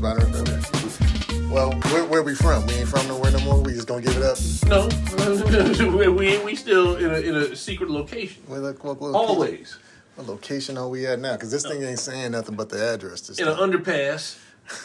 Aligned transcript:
Spanish. 0.00 1.50
Well, 1.50 1.72
where, 1.72 2.04
where 2.06 2.22
we 2.22 2.34
from? 2.34 2.66
We 2.66 2.72
ain't 2.72 2.88
from 2.88 3.06
nowhere 3.06 3.32
no 3.32 3.40
more. 3.40 3.60
We 3.60 3.74
just 3.74 3.86
gonna 3.86 4.00
give 4.00 4.16
it 4.16 4.22
up. 4.22 4.38
No, 4.66 6.08
we 6.14 6.38
we 6.38 6.56
still 6.56 6.96
in 6.96 7.10
a 7.10 7.18
in 7.18 7.36
a 7.36 7.54
secret 7.54 7.90
location. 7.90 8.42
Where 8.46 8.60
the, 8.60 8.72
Always 9.12 9.76
What 10.14 10.26
location 10.26 10.78
are 10.78 10.88
we 10.88 11.06
at 11.06 11.18
now? 11.18 11.34
Because 11.34 11.50
this 11.50 11.64
thing 11.66 11.82
ain't 11.82 11.98
saying 11.98 12.32
nothing 12.32 12.54
but 12.56 12.70
the 12.70 12.82
address. 12.94 13.20
This 13.20 13.38
in 13.40 13.46
an 13.46 13.56
underpass, 13.56 14.38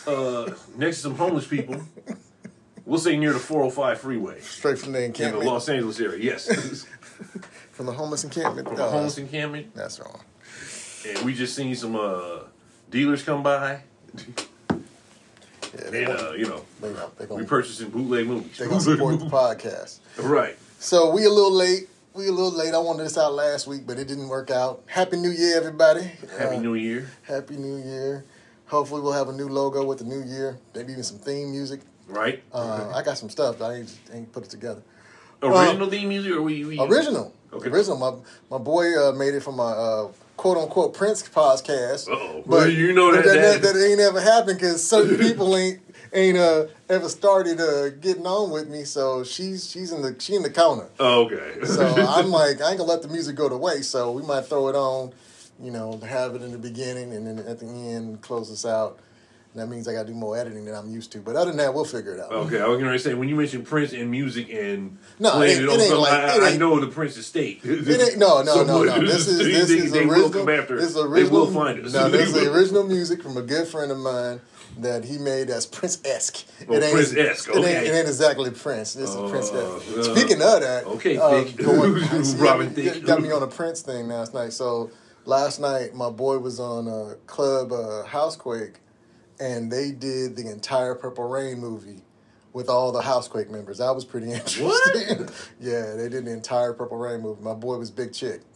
uh, 0.05 0.53
next 0.75 0.97
to 0.97 1.01
some 1.03 1.15
homeless 1.15 1.47
people. 1.47 1.81
We'll 2.85 2.99
say 2.99 3.15
near 3.15 3.31
the 3.31 3.39
405 3.39 3.99
freeway 4.01 4.41
Straight 4.41 4.77
from 4.79 4.91
the 4.91 4.97
in 5.05 5.13
the 5.13 5.23
encampment. 5.23 5.45
Los 5.45 5.69
Angeles 5.69 5.99
area. 6.01 6.21
Yes, 6.21 6.85
From 7.71 7.85
the 7.85 7.93
homeless 7.93 8.25
encampment. 8.25 8.67
from 8.67 8.79
Oh, 8.79 8.85
a 8.85 8.89
homeless 8.89 9.17
encampment, 9.17 9.73
That's 9.73 9.97
wrong. 9.97 10.19
and 11.07 11.19
we 11.25 11.33
just 11.33 11.55
seen 11.55 11.73
some 11.73 11.95
uh, 11.95 12.39
dealers 12.91 13.23
come 13.23 13.41
by, 13.43 13.81
Yeah, 15.77 15.89
they, 15.89 16.03
and 16.05 16.13
uh, 16.13 16.31
you 16.33 16.45
know, 16.47 16.63
they, 16.81 16.93
they 17.17 17.25
gonna, 17.25 17.45
purchasing 17.45 17.89
bootleg 17.89 18.27
movies. 18.27 18.57
They're 18.57 18.67
gonna 18.67 18.81
support 18.81 19.19
the 19.19 19.25
podcast. 19.25 19.99
right. 20.19 20.57
So 20.79 21.11
we 21.11 21.25
a 21.25 21.29
little 21.29 21.51
late. 21.53 21.89
We 22.13 22.27
a 22.27 22.31
little 22.31 22.55
late. 22.57 22.73
I 22.73 22.77
wanted 22.77 23.03
this 23.03 23.17
out 23.17 23.33
last 23.33 23.67
week, 23.67 23.81
but 23.85 23.99
it 23.99 24.07
didn't 24.07 24.29
work 24.29 24.49
out. 24.49 24.83
Happy 24.85 25.17
New 25.17 25.31
Year, 25.31 25.57
everybody. 25.57 26.03
Happy 26.37 26.55
Uh, 26.55 26.59
New 26.59 26.75
Year. 26.75 27.09
Happy 27.23 27.57
New 27.57 27.77
Year. 27.77 28.23
Hopefully 28.67 29.01
we'll 29.01 29.13
have 29.13 29.27
a 29.29 29.33
new 29.33 29.47
logo 29.49 29.83
with 29.85 29.99
the 29.99 30.05
new 30.05 30.23
year. 30.23 30.57
Maybe 30.73 30.93
even 30.93 31.03
some 31.03 31.17
theme 31.19 31.51
music. 31.51 31.81
Right. 32.07 32.41
Uh, 32.53 32.91
I 32.95 33.03
got 33.03 33.17
some 33.17 33.29
stuff, 33.29 33.59
but 33.59 33.65
I 33.71 33.75
ain't, 33.75 33.99
ain't 34.13 34.31
put 34.31 34.43
it 34.43 34.49
together. 34.49 34.81
Original 35.43 35.89
theme 35.89 36.09
music, 36.09 36.31
or 36.31 36.41
we, 36.41 36.63
we 36.65 36.79
Original. 36.79 37.33
Okay. 37.53 37.69
Original. 37.69 37.97
My 37.97 38.13
my 38.57 38.63
boy 38.63 38.97
uh, 38.97 39.11
made 39.11 39.33
it 39.33 39.41
from 39.43 39.57
my 39.57 39.71
uh, 39.71 40.07
quote 40.37 40.57
unquote 40.57 40.93
Prince 40.93 41.23
podcast. 41.27 42.07
Uh-oh. 42.09 42.43
Well, 42.45 42.69
you 42.69 42.93
know 42.93 43.11
but 43.11 43.25
that- 43.25 43.33
that, 43.35 43.61
that- 43.61 43.73
that 43.73 43.85
ain't 43.89 43.99
ever 43.99 44.21
happened 44.21 44.59
because 44.59 44.87
certain 44.87 45.17
people 45.27 45.55
ain't 45.55 45.79
ain't 46.13 46.37
uh, 46.37 46.67
ever 46.87 47.09
started 47.09 47.59
uh, 47.59 47.89
getting 47.89 48.25
on 48.25 48.49
with 48.51 48.69
me. 48.69 48.83
So 48.85 49.23
she's 49.23 49.69
she's 49.69 49.91
in 49.91 50.01
the 50.01 50.15
she 50.19 50.35
in 50.35 50.43
the 50.43 50.49
counter. 50.49 50.87
Oh, 50.99 51.25
okay. 51.25 51.53
So 51.65 51.85
I'm 51.85 52.29
like 52.31 52.61
I 52.61 52.69
ain't 52.69 52.77
gonna 52.77 52.83
let 52.89 53.01
the 53.01 53.07
music 53.09 53.35
go 53.35 53.49
to 53.49 53.57
waste. 53.57 53.91
So 53.91 54.11
we 54.11 54.21
might 54.23 54.45
throw 54.45 54.67
it 54.69 54.75
on, 54.75 55.13
you 55.61 55.71
know, 55.71 55.97
have 56.07 56.35
it 56.35 56.41
in 56.41 56.51
the 56.51 56.57
beginning 56.57 57.13
and 57.13 57.25
then 57.27 57.39
at 57.39 57.59
the 57.59 57.65
end 57.67 58.21
close 58.21 58.51
us 58.51 58.65
out. 58.65 58.99
That 59.55 59.67
means 59.69 59.87
I 59.87 59.93
gotta 59.93 60.07
do 60.09 60.13
more 60.13 60.37
editing 60.37 60.65
than 60.65 60.75
I'm 60.75 60.89
used 60.89 61.13
to. 61.13 61.19
But 61.19 61.37
other 61.37 61.51
than 61.51 61.57
that, 61.59 61.73
we'll 61.73 61.85
figure 61.85 62.13
it 62.13 62.19
out. 62.19 62.31
Okay, 62.31 62.59
I 62.59 62.67
was 62.67 62.77
gonna 62.77 62.99
say 62.99 63.13
when 63.13 63.29
you 63.29 63.35
mentioned 63.35 63.65
Prince 63.65 63.93
and 63.93 64.11
music 64.11 64.49
and 64.51 64.97
No, 65.17 65.31
playing 65.31 65.63
it- 65.63 65.63
it, 65.63 65.69
it 65.69 65.81
ain't 65.81 65.97
like- 65.99 66.11
I, 66.13 66.35
it 66.35 66.43
I 66.43 66.49
ain't- 66.49 66.59
know 66.59 66.77
the 66.79 66.87
Prince 66.87 67.15
estate. 67.15 67.61
It 67.63 67.87
ain't, 68.01 68.17
no, 68.17 68.41
no, 68.41 68.63
no, 68.63 68.83
no. 68.83 68.99
This 69.05 69.27
is 69.29 69.37
this 69.37 69.69
they, 69.69 69.77
is 69.77 69.91
they 69.93 69.99
original. 69.99 70.23
will 70.23 70.29
come 70.29 70.49
after. 70.49 70.75
This 70.75 70.89
is 70.89 70.95
They 70.95 71.01
original. 71.01 71.39
will 71.45 71.51
find 71.53 71.85
us. 71.85 71.93
No, 71.93 72.09
this 72.09 72.27
is 72.27 72.33
the 72.33 72.51
original 72.53 72.83
music 72.85 73.23
from 73.23 73.37
a 73.37 73.41
good 73.41 73.65
friend 73.67 73.91
of 73.93 73.97
mine 73.97 74.41
that 74.79 75.05
he 75.05 75.17
made 75.17 75.47
that's 75.47 75.65
Prince 75.65 76.01
esque. 76.03 76.43
Oh, 76.63 76.77
Prince-esque, 76.77 77.47
It 77.47 77.55
ain't, 77.55 77.65
it 77.87 77.91
ain't 77.95 78.07
exactly 78.09 78.51
Prince. 78.51 78.93
This 78.93 79.09
is 79.11 79.15
Uh, 79.15 79.29
Prince 79.29 79.51
uh, 79.53 79.79
esque. 79.99 80.11
Speaking 80.17 80.41
of 80.41 80.59
that, 80.59 80.83
okay, 80.85 81.15
uh, 81.15 81.43
going- 81.55 81.93
Robin 82.39 82.67
got 82.67 82.75
me- 82.77 82.83
Thicke. 82.89 83.05
got 83.05 83.21
me 83.21 83.31
on 83.31 83.41
a 83.41 83.47
Prince 83.47 83.81
thing 83.81 84.09
last 84.09 84.33
night. 84.33 84.51
So 84.51 84.91
last 85.23 85.61
night, 85.61 85.95
my 85.95 86.09
boy 86.09 86.39
was 86.39 86.59
on 86.59 86.89
a 86.89 87.15
club 87.25 87.71
uh, 87.71 88.03
Housequake, 88.03 88.81
and 89.39 89.71
they 89.71 89.91
did 89.91 90.35
the 90.35 90.49
entire 90.49 90.95
Purple 90.95 91.27
Rain 91.27 91.59
movie. 91.59 92.01
With 92.53 92.69
all 92.69 92.93
the 92.93 93.01
Housequake 93.01 93.49
members, 93.51 93.79
that 93.79 93.93
was 93.93 94.05
pretty 94.05 94.31
interesting. 94.31 94.65
What? 94.65 95.49
yeah, 95.59 95.95
they 95.95 96.07
did 96.07 96.23
the 96.23 96.31
entire 96.31 96.71
Purple 96.71 96.95
Rain 96.97 97.19
movie. 97.19 97.41
My 97.43 97.53
boy 97.53 97.75
was 97.75 97.91
Big 97.91 98.13
Chick. 98.13 98.43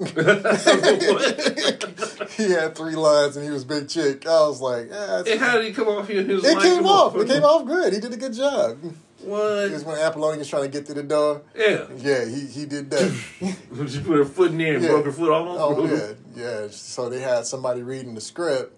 he 2.37 2.51
had 2.51 2.75
three 2.75 2.95
lines 2.95 3.35
and 3.35 3.43
he 3.45 3.51
was 3.51 3.65
big 3.65 3.89
chick. 3.89 4.25
I 4.25 4.47
was 4.47 4.61
like, 4.61 4.87
yeah, 4.89 5.23
And 5.27 5.39
how 5.39 5.55
did 5.57 5.65
he 5.65 5.73
come 5.73 5.87
off 5.89 6.07
here? 6.07 6.23
His 6.23 6.43
it 6.45 6.59
came 6.59 6.85
off. 6.85 7.15
It 7.17 7.27
came 7.27 7.43
off 7.43 7.65
good. 7.65 7.91
He 7.93 7.99
did 7.99 8.13
a 8.13 8.17
good 8.17 8.33
job. 8.33 8.77
What? 9.21 9.65
It 9.65 9.71
was 9.73 9.83
when 9.83 9.97
Apollonia's 9.99 10.47
trying 10.47 10.63
to 10.63 10.69
get 10.69 10.85
through 10.85 10.95
the 10.95 11.03
door. 11.03 11.41
Yeah. 11.53 11.85
Yeah, 11.97 12.23
he, 12.25 12.45
he 12.47 12.65
did 12.65 12.89
that. 12.91 13.11
She 13.89 13.99
put 13.99 14.15
her 14.17 14.23
foot 14.25 14.51
in 14.51 14.57
there 14.59 14.75
and 14.75 14.83
Yeah. 14.83 14.91
broke 14.91 15.05
her 15.05 15.11
foot 15.11 15.29
almost. 15.31 15.59
oh 15.61 15.85
yeah, 15.85 16.13
yeah. 16.61 16.67
So 16.71 17.09
they 17.09 17.19
had 17.19 17.45
somebody 17.45 17.83
reading 17.83 18.15
the 18.15 18.21
script, 18.21 18.73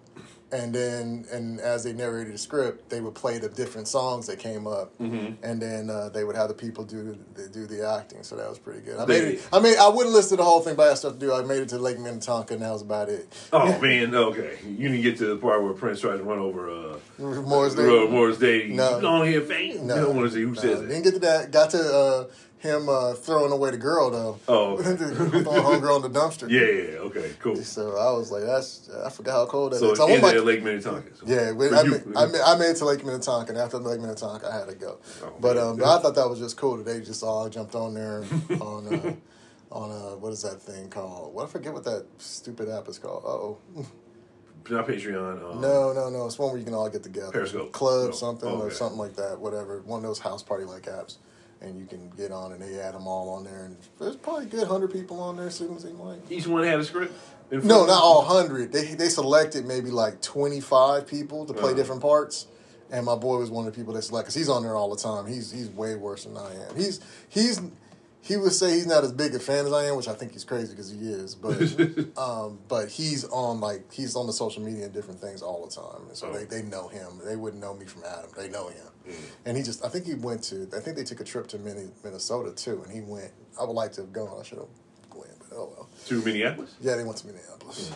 and 0.52 0.74
then 0.74 1.24
and 1.32 1.58
as 1.60 1.82
they 1.84 1.92
narrated 1.92 2.34
the 2.34 2.38
script, 2.38 2.90
they 2.90 3.00
would 3.00 3.14
play 3.14 3.38
the 3.38 3.48
different 3.48 3.88
songs 3.88 4.26
that 4.26 4.38
came 4.38 4.66
up, 4.66 4.96
Mm-hmm. 4.98 5.42
and 5.42 5.60
then 5.60 5.88
uh, 5.90 6.08
they 6.10 6.24
would 6.24 6.36
have 6.36 6.48
the 6.48 6.54
people 6.54 6.84
do 6.84 7.18
the, 7.34 7.48
do 7.48 7.66
the 7.66 7.88
acting. 7.88 8.22
So 8.22 8.36
that 8.36 8.48
was 8.48 8.58
pretty 8.58 8.80
good. 8.80 8.98
I 8.98 9.06
made 9.06 9.24
it. 9.24 9.48
I 9.52 9.60
mean, 9.60 9.76
I 9.80 9.88
wouldn't 9.88 10.14
listen 10.14 10.36
to 10.36 10.42
the 10.42 10.44
whole 10.48 10.60
thing, 10.60 10.76
but 10.76 10.84
I 10.84 10.88
had 10.90 10.98
stuff 10.98 11.14
to 11.14 11.18
do. 11.18 11.32
I 11.32 11.42
made 11.42 11.62
it 11.62 11.68
to 11.70 11.78
Lake 11.78 11.98
Minnetonka, 11.98 12.54
and 12.54 12.62
that 12.62 12.70
was 12.70 12.82
about 12.82 13.08
it. 13.08 13.32
Oh 13.52 13.80
man, 13.80 14.14
okay. 14.14 14.58
You 14.66 14.88
didn't 14.88 15.02
get 15.02 15.16
to 15.18 15.26
the 15.26 15.36
part 15.36 15.62
where 15.62 15.72
Prince 15.72 16.00
tried 16.00 16.18
to 16.18 16.22
run 16.22 16.38
over 16.38 16.70
uh, 16.70 16.98
Morris 17.18 17.74
Day. 17.74 17.82
uh, 17.84 18.08
Morris 18.10 18.38
Day. 18.38 18.68
No. 18.68 18.96
You 18.96 19.02
don't 19.02 19.26
hear 19.26 19.40
fame. 19.40 19.86
No, 19.86 19.94
you 19.96 20.00
don't 20.02 20.16
want 20.16 20.28
to 20.30 20.34
see 20.34 20.42
who 20.42 20.52
no, 20.52 20.60
says 20.60 20.80
it. 20.82 20.86
Didn't 20.88 21.02
get 21.04 21.14
to 21.14 21.20
that. 21.20 21.50
Got 21.50 21.70
to 21.70 21.78
uh, 21.94 22.24
him 22.62 22.88
uh, 22.88 23.14
throwing 23.14 23.50
away 23.50 23.72
the 23.72 23.76
girl 23.76 24.10
though. 24.10 24.38
Oh. 24.46 24.76
throwing 24.82 24.96
homegirl 25.42 26.04
in 26.04 26.12
the 26.12 26.18
dumpster. 26.20 26.48
Yeah, 26.48 26.60
yeah, 26.60 26.92
yeah. 26.92 26.98
Okay, 27.08 27.32
cool. 27.40 27.56
So 27.56 27.96
I 27.98 28.12
was 28.12 28.30
like, 28.30 28.44
that's 28.44 28.88
I 29.04 29.10
forgot 29.10 29.32
how 29.32 29.46
cold 29.46 29.72
that 29.72 29.80
So 29.80 29.90
is. 29.92 29.98
it 29.98 30.02
I 30.02 30.06
ended 30.06 30.22
my- 30.22 30.34
at 30.36 30.44
Lake 30.44 30.62
Minnetonka. 30.62 31.16
So 31.16 31.24
yeah, 31.26 31.50
we, 31.50 31.66
I, 31.68 31.82
made, 31.82 32.02
I, 32.16 32.26
made, 32.26 32.40
I 32.40 32.56
made 32.56 32.70
it 32.70 32.76
to 32.76 32.84
Lake 32.84 33.04
Minnetonka, 33.04 33.50
and 33.52 33.60
after 33.60 33.78
Lake 33.78 34.00
Minnetonka, 34.00 34.48
I 34.48 34.56
had 34.60 34.68
to 34.68 34.74
go. 34.76 34.98
Oh, 35.24 35.32
but 35.40 35.58
um, 35.58 35.76
but 35.76 35.86
I 35.86 36.00
thought 36.00 36.14
that 36.14 36.28
was 36.30 36.38
just 36.38 36.56
cool 36.56 36.76
that 36.76 36.84
they 36.86 37.00
just 37.00 37.22
all 37.24 37.48
jumped 37.48 37.74
on 37.74 37.94
there 37.94 38.24
on 38.60 38.94
uh, 38.94 39.74
on 39.74 39.90
uh, 39.90 40.16
what 40.16 40.32
is 40.32 40.42
that 40.42 40.62
thing 40.62 40.88
called? 40.88 41.34
What 41.34 41.44
I 41.44 41.48
forget 41.48 41.72
what 41.72 41.82
that 41.84 42.06
stupid 42.18 42.68
app 42.68 42.86
is 42.88 42.98
called. 43.00 43.24
Oh 43.26 43.58
Not 44.70 44.86
Patreon. 44.86 45.54
Um, 45.54 45.60
no, 45.60 45.92
no, 45.92 46.08
no! 46.10 46.26
It's 46.26 46.38
one 46.38 46.50
where 46.50 46.58
you 46.58 46.64
can 46.64 46.74
all 46.74 46.88
get 46.88 47.02
together. 47.02 47.32
Periscope. 47.32 47.72
Club 47.72 48.10
Oh, 48.10 48.12
something 48.12 48.48
or 48.48 48.66
okay. 48.66 48.74
something 48.74 48.98
like 48.98 49.16
that. 49.16 49.40
Whatever, 49.40 49.80
one 49.82 49.98
of 49.98 50.04
those 50.04 50.20
house 50.20 50.44
party 50.44 50.64
like 50.64 50.82
apps. 50.84 51.16
And 51.62 51.78
you 51.78 51.86
can 51.86 52.10
get 52.16 52.32
on, 52.32 52.50
and 52.52 52.60
they 52.60 52.80
add 52.80 52.94
them 52.94 53.06
all 53.06 53.28
on 53.30 53.44
there, 53.44 53.64
and 53.66 53.76
there's 54.00 54.16
probably 54.16 54.46
a 54.46 54.48
good 54.48 54.66
hundred 54.66 54.92
people 54.92 55.20
on 55.20 55.36
there. 55.36 55.48
Seems 55.48 55.84
like 55.84 56.18
Each 56.28 56.46
one 56.46 56.64
had 56.64 56.80
a 56.80 56.84
script. 56.84 57.14
No, 57.52 57.86
not 57.86 58.02
all 58.02 58.22
hundred. 58.22 58.72
They 58.72 58.94
they 58.94 59.08
selected 59.08 59.64
maybe 59.64 59.90
like 59.90 60.20
twenty 60.20 60.60
five 60.60 61.06
people 61.06 61.46
to 61.46 61.52
play 61.52 61.66
Uh-huh. 61.70 61.74
different 61.74 62.02
parts, 62.02 62.46
and 62.90 63.06
my 63.06 63.14
boy 63.14 63.36
was 63.38 63.50
one 63.50 63.66
of 63.66 63.72
the 63.72 63.78
people 63.78 63.94
they 63.94 64.00
select 64.00 64.24
because 64.26 64.34
he's 64.34 64.48
on 64.48 64.62
there 64.64 64.74
all 64.74 64.90
the 64.90 65.00
time. 65.00 65.26
He's 65.26 65.52
he's 65.52 65.68
way 65.68 65.94
worse 65.94 66.24
than 66.24 66.36
I 66.36 66.52
am. 66.68 66.74
He's 66.76 66.98
he's 67.28 67.60
he 68.24 68.36
would 68.36 68.52
say 68.52 68.70
he's 68.74 68.86
not 68.86 69.02
as 69.04 69.12
big 69.12 69.34
a 69.34 69.38
fan 69.40 69.66
as 69.66 69.72
I 69.72 69.86
am, 69.86 69.96
which 69.96 70.06
I 70.08 70.14
think 70.14 70.32
he's 70.32 70.44
crazy 70.44 70.70
because 70.72 70.90
he 70.90 70.98
is. 70.98 71.34
But 71.34 71.58
um, 72.18 72.60
but 72.68 72.88
he's 72.88 73.24
on 73.24 73.60
like 73.60 73.92
he's 73.92 74.14
on 74.16 74.26
the 74.28 74.32
social 74.32 74.62
media 74.62 74.84
and 74.84 74.94
different 74.94 75.20
things 75.20 75.42
all 75.42 75.66
the 75.66 75.70
time, 75.74 76.06
and 76.08 76.16
so 76.16 76.28
Oh. 76.28 76.32
they, 76.32 76.44
they 76.44 76.62
know 76.62 76.86
him. 76.88 77.20
They 77.24 77.34
wouldn't 77.36 77.60
know 77.60 77.74
me 77.74 77.84
from 77.86 78.04
Adam. 78.04 78.30
They 78.36 78.48
know 78.48 78.68
him, 78.68 78.86
Mm. 79.08 79.14
and 79.46 79.56
he 79.56 79.64
just 79.64 79.84
I 79.84 79.88
think 79.88 80.06
he 80.06 80.14
went 80.14 80.44
to 80.44 80.68
I 80.76 80.78
think 80.80 80.96
they 80.96 81.02
took 81.04 81.18
a 81.20 81.24
trip 81.24 81.48
to 81.48 81.58
Minne- 81.58 81.90
Minnesota 82.04 82.52
too, 82.52 82.80
and 82.84 82.92
he 82.92 83.00
went. 83.00 83.32
I 83.60 83.64
would 83.64 83.72
like 83.74 83.90
to 83.94 84.02
have 84.02 84.12
gone. 84.12 84.38
I 84.40 84.44
should 84.44 84.58
have 84.58 84.68
went, 85.16 85.36
but 85.40 85.56
oh 85.56 85.72
well. 85.76 85.88
To 86.06 86.22
Minneapolis. 86.22 86.74
Yeah, 86.80 86.94
they 86.96 87.02
went 87.04 87.16
to 87.18 87.26
Minneapolis. 87.26 87.90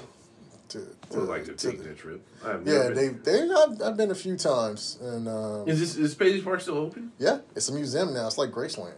To, 0.71 0.85
I 1.15 1.19
would 1.19 1.29
like 1.29 1.45
to 1.45 1.55
to 1.55 1.71
take 1.71 1.79
the- 1.79 1.85
that 1.91 1.99
trip. 1.99 2.27
Yeah, 2.65 2.89
they 2.91 3.09
they 3.11 3.43
I've, 3.49 3.81
I've 3.81 3.97
been 3.97 4.11
a 4.11 4.17
few 4.17 4.37
times, 4.37 4.99
and 5.01 5.29
um, 5.29 5.69
Is 5.69 5.79
this 5.79 5.97
is 5.97 6.17
Paisley 6.17 6.43
Park 6.43 6.61
still 6.61 6.79
open? 6.79 7.13
yeah, 7.19 7.39
it's 7.55 7.69
a 7.69 7.73
museum 7.73 8.13
now. 8.13 8.27
It's 8.27 8.37
like 8.37 8.51
Graceland. 8.51 8.95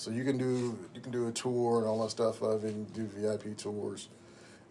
So 0.00 0.10
you 0.10 0.24
can 0.24 0.38
do 0.38 0.78
you 0.94 1.00
can 1.00 1.12
do 1.12 1.28
a 1.28 1.32
tour 1.32 1.78
and 1.78 1.86
all 1.86 2.02
that 2.02 2.10
stuff 2.10 2.40
of 2.42 2.64
it, 2.64 2.72
and 2.72 2.92
do 2.94 3.04
VIP 3.04 3.56
tours, 3.56 4.08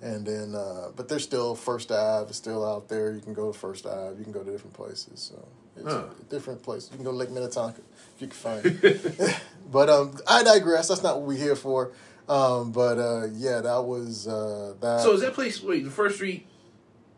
and 0.01 0.25
then 0.25 0.55
uh, 0.55 0.89
but 0.95 1.07
there's 1.07 1.23
still 1.23 1.53
First 1.55 1.91
Ave 1.91 2.31
is 2.31 2.35
still 2.35 2.65
out 2.65 2.89
there. 2.89 3.13
You 3.13 3.21
can 3.21 3.33
go 3.33 3.51
to 3.51 3.57
First 3.57 3.85
Ave. 3.85 4.17
You 4.17 4.23
can 4.23 4.33
go 4.33 4.43
to 4.43 4.51
different 4.51 4.73
places. 4.73 5.19
So 5.19 5.47
it's 5.77 5.93
Huh. 5.93 6.05
different 6.29 6.63
places. 6.63 6.89
You 6.91 6.97
can 6.97 7.05
go 7.05 7.11
to 7.11 7.17
Lake 7.17 7.29
Minnetonka 7.29 7.81
if 8.15 8.21
you 8.21 8.27
can 8.27 8.35
find 8.35 8.65
it. 8.65 9.39
but 9.71 9.89
um, 9.89 10.17
I 10.27 10.43
digress. 10.43 10.87
That's 10.87 11.03
not 11.03 11.19
what 11.19 11.27
we're 11.27 11.37
here 11.37 11.55
for. 11.55 11.91
Um, 12.27 12.71
but 12.71 12.97
uh, 12.97 13.27
yeah, 13.33 13.61
that 13.61 13.83
was 13.85 14.27
uh, 14.27 14.73
that. 14.81 15.01
So 15.01 15.13
is 15.13 15.21
that 15.21 15.33
place? 15.33 15.61
Wait, 15.61 15.83
the 15.83 15.91
First 15.91 16.15
Street, 16.15 16.47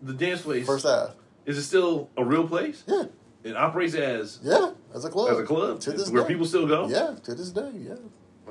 the 0.01 0.13
dance 0.13 0.41
place. 0.41 0.65
First 0.65 0.85
Ave? 0.85 1.13
Is 1.45 1.57
it 1.57 1.63
still 1.63 2.09
a 2.17 2.23
real 2.23 2.47
place? 2.47 2.83
Yeah. 2.87 3.05
It 3.43 3.55
operates 3.57 3.95
as 3.95 4.39
Yeah, 4.43 4.71
as 4.93 5.03
a 5.05 5.09
club. 5.09 5.31
as 5.31 5.39
a 5.39 5.43
club 5.43 5.79
To 5.81 5.91
this 5.91 6.09
where 6.09 6.21
day. 6.23 6.27
people 6.29 6.45
still 6.45 6.67
go. 6.67 6.87
Yeah, 6.87 7.15
to 7.23 7.33
this 7.35 7.49
day, 7.49 7.71
yeah. 7.75 7.95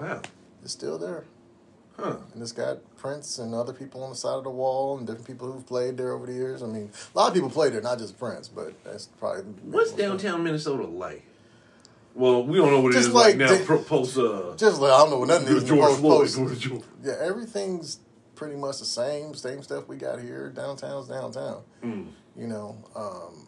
Wow. 0.00 0.20
It's 0.62 0.72
still 0.72 0.98
there. 0.98 1.24
Huh. 1.96 2.16
And 2.32 2.42
it's 2.42 2.52
got 2.52 2.78
Prince 2.96 3.38
and 3.38 3.54
other 3.54 3.72
people 3.72 4.02
on 4.02 4.10
the 4.10 4.16
side 4.16 4.36
of 4.36 4.44
the 4.44 4.50
wall 4.50 4.96
and 4.98 5.06
different 5.06 5.26
people 5.26 5.52
who've 5.52 5.66
played 5.66 5.96
there 5.96 6.12
over 6.12 6.26
the 6.26 6.32
years. 6.32 6.62
I 6.62 6.66
mean, 6.66 6.90
a 7.14 7.18
lot 7.18 7.28
of 7.28 7.34
people 7.34 7.50
played 7.50 7.72
there, 7.74 7.82
not 7.82 7.98
just 7.98 8.18
Prince, 8.18 8.48
but 8.48 8.72
that's 8.84 9.06
probably. 9.06 9.42
What's 9.64 9.92
downtown 9.92 10.42
Minnesota 10.42 10.86
like? 10.86 11.24
Well, 12.14 12.42
we 12.44 12.58
don't 12.58 12.70
know 12.70 12.80
what 12.80 12.90
it 12.92 12.96
Just 12.96 13.08
is 13.08 13.14
like, 13.14 13.36
like 13.38 13.68
now. 13.68 13.76
post 13.84 14.18
uh, 14.18 14.54
Just 14.56 14.80
like, 14.80 14.90
I 14.92 14.98
don't 14.98 15.10
know 15.10 15.18
what 15.18 15.28
nothing 15.28 15.56
is. 15.56 15.64
George 15.64 15.96
Floyd. 15.98 16.28
George 16.58 16.82
Yeah, 17.04 17.14
everything's 17.20 17.98
pretty 18.34 18.56
much 18.56 18.78
the 18.78 18.84
same, 18.84 19.34
same 19.34 19.62
stuff 19.62 19.86
we 19.86 19.96
got 19.96 20.20
here. 20.20 20.48
Downtown's 20.50 21.08
downtown. 21.08 21.62
Mm. 21.84 22.08
You 22.36 22.46
know, 22.48 22.76
um, 22.96 23.46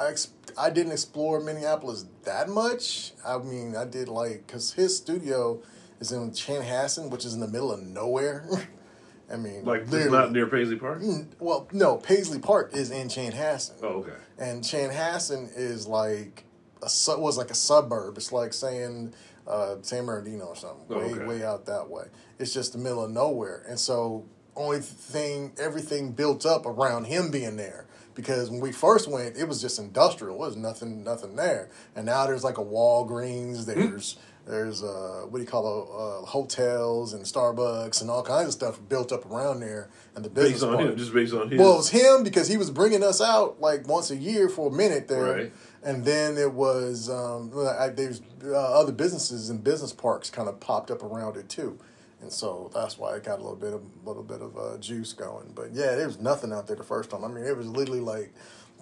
I 0.00 0.08
ex- 0.08 0.28
I 0.58 0.70
didn't 0.70 0.92
explore 0.92 1.40
Minneapolis 1.40 2.04
that 2.24 2.48
much. 2.48 3.12
I 3.26 3.38
mean, 3.38 3.76
I 3.76 3.84
did 3.84 4.08
like 4.08 4.46
because 4.46 4.72
his 4.72 4.96
studio 4.96 5.60
is 6.00 6.12
in 6.12 6.30
Chanhassen, 6.30 7.10
which 7.10 7.24
is 7.24 7.34
in 7.34 7.40
the 7.40 7.48
middle 7.48 7.72
of 7.72 7.82
nowhere. 7.82 8.46
I 9.32 9.36
mean, 9.36 9.64
Like, 9.64 9.82
it's 9.90 10.10
not 10.10 10.32
near 10.32 10.46
Paisley 10.46 10.76
Park? 10.76 11.00
Mm, 11.00 11.28
Well, 11.40 11.66
no, 11.72 11.96
Paisley 11.96 12.38
Park 12.38 12.72
is 12.74 12.90
in 12.90 13.08
Chanhassen. 13.08 13.72
Oh, 13.82 13.86
okay. 14.00 14.12
and 14.38 14.62
Chanhassen 14.62 15.50
is 15.56 15.86
like 15.86 16.44
a 16.82 16.88
su- 16.90 17.18
was 17.18 17.38
like 17.38 17.50
a 17.50 17.54
suburb. 17.54 18.16
It's 18.18 18.32
like 18.32 18.52
saying 18.52 19.14
uh, 19.48 19.76
San 19.82 20.04
Bernardino 20.06 20.44
or 20.46 20.56
something, 20.56 20.84
Oh, 20.90 20.98
way 20.98 21.04
okay. 21.14 21.24
way 21.24 21.42
out 21.44 21.64
that 21.66 21.88
way. 21.88 22.04
It's 22.38 22.52
just 22.52 22.72
the 22.72 22.78
middle 22.78 23.02
of 23.04 23.10
nowhere, 23.12 23.64
and 23.68 23.78
so 23.80 24.24
only 24.56 24.80
thing 24.80 25.52
everything 25.58 26.12
built 26.12 26.44
up 26.46 26.66
around 26.66 27.04
him 27.06 27.30
being 27.30 27.56
there. 27.56 27.86
Because 28.14 28.50
when 28.50 28.60
we 28.60 28.70
first 28.72 29.08
went, 29.08 29.36
it 29.36 29.48
was 29.48 29.60
just 29.60 29.78
industrial. 29.78 30.36
It 30.36 30.38
was 30.38 30.56
nothing, 30.56 31.02
nothing 31.02 31.34
there. 31.36 31.68
And 31.96 32.06
now 32.06 32.26
there's 32.26 32.44
like 32.44 32.58
a 32.58 32.64
Walgreens. 32.64 33.64
Hmm. 33.64 33.80
There's 33.80 34.16
there's 34.46 34.82
uh, 34.84 35.22
what 35.28 35.38
do 35.38 35.42
you 35.42 35.48
call 35.48 35.64
it? 35.66 35.88
Uh, 36.22 36.26
hotels 36.26 37.14
and 37.14 37.24
Starbucks 37.24 38.02
and 38.02 38.10
all 38.10 38.22
kinds 38.22 38.48
of 38.48 38.52
stuff 38.52 38.78
built 38.90 39.10
up 39.10 39.24
around 39.30 39.60
there. 39.60 39.88
And 40.14 40.24
the 40.24 40.28
business 40.28 40.52
Based 40.60 40.62
on 40.64 40.74
part. 40.76 40.90
him, 40.90 40.96
just 40.98 41.14
based 41.14 41.32
on 41.34 41.50
him. 41.50 41.58
Well, 41.58 41.72
it 41.74 41.76
was 41.78 41.90
him 41.90 42.22
because 42.22 42.46
he 42.48 42.56
was 42.58 42.70
bringing 42.70 43.02
us 43.02 43.20
out 43.22 43.60
like 43.60 43.88
once 43.88 44.10
a 44.10 44.16
year 44.16 44.48
for 44.50 44.68
a 44.70 44.72
minute 44.72 45.08
there, 45.08 45.24
Right. 45.24 45.52
and 45.82 46.04
then 46.04 46.36
it 46.36 46.52
was 46.52 47.08
um, 47.08 47.50
there's 47.96 48.20
uh, 48.44 48.54
other 48.54 48.92
businesses 48.92 49.48
and 49.50 49.64
business 49.64 49.92
parks 49.94 50.28
kind 50.30 50.46
of 50.48 50.60
popped 50.60 50.90
up 50.90 51.02
around 51.02 51.36
it 51.38 51.48
too, 51.48 51.78
and 52.24 52.32
so 52.32 52.70
that's 52.74 52.98
why 52.98 53.14
it 53.14 53.22
got 53.22 53.38
a 53.38 53.42
little 53.42 53.54
bit 53.56 53.72
of 53.74 53.82
little 54.04 54.22
bit 54.24 54.40
of 54.40 54.56
uh, 54.58 54.76
juice 54.78 55.12
going. 55.12 55.52
But 55.54 55.72
yeah, 55.72 55.94
there 55.94 56.06
was 56.06 56.18
nothing 56.18 56.52
out 56.52 56.66
there 56.66 56.76
the 56.76 56.82
first 56.82 57.10
time. 57.10 57.22
I 57.24 57.28
mean, 57.28 57.44
it 57.44 57.56
was 57.56 57.68
literally 57.68 58.00
like 58.00 58.32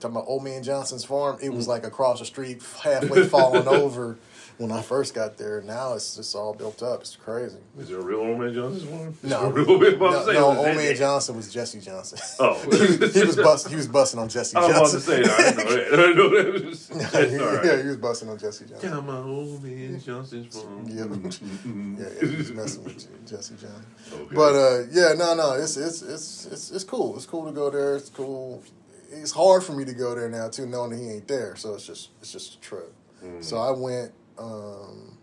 talking 0.01 0.17
about 0.17 0.29
Old 0.29 0.43
Man 0.45 0.63
Johnson's 0.63 1.05
farm. 1.05 1.39
It 1.43 1.51
Mm. 1.51 1.57
was 1.57 1.69
like 1.69 1.85
across 1.85 2.21
the 2.21 2.25
street, 2.25 2.63
halfway 2.83 3.27
falling 3.27 3.69
over 3.83 4.19
when 4.59 4.71
I 4.73 4.83
first 4.83 5.15
got 5.15 5.37
there. 5.39 5.63
Now 5.63 5.95
it's 5.95 6.17
just 6.17 6.35
all 6.35 6.55
built 6.55 6.83
up. 6.83 7.01
It's 7.01 7.17
crazy. 7.17 7.59
is 7.79 7.89
there 7.89 7.99
a 7.99 8.03
real 8.03 8.21
old 8.21 8.39
man 8.39 8.55
Johnson's 8.55 8.85
one? 8.85 9.15
No, 9.23 9.49
Is 9.49 9.55
there 9.55 9.63
a 9.63 9.79
real 9.79 9.79
man 9.79 9.99
no, 9.99 10.11
Johnson's 10.13 10.35
no. 10.35 10.47
Old 10.57 10.77
Man 10.77 10.97
Johnson 10.97 11.37
was 11.37 11.53
Jesse 11.53 11.81
Johnson. 11.81 12.19
Oh. 12.39 12.55
he 13.13 13.25
was 13.25 13.37
bust, 13.37 13.69
He 13.69 13.77
was 13.77 13.89
busting 13.89 14.21
on 14.21 14.29
Jesse 14.29 14.57
I 14.57 14.61
was 14.61 14.71
about 14.71 14.81
Johnson. 14.81 15.01
to 15.01 15.07
say 15.07 15.23
that. 15.23 15.59
I 15.59 15.63
know 15.63 15.75
that. 15.75 15.93
I 15.99 16.13
know 16.13 16.43
that. 16.43 16.65
was- 16.67 16.91
all 16.91 17.55
right. 17.57 17.65
yeah, 17.65 17.83
he 17.83 17.89
was 17.89 17.97
busting 17.97 18.29
on 18.29 18.39
Jesse 18.39 18.67
Johnson. 18.67 18.91
Down 18.91 19.07
my 19.07 19.19
old 19.19 19.63
man 19.63 20.01
Johnson's 20.01 20.55
phone. 20.55 20.87
Yeah, 20.89 21.05
yeah, 21.05 22.21
yeah, 22.23 22.31
he 22.31 22.37
was 22.37 22.53
messing 22.53 22.85
with 22.85 23.03
you, 23.03 23.19
Jesse 23.27 23.55
Johnson. 23.55 23.87
Okay. 24.13 24.35
But 24.35 24.55
uh, 24.55 24.79
yeah, 24.91 25.15
no, 25.17 25.35
no, 25.35 25.53
it's 25.55 25.77
it's 25.77 26.03
it's 26.03 26.47
it's 26.47 26.71
it's 26.71 26.85
cool. 26.85 27.17
It's 27.17 27.27
cool 27.27 27.47
to 27.47 27.53
go 27.53 27.71
there. 27.71 27.97
It's 27.97 28.11
cool. 28.11 28.63
It's 29.11 29.33
hard 29.33 29.63
for 29.63 29.73
me 29.73 29.85
to 29.85 29.93
go 29.93 30.15
there 30.15 30.29
now 30.29 30.49
too, 30.49 30.67
knowing 30.67 30.91
that 30.91 30.99
he 30.99 31.09
ain't 31.11 31.29
there. 31.29 31.55
So 31.57 31.75
it's 31.75 31.87
just 31.87 32.11
it's 32.21 32.33
just 32.33 32.55
a 32.55 32.61
trip. 32.61 32.93
Mm. 33.25 33.43
So 33.43 33.59
I 33.59 33.71
went. 33.71 34.13
Um 34.39 35.19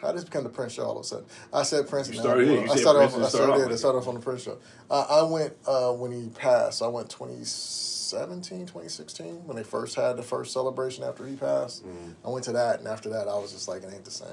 how 0.00 0.08
did 0.08 0.16
this 0.16 0.24
become 0.24 0.44
the 0.44 0.50
Prince 0.50 0.72
show 0.72 0.84
all 0.84 0.98
of 0.98 1.04
a 1.04 1.06
sudden? 1.06 1.26
I 1.52 1.62
said 1.62 1.88
Prince. 1.88 2.08
You 2.08 2.14
started 2.14 2.48
it. 2.48 2.64
You 2.64 2.72
I 2.72 2.76
started 2.76 3.00
off. 3.00 3.16
I 3.16 3.28
started 3.28 3.52
off. 3.52 3.70
I 3.70 3.74
started 3.74 3.98
off 3.98 4.08
on 4.08 4.14
the 4.14 4.20
Prince 4.20 4.42
show. 4.42 4.58
Uh, 4.90 5.06
I 5.10 5.22
went 5.30 5.54
uh, 5.66 5.92
when 5.92 6.10
he 6.10 6.30
passed. 6.30 6.82
I 6.82 6.86
went 6.88 7.10
2017, 7.10 8.60
2016 8.60 9.46
when 9.46 9.56
they 9.56 9.62
first 9.62 9.96
had 9.96 10.16
the 10.16 10.22
first 10.22 10.52
celebration 10.52 11.04
after 11.04 11.26
he 11.26 11.36
passed. 11.36 11.86
Mm. 11.86 12.14
I 12.24 12.30
went 12.30 12.44
to 12.46 12.52
that, 12.52 12.78
and 12.78 12.88
after 12.88 13.10
that, 13.10 13.28
I 13.28 13.34
was 13.34 13.52
just 13.52 13.68
like, 13.68 13.82
it 13.82 13.92
ain't 13.92 14.04
the 14.04 14.10
same. 14.10 14.28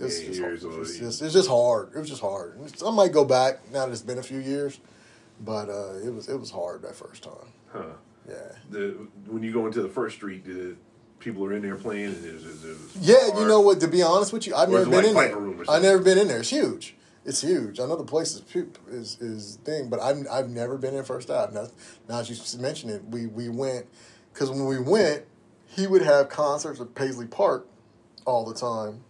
It's, 0.00 0.20
Yeah, 0.22 0.54
just, 0.54 0.64
it's, 0.64 0.98
just, 0.98 1.22
it's 1.22 1.34
just 1.34 1.48
hard. 1.48 1.90
It 1.94 1.98
was 1.98 2.08
just 2.08 2.20
hard. 2.20 2.60
I 2.86 2.90
might 2.92 3.10
go 3.12 3.24
back 3.24 3.72
now 3.72 3.86
that 3.86 3.92
it's 3.92 4.02
been 4.02 4.18
a 4.18 4.22
few 4.22 4.38
years, 4.38 4.78
but 5.40 5.68
uh, 5.68 5.94
it 6.04 6.14
was 6.14 6.28
it 6.28 6.38
was 6.38 6.52
hard 6.52 6.82
that 6.82 6.94
first 6.94 7.24
time. 7.24 7.52
Huh. 7.72 7.82
Yeah. 8.28 8.52
The, 8.70 9.08
when 9.26 9.42
you 9.42 9.52
go 9.52 9.66
into 9.66 9.82
the 9.82 9.88
first 9.88 10.16
street, 10.16 10.44
the 10.44 10.76
people 11.20 11.44
are 11.44 11.52
in 11.52 11.62
there 11.62 11.76
playing. 11.76 12.06
And 12.06 12.24
there's, 12.24 12.44
there's, 12.44 12.62
there's 12.62 12.96
Yeah, 13.00 13.38
you 13.38 13.46
know 13.46 13.60
what? 13.60 13.80
To 13.80 13.88
be 13.88 14.02
honest 14.02 14.32
with 14.32 14.46
you, 14.46 14.54
I've 14.54 14.68
Or 14.68 14.84
never 14.84 14.90
been 15.02 15.14
like 15.14 15.32
in 15.32 15.56
there. 15.56 15.64
I've 15.68 15.82
never 15.82 16.02
been 16.02 16.18
in 16.18 16.28
there. 16.28 16.40
It's 16.40 16.50
huge. 16.50 16.94
It's 17.24 17.42
huge. 17.42 17.78
I 17.78 17.86
know 17.86 17.96
the 17.96 18.04
place 18.04 18.34
is 18.34 18.42
is 18.88 19.20
is 19.20 19.56
thing, 19.64 19.90
but 19.90 20.00
I've 20.00 20.26
I've 20.30 20.48
never 20.48 20.78
been 20.78 20.94
in 20.94 21.04
First 21.04 21.30
Ave. 21.30 21.52
Now, 21.52 21.66
now 22.08 22.22
that 22.22 22.30
you 22.30 22.58
mentioned 22.58 22.92
it, 22.92 23.04
we 23.04 23.26
we 23.26 23.48
went 23.48 23.86
because 24.32 24.50
when 24.50 24.64
we 24.64 24.78
went, 24.78 25.24
he 25.66 25.86
would 25.86 26.02
have 26.02 26.30
concerts 26.30 26.80
at 26.80 26.94
Paisley 26.94 27.26
Park 27.26 27.66
all 28.24 28.46
the 28.46 28.54
time, 28.54 29.04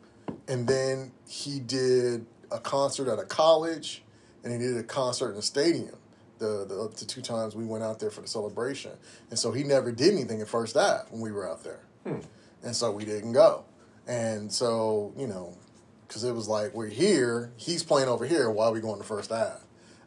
and 0.48 0.66
then 0.66 1.12
he 1.28 1.60
did 1.60 2.26
a 2.50 2.58
concert 2.58 3.08
at 3.08 3.20
a 3.20 3.24
college, 3.24 4.02
and 4.42 4.52
he 4.52 4.58
did 4.58 4.76
a 4.76 4.82
concert 4.82 5.32
in 5.32 5.38
a 5.38 5.42
stadium. 5.42 5.94
The, 6.38 6.64
the 6.66 6.90
the 6.98 7.04
two 7.04 7.20
times 7.20 7.54
we 7.54 7.66
went 7.66 7.84
out 7.84 8.00
there 8.00 8.10
for 8.10 8.22
the 8.22 8.28
celebration, 8.28 8.92
and 9.30 9.38
so 9.38 9.52
he 9.52 9.62
never 9.62 9.92
did 9.92 10.12
anything 10.12 10.40
at 10.40 10.48
First 10.48 10.76
Ave 10.76 11.04
when 11.10 11.20
we 11.20 11.30
were 11.30 11.48
out 11.48 11.62
there 11.62 11.82
and 12.62 12.74
so 12.74 12.90
we 12.90 13.04
didn't 13.04 13.32
go. 13.32 13.64
And 14.06 14.52
so 14.52 15.12
you 15.16 15.26
know, 15.26 15.56
because 16.06 16.24
it 16.24 16.34
was 16.34 16.48
like 16.48 16.74
we're 16.74 16.86
here, 16.88 17.52
he's 17.56 17.82
playing 17.82 18.08
over 18.08 18.26
here 18.26 18.50
why 18.50 18.66
are 18.66 18.72
we 18.72 18.80
going 18.80 18.98
to 18.98 19.06
First 19.06 19.32
Ave? 19.32 19.60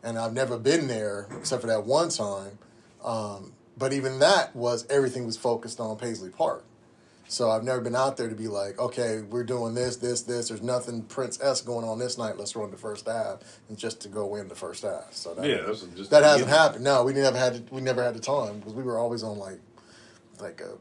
and 0.03 0.17
I've 0.17 0.33
never 0.33 0.57
been 0.57 0.87
there 0.87 1.27
except 1.37 1.61
for 1.61 1.67
that 1.67 1.85
one 1.85 2.09
time. 2.09 2.57
Um, 3.03 3.53
but 3.77 3.93
even 3.93 4.19
that 4.19 4.55
was 4.55 4.85
everything 4.89 5.25
was 5.25 5.37
focused 5.37 5.79
on 5.79 5.97
Paisley 5.97 6.29
Park. 6.29 6.65
So 7.27 7.49
I've 7.49 7.63
never 7.63 7.79
been 7.79 7.95
out 7.95 8.17
there 8.17 8.27
to 8.27 8.35
be 8.35 8.49
like, 8.49 8.77
okay, 8.77 9.21
we're 9.21 9.45
doing 9.45 9.73
this, 9.73 9.95
this, 9.95 10.23
this. 10.23 10.49
There's 10.49 10.61
nothing 10.61 11.03
Prince 11.03 11.41
S 11.41 11.61
going 11.61 11.87
on 11.87 11.97
this 11.97 12.17
night. 12.17 12.37
Let's 12.37 12.55
run 12.57 12.71
the 12.71 12.77
First 12.77 13.07
Ave 13.07 13.41
and 13.69 13.77
just 13.77 14.01
to 14.01 14.09
go 14.09 14.35
in 14.35 14.49
the 14.49 14.55
First 14.55 14.83
Ave. 14.83 15.05
So 15.11 15.33
that, 15.35 15.47
Yeah, 15.47 15.61
that's 15.65 15.83
just 15.95 16.11
that 16.11 16.23
hasn't 16.23 16.49
happened. 16.49 16.83
No, 16.83 17.03
we 17.03 17.13
never 17.13 17.37
had 17.37 17.69
we 17.71 17.81
never 17.81 18.03
had 18.03 18.15
the 18.15 18.19
time 18.19 18.59
because 18.59 18.73
we 18.73 18.83
were 18.83 18.97
always 18.97 19.23
on 19.23 19.37
like 19.37 19.59
like 20.41 20.59
a 20.61 20.73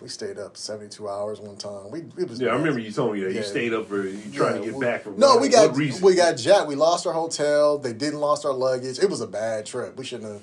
we 0.00 0.08
stayed 0.08 0.38
up 0.38 0.56
seventy 0.56 0.88
two 0.88 1.08
hours 1.08 1.40
one 1.40 1.56
time. 1.56 1.90
We 1.90 2.00
it 2.18 2.28
was 2.28 2.40
Yeah, 2.40 2.50
I 2.50 2.56
remember 2.56 2.78
you 2.78 2.92
told 2.92 3.14
me 3.14 3.20
that 3.24 3.32
you 3.32 3.42
stayed 3.42 3.72
up 3.72 3.88
for 3.88 4.06
you 4.06 4.30
trying 4.32 4.60
to 4.60 4.64
get 4.64 4.74
we- 4.74 4.84
back 4.84 5.02
for 5.02 5.10
no, 5.12 5.38
we 5.38 5.48
got 5.48 5.74
we 5.76 6.14
got 6.14 6.36
jacked. 6.36 6.66
We 6.68 6.74
lost 6.74 7.06
our 7.06 7.12
hotel. 7.12 7.78
They 7.78 7.92
didn't 7.92 8.20
lost 8.20 8.44
our 8.44 8.52
luggage. 8.52 8.98
It 8.98 9.08
was 9.10 9.20
a 9.20 9.26
bad 9.26 9.66
trip. 9.66 9.96
We 9.96 10.04
shouldn't 10.04 10.32
have 10.32 10.42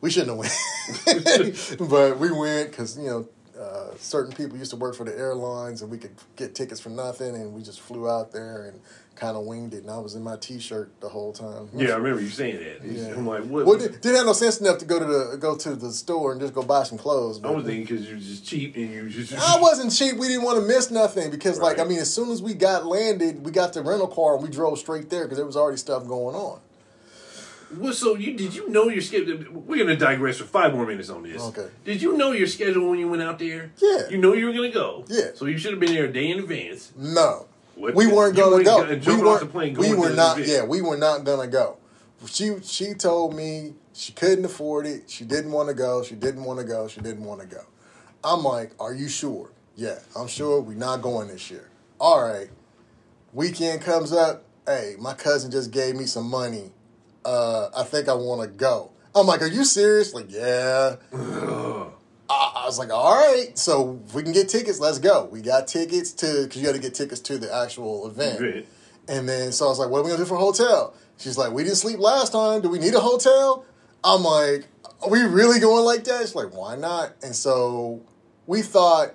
we 0.00 0.10
shouldn't 0.10 0.30
have 0.30 0.38
went, 0.38 1.78
but 1.90 2.18
we 2.18 2.30
went 2.32 2.70
because 2.70 2.98
you 2.98 3.06
know. 3.08 3.28
Uh, 3.58 3.96
certain 3.96 4.30
people 4.34 4.58
used 4.58 4.70
to 4.70 4.76
work 4.76 4.94
for 4.94 5.04
the 5.04 5.18
airlines, 5.18 5.80
and 5.80 5.90
we 5.90 5.96
could 5.96 6.14
get 6.36 6.54
tickets 6.54 6.78
for 6.78 6.90
nothing, 6.90 7.34
and 7.34 7.54
we 7.54 7.62
just 7.62 7.80
flew 7.80 8.06
out 8.06 8.30
there 8.30 8.66
and 8.66 8.78
kind 9.16 9.36
of 9.36 9.44
winged 9.44 9.74
it. 9.74 9.82
And 9.82 9.90
I 9.90 9.98
was 9.98 10.14
in 10.14 10.22
my 10.22 10.36
T-shirt 10.36 11.00
the 11.00 11.08
whole 11.08 11.32
time. 11.32 11.68
Yeah, 11.74 11.90
I 11.90 11.96
remember 11.96 12.20
you 12.20 12.28
saying 12.28 12.58
that. 12.58 12.84
Yeah. 12.84 13.14
I'm 13.14 13.26
like, 13.26 13.44
what? 13.44 13.66
Well, 13.66 13.80
it 13.80 14.00
didn't 14.00 14.16
have 14.16 14.26
no 14.26 14.32
sense 14.32 14.60
enough 14.60 14.78
to 14.78 14.84
go 14.84 14.98
to 14.98 15.04
the 15.04 15.36
go 15.38 15.56
to 15.56 15.74
the 15.74 15.90
store 15.90 16.32
and 16.32 16.40
just 16.40 16.54
go 16.54 16.62
buy 16.62 16.84
some 16.84 16.98
clothes. 16.98 17.42
I 17.42 17.50
was 17.50 17.64
thinking 17.64 17.84
because 17.84 18.06
you 18.08 18.14
were 18.14 18.20
just 18.20 18.46
cheap 18.46 18.76
and 18.76 18.90
you 18.90 19.08
just. 19.08 19.32
I 19.32 19.60
wasn't 19.60 19.92
cheap. 19.92 20.16
We 20.16 20.28
didn't 20.28 20.44
want 20.44 20.60
to 20.60 20.66
miss 20.66 20.90
nothing 20.90 21.30
because, 21.30 21.58
like, 21.58 21.78
I 21.78 21.84
mean, 21.84 21.98
as 21.98 22.12
soon 22.12 22.30
as 22.30 22.40
we 22.40 22.54
got 22.54 22.86
landed, 22.86 23.44
we 23.44 23.50
got 23.50 23.72
the 23.72 23.82
rental 23.82 24.08
car 24.08 24.34
and 24.34 24.42
we 24.42 24.50
drove 24.50 24.78
straight 24.78 25.10
there 25.10 25.24
because 25.24 25.38
there 25.38 25.46
was 25.46 25.56
already 25.56 25.78
stuff 25.78 26.06
going 26.06 26.36
on. 26.36 26.60
Well, 27.76 27.92
so 27.92 28.14
you 28.14 28.36
did 28.36 28.54
you 28.54 28.68
know 28.68 28.88
your 28.88 29.02
schedule? 29.02 29.38
We're 29.52 29.84
gonna 29.84 29.96
digress 29.96 30.38
for 30.38 30.44
five 30.44 30.72
more 30.72 30.86
minutes 30.86 31.10
on 31.10 31.24
this. 31.24 31.42
Okay. 31.42 31.66
Did 31.84 32.00
you 32.00 32.16
know 32.16 32.32
your 32.32 32.46
schedule 32.46 32.88
when 32.88 32.98
you 32.98 33.08
went 33.08 33.22
out 33.22 33.38
there? 33.38 33.72
Yeah. 33.78 34.08
You 34.08 34.18
know 34.18 34.34
you 34.34 34.46
were 34.46 34.52
gonna 34.52 34.70
go. 34.70 35.04
Yeah. 35.08 35.30
So 35.34 35.46
you 35.46 35.58
should 35.58 35.72
have 35.72 35.80
been 35.80 35.92
there 35.92 36.04
a 36.04 36.12
day 36.12 36.30
in 36.30 36.38
advance. 36.38 36.92
No, 36.96 37.46
What- 37.76 37.94
we 37.94 38.06
weren't 38.06 38.34
going 38.34 38.58
to 38.58 38.64
go. 38.64 38.84
We 38.88 38.96
jumping 38.96 39.26
off 39.26 39.40
the 39.40 39.44
weren't. 39.46 39.52
plane 39.52 39.74
we 39.74 39.94
were 39.94 40.10
not. 40.10 40.44
Yeah, 40.44 40.64
we 40.64 40.80
were 40.80 40.96
not 40.96 41.24
going 41.24 41.40
to 41.40 41.52
go. 41.52 41.76
She 42.26 42.56
she 42.62 42.94
told 42.94 43.34
me 43.34 43.74
she 43.92 44.12
couldn't 44.12 44.44
afford 44.44 44.86
it. 44.86 45.10
She 45.10 45.24
didn't 45.24 45.52
want 45.52 45.68
to 45.68 45.74
go. 45.74 46.02
She 46.02 46.14
didn't 46.14 46.44
want 46.44 46.58
to 46.58 46.64
go. 46.64 46.88
She 46.88 47.00
didn't 47.00 47.24
want 47.24 47.42
to 47.42 47.46
go. 47.46 47.62
I'm 48.24 48.42
like, 48.42 48.72
are 48.80 48.94
you 48.94 49.08
sure? 49.08 49.50
Yeah, 49.76 49.98
I'm 50.16 50.26
sure. 50.26 50.60
We're 50.60 50.74
not 50.76 51.02
going 51.02 51.28
this 51.28 51.50
year. 51.50 51.68
All 52.00 52.22
right. 52.22 52.48
Weekend 53.32 53.82
comes 53.82 54.12
up. 54.12 54.44
Hey, 54.66 54.94
my 54.98 55.12
cousin 55.14 55.50
just 55.50 55.70
gave 55.70 55.94
me 55.94 56.06
some 56.06 56.28
money. 56.28 56.72
Uh, 57.24 57.68
I 57.76 57.82
think 57.84 58.08
I 58.08 58.14
want 58.14 58.40
to 58.40 58.48
go. 58.48 58.90
I'm 59.14 59.26
like, 59.26 59.42
are 59.42 59.48
you 59.48 59.64
serious? 59.64 60.14
Like, 60.14 60.30
yeah. 60.30 60.96
I, 62.28 62.62
was 62.66 62.78
like, 62.78 62.90
all 62.90 63.14
right. 63.14 63.56
So 63.56 64.00
if 64.06 64.14
we 64.14 64.22
can 64.22 64.32
get 64.32 64.48
tickets, 64.48 64.80
let's 64.80 64.98
go. 64.98 65.26
We 65.30 65.40
got 65.40 65.68
tickets 65.68 66.12
to 66.14 66.44
because 66.44 66.56
you 66.60 66.66
got 66.66 66.74
to 66.74 66.80
get 66.80 66.94
tickets 66.94 67.20
to 67.22 67.38
the 67.38 67.54
actual 67.54 68.06
event. 68.08 68.66
And 69.08 69.28
then 69.28 69.52
so 69.52 69.66
I 69.66 69.68
was 69.68 69.78
like, 69.78 69.88
what 69.88 70.00
are 70.00 70.02
we 70.02 70.08
gonna 70.10 70.22
do 70.22 70.26
for 70.28 70.34
a 70.34 70.38
hotel? 70.40 70.92
She's 71.18 71.38
like, 71.38 71.52
we 71.52 71.62
didn't 71.62 71.76
sleep 71.76 71.98
last 72.00 72.32
time. 72.32 72.60
Do 72.60 72.68
we 72.68 72.78
need 72.80 72.94
a 72.94 73.00
hotel? 73.00 73.64
I'm 74.02 74.22
like, 74.24 74.66
are 75.02 75.10
we 75.10 75.22
really 75.22 75.60
going 75.60 75.84
like 75.84 76.04
that? 76.04 76.22
She's 76.22 76.34
like, 76.34 76.52
why 76.54 76.74
not? 76.76 77.12
And 77.22 77.34
so 77.34 78.02
we 78.46 78.62
thought, 78.62 79.14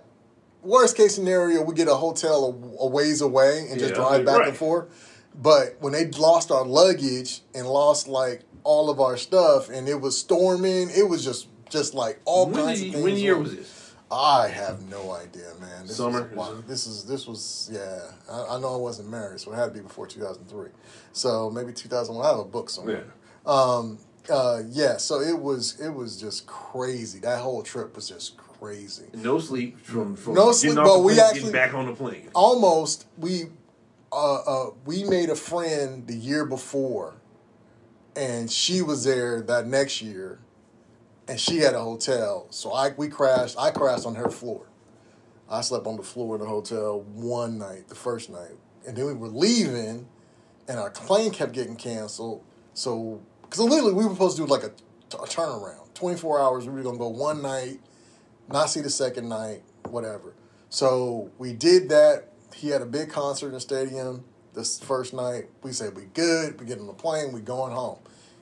worst 0.64 0.96
case 0.96 1.14
scenario, 1.14 1.62
we 1.64 1.76
get 1.76 1.88
a 1.90 1.96
hotel 1.96 2.46
a, 2.80 2.84
a 2.84 2.88
ways 2.88 3.20
away 3.22 3.68
and 3.70 3.80
just 3.80 3.92
Yeah, 3.92 4.02
drive 4.02 4.26
back 4.26 4.38
right. 4.40 4.48
and 4.50 4.58
forth. 4.58 4.88
But 5.36 5.76
when 5.80 5.92
they 5.94 6.08
lost 6.08 6.52
our 6.52 6.66
luggage 6.66 7.42
and 7.54 7.68
lost 7.68 8.08
like 8.08 8.44
all 8.64 8.90
of 8.90 9.00
our 9.00 9.18
stuff, 9.18 9.70
and 9.70 9.90
it 9.90 10.00
was 10.00 10.18
storming, 10.18 10.90
it 10.90 11.10
was 11.10 11.24
just 11.24 11.48
just 11.72 11.94
like 11.94 12.20
all 12.26 12.46
When, 12.46 12.56
kinds 12.66 12.80
did 12.80 12.88
of 12.90 12.94
things. 12.94 13.04
when 13.04 13.18
year 13.18 13.38
was 13.38 13.56
this? 13.56 13.78
I 14.12 14.50
have 14.50 14.88
no 14.90 15.12
idea, 15.14 15.54
man. 15.62 15.88
This 15.88 15.96
Summer? 15.96 16.30
Was, 16.36 16.50
wow, 16.50 16.64
this 16.68 16.86
is 16.86 17.06
this 17.06 17.26
was 17.26 17.70
yeah. 17.72 18.02
I, 18.30 18.56
I 18.56 18.60
know 18.60 18.74
I 18.74 18.78
wasn't 18.78 19.10
married, 19.10 19.40
so 19.40 19.54
it 19.54 19.56
had 19.56 19.68
to 19.68 19.72
be 19.72 19.80
before 19.80 20.06
two 20.06 20.20
thousand 20.20 20.46
three. 20.50 20.70
So 21.14 21.50
maybe 21.50 21.72
two 21.72 21.88
thousand 21.88 22.16
one. 22.16 22.26
I 22.26 22.30
have 22.30 22.40
a 22.40 22.44
book 22.44 22.70
somewhere. 22.70 23.06
Um. 23.46 24.00
Uh. 24.30 24.64
Yeah. 24.70 24.98
So 24.98 25.22
it 25.22 25.40
was 25.40 25.80
it 25.80 25.90
was 25.90 26.20
just 26.20 26.46
crazy. 26.46 27.20
That 27.20 27.40
whole 27.40 27.64
trip 27.64 27.96
was 27.96 28.10
just 28.10 28.36
crazy. 28.36 29.06
No 29.14 29.40
sleep 29.40 29.80
from 29.80 30.18
from 30.18 30.34
No 30.34 30.52
sleep, 30.52 30.76
but 30.76 31.00
we 31.00 31.14
plane, 31.14 31.26
actually- 31.26 31.40
getting 31.40 31.52
back 31.54 31.74
on 31.74 31.86
the 31.86 31.96
plane. 31.96 32.28
Almost 32.36 33.08
we, 33.18 33.46
uh, 34.12 34.36
uh, 34.36 34.70
we 34.86 35.06
made 35.06 35.30
a 35.30 35.36
friend 35.36 36.06
the 36.06 36.16
year 36.16 36.46
before 36.46 37.16
and 38.16 38.52
she 38.52 38.82
was 38.82 39.04
there 39.06 39.42
that 39.42 39.68
next 39.68 40.02
year, 40.02 40.40
and 41.28 41.40
she 41.40 41.58
had 41.58 41.74
a 41.74 41.80
hotel. 41.82 42.48
So 42.50 42.74
I 42.74 42.90
we 42.90 43.08
crashed. 43.08 43.58
I 43.58 43.72
crashed 43.72 44.06
on 44.06 44.16
her 44.16 44.30
floor. 44.30 44.66
I 45.50 45.62
slept 45.62 45.86
on 45.86 45.98
the 45.98 46.04
floor 46.04 46.36
in 46.36 46.42
the 46.42 46.48
hotel 46.48 47.02
one 47.14 47.58
night, 47.58 47.90
the 47.90 47.96
first 47.96 48.30
night, 48.30 48.56
and 48.88 48.96
then 48.96 49.06
we 49.06 49.14
were 49.14 49.28
leaving, 49.28 50.08
and 50.68 50.80
our 50.80 50.90
plane 50.90 51.32
kept 51.32 51.52
getting 51.52 51.76
canceled. 51.76 52.44
So 52.74 53.22
because 53.44 53.60
literally 53.60 53.94
we 53.94 54.06
were 54.06 54.12
supposed 54.14 54.38
to 54.38 54.44
do 54.44 54.48
like 54.48 54.64
a, 54.64 54.72
a 55.16 55.28
turnaround, 55.28 55.94
twenty 55.94 56.18
four 56.18 56.40
hours. 56.40 56.66
We 56.66 56.74
were 56.74 56.84
gonna 56.84 56.98
go 56.98 57.10
one 57.10 57.42
night, 57.42 57.80
not 58.50 58.70
see 58.70 58.82
the 58.82 58.90
second 58.90 59.28
night, 59.28 59.64
whatever. 59.90 60.34
So 60.70 61.32
we 61.38 61.54
did 61.54 61.90
that. 61.90 62.30
He 62.56 62.70
had 62.70 62.82
a 62.82 62.86
big 62.86 63.10
concert 63.10 63.48
in 63.48 63.54
the 63.54 63.60
stadium 63.60 64.24
this 64.54 64.80
first 64.80 65.14
night. 65.14 65.46
We 65.64 65.74
said 65.74 65.96
we 65.96 66.04
good. 66.14 66.60
We 66.60 66.66
get 66.66 66.80
on 66.80 66.88
the 66.88 66.94
plane. 66.94 67.34
We 67.34 67.42
going 67.42 67.74
home. 67.74 68.00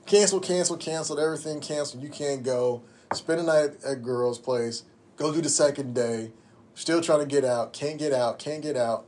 Cancel, 0.10 0.39
cancel, 0.39 0.75
canceled. 0.75 1.20
Everything 1.20 1.60
canceled. 1.62 2.01
You 2.01 2.10
can't 2.10 2.42
go. 2.42 2.82
Spend 3.13 3.42
the 3.42 3.44
night 3.44 3.78
at 3.86 4.01
girl's 4.01 4.39
place. 4.39 4.84
Go 5.18 5.32
do 5.32 5.39
the 5.39 5.50
second 5.50 5.94
day. 5.94 6.32
Still 6.74 7.00
trying 7.00 7.20
to 7.20 7.28
get 7.28 7.46
out. 7.46 7.74
Can't 7.74 8.00
get 8.00 8.12
out. 8.12 8.39
Can't 8.39 8.63
get 8.63 8.75
out. 8.75 9.06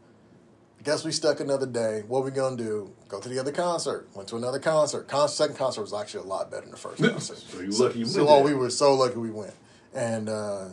I 0.80 0.84
guess 0.84 1.04
we 1.04 1.12
stuck 1.12 1.40
another 1.40 1.66
day. 1.66 2.04
What 2.08 2.24
we 2.24 2.30
gonna 2.30 2.56
do? 2.56 2.94
Go 3.08 3.20
to 3.20 3.28
the 3.28 3.40
other 3.40 3.52
concert. 3.52 4.10
Went 4.14 4.30
to 4.30 4.36
another 4.36 4.60
concert. 4.60 5.08
Con- 5.08 5.28
second 5.28 5.56
concert 5.56 5.82
was 5.82 5.92
actually 5.92 6.26
a 6.26 6.28
lot 6.28 6.52
better 6.52 6.64
than 6.64 6.72
the 6.72 6.78
first 6.78 7.02
concert. 7.04 7.38
So 7.38 7.62
you 7.62 7.72
lucky 7.72 8.00
you 8.00 8.06
So 8.06 8.26
went 8.26 8.30
oh, 8.30 8.44
we 8.44 8.54
were 8.54 8.70
so 8.70 8.94
lucky 8.94 9.18
we 9.18 9.32
went, 9.32 9.56
and 9.96 10.30
uh, 10.30 10.66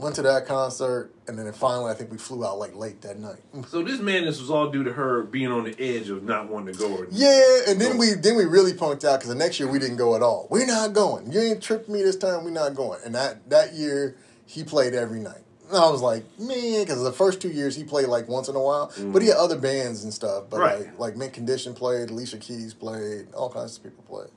went 0.00 0.16
to 0.16 0.22
that 0.22 0.46
concert, 0.46 1.10
and 1.26 1.38
then 1.38 1.52
finally 1.52 1.90
I 1.90 1.94
think 1.94 2.10
we 2.10 2.18
flew 2.18 2.44
out 2.44 2.58
like 2.58 2.74
late 2.74 3.02
that 3.02 3.18
night. 3.18 3.40
So 3.68 3.82
this 3.82 4.00
madness 4.00 4.40
was 4.40 4.50
all 4.50 4.70
due 4.70 4.82
to 4.84 4.92
her 4.92 5.22
being 5.22 5.48
on 5.48 5.64
the 5.64 5.78
edge 5.78 6.08
of 6.08 6.24
not 6.24 6.48
wanting 6.48 6.74
to 6.74 6.78
go. 6.78 6.96
Or, 6.96 7.06
Yeah, 7.10 7.60
and 7.68 7.80
then 7.80 7.98
we 7.98 8.14
then 8.14 8.36
we 8.36 8.44
really 8.44 8.72
punked 8.72 9.04
out 9.04 9.20
because 9.20 9.28
the 9.28 9.34
next 9.34 9.60
year 9.60 9.70
we 9.70 9.78
didn't 9.78 9.96
go 9.96 10.16
at 10.16 10.22
all. 10.22 10.48
We're 10.50 10.66
not 10.66 10.92
going. 10.92 11.30
You 11.30 11.40
ain't 11.40 11.62
tripped 11.62 11.88
me 11.88 12.02
this 12.02 12.16
time. 12.16 12.44
We're 12.44 12.50
not 12.50 12.74
going. 12.74 13.00
And 13.04 13.14
that 13.14 13.48
that 13.50 13.74
year 13.74 14.16
he 14.46 14.64
played 14.64 14.94
every 14.94 15.20
night. 15.20 15.42
And 15.68 15.78
I 15.78 15.88
was 15.88 16.02
like, 16.02 16.24
man, 16.38 16.82
because 16.82 17.02
the 17.02 17.12
first 17.12 17.40
two 17.40 17.50
years 17.50 17.76
he 17.76 17.84
played 17.84 18.08
like 18.08 18.26
once 18.28 18.48
in 18.48 18.56
a 18.56 18.60
while, 18.60 18.86
but 18.88 18.96
he 18.96 19.04
mm-hmm. 19.04 19.26
had 19.28 19.36
other 19.36 19.56
bands 19.56 20.02
and 20.02 20.12
stuff. 20.12 20.44
But 20.50 20.58
Right. 20.58 20.78
like 20.80 20.98
like 20.98 21.16
Mint 21.16 21.32
Condition 21.32 21.74
played, 21.74 22.10
Alicia 22.10 22.38
Keys 22.38 22.74
played, 22.74 23.32
all 23.34 23.50
kinds 23.50 23.76
of 23.76 23.84
people 23.84 24.02
played. 24.08 24.30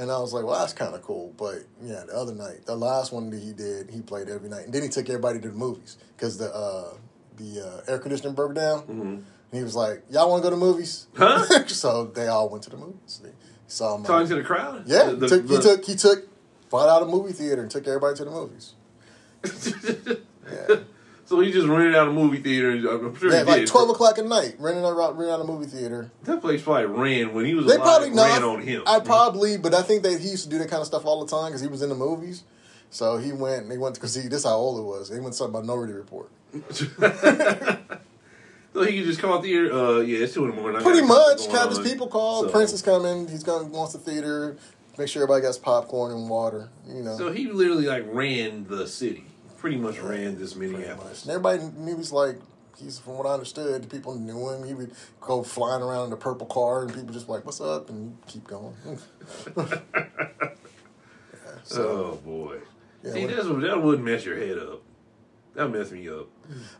And 0.00 0.10
I 0.10 0.18
was 0.18 0.32
like, 0.32 0.44
well, 0.44 0.58
that's 0.58 0.72
kind 0.72 0.94
of 0.94 1.02
cool. 1.02 1.34
But 1.36 1.58
yeah, 1.82 2.04
the 2.06 2.14
other 2.14 2.34
night, 2.34 2.64
the 2.64 2.74
last 2.76 3.12
one 3.12 3.28
that 3.30 3.40
he 3.40 3.52
did, 3.52 3.90
he 3.90 4.00
played 4.00 4.28
every 4.30 4.48
night. 4.48 4.64
And 4.64 4.72
then 4.72 4.82
he 4.82 4.88
took 4.88 5.08
everybody 5.08 5.38
to 5.40 5.48
the 5.48 5.54
movies 5.54 5.98
because 6.16 6.38
the 6.38 6.46
uh, 6.54 6.94
the 7.36 7.82
uh, 7.86 7.90
air 7.92 7.98
conditioning 7.98 8.34
broke 8.34 8.54
down. 8.54 8.84
And 8.88 9.24
he 9.58 9.62
was 9.62 9.76
like, 9.76 10.04
y'all 10.10 10.30
want 10.30 10.42
to 10.42 10.46
go 10.48 10.50
to 10.50 10.56
movies? 10.56 11.06
Huh? 11.16 11.66
so 11.66 12.06
they 12.06 12.28
all 12.28 12.48
went 12.48 12.62
to 12.64 12.70
the 12.70 12.76
movies. 12.78 13.20
They 13.22 13.30
saw 13.66 13.96
him. 13.96 14.04
Talking 14.04 14.28
to 14.28 14.34
the 14.36 14.42
crowd. 14.42 14.84
yeah, 14.86 15.10
The- 15.10 15.16
the- 15.16 15.28
took, 15.28 15.48
he 15.48 15.58
took 15.60 15.84
he 15.84 15.94
took 15.96 16.28
bought 16.70 16.88
out 16.88 17.02
a 17.02 17.06
movie 17.06 17.32
theater 17.32 17.60
and 17.62 17.70
took 17.70 17.86
everybody 17.86 18.16
to 18.16 18.24
the 18.24 18.30
movies. 18.30 18.74
Yeah, 20.50 20.76
so 21.30 21.38
he 21.38 21.52
just 21.52 21.68
rented 21.68 21.94
out 21.94 22.08
a 22.08 22.12
movie 22.12 22.38
theater. 22.38 22.70
I'm 22.72 23.14
sure 23.14 23.30
yeah 23.30 23.38
he 23.38 23.44
like 23.44 23.60
did. 23.60 23.68
twelve 23.68 23.88
o'clock 23.88 24.18
at 24.18 24.26
night, 24.26 24.56
renting 24.58 24.84
out 24.84 24.96
renting 25.16 25.32
out 25.32 25.40
a 25.40 25.44
movie 25.44 25.66
theater. 25.66 26.10
That 26.24 26.40
place 26.40 26.60
probably 26.60 26.86
ran 26.86 27.32
when 27.34 27.44
he 27.44 27.54
was 27.54 27.66
They 27.66 27.76
alive. 27.76 27.84
probably 27.84 28.10
ran 28.10 28.42
on 28.42 28.62
him. 28.62 28.82
I 28.84 28.98
probably, 28.98 29.56
but 29.56 29.72
I 29.72 29.82
think 29.82 30.02
that 30.02 30.20
he 30.20 30.28
used 30.30 30.42
to 30.42 30.50
do 30.50 30.58
that 30.58 30.68
kind 30.68 30.80
of 30.80 30.88
stuff 30.88 31.06
all 31.06 31.24
the 31.24 31.30
time 31.30 31.50
because 31.50 31.60
he 31.60 31.68
was 31.68 31.82
in 31.82 31.88
the 31.88 31.94
movies. 31.94 32.42
So 32.90 33.18
he 33.18 33.30
went 33.30 33.62
and 33.62 33.70
he 33.70 33.78
went 33.78 33.94
because 33.94 34.12
see 34.12 34.22
this 34.22 34.40
is 34.40 34.44
how 34.44 34.56
old 34.56 34.80
it 34.80 34.82
was. 34.82 35.08
He 35.08 35.20
went 35.20 35.28
to 35.28 35.34
something 35.34 35.54
about 35.54 35.66
Minority 35.66 35.92
Report. 35.92 36.28
so 38.74 38.82
he 38.82 38.98
could 38.98 39.06
just 39.06 39.20
come 39.20 39.30
out 39.30 39.44
there. 39.44 39.72
Uh, 39.72 40.00
yeah, 40.00 40.24
it's 40.24 40.34
two 40.34 40.46
in 40.46 40.50
the 40.50 40.56
morning. 40.60 40.80
I 40.80 40.82
Pretty 40.82 41.06
much, 41.06 41.46
going 41.46 41.50
have 41.52 41.68
his 41.68 41.78
people 41.78 42.08
call. 42.08 42.42
So- 42.42 42.48
Prince 42.50 42.72
is 42.72 42.82
coming. 42.82 43.28
He's 43.28 43.44
gonna 43.44 43.66
wants 43.66 43.92
the 43.92 44.00
theater. 44.00 44.56
Make 44.98 45.06
sure 45.06 45.22
everybody 45.22 45.42
gets 45.42 45.58
popcorn 45.58 46.10
and 46.10 46.28
water. 46.28 46.70
You 46.88 47.04
know. 47.04 47.16
So 47.16 47.30
he 47.30 47.46
literally 47.46 47.86
like 47.86 48.04
ran 48.08 48.66
the 48.66 48.88
city. 48.88 49.26
Pretty 49.60 49.76
much 49.76 49.98
ran 50.00 50.38
this 50.38 50.56
Minneapolis. 50.56 51.24
And 51.24 51.32
everybody 51.32 51.62
knew 51.76 51.92
he 51.92 51.94
was 51.94 52.12
like, 52.12 52.36
he's 52.78 52.98
from 52.98 53.18
what 53.18 53.26
I 53.26 53.34
understood, 53.34 53.90
people 53.90 54.14
knew 54.14 54.48
him. 54.48 54.64
He 54.66 54.74
would 54.74 54.92
go 55.20 55.42
flying 55.42 55.82
around 55.82 56.08
in 56.08 56.12
a 56.12 56.16
purple 56.16 56.46
car, 56.46 56.82
and 56.82 56.94
people 56.94 57.12
just 57.12 57.28
like, 57.28 57.44
"What's 57.44 57.60
up?" 57.60 57.90
and 57.90 58.16
keep 58.26 58.46
going. 58.46 58.74
yeah, 59.56 59.74
so 61.62 61.82
oh 61.82 62.20
boy. 62.24 62.58
Yeah, 63.02 63.12
See, 63.12 63.26
that's 63.26 63.46
that 63.46 63.82
would 63.82 64.00
mess 64.00 64.24
your 64.24 64.36
head 64.36 64.58
up. 64.58 64.82
That 65.54 65.68
would 65.70 65.78
mess 65.80 65.90
me 65.90 66.08
up. 66.08 66.28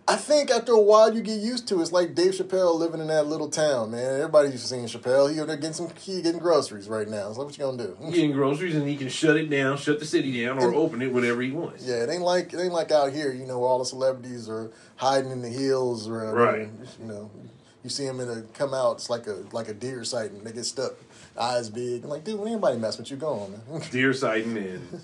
I 0.06 0.14
think 0.16 0.50
after 0.50 0.72
a 0.72 0.80
while 0.80 1.12
you 1.14 1.22
get 1.22 1.40
used 1.40 1.66
to 1.68 1.78
it. 1.78 1.82
It's 1.82 1.92
like 1.92 2.14
Dave 2.14 2.32
Chappelle 2.32 2.78
living 2.78 3.00
in 3.00 3.08
that 3.08 3.26
little 3.26 3.48
town, 3.48 3.90
man. 3.90 4.14
Everybody 4.14 4.50
used 4.50 4.62
to 4.62 4.68
seeing 4.68 4.84
Chappelle. 4.86 5.32
He 5.32 5.38
over 5.40 5.48
there 5.48 5.56
getting 5.56 5.72
some 5.72 5.88
he 5.98 6.22
getting 6.22 6.40
groceries 6.40 6.88
right 6.88 7.08
now. 7.08 7.32
So 7.32 7.42
what 7.44 7.56
you 7.58 7.64
gonna 7.64 7.76
do? 7.78 7.96
Getting 8.12 8.32
groceries 8.32 8.76
and 8.76 8.88
he 8.88 8.96
can 8.96 9.08
shut 9.08 9.36
it 9.36 9.50
down, 9.50 9.76
shut 9.76 9.98
the 9.98 10.04
city 10.06 10.44
down, 10.44 10.58
or 10.60 10.68
And- 10.68 10.76
open 10.76 11.02
it 11.02 11.12
whenever 11.12 11.42
he 11.42 11.50
wants. 11.50 11.84
Yeah, 11.84 11.96
it 12.04 12.10
ain't 12.10 12.22
like 12.22 12.52
it 12.52 12.60
ain't 12.60 12.72
like 12.72 12.92
out 12.92 13.12
here. 13.12 13.32
You 13.32 13.44
know, 13.46 13.58
where 13.58 13.68
all 13.68 13.80
the 13.80 13.84
celebrities 13.84 14.48
are 14.48 14.70
hiding 14.96 15.30
in 15.32 15.42
the 15.42 15.48
hills 15.48 16.08
around. 16.08 16.36
here. 16.36 16.44
Right. 16.46 16.68
You 17.00 17.06
know, 17.06 17.30
you 17.82 17.90
see 17.90 18.06
them 18.06 18.20
in 18.20 18.28
a 18.30 18.42
come 18.54 18.72
out. 18.72 18.96
It's 18.98 19.10
like 19.10 19.26
a 19.26 19.42
like 19.52 19.68
a 19.68 19.74
deer 19.74 20.04
sighting. 20.04 20.44
They 20.44 20.52
get 20.52 20.64
stuck, 20.64 20.92
eyes 21.36 21.70
big. 21.70 22.04
I'm 22.04 22.10
like, 22.10 22.22
dude, 22.24 22.38
when 22.38 22.48
anybody 22.52 22.78
mess 22.78 22.98
with 22.98 23.10
you, 23.10 23.16
go 23.16 23.28
on, 23.30 23.52
man. 23.52 23.82
Deer 23.90 24.12
sighting 24.12 24.56
and, 24.56 25.00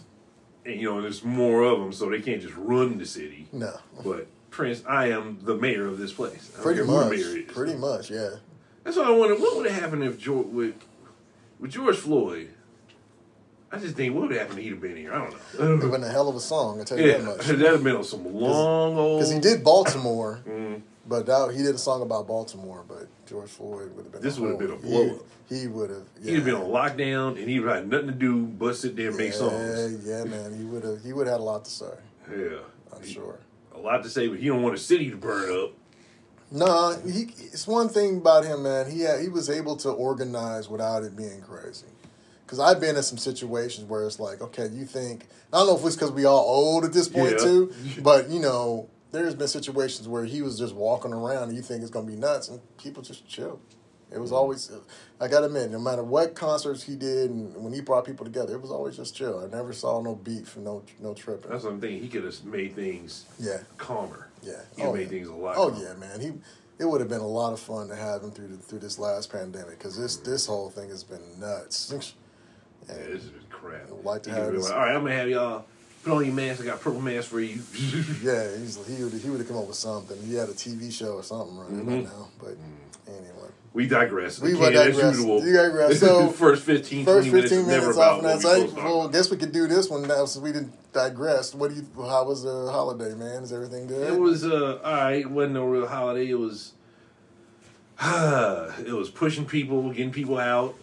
and 0.67 0.81
you 0.81 0.91
know, 0.93 1.01
there's 1.01 1.23
more 1.25 1.63
of 1.63 1.79
them, 1.79 1.93
so 1.93 2.11
they 2.11 2.21
can't 2.21 2.43
just 2.43 2.55
run 2.57 2.99
the 2.99 3.07
city. 3.07 3.47
no, 3.53 3.73
But 4.05 4.27
Prince, 4.51 4.83
I 4.89 5.11
am 5.11 5.39
the 5.43 5.55
mayor 5.57 5.87
of 5.87 5.99
this 5.99 6.13
place. 6.13 6.51
I 6.59 6.63
pretty 6.63 6.79
care 6.81 6.87
who 6.87 6.93
the 6.93 7.01
much, 7.05 7.11
mayor 7.11 7.37
is. 7.39 7.53
pretty 7.53 7.75
much, 7.75 8.11
yeah. 8.11 8.31
That's 8.85 8.97
what 8.97 9.07
I 9.07 9.11
wonder. 9.11 9.35
What 9.37 9.57
would 9.57 9.71
have 9.71 9.81
happened 9.83 10.05
if 10.05 10.19
George 10.19 10.47
with 10.47 10.75
with 11.61 11.71
George 11.73 11.97
Floyd? 11.97 12.51
I 13.73 13.79
just 13.79 13.97
think 13.97 14.15
what 14.15 14.29
would 14.29 14.37
happen 14.37 14.57
if 14.59 14.63
he'd 14.65 14.71
have 14.71 14.81
been 14.81 14.97
here. 14.97 15.13
I 15.13 15.19
don't 15.19 15.31
know. 15.33 15.75
It 15.75 15.83
know. 15.83 15.91
been 15.91 16.05
a 16.05 16.09
hell 16.09 16.29
of 16.29 16.37
a 16.37 16.41
song. 16.41 16.81
I 16.81 16.85
tell 16.85 16.99
you 16.99 17.07
Yeah, 17.07 17.19
that 17.19 17.25
much. 17.25 17.37
that'd 17.47 17.61
have 17.61 17.83
been 17.83 17.97
on 17.97 18.05
some 18.05 18.25
long 18.33 18.97
old. 18.97 19.19
Because 19.19 19.33
he 19.33 19.41
did 19.41 19.65
Baltimore, 19.65 20.41
Mm. 20.49 20.83
But 21.09 21.27
that, 21.27 21.55
he 21.55 21.63
did 21.63 21.75
a 21.75 21.79
song 21.79 22.03
about 22.03 22.27
Baltimore. 22.27 22.85
But 22.87 23.07
George 23.27 23.49
Floyd 23.49 23.95
would 23.95 24.05
have 24.05 24.13
been. 24.13 24.23
This 24.23 24.39
a 24.39 24.43
would 24.43 24.51
have 24.51 24.59
been 24.59 24.71
a 24.73 24.77
blow-up. 24.77 25.23
He, 25.49 25.61
he 25.61 25.67
would 25.67 25.91
have. 25.91 26.05
Yeah. 26.21 26.31
He'd 26.31 26.37
have 26.37 26.45
been 26.45 26.55
on 26.55 26.69
lockdown, 26.69 27.39
and 27.39 27.49
he'd 27.49 27.63
have 27.63 27.75
had 27.77 27.89
nothing 27.89 28.09
to 28.09 28.13
do 28.13 28.47
but 28.47 28.77
sit 28.77 28.97
there 28.97 29.09
and 29.09 29.17
make 29.17 29.33
yeah, 29.33 29.39
songs. 29.39 30.07
Yeah, 30.07 30.25
man. 30.25 30.57
He 30.57 30.65
would 30.65 30.85
have. 30.85 31.03
He 31.03 31.13
would 31.13 31.27
have 31.27 31.35
had 31.35 31.41
a 31.41 31.45
lot 31.45 31.65
to 31.65 31.71
say. 31.71 31.93
Yeah, 32.31 32.59
I'm 32.95 33.07
sure. 33.07 33.39
a 33.75 33.79
lot 33.79 34.03
to 34.03 34.11
say, 34.11 34.29
but 34.29 34.39
he 34.39 34.49
don't 34.49 34.63
want 34.63 34.75
a 34.75 34.79
city 34.79 35.11
to 35.11 35.17
burn 35.17 35.65
up. 35.65 35.73
No, 36.51 36.97
he. 37.05 37.29
It's 37.39 37.67
one 37.67 37.89
thing 37.89 38.19
about 38.19 38.45
him, 38.45 38.65
man. 38.65 38.91
He 38.91 39.01
had, 39.03 39.21
he 39.21 39.29
was 39.29 39.51
able 39.51 39.77
to 39.79 39.91
organize 39.91 40.69
without 40.69 41.03
it 41.03 41.17
being 41.17 41.41
crazy. 41.41 41.87
Because 42.45 42.61
I've 42.61 42.81
been 42.81 42.97
in 42.97 43.03
some 43.03 43.19
situations 43.19 43.89
where 43.89 44.07
it's 44.07 44.21
like, 44.21 44.41
okay, 44.41 44.69
you 44.69 44.85
think 44.85 45.27
I 45.53 45.59
don't 45.59 45.67
know 45.67 45.77
if 45.77 45.85
it's 45.85 45.97
because 45.97 46.13
we 46.13 46.25
all 46.25 46.45
old 46.45 46.85
at 46.85 46.93
this 46.93 47.09
point 47.09 47.33
Yeah. 47.33 47.39
too, 47.39 47.73
but 48.03 48.29
you 48.31 48.41
know, 48.41 48.89
there's 49.17 49.35
been 49.35 49.49
situations 49.49 50.09
where 50.09 50.25
he 50.25 50.43
was 50.43 50.59
just 50.59 50.75
walking 50.75 51.13
around 51.13 51.49
and 51.49 51.57
you 51.57 51.63
think 51.63 51.83
it's 51.83 51.91
gonna 51.91 52.07
be 52.07 52.17
nuts, 52.17 52.49
and 52.49 52.61
people 52.79 53.03
just 53.03 53.27
chill. 53.27 53.59
It 54.13 54.19
was 54.21 54.31
always, 54.31 54.71
I 55.21 55.27
gotta 55.27 55.47
admit, 55.47 55.73
no 55.73 55.81
matter 55.81 56.05
what 56.05 56.37
concerts 56.37 56.85
he 56.85 56.95
did 56.95 57.29
and 57.31 57.57
when 57.57 57.73
he 57.73 57.81
brought 57.81 58.05
people 58.05 58.25
together, 58.25 58.55
it 58.55 58.63
was 58.63 58.71
always 58.71 58.97
just 58.97 59.17
chill. 59.17 59.41
I 59.41 59.49
never 59.55 59.73
saw 59.73 60.01
no 60.01 60.15
beef 60.15 60.57
no 60.57 60.85
no 61.01 61.13
tripping. 61.13 61.51
That's 61.51 61.65
what 61.65 61.73
I'm 61.73 61.81
thinking. 61.81 62.01
He 62.03 62.09
could 62.09 62.23
have 62.25 62.45
made 62.45 62.75
things 62.77 63.25
Yeah, 63.41 63.63
calmer. 63.79 64.29
yeah. 64.43 64.61
He 64.77 64.83
Oh, 64.85 64.93
made 64.93 65.03
yeah. 65.03 65.09
things 65.09 65.29
a 65.29 65.35
lot. 65.35 65.57
Oh 65.57 65.71
calmer. 65.71 65.85
yeah, 65.85 65.95
man. 65.95 66.21
He 66.21 66.33
it 66.79 66.85
would 66.85 67.01
have 67.01 67.09
been 67.09 67.21
a 67.23 67.27
lot 67.27 67.53
of 67.53 67.59
fun 67.59 67.89
to 67.89 67.97
have 67.97 68.23
him 68.23 68.31
through 68.31 68.49
the, 68.49 68.57
through 68.59 68.79
this 68.81 68.99
last 68.99 69.33
pandemic 69.33 69.79
because 69.79 69.97
this 69.99 70.17
this 70.19 70.47
whole 70.47 70.71
thing 70.71 70.89
has 70.91 71.03
been 71.03 71.41
nuts. 71.41 71.91
Yeah, 72.89 72.95
this 72.95 73.25
is 73.25 73.31
crap. 73.51 73.87
I'd 73.91 74.05
like 74.05 74.23
to 74.25 74.31
He 74.31 74.37
have 74.37 74.51
be 74.53 74.59
this- 74.59 74.67
like, 74.69 74.75
All 74.79 74.85
right, 74.85 74.95
I'm 74.95 75.03
gonna 75.03 75.17
have 75.17 75.29
y'all 75.29 75.65
put 76.07 76.17
on 76.19 76.25
your 76.25 76.35
mask. 76.35 76.63
I 76.63 76.65
got 76.65 76.81
purple 76.81 77.01
mask 77.01 77.29
for 77.29 77.41
you. 77.41 77.61
Yeah, 78.23 78.57
he's, 78.57 78.79
he 78.87 79.03
would 79.05 79.13
he 79.13 79.29
would 79.31 79.41
have 79.41 79.49
come 79.49 79.59
up 79.59 79.67
with 79.67 79.77
something. 79.77 80.17
He 80.27 80.35
had 80.35 80.49
a 80.49 80.53
TV 80.53 80.93
show 80.93 81.15
or 81.15 81.23
something 81.23 81.57
running 81.59 81.87
right 81.87 81.99
Mhm. 82.01 82.05
now. 82.05 82.29
But 82.41 82.57
anyway, 83.09 83.51
we 83.73 83.87
digress. 83.87 84.41
We 84.41 84.53
Again, 84.55 84.75
as 84.75 84.97
digress. 84.97 85.17
usual. 85.17 85.43
We 85.43 85.53
digress. 85.53 86.01
So, 86.07 86.29
first 86.45 86.63
15, 86.65 87.05
20 87.05 87.31
fifteen 87.31 87.67
minutes, 87.67 87.83
minutes, 87.85 87.99
off 87.99 88.23
that. 88.23 88.41
So, 88.41 88.67
supposed 88.67 88.77
well, 88.77 89.09
guess 89.09 89.31
we 89.31 89.37
could 89.37 89.53
do 89.53 89.67
this 89.67 89.91
one 89.91 90.03
now 90.03 90.25
since 90.25 90.43
we 90.43 90.53
didn't 90.53 90.73
digress. 90.93 91.55
What 91.55 91.71
do 91.71 91.77
you? 91.77 91.87
How 91.97 92.25
was 92.25 92.43
the 92.45 92.71
holiday, 92.71 93.15
man? 93.15 93.43
Is 93.43 93.53
everything 93.53 93.87
good? 93.89 94.13
It 94.15 94.19
was 94.19 94.45
uh, 94.45 94.81
all 94.85 94.93
right. 94.95 95.21
It 95.21 95.31
wasn't 95.31 95.55
no 95.55 95.67
real 95.67 95.87
holiday. 95.87 96.29
It 96.31 96.39
was 96.39 96.73
it 98.03 98.93
was 98.93 99.11
pushing 99.11 99.45
people, 99.47 99.91
getting 99.91 100.13
people 100.13 100.39
out, 100.39 100.75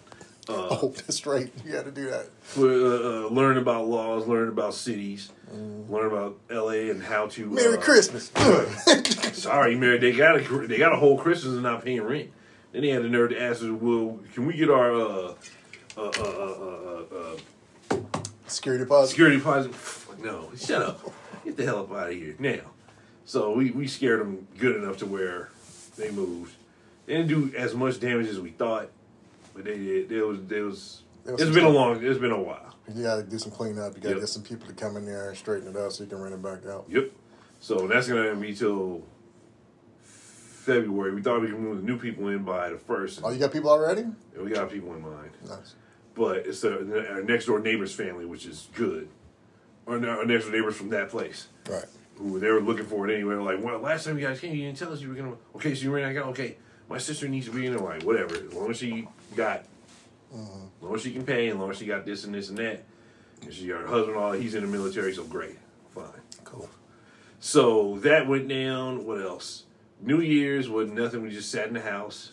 uh, 0.50 0.67
Oh, 0.71 0.93
that's 0.95 1.25
right. 1.25 1.51
You 1.65 1.71
got 1.71 1.85
to 1.85 1.91
do 1.91 2.09
that. 2.09 2.27
uh, 2.57 2.62
uh, 2.62 3.29
learn 3.29 3.57
about 3.57 3.88
laws, 3.88 4.27
learn 4.27 4.50
about 4.50 4.73
cities, 4.73 5.31
learn 5.51 6.07
about 6.07 6.38
L.A. 6.50 6.89
and 6.89 7.01
how 7.03 7.27
to. 7.27 7.47
Mm. 7.47 7.51
Merry 7.53 7.77
uh, 7.77 7.81
Christmas. 7.81 8.31
Sorry, 9.33 9.75
Mary. 9.75 9.97
They 10.00 10.12
got 10.12 10.38
a 10.39 10.67
they 10.67 10.77
got 10.77 10.93
a 10.93 10.97
whole 10.97 11.17
Christmas 11.17 11.53
and 11.53 11.63
not 11.63 11.83
paying 11.83 12.01
rent. 12.01 12.31
Then 12.71 12.81
they 12.81 12.89
had 12.89 13.03
the 13.03 13.09
nerve 13.09 13.29
to 13.31 13.41
ask 13.41 13.62
us, 13.62 13.69
"Well, 13.69 14.19
can 14.33 14.45
we 14.45 14.53
get 14.55 14.69
our 14.69 14.91
uh, 14.93 15.33
uh, 15.97 16.01
uh, 16.01 16.12
uh, 16.19 17.03
uh, 17.12 17.95
uh, 17.95 17.97
Security 18.47 18.83
deposit. 18.83 19.09
security 19.12 19.38
deposit?" 19.38 19.73
No, 20.21 20.50
shut 20.57 20.81
up. 20.81 21.12
Get 21.43 21.57
the 21.57 21.65
hell 21.65 21.79
up 21.79 21.91
out 21.91 22.09
of 22.09 22.13
here 22.15 22.35
now. 22.39 22.62
So 23.25 23.51
we 23.53 23.71
we 23.71 23.88
scared 23.88 24.19
them 24.21 24.47
good 24.57 24.75
enough 24.75 24.97
to 24.97 25.05
where 25.05 25.50
they 25.97 26.12
moved. 26.12 26.53
They 27.05 27.15
didn't 27.17 27.27
do 27.29 27.55
as 27.57 27.73
much 27.73 28.00
damage 28.00 28.27
as 28.27 28.39
we 28.39 28.51
thought. 28.51 28.89
But 29.53 29.65
they 29.65 29.77
did. 29.77 30.10
There 30.10 30.25
was. 30.27 30.39
There 30.48 30.63
was. 30.65 31.01
It's 31.25 31.41
some 31.43 31.53
been 31.53 31.63
a 31.63 31.69
long. 31.69 32.03
It's 32.03 32.19
been 32.19 32.31
a 32.31 32.41
while. 32.41 32.75
You 32.93 33.03
got 33.03 33.15
to 33.15 33.24
do 33.24 33.38
some 33.38 33.51
cleanup. 33.51 33.95
You 33.95 34.01
got 34.01 34.10
to 34.10 34.15
Yep. 34.15 34.19
get 34.22 34.27
some 34.29 34.43
people 34.43 34.67
to 34.67 34.74
come 34.74 34.98
in 34.98 35.05
there 35.05 35.29
and 35.29 35.38
straighten 35.38 35.69
it 35.69 35.77
out 35.77 35.93
so 35.93 36.03
you 36.03 36.10
can 36.10 36.19
rent 36.22 36.33
it 36.33 36.41
back 36.41 36.65
out. 36.65 36.86
Yep. 36.89 37.12
So 37.62 37.88
that's 37.88 38.10
gonna 38.10 38.36
be 38.36 38.53
till 38.53 39.03
February. 40.03 41.13
We 41.13 41.22
thought 41.22 41.41
we 41.41 41.48
could 41.48 41.60
move 41.60 41.77
the 41.77 41.83
new 41.83 41.98
people 41.98 42.27
in 42.27 42.43
by 42.43 42.69
the 42.69 42.77
first. 42.77 43.22
Oh, 43.24 43.29
you 43.31 43.39
got 43.39 43.51
people 43.53 43.69
already? 43.69 44.01
and 44.01 44.43
we 44.43 44.51
got 44.51 44.69
people 44.69 44.93
in 44.93 45.01
mind. 45.01 45.31
Nice. 45.48 45.75
But 46.15 46.38
it's 46.45 46.62
the, 46.62 47.07
our 47.10 47.24
next 47.24 47.45
door 47.45 47.60
neighbor's 47.60 47.93
family, 47.93 48.25
which 48.25 48.45
is 48.45 48.67
good. 48.75 49.07
No, 49.88 49.93
our 50.10 50.25
next 50.25 50.43
door 50.45 50.53
neighbors 50.53 50.75
from 50.75 50.89
that 50.89 51.10
place. 51.10 51.48
Right. 51.69 51.86
Who 52.17 52.39
they 52.39 52.50
were 52.51 52.62
looking 52.62 52.86
for 52.86 53.10
it 53.10 53.13
anyway. 53.13 53.36
Like, 53.36 53.63
well, 53.63 53.79
last 53.79 54.05
time 54.05 54.19
you 54.19 54.25
guys 54.27 54.39
came, 54.39 54.53
you 54.55 54.65
didn't 54.65 54.77
tell 54.77 54.93
us 54.93 55.01
you 55.01 55.10
were 55.10 55.15
gonna. 55.15 55.36
Okay, 55.55 55.74
so 55.74 55.83
you 55.83 55.91
ran 55.91 56.15
out. 56.17 56.27
Okay, 56.27 56.57
my 56.89 56.97
sister 56.97 57.27
needs 57.27 57.45
to 57.47 57.51
be 57.51 57.65
in 57.65 57.73
there. 57.75 57.81
Like, 57.81 58.03
whatever. 58.03 58.35
As 58.35 58.53
long 58.53 58.71
as 58.71 58.77
she 58.77 59.07
got, 59.35 59.65
as 60.33 60.39
long 60.81 60.95
as 60.95 61.01
she 61.01 61.11
can 61.11 61.25
pay, 61.25 61.49
as 61.49 61.55
long 61.55 61.71
as 61.71 61.77
she 61.77 61.85
got 61.85 62.05
this 62.05 62.23
and 62.23 62.33
this 62.33 62.49
and 62.49 62.57
that, 62.57 62.83
and 63.41 63.53
she 63.53 63.67
her 63.67 63.85
husband. 63.87 64.17
All 64.17 64.31
he's 64.31 64.55
in 64.55 64.61
the 64.61 64.67
military, 64.67 65.13
so 65.13 65.23
great, 65.23 65.57
fine. 65.93 66.05
Cool. 66.43 66.69
So 67.39 67.99
that 67.99 68.27
went 68.27 68.47
down. 68.47 69.05
What 69.05 69.21
else? 69.21 69.63
New 70.01 70.19
Year's 70.19 70.69
was 70.69 70.89
nothing. 70.89 71.21
We 71.21 71.29
just 71.29 71.51
sat 71.51 71.67
in 71.67 71.73
the 71.73 71.81
house. 71.81 72.31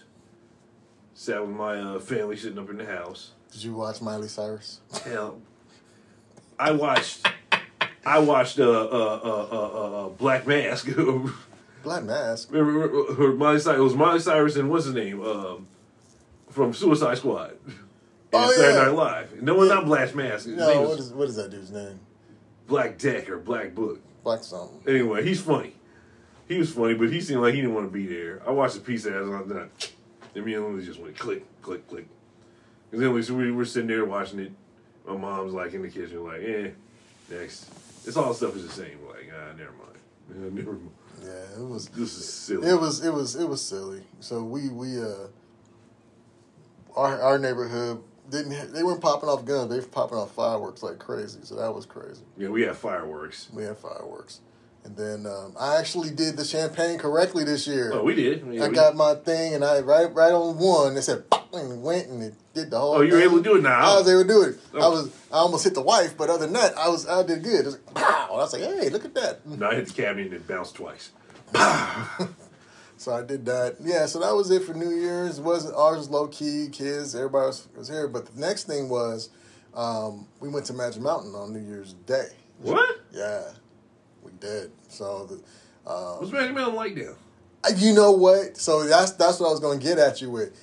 Sat 1.15 1.41
with 1.47 1.55
my 1.55 1.79
uh, 1.79 1.99
family 1.99 2.37
sitting 2.37 2.59
up 2.59 2.71
in 2.71 2.79
the 2.79 2.87
house. 2.87 3.33
Did 3.53 3.65
you 3.65 3.75
watch 3.75 4.01
Miley 4.01 4.29
Cyrus? 4.29 4.81
Hell, 5.05 5.41
I 6.59 6.71
watched. 6.73 7.27
I 8.05 8.19
watched 8.21 8.59
uh, 8.59 8.65
uh, 8.65 9.21
uh, 9.23 9.49
uh, 9.53 9.57
uh, 9.57 10.07
uh, 10.07 10.09
Black 10.11 10.47
Mask. 10.47 10.89
Black 11.83 12.05
Mask. 12.05 12.51
remember 12.53 13.33
Miley 13.35 13.59
Cyrus? 13.61 13.79
It 13.79 13.83
was 13.83 13.95
Miley 13.95 14.21
Cyrus 14.21 14.57
and 14.57 14.71
what's 14.71 14.85
his 14.85 14.95
name 14.95 15.23
um, 15.25 15.67
from 16.51 16.73
Suicide 16.73 17.19
Squad. 17.19 17.57
And 18.33 18.45
Oh, 18.45 18.53
Saturday 18.53 18.79
yeah. 18.79 18.85
Night 18.85 18.95
Live. 18.95 19.43
No, 19.43 19.61
it's 19.61 19.73
not 19.75 19.87
Black 19.87 20.15
Mask. 20.15 20.47
His 20.47 20.55
No, 20.57 20.83
what 20.83 21.01
is 21.01 21.13
what 21.13 21.29
is 21.29 21.35
that 21.35 21.51
dude's 21.51 21.73
name? 21.73 21.99
Black 22.69 22.97
Deck 22.97 23.29
or 23.29 23.39
Black 23.39 23.75
Book. 23.75 23.99
Black 24.23 24.45
something. 24.45 24.81
Anyway, 24.87 25.25
he's 25.25 25.41
funny. 25.41 25.75
He 26.47 26.57
was 26.57 26.73
funny, 26.73 26.95
but 26.95 27.11
he 27.13 27.21
seemed 27.21 27.41
like 27.41 27.55
he 27.55 27.61
didn't 27.61 27.75
want 27.75 27.89
to 27.89 27.93
be 27.93 28.07
there. 28.07 28.41
I 28.47 28.53
watched 28.53 28.77
a 28.77 28.81
piece 28.81 29.05
of 29.07 29.15
that. 29.15 29.23
and 29.23 29.35
I 29.35 29.41
was 29.41 29.51
like, 29.51 29.93
and 30.37 30.45
me 30.45 30.55
and 30.55 30.65
Lily 30.65 30.85
just 30.87 31.01
went 31.01 31.19
click, 31.19 31.45
click, 31.61 31.89
click. 31.89 32.07
Because 32.89 33.01
then 33.03 33.13
we, 33.15 33.23
so 33.23 33.35
we 33.35 33.51
were 33.51 33.65
sitting 33.65 33.89
there 33.89 34.05
watching 34.05 34.39
it. 34.39 34.53
My 35.09 35.17
mom's 35.17 35.53
like 35.53 35.75
in 35.75 35.83
the 35.83 35.89
kitchen, 35.89 36.23
like, 36.23 36.41
eh, 36.43 36.71
next. 37.29 37.69
It's 38.07 38.17
all 38.17 38.33
stuff 38.33 38.55
is 38.55 38.65
the 38.65 38.73
same. 38.73 38.97
We're 39.05 39.13
like, 39.15 39.33
ah, 39.35 39.57
never 39.59 39.73
mind. 39.73 39.99
Yeah, 40.29 40.51
never 40.63 40.73
mind. 40.75 40.91
Yeah, 41.23 41.61
it 41.61 41.67
was. 41.69 41.89
This 41.89 42.17
is 42.17 42.33
silly. 42.33 42.69
It 42.69 42.81
was. 42.81 43.05
It 43.05 43.13
was. 43.13 43.37
It 43.37 43.49
was 43.49 43.63
silly. 43.63 44.03
So 44.21 44.43
we 44.43 44.69
we 44.69 45.01
uh. 45.01 45.29
Our 46.97 47.21
our 47.21 47.39
neighborhood 47.39 48.03
didn't. 48.31 48.73
They 48.73 48.83
weren't 48.83 49.01
popping 49.01 49.29
off 49.29 49.45
guns. 49.45 49.71
They 49.71 49.77
were 49.79 49.87
popping 49.87 50.19
off 50.19 50.33
fireworks 50.33 50.83
like 50.83 50.99
crazy. 50.99 51.41
So 51.43 51.57
that 51.57 51.75
was 51.75 51.87
crazy. 51.87 52.23
yeah, 52.37 52.49
we 52.49 52.63
had 52.63 52.77
fireworks. 52.77 53.49
We 53.53 53.65
had 53.65 53.79
fireworks, 53.79 54.41
and 54.85 54.97
then 54.97 55.27
um, 55.27 55.55
I 55.59 55.77
actually 55.79 56.11
did 56.11 56.37
the 56.37 56.45
champagne 56.45 56.99
correctly 56.99 57.45
this 57.45 57.67
year. 57.67 57.91
Oh, 57.93 58.03
we 58.03 58.15
did. 58.15 58.45
Yeah, 58.51 58.65
I 58.65 58.69
we- 58.69 58.75
got 58.75 58.97
my 58.97 59.15
thing, 59.15 59.55
and 59.55 59.65
I 59.65 59.81
right 59.81 60.13
right 60.15 60.33
on 60.33 60.57
one. 60.59 60.97
It 60.97 61.03
said 61.03 61.25
and 61.53 61.83
went 61.83 62.09
and 62.09 62.23
it 62.23 62.35
did 62.55 62.71
the 62.71 62.79
whole. 62.79 62.95
Oh, 62.95 63.01
you 63.01 63.13
were 63.15 63.21
able 63.21 63.39
to 63.39 63.43
do 63.43 63.57
it 63.57 63.63
now. 63.63 63.81
I 63.81 63.99
was 63.99 64.09
able 64.09 64.23
to 64.23 64.29
do 64.29 64.43
it. 64.43 64.59
I 64.75 64.79
Oh. 64.85 64.91
was. 64.91 65.09
I 65.33 65.37
almost 65.39 65.65
hit 65.65 65.75
the 65.75 65.83
wife, 65.83 66.17
but 66.17 66.31
other 66.31 66.47
than 66.47 66.53
that, 66.55 66.77
I 66.79 66.89
was. 66.89 67.07
I 67.09 67.23
did 67.23 67.43
good. 67.43 67.61
It 67.61 67.65
was 67.67 67.75
like, 67.75 67.95
pow! 67.95 68.29
I 68.33 68.37
was 68.37 68.53
like, 68.53 68.63
hey, 68.63 68.89
look 68.89 69.05
at 69.05 69.15
that. 69.15 69.47
No, 69.47 69.69
I 69.71 69.75
hit 69.77 69.87
the 69.89 69.93
cabinet 69.93 70.27
and 70.27 70.35
it 70.37 70.47
bounced 70.49 70.75
twice. 70.77 71.11
So 72.97 73.15
I 73.15 73.23
did 73.23 73.47
that. 73.47 73.77
Yeah, 73.81 74.05
so 74.05 74.19
that 74.21 74.35
was 74.35 74.51
it 74.51 74.63
for 74.63 74.75
New 74.75 74.91
Year's. 74.91 75.39
It 75.39 75.43
wasn't 75.43 75.75
ours 75.75 75.97
was 75.97 76.11
low 76.11 76.27
key, 76.29 76.69
kids, 76.71 77.15
everybody 77.15 77.47
was, 77.47 77.67
was 77.75 77.89
here. 77.89 78.07
But 78.07 78.27
the 78.35 78.39
next 78.39 78.65
thing 78.65 78.91
was 78.91 79.31
um, 79.73 80.27
we 80.39 80.51
went 80.51 80.67
to 80.67 80.75
Magic 80.75 81.01
Mountain 81.01 81.35
on 81.35 81.55
New 81.55 81.67
Year's 81.67 81.95
Day. 81.95 82.29
What? 82.59 82.97
Yeah, 83.11 83.45
we 84.31 84.39
did. 84.39 84.71
So 84.89 85.27
the, 85.27 85.91
uh, 85.91 86.17
What's 86.17 86.33
Magic 86.33 86.55
Mountain 86.55 86.77
like 86.77 86.97
now? 86.97 87.13
Uh, 87.65 87.71
You 87.77 87.95
know 87.95 88.13
what? 88.13 88.57
So 88.57 88.85
that's 88.85 89.13
that's 89.13 89.41
what 89.41 89.49
I 89.49 89.51
was 89.51 89.61
going 89.61 89.79
to 89.79 89.85
get 89.85 89.99
at 89.99 90.21
you 90.21 90.31
with. 90.31 90.59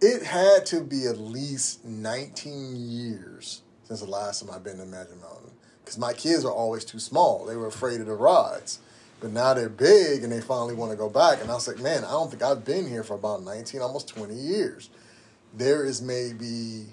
It 0.00 0.22
had 0.22 0.64
to 0.66 0.80
be 0.82 1.06
at 1.06 1.18
least 1.18 1.84
19 1.84 2.74
years 2.76 3.62
since 3.84 4.00
the 4.00 4.08
last 4.10 4.40
time 4.40 4.54
I've 4.54 4.64
been 4.64 4.78
to 4.78 4.86
Magic 4.86 5.20
Mountain 5.20 5.50
because 5.84 5.98
my 5.98 6.12
kids 6.14 6.44
are 6.44 6.52
always 6.52 6.84
too 6.84 6.98
small. 6.98 7.44
They 7.44 7.56
were 7.56 7.66
afraid 7.66 8.00
of 8.00 8.06
the 8.06 8.14
rides, 8.14 8.78
but 9.20 9.30
now 9.30 9.52
they're 9.52 9.68
big 9.68 10.22
and 10.22 10.32
they 10.32 10.40
finally 10.40 10.74
want 10.74 10.90
to 10.92 10.96
go 10.96 11.10
back. 11.10 11.42
And 11.42 11.50
I 11.50 11.54
was 11.54 11.68
like, 11.68 11.80
man, 11.80 12.04
I 12.04 12.12
don't 12.12 12.30
think 12.30 12.42
I've 12.42 12.64
been 12.64 12.88
here 12.88 13.02
for 13.02 13.14
about 13.14 13.42
19, 13.42 13.82
almost 13.82 14.08
20 14.08 14.32
years. 14.34 14.88
There 15.52 15.84
is 15.84 16.00
maybe 16.00 16.86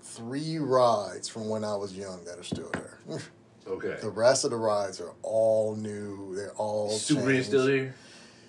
three 0.00 0.58
rides 0.58 1.28
from 1.28 1.48
when 1.48 1.62
I 1.64 1.76
was 1.76 1.94
young 1.96 2.24
that 2.24 2.38
are 2.38 2.44
still 2.44 2.70
there. 2.72 2.98
Okay. 3.68 3.96
the 4.00 4.10
rest 4.10 4.44
of 4.44 4.50
the 4.50 4.56
rides 4.56 5.00
are 5.00 5.12
all 5.22 5.74
new. 5.76 6.34
They're 6.36 6.52
all 6.52 6.90
Superman 6.90 7.34
changed. 7.34 7.48
still 7.48 7.66
there? 7.66 7.94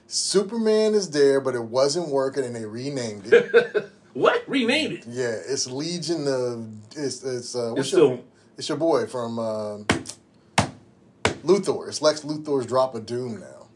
Superman 0.08 0.93
is 0.93 1.10
there, 1.10 1.41
but 1.41 1.56
it 1.56 1.63
wasn't 1.63 2.10
working, 2.10 2.43
and 2.45 2.56
they 2.56 2.65
renamed 2.65 3.32
it. 3.34 3.89
What? 4.13 4.43
Renamed 4.47 4.93
it. 4.93 5.03
yeah, 5.08 5.36
it's 5.47 5.67
Legion 5.67 6.27
of 6.27 6.67
it's 6.97 7.23
it's 7.23 7.56
uh, 7.56 7.69
what's 7.75 7.82
It's 7.82 7.91
your 7.91 8.15
still 8.15 8.25
it's 8.58 8.67
your 8.69 8.77
boy 8.80 9.06
from 9.06 9.38
um 9.38 9.86
Luthor. 11.43 11.88
It's 11.88 12.01
Lex 12.01 12.21
Luthor's 12.21 12.65
Drop 12.65 12.95
of 12.95 13.06
Doom 13.06 13.39
now. 13.39 13.67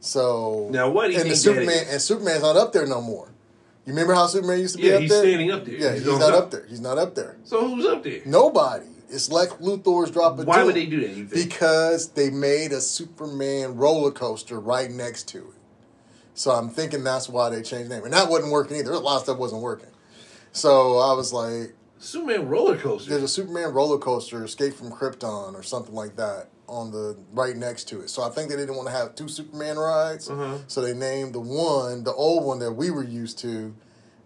So 0.00 0.68
Now, 0.70 0.90
what 0.90 1.10
and 1.12 1.30
the 1.30 1.36
Superman 1.36 1.86
and 1.88 2.00
Superman's 2.00 2.42
not 2.42 2.56
up 2.56 2.72
there 2.74 2.86
no 2.86 3.00
more. 3.00 3.28
You 3.86 3.92
remember 3.94 4.12
how 4.14 4.26
Superman 4.26 4.60
used 4.60 4.76
to 4.76 4.82
be 4.82 4.88
Yeah, 4.88 4.94
up 4.96 5.00
he's 5.00 5.10
there? 5.10 5.22
standing 5.22 5.50
up 5.50 5.64
there. 5.64 5.74
Yeah, 5.76 5.92
He's 5.94 6.04
he's, 6.04 6.18
not 6.18 6.32
up 6.34 6.50
there. 6.50 6.66
He's 6.68 6.80
not 6.80 6.98
up 6.98 7.14
there. 7.14 7.36
So 7.44 7.66
who's 7.66 7.86
up 7.86 8.02
there? 8.02 8.20
Nobody. 8.26 8.86
It's 9.14 9.30
Lex 9.30 9.52
Luthor's 9.54 10.10
Drop 10.10 10.38
Why 10.38 10.56
Doom. 10.56 10.66
would 10.66 10.74
they 10.74 10.86
do 10.86 11.00
that? 11.00 11.30
Because 11.34 12.10
they 12.10 12.30
made 12.30 12.72
a 12.72 12.80
Superman 12.80 13.76
roller 13.76 14.10
coaster 14.10 14.58
right 14.58 14.90
next 14.90 15.28
to 15.28 15.38
it. 15.38 15.54
So 16.34 16.50
I'm 16.50 16.68
thinking 16.68 17.04
that's 17.04 17.28
why 17.28 17.50
they 17.50 17.62
changed 17.62 17.90
the 17.90 17.94
name. 17.94 18.04
And 18.04 18.12
that 18.12 18.28
wasn't 18.28 18.50
working 18.52 18.76
either. 18.76 18.92
A 18.92 18.98
lot 18.98 19.18
of 19.18 19.22
stuff 19.22 19.38
wasn't 19.38 19.62
working. 19.62 19.88
So 20.52 20.98
I 20.98 21.12
was 21.12 21.32
like, 21.32 21.74
Superman 21.98 22.48
roller 22.48 22.76
coaster. 22.76 23.10
there's 23.10 23.22
a 23.22 23.28
Superman 23.28 23.72
roller 23.72 23.98
coaster, 23.98 24.44
Escape 24.44 24.74
from 24.74 24.90
Krypton 24.90 25.54
or 25.54 25.62
something 25.62 25.94
like 25.94 26.16
that, 26.16 26.48
on 26.68 26.90
the 26.90 27.16
right 27.32 27.56
next 27.56 27.84
to 27.90 28.00
it. 28.00 28.10
So 28.10 28.22
I 28.22 28.30
think 28.30 28.50
they 28.50 28.56
didn't 28.56 28.74
want 28.74 28.88
to 28.88 28.94
have 28.94 29.14
two 29.14 29.28
Superman 29.28 29.78
rides. 29.78 30.28
Uh-huh. 30.28 30.58
So 30.66 30.80
they 30.80 30.92
named 30.92 31.34
the 31.34 31.40
one, 31.40 32.02
the 32.02 32.12
old 32.12 32.44
one 32.44 32.58
that 32.58 32.72
we 32.72 32.90
were 32.90 33.04
used 33.04 33.38
to, 33.40 33.74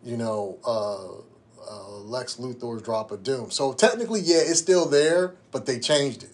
you 0.03 0.17
know, 0.17 0.59
uh, 0.65 1.23
uh, 1.71 1.91
Lex 1.99 2.37
Luthor's 2.37 2.83
Drop 2.83 3.11
of 3.11 3.23
Doom. 3.23 3.51
So 3.51 3.73
technically, 3.73 4.21
yeah, 4.21 4.39
it's 4.39 4.59
still 4.59 4.87
there, 4.89 5.35
but 5.53 5.67
they 5.67 5.79
changed 5.79 6.23
it. 6.23 6.31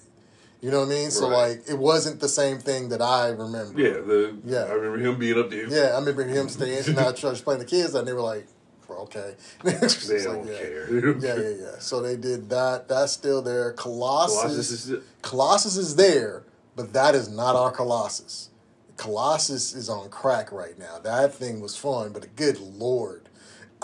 You 0.60 0.70
know 0.70 0.80
what 0.80 0.87
I 0.87 0.90
mean? 0.90 1.10
So 1.10 1.28
Right. 1.28 1.48
like, 1.58 1.68
it 1.68 1.78
wasn't 1.78 2.20
the 2.20 2.28
same 2.28 2.58
thing 2.58 2.88
that 2.88 3.02
I 3.02 3.28
remember. 3.28 3.78
yeah, 3.80 3.94
the 4.00 4.34
Yeah. 4.44 4.64
I 4.64 4.72
remember 4.72 4.98
him 4.98 5.18
being 5.18 5.38
up 5.38 5.50
there. 5.50 5.66
Yeah, 5.68 5.94
I 5.94 5.98
remember 5.98 6.24
him 6.24 6.48
staying 6.56 6.87
and 6.87 6.98
I 6.98 7.04
tried 7.12 7.16
to 7.16 7.30
explain 7.30 7.58
to 7.58 7.64
kids 7.66 7.94
and 7.94 8.08
they 8.08 8.12
were 8.14 8.22
like, 8.22 8.46
okay. 8.88 9.34
They 9.62 9.72
don't 9.72 10.46
yeah. 10.46 10.56
care. 10.56 10.90
Yeah, 11.18 11.34
yeah, 11.37 11.48
yeah. 11.48 11.78
So 11.80 12.00
they 12.00 12.16
did 12.16 12.48
that. 12.50 12.88
That's 12.88 13.12
still 13.12 13.42
there. 13.42 13.72
Colossus. 13.72 14.40
Colossus 14.40 14.87
is 14.88 15.02
Colossus 15.20 15.76
is 15.76 15.96
there, 15.96 16.44
but 16.76 16.92
that 16.94 17.14
is 17.14 17.28
not 17.28 17.56
our 17.56 17.70
Colossus. 17.70 18.48
Colossus 18.96 19.74
is 19.74 19.88
on 19.90 20.08
crack 20.08 20.52
right 20.52 20.78
now. 20.78 20.98
That 20.98 21.34
thing 21.34 21.60
was 21.60 21.76
fun, 21.76 22.12
but 22.12 22.37
good 22.37 22.58
lord, 22.60 23.23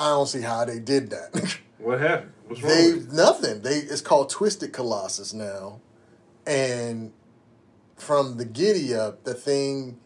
I 0.00 0.08
don't 0.08 0.26
see 0.26 0.40
how 0.40 0.64
they 0.64 0.78
did 0.78 1.10
that. 1.10 1.58
what 1.78 2.00
happened? 2.00 2.32
What's 2.46 2.62
wrong? 2.62 2.72
they 2.72 3.14
nothing. 3.14 3.60
They 3.60 3.76
it's 3.76 4.00
called 4.00 4.30
Twisted 4.30 4.72
Colossus 4.72 5.34
now, 5.34 5.80
and 6.46 7.12
from 7.96 8.38
the 8.38 8.46
giddy 8.46 8.94
up, 8.94 9.24
the 9.24 9.34
thing 9.34 9.98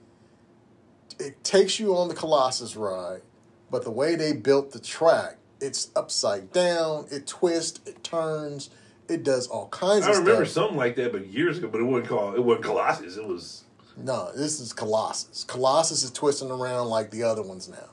it 1.20 1.44
takes 1.44 1.78
you 1.78 1.96
on 1.96 2.08
the 2.08 2.14
Colossus 2.14 2.74
ride, 2.74 3.22
but 3.70 3.84
the 3.84 3.90
way 3.92 4.16
they 4.16 4.32
built 4.32 4.72
the 4.72 4.80
track, 4.80 5.36
it's 5.60 5.90
upside 5.94 6.52
down. 6.52 7.06
It 7.12 7.28
twists. 7.28 7.80
It 7.88 8.02
turns. 8.02 8.70
It 9.08 9.22
does 9.22 9.46
all 9.46 9.68
kinds 9.68 10.06
I 10.06 10.10
of 10.10 10.18
remember 10.18 10.44
stuff. 10.44 10.64
something 10.64 10.76
like 10.76 10.96
that, 10.96 11.12
but 11.12 11.28
years 11.28 11.58
ago. 11.58 11.68
But 11.68 11.82
it 11.82 11.84
wasn't 11.84 12.08
called. 12.08 12.34
It 12.34 12.42
wasn't 12.42 12.64
Colossus. 12.64 13.16
It 13.16 13.26
was. 13.26 13.62
No, 13.96 14.32
this 14.34 14.58
is 14.58 14.72
Colossus. 14.72 15.44
Colossus 15.44 16.02
is 16.02 16.10
twisting 16.10 16.50
around 16.50 16.88
like 16.88 17.12
the 17.12 17.22
other 17.22 17.42
ones 17.42 17.68
now. 17.68 17.90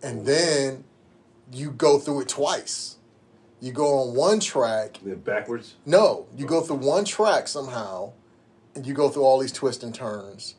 And 0.00 0.24
then 0.24 0.84
you 1.52 1.70
go 1.70 1.98
through 1.98 2.22
it 2.22 2.28
twice. 2.28 2.96
You 3.60 3.72
go 3.72 3.98
on 3.98 4.14
one 4.14 4.40
track. 4.40 4.98
Then 5.02 5.16
backwards. 5.20 5.74
No, 5.84 6.26
you 6.36 6.46
go 6.46 6.60
through 6.62 6.76
one 6.76 7.04
track 7.04 7.46
somehow, 7.48 8.12
and 8.74 8.86
you 8.86 8.94
go 8.94 9.08
through 9.10 9.24
all 9.24 9.38
these 9.38 9.52
twists 9.52 9.84
and 9.84 9.94
turns, 9.94 10.54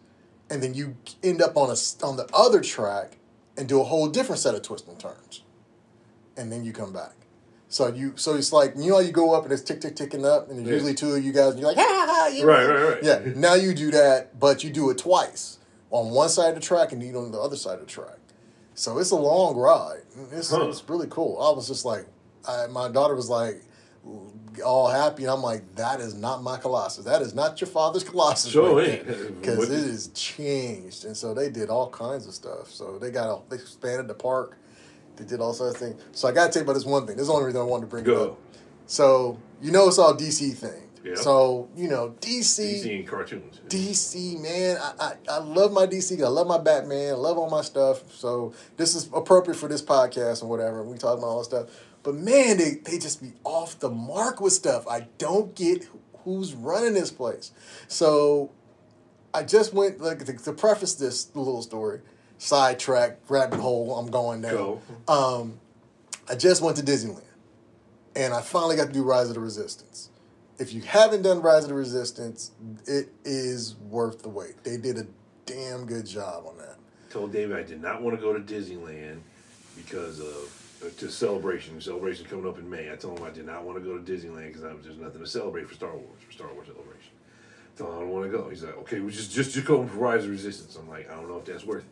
and 0.49 0.61
then 0.61 0.73
you 0.73 0.95
end 1.23 1.41
up 1.41 1.57
on 1.57 1.69
a 1.69 2.05
on 2.05 2.17
the 2.17 2.27
other 2.33 2.61
track 2.61 3.17
and 3.57 3.67
do 3.67 3.81
a 3.81 3.83
whole 3.83 4.07
different 4.07 4.39
set 4.39 4.53
of 4.53 4.61
twists 4.61 4.87
and 4.87 4.99
turns, 4.99 5.41
and 6.37 6.51
then 6.51 6.63
you 6.63 6.73
come 6.73 6.93
back. 6.93 7.13
So 7.69 7.87
you 7.87 8.13
so 8.17 8.35
it's 8.35 8.53
like 8.53 8.73
you 8.77 8.89
know 8.89 8.95
how 8.95 9.01
you 9.01 9.11
go 9.11 9.33
up 9.33 9.43
and 9.45 9.51
it's 9.53 9.61
tick 9.63 9.81
tick 9.81 9.95
ticking 9.95 10.25
up, 10.25 10.49
and 10.49 10.59
there's 10.59 10.67
Yeah. 10.67 10.73
usually 10.73 10.93
two 10.93 11.13
of 11.15 11.23
you 11.23 11.31
guys, 11.31 11.51
and 11.53 11.59
you're 11.59 11.69
like, 11.69 11.77
ha 11.77 11.83
ha 11.87 12.29
ha. 12.29 12.45
Right, 12.45 12.65
right, 12.67 12.93
right. 12.95 13.03
Yeah, 13.03 13.21
now 13.35 13.55
you 13.55 13.73
do 13.73 13.89
that, 13.91 14.39
but 14.39 14.63
you 14.63 14.69
do 14.69 14.89
it 14.91 14.97
twice 14.99 15.57
on 15.89 16.11
one 16.11 16.29
side 16.29 16.49
of 16.49 16.55
the 16.55 16.61
track 16.61 16.91
and 16.91 17.01
you 17.01 17.17
on 17.17 17.31
the 17.31 17.39
other 17.39 17.55
side 17.55 17.75
of 17.75 17.81
the 17.81 17.85
track. 17.85 18.17
So 18.73 18.97
it's 18.99 19.11
a 19.11 19.15
long 19.15 19.55
ride. 19.57 20.01
It's, 20.31 20.49
Huh. 20.51 20.67
it's 20.69 20.83
really 20.89 21.07
cool. 21.09 21.39
I 21.41 21.55
was 21.55 21.67
just 21.67 21.85
like, 21.85 22.05
I, 22.47 22.67
my 22.67 22.87
daughter 22.89 23.15
was 23.15 23.29
like, 23.29 23.61
all 24.65 24.89
happy, 24.89 25.23
and 25.23 25.31
I'm 25.31 25.41
like, 25.41 25.75
that 25.75 25.99
is 26.01 26.13
not 26.15 26.41
my 26.43 26.57
Colossus. 26.57 27.05
That 27.05 27.21
is 27.21 27.33
not 27.33 27.61
your 27.61 27.67
father's 27.69 28.03
Colossus. 28.09 28.51
Sure 28.51 28.75
right. 28.75 29.05
Because 29.05 29.69
it 29.69 29.77
is 29.85 30.07
changed, 30.09 31.05
and 31.05 31.15
so 31.15 31.33
they 31.33 31.49
did 31.49 31.69
all 31.69 31.89
kinds 31.89 32.27
of 32.27 32.33
stuff. 32.33 32.69
So 32.69 32.97
they 32.97 33.11
got 33.11 33.29
a, 33.29 33.41
they 33.49 33.55
expanded 33.57 34.07
the 34.07 34.13
park. 34.13 34.57
They 35.15 35.25
did 35.25 35.39
all 35.39 35.53
sorts 35.53 35.75
of 35.75 35.81
things. 35.81 36.01
So 36.13 36.27
I 36.27 36.31
got 36.31 36.47
to 36.47 36.51
tell 36.53 36.61
you 36.61 36.65
about 36.65 36.73
this 36.73 36.85
one 36.85 37.05
thing. 37.05 37.15
This 37.15 37.23
is 37.23 37.27
the 37.27 37.33
only 37.33 37.45
reason 37.45 37.61
I 37.61 37.63
wanted 37.65 37.81
to 37.81 37.87
bring 37.87 38.03
it 38.05 38.09
up. 38.31 38.37
So 38.87 39.37
you 39.61 39.71
know 39.71 39.87
it's 39.87 39.99
all 39.99 40.13
DC 40.15 40.55
themed. 40.55 40.81
Yeah. 41.03 41.15
So 41.15 41.69
you 41.75 41.87
know 41.87 42.15
DC, 42.21 42.83
DC 42.83 42.99
and 42.99 43.07
cartoons. 43.07 43.59
DC, 43.67 44.39
man, 44.39 44.77
I, 44.79 44.93
I, 44.99 45.13
I 45.29 45.37
love 45.39 45.71
my 45.71 45.87
DC. 45.87 46.23
I 46.23 46.27
love 46.27 46.47
my 46.47 46.57
Batman. 46.57 47.13
I 47.13 47.17
love 47.17 47.37
all 47.37 47.49
my 47.49 47.61
stuff. 47.61 48.11
So 48.13 48.53
this 48.77 48.95
is 48.95 49.09
appropriate 49.13 49.57
for 49.57 49.67
this 49.67 49.81
podcast 49.81 50.41
and 50.41 50.49
whatever. 50.49 50.83
We 50.83 50.97
talk 50.97 51.17
about 51.17 51.27
all 51.27 51.43
stuff. 51.43 51.69
But 52.03 52.15
man, 52.15 52.57
they, 52.57 52.75
they 52.83 52.97
just 52.97 53.21
be 53.21 53.33
off 53.43 53.79
the 53.79 53.89
mark 53.89 54.41
with 54.41 54.53
stuff. 54.53 54.87
I 54.87 55.07
don't 55.17 55.55
get 55.55 55.87
who's 56.23 56.53
running 56.53 56.93
this 56.93 57.11
place. 57.11 57.51
So 57.87 58.51
I 59.33 59.43
just 59.43 59.73
went 59.73 60.01
like 60.01 60.25
to, 60.25 60.33
to 60.33 60.53
preface 60.53 60.95
this 60.95 61.33
little 61.35 61.61
story, 61.61 62.01
sidetrack, 62.37 63.19
rabbit 63.29 63.59
hole. 63.59 63.97
I'm 63.97 64.09
going 64.09 64.41
down. 64.41 64.53
Go. 64.53 64.81
Um, 65.07 65.59
I 66.29 66.35
just 66.35 66.61
went 66.61 66.77
to 66.77 66.83
Disneyland, 66.83 67.23
and 68.15 68.33
I 68.33 68.41
finally 68.41 68.75
got 68.75 68.87
to 68.87 68.93
do 68.93 69.03
Rise 69.03 69.29
of 69.29 69.35
the 69.35 69.41
Resistance. 69.41 70.09
If 70.61 70.73
you 70.73 70.81
haven't 70.81 71.23
done 71.23 71.41
Rise 71.41 71.63
of 71.63 71.69
the 71.69 71.75
Resistance, 71.75 72.51
it 72.85 73.09
is 73.25 73.75
worth 73.89 74.21
the 74.21 74.29
wait. 74.29 74.63
They 74.63 74.77
did 74.77 74.95
a 74.95 75.07
damn 75.47 75.87
good 75.87 76.05
job 76.05 76.45
on 76.47 76.55
that. 76.59 76.77
told 77.09 77.33
David 77.33 77.57
I 77.57 77.63
did 77.63 77.81
not 77.81 78.03
want 78.03 78.15
to 78.15 78.21
go 78.21 78.31
to 78.31 78.39
Disneyland 78.39 79.21
because 79.75 80.19
of 80.19 80.79
uh, 80.85 80.89
to 80.99 81.09
celebration. 81.09 81.81
Celebration 81.81 82.27
coming 82.27 82.47
up 82.47 82.59
in 82.59 82.69
May. 82.69 82.91
I 82.91 82.95
told 82.95 83.17
him 83.17 83.25
I 83.25 83.31
did 83.31 83.47
not 83.47 83.63
want 83.63 83.79
to 83.79 83.83
go 83.83 83.97
to 83.97 84.03
Disneyland 84.03 84.53
because 84.53 84.61
there's 84.61 84.99
nothing 84.99 85.21
to 85.21 85.25
celebrate 85.25 85.67
for 85.67 85.73
Star 85.73 85.93
Wars. 85.93 86.21
For 86.27 86.31
Star 86.31 86.53
Wars 86.53 86.67
celebration. 86.67 87.11
I 87.73 87.77
told 87.79 87.89
him 87.93 87.97
I 87.97 87.99
don't 88.01 88.09
want 88.11 88.31
to 88.31 88.37
go. 88.37 88.49
He's 88.49 88.63
like, 88.63 88.77
okay, 88.81 88.99
we 88.99 89.11
just 89.11 89.31
just 89.31 89.55
just 89.55 89.65
go 89.65 89.83
for 89.87 89.97
Rise 89.97 90.19
of 90.19 90.25
the 90.25 90.29
Resistance. 90.29 90.75
I'm 90.75 90.87
like, 90.87 91.09
I 91.09 91.15
don't 91.15 91.27
know 91.27 91.37
if 91.37 91.45
that's 91.45 91.65
worth 91.65 91.85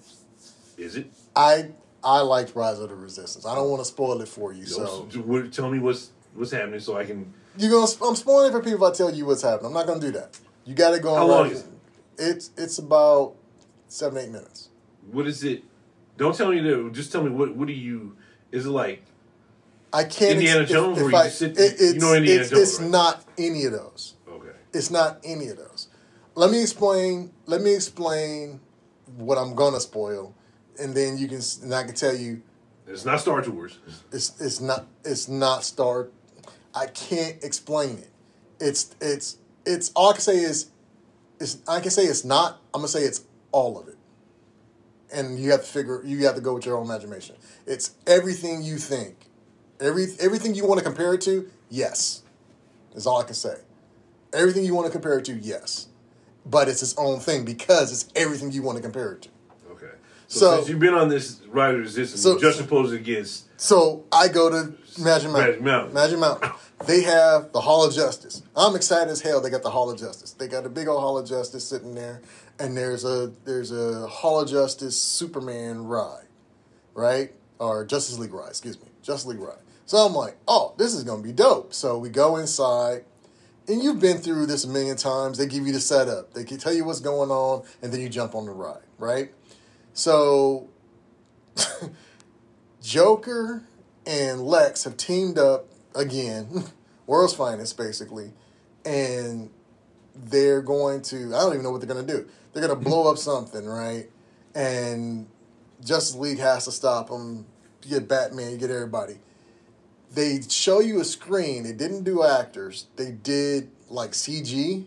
it. 0.77 0.84
Is 0.84 0.95
it? 0.95 1.12
I 1.36 1.71
I 2.03 2.19
liked 2.19 2.55
Rise 2.55 2.77
of 2.77 2.89
the 2.89 2.95
Resistance. 2.95 3.47
I 3.47 3.55
don't 3.55 3.71
want 3.71 3.82
to 3.82 3.86
spoil 3.86 4.21
it 4.21 4.27
for 4.27 4.53
you, 4.53 4.67
so 4.67 5.08
So, 5.10 5.19
what, 5.21 5.51
tell 5.51 5.71
me 5.71 5.79
what's 5.79 6.12
what's 6.36 6.51
happening 6.51 6.79
so 6.79 6.97
I 6.97 7.05
can. 7.05 7.34
You're 7.60 7.72
gonna. 7.72 7.91
I'm 8.08 8.15
spoiling 8.15 8.50
it 8.50 8.52
for 8.52 8.62
people 8.63 8.86
if 8.88 8.93
I 8.93 8.98
tell 8.98 9.13
you 9.13 9.26
what's 9.26 9.41
happening. 9.41 9.67
I'm 9.67 9.74
not 9.74 9.86
gonna 9.88 10.00
do 10.00 10.12
that. 10.12 10.38
You 10.65 10.74
got 10.76 10.91
to 10.91 11.00
go. 11.00 11.13
How 11.15 11.24
on 11.24 11.28
long 11.30 11.52
is 11.52 11.62
it? 11.62 11.67
It's 12.17 12.52
it's 12.58 12.78
about 12.80 13.36
seven 13.88 14.17
eight 14.24 14.30
minutes. 14.32 14.69
What 15.12 15.28
is 15.28 15.43
it? 15.43 15.63
Don't 16.17 16.36
tell 16.36 16.50
me 16.52 16.60
that. 16.62 16.91
Just 16.93 17.12
tell 17.12 17.24
me 17.24 17.30
what. 17.30 17.56
What 17.56 17.67
do 17.67 17.74
you? 17.74 18.15
Is 18.52 18.65
it 18.65 18.69
like? 18.69 19.04
I 19.91 20.04
can't. 20.04 20.34
Indiana 20.34 20.62
ex- 20.62 20.72
Jones, 20.72 20.98
If, 21.00 21.06
if 21.06 21.12
you 21.12 21.17
I, 21.17 21.24
just 21.26 21.38
sit- 21.39 21.58
it- 21.60 21.80
you 21.80 21.89
it's, 21.95 22.04
know 22.04 22.13
Indiana 22.13 22.41
it's, 22.41 22.50
Jones, 22.50 22.62
it's 22.62 22.80
right? 22.82 22.89
not 22.89 23.26
any 23.38 23.65
of 23.65 23.72
those. 23.74 24.15
Okay. 24.30 24.50
It's 24.74 24.91
not 24.91 25.19
any 25.24 25.48
of 25.50 25.58
those. 25.58 25.88
Let 26.36 26.52
me 26.52 26.62
explain. 26.62 27.32
Let 27.45 27.62
me 27.62 27.74
explain 27.76 28.60
what 29.17 29.38
I'm 29.38 29.56
gonna 29.56 29.80
spoil, 29.80 30.34
and 30.80 30.93
then 30.95 31.17
you 31.17 31.28
can. 31.28 31.41
And 31.63 31.74
I 31.74 31.84
can 31.84 31.95
tell 31.95 32.15
you, 32.15 32.41
It's 32.88 33.06
not 33.06 33.19
Star 33.19 33.41
Tours. 33.41 33.80
it's 34.12 34.39
it's 34.39 34.62
not 34.62 34.86
it's 35.04 35.28
not 35.28 35.63
Star. 35.63 36.10
I 36.73 36.88
can't 36.88 37.43
explain 37.43 37.97
it. 37.97 38.10
It's 38.60 38.95
it's 39.01 39.38
it's 39.65 39.91
all 39.95 40.10
I 40.10 40.13
can 40.13 40.21
say 40.21 40.38
is, 40.38 40.69
it's 41.39 41.58
I 41.67 41.79
can 41.79 41.91
say 41.91 42.03
it's 42.03 42.25
not. 42.25 42.60
I'm 42.73 42.82
gonna 42.82 42.88
say 42.88 43.01
it's 43.01 43.23
all 43.51 43.79
of 43.79 43.88
it, 43.88 43.97
and 45.13 45.39
you 45.39 45.51
have 45.51 45.62
to 45.62 45.67
figure. 45.67 46.01
You 46.03 46.25
have 46.25 46.36
to 46.36 46.41
go 46.41 46.53
with 46.53 46.65
your 46.65 46.77
own 46.77 46.86
imagination. 46.86 47.36
It's 47.65 47.95
everything 48.05 48.63
you 48.63 48.77
think, 48.77 49.15
every 49.79 50.08
everything 50.19 50.55
you 50.55 50.65
want 50.65 50.79
to 50.79 50.84
compare 50.84 51.13
it 51.13 51.21
to. 51.21 51.49
Yes, 51.69 52.23
is 52.95 53.08
all 53.08 53.19
I 53.19 53.23
can 53.23 53.36
say. 53.36 53.55
Everything 54.34 54.63
you 54.63 54.75
want 54.75 54.86
to 54.86 54.91
compare 54.91 55.17
it 55.17 55.25
to, 55.25 55.34
yes, 55.34 55.88
but 56.45 56.67
it's 56.67 56.84
its 56.84 56.95
own 56.97 57.19
thing 57.19 57.45
because 57.45 57.91
it's 57.91 58.12
everything 58.15 58.51
you 58.51 58.62
want 58.62 58.75
to 58.77 58.82
compare 58.82 59.13
it 59.13 59.23
to. 59.23 59.29
Okay. 59.71 59.93
So, 60.27 60.39
So- 60.39 60.55
since 60.58 60.69
you've 60.69 60.79
been 60.79 60.93
on 60.93 61.10
this 61.10 61.41
Rise 61.47 61.73
of 61.73 61.79
Resistance, 61.82 62.21
So- 62.21 62.38
it 62.38 62.93
against 62.93 63.45
So 63.58 64.05
I 64.12 64.27
go 64.27 64.49
to 64.49 64.73
Magic 65.00 65.32
Mountain. 65.32 65.50
Magic 65.50 65.62
Mountain. 65.62 65.94
Magic 65.94 66.20
Mountain. 66.20 66.52
They 66.86 67.02
have 67.04 67.52
the 67.52 67.62
Hall 67.62 67.86
of 67.86 67.94
Justice. 67.94 68.42
I'm 68.56 68.76
excited 68.76 69.12
as 69.12 69.22
hell. 69.22 69.42
They 69.42 69.50
got 69.50 69.64
the 69.64 69.70
Hall 69.70 69.90
of 69.90 70.00
Justice. 70.00 70.32
They 70.34 70.48
got 70.48 70.66
a 70.66 70.70
big 70.70 70.88
old 70.88 71.02
Hall 71.02 71.18
of 71.18 71.28
Justice 71.28 71.68
sitting 71.68 71.96
there, 71.96 72.22
and 72.60 72.76
there's 72.78 73.04
a 73.04 73.32
there's 73.46 73.72
a 73.72 74.08
Hall 74.08 74.40
of 74.40 74.50
Justice 74.50 75.00
Superman 75.00 75.86
ride, 75.86 76.28
right? 76.94 77.32
Or 77.60 77.86
Justice 77.86 78.18
League 78.18 78.34
ride. 78.34 78.50
Excuse 78.50 78.80
me, 78.80 78.88
Justice 79.02 79.26
League 79.26 79.40
ride. 79.40 79.58
So 79.86 79.98
I'm 79.98 80.14
like, 80.14 80.38
oh, 80.48 80.74
this 80.78 80.94
is 80.94 81.04
gonna 81.04 81.24
be 81.24 81.34
dope. 81.34 81.74
So 81.74 81.98
we 81.98 82.10
go 82.10 82.38
inside. 82.38 83.06
And 83.68 83.84
you've 83.84 84.00
been 84.00 84.18
through 84.18 84.48
this 84.48 84.64
a 84.64 84.68
million 84.68 84.98
times. 84.98 85.38
They 85.38 85.46
give 85.46 85.68
you 85.68 85.74
the 85.74 85.80
setup. 85.80 86.34
They 86.34 86.44
can 86.44 86.58
tell 86.58 86.74
you 86.74 86.86
what's 86.86 87.02
going 87.02 87.30
on, 87.30 87.64
and 87.84 87.94
then 87.94 88.02
you 88.02 88.10
jump 88.10 88.34
on 88.34 88.46
the 88.46 88.52
ride, 88.52 88.82
right? 88.98 89.32
So 89.94 90.70
Joker 92.82 93.64
and 94.10 94.41
Lex 94.41 94.86
have 94.86 94.98
teamed 94.98 95.38
up 95.38 95.67
again, 95.93 96.63
world's 97.06 97.36
finest 97.36 97.78
basically, 97.78 98.34
and 98.84 99.52
they're 100.15 100.63
going 100.63 101.02
to 101.04 101.28
I 101.28 101.41
don't 101.41 101.54
even 101.54 101.63
know 101.63 101.72
what 101.72 101.80
they're 101.80 101.93
gonna 101.93 102.06
do. 102.06 102.28
They're 102.52 102.67
gonna 102.67 102.80
blow 102.80 103.10
up 103.10 103.19
something, 103.19 103.65
right? 103.65 104.10
And 104.56 105.28
Justice 105.86 106.15
League 106.15 106.39
has 106.39 106.65
to 106.65 106.72
stop 106.72 107.10
them. 107.10 107.45
You 107.84 108.00
get 108.00 108.10
Batman, 108.10 108.52
you 108.52 108.58
get 108.58 108.72
everybody. 108.72 109.19
They 110.12 110.41
show 110.41 110.80
you 110.80 111.00
a 111.00 111.06
screen. 111.06 111.63
They 111.63 111.72
didn't 111.72 112.04
do 112.04 112.24
actors. 112.24 112.88
They 112.95 113.12
did 113.12 113.69
like 113.89 114.12
CG. 114.12 114.86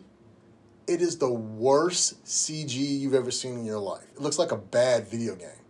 It 0.89 1.01
is 1.01 1.19
the 1.19 1.31
worst 1.31 2.25
CG 2.25 2.75
you've 2.75 3.15
ever 3.15 3.31
seen 3.31 3.55
in 3.55 3.65
your 3.65 3.79
life. 3.79 4.05
It 4.17 4.21
looks 4.21 4.39
like 4.39 4.51
a 4.51 4.57
bad 4.57 5.07
video 5.07 5.37
game. 5.37 5.62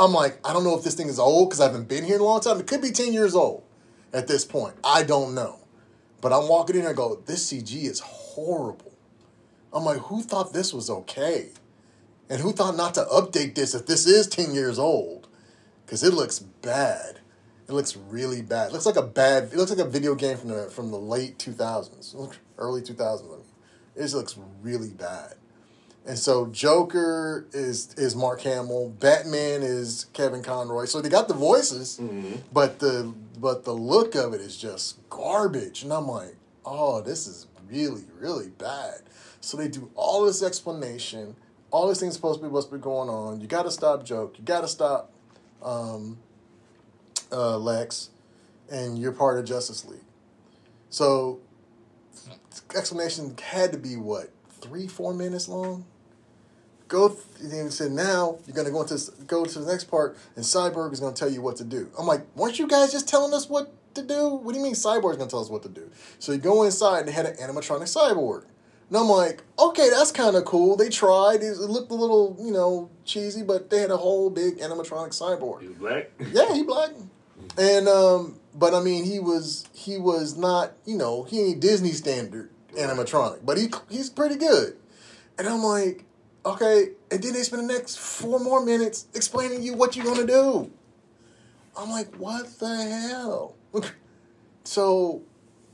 I'm 0.00 0.14
like, 0.14 0.38
I 0.46 0.54
don't 0.54 0.64
know 0.64 0.78
if 0.78 0.82
this 0.82 0.94
thing 0.94 1.08
is 1.08 1.18
old 1.18 1.50
because 1.50 1.60
I 1.60 1.64
haven't 1.64 1.86
been 1.86 2.04
here 2.04 2.14
in 2.14 2.22
a 2.22 2.24
long 2.24 2.40
time. 2.40 2.58
It 2.58 2.66
could 2.66 2.80
be 2.80 2.90
10 2.90 3.12
years 3.12 3.34
old 3.34 3.62
at 4.14 4.26
this 4.26 4.46
point. 4.46 4.74
I 4.82 5.02
don't 5.02 5.34
know. 5.34 5.58
But 6.22 6.32
I'm 6.32 6.48
walking 6.48 6.76
in 6.76 6.82
and 6.82 6.88
I 6.88 6.94
go, 6.94 7.16
this 7.26 7.52
CG 7.52 7.84
is 7.84 8.00
horrible. 8.00 8.94
I'm 9.74 9.84
like, 9.84 9.98
who 9.98 10.22
thought 10.22 10.54
this 10.54 10.72
was 10.72 10.88
okay? 10.88 11.50
And 12.30 12.40
who 12.40 12.52
thought 12.52 12.76
not 12.76 12.94
to 12.94 13.02
update 13.12 13.54
this 13.54 13.74
if 13.74 13.84
this 13.84 14.06
is 14.06 14.26
10 14.26 14.54
years 14.54 14.78
old? 14.78 15.28
Because 15.84 16.02
it 16.02 16.14
looks 16.14 16.38
bad. 16.38 17.20
It 17.68 17.72
looks 17.72 17.94
really 17.94 18.40
bad. 18.40 18.70
It 18.70 18.72
looks 18.72 18.86
like 18.86 18.96
a 18.96 19.02
bad, 19.02 19.52
it 19.52 19.56
looks 19.56 19.70
like 19.70 19.86
a 19.86 19.88
video 19.88 20.14
game 20.14 20.38
from 20.38 20.48
the, 20.48 20.70
from 20.70 20.90
the 20.90 20.98
late 20.98 21.38
2000s, 21.38 22.36
early 22.56 22.80
2000s. 22.80 23.22
I. 23.22 23.36
It 23.96 24.02
just 24.02 24.14
looks 24.14 24.38
really 24.62 24.90
bad. 24.90 25.34
And 26.10 26.18
so 26.18 26.46
Joker 26.46 27.46
is 27.52 27.94
is 27.94 28.16
Mark 28.16 28.40
Hamill, 28.40 28.88
Batman 28.98 29.62
is 29.62 30.06
Kevin 30.12 30.42
Conroy. 30.42 30.86
So 30.86 31.00
they 31.00 31.08
got 31.08 31.28
the 31.28 31.34
voices, 31.34 32.00
but 32.52 32.80
the 32.80 33.14
but 33.38 33.64
the 33.64 33.72
look 33.72 34.16
of 34.16 34.34
it 34.34 34.40
is 34.40 34.56
just 34.56 35.08
garbage. 35.08 35.84
And 35.84 35.92
I'm 35.92 36.08
like, 36.08 36.34
oh, 36.66 37.00
this 37.00 37.28
is 37.28 37.46
really 37.70 38.02
really 38.18 38.48
bad. 38.48 39.02
So 39.40 39.56
they 39.56 39.68
do 39.68 39.88
all 39.94 40.26
this 40.26 40.42
explanation, 40.42 41.36
all 41.70 41.86
these 41.86 42.00
things 42.00 42.14
supposed 42.14 42.40
to 42.40 42.44
be 42.44 42.50
what's 42.50 42.66
been 42.66 42.80
going 42.80 43.08
on. 43.08 43.40
You 43.40 43.46
got 43.46 43.62
to 43.62 43.70
stop 43.70 44.04
Joke. 44.04 44.36
You 44.36 44.44
got 44.44 44.62
to 44.62 44.68
stop 44.68 45.12
um, 45.62 46.18
uh, 47.30 47.56
Lex, 47.56 48.10
and 48.68 48.98
you're 48.98 49.12
part 49.12 49.38
of 49.38 49.44
Justice 49.44 49.84
League. 49.84 50.00
So 50.88 51.38
explanation 52.74 53.36
had 53.40 53.70
to 53.70 53.78
be 53.78 53.94
what 53.94 54.32
three 54.60 54.88
four 54.88 55.14
minutes 55.14 55.48
long 55.48 55.84
go 56.90 57.16
and 57.40 57.50
then 57.50 57.70
said 57.70 57.92
now 57.92 58.38
you're 58.46 58.54
going 58.54 58.66
to 58.66 58.72
go 58.72 58.82
into 58.82 58.98
go 59.26 59.46
to 59.46 59.58
the 59.58 59.70
next 59.70 59.84
part 59.84 60.18
and 60.36 60.44
cyborg 60.44 60.92
is 60.92 61.00
going 61.00 61.14
to 61.14 61.18
tell 61.18 61.30
you 61.30 61.40
what 61.40 61.56
to 61.56 61.64
do. 61.64 61.88
I'm 61.98 62.06
like 62.06 62.26
weren't 62.36 62.58
you 62.58 62.66
guys 62.66 62.92
just 62.92 63.08
telling 63.08 63.32
us 63.32 63.48
what 63.48 63.72
to 63.94 64.02
do? 64.02 64.28
What 64.28 64.52
do 64.52 64.58
you 64.58 64.64
mean 64.64 64.74
cyborg's 64.74 65.16
going 65.16 65.28
to 65.28 65.30
tell 65.30 65.40
us 65.40 65.48
what 65.48 65.62
to 65.62 65.70
do? 65.70 65.90
So 66.18 66.32
you 66.32 66.38
go 66.38 66.64
inside 66.64 67.00
and 67.00 67.08
they 67.08 67.12
had 67.12 67.24
an 67.24 67.36
animatronic 67.36 67.88
cyborg. 67.88 68.44
And 68.88 68.98
i'm 68.98 69.08
like 69.08 69.44
okay 69.58 69.88
that's 69.88 70.12
kind 70.12 70.36
of 70.36 70.44
cool. 70.44 70.76
They 70.76 70.90
tried. 70.90 71.42
It 71.42 71.56
looked 71.56 71.90
a 71.90 71.94
little 71.94 72.36
you 72.38 72.50
know 72.50 72.90
cheesy 73.06 73.42
but 73.42 73.70
they 73.70 73.80
had 73.80 73.90
a 73.90 73.96
whole 73.96 74.28
big 74.28 74.58
animatronic 74.58 75.10
cyborg. 75.10 75.62
You 75.62 75.76
black. 75.78 76.10
yeah, 76.32 76.52
he 76.52 76.64
black. 76.64 76.90
And 77.56 77.88
um, 77.88 78.40
but 78.54 78.74
I 78.74 78.80
mean, 78.80 79.04
he 79.04 79.18
was 79.18 79.66
he 79.72 79.96
was 79.98 80.36
not 80.36 80.72
you 80.84 80.96
know 80.96 81.24
he 81.24 81.40
ain't 81.40 81.60
Disney 81.60 81.92
standard 81.92 82.50
animatronic, 82.72 83.44
but 83.44 83.58
he 83.58 83.68
he's 83.88 84.10
pretty 84.10 84.36
good. 84.36 84.76
And 85.38 85.48
I'm 85.48 85.62
like, 85.62 86.04
okay. 86.44 86.90
And 87.10 87.22
then 87.22 87.32
they 87.32 87.42
spend 87.42 87.68
the 87.68 87.72
next 87.72 87.98
four 87.98 88.38
more 88.40 88.64
minutes 88.64 89.06
explaining 89.14 89.58
to 89.58 89.64
you 89.64 89.74
what 89.74 89.96
you're 89.96 90.04
gonna 90.04 90.26
do. 90.26 90.70
I'm 91.76 91.90
like, 91.90 92.14
what 92.16 92.46
the 92.58 93.08
hell? 93.10 93.56
so. 94.64 95.22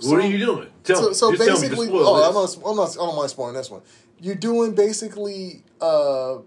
What 0.03 0.21
are 0.21 0.27
you 0.27 0.39
doing? 0.39 0.69
Tell 0.85 0.97
So, 0.97 1.09
me. 1.09 1.15
so 1.15 1.33
Just 1.33 1.45
tell 1.45 1.61
me. 1.61 1.69
basically, 1.69 1.89
oh. 1.91 2.23
I'm 2.29 2.35
not, 2.35 2.57
I'm 2.71 2.77
not, 2.77 2.91
I 2.91 3.07
don't 3.07 3.17
mind 3.17 3.31
spoiling 3.31 3.55
this 3.55 3.71
one. 3.71 3.81
You're 4.21 4.35
doing 4.35 4.75
basically 4.75 5.63
uh, 5.81 6.35
uh, 6.37 6.41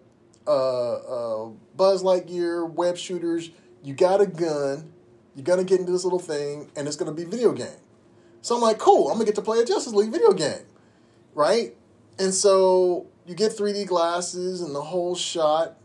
uh, 0.48 1.50
Buzz 1.76 2.04
Lightyear 2.04 2.70
web 2.72 2.96
shooters. 2.98 3.50
You 3.84 3.94
got 3.96 4.22
a 4.22 4.28
gun. 4.28 4.92
You're 5.36 5.46
gonna 5.46 5.64
get 5.64 5.80
into 5.80 5.92
this 5.92 6.04
little 6.04 6.20
thing, 6.20 6.70
and 6.76 6.88
it's 6.88 6.96
gonna 6.98 7.12
be 7.14 7.24
video 7.24 7.52
game. 7.52 7.68
So 8.42 8.56
I'm 8.56 8.62
like, 8.62 8.78
cool. 8.78 9.08
I'm 9.08 9.16
gonna 9.16 9.26
get 9.26 9.36
to 9.36 9.42
play 9.42 9.60
a 9.60 9.66
Justice 9.66 9.94
League 9.94 10.12
video 10.12 10.32
game, 10.32 10.66
right? 11.34 11.76
And 12.20 12.34
so 12.34 13.08
you 13.30 13.36
get 13.36 13.52
3D 13.52 13.86
glasses 13.86 14.60
and 14.62 14.74
the 14.74 14.82
whole 14.82 15.16
shot, 15.16 15.78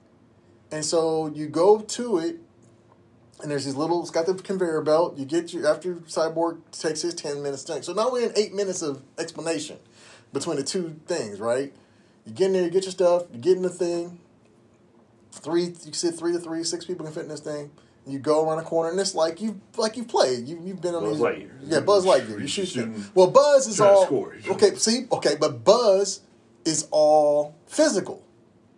and 0.73 0.83
so 0.83 1.31
you 1.35 1.47
go 1.47 1.79
to 1.79 2.17
it, 2.17 2.39
and 3.43 3.51
there's 3.51 3.67
these 3.67 3.75
little. 3.75 4.01
It's 4.01 4.11
got 4.11 4.25
the 4.25 4.33
conveyor 4.33 4.81
belt. 4.81 5.19
You 5.19 5.27
get 5.27 5.53
your 5.53 5.69
after 5.69 5.97
Cyborg 5.97 6.61
takes 6.73 7.03
his 7.03 7.13
10 7.13 7.43
minutes 7.43 7.63
thing. 7.63 7.83
So 7.83 7.93
now 7.93 8.11
we're 8.11 8.31
in 8.31 8.33
eight 8.35 8.55
minutes 8.55 8.81
of 8.81 9.03
explanation 9.19 9.77
between 10.33 10.57
the 10.57 10.63
two 10.63 10.99
things, 11.07 11.39
right? 11.39 11.71
You 12.25 12.33
get 12.33 12.47
in 12.47 12.53
there, 12.55 12.63
you 12.63 12.71
get 12.71 12.85
your 12.85 12.93
stuff, 12.93 13.25
you 13.31 13.39
get 13.39 13.59
in 13.59 13.63
the 13.63 13.69
thing. 13.69 14.21
Three, 15.31 15.65
you 15.85 15.93
sit 15.93 16.15
three 16.15 16.33
to 16.33 16.39
three, 16.39 16.65
six 16.65 16.87
people 16.87 17.05
can 17.05 17.15
fit 17.15 17.25
in 17.25 17.29
this 17.29 17.41
thing. 17.41 17.71
You 18.07 18.21
go 18.21 18.49
around 18.49 18.59
a 18.59 18.63
corner, 18.63 18.91
and 18.91 18.99
it's 18.99 19.15
like 19.15 19.43
you 19.43 19.61
like 19.77 19.99
you've 19.99 20.09
played. 20.09 20.49
You 20.49 20.59
you've 20.63 20.81
been 20.81 20.95
on 20.95 21.03
Buzz 21.03 21.19
these, 21.19 21.21
Lightyear. 21.21 21.51
Yeah, 21.65 21.81
Buzz 21.81 22.07
Lightyear. 22.07 22.41
You 22.41 22.47
shoot 22.47 22.73
them. 22.73 23.11
Well, 23.15 23.31
Buzz 23.31 23.67
is 23.67 23.81
all 23.81 24.07
okay. 24.49 24.75
See, 24.77 25.07
okay, 25.13 25.37
but 25.39 25.63
Buzz 25.63 26.23
is 26.65 26.89
all 26.91 27.55
physical, 27.67 28.25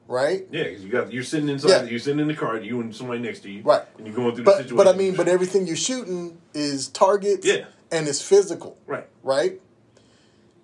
right? 0.09 0.47
Yeah, 0.51 0.65
because 0.65 0.85
you 0.85 0.91
got 0.91 1.13
you're 1.13 1.23
sitting 1.23 1.49
inside. 1.49 1.69
Yeah. 1.69 1.83
You're 1.85 1.99
sitting 1.99 2.21
in 2.21 2.29
the 2.29 2.35
car. 2.35 2.57
You 2.59 2.81
and 2.81 2.95
somebody 2.95 3.21
next 3.21 3.41
to 3.41 3.51
you. 3.51 3.63
Right. 3.63 3.83
And 3.99 4.07
you're 4.07 4.17
going 4.17 4.35
through 4.35 4.45
the 4.45 4.53
situation. 4.53 4.77
but 4.77 4.89
I 4.89 4.93
mean, 4.93 5.15
but 5.17 5.29
everything 5.29 5.67
you're 5.67 5.77
shooting 5.77 6.39
is 6.55 6.89
targets. 6.89 7.47
Yeah. 7.47 7.67
and 7.93 8.09
it's 8.09 8.21
physical. 8.21 8.77
right. 8.87 9.07
right? 9.23 9.61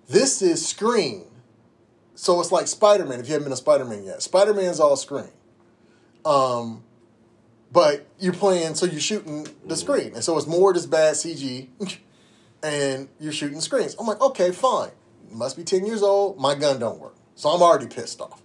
This 0.09 0.41
is 0.41 0.67
screen. 0.67 1.27
So 2.15 2.39
it's 2.39 2.51
like 2.51 2.67
Spider 2.67 3.05
Man, 3.05 3.19
if 3.19 3.27
you 3.27 3.33
haven't 3.33 3.45
been 3.45 3.53
a 3.53 3.57
Spider 3.57 3.85
Man 3.85 4.03
yet. 4.03 4.21
Spider 4.21 4.53
Man's 4.53 4.79
all 4.79 4.95
screen. 4.95 5.31
Um, 6.25 6.83
but 7.71 8.05
you're 8.19 8.33
playing, 8.33 8.75
so 8.75 8.85
you're 8.85 9.01
shooting 9.01 9.47
the 9.65 9.75
screen. 9.75 10.13
And 10.13 10.23
so 10.23 10.37
it's 10.37 10.45
more 10.47 10.73
this 10.73 10.85
bad 10.85 11.15
CG, 11.15 11.67
and 12.63 13.09
you're 13.19 13.33
shooting 13.33 13.59
screens. 13.61 13.95
I'm 13.99 14.05
like, 14.05 14.21
okay, 14.21 14.51
fine. 14.51 14.91
Must 15.33 15.57
be 15.57 15.63
10 15.63 15.85
years 15.85 16.03
old. 16.03 16.39
My 16.39 16.55
gun 16.55 16.79
don't 16.79 16.99
work. 16.99 17.15
So 17.35 17.49
I'm 17.49 17.61
already 17.61 17.87
pissed 17.87 18.21
off. 18.21 18.41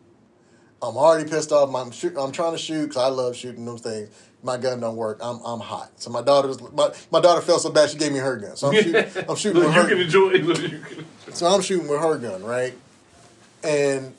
I'm 0.81 0.97
already 0.97 1.29
pissed 1.29 1.53
off. 1.53 1.75
I'm 1.75 1.91
shoot, 1.91 2.17
I'm 2.17 2.33
trying 2.33 2.53
to 2.53 2.59
shoot 2.59 2.89
because 2.89 2.97
I 3.03 3.09
love 3.09 3.37
shooting 3.37 3.65
those 3.65 3.81
things. 3.81 4.09
My 4.43 4.57
gun 4.57 4.79
don't 4.79 4.95
work. 4.97 5.19
I'm 5.21 5.41
I'm 5.45 5.59
hot. 5.59 5.91
So 6.01 6.11
my 6.11 6.23
daughter's 6.23 6.61
my, 6.73 6.93
my 7.11 7.21
daughter 7.21 7.41
felt 7.41 7.61
so 7.61 7.71
bad 7.71 7.91
she 7.91 7.99
gave 7.99 8.13
me 8.13 8.19
her 8.21 8.37
gun. 8.37 8.57
So 8.57 8.69
I'm 8.69 8.75
shooting. 8.75 9.05
I'm 9.29 9.35
shooting 9.37 9.63
with 9.65 9.75
you 9.75 9.83
her. 9.83 9.89
can 9.89 9.99
enjoy. 9.99 10.31
Look, 10.35 10.61
you 10.61 10.79
can, 10.79 11.35
So 11.35 11.47
I'm 11.47 11.61
shooting 11.61 11.89
with 11.89 12.01
her 12.01 12.17
gun, 12.19 12.45
right? 12.45 12.75
And 13.65 14.15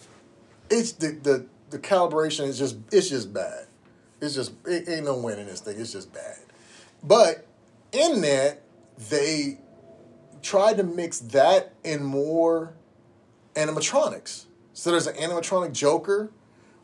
it's 0.70 0.92
the 0.92 1.12
the, 1.24 1.46
the 1.70 1.80
calibration 1.80 2.48
is 2.48 2.60
just 2.60 2.76
it's 2.92 3.08
just 3.10 3.34
bad. 3.34 3.68
It's 4.22 4.36
just 4.36 4.52
it 4.66 4.90
ain't 4.90 5.06
no 5.06 5.18
winning 5.18 5.46
this 5.46 5.62
thing. 5.62 5.80
It's 5.80 5.94
just 5.94 6.14
bad. 6.14 6.36
But 7.02 7.48
in 7.94 8.20
that 8.20 8.62
they 9.10 9.60
tried 10.42 10.78
to 10.78 10.84
mix 10.84 11.20
that 11.20 11.74
and 11.84 12.06
more 12.06 12.74
animatronics. 13.56 14.46
So 14.74 14.92
there's 14.92 15.08
an 15.08 15.16
animatronic 15.16 15.74
Joker 15.74 16.32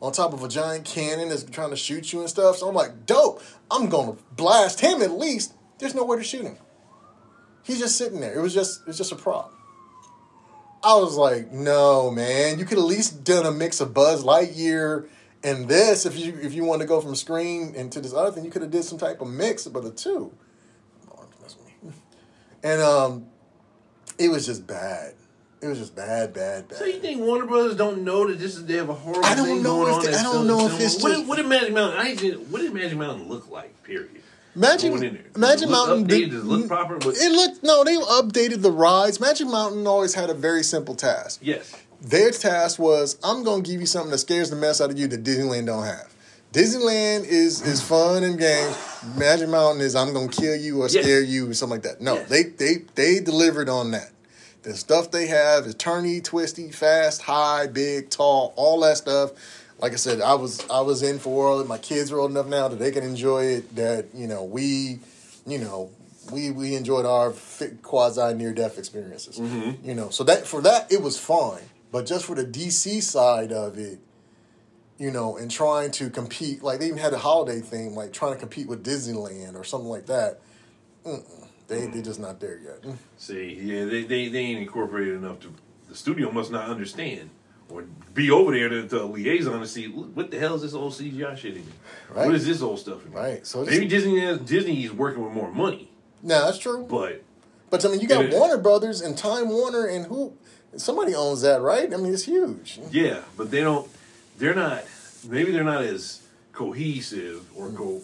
on 0.02 0.12
top 0.12 0.32
of 0.32 0.42
a 0.42 0.48
giant 0.48 0.84
cannon 0.84 1.28
that's 1.28 1.44
trying 1.44 1.70
to 1.70 1.76
shoot 1.76 2.12
you 2.12 2.20
and 2.20 2.28
stuff. 2.28 2.56
So 2.56 2.68
I'm 2.68 2.74
like, 2.74 3.06
dope. 3.06 3.42
I'm 3.70 3.88
gonna 3.88 4.16
blast 4.32 4.80
him 4.80 5.02
at 5.02 5.12
least. 5.12 5.54
There's 5.78 5.94
nowhere 5.94 6.18
to 6.18 6.24
shoot 6.24 6.42
him. 6.42 6.56
He's 7.62 7.78
just 7.78 7.96
sitting 7.96 8.20
there. 8.20 8.34
It 8.34 8.42
was 8.42 8.54
just 8.54 8.82
it 8.82 8.86
was 8.86 8.98
just 8.98 9.12
a 9.12 9.16
prop. 9.16 9.52
I 10.82 10.94
was 10.94 11.16
like, 11.16 11.50
no, 11.50 12.10
man. 12.10 12.58
You 12.58 12.64
could 12.64 12.78
at 12.78 12.84
least 12.84 13.24
done 13.24 13.46
a 13.46 13.50
mix 13.50 13.80
of 13.80 13.92
Buzz 13.92 14.22
Lightyear 14.22 15.08
and 15.42 15.68
this. 15.68 16.06
If 16.06 16.18
you 16.18 16.38
if 16.40 16.52
you 16.52 16.64
want 16.64 16.82
to 16.82 16.86
go 16.86 17.00
from 17.00 17.14
screen 17.14 17.74
into 17.74 18.00
this 18.00 18.12
other 18.12 18.30
thing, 18.30 18.44
you 18.44 18.50
could 18.50 18.62
have 18.62 18.70
did 18.70 18.84
some 18.84 18.98
type 18.98 19.20
of 19.20 19.28
mix 19.28 19.66
of 19.66 19.72
the 19.72 19.90
two. 19.90 20.32
And 22.62 22.80
um, 22.80 23.26
it 24.18 24.28
was 24.28 24.46
just 24.46 24.66
bad. 24.66 25.14
It 25.62 25.68
was 25.68 25.78
just 25.78 25.96
bad, 25.96 26.34
bad, 26.34 26.68
bad. 26.68 26.78
so 26.78 26.84
you 26.84 27.00
think 27.00 27.20
Warner 27.22 27.46
Brothers 27.46 27.76
don't 27.76 28.04
know 28.04 28.26
that 28.28 28.38
this 28.38 28.56
is 28.56 28.66
they 28.66 28.74
have 28.74 28.90
a 28.90 28.94
horrible 28.94 29.24
I 29.24 29.34
don't 29.34 29.46
thing 29.46 29.62
know 29.62 29.84
going 29.84 29.88
if 29.90 29.94
on? 29.98 30.04
they- 30.04 30.14
I 30.18 30.22
don't 30.22 30.46
know 30.46 30.66
if 30.66 30.80
it's 30.80 31.02
what, 31.02 31.08
just- 31.10 31.20
did- 31.22 31.28
what 31.28 31.36
did 31.36 31.46
Magic 31.46 31.72
Mountain? 31.72 31.98
I 31.98 32.14
just, 32.14 32.38
what 32.50 32.60
did 32.60 32.74
Magic 32.74 32.98
Mountain 32.98 33.28
look 33.28 33.50
like? 33.50 33.82
Period. 33.82 34.10
Magic, 34.54 34.90
Going 34.90 35.04
in 35.04 35.14
there. 35.14 35.22
Does 35.22 35.36
Magic 35.40 35.68
Mountain 35.68 36.06
updated? 36.06 36.32
It 36.32 36.44
look 36.44 36.68
proper? 36.68 36.96
But- 36.98 37.16
it 37.16 37.30
looked 37.32 37.62
no. 37.62 37.84
They 37.84 37.96
updated 37.96 38.62
the 38.62 38.70
rides. 38.70 39.18
Magic 39.20 39.46
Mountain 39.46 39.86
always 39.86 40.14
had 40.14 40.30
a 40.30 40.34
very 40.34 40.62
simple 40.62 40.94
task. 40.94 41.40
Yes. 41.42 41.74
Their 42.02 42.30
task 42.30 42.78
was, 42.78 43.16
I'm 43.24 43.42
gonna 43.42 43.62
give 43.62 43.80
you 43.80 43.86
something 43.86 44.10
that 44.10 44.18
scares 44.18 44.50
the 44.50 44.56
mess 44.56 44.80
out 44.80 44.90
of 44.90 44.98
you 44.98 45.06
that 45.08 45.24
Disneyland 45.24 45.66
don't 45.66 45.84
have. 45.84 46.12
Disneyland 46.52 47.24
is 47.26 47.60
is 47.62 47.82
fun 47.82 48.24
and 48.24 48.38
games. 48.38 48.76
Magic 49.16 49.48
Mountain 49.48 49.82
is 49.82 49.94
I'm 49.94 50.12
gonna 50.12 50.28
kill 50.28 50.56
you 50.56 50.80
or 50.82 50.88
Yes. 50.88 51.04
scare 51.04 51.20
you 51.20 51.50
or 51.50 51.54
something 51.54 51.76
like 51.76 51.82
that. 51.82 52.00
No, 52.00 52.14
Yes. 52.14 52.28
they 52.28 52.42
they 52.44 52.74
they 52.94 53.20
delivered 53.20 53.68
on 53.68 53.90
that. 53.90 54.10
The 54.62 54.74
stuff 54.76 55.10
they 55.10 55.26
have 55.26 55.66
is 55.66 55.74
turny, 55.74 56.22
twisty, 56.24 56.70
fast, 56.72 57.22
high, 57.22 57.66
big, 57.66 58.10
tall, 58.10 58.52
all 58.56 58.80
that 58.80 58.96
stuff. 58.96 59.32
Like 59.78 59.92
I 59.92 59.96
said, 59.96 60.20
I 60.22 60.34
was 60.34 60.60
I 60.70 60.80
was 60.80 61.02
in 61.02 61.18
for 61.18 61.46
all 61.46 61.60
it. 61.60 61.66
My 61.68 61.78
kids 61.78 62.10
are 62.10 62.18
old 62.18 62.30
enough 62.30 62.46
now 62.46 62.68
that 62.68 62.78
they 62.78 62.90
can 62.90 63.04
enjoy 63.04 63.44
it. 63.44 63.76
That 63.76 64.06
you 64.14 64.26
know 64.26 64.42
we, 64.42 65.00
you 65.46 65.58
know 65.58 65.90
we 66.32 66.50
we 66.50 66.74
enjoyed 66.74 67.04
our 67.04 67.34
quasi 67.82 68.32
near 68.34 68.52
death 68.54 68.78
experiences. 68.78 69.38
Mm-hmm. 69.38 69.86
You 69.86 69.94
know, 69.94 70.08
so 70.08 70.24
that 70.24 70.46
for 70.46 70.62
that 70.62 70.90
it 70.90 71.02
was 71.02 71.18
fine. 71.18 71.62
But 71.92 72.06
just 72.06 72.24
for 72.24 72.34
the 72.34 72.44
DC 72.44 73.02
side 73.02 73.52
of 73.52 73.78
it, 73.78 73.98
you 74.98 75.10
know, 75.10 75.36
and 75.36 75.50
trying 75.50 75.90
to 75.92 76.10
compete, 76.10 76.62
like 76.62 76.80
they 76.80 76.86
even 76.86 76.98
had 76.98 77.12
a 77.12 77.18
holiday 77.18 77.60
theme, 77.60 77.94
like 77.94 78.12
trying 78.12 78.32
to 78.34 78.38
compete 78.38 78.66
with 78.68 78.84
Disneyland 78.84 79.54
or 79.54 79.64
something 79.64 79.88
like 79.90 80.06
that. 80.06 80.40
Mm-mm. 81.04 81.46
They 81.68 81.86
they 81.86 82.00
just 82.02 82.20
not 82.20 82.40
there 82.40 82.58
yet. 82.58 82.82
Mm. 82.82 82.96
See, 83.16 83.54
yeah, 83.60 83.84
they, 83.84 84.04
they, 84.04 84.28
they 84.28 84.38
ain't 84.38 84.60
incorporated 84.60 85.14
enough 85.14 85.40
to. 85.40 85.52
The 85.88 85.94
studio 85.94 86.30
must 86.32 86.50
not 86.50 86.68
understand 86.68 87.30
or 87.68 87.84
be 88.14 88.30
over 88.30 88.52
there 88.52 88.68
to, 88.68 88.88
to 88.88 89.04
liaison 89.04 89.60
to 89.60 89.66
see 89.66 89.88
what 89.88 90.30
the 90.30 90.38
hell 90.38 90.54
is 90.54 90.62
this 90.62 90.74
old 90.74 90.92
CGI 90.92 91.36
shit 91.36 91.56
in 91.56 91.62
here? 91.62 91.72
Right. 92.14 92.26
What 92.26 92.34
is 92.34 92.46
this 92.46 92.62
old 92.62 92.78
stuff 92.78 93.04
in 93.04 93.12
here? 93.12 93.20
Right, 93.20 93.46
so 93.46 93.64
maybe 93.64 93.86
Disney 93.86 94.38
Disney 94.38 94.84
is 94.84 94.92
working 94.92 95.24
with 95.24 95.32
more 95.32 95.50
money, 95.50 95.90
No, 96.22 96.44
that's 96.44 96.58
true. 96.58 96.86
but 96.88 97.22
But 97.70 97.84
I 97.84 97.88
mean, 97.88 98.00
you 98.00 98.08
got. 98.08 98.30
Warner 98.30 98.58
Brothers 98.58 99.00
and 99.00 99.16
Time 99.16 99.48
Warner, 99.48 99.86
and 99.86 100.06
who? 100.06 100.34
Somebody 100.76 101.14
owns 101.14 101.40
that, 101.42 101.60
right? 101.62 101.92
I 101.92 101.96
mean, 101.96 102.12
it's 102.12 102.24
huge. 102.24 102.78
yeah, 102.90 103.20
but 103.36 103.50
they 103.50 103.60
don't. 103.60 103.88
They're 104.38 104.54
not. 104.54 104.84
Maybe 105.28 105.52
they're 105.52 105.64
not 105.64 105.82
as 105.82 106.22
cohesive 106.52 107.46
or 107.56 107.70
co 107.70 108.02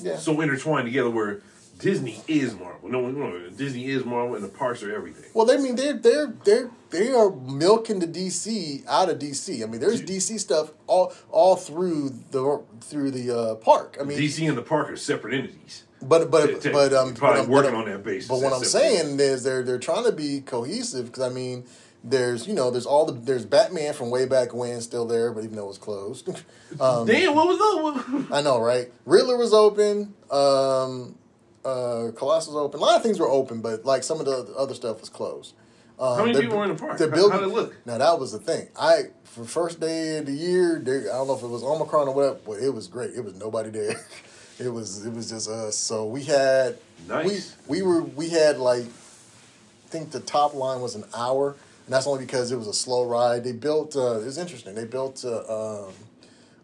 Yeah. 0.00 0.16
so 0.16 0.40
intertwined 0.40 0.86
together 0.86 1.10
where 1.10 1.40
Disney 1.78 2.22
is 2.28 2.54
Marvel. 2.54 2.88
No, 2.88 3.10
no, 3.10 3.48
Disney 3.50 3.86
is 3.86 4.04
Marvel, 4.04 4.36
and 4.36 4.44
the 4.44 4.48
parks 4.48 4.82
are 4.82 4.94
everything. 4.94 5.30
Well, 5.34 5.50
I 5.50 5.56
mean, 5.56 5.74
they're 5.74 5.94
they're 5.94 6.34
they're 6.44 6.70
they 6.90 7.12
are 7.12 7.30
milking 7.30 7.98
the 7.98 8.06
DC 8.06 8.86
out 8.86 9.08
of 9.08 9.18
DC. 9.18 9.62
I 9.62 9.66
mean, 9.66 9.80
there's 9.80 10.00
DC 10.02 10.38
stuff 10.38 10.70
all 10.86 11.12
all 11.30 11.56
through 11.56 12.10
the 12.30 12.62
through 12.80 13.10
the 13.10 13.36
uh, 13.36 13.54
park. 13.56 13.96
I 14.00 14.04
mean, 14.04 14.18
DC 14.18 14.46
and 14.48 14.56
the 14.56 14.62
park 14.62 14.90
are 14.90 14.96
separate 14.96 15.34
entities. 15.34 15.82
But 16.00 16.30
but 16.30 16.62
but 16.72 16.92
um, 16.92 17.14
probably 17.14 17.42
but 17.42 17.48
working 17.48 17.72
but 17.72 17.78
on 17.78 17.84
that 17.86 18.04
basis. 18.04 18.28
But 18.28 18.40
what 18.40 18.52
I'm 18.52 18.64
saying 18.64 19.18
is 19.18 19.42
they're 19.42 19.62
they're 19.62 19.78
trying 19.78 20.04
to 20.04 20.12
be 20.12 20.40
cohesive 20.40 21.06
because 21.06 21.24
I 21.24 21.30
mean 21.30 21.64
there's 22.04 22.46
you 22.46 22.54
know 22.54 22.70
there's 22.70 22.86
all 22.86 23.06
the 23.06 23.12
there's 23.12 23.44
Batman 23.44 23.92
from 23.94 24.10
way 24.10 24.26
back 24.26 24.52
when 24.54 24.80
still 24.80 25.06
there, 25.06 25.32
but 25.32 25.44
even 25.44 25.56
though 25.56 25.68
it's 25.68 25.78
closed. 25.78 26.28
um, 26.80 27.06
Damn, 27.06 27.34
what 27.34 27.46
was 27.46 27.58
that? 27.58 28.26
I 28.32 28.42
know, 28.42 28.60
right? 28.60 28.92
Riddler 29.06 29.36
was 29.36 29.52
open. 29.52 30.14
Um, 30.30 31.16
uh, 31.64 32.10
Colossus 32.16 32.48
was 32.48 32.56
open. 32.56 32.80
A 32.80 32.82
lot 32.82 32.96
of 32.96 33.02
things 33.02 33.20
were 33.20 33.28
open, 33.28 33.60
but 33.60 33.84
like 33.84 34.02
some 34.02 34.18
of 34.18 34.26
the 34.26 34.52
other 34.58 34.74
stuff 34.74 35.00
was 35.00 35.08
closed. 35.08 35.54
Um, 36.00 36.18
How 36.18 36.24
many 36.24 36.40
people 36.40 36.58
were 36.58 36.64
in 36.64 36.70
the 36.70 36.74
park? 36.76 36.98
they're 36.98 37.08
building- 37.08 37.38
how'd 37.38 37.44
it 37.48 37.54
look? 37.54 37.76
Now 37.86 37.98
that 37.98 38.18
was 38.18 38.32
the 38.32 38.38
thing. 38.40 38.68
I 38.76 39.04
for 39.24 39.44
first 39.44 39.78
day 39.78 40.18
of 40.18 40.26
the 40.26 40.32
year, 40.32 40.80
they, 40.82 40.98
I 41.08 41.12
don't 41.12 41.28
know 41.28 41.34
if 41.36 41.42
it 41.42 41.46
was 41.46 41.62
Omicron 41.62 42.08
or 42.08 42.14
whatever, 42.14 42.38
but 42.44 42.58
it 42.58 42.70
was 42.70 42.88
great. 42.88 43.10
It 43.14 43.24
was 43.24 43.34
nobody 43.36 43.70
there. 43.70 43.94
It 44.58 44.68
was 44.68 45.04
it 45.04 45.12
was 45.12 45.30
just 45.30 45.48
us. 45.48 45.76
So 45.76 46.06
we 46.06 46.22
had 46.24 46.76
Nice. 47.08 47.56
we 47.66 47.78
we 47.80 47.82
were 47.82 48.02
we 48.02 48.28
had 48.28 48.58
like 48.58 48.84
I 48.84 49.88
think 49.88 50.10
the 50.12 50.20
top 50.20 50.54
line 50.54 50.80
was 50.82 50.94
an 50.94 51.04
hour, 51.16 51.56
and 51.92 51.98
that's 51.98 52.06
only 52.06 52.24
because 52.24 52.50
it 52.50 52.56
was 52.56 52.68
a 52.68 52.72
slow 52.72 53.04
ride. 53.04 53.44
They 53.44 53.52
built 53.52 53.96
uh, 53.96 54.20
it 54.20 54.24
was 54.24 54.38
interesting. 54.38 54.74
They 54.74 54.86
built 54.86 55.26
uh, 55.26 55.84
um, 55.84 55.92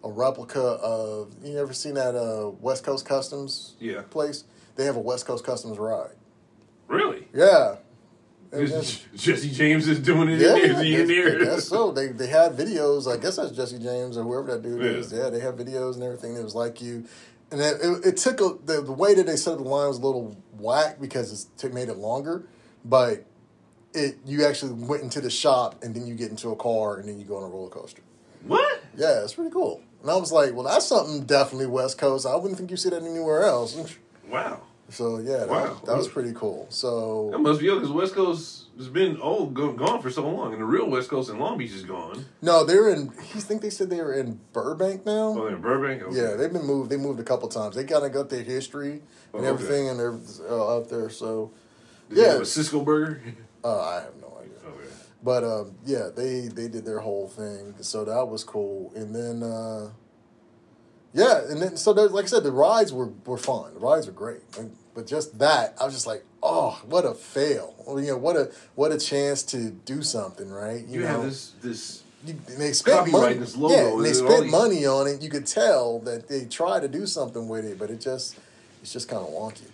a 0.03 0.09
replica 0.11 0.59
of 0.59 1.35
you 1.45 1.59
ever 1.59 1.75
seen 1.75 1.95
that 1.95 2.15
uh, 2.15 2.49
West 2.61 2.83
Coast 2.83 3.05
Customs 3.05 3.75
Yeah. 3.79 4.01
place? 4.09 4.45
They 4.77 4.87
have 4.87 4.97
a 4.97 5.01
West 5.01 5.27
Coast 5.27 5.45
Customs 5.45 5.77
ride. 5.77 6.15
Really? 6.87 7.29
Yeah. 7.35 7.77
It 8.53 9.05
Jesse 9.15 9.51
James 9.51 9.87
is 9.87 9.99
doing 9.99 10.31
it 10.31 10.41
yeah, 10.41 10.57
in 10.57 10.63
there. 10.63 10.73
Is 10.73 11.09
he 11.11 11.21
in 11.21 11.43
I 11.43 11.45
guess 11.45 11.69
so. 11.69 11.93
They 11.93 12.07
they 12.07 12.29
had 12.29 12.53
videos. 12.57 13.07
I 13.07 13.21
guess 13.21 13.37
that's 13.37 13.51
Jesse 13.51 13.79
James 13.79 14.17
or 14.17 14.23
whoever 14.23 14.53
that 14.53 14.63
dude 14.63 14.81
Yeah. 14.83 14.93
is. 14.93 15.13
Yeah, 15.13 15.29
they 15.29 15.41
have 15.41 15.57
videos 15.57 15.97
and 15.97 16.05
everything 16.05 16.37
It 16.37 16.43
was 16.43 16.55
like 16.55 16.81
you. 16.81 17.05
And 17.51 17.61
then 17.61 17.75
it, 17.83 18.07
it 18.07 18.17
took 18.17 18.41
a, 18.41 18.57
the 18.65 18.81
the 18.81 18.93
way 18.93 19.13
that 19.13 19.27
they 19.27 19.37
set 19.37 19.53
up 19.53 19.59
the 19.59 19.65
line 19.65 19.89
was 19.89 19.99
a 19.99 20.07
little 20.07 20.35
whack 20.53 20.99
because 20.99 21.31
it's, 21.31 21.63
it 21.63 21.75
made 21.75 21.91
it 21.91 21.99
longer, 21.99 22.47
but 22.83 23.27
it 23.99 24.19
you 24.25 24.45
actually 24.47 24.73
went 24.73 25.03
into 25.03 25.21
the 25.21 25.31
shop 25.31 25.83
and 25.83 25.95
then 25.95 26.07
you 26.07 26.15
get 26.15 26.31
into 26.31 26.51
a 26.51 26.57
car 26.57 26.97
and 26.99 27.09
then 27.09 27.19
you 27.19 27.25
go 27.27 27.37
on 27.37 27.43
a 27.43 27.47
roller 27.49 27.69
coaster. 27.71 28.03
What? 28.47 28.81
Yeah, 28.97 29.23
it's 29.25 29.35
pretty 29.35 29.51
cool. 29.51 29.83
And 30.03 30.11
I 30.11 30.17
was 30.17 30.31
like, 30.33 30.55
well, 30.55 30.65
that's 30.65 30.87
something 30.87 31.25
definitely 31.25 31.67
West 31.67 31.99
Coast. 31.99 32.25
I 32.25 32.37
wouldn't 32.37 32.57
think 32.57 32.71
you 32.71 32.77
see 32.77 32.91
that 32.91 33.03
anywhere 33.03 33.43
else. 33.43 33.77
Wow. 34.31 34.61
So 34.91 35.19
yeah, 35.21 35.39
that, 35.39 35.49
Wow. 35.49 35.81
that 35.87 35.97
was 35.97 36.07
pretty 36.07 36.33
cool. 36.35 36.67
So 36.69 37.31
that 37.33 37.39
must 37.39 37.61
be 37.61 37.69
because 37.73 37.91
West 37.91 38.15
Coast 38.15 38.67
has 38.77 38.89
been 38.89 39.19
old, 39.23 39.55
go, 39.55 39.73
gone 39.73 40.03
for 40.03 40.11
so 40.11 40.29
long, 40.29 40.53
and 40.53 40.61
the 40.61 40.67
real 40.67 40.87
West 40.89 41.09
Coast 41.09 41.31
in 41.31 41.39
Long 41.39 41.57
Beach 41.57 41.73
is 41.73 41.85
gone. 41.85 42.27
no, 42.43 42.63
they're 42.65 42.91
in. 42.91 43.11
He 43.33 43.41
think 43.41 43.63
they 43.63 43.71
said 43.71 43.89
they 43.89 44.03
were 44.03 44.13
in 44.13 44.39
Burbank 44.53 45.07
now. 45.07 45.29
Oh, 45.31 45.45
they're 45.47 45.55
in 45.57 45.63
Burbank. 45.63 46.03
Okay. 46.03 46.17
Yeah, 46.17 46.35
they've 46.35 46.53
been 46.53 46.67
moved. 46.67 46.91
They 46.91 46.99
moved 46.99 47.21
a 47.21 47.25
couple 47.25 47.49
times. 47.49 47.75
They 47.75 47.85
kind 47.85 48.05
of 48.05 48.13
got 48.13 48.29
their 48.29 48.43
history 48.43 48.93
and 48.93 49.03
Oh, 49.35 49.39
okay. 49.39 49.47
everything, 49.49 49.89
and 49.89 49.99
they're 49.99 50.19
uh, 50.51 50.77
out 50.77 50.91
there. 50.91 51.09
So 51.09 51.51
Did 52.11 52.19
yeah. 52.19 52.43
Cisco 52.45 52.81
burger. 52.83 53.23
uh, 53.69 53.81
I 53.81 53.95
have 54.03 54.17
no 54.21 54.39
idea. 54.41 54.59
okay. 54.67 54.89
But 55.23 55.45
um, 55.45 55.75
yeah, 55.85 56.09
they 56.15 56.49
they 56.49 56.69
did 56.69 56.85
their 56.85 57.01
whole 57.01 57.29
thing, 57.29 57.75
so 57.81 58.05
that 58.05 58.29
was 58.29 58.45
cool. 58.45 58.93
And 58.95 59.15
then 59.15 59.43
uh, 59.43 59.91
yeah, 61.13 61.43
and 61.49 61.61
then 61.61 61.77
so 61.77 61.93
like 61.93 62.25
I 62.25 62.29
said, 62.29 62.45
the 62.45 62.53
rides 62.53 62.93
were 62.93 63.11
were 63.25 63.39
fun. 63.39 63.75
The 63.75 63.81
rides 63.81 64.07
were 64.07 64.13
great, 64.13 64.41
but 64.95 65.07
just 65.07 65.39
that, 65.39 65.77
I 65.81 65.85
was 65.85 65.95
just 65.95 66.07
like, 66.07 66.25
oh, 66.43 66.81
what 66.87 67.05
a 67.05 67.15
fail! 67.15 67.75
Well, 67.87 68.01
you 68.01 68.09
know, 68.09 68.17
what 68.17 68.37
a 68.37 68.51
what 68.75 68.93
a 68.93 68.99
chance 68.99 69.43
to 69.45 69.71
do 69.71 70.03
something, 70.03 70.51
right? 70.51 70.87
You, 70.87 71.01
know, 71.01 71.07
have 71.07 71.23
this 71.23 71.55
this 71.63 72.03
you, 72.25 72.35
and 72.49 72.59
they 72.59 72.73
spent 72.73 73.11
money. 73.11 73.35
this 73.35 73.57
logo 73.57 73.75
yeah, 73.75 73.93
and 73.95 74.05
they 74.05 74.13
spent 74.13 74.45
these- 74.45 74.53
money 74.53 74.87
on 74.87 75.07
it. 75.07 75.23
You 75.23 75.31
could 75.31 75.47
tell 75.47 76.01
that 76.01 76.29
they 76.29 76.45
tried 76.47 76.81
to 76.81 76.89
do 76.89 77.07
something 77.07 77.49
with 77.49 77.65
it, 77.65 77.79
but 77.79 77.91
it 77.91 78.01
just 78.01 78.37
it's 78.83 78.93
just 78.93 79.09
kind 79.09 79.23
of 79.23 79.29
wonky. 79.33 79.71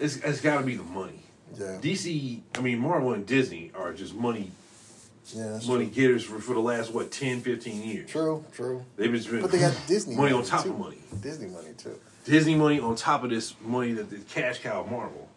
it's, 0.00 0.16
it's 0.16 0.40
got 0.40 0.58
to 0.58 0.64
be 0.64 0.76
the 0.76 0.82
money. 0.82 1.22
Yeah, 1.56 1.78
DC, 1.80 2.40
I 2.56 2.60
mean 2.60 2.78
Marvel 2.78 3.12
and 3.12 3.26
Disney 3.26 3.72
are 3.74 3.92
just 3.92 4.14
money 4.14 4.50
yeah, 5.34 5.58
money 5.66 5.86
true. 5.86 5.94
getters 5.94 6.24
for, 6.24 6.38
for 6.40 6.54
the 6.54 6.60
last 6.60 6.92
what 6.92 7.10
10, 7.10 7.40
15 7.42 7.82
years. 7.82 8.10
True, 8.10 8.44
true. 8.52 8.84
They've 8.96 9.12
been 9.12 9.20
spending 9.20 9.42
But 9.42 9.52
they 9.52 9.58
got 9.58 9.76
Disney 9.86 10.16
money 10.16 10.32
on 10.32 10.42
top 10.44 10.64
too. 10.64 10.70
of 10.70 10.78
money. 10.78 10.98
Disney 11.20 11.48
money 11.48 11.72
too. 11.76 11.98
Disney 12.24 12.54
money 12.54 12.80
on 12.80 12.94
top 12.96 13.24
of 13.24 13.30
this 13.30 13.54
money 13.62 13.92
that 13.92 14.10
the 14.10 14.18
cash 14.18 14.60
cow 14.60 14.86
Marvel. 14.90 15.28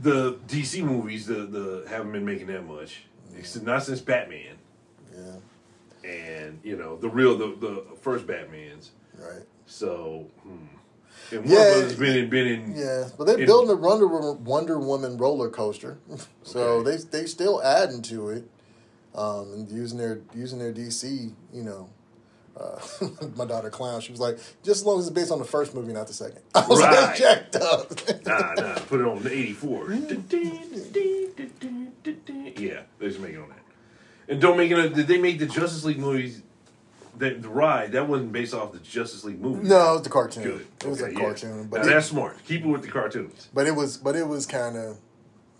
The 0.00 0.34
DC 0.48 0.82
movies, 0.82 1.26
the 1.26 1.34
the 1.46 1.86
haven't 1.88 2.12
been 2.12 2.24
making 2.24 2.48
that 2.48 2.66
much. 2.66 3.02
It's 3.36 3.56
not 3.60 3.82
since 3.84 4.00
Batman, 4.00 4.56
Yeah, 5.14 6.08
and 6.08 6.60
you 6.62 6.76
know 6.76 6.96
the 6.96 7.08
real 7.08 7.36
the 7.38 7.54
the 7.58 7.84
first 8.02 8.26
Batman's. 8.26 8.90
right. 9.18 9.42
So, 9.66 10.26
hmm. 10.42 10.73
And 11.34 11.46
Yeah, 11.48 11.88
been 11.98 12.16
in 12.16 12.30
been 12.30 12.46
in. 12.46 12.74
Yeah, 12.76 13.08
but 13.18 13.24
they're 13.26 13.40
It- 13.40 13.46
building 13.46 13.70
a 13.70 13.76
Wonder 13.76 14.06
Woman, 14.06 14.44
Wonder 14.44 14.78
Woman 14.78 15.18
roller 15.18 15.50
coaster, 15.50 15.98
so 16.42 16.60
Okay. 16.60 16.90
they 16.96 17.20
they 17.20 17.26
still 17.26 17.62
adding 17.62 18.00
to 18.02 18.30
it, 18.30 18.44
um, 19.14 19.52
and 19.52 19.70
using 19.70 19.98
their 19.98 20.20
using 20.34 20.58
their 20.58 20.72
DC. 20.72 21.32
You 21.52 21.62
know, 21.62 21.88
uh, 22.58 22.78
my 23.36 23.44
daughter 23.44 23.70
clown. 23.70 24.00
She 24.00 24.12
was 24.12 24.20
like, 24.20 24.36
just 24.62 24.80
as 24.80 24.84
long 24.84 24.98
as 25.00 25.06
it's 25.06 25.14
based 25.14 25.30
on 25.32 25.38
the 25.38 25.44
first 25.44 25.74
movie, 25.74 25.92
not 25.92 26.06
the 26.06 26.14
second. 26.14 26.40
I 26.54 26.66
was 26.66 26.80
Right. 26.80 26.92
like, 27.08 27.16
jacked 27.16 27.56
up. 27.56 27.90
Nah, 28.26 28.54
nah, 28.54 28.74
put 28.86 29.00
it 29.00 29.06
on 29.06 29.22
the 29.22 29.32
eighty 29.32 29.52
four. 29.52 29.92
Yeah, 29.92 30.00
they 32.98 33.08
just 33.08 33.20
make 33.20 33.34
it 33.34 33.38
on 33.40 33.48
that. 33.48 33.58
And 34.28 34.40
don't 34.40 34.56
make 34.56 34.70
it. 34.70 34.94
Did 34.94 35.06
they 35.06 35.18
make 35.18 35.38
the 35.38 35.46
Justice 35.46 35.84
League 35.84 35.98
movies? 35.98 36.42
That 37.18 37.42
the 37.42 37.48
ride 37.48 37.92
that 37.92 38.08
wasn't 38.08 38.32
based 38.32 38.54
off 38.54 38.72
the 38.72 38.80
Justice 38.80 39.24
League 39.24 39.40
movie. 39.40 39.68
no, 39.68 39.90
it 39.90 39.92
was 39.94 40.02
the 40.02 40.10
cartoon. 40.10 40.42
Good. 40.42 40.66
It 40.82 40.88
was 40.88 41.02
a 41.02 41.12
yeah. 41.12 41.18
cartoon, 41.18 41.68
but 41.68 41.82
now 41.82 41.86
it, 41.86 41.90
that's 41.90 42.06
smart. 42.06 42.36
Keep 42.44 42.64
it 42.64 42.68
with 42.68 42.82
the 42.82 42.88
cartoons. 42.88 43.48
but 43.54 43.66
it 43.66 43.72
was 43.74 43.96
but 43.96 44.16
it 44.16 44.26
was 44.26 44.46
kind 44.46 44.76
of 44.76 44.98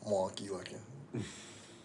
wonky 0.06 0.50
looking. 0.50 0.80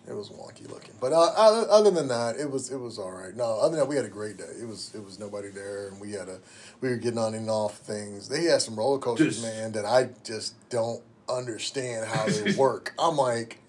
It 0.07 0.15
was 0.15 0.29
wonky 0.29 0.67
looking, 0.67 0.95
but 0.99 1.13
uh, 1.13 1.33
other 1.37 1.69
other 1.69 1.91
than 1.91 2.07
that, 2.07 2.35
it 2.37 2.49
was 2.49 2.71
it 2.71 2.79
was 2.79 2.97
all 2.97 3.11
right. 3.11 3.35
No, 3.35 3.59
other 3.59 3.75
than 3.75 3.79
that, 3.81 3.87
we 3.87 3.95
had 3.95 4.05
a 4.05 4.09
great 4.09 4.37
day. 4.37 4.51
It 4.59 4.67
was 4.67 4.91
it 4.95 5.05
was 5.05 5.19
nobody 5.19 5.49
there, 5.49 5.87
and 5.89 6.01
we 6.01 6.13
had 6.13 6.27
a 6.27 6.39
we 6.81 6.89
were 6.89 6.95
getting 6.95 7.19
on 7.19 7.35
and 7.35 7.47
off 7.47 7.77
things. 7.77 8.27
They 8.27 8.45
had 8.45 8.63
some 8.63 8.75
roller 8.75 8.97
coasters, 8.97 9.39
Just- 9.39 9.43
man, 9.43 9.71
that 9.73 9.85
I 9.85 10.09
just 10.23 10.55
don't 10.71 11.03
understand 11.29 12.07
how 12.07 12.25
they 12.25 12.53
work. 12.57 12.93
I'm 12.97 13.17
like, 13.17 13.59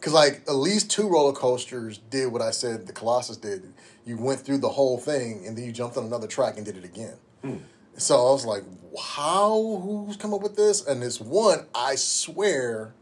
because 0.00 0.12
like 0.12 0.42
at 0.48 0.56
least 0.56 0.90
two 0.90 1.08
roller 1.08 1.32
coasters 1.32 1.98
did 2.10 2.32
what 2.32 2.42
I 2.42 2.50
said 2.50 2.88
the 2.88 2.92
Colossus 2.92 3.36
did. 3.36 3.62
You 4.04 4.16
went 4.18 4.40
through 4.40 4.58
the 4.58 4.68
whole 4.68 4.98
thing, 4.98 5.44
and 5.46 5.56
then 5.56 5.64
you 5.64 5.72
jumped 5.72 5.96
on 5.96 6.04
another 6.04 6.26
track 6.26 6.56
and 6.56 6.66
did 6.66 6.76
it 6.76 6.84
again. 6.84 7.16
Hmm. 7.42 7.56
So 7.96 8.16
I 8.16 8.32
was 8.32 8.44
like, 8.44 8.64
how? 9.00 9.80
Who's 9.82 10.16
come 10.16 10.34
up 10.34 10.42
with 10.42 10.56
this? 10.56 10.84
And 10.86 11.02
this 11.02 11.20
one, 11.20 11.66
I 11.74 11.94
swear 11.94 12.94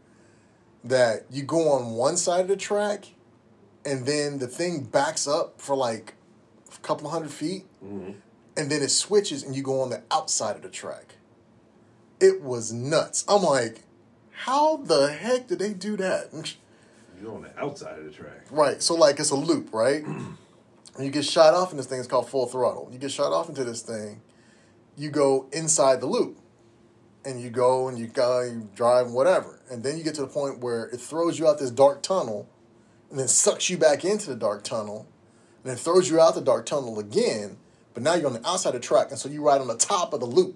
that 0.83 1.25
you 1.31 1.43
go 1.43 1.69
on 1.69 1.91
one 1.91 2.17
side 2.17 2.41
of 2.41 2.47
the 2.47 2.57
track 2.57 3.05
and 3.85 4.05
then 4.05 4.39
the 4.39 4.47
thing 4.47 4.83
backs 4.83 5.27
up 5.27 5.59
for 5.59 5.75
like 5.75 6.15
a 6.73 6.79
couple 6.79 7.09
hundred 7.09 7.31
feet 7.31 7.65
mm-hmm. 7.83 8.11
and 8.57 8.71
then 8.71 8.81
it 8.81 8.89
switches 8.89 9.43
and 9.43 9.55
you 9.55 9.63
go 9.63 9.81
on 9.81 9.89
the 9.89 10.03
outside 10.11 10.55
of 10.55 10.61
the 10.61 10.69
track. 10.69 11.15
It 12.19 12.41
was 12.41 12.71
nuts. 12.71 13.25
I'm 13.27 13.43
like, 13.43 13.83
how 14.31 14.77
the 14.77 15.11
heck 15.11 15.47
did 15.47 15.59
they 15.59 15.73
do 15.73 15.97
that? 15.97 16.29
You're 17.21 17.35
on 17.35 17.43
the 17.43 17.59
outside 17.59 17.99
of 17.99 18.05
the 18.05 18.11
track. 18.11 18.47
Right. 18.51 18.81
So 18.81 18.95
like 18.95 19.19
it's 19.19 19.31
a 19.31 19.35
loop, 19.35 19.73
right? 19.73 20.03
and 20.95 21.05
you 21.05 21.11
get 21.11 21.25
shot 21.25 21.53
off 21.53 21.71
in 21.71 21.77
this 21.77 21.85
thing. 21.85 21.99
It's 21.99 22.07
called 22.07 22.29
full 22.29 22.47
throttle. 22.47 22.89
You 22.91 22.99
get 22.99 23.11
shot 23.11 23.31
off 23.31 23.49
into 23.49 23.63
this 23.63 23.81
thing. 23.81 24.21
You 24.95 25.09
go 25.09 25.47
inside 25.51 26.01
the 26.01 26.05
loop, 26.05 26.37
and 27.25 27.41
you 27.41 27.49
go 27.49 27.87
and 27.87 27.97
you 27.97 28.07
go 28.07 28.41
you 28.41 28.69
drive 28.75 29.11
whatever, 29.11 29.61
and 29.69 29.83
then 29.83 29.97
you 29.97 30.03
get 30.03 30.15
to 30.15 30.21
the 30.21 30.27
point 30.27 30.59
where 30.59 30.85
it 30.85 30.99
throws 30.99 31.39
you 31.39 31.47
out 31.47 31.59
this 31.59 31.71
dark 31.71 32.03
tunnel, 32.03 32.47
and 33.09 33.19
then 33.19 33.27
sucks 33.27 33.69
you 33.69 33.77
back 33.77 34.05
into 34.05 34.29
the 34.29 34.35
dark 34.35 34.63
tunnel, 34.63 35.07
and 35.63 35.71
then 35.71 35.77
throws 35.77 36.09
you 36.09 36.19
out 36.19 36.35
the 36.35 36.41
dark 36.41 36.65
tunnel 36.65 36.99
again. 36.99 37.57
But 37.93 38.03
now 38.03 38.15
you're 38.15 38.27
on 38.27 38.33
the 38.33 38.47
outside 38.47 38.75
of 38.75 38.81
the 38.81 38.87
track, 38.87 39.09
and 39.09 39.19
so 39.19 39.29
you 39.29 39.43
ride 39.43 39.61
on 39.61 39.67
the 39.67 39.77
top 39.77 40.13
of 40.13 40.19
the 40.19 40.25
loop, 40.25 40.55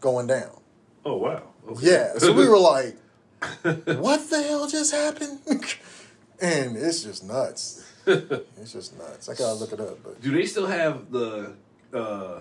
going 0.00 0.26
down. 0.26 0.60
Oh 1.04 1.16
wow. 1.16 1.42
Okay. 1.68 1.86
Yeah. 1.86 2.12
So 2.18 2.32
we 2.32 2.48
were 2.48 2.58
like, 2.58 2.96
what 3.98 4.28
the 4.30 4.42
hell 4.42 4.68
just 4.68 4.92
happened? 4.92 5.40
and 6.40 6.76
it's 6.76 7.04
just 7.04 7.24
nuts. 7.24 7.86
It's 8.60 8.72
just 8.72 8.96
nuts. 8.98 9.28
I 9.28 9.34
gotta 9.34 9.54
look 9.54 9.72
it 9.72 9.80
up, 9.80 10.02
but 10.02 10.20
Do 10.20 10.30
they 10.30 10.46
still 10.46 10.66
have 10.66 11.10
the 11.10 11.54
uh, 11.92 12.40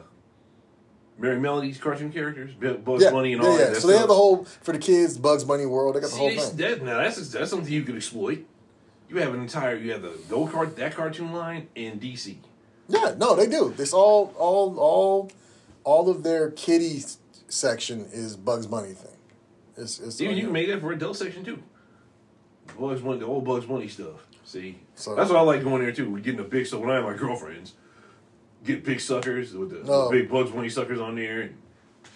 Merrie 1.19 1.39
Melodies 1.39 1.78
cartoon 1.78 2.12
characters, 2.12 2.54
Bu- 2.54 2.78
Bugs 2.80 3.04
yeah, 3.04 3.12
Bunny 3.12 3.34
and 3.34 3.41
all 3.41 3.58
yeah. 3.58 3.67
that? 3.67 3.78
So 3.78 3.88
they 3.88 3.93
stuff? 3.93 4.00
have 4.02 4.08
the 4.10 4.15
whole 4.15 4.45
for 4.45 4.72
the 4.72 4.80
kids 4.80 5.17
Bugs 5.17 5.43
Bunny 5.43 5.65
world. 5.65 5.95
They 5.95 6.02
got 6.02 6.08
the 6.10 6.15
See, 6.15 6.36
whole 6.36 6.50
thing. 6.50 6.86
now 6.86 6.98
that's 6.98 7.30
that's 7.32 7.50
something 7.50 7.72
you 7.72 7.84
could 7.84 7.95
exploit. 7.95 8.45
You 9.10 9.17
have 9.17 9.34
an 9.34 9.41
entire 9.41 9.76
you 9.76 9.91
have 9.91 10.02
the 10.02 10.17
go 10.30 10.45
cart 10.48 10.76
that 10.78 10.95
cartoon 10.95 11.34
line 11.34 11.67
in 11.76 12.00
DC. 12.00 12.38
Yeah, 12.89 13.13
no, 13.17 13.36
they 13.36 13.48
do. 13.48 13.74
This 13.78 13.93
all, 13.93 14.34
all, 14.38 14.78
all, 14.80 15.32
all 15.84 16.10
of 16.10 16.24
their 16.24 16.50
kitty 16.50 17.04
section 17.48 18.08
is 18.12 18.36
Bugs 18.36 18.65
Bunny 18.65 18.93
thing. 18.93 19.12
It's, 19.78 20.00
it's 20.00 20.19
Even 20.19 20.36
you 20.36 20.43
can 20.45 20.52
make 20.52 20.67
that 20.67 20.82
for 20.82 20.91
adult 20.91 21.15
section 21.15 21.45
too. 21.45 21.62
Bugs 22.80 23.02
Bunny, 23.02 23.19
the 23.19 23.26
old 23.26 23.45
Bugs 23.45 23.65
Bunny 23.65 23.88
stuff. 23.88 24.26
See, 24.49 24.79
So- 24.95 25.13
that's 25.13 25.29
what 25.29 25.38
I 25.38 25.43
like 25.43 25.63
going 25.63 25.83
there 25.83 25.91
too. 25.91 26.09
We're 26.09 26.21
getting 26.21 26.39
a 26.39 26.43
big 26.43 26.65
so 26.65 26.79
when 26.79 26.89
I 26.89 26.95
have 26.95 27.03
my 27.03 27.13
girlfriends, 27.13 27.73
get 28.65 28.83
big 28.83 28.99
suckers 28.99 29.53
with 29.53 29.69
the, 29.69 29.83
No. 29.88 30.05
the 30.05 30.09
big 30.21 30.27
Bugs 30.31 30.49
Bunny 30.49 30.69
suckers 30.69 30.99
on 30.99 31.15
there. 31.15 31.41
And 31.41 31.55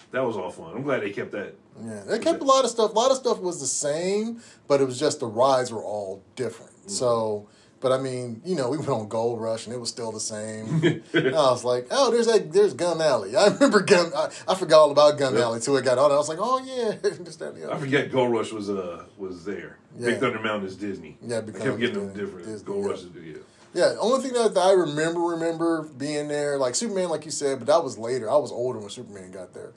that 0.10 0.22
was 0.26 0.36
all 0.36 0.50
fun. 0.50 0.72
I'm 0.76 0.82
glad 0.82 1.04
they 1.04 1.12
kept 1.12 1.32
that. 1.34 1.54
Yeah, 1.86 2.02
they 2.08 2.18
kept 2.18 2.42
a 2.42 2.44
lot 2.44 2.66
of 2.66 2.72
stuff. 2.72 2.90
A 2.92 2.96
lot 2.96 3.12
of 3.12 3.18
stuff 3.18 3.40
was 3.40 3.60
the 3.60 3.68
same, 3.68 4.42
but 4.68 4.82
it 4.82 4.86
was 4.86 5.00
just 5.00 5.20
the 5.20 5.28
rides 5.28 5.72
were 5.72 5.84
all 5.84 6.24
different. 6.36 6.72
Mm-hmm. 6.72 6.90
So, 6.90 7.48
but 7.84 7.92
I 7.92 8.00
mean, 8.00 8.42
you 8.46 8.56
know, 8.56 8.70
we 8.70 8.78
went 8.78 8.90
on 8.90 9.10
Gold 9.10 9.42
Rush 9.42 9.68
and 9.68 9.76
it 9.76 9.78
was 9.80 9.90
still 9.90 10.14
the 10.14 10.20
same. 10.22 11.04
I 11.14 11.20
was 11.32 11.66
like, 11.66 11.88
oh, 11.92 12.10
there's 12.12 12.28
that, 12.28 12.52
there's 12.54 12.74
Gun 12.74 13.02
Alley. 13.02 13.36
I 13.36 13.48
remember 13.50 13.82
Gun. 13.82 14.12
I, 14.16 14.32
I 14.48 14.56
forgot 14.56 14.80
all 14.80 14.92
about 14.92 15.20
Gun 15.20 15.36
Yeah. 15.36 15.42
Alley 15.42 15.60
till 15.60 15.76
it 15.76 15.84
got 15.84 15.98
on. 15.98 16.10
I 16.12 16.16
was 16.16 16.30
like, 16.30 16.40
oh 16.42 16.64
yeah, 16.66 16.92
that 17.02 17.70
I 17.70 17.78
forget 17.78 18.10
Gold 18.12 18.32
Rush 18.32 18.54
was 18.54 18.70
uh 18.70 19.04
was 19.18 19.44
there. 19.44 19.78
Yeah. 20.00 20.12
Big 20.12 20.20
Thunder 20.20 20.40
Mountain 20.40 20.68
is 20.68 20.78
Disney. 20.78 21.18
Yeah, 21.22 21.42
because 21.42 21.62
I 21.62 21.66
kept 21.66 21.80
getting 21.80 22.08
them 22.08 22.14
different. 22.16 22.46
Disney, 22.46 22.66
Gold 22.66 22.86
yeah. 22.86 22.92
Rush 22.92 23.00
is 23.02 23.10
yeah. 23.22 23.34
Yeah, 23.76 23.90
the 23.90 24.00
only 24.00 24.24
thing 24.24 24.34
that 24.34 24.58
I 24.58 24.72
remember 24.72 25.20
remember 25.20 25.84
being 25.84 26.30
there, 26.30 26.58
like 26.58 26.76
Superman, 26.76 27.10
like 27.10 27.26
you 27.26 27.32
said, 27.32 27.60
but 27.60 27.68
that 27.68 27.84
was 27.84 27.98
later. 27.98 28.30
I 28.32 28.38
was 28.38 28.52
older 28.52 28.80
when 28.80 28.90
Superman 28.90 29.32
got 29.32 29.54
there. 29.54 29.74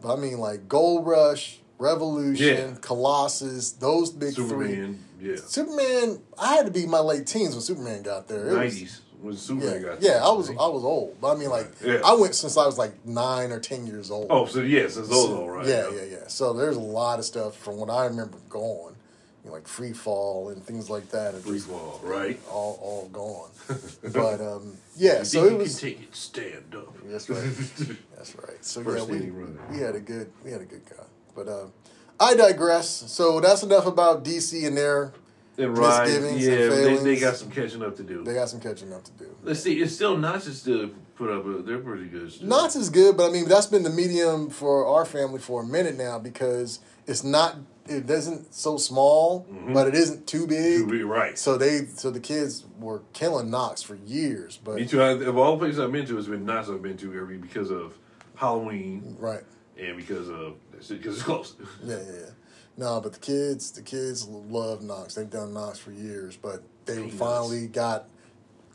But 0.00 0.14
I 0.14 0.16
mean, 0.16 0.38
like 0.38 0.68
Gold 0.68 1.06
Rush, 1.06 1.58
Revolution, 1.78 2.70
Yeah. 2.70 2.76
Colossus, 2.80 3.72
those 3.72 4.10
big 4.10 4.34
three. 4.34 4.94
Yeah. 5.20 5.36
Superman, 5.36 6.20
I 6.38 6.54
had 6.54 6.66
to 6.66 6.72
be 6.72 6.84
in 6.84 6.90
my 6.90 7.00
late 7.00 7.26
teens 7.26 7.52
when 7.54 7.60
Superman 7.62 8.02
got 8.02 8.28
there. 8.28 8.40
It 8.40 8.44
was- 8.46 8.54
Nineties 8.56 9.00
when 9.20 9.36
Superman 9.36 9.82
yeah, 9.82 9.88
got 9.88 10.02
yeah, 10.02 10.24
I 10.24 10.30
was 10.30 10.46
see? 10.46 10.52
I 10.52 10.66
was 10.68 10.84
old. 10.84 11.16
But 11.20 11.34
I 11.34 11.38
mean, 11.38 11.50
like 11.50 11.66
Yeah. 11.84 12.00
I 12.04 12.14
went 12.14 12.36
since 12.36 12.56
I 12.56 12.64
was 12.66 12.78
like 12.78 13.04
nine 13.04 13.50
or 13.50 13.58
ten 13.58 13.84
years 13.86 14.10
old. 14.12 14.28
Oh, 14.30 14.46
so 14.46 14.60
yes, 14.60 14.96
it's 14.96 15.08
those 15.08 15.30
all 15.30 15.50
right. 15.50 15.66
Yeah, 15.66 15.90
yeah, 15.90 16.02
yeah. 16.04 16.28
So 16.28 16.52
there's 16.52 16.76
a 16.76 16.80
lot 16.80 17.18
of 17.18 17.24
stuff 17.24 17.56
from 17.56 17.78
what 17.78 17.90
I 17.90 18.06
remember 18.06 18.38
going, 18.48 18.94
you 19.42 19.50
know, 19.50 19.54
like 19.54 19.66
free 19.66 19.92
fall 19.92 20.50
and 20.50 20.62
things 20.62 20.88
like 20.88 21.10
that. 21.10 21.34
Free 21.42 21.58
fall, 21.58 21.98
right? 22.04 22.38
all 22.48 22.78
all 22.80 23.08
gone. 23.08 23.50
but 24.12 24.40
um, 24.40 24.76
yeah, 24.96 25.18
You 25.18 25.24
so 25.24 25.44
it 25.46 25.50
you 25.50 25.56
was. 25.58 25.80
can 25.80 25.88
take 25.90 26.02
it, 26.02 26.14
stand 26.14 26.74
up. 26.76 26.94
That's 27.06 27.28
right. 27.28 27.42
That's 28.16 28.36
right. 28.36 28.64
So 28.64 28.84
First 28.84 29.08
yeah, 29.08 29.14
we, 29.18 29.30
we 29.72 29.78
had 29.78 29.96
a 29.96 30.00
good 30.00 30.30
we 30.44 30.52
had 30.52 30.60
a 30.60 30.64
good 30.64 30.84
guy. 30.88 31.02
But 31.34 31.48
um, 31.48 31.72
I 32.20 32.34
digress. 32.34 32.88
So 32.88 33.40
that's 33.40 33.62
enough 33.62 33.86
about 33.86 34.24
DC 34.24 34.66
and 34.66 34.76
their 34.76 35.12
And 35.56 35.76
right, 35.76 36.06
misgivings 36.06 36.46
yeah, 36.46 36.52
and 36.52 36.60
they, 36.60 36.68
failings. 36.68 37.02
they 37.04 37.20
got 37.20 37.36
some 37.36 37.50
catching 37.50 37.82
up 37.82 37.96
to 37.96 38.02
do. 38.02 38.24
They 38.24 38.34
got 38.34 38.48
some 38.48 38.60
catching 38.60 38.92
up 38.92 39.04
to 39.04 39.12
do. 39.12 39.36
Let's 39.42 39.60
see, 39.60 39.80
it's 39.80 39.94
still 39.94 40.16
not 40.16 40.42
just 40.42 40.64
to 40.64 40.94
put 41.16 41.30
up. 41.30 41.44
A, 41.46 41.62
they're 41.62 41.78
pretty 41.78 42.06
good. 42.06 42.32
still. 42.32 42.48
Knott's 42.48 42.76
is 42.76 42.90
good, 42.90 43.16
but 43.16 43.30
I 43.30 43.32
mean 43.32 43.48
that's 43.48 43.66
been 43.66 43.82
the 43.82 43.90
medium 43.90 44.50
for 44.50 44.86
our 44.86 45.04
family 45.04 45.40
for 45.40 45.62
a 45.62 45.66
minute 45.66 45.96
now 45.96 46.18
because 46.18 46.80
it's 47.06 47.24
not. 47.24 47.56
It 47.86 48.06
doesn't 48.06 48.54
so 48.54 48.76
small, 48.76 49.46
mm-hmm. 49.50 49.72
but 49.72 49.88
it 49.88 49.94
isn't 49.94 50.26
too 50.26 50.46
big. 50.46 50.80
You'll 50.80 50.90
be 50.90 51.02
right. 51.02 51.38
So 51.38 51.56
they, 51.56 51.86
so 51.86 52.10
the 52.10 52.20
kids 52.20 52.66
were 52.78 53.00
killing 53.14 53.50
Knott's 53.50 53.80
for 53.80 53.94
years, 53.94 54.60
but 54.62 54.74
Me 54.74 54.84
too. 54.84 55.00
I, 55.00 55.12
of 55.12 55.38
all 55.38 55.52
the 55.52 55.58
places 55.60 55.80
I've 55.80 55.90
been 55.90 56.04
to, 56.04 56.18
it's 56.18 56.28
been 56.28 56.44
Knott's 56.44 56.68
I've 56.68 56.82
been 56.82 56.98
to 56.98 57.18
every 57.18 57.38
because 57.38 57.70
of 57.70 57.96
Halloween 58.34 59.16
right, 59.18 59.42
and 59.78 59.96
because 59.96 60.28
of 60.28 60.56
because 60.86 61.16
it's 61.16 61.22
close. 61.22 61.56
yeah, 61.84 61.96
yeah, 61.96 62.12
yeah. 62.12 62.30
No, 62.76 63.00
but 63.00 63.12
the 63.12 63.18
kids, 63.18 63.72
the 63.72 63.82
kids 63.82 64.28
love 64.28 64.82
Knott's. 64.82 65.16
They've 65.16 65.28
done 65.28 65.52
Knott's 65.52 65.80
for 65.80 65.90
years, 65.90 66.36
but 66.36 66.62
they 66.84 66.96
Peanuts. 66.96 67.16
finally 67.16 67.66
got 67.66 68.06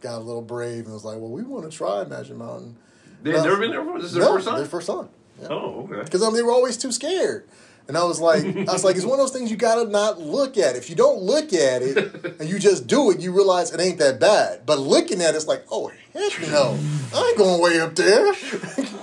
got 0.01 0.17
a 0.17 0.19
little 0.19 0.41
brave 0.41 0.83
and 0.83 0.93
was 0.93 1.05
like, 1.05 1.17
"Well, 1.19 1.29
we 1.29 1.41
want 1.43 1.69
to 1.69 1.75
try 1.75 2.03
Magic 2.03 2.35
Mountain." 2.35 2.75
They've 3.23 3.33
never 3.35 3.57
been 3.57 3.71
there 3.71 3.81
before. 3.81 3.99
This 3.99 4.07
is 4.07 4.13
their 4.13 4.23
no, 4.23 4.35
first 4.35 4.47
time. 4.47 4.57
Their 4.57 4.65
first 4.65 4.87
time. 4.87 5.09
Yeah. 5.41 5.47
Oh, 5.49 5.87
okay. 5.89 6.03
Because 6.03 6.21
I 6.21 6.27
mean, 6.27 6.35
they 6.35 6.43
were 6.43 6.51
always 6.51 6.75
too 6.75 6.91
scared. 6.91 7.47
And 7.87 7.97
I 7.97 8.03
was 8.03 8.19
like, 8.19 8.43
I 8.67 8.73
was 8.73 8.83
like, 8.83 8.95
it's 8.95 9.05
one 9.05 9.19
of 9.19 9.25
those 9.25 9.31
things 9.31 9.49
you 9.49 9.57
gotta 9.57 9.89
not 9.89 10.19
look 10.19 10.57
at. 10.57 10.75
If 10.75 10.89
you 10.89 10.95
don't 10.95 11.21
look 11.21 11.53
at 11.53 11.81
it 11.81 11.97
and 12.39 12.49
you 12.49 12.59
just 12.59 12.87
do 12.87 13.11
it, 13.11 13.19
you 13.19 13.31
realize 13.31 13.73
it 13.73 13.79
ain't 13.79 13.99
that 13.99 14.19
bad. 14.19 14.65
But 14.65 14.79
looking 14.79 15.21
at 15.21 15.33
it, 15.33 15.37
it's 15.37 15.47
like, 15.47 15.65
oh 15.71 15.91
heck 16.13 16.41
no, 16.41 16.77
I 17.13 17.27
ain't 17.29 17.37
going 17.37 17.61
way 17.61 17.79
up 17.79 17.95
there. 17.95 18.33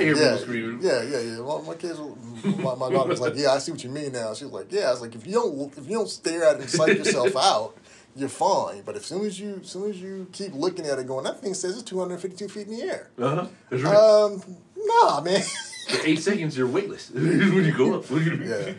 Hear 0.00 0.16
yeah, 0.16 0.22
people 0.22 0.38
screaming. 0.38 0.78
yeah, 0.82 1.02
yeah, 1.02 1.20
yeah. 1.20 1.38
My, 1.38 1.60
my 1.62 1.74
kids, 1.74 1.98
were- 1.98 2.16
my, 2.62 2.74
my 2.74 2.90
daughter 2.90 3.08
was 3.10 3.20
like, 3.20 3.34
yeah, 3.36 3.52
I 3.52 3.58
see 3.58 3.72
what 3.72 3.82
you 3.84 3.90
mean 3.90 4.12
now. 4.12 4.34
She 4.34 4.44
was 4.44 4.52
like, 4.52 4.72
yeah. 4.72 4.88
I 4.88 4.90
was 4.90 5.00
like, 5.00 5.14
if 5.14 5.26
you 5.26 5.32
don't, 5.34 5.76
if 5.78 5.84
you 5.88 5.96
don't 5.96 6.08
stare 6.08 6.44
at 6.44 6.56
it 6.56 6.60
and 6.62 6.70
psych 6.70 6.96
yourself 6.98 7.36
out, 7.36 7.74
you're 8.16 8.28
fine. 8.28 8.82
But 8.82 8.96
as 8.96 9.04
soon 9.06 9.24
as 9.26 9.38
you, 9.38 9.60
as 9.62 9.68
soon 9.68 9.90
as 9.90 10.00
you 10.00 10.26
keep 10.32 10.52
looking 10.54 10.86
at 10.86 10.98
it, 10.98 11.06
going, 11.06 11.24
that 11.24 11.40
thing 11.40 11.54
says 11.54 11.74
it's 11.74 11.82
252 11.90 12.48
feet 12.48 12.66
in 12.66 12.76
the 12.76 12.82
air. 12.82 13.10
Uh 13.18 13.34
huh. 13.34 13.46
Right. 13.70 13.94
Um, 13.94 14.42
nah, 14.76 15.20
man. 15.20 15.42
For 15.88 16.06
eight 16.06 16.20
seconds, 16.20 16.56
you're 16.56 16.66
weightless 16.66 17.10
when 17.14 17.64
you 17.64 17.72
go 17.76 17.94
up. 17.98 18.04
Yeah. 18.10 18.72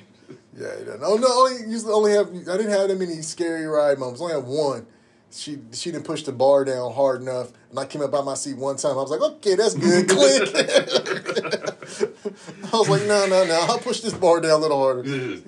Yeah. 0.58 0.96
No, 1.00 1.16
no. 1.16 1.28
Only 1.28 1.70
used 1.70 1.86
to 1.86 1.92
only 1.92 2.12
have. 2.12 2.28
I 2.30 2.58
didn't 2.58 2.70
have 2.72 2.90
that 2.90 3.00
many 3.00 3.22
scary 3.22 3.66
ride 3.66 4.00
moments. 4.00 4.22
I 4.22 4.26
only 4.26 4.36
had 4.36 4.46
one. 4.46 4.86
She 5.32 5.60
she 5.72 5.92
didn't 5.92 6.06
push 6.06 6.24
the 6.24 6.34
bar 6.34 6.66
down 6.66 6.94
hard 6.94 7.22
enough, 7.22 7.52
and 7.70 7.80
I 7.80 7.86
came 7.86 8.02
up 8.02 8.12
by 8.12 8.22
my 8.22 8.34
seat 8.34 8.58
one 8.58 8.76
time. 8.76 8.92
I 8.92 9.02
was 9.02 9.12
like, 9.12 9.22
okay, 9.22 9.56
that's 9.56 9.76
good. 9.76 10.10
Click. 10.10 10.54
I 12.74 12.78
was 12.78 12.90
like, 12.90 13.04
no, 13.04 13.28
no, 13.28 13.46
no. 13.46 13.66
I'll 13.70 13.80
push 13.80 14.02
this 14.02 14.14
bar 14.14 14.42
down 14.42 14.52
a 14.52 14.58
little 14.58 14.80
harder. 14.80 15.04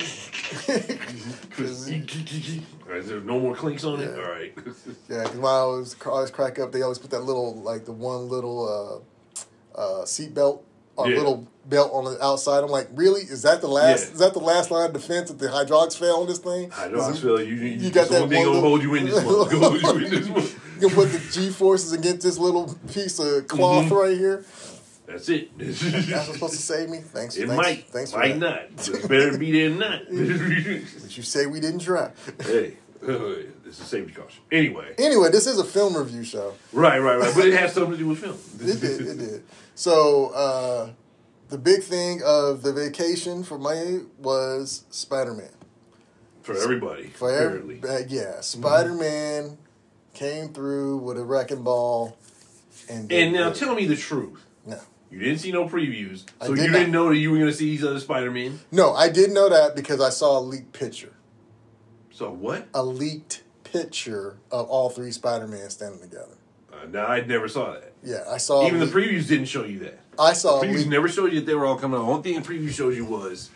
Is 2.94 3.08
there 3.08 3.22
no 3.22 3.40
more 3.40 3.56
clinks 3.56 3.84
on 3.84 4.00
it? 4.00 4.10
Yeah. 4.10 4.24
All 4.24 4.32
right. 4.32 4.54
Yeah, 5.10 5.24
because 5.24 5.40
I 5.40 5.44
always, 5.44 5.96
always 6.06 6.32
crack 6.32 6.60
up, 6.60 6.72
they 6.72 6.84
always 6.84 7.00
put 7.00 7.10
that 7.12 7.24
little, 7.24 7.56
like 7.56 7.86
the 7.86 7.92
one 7.92 8.30
little 8.30 9.04
uh, 9.76 9.80
uh, 9.80 10.06
seat 10.06 10.34
belt 10.34 10.66
or 10.96 11.10
Yeah. 11.10 11.18
little 11.18 11.48
belt 11.66 11.92
on 11.94 12.06
the 12.06 12.24
outside. 12.24 12.64
I'm 12.64 12.70
like, 12.70 12.88
really? 12.94 13.22
Is 13.22 13.42
that 13.44 13.62
the 13.62 13.68
last? 13.68 14.08
Yeah. 14.08 14.14
Is 14.14 14.20
that 14.20 14.34
the 14.34 14.40
last 14.40 14.70
line 14.72 14.88
of 14.88 14.94
defense 14.94 15.30
that 15.30 15.40
the 15.40 15.50
hydraulics 15.50 15.96
fail 15.96 16.16
on 16.16 16.28
this 16.28 16.40
thing? 16.40 16.72
I 16.78 16.88
know. 16.90 17.00
I 17.00 17.10
Is 17.12 17.24
it- 17.24 17.28
you. 17.28 17.38
You, 17.56 17.56
you 17.56 17.90
got 17.92 18.10
that 18.10 18.22
one 18.22 18.30
thing 18.30 18.40
one 18.46 18.48
gonna 18.56 18.60
hold 18.62 18.82
you 18.84 18.96
in 18.96 19.06
this 19.06 19.22
hold 19.24 19.52
you 19.52 20.06
in 20.06 20.10
this 20.12 20.28
month. 20.30 20.60
You 20.82 20.88
can 20.90 20.96
put 20.96 21.12
the 21.12 21.20
G 21.32 21.50
forces 21.50 21.94
against 21.94 22.22
this 22.24 22.38
little 22.38 22.76
piece 22.94 23.20
of 23.20 23.48
cloth 23.48 23.86
Mm-hmm. 23.86 23.94
right 23.96 24.18
here. 24.18 24.46
That's 25.06 25.28
it. 25.30 25.58
That's 25.58 25.82
what's 25.84 26.34
supposed 26.34 26.54
to 26.56 26.62
save 26.62 26.90
me. 26.90 27.00
Thanks. 27.00 27.36
It 27.36 27.48
thanks, 27.48 27.56
might. 27.64 27.88
Thanks 27.90 28.12
for 28.12 28.20
might 28.20 28.40
that. 28.40 28.40
not. 28.40 28.88
It's 28.88 29.08
better 29.08 29.38
be 29.38 29.52
there 29.52 29.70
than 29.70 29.80
not. 29.80 30.02
But 31.02 31.18
you 31.18 31.24
say 31.24 31.46
we 31.46 31.60
didn't 31.60 31.80
try. 31.82 32.12
hey, 32.42 32.78
this 33.02 33.80
is 33.80 33.86
safety 33.86 34.14
caution. 34.14 34.42
Anyway, 34.52 34.96
Anyway, 34.98 35.30
this 35.30 35.46
is 35.46 35.60
a 35.60 35.64
film 35.66 35.96
review 35.96 36.24
show. 36.24 36.54
right, 36.72 37.00
right, 37.00 37.18
right. 37.20 37.34
But 37.36 37.48
it 37.48 37.54
has 37.60 37.74
something 37.74 37.92
to 37.92 37.98
do 37.98 38.08
with 38.08 38.20
film. 38.20 38.38
It 38.60 38.80
did. 38.82 39.02
It 39.02 39.18
did. 39.18 39.44
So 39.76 40.28
uh, 40.30 40.90
the 41.50 41.58
big 41.58 41.84
thing 41.84 42.22
of 42.26 42.62
the 42.64 42.74
vacation 42.74 43.44
for 43.44 43.58
May 43.58 44.02
was 44.18 44.86
Spider 44.90 45.34
Man. 45.34 45.50
for 46.42 46.56
everybody. 46.58 47.08
For 47.08 47.32
every, 47.32 47.60
apparently. 47.76 47.90
uh, 47.90 48.06
yeah, 48.08 48.42
Spider 48.42 48.94
Man 48.94 49.58
came 50.14 50.50
through 50.50 50.98
with 50.98 51.18
a 51.18 51.24
wrecking 51.24 51.64
ball, 51.64 52.18
and 52.90 53.12
And 53.12 53.34
now 53.34 53.50
good. 53.50 53.56
tell 53.58 53.76
me 53.76 53.86
the 53.86 53.96
truth. 53.96 54.40
no, 54.66 54.80
You 55.10 55.20
didn't 55.20 55.40
see 55.40 55.52
no 55.52 55.68
previews, 55.68 56.24
so 56.42 56.54
did 56.54 56.66
you 56.66 56.72
not. 56.72 56.78
didn't 56.78 56.92
know 56.92 57.10
that 57.10 57.18
you 57.18 57.32
were 57.32 57.38
going 57.38 57.50
to 57.50 57.56
see 57.56 57.66
these 57.72 57.84
other 57.84 58.00
Spider 58.00 58.30
Men. 58.32 58.60
no, 58.72 58.94
I 58.94 59.10
did 59.10 59.32
know 59.32 59.50
that 59.50 59.76
because 59.76 60.00
I 60.02 60.10
saw 60.10 60.38
a 60.38 60.42
leaked 60.42 60.74
picture, 60.74 61.14
So 62.12 62.30
what? 62.32 62.68
a 62.76 62.84
leaked 62.84 63.42
picture 63.64 64.38
of 64.52 64.68
all 64.70 64.92
three 64.92 65.12
Spider 65.12 65.48
Man 65.48 65.70
standing 65.72 66.00
together. 66.02 66.33
Uh, 66.84 66.88
now 66.88 67.06
I 67.08 67.22
never 67.22 67.48
saw 67.48 67.74
that. 67.74 67.94
Yeah, 68.04 68.24
I 68.30 68.38
saw. 68.38 68.66
Even 68.68 68.80
the 68.80 68.86
leak- 68.86 68.94
previews 68.96 69.28
didn't 69.28 69.46
show 69.46 69.64
you 69.64 69.80
that. 69.80 70.00
I 70.20 70.34
saw. 70.34 70.60
a 70.60 70.64
Previews 70.66 70.76
leak- 70.80 70.88
never 70.90 71.08
showed 71.08 71.32
you 71.34 71.40
that 71.40 71.46
they 71.46 71.56
were 71.56 71.66
all 71.66 71.78
coming 71.78 72.00
out. 72.00 72.06
The 72.06 72.12
only 72.12 72.24
thing 72.34 72.42
the 72.42 72.48
preview 72.48 72.72
showed 72.72 72.96
you 72.96 73.06
was 73.06 73.50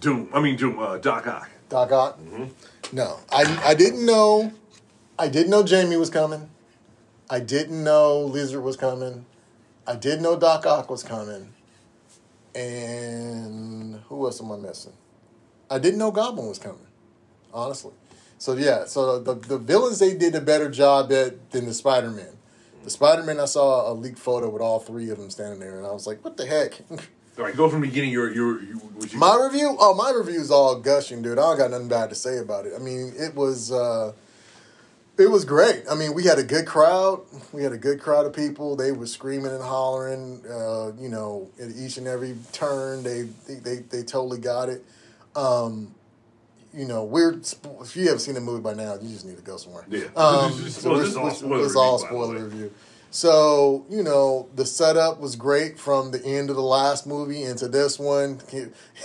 Doom. 0.00 0.28
I 0.32 0.40
mean 0.40 0.56
Doom. 0.56 0.78
Uh, 0.78 0.98
Doc 0.98 1.26
Ock. 1.26 1.50
Doc 1.68 1.90
Ock. 1.92 2.18
Mm-hmm. 2.20 2.96
No, 2.96 3.18
I 3.30 3.60
I 3.64 3.74
didn't 3.74 4.04
know. 4.06 4.52
I 5.18 5.28
didn't 5.28 5.50
know 5.50 5.62
Jamie 5.62 5.96
was 5.96 6.10
coming. 6.10 6.48
I 7.30 7.40
didn't 7.40 7.82
know 7.82 8.20
Lizard 8.20 8.62
was 8.62 8.76
coming. 8.76 9.26
I 9.86 9.96
did 9.96 10.20
know 10.22 10.38
Doc 10.38 10.64
Ock 10.66 10.88
was 10.90 11.02
coming. 11.02 11.52
And 12.54 14.00
who 14.08 14.24
else 14.26 14.40
am 14.40 14.50
I 14.52 14.56
missing? 14.56 14.92
I 15.70 15.78
didn't 15.78 15.98
know 15.98 16.10
Goblin 16.10 16.48
was 16.48 16.58
coming. 16.58 16.86
Honestly. 17.52 17.92
So 18.38 18.54
yeah, 18.54 18.84
so 18.86 19.18
the 19.18 19.34
the 19.34 19.58
villains 19.58 19.98
they 19.98 20.14
did 20.14 20.34
a 20.34 20.40
better 20.40 20.70
job 20.70 21.12
at 21.12 21.50
than 21.50 21.66
the 21.66 21.74
Spider 21.74 22.10
Man. 22.10 22.37
The 22.84 22.90
Spider 22.90 23.22
Man 23.22 23.40
I 23.40 23.44
saw 23.44 23.90
a 23.90 23.92
leaked 23.92 24.18
photo 24.18 24.48
with 24.48 24.62
all 24.62 24.78
three 24.78 25.10
of 25.10 25.18
them 25.18 25.30
standing 25.30 25.60
there, 25.60 25.78
and 25.78 25.86
I 25.86 25.90
was 25.90 26.06
like, 26.06 26.24
"What 26.24 26.36
the 26.36 26.46
heck?" 26.46 26.80
All 27.38 27.44
right, 27.44 27.56
go 27.56 27.68
from 27.68 27.82
the 27.82 27.86
beginning. 27.86 28.10
Your 28.10 28.32
your, 28.34 28.60
your 28.60 28.80
you, 29.06 29.16
My 29.16 29.40
review? 29.40 29.76
Oh, 29.78 29.94
my 29.94 30.10
review 30.10 30.40
is 30.40 30.50
all 30.50 30.74
gushing, 30.80 31.22
dude. 31.22 31.38
I 31.38 31.42
don't 31.42 31.56
got 31.56 31.70
nothing 31.70 31.86
bad 31.86 32.08
to 32.10 32.16
say 32.16 32.38
about 32.38 32.66
it. 32.66 32.72
I 32.74 32.80
mean, 32.80 33.12
it 33.16 33.36
was 33.36 33.70
uh, 33.70 34.12
it 35.16 35.30
was 35.30 35.44
great. 35.44 35.84
I 35.88 35.94
mean, 35.94 36.14
we 36.14 36.24
had 36.24 36.40
a 36.40 36.42
good 36.42 36.66
crowd. 36.66 37.20
We 37.52 37.62
had 37.62 37.72
a 37.72 37.78
good 37.78 38.00
crowd 38.00 38.26
of 38.26 38.32
people. 38.32 38.74
They 38.74 38.90
were 38.90 39.06
screaming 39.06 39.52
and 39.52 39.62
hollering. 39.62 40.42
Uh, 40.50 40.92
you 40.98 41.08
know, 41.08 41.48
at 41.60 41.70
each 41.70 41.96
and 41.96 42.08
every 42.08 42.36
turn, 42.52 43.04
they 43.04 43.22
they 43.46 43.54
they, 43.54 43.76
they 43.82 44.02
totally 44.02 44.38
got 44.38 44.68
it. 44.68 44.84
Um, 45.36 45.94
you 46.74 46.84
know, 46.86 47.04
we're 47.04 47.34
spo- 47.34 47.82
if 47.82 47.96
you 47.96 48.04
haven't 48.04 48.20
seen 48.20 48.34
the 48.34 48.40
movie 48.40 48.60
by 48.62 48.74
now, 48.74 48.94
you 49.00 49.08
just 49.08 49.24
need 49.24 49.36
to 49.36 49.42
go 49.42 49.56
somewhere. 49.56 49.84
Yeah. 49.88 50.04
Um, 50.16 50.52
This 50.62 50.66
is- 50.66 50.76
so 50.76 50.90
well, 50.90 51.00
this 51.00 51.16
all 51.16 51.30
spoiler 51.30 51.64
it's 51.66 51.76
all 51.76 51.94
review, 51.98 52.06
spoiler 52.08 52.44
review. 52.44 52.72
So 53.10 53.86
you 53.88 54.02
know, 54.02 54.48
the 54.54 54.66
setup 54.66 55.18
was 55.18 55.34
great 55.34 55.78
from 55.78 56.10
the 56.10 56.22
end 56.22 56.50
of 56.50 56.56
the 56.56 56.62
last 56.62 57.06
movie 57.06 57.42
into 57.42 57.66
this 57.66 57.98
one. 57.98 58.40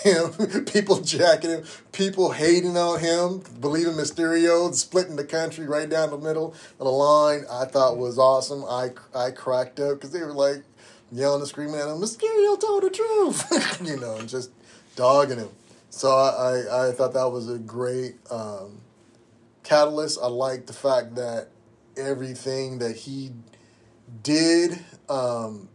Him, 0.03 0.33
people 0.65 0.99
jacking 0.99 1.51
him, 1.51 1.63
people 1.93 2.33
hating 2.33 2.75
on 2.75 2.99
him, 2.99 3.43
believing 3.61 3.93
Mysterio, 3.93 4.73
splitting 4.73 5.15
the 5.15 5.23
country 5.23 5.65
right 5.67 5.89
down 5.89 6.09
the 6.09 6.17
middle 6.17 6.51
of 6.51 6.77
the 6.79 6.91
line. 6.91 7.45
I 7.49 7.63
thought 7.63 7.95
was 7.97 8.19
awesome. 8.19 8.65
I 8.65 8.89
I 9.15 9.31
cracked 9.31 9.79
up 9.79 9.95
because 9.95 10.11
they 10.11 10.19
were 10.21 10.33
like 10.33 10.63
yelling 11.13 11.39
and 11.39 11.47
screaming 11.47 11.75
at 11.75 11.87
him. 11.87 11.99
Mysterio 12.01 12.59
told 12.59 12.83
the 12.83 12.89
truth, 12.89 13.81
you 13.87 13.97
know, 14.01 14.17
and 14.17 14.27
just 14.27 14.51
dogging 14.97 15.37
him. 15.37 15.49
So 15.95 16.09
I, 16.09 16.61
I, 16.61 16.87
I 16.87 16.91
thought 16.91 17.13
that 17.13 17.29
was 17.29 17.47
a 17.47 17.59
great 17.59 18.15
um, 18.31 18.81
catalyst. 19.61 20.17
I 20.19 20.25
like 20.25 20.65
the 20.65 20.73
fact 20.73 21.15
that 21.15 21.49
everything 21.95 22.79
that 22.79 22.95
he 22.95 23.31
did 24.23 24.83
um, 25.07 25.69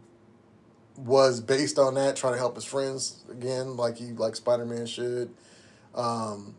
was 0.97 1.39
based 1.39 1.79
on 1.79 1.93
that, 1.93 2.17
trying 2.17 2.33
to 2.33 2.37
help 2.37 2.55
his 2.55 2.65
friends 2.65 3.23
again, 3.31 3.77
like 3.77 3.97
he 3.97 4.07
like 4.07 4.35
Spider 4.35 4.65
Man 4.65 4.85
should. 4.87 5.33
Um, 5.95 6.53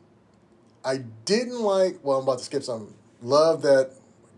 I 0.83 0.97
didn't 1.27 1.61
like. 1.61 1.99
Well, 2.03 2.17
I'm 2.17 2.23
about 2.23 2.39
to 2.39 2.45
skip 2.45 2.63
something. 2.63 2.95
Love 3.21 3.61
that 3.63 3.91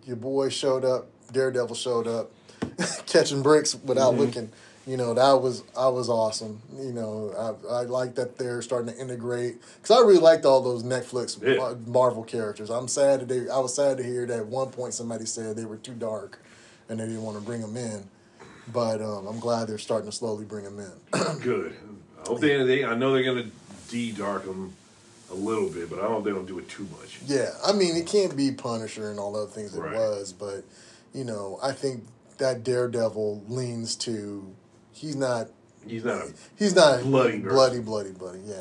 your 0.04 0.16
boy 0.16 0.48
showed 0.48 0.84
up. 0.84 1.06
Daredevil 1.32 1.76
showed 1.76 2.08
up, 2.08 2.32
catching 3.06 3.40
bricks 3.40 3.72
without 3.72 4.16
looking. 4.16 4.50
You 4.86 4.96
know 4.96 5.14
that 5.14 5.40
was 5.40 5.62
I 5.76 5.88
was 5.88 6.08
awesome. 6.08 6.60
You 6.76 6.92
know 6.92 7.56
I 7.68 7.72
I 7.72 7.82
like 7.82 8.16
that 8.16 8.36
they're 8.36 8.62
starting 8.62 8.92
to 8.92 9.00
integrate 9.00 9.60
because 9.76 9.96
I 9.96 10.00
really 10.00 10.18
liked 10.18 10.44
all 10.44 10.60
those 10.60 10.82
Netflix 10.82 11.40
Yeah. 11.40 11.56
Mar- 11.56 11.76
Marvel 11.86 12.24
characters. 12.24 12.68
I'm 12.68 12.88
sad 12.88 13.20
that 13.20 13.28
they. 13.28 13.48
I 13.48 13.58
was 13.58 13.74
sad 13.74 13.96
to 13.98 14.02
hear 14.02 14.26
that 14.26 14.38
at 14.40 14.46
one 14.46 14.70
point 14.70 14.94
somebody 14.94 15.24
said 15.26 15.56
they 15.56 15.64
were 15.66 15.76
too 15.76 15.94
dark, 15.94 16.40
and 16.88 16.98
they 16.98 17.04
didn't 17.06 17.22
want 17.22 17.38
to 17.38 17.44
bring 17.44 17.60
them 17.60 17.76
in. 17.76 18.08
But 18.72 19.00
um, 19.00 19.26
I'm 19.26 19.38
glad 19.38 19.68
they're 19.68 19.78
starting 19.78 20.10
to 20.10 20.16
slowly 20.16 20.44
bring 20.44 20.64
them 20.64 20.78
in. 20.80 21.38
Good. 21.40 21.74
I 22.24 22.28
hope 22.28 22.40
they, 22.40 22.62
they. 22.64 22.84
I 22.84 22.94
know 22.96 23.12
they're 23.12 23.22
gonna 23.24 23.50
de-dark 23.88 24.44
them 24.44 24.72
a 25.30 25.34
little 25.34 25.68
bit, 25.68 25.90
but 25.90 26.00
I 26.00 26.06
hope 26.06 26.24
they 26.24 26.30
don't 26.30 26.46
do 26.46 26.58
it 26.58 26.68
too 26.68 26.88
much. 26.98 27.20
Yeah, 27.26 27.50
I 27.64 27.72
mean, 27.72 27.96
it 27.96 28.06
can't 28.06 28.36
be 28.36 28.50
Punisher 28.52 29.10
and 29.10 29.18
all 29.20 29.32
the 29.32 29.40
other 29.42 29.50
things 29.50 29.74
it 29.76 29.80
was, 29.80 30.32
but 30.32 30.64
you 31.14 31.24
know, 31.24 31.58
I 31.62 31.72
think 31.72 32.04
that 32.38 32.64
Daredevil 32.64 33.44
leans 33.48 33.94
to 33.96 34.54
he's 34.92 35.16
not 35.16 35.48
He's 35.86 36.04
not. 36.04 36.22
A, 36.28 36.32
he's 36.56 36.76
not 36.76 37.02
Bloody 37.02 37.40
nerd. 37.40 37.48
bloody, 37.48 37.80
bloody, 37.80 38.12
bloody. 38.12 38.38
Yeah, 38.46 38.54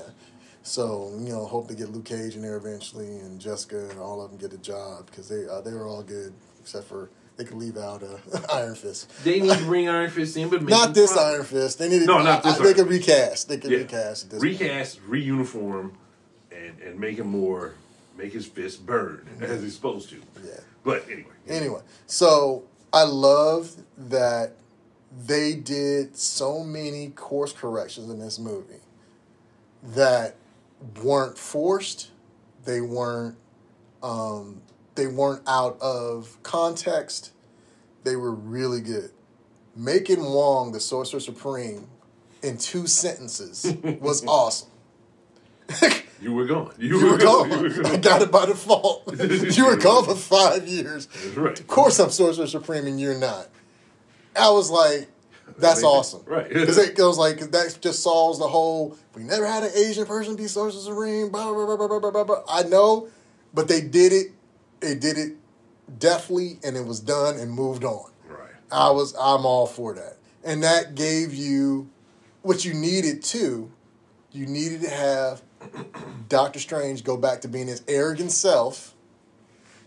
So 0.63 1.13
you 1.19 1.29
know, 1.29 1.45
hope 1.45 1.67
to 1.67 1.75
get 1.75 1.89
Luke 1.91 2.05
Cage 2.05 2.35
in 2.35 2.41
there 2.41 2.57
eventually, 2.57 3.05
and 3.19 3.39
Jessica, 3.39 3.89
and 3.89 3.99
all 3.99 4.23
of 4.23 4.31
them 4.31 4.39
get 4.39 4.51
a 4.53 4.57
job 4.57 5.05
because 5.05 5.29
they 5.29 5.47
uh, 5.47 5.61
they 5.61 5.71
were 5.73 5.87
all 5.87 6.01
good 6.01 6.33
except 6.59 6.87
for 6.87 7.09
they 7.37 7.43
could 7.45 7.57
leave 7.57 7.77
out 7.77 8.01
uh, 8.01 8.39
Iron 8.53 8.73
Fist. 8.73 9.23
They 9.23 9.39
need 9.39 9.55
to 9.55 9.63
bring 9.65 9.87
Iron 9.97 10.09
Fist 10.09 10.35
in, 10.35 10.49
but 10.49 10.63
Not 10.63 10.95
this 10.95 11.13
proper. 11.13 11.29
Iron 11.29 11.43
Fist. 11.45 11.77
They 11.77 11.89
need 11.89 11.99
to, 11.99 12.05
No, 12.05 12.23
not 12.23 12.41
this 12.41 12.55
I- 12.55 12.57
They 12.63 12.65
Iron 12.69 12.75
could 12.75 12.87
recast. 12.87 13.47
They 13.49 13.57
could 13.57 13.71
Yeah. 13.71 13.77
recast 13.79 14.23
at 14.25 14.29
this 14.31 14.39
point. 14.41 14.59
reuniform, 15.07 15.91
and 16.51 16.79
and 16.81 16.99
make 16.99 17.17
him 17.17 17.27
more, 17.27 17.75
make 18.17 18.33
his 18.33 18.47
fist 18.47 18.83
burn 18.85 19.27
as 19.41 19.61
he's 19.61 19.75
supposed 19.75 20.09
to. 20.09 20.15
Yeah. 20.43 20.59
But 20.83 21.05
anyway, 21.07 21.29
Anyway, 21.47 21.81
so 22.07 22.63
I 22.91 23.03
love 23.03 23.75
that 24.09 24.53
they 25.11 25.55
did 25.55 26.15
so 26.15 26.63
many 26.63 27.09
course 27.09 27.51
corrections 27.53 28.09
in 28.09 28.19
this 28.19 28.39
movie 28.39 28.81
that 29.83 30.35
weren't 31.03 31.37
forced. 31.37 32.09
They 32.65 32.81
weren't. 32.81 33.35
Um, 34.01 34.61
they 34.95 35.07
weren't 35.07 35.43
out 35.47 35.79
of 35.81 36.37
context. 36.43 37.31
They 38.03 38.15
were 38.15 38.31
really 38.33 38.81
good. 38.81 39.11
Making 39.75 40.23
Wong 40.23 40.71
the 40.71 40.79
Sorcerer 40.79 41.19
Supreme 41.19 41.87
in 42.41 42.57
two 42.57 42.87
sentences 42.87 43.73
was 44.01 44.25
awesome. 44.25 44.69
you 46.19 46.33
were 46.33 46.45
gone. 46.45 46.73
You, 46.77 46.99
You 46.99 47.11
were 47.11 47.17
gone. 47.17 47.51
You 47.51 47.81
were 47.81 47.87
I 47.87 47.97
got 47.97 48.21
it 48.21 48.31
by 48.31 48.45
default. 48.47 49.03
you 49.55 49.65
were 49.65 49.77
gone 49.77 50.05
for 50.05 50.15
five 50.15 50.67
years. 50.67 51.05
That's 51.07 51.37
right. 51.37 51.59
Of 51.59 51.67
course, 51.67 51.99
I'm 51.99 52.09
Sorcerer 52.09 52.47
Supreme 52.47 52.87
and 52.87 52.99
you're 52.99 53.17
not. 53.17 53.47
I 54.35 54.49
was 54.51 54.69
like, 54.69 55.09
that's 55.57 55.83
awesome. 55.83 56.23
Right. 56.25 56.47
Because 56.47 56.77
it 56.77 56.95
goes 56.95 57.17
like, 57.17 57.39
that 57.39 57.77
just 57.81 58.01
solves 58.01 58.39
the 58.39 58.47
whole, 58.47 58.97
we 59.15 59.23
never 59.23 59.45
had 59.45 59.63
an 59.63 59.71
Asian 59.75 60.05
person 60.05 60.35
be 60.35 60.47
Sorcerer 60.47 60.81
Supreme, 60.81 61.29
blah, 61.29 61.53
blah, 61.53 61.65
blah, 61.65 61.77
blah, 61.77 61.87
blah, 61.87 61.99
blah, 61.99 62.11
blah, 62.11 62.23
blah. 62.23 62.43
I 62.47 62.63
know, 62.63 63.09
but 63.53 63.67
they 63.67 63.81
did 63.81 64.13
it. 64.13 64.27
They 64.79 64.95
did 64.95 65.17
it 65.17 65.37
deftly 65.99 66.59
and 66.63 66.75
it 66.75 66.85
was 66.85 66.99
done 66.99 67.37
and 67.37 67.51
moved 67.51 67.83
on. 67.83 68.11
Right. 68.27 68.51
I 68.71 68.91
was, 68.91 69.13
I'm 69.13 69.45
all 69.45 69.67
for 69.67 69.93
that. 69.93 70.17
And 70.43 70.63
that 70.63 70.95
gave 70.95 71.33
you 71.33 71.89
what 72.41 72.65
you 72.65 72.73
needed 72.73 73.23
too. 73.23 73.71
You 74.31 74.47
needed 74.47 74.81
to 74.81 74.89
have 74.89 75.41
Doctor 76.29 76.59
Strange 76.59 77.03
go 77.03 77.17
back 77.17 77.41
to 77.41 77.47
being 77.47 77.67
his 77.67 77.83
arrogant 77.87 78.31
self. 78.31 78.95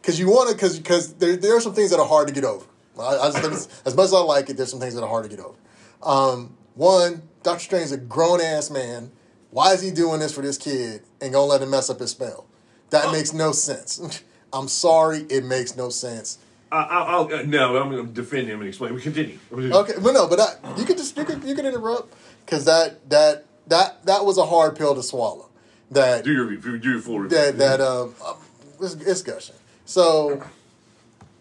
Because 0.00 0.20
you 0.20 0.28
want 0.28 0.50
to, 0.50 0.54
because 0.54 0.78
because 0.78 1.14
there, 1.14 1.34
there 1.36 1.56
are 1.56 1.60
some 1.60 1.74
things 1.74 1.90
that 1.90 1.98
are 1.98 2.06
hard 2.06 2.28
to 2.28 2.34
get 2.34 2.44
over. 2.44 2.66
I, 2.98 3.28
I 3.28 3.30
just, 3.32 3.70
as 3.86 3.96
much 3.96 4.04
as 4.04 4.14
I 4.14 4.20
like 4.20 4.50
it, 4.50 4.56
there's 4.56 4.70
some 4.70 4.80
things 4.80 4.94
that 4.94 5.02
are 5.02 5.08
hard 5.08 5.24
to 5.24 5.30
get 5.34 5.44
over. 5.44 5.56
Um, 6.02 6.56
one, 6.74 7.22
Doctor 7.42 7.62
Strange 7.62 7.84
is 7.86 7.92
a 7.92 7.98
grown 7.98 8.40
ass 8.40 8.70
man. 8.70 9.12
Why 9.50 9.72
is 9.72 9.80
he 9.80 9.90
doing 9.90 10.20
this 10.20 10.34
for 10.34 10.42
this 10.42 10.58
kid 10.58 11.02
and 11.20 11.32
gonna 11.32 11.46
let 11.46 11.62
him 11.62 11.70
mess 11.70 11.88
up 11.90 12.00
his 12.00 12.10
spell? 12.10 12.46
That 12.90 13.12
makes 13.12 13.32
no 13.32 13.52
sense. 13.52 14.22
I'm 14.52 14.68
sorry, 14.68 15.20
it 15.30 15.44
makes 15.44 15.76
no 15.76 15.88
sense. 15.88 16.38
I, 16.70 16.82
I, 16.82 17.02
I'll 17.12 17.32
uh, 17.32 17.42
no. 17.42 17.76
I'm 17.76 17.90
going 17.90 18.06
to 18.06 18.12
defend 18.12 18.48
him 18.48 18.60
and 18.60 18.68
explain. 18.68 18.94
We 18.94 19.00
continue. 19.00 19.38
Okay, 19.52 19.94
but 20.00 20.12
no, 20.12 20.28
but 20.28 20.40
I, 20.40 20.76
you 20.76 20.84
could 20.84 20.96
just 20.96 21.16
you 21.16 21.24
could 21.24 21.42
you 21.44 21.54
could 21.54 21.64
interrupt 21.64 22.14
because 22.44 22.64
that 22.64 23.08
that 23.10 23.46
that 23.68 24.04
that 24.06 24.24
was 24.24 24.38
a 24.38 24.46
hard 24.46 24.76
pill 24.76 24.94
to 24.94 25.02
swallow. 25.02 25.50
That 25.90 26.24
Do 26.24 26.32
your. 26.32 26.56
Do 26.56 26.90
your 26.90 27.00
full 27.00 27.20
review. 27.20 27.36
that 27.38 27.58
that 27.58 27.80
um 27.80 28.14
uh, 28.24 28.34
it's, 28.80 28.94
it's 28.94 29.22
gushing. 29.22 29.56
So 29.84 30.42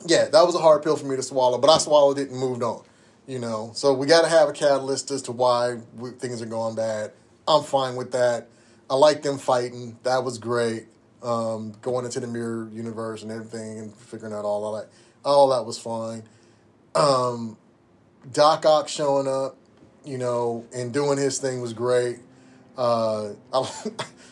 yeah, 0.06 0.30
that 0.30 0.45
was 0.45 0.56
a 0.56 0.60
hard 0.60 0.84
pill 0.84 0.95
for 0.95 1.06
me 1.06 1.16
to 1.16 1.24
swallow, 1.24 1.58
but 1.58 1.70
I 1.70 1.78
swallowed 1.78 2.20
it 2.20 2.30
and 2.30 2.39
moved 2.39 2.64
on. 2.64 2.84
You 3.26 3.39
know, 3.39 3.72
so 3.74 3.93
we 3.93 4.06
got 4.06 4.24
to 4.24 4.28
have 4.28 4.49
a 4.49 4.51
catalyst 4.51 5.10
as 5.10 5.22
to 5.24 5.32
why 5.32 5.78
we, 5.95 6.12
things 6.12 6.41
are 6.41 6.45
going 6.45 6.76
bad. 6.76 7.14
I'm 7.47 7.64
fine 7.64 7.95
with 7.95 8.12
that. 8.12 8.49
I 8.89 8.95
like 8.95 9.22
them 9.22 9.38
fighting. 9.38 9.97
That 10.04 10.26
was 10.26 10.38
great. 10.38 10.88
Um, 11.22 11.74
going 11.82 12.04
into 12.04 12.20
the 12.20 12.28
mirror 12.28 12.70
universe 12.74 13.24
and 13.24 13.32
everything 13.32 13.80
and 13.80 13.95
figuring 13.95 14.34
out 14.34 14.43
all 14.43 14.74
that. 14.76 14.89
All 15.24 15.49
that 15.49 15.66
was 15.66 15.80
fine. 15.80 16.24
Um, 16.95 17.56
Doc 18.32 18.66
Ock 18.66 18.88
showing 18.88 19.28
up, 19.28 19.58
you 20.06 20.18
know, 20.18 20.66
and 20.74 20.93
doing 20.93 21.18
his 21.18 21.39
thing 21.39 21.62
was 21.62 21.74
great. 21.74 22.18
Uh, 22.78 23.30
I, 23.54 23.70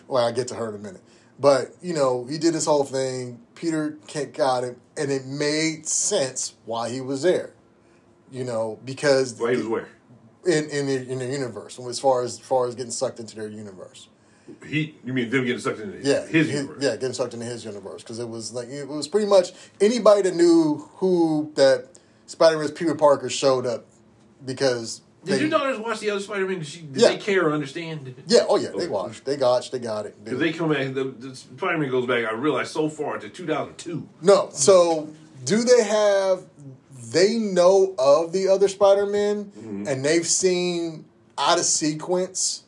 well, 0.08 0.26
I 0.26 0.32
get 0.32 0.50
to 0.50 0.56
her 0.56 0.70
in 0.70 0.76
a 0.76 0.80
minute, 0.80 1.02
but 1.40 1.74
you 1.82 1.94
know, 1.94 2.26
he 2.30 2.38
did 2.38 2.54
his 2.54 2.66
whole 2.66 2.84
thing. 2.84 3.40
Peter 3.62 4.00
Kent 4.08 4.34
got 4.34 4.64
him, 4.64 4.78
and 4.98 5.12
it 5.12 5.24
made 5.28 5.86
sense 5.88 6.56
why 6.66 6.90
he 6.90 7.00
was 7.00 7.22
there. 7.22 7.54
You 8.32 8.44
know, 8.44 8.80
because 8.84 9.40
Well, 9.40 9.52
he 9.52 9.58
was 9.58 9.68
where? 9.68 9.88
in 10.48 10.68
in 10.72 10.88
the 10.88 11.08
in 11.12 11.20
the 11.20 11.28
universe, 11.28 11.78
as 11.80 12.00
far 12.00 12.24
as, 12.24 12.40
as 12.40 12.40
far 12.40 12.68
as 12.68 12.74
getting 12.74 12.92
sucked 12.92 13.20
into 13.20 13.36
their 13.36 13.48
universe. 13.48 14.08
He. 14.66 14.96
You 15.06 15.14
mean 15.14 15.30
them 15.30 15.46
getting 15.46 15.60
sucked 15.62 15.80
into 15.80 15.98
his, 15.98 16.08
Yeah, 16.08 16.22
his 16.26 16.48
his- 16.48 16.62
universe? 16.62 16.78
yeah, 16.82 16.96
getting 16.96 17.14
sucked 17.14 17.36
into 17.36 17.46
his 17.46 17.64
universe 17.64 18.02
because 18.02 18.18
it 18.18 18.28
was 18.28 18.52
like 18.52 18.68
it 18.68 18.88
was 18.88 19.08
pretty 19.08 19.28
much 19.28 19.52
anybody 19.80 20.24
that 20.24 20.36
knew 20.36 20.90
who 20.96 21.52
that 21.54 21.90
Spider 22.26 22.58
Man's 22.58 22.72
Peter 22.72 22.96
Parker 22.96 23.30
showed 23.30 23.68
up 23.68 23.86
because 24.44 25.02
Did 25.24 25.36
they, 25.36 25.40
your 25.42 25.50
daughters 25.50 25.78
watch 25.80 26.00
the 26.00 26.10
other 26.10 26.20
Spider 26.20 26.48
Man? 26.48 26.60
Did, 26.60 26.68
she, 26.68 26.82
did 26.82 26.96
Yeah. 27.02 27.10
they 27.10 27.18
care 27.18 27.48
or 27.48 27.54
understand? 27.54 28.16
yeah, 28.28 28.42
oh 28.50 28.58
yeah, 28.58 28.70
they 28.76 28.88
watched, 28.88 29.24
they 29.26 29.38
watched, 29.38 29.72
they 29.72 29.80
got 29.80 30.06
it. 30.08 30.16
Because 30.24 30.40
they 30.40 30.52
come 30.52 30.70
back, 30.74 30.94
the, 30.94 31.04
the 31.06 31.36
Spider 31.36 31.78
Man 31.78 31.90
goes 31.92 32.08
back. 32.08 32.26
I 32.26 32.32
realized 32.34 32.72
so 32.72 32.90
far 32.90 33.18
to 33.20 33.30
2002. 33.30 34.08
No, 34.22 34.50
so 34.52 35.10
do 35.46 35.64
they 35.64 35.84
have? 35.84 36.44
They 37.12 37.38
know 37.38 37.94
of 38.00 38.32
the 38.32 38.48
other 38.48 38.68
Spider 38.68 39.06
Man 39.06 39.46
Mm-hmm. 39.46 39.88
and 39.88 40.04
they've 40.06 40.26
seen 40.26 41.06
out 41.38 41.58
of 41.60 41.66
sequence 41.66 42.64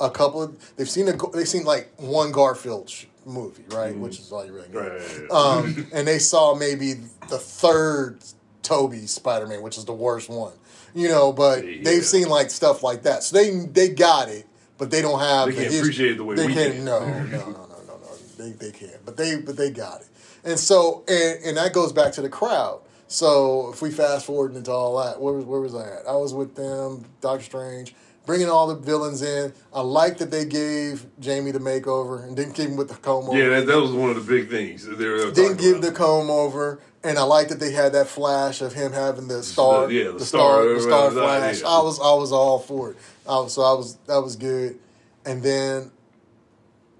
a 0.00 0.10
couple 0.10 0.42
of. 0.42 0.76
They've 0.76 0.88
seen 0.88 1.08
a. 1.08 1.16
They've 1.32 1.48
seen 1.48 1.64
like 1.64 1.92
one 1.98 2.32
Garfield 2.32 2.92
movie, 3.26 3.64
right? 3.70 3.94
Which 3.96 4.18
is 4.18 4.32
all 4.32 4.44
you 4.46 4.52
really 4.52 4.68
need. 4.68 4.76
Mm-hmm. 4.76 5.28
Right, 5.30 5.30
right, 5.30 5.30
right. 5.30 5.76
Um, 5.86 5.86
and 5.92 6.06
they 6.08 6.18
saw 6.18 6.54
maybe 6.54 6.94
the 7.28 7.38
third 7.38 8.18
Tobey 8.62 9.06
Spider 9.06 9.46
Man, 9.46 9.62
which 9.62 9.76
is 9.78 9.84
the 9.84 9.92
worst 9.92 10.28
one. 10.30 10.52
You 10.94 11.08
know, 11.08 11.32
but 11.32 11.66
Yeah. 11.66 11.82
they've 11.84 12.04
seen 12.04 12.28
like 12.28 12.50
stuff 12.50 12.82
like 12.82 13.02
that, 13.04 13.22
so 13.22 13.36
they 13.36 13.50
they 13.50 13.88
got 13.88 14.28
it, 14.28 14.46
but 14.78 14.90
they 14.90 15.00
don't 15.02 15.20
have. 15.20 15.48
They 15.48 15.54
can't 15.54 15.66
his- 15.72 15.80
appreciate 15.80 16.16
the 16.18 16.24
way 16.24 16.36
they 16.36 16.46
we 16.46 16.52
can't. 16.54 16.74
can. 16.74 16.84
No, 16.84 17.00
no, 17.00 17.06
no, 17.06 17.38
no, 17.38 17.46
no, 17.86 17.96
no. 18.02 18.08
They 18.38 18.50
they 18.50 18.70
can, 18.72 18.98
but 19.04 19.16
they 19.16 19.36
but 19.36 19.56
they 19.56 19.70
got 19.70 20.02
it, 20.02 20.08
and 20.44 20.58
so 20.58 21.02
and 21.08 21.38
and 21.44 21.56
that 21.56 21.72
goes 21.72 21.92
back 21.92 22.12
to 22.14 22.22
the 22.22 22.28
crowd. 22.28 22.80
So 23.08 23.70
if 23.72 23.80
we 23.82 23.90
fast 23.90 24.26
forward 24.26 24.54
into 24.56 24.70
all 24.70 24.96
that, 25.04 25.20
where 25.20 25.34
was 25.34 25.44
where 25.44 25.60
was 25.60 25.74
I 25.74 25.86
at? 25.86 26.06
I 26.08 26.12
was 26.16 26.32
with 26.34 26.54
them, 26.56 27.04
Doctor 27.20 27.44
Strange, 27.44 27.94
bringing 28.26 28.48
all 28.50 28.66
the 28.66 28.74
villains 28.74 29.20
in. 29.22 29.52
I 29.72 29.80
like 29.82 30.18
that 30.18 30.30
they 30.30 30.44
gave 30.46 31.06
Jamie 31.20 31.50
the 31.52 31.58
makeover 31.58 32.22
and 32.26 32.34
didn't 32.36 32.54
keep 32.54 32.68
him 32.68 32.76
with 32.76 32.88
the 32.88 32.94
comb 32.96 33.28
over. 33.28 33.38
Yeah, 33.38 33.48
that, 33.50 33.66
that 33.66 33.80
was 33.80 33.92
one 33.92 34.10
of 34.10 34.16
the 34.16 34.30
big 34.32 34.48
things. 34.50 34.86
They 34.86 34.94
didn't 34.96 35.58
give 35.58 35.76
about. 35.78 35.82
the 35.82 35.92
comb 35.92 36.30
over, 36.30 36.80
and 37.04 37.18
I 37.18 37.22
like 37.22 37.48
that 37.48 37.58
they 37.60 37.72
had 37.72 37.92
that 37.92 38.08
flash 38.08 38.60
of 38.60 38.72
him 38.72 38.92
having 38.92 39.28
the 39.28 39.42
star, 39.42 39.90
yeah, 39.90 40.04
the 40.04 40.12
the 40.12 40.24
star, 40.24 40.62
star, 40.62 40.74
the 40.74 40.80
star 40.80 41.10
flash. 41.10 41.60
yeah. 41.60 41.68
I 41.68 41.82
was, 41.82 42.00
I 42.00 42.14
was 42.14 42.32
all 42.32 42.58
for 42.58 42.92
it. 42.92 42.96
I 43.28 43.40
was, 43.40 43.54
so 43.54 43.62
I 43.62 43.74
was, 43.74 43.96
that 44.06 44.20
was 44.20 44.36
good. 44.36 44.78
And 45.24 45.42
then 45.42 45.90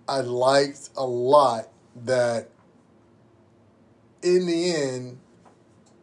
I 0.09 0.21
liked 0.21 0.91
a 0.97 1.05
lot 1.05 1.69
that 2.05 2.49
in 4.23 4.47
the 4.47 4.75
end, 4.75 5.19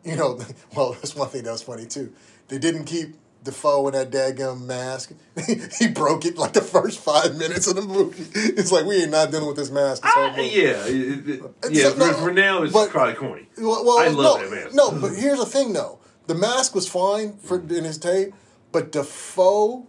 you 0.04 0.16
know, 0.16 0.40
well, 0.76 0.94
that's 0.94 1.16
one 1.16 1.30
thing 1.30 1.44
that 1.44 1.52
was 1.52 1.64
funny 1.64 1.86
too. 1.86 2.14
They 2.48 2.58
didn't 2.58 2.86
keep 2.86 3.16
Dafoe 3.50 3.88
in 3.88 3.94
that 3.94 4.12
daggum 4.12 4.66
mask. 4.66 5.12
he 5.80 5.88
broke 5.88 6.26
it 6.26 6.38
like 6.38 6.54
the 6.54 6.62
first 6.62 7.00
five 7.00 7.36
minutes 7.38 7.68
of 7.68 7.76
the 7.76 7.82
movie. 7.82 8.26
It's 8.34 8.72
like 8.72 8.86
we 8.86 9.02
ain't 9.02 9.12
not 9.12 9.32
dealing 9.32 9.48
with 9.48 9.58
this 9.58 9.72
mask. 9.72 10.04
This 10.04 10.16
movie. 10.16 10.42
yeah, 10.44 10.86
it- 10.86 11.30
it- 11.30 11.42
yeah. 11.72 11.84
So, 11.84 11.92
for, 11.94 12.00
no, 12.00 12.14
for 12.14 12.32
now, 12.34 12.64
it's 12.64 12.74
but- 12.74 12.90
probably 12.90 13.16
corny. 13.16 13.48
Well, 13.58 13.84
well 13.86 14.00
I 14.00 14.08
love 14.10 14.42
no, 14.42 14.50
that 14.50 14.64
mask. 14.64 14.76
No, 14.76 14.92
but 14.92 15.16
here's 15.16 15.40
the 15.40 15.46
thing 15.46 15.74
though. 15.74 16.00
The 16.28 16.36
mask 16.36 16.76
was 16.76 16.88
fine 16.88 17.38
for 17.38 17.60
in 17.60 17.84
his 17.84 17.98
tape, 17.98 18.34
but 18.72 18.92
Dafoe 18.92 19.88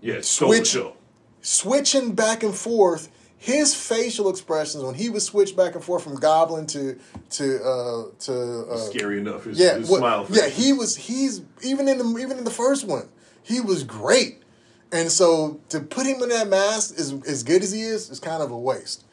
Yeah, 0.00 0.20
switch- 0.22 0.76
switching 1.42 2.12
back 2.14 2.42
and 2.42 2.54
forth, 2.54 3.08
his 3.38 3.74
facial 3.74 4.28
expressions 4.30 4.82
when 4.82 4.94
he 4.94 5.08
would 5.08 5.22
switch 5.22 5.56
back 5.56 5.74
and 5.74 5.84
forth 5.84 6.02
from 6.02 6.16
Goblin 6.16 6.66
to 6.68 6.98
to 7.30 7.62
uh, 7.64 8.02
to 8.20 8.66
uh, 8.70 8.76
Scary 8.78 9.18
enough. 9.18 9.44
His, 9.44 9.58
yeah, 9.58 9.78
his 9.78 9.90
what- 9.90 10.30
yeah. 10.30 10.48
He 10.48 10.72
was 10.72 10.96
he's 10.96 11.42
even 11.62 11.88
in 11.88 11.98
the 11.98 12.18
even 12.18 12.38
in 12.38 12.44
the 12.44 12.50
first 12.50 12.86
one, 12.86 13.08
he 13.42 13.60
was 13.60 13.84
great. 13.84 14.42
And 14.92 15.10
so 15.10 15.60
to 15.70 15.80
put 15.80 16.06
him 16.06 16.22
in 16.22 16.28
that 16.28 16.48
mask 16.48 16.94
is 16.96 17.12
as 17.26 17.42
good 17.42 17.62
as 17.62 17.72
he 17.72 17.82
is 17.82 18.08
is 18.08 18.20
kind 18.20 18.42
of 18.42 18.50
a 18.52 18.58
waste. 18.58 19.04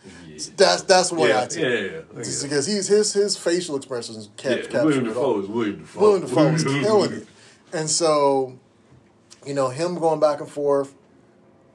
That's 0.56 0.84
that's 0.84 1.12
what 1.12 1.30
yeah, 1.30 1.36
I 1.38 1.42
yeah, 1.42 1.48
take. 1.48 1.64
yeah, 1.64 1.70
yeah. 2.16 2.24
Just 2.24 2.44
because 2.44 2.68
he's 2.68 2.88
his 2.88 3.12
his 3.14 3.36
facial 3.38 3.76
expressions 3.76 4.30
Yeah, 4.38 4.56
kept 4.56 4.70
captured 4.70 4.86
William. 4.86 5.04
Dafoe 5.06 5.40
is 5.42 5.48
William 5.48 5.80
Dafoe. 5.80 6.00
William 6.00 6.22
Dafoe 6.22 6.52
was 6.52 6.64
killing 6.64 7.14
it. 7.14 7.28
And 7.74 7.90
so, 7.90 8.60
you 9.48 9.56
know, 9.56 9.70
him 9.70 9.96
going 9.96 10.20
back 10.20 10.40
and 10.42 10.48
forth, 10.48 10.94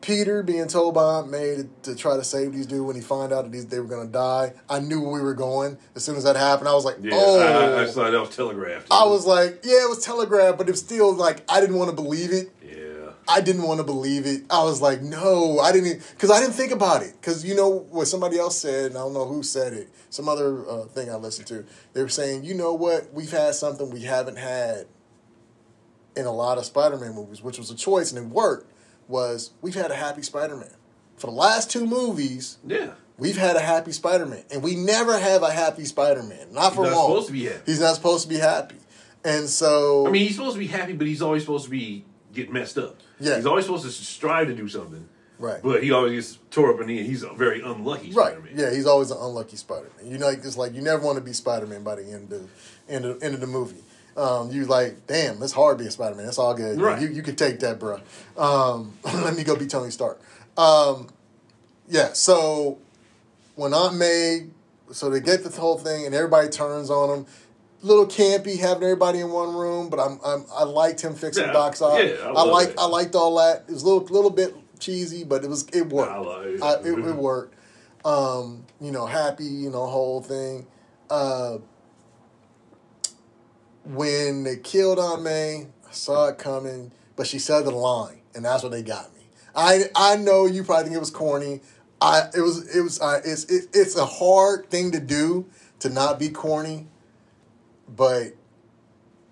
Peter 0.00 0.42
being 0.42 0.68
told 0.68 0.94
by 0.94 1.02
Aunt 1.02 1.30
May 1.30 1.56
to, 1.56 1.68
to 1.82 1.96
try 1.96 2.16
to 2.16 2.22
save 2.22 2.52
these 2.52 2.66
dudes 2.66 2.82
when 2.82 2.96
he 2.96 3.02
found 3.02 3.32
out 3.32 3.42
that 3.42 3.52
these, 3.52 3.66
they 3.66 3.80
were 3.80 3.86
going 3.86 4.06
to 4.06 4.12
die. 4.12 4.52
I 4.68 4.78
knew 4.78 5.00
where 5.00 5.12
we 5.12 5.20
were 5.20 5.34
going. 5.34 5.76
As 5.96 6.04
soon 6.04 6.16
as 6.16 6.24
that 6.24 6.36
happened, 6.36 6.68
I 6.68 6.74
was 6.74 6.84
like, 6.84 6.96
Yeah, 7.02 7.10
oh. 7.14 7.40
I, 7.40 7.80
I, 7.80 7.82
I 7.82 7.86
saw 7.86 8.08
that 8.08 8.20
was 8.20 8.34
telegraphed. 8.34 8.86
I 8.90 9.04
was 9.04 9.26
like, 9.26 9.60
yeah, 9.64 9.84
it 9.84 9.88
was 9.88 10.04
telegraphed, 10.04 10.56
but 10.58 10.68
it 10.68 10.70
was 10.70 10.80
still 10.80 11.12
like, 11.14 11.42
I 11.50 11.60
didn't 11.60 11.76
want 11.76 11.90
to 11.90 11.96
believe 11.96 12.32
it. 12.32 12.50
Yeah. 12.62 13.10
I 13.26 13.40
didn't 13.40 13.62
want 13.62 13.78
to 13.78 13.84
believe 13.84 14.24
it. 14.24 14.44
I 14.48 14.62
was 14.62 14.80
like, 14.80 15.02
no, 15.02 15.58
I 15.58 15.72
didn't, 15.72 16.02
because 16.12 16.30
I 16.30 16.40
didn't 16.40 16.54
think 16.54 16.72
about 16.72 17.02
it. 17.02 17.14
Because 17.20 17.44
you 17.44 17.54
know 17.54 17.68
what 17.68 18.06
somebody 18.06 18.38
else 18.38 18.56
said, 18.56 18.92
and 18.92 18.96
I 18.96 19.00
don't 19.00 19.12
know 19.12 19.26
who 19.26 19.42
said 19.42 19.72
it. 19.72 19.90
Some 20.10 20.28
other 20.28 20.66
uh, 20.66 20.84
thing 20.84 21.10
I 21.10 21.16
listened 21.16 21.48
to. 21.48 21.66
They 21.92 22.02
were 22.02 22.08
saying, 22.08 22.44
you 22.44 22.54
know 22.54 22.72
what? 22.72 23.12
We've 23.12 23.30
had 23.30 23.54
something 23.54 23.90
we 23.90 24.02
haven't 24.02 24.38
had 24.38 24.86
in 26.16 26.24
a 26.24 26.32
lot 26.32 26.56
of 26.56 26.64
Spider-Man 26.64 27.14
movies, 27.14 27.42
which 27.42 27.58
was 27.58 27.70
a 27.70 27.76
choice 27.76 28.12
and 28.12 28.26
it 28.26 28.28
worked. 28.32 28.72
Was 29.08 29.50
we've 29.62 29.74
had 29.74 29.90
a 29.90 29.94
happy 29.96 30.22
Spider-Man 30.22 30.70
for 31.16 31.28
the 31.28 31.32
last 31.32 31.70
two 31.70 31.86
movies. 31.86 32.58
Yeah. 32.66 32.90
We've 33.16 33.36
had 33.36 33.56
a 33.56 33.60
happy 33.60 33.90
Spider-Man, 33.92 34.44
and 34.52 34.62
we 34.62 34.76
never 34.76 35.18
have 35.18 35.42
a 35.42 35.50
happy 35.50 35.84
Spider-Man. 35.86 36.52
Not 36.52 36.74
for 36.74 36.84
He's 36.84 36.92
not 36.92 36.98
long. 36.98 37.08
supposed 37.10 37.26
to 37.28 37.32
be 37.32 37.44
happy. 37.46 37.62
He's 37.66 37.80
not 37.80 37.94
supposed 37.96 38.22
to 38.24 38.28
be 38.28 38.36
happy, 38.38 38.76
and 39.24 39.48
so 39.48 40.06
I 40.06 40.10
mean, 40.10 40.26
he's 40.26 40.36
supposed 40.36 40.54
to 40.54 40.60
be 40.60 40.66
happy, 40.68 40.92
but 40.92 41.06
he's 41.06 41.22
always 41.22 41.42
supposed 41.42 41.64
to 41.64 41.70
be 41.70 42.04
get 42.34 42.52
messed 42.52 42.76
up. 42.78 42.96
Yeah. 43.18 43.36
He's 43.36 43.46
always 43.46 43.64
supposed 43.64 43.84
to 43.86 43.90
strive 43.90 44.46
to 44.48 44.54
do 44.54 44.68
something. 44.68 45.08
right, 45.38 45.60
But 45.62 45.82
he 45.82 45.90
always 45.90 46.12
gets 46.32 46.38
tore 46.50 46.72
up 46.74 46.80
in 46.82 46.86
the 46.86 46.98
end. 46.98 47.06
He's 47.08 47.22
a 47.24 47.32
very 47.32 47.60
unlucky 47.62 48.12
right, 48.12 48.32
Spider-Man. 48.34 48.52
yeah, 48.54 48.70
he's 48.72 48.86
always 48.86 49.10
an 49.10 49.16
unlucky 49.20 49.56
Spider-Man. 49.56 50.08
You 50.12 50.18
know, 50.18 50.28
it's 50.28 50.56
like 50.56 50.74
you 50.74 50.82
never 50.82 51.02
want 51.04 51.16
to 51.18 51.24
be 51.24 51.32
Spider-Man 51.32 51.82
by 51.82 51.96
the 51.96 52.04
end 52.12 52.32
of 52.32 52.48
end 52.88 53.04
of, 53.06 53.22
end 53.22 53.34
of 53.34 53.40
the 53.40 53.46
movie. 53.48 53.82
Um, 54.18 54.50
you 54.50 54.64
like, 54.64 55.06
damn, 55.06 55.40
it's 55.42 55.52
hard 55.52 55.78
being 55.78 55.90
Spider-Man. 55.90 56.26
It's 56.26 56.38
all 56.38 56.52
good. 56.54 56.80
Right. 56.80 57.00
You 57.00 57.08
you 57.08 57.22
can 57.22 57.36
take 57.36 57.60
that, 57.60 57.78
bro. 57.78 58.00
Um, 58.36 58.92
let 59.04 59.36
me 59.36 59.44
go 59.44 59.54
be 59.56 59.66
Tony 59.66 59.90
Stark. 59.92 60.20
Um, 60.56 61.08
yeah, 61.88 62.12
so 62.14 62.78
when 63.54 63.72
Aunt 63.72 63.96
May, 63.96 64.46
so 64.90 65.08
they 65.08 65.20
get 65.20 65.44
this 65.44 65.56
whole 65.56 65.78
thing, 65.78 66.04
and 66.04 66.14
everybody 66.14 66.48
turns 66.48 66.90
on 66.90 67.18
him. 67.18 67.26
Little 67.80 68.06
campy 68.06 68.58
having 68.58 68.82
everybody 68.82 69.20
in 69.20 69.30
one 69.30 69.54
room, 69.54 69.88
but 69.88 70.00
I'm, 70.00 70.18
I'm 70.26 70.44
I 70.52 70.64
liked 70.64 71.00
him 71.00 71.14
fixing 71.14 71.44
Yeah, 71.44 71.52
Doc's 71.52 71.80
off. 71.80 72.02
yeah, 72.02 72.16
I 72.26 72.30
I, 72.30 72.42
liked 72.42 72.72
it. 72.72 72.78
I 72.80 72.86
liked 72.86 73.14
all 73.14 73.36
that. 73.36 73.66
It 73.68 73.72
was 73.72 73.84
a 73.84 73.86
little 73.88 74.02
little 74.08 74.30
bit 74.30 74.52
cheesy, 74.80 75.22
but 75.22 75.44
it 75.44 75.48
was 75.48 75.64
it 75.72 75.86
worked. 75.88 76.10
I 76.10 76.18
love 76.18 76.44
it. 76.44 76.60
I, 76.60 76.72
it, 76.80 76.86
it 76.86 77.14
worked. 77.14 77.54
Um, 78.04 78.64
you 78.80 78.90
know, 78.90 79.06
happy, 79.06 79.44
you 79.44 79.70
know, 79.70 79.86
whole 79.86 80.20
thing. 80.22 80.66
Uh, 81.08 81.58
when 83.88 84.44
they 84.44 84.56
killed 84.56 84.98
Aunt 84.98 85.22
May, 85.22 85.66
I 85.88 85.92
saw 85.92 86.28
it 86.28 86.38
coming, 86.38 86.92
but 87.16 87.26
she 87.26 87.38
said 87.38 87.64
the 87.64 87.70
line, 87.70 88.20
and 88.34 88.44
that's 88.44 88.62
what 88.62 88.72
they 88.72 88.82
got 88.82 89.12
me. 89.14 89.22
I 89.56 89.84
I 89.96 90.16
know 90.16 90.46
you 90.46 90.62
probably 90.62 90.84
think 90.84 90.96
it 90.96 91.00
was 91.00 91.10
corny. 91.10 91.60
I 92.00 92.28
it 92.34 92.40
was 92.40 92.74
it 92.74 92.80
was 92.82 93.00
uh, 93.00 93.20
it's 93.24 93.44
it, 93.44 93.68
it's 93.72 93.96
a 93.96 94.04
hard 94.04 94.70
thing 94.70 94.92
to 94.92 95.00
do 95.00 95.46
to 95.80 95.88
not 95.88 96.18
be 96.18 96.28
corny, 96.28 96.86
but 97.88 98.34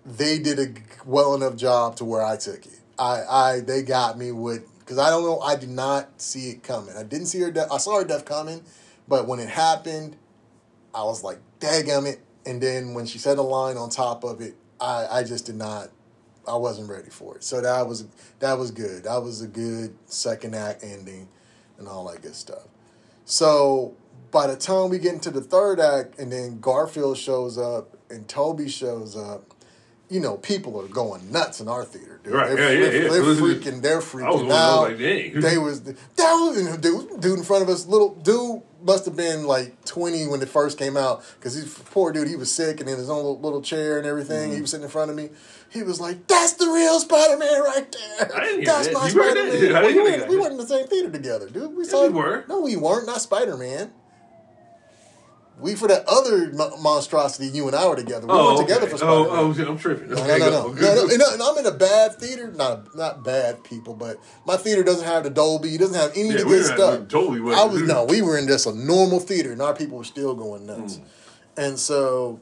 they 0.05 0.39
did 0.39 0.59
a 0.59 0.73
well 1.05 1.35
enough 1.35 1.55
job 1.55 1.95
to 1.97 2.05
where 2.05 2.25
I 2.25 2.35
took 2.35 2.65
it. 2.65 2.79
I 2.97 3.23
I 3.29 3.59
they 3.59 3.83
got 3.83 4.17
me 4.17 4.31
with 4.31 4.65
because 4.79 4.97
I 4.97 5.09
don't 5.11 5.23
know 5.23 5.39
I 5.39 5.55
did 5.55 5.69
not 5.69 6.19
see 6.19 6.49
it 6.49 6.63
coming. 6.63 6.95
I 6.97 7.03
didn't 7.03 7.27
see 7.27 7.39
her 7.41 7.51
death. 7.51 7.71
I 7.71 7.77
saw 7.77 7.99
her 7.99 8.05
death 8.05 8.25
coming, 8.25 8.63
but 9.07 9.27
when 9.27 9.39
it 9.39 9.49
happened, 9.49 10.17
I 10.95 11.03
was 11.03 11.23
like, 11.23 11.39
"Daggum 11.59 12.07
it!" 12.07 12.21
And 12.47 12.61
then 12.61 12.93
when 12.93 13.05
she 13.05 13.17
said 13.17 13.37
the 13.37 13.43
line 13.43 13.75
on 13.75 13.89
top 13.89 14.23
of 14.23 14.39
it, 14.39 14.55
I 14.79 15.07
I 15.11 15.23
just 15.23 15.45
did 15.45 15.55
not. 15.55 15.89
I 16.47 16.55
wasn't 16.55 16.89
ready 16.89 17.09
for 17.09 17.35
it. 17.35 17.43
So 17.43 17.59
that 17.59 17.87
was 17.87 18.05
that 18.39 18.57
was 18.57 18.71
good. 18.71 19.03
That 19.03 19.21
was 19.21 19.41
a 19.41 19.47
good 19.47 19.93
second 20.05 20.55
act 20.55 20.81
ending, 20.83 21.27
and 21.77 21.87
all 21.89 22.07
that 22.09 22.21
good 22.21 22.35
stuff. 22.35 22.63
So 23.25 23.95
by 24.31 24.47
the 24.47 24.55
time 24.55 24.89
we 24.89 24.97
get 24.97 25.13
into 25.13 25.29
the 25.29 25.41
third 25.41 25.81
act, 25.81 26.17
and 26.19 26.31
then 26.31 26.59
Garfield 26.61 27.17
shows 27.17 27.57
up 27.57 27.97
and 28.09 28.25
Tobey 28.29 28.69
shows 28.69 29.17
up, 29.17 29.53
you 30.09 30.21
know, 30.21 30.37
people 30.37 30.79
are 30.79 30.87
going 30.87 31.29
nuts 31.29 31.59
in 31.59 31.67
our 31.67 31.83
theater, 31.83 32.21
dude. 32.23 32.33
Right, 32.33 32.55
They're, 32.55 32.73
yeah, 32.73 32.85
yeah, 32.85 32.89
they're, 32.91 33.03
yeah. 33.03 33.09
they're 33.09 33.35
freaking. 33.35 33.81
They're 33.81 33.95
I 33.95 33.97
was 33.97 34.05
freaking 34.05 34.51
out. 34.51 34.81
like, 34.83 34.97
dang. 34.97 35.41
They 35.41 35.57
was 35.57 35.81
that 35.81 35.97
was 36.17 36.77
dude, 36.77 37.19
dude 37.19 37.39
in 37.39 37.43
front 37.43 37.63
of 37.63 37.67
us. 37.69 37.87
Little 37.87 38.15
dude 38.15 38.61
must 38.81 39.05
have 39.05 39.15
been 39.15 39.45
like 39.45 39.83
twenty 39.85 40.27
when 40.27 40.41
it 40.41 40.49
first 40.49 40.77
came 40.77 40.97
out 40.97 41.23
because 41.35 41.55
he's 41.55 41.73
poor 41.73 42.11
dude. 42.11 42.27
He 42.27 42.35
was 42.35 42.51
sick 42.53 42.79
and 42.79 42.89
in 42.89 42.97
his 42.97 43.09
own 43.09 43.17
little, 43.17 43.39
little 43.39 43.61
chair 43.61 43.97
and 43.97 44.07
everything. 44.07 44.47
Mm-hmm. 44.49 44.55
He 44.55 44.61
was 44.61 44.71
sitting 44.71 44.83
in 44.83 44.89
front 44.89 45.09
of 45.09 45.17
me. 45.17 45.29
He 45.69 45.83
was 45.83 45.99
like, 45.99 46.27
"That's 46.27 46.53
the 46.53 46.67
real 46.67 46.99
Spider 46.99 47.37
Man 47.37 47.61
right 47.63 47.91
there. 47.91 48.31
I 48.35 48.39
didn't 48.45 48.55
hear 48.61 48.65
That's 48.65 48.87
that. 48.87 48.93
my 48.93 49.07
You 49.07 49.13
heard 49.21 49.31
Spider 49.31 49.51
that? 49.51 49.61
Man." 49.61 49.75
I 49.75 49.81
Well, 49.81 49.91
we, 49.93 50.01
weren't, 50.01 50.27
we 50.29 50.37
weren't 50.37 50.51
in 50.51 50.57
the 50.57 50.67
same 50.67 50.87
theater 50.87 51.11
together, 51.11 51.49
dude. 51.49 51.75
We 51.75 51.83
saw 51.83 52.03
we 52.03 52.13
were. 52.13 52.45
No, 52.47 52.61
we 52.61 52.75
weren't. 52.75 53.05
Not 53.07 53.21
Spider 53.21 53.57
Man. 53.57 53.91
We 55.59 55.73
for 55.75 55.87
that 55.87 56.05
other 56.07 56.51
monstrosity. 56.79 57.47
You 57.47 57.65
and 57.67 57.75
I 57.75 57.87
were 57.87 57.95
together. 57.95 58.27
We 58.27 58.33
Oh, 58.33 58.55
weren't 58.55 58.67
together 58.67 58.83
okay. 58.83 58.91
for 58.91 58.97
Spider 58.97 59.11
Man. 59.11 59.27
Oh, 59.31 59.55
oh, 59.57 59.65
I'm 59.71 59.77
tripping. 59.79 60.09
No, 60.09 60.17
Okay, 60.17 60.37
no, 60.37 60.49
no, 60.49 60.73
go. 60.73 60.73
no, 60.73 60.95
no, 61.07 61.15
no, 61.17 61.25
uh, 61.25 61.33
and, 61.33 61.41
I'm 61.41 61.57
in 61.57 61.65
a 61.65 61.71
bad 61.71 62.15
theater. 62.19 62.51
Not 62.55 62.95
not 62.95 63.23
bad 63.23 63.63
people, 63.63 63.95
but 63.95 64.17
my 64.45 64.55
theater 64.57 64.83
doesn't 64.83 65.05
have 65.05 65.23
the 65.23 65.31
Dolby. 65.31 65.73
It 65.73 65.79
doesn't 65.79 65.95
have 65.95 66.11
any 66.15 66.29
Yeah, 66.29 66.41
of 66.41 66.47
good 66.47 66.65
stuff. 66.65 67.07
totally. 67.07 67.55
I 67.55 67.63
was 67.65 67.81
no, 67.81 68.05
we 68.05 68.21
were 68.21 68.37
in 68.37 68.47
just 68.47 68.67
a 68.67 68.73
normal 68.73 69.19
theater, 69.19 69.51
and 69.51 69.61
our 69.61 69.73
people 69.73 69.97
were 69.97 70.03
still 70.03 70.35
going 70.35 70.67
nuts. 70.67 70.97
Mm. 70.97 71.03
And 71.57 71.79
so, 71.79 72.39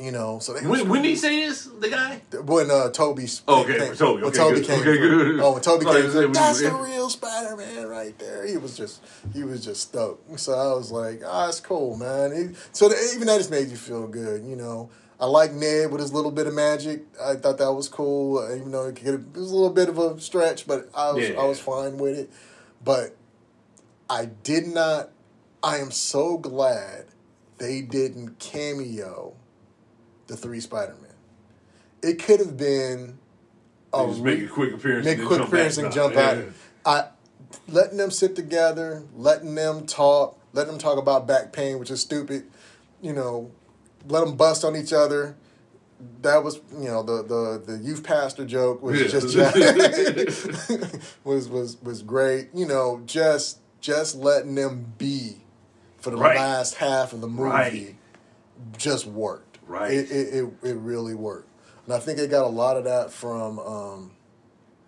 you 0.00 0.10
know, 0.10 0.38
so 0.38 0.54
they 0.54 0.66
When, 0.66 0.88
when 0.88 1.02
did 1.02 1.08
he 1.10 1.16
say 1.16 1.44
this? 1.44 1.64
The 1.66 1.90
guy? 1.90 2.22
when 2.44 2.70
uh, 2.70 2.88
Tobey 2.90 3.28
Oh, 3.46 3.62
okay, 3.62 3.78
came, 3.78 3.94
Tobey. 3.94 4.22
when 4.22 4.24
Okay, 4.30 4.38
Tobey 4.38 4.56
good. 4.56 4.66
came 4.66 4.80
Okay, 4.80 4.98
good. 4.98 5.40
oh 5.40 5.52
when 5.52 5.62
Tobey 5.62 5.84
came 5.84 6.14
when 6.14 6.32
that's 6.32 6.62
the 6.62 6.70
real 6.72 7.10
Spider 7.10 7.56
Man 7.56 7.86
right 7.88 8.18
there. 8.18 8.46
He 8.46 8.56
was 8.56 8.76
just 8.76 9.02
he 9.34 9.44
was 9.44 9.64
just 9.64 9.82
stoked. 9.82 10.40
So 10.40 10.54
I 10.54 10.72
was 10.74 10.90
like, 10.90 11.20
ah, 11.26 11.48
it's 11.48 11.60
cool, 11.60 11.96
man. 11.96 12.34
He- 12.34 12.56
so 12.72 12.88
the, 12.88 12.96
even 13.14 13.26
that 13.26 13.38
just 13.38 13.50
made 13.50 13.68
you 13.68 13.76
feel 13.76 14.06
good, 14.06 14.44
you 14.44 14.56
know. 14.56 14.88
I 15.20 15.26
like 15.26 15.52
Ned 15.52 15.92
with 15.92 16.00
his 16.00 16.12
little 16.12 16.32
bit 16.32 16.46
of 16.48 16.54
magic. 16.54 17.04
I 17.22 17.34
thought 17.36 17.58
that 17.58 17.72
was 17.72 17.88
cool, 17.88 18.38
uh, 18.38 18.56
even 18.56 18.72
though 18.72 18.86
it, 18.86 18.96
could, 18.96 19.06
it 19.36 19.38
was 19.38 19.52
a 19.52 19.54
little 19.54 19.70
bit 19.70 19.88
of 19.88 19.96
a 19.98 20.18
stretch, 20.20 20.66
but 20.66 20.88
I 20.96 21.12
was 21.12 21.28
Yeah. 21.28 21.38
I 21.40 21.44
was 21.44 21.60
fine 21.60 21.96
with 21.98 22.18
it. 22.18 22.30
But 22.82 23.14
I 24.10 24.24
did 24.42 24.66
not. 24.66 25.10
I 25.62 25.76
am 25.78 25.90
so 25.92 26.38
glad 26.38 27.04
they 27.58 27.82
didn't 27.82 28.40
cameo 28.40 29.34
the 30.26 30.36
three 30.36 30.60
Spider 30.60 30.96
Man. 31.00 31.10
It 32.02 32.22
could 32.22 32.40
have 32.40 32.56
been 32.56 33.18
a 33.92 34.06
just 34.06 34.22
make 34.22 34.42
a 34.42 34.48
quick 34.48 34.72
appearance. 34.74 35.04
make 35.04 35.18
a 35.18 35.26
quick 35.26 35.40
appearance 35.40 35.78
and 35.78 35.92
jump 35.92 36.14
yeah. 36.14 36.20
out. 36.30 36.44
I 36.84 37.04
letting 37.68 37.98
them 37.98 38.10
sit 38.10 38.34
together, 38.34 39.04
letting 39.14 39.54
them 39.54 39.86
talk, 39.86 40.38
letting 40.52 40.72
them 40.72 40.78
talk 40.80 40.98
about 40.98 41.26
back 41.26 41.52
pain, 41.52 41.78
which 41.78 41.90
is 41.90 42.00
stupid. 42.00 42.44
You 43.00 43.12
know, 43.12 43.50
let 44.08 44.24
them 44.24 44.36
bust 44.36 44.64
on 44.64 44.76
each 44.76 44.92
other. 44.92 45.36
That 46.22 46.42
was, 46.42 46.60
you 46.72 46.88
know, 46.88 47.02
the 47.02 47.22
the, 47.22 47.62
the 47.72 47.78
youth 47.78 48.02
pastor 48.02 48.44
joke 48.44 48.82
was 48.82 49.00
Yeah. 49.00 49.08
just 49.08 49.36
was 51.24 51.48
was 51.48 51.80
was 51.82 52.02
great. 52.02 52.48
You 52.54 52.66
know, 52.66 53.02
just 53.06 53.58
just 53.80 54.16
letting 54.16 54.54
them 54.54 54.92
be 54.98 55.36
for 56.00 56.10
the 56.10 56.16
Right. 56.16 56.36
last 56.36 56.74
half 56.76 57.12
of 57.12 57.20
the 57.20 57.28
movie 57.28 57.42
Right. 57.50 57.94
just 58.76 59.06
worked. 59.06 59.51
Right. 59.72 59.92
It, 59.92 60.10
it 60.10 60.34
it 60.34 60.52
it 60.62 60.76
really 60.76 61.14
worked, 61.14 61.48
and 61.86 61.94
I 61.94 61.98
think 61.98 62.18
they 62.18 62.26
got 62.26 62.44
a 62.44 62.48
lot 62.48 62.76
of 62.76 62.84
that 62.84 63.10
from 63.10 63.58
um, 63.58 64.10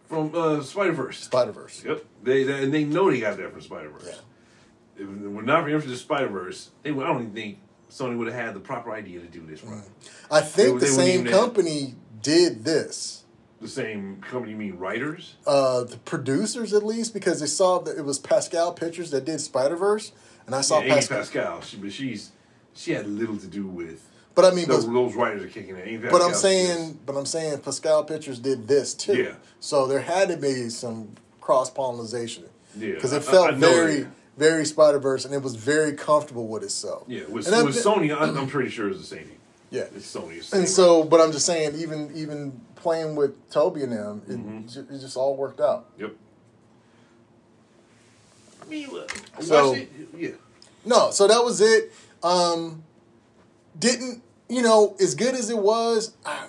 From 0.08 0.34
uh, 0.34 0.60
Spider 0.62 0.92
Verse. 0.92 1.18
Spider 1.20 1.52
Verse. 1.52 1.82
Yep. 1.84 2.04
They, 2.22 2.44
they 2.44 2.64
and 2.64 2.72
they 2.74 2.84
know 2.84 3.10
they 3.10 3.20
got 3.20 3.38
that 3.38 3.50
from 3.50 3.62
Spider 3.62 3.88
Verse. 3.88 4.04
Yeah. 4.06 5.02
If 5.02 5.08
it 5.08 5.28
were 5.28 5.42
not 5.42 5.64
for 5.64 5.88
the 5.88 5.96
Spider 5.96 6.28
Verse, 6.28 6.70
they 6.82 6.92
would, 6.92 7.04
I 7.04 7.08
don't 7.08 7.22
even 7.22 7.34
think 7.34 7.58
Sony 7.90 8.16
would 8.18 8.26
have 8.28 8.36
had 8.46 8.54
the 8.54 8.60
proper 8.60 8.92
idea 8.92 9.20
to 9.20 9.26
do 9.26 9.44
this 9.46 9.64
right. 9.64 9.82
I 10.30 10.40
think 10.40 10.80
They- 10.80 10.86
the 10.86 10.92
same 10.92 11.20
even 11.20 11.32
have- 11.32 11.40
company 11.40 11.94
did 12.22 12.64
this. 12.64 13.22
The 13.60 13.68
same 13.68 14.20
company, 14.20 14.52
you 14.52 14.58
mean 14.58 14.76
writers? 14.78 15.36
Uh, 15.46 15.84
the 15.84 15.96
producers, 15.96 16.74
at 16.74 16.82
least, 16.84 17.14
because 17.14 17.40
they 17.40 17.46
saw 17.46 17.78
that 17.78 17.96
it 17.96 18.04
was 18.04 18.18
Pascal 18.18 18.72
Pictures 18.74 19.10
that 19.12 19.24
did 19.24 19.40
Spider 19.40 19.76
Verse, 19.76 20.12
and 20.44 20.54
I 20.54 20.60
saw 20.60 20.80
yeah, 20.80 20.96
Pascal. 20.96 21.18
Pascal. 21.18 21.60
She, 21.62 21.76
but 21.78 21.90
she's 21.92 22.32
she 22.74 22.92
had 22.92 23.06
little 23.06 23.38
to 23.38 23.46
do 23.46 23.66
with 23.66 24.06
But 24.34 24.44
I 24.46 24.50
mean, 24.50 24.66
those, 24.68 24.84
but, 24.84 24.92
those 24.94 25.14
writers 25.14 25.44
are 25.44 25.48
kicking 25.48 25.76
it. 25.76 25.86
Amy 25.86 25.98
but 25.98 26.14
I'm 26.14 26.32
Pascal's 26.32 26.40
saying, 26.40 26.98
but 27.06 27.14
I'm 27.16 27.26
saying 27.26 27.58
Pascal 27.60 28.02
Pictures 28.04 28.38
did 28.40 28.66
this 28.66 28.92
too. 28.94 29.14
Yeah. 29.16 29.34
So 29.60 29.86
there 29.86 30.00
had 30.00 30.28
to 30.28 30.36
be 30.36 30.68
some 30.70 31.10
cross 31.40 31.70
pollination. 31.70 32.44
Yeah, 32.76 32.94
Because 32.94 33.12
it 33.12 33.22
felt 33.22 33.48
I 33.48 33.50
know 33.52 33.70
very, 33.72 34.00
that. 34.00 34.10
very 34.36 34.64
Spider 34.64 34.98
Verse, 34.98 35.24
and 35.24 35.32
it 35.32 35.42
was 35.42 35.54
very 35.54 35.92
comfortable 35.92 36.48
with 36.48 36.64
itself. 36.64 37.04
yeah, 37.06 37.24
with, 37.28 37.46
And 37.46 37.54
I- 37.54 37.62
with 37.62 37.76
Sony, 37.76 38.12
I'm, 38.16 38.36
I'm 38.36 38.48
pretty 38.48 38.70
sure 38.70 38.88
it's 38.88 38.98
the 38.98 39.04
same. 39.06 39.30
Yeah. 39.70 39.82
It's 39.94 40.12
Sony. 40.12 40.38
It's 40.38 40.52
And 40.52 40.68
so, 40.68 41.04
but 41.04 41.20
I'm 41.20 41.30
just 41.32 41.46
saying, 41.46 41.76
even 41.76 42.10
even 42.16 42.60
playing 42.74 43.14
with 43.16 43.50
Tobey 43.50 43.82
and 43.84 43.92
them, 43.92 44.22
it, 44.28 44.32
Mm-hmm. 44.32 44.66
ju- 44.66 44.86
it 44.90 44.98
just 45.00 45.16
all 45.16 45.36
worked 45.36 45.60
out. 45.60 45.86
Yep. 45.98 46.14
I 48.62 48.66
mean, 48.66 48.88
So- 49.40 49.74
it. 49.74 49.88
Yeah. 50.16 50.30
No, 50.84 51.10
so 51.12 51.26
that 51.28 51.42
was 51.44 51.60
it. 51.60 51.92
Um, 52.22 52.82
didn't 53.78 54.22
you 54.48 54.62
know 54.62 54.96
as 55.00 55.14
good 55.14 55.34
as 55.34 55.50
it 55.50 55.58
was? 55.58 56.14
I, 56.24 56.46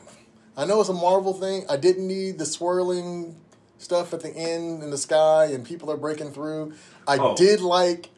I 0.58 0.66
know 0.66 0.80
it's 0.80 0.90
a 0.90 0.94
Marvel 0.94 1.34
thing. 1.34 1.66
I 1.70 1.78
didn't 1.78 2.08
need 2.08 2.38
the 2.38 2.46
swirling 2.46 3.36
stuff 3.78 4.14
at 4.14 4.22
the 4.22 4.30
end 4.36 4.84
in 4.84 4.90
the 4.90 4.98
sky 4.98 5.46
and 5.46 5.66
people 5.66 5.92
are 5.92 5.98
breaking 5.98 6.32
through. 6.32 6.74
I 7.08 7.18
Oh. 7.18 7.36
did 7.36 7.62
like. 7.62 8.10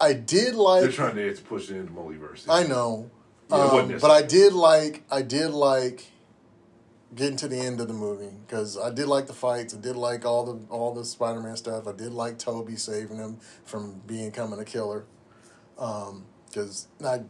I 0.00 0.12
did 0.12 0.54
like. 0.54 0.82
They're 0.82 0.92
trying 0.92 1.16
to, 1.16 1.42
push 1.42 1.70
it 1.70 1.76
into 1.76 1.92
multiverse. 1.92 2.44
I 2.48 2.64
know, 2.64 3.10
Yeah, 3.50 3.56
um, 3.56 3.98
but 3.98 4.10
I 4.10 4.22
did 4.22 4.52
like. 4.52 5.02
I 5.10 5.22
did 5.22 5.50
like 5.52 6.10
getting 7.14 7.38
to 7.38 7.48
the 7.48 7.58
end 7.58 7.80
of 7.80 7.88
the 7.88 7.94
movie 7.94 8.34
because 8.46 8.76
I 8.76 8.90
did 8.90 9.06
like 9.06 9.26
the 9.26 9.32
fights. 9.32 9.74
I 9.74 9.78
did 9.78 9.96
like 9.96 10.26
all 10.26 10.44
the 10.44 10.58
all 10.68 10.92
the 10.92 11.04
Spider 11.04 11.40
Man 11.40 11.56
stuff. 11.56 11.86
I 11.86 11.92
did 11.92 12.12
like 12.12 12.38
Tobey 12.38 12.76
saving 12.76 13.16
him 13.16 13.38
from 13.64 14.02
becoming 14.06 14.58
a 14.60 14.64
killer. 14.66 15.06
Because 15.76 16.88
I 17.04 17.20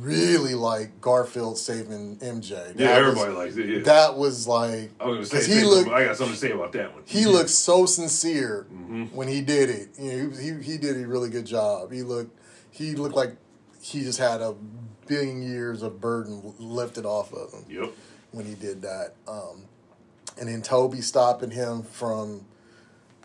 really 0.00 0.54
like 0.54 1.00
Garfield 1.00 1.58
saving 1.58 2.16
MJ. 2.18 2.50
That 2.50 2.76
Yeah, 2.78 2.98
was- 3.00 3.08
everybody 3.18 3.32
likes 3.32 3.56
it. 3.56 3.68
Yeah. 3.68 3.78
That 3.84 4.16
was 4.16 4.46
like 4.48 4.90
I 5.00 5.18
because 5.18 5.46
he 5.46 5.62
looked 5.64 5.90
I 5.90 6.04
got 6.04 6.16
something 6.16 6.34
to 6.34 6.40
say 6.40 6.50
about 6.52 6.72
that 6.72 6.92
one. 6.94 7.02
he 7.06 7.26
looked 7.26 7.50
so 7.50 7.86
sincere 7.86 8.66
Mm-hmm. 8.72 9.04
when 9.16 9.28
he 9.28 9.40
did 9.40 9.70
it. 9.70 9.88
You 9.98 10.12
know, 10.28 10.36
he, 10.36 10.52
he 10.52 10.72
he 10.72 10.78
did 10.78 10.96
a 11.02 11.06
really 11.06 11.30
good 11.30 11.46
job. 11.46 11.92
He 11.92 12.02
looked 12.02 12.38
he 12.70 12.94
looked 12.94 13.14
like 13.16 13.36
he 13.80 14.00
just 14.02 14.18
had 14.18 14.40
a 14.40 14.54
billion 15.06 15.42
years 15.42 15.82
of 15.82 16.00
burden 16.00 16.54
lifted 16.58 17.04
off 17.04 17.32
of 17.32 17.52
him 17.52 17.64
Yep. 17.68 17.90
when 18.30 18.46
he 18.46 18.54
did 18.54 18.82
that. 18.82 19.14
Um, 19.26 19.64
and 20.40 20.48
then 20.48 20.62
Tobey 20.62 21.00
stopping 21.00 21.50
him 21.50 21.82
from 21.82 22.46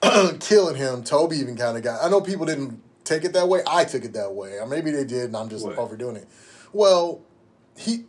killing 0.39 0.76
him. 0.76 1.03
Tobey 1.03 1.38
even 1.38 1.55
kind 1.55 1.78
of 1.78 1.84
got. 1.84 2.03
I 2.03 2.10
know 2.10 2.22
people 2.22 2.45
didn't 2.45 2.82
take 3.03 3.24
it 3.24 3.34
that 3.34 3.47
way. 3.47 3.62
I 3.68 3.86
took 3.86 4.03
it 4.03 4.14
that 4.14 4.34
way. 4.34 4.58
Or 4.60 4.66
maybe 4.68 4.91
they 4.91 5.03
did, 5.05 5.26
and 5.26 5.38
I'm 5.38 5.49
just 5.49 5.66
What? 5.66 5.78
overdoing 5.78 6.18
it. 6.18 6.28
Well, 6.74 7.22
he 7.78 8.05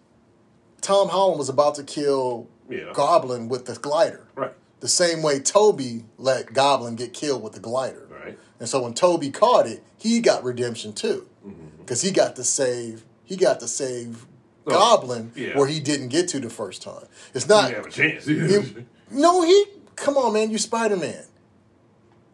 Tom 0.81 1.09
Holland 1.09 1.39
was 1.39 1.49
about 1.49 1.75
to 1.77 1.83
kill 1.85 2.49
Yeah. 2.69 2.93
Goblin 2.93 3.49
with 3.49 3.67
the 3.67 3.75
glider. 3.75 4.27
Right. 4.35 4.55
The 4.81 4.89
same 4.89 5.23
way 5.23 5.41
Tobey 5.41 6.05
let 6.19 6.53
Goblin 6.53 6.95
get 6.97 7.13
killed 7.13 7.43
with 7.43 7.55
the 7.55 7.61
glider. 7.61 8.07
Right. 8.11 8.39
And 8.61 8.69
so 8.69 8.83
when 8.83 8.95
Tobey 8.95 9.31
caught 9.31 9.67
it, 9.67 9.83
he 9.97 10.21
got 10.21 10.45
redemption 10.45 10.93
too, 10.93 11.27
Mm-hmm. 11.47 11.79
because 11.81 12.03
he 12.03 12.11
got 12.11 12.37
to 12.37 12.45
save 12.45 13.05
he 13.25 13.37
got 13.37 13.61
to 13.61 13.69
save 13.69 14.27
Oh, 14.67 14.71
Goblin 14.71 15.33
yeah. 15.35 15.57
where 15.57 15.67
he 15.67 15.81
didn't 15.81 16.09
get 16.09 16.29
to 16.29 16.41
the 16.41 16.51
first 16.51 16.83
time. 16.83 17.07
It's 17.35 17.49
not 17.49 17.73
have 17.73 17.87
a 17.87 17.91
chance. 17.91 18.27
you- 18.27 18.85
no, 19.11 19.43
he 19.43 19.65
come 19.97 20.17
on, 20.19 20.33
man. 20.35 20.51
You're 20.51 20.59
Spider 20.59 20.97
Man. 20.97 21.25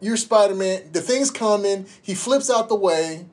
You're 0.01 0.17
Spider 0.17 0.53
Man. 0.55 0.89
The 0.91 1.01
thing's 1.01 1.31
coming. 1.31 1.85
He 2.01 2.13
flips 2.13 2.49
out 2.49 2.67
the 2.69 2.75
way, 2.75 3.25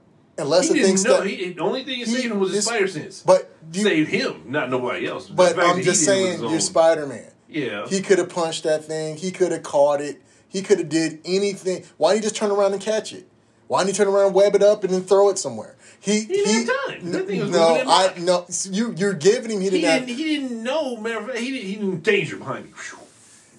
unless 0.42 0.68
he 0.68 0.74
the 0.74 0.84
thing 0.84 0.96
didn't 0.96 1.06
know. 1.08 1.14
stuck. 1.14 1.26
He, 1.26 1.52
the 1.52 1.62
only 1.62 1.84
thing 1.84 2.00
that 2.00 2.08
He- 2.08 2.14
saved 2.14 2.32
him 2.32 2.38
was 2.40 2.52
his 2.52 2.64
spider 2.64 2.88
sense. 2.88 3.22
But 3.22 3.50
you, 3.72 3.82
saved 3.82 4.10
him, 4.10 4.42
not 4.46 4.70
nobody 4.70 5.06
else. 5.06 5.28
But 5.28 5.58
I'm 5.58 5.76
just 5.76 5.78
he 5.78 5.82
did 5.84 5.94
saying, 5.96 6.40
you're 6.40 6.60
Spider 6.60 7.06
Man. 7.06 7.30
Yeah. 7.48 7.86
He 7.86 8.00
could 8.00 8.18
have 8.18 8.28
punched 8.30 8.64
that 8.64 8.84
thing. 8.84 9.16
He 9.16 9.30
could 9.30 9.52
have 9.52 9.62
caught 9.62 10.00
it. 10.00 10.22
He 10.48 10.62
could 10.62 10.78
have 10.78 10.88
did 10.88 11.20
anything. 11.24 11.84
Why 11.96 12.12
didn't 12.12 12.24
he 12.24 12.26
just 12.26 12.36
turn 12.36 12.50
around 12.50 12.72
and 12.72 12.80
catch 12.82 13.12
it? 13.12 13.28
Why 13.68 13.84
didn't 13.84 13.96
he 13.96 14.04
turn 14.04 14.12
around, 14.12 14.34
web 14.34 14.54
it 14.54 14.62
up, 14.62 14.84
and 14.84 14.92
then 14.92 15.02
throw 15.02 15.30
it 15.30 15.38
somewhere? 15.38 15.76
He 16.00 16.26
didn't 16.26 16.66
have 16.68 16.86
time. 16.86 17.12
That 17.12 17.26
thing 17.26 17.40
was 17.40 17.50
no, 17.50 17.82
I 17.86 18.12
no. 18.18 18.46
You 18.70 18.92
you're 18.96 19.14
giving 19.14 19.50
him. 19.50 19.60
He 19.60 19.70
he 19.70 19.80
didn't. 19.82 20.08
have, 20.08 20.18
He 20.18 20.24
didn't 20.40 20.62
know. 20.62 20.96
Matter 20.96 21.20
of 21.20 21.26
fact, 21.26 21.38
he 21.38 21.50
didn't. 21.52 21.66
He 21.68 21.74
didn't 21.76 22.02
danger 22.02 22.36
behind 22.36 22.66
me. 22.66 22.72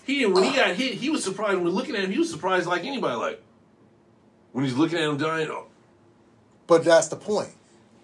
He 0.05 0.19
didn't. 0.19 0.34
When 0.34 0.43
he 0.43 0.53
got 0.55 0.75
hit, 0.75 0.95
he 0.95 1.09
was 1.09 1.23
surprised. 1.23 1.57
When 1.59 1.69
looking 1.69 1.95
at 1.95 2.03
him, 2.03 2.11
he 2.11 2.19
was 2.19 2.29
surprised 2.29 2.67
like 2.67 2.84
anybody. 2.84 3.15
Like 3.15 3.41
when 4.51 4.65
he's 4.65 4.73
looking 4.75 4.97
at 4.99 5.05
him 5.05 5.17
dying. 5.17 5.47
Oh, 5.49 5.67
but 6.68 6.84
that's 6.84 7.07
the 7.07 7.16
point. 7.16 7.49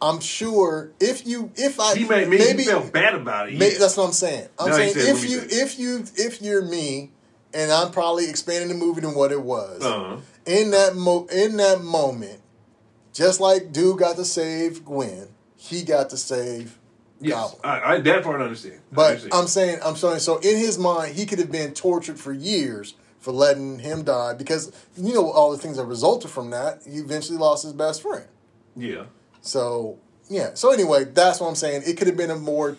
I'm 0.01 0.19
sure 0.19 0.91
if 0.99 1.27
you 1.27 1.51
if 1.55 1.79
I 1.79 1.95
he 1.95 2.05
may, 2.05 2.25
maybe, 2.25 2.37
maybe 2.37 2.63
felt 2.63 2.91
bad 2.93 3.15
about 3.15 3.49
it. 3.49 3.55
Yeah. 3.55 3.77
That's 3.79 3.97
what 3.97 4.05
I'm 4.05 4.13
saying. 4.13 4.47
I'm 4.57 4.69
he 4.69 4.73
saying 4.73 4.93
said, 4.93 5.15
if 5.15 5.29
you 5.29 5.41
if 5.49 5.79
you 5.79 6.05
if 6.15 6.41
you're 6.41 6.63
me, 6.63 7.11
and 7.53 7.71
I'm 7.71 7.91
probably 7.91 8.29
expanding 8.29 8.69
the 8.69 8.75
movie 8.75 9.01
than 9.01 9.13
what 9.13 9.31
it 9.31 9.41
was. 9.41 9.83
Uh-huh. 9.83 10.17
In 10.45 10.71
that 10.71 10.95
mo 10.95 11.25
in 11.25 11.57
that 11.57 11.81
moment, 11.81 12.41
just 13.13 13.41
like 13.41 13.73
dude 13.73 13.99
got 13.99 14.15
to 14.15 14.25
save 14.25 14.85
Gwen, 14.85 15.27
he 15.57 15.83
got 15.83 16.09
to 16.11 16.17
save 16.17 16.77
Yes, 17.21 17.35
Goblin. 17.35 17.61
I, 17.63 17.93
I, 17.95 17.99
that 17.99 18.23
part 18.23 18.39
I 18.39 18.45
understand. 18.45 18.75
I 18.91 18.95
But 18.95 19.07
understand. 19.07 19.33
I'm 19.33 19.47
saying 19.47 19.79
I'm 19.83 19.95
saying 19.95 20.19
so 20.19 20.37
in 20.37 20.57
his 20.57 20.77
mind, 20.77 21.15
he 21.15 21.25
could 21.25 21.39
have 21.39 21.51
been 21.51 21.73
tortured 21.73 22.19
for 22.19 22.31
years 22.31 22.95
for 23.19 23.33
letting 23.33 23.79
him 23.79 24.03
die 24.03 24.33
because 24.33 24.71
you 24.95 25.13
know 25.13 25.29
all 25.29 25.51
the 25.51 25.57
things 25.57 25.77
that 25.77 25.85
resulted 25.85 26.31
from 26.31 26.51
that. 26.51 26.83
He 26.89 26.99
eventually 26.99 27.37
lost 27.37 27.63
his 27.63 27.73
best 27.73 28.01
friend. 28.01 28.25
Yeah. 28.79 29.05
So 29.41 29.99
yeah. 30.29 30.53
So 30.53 30.71
anyway, 30.71 31.05
that's 31.05 31.39
what 31.39 31.47
I'm 31.47 31.55
saying. 31.55 31.83
It 31.85 31.97
could 31.97 32.07
have 32.07 32.17
been 32.17 32.31
a 32.31 32.35
more. 32.35 32.77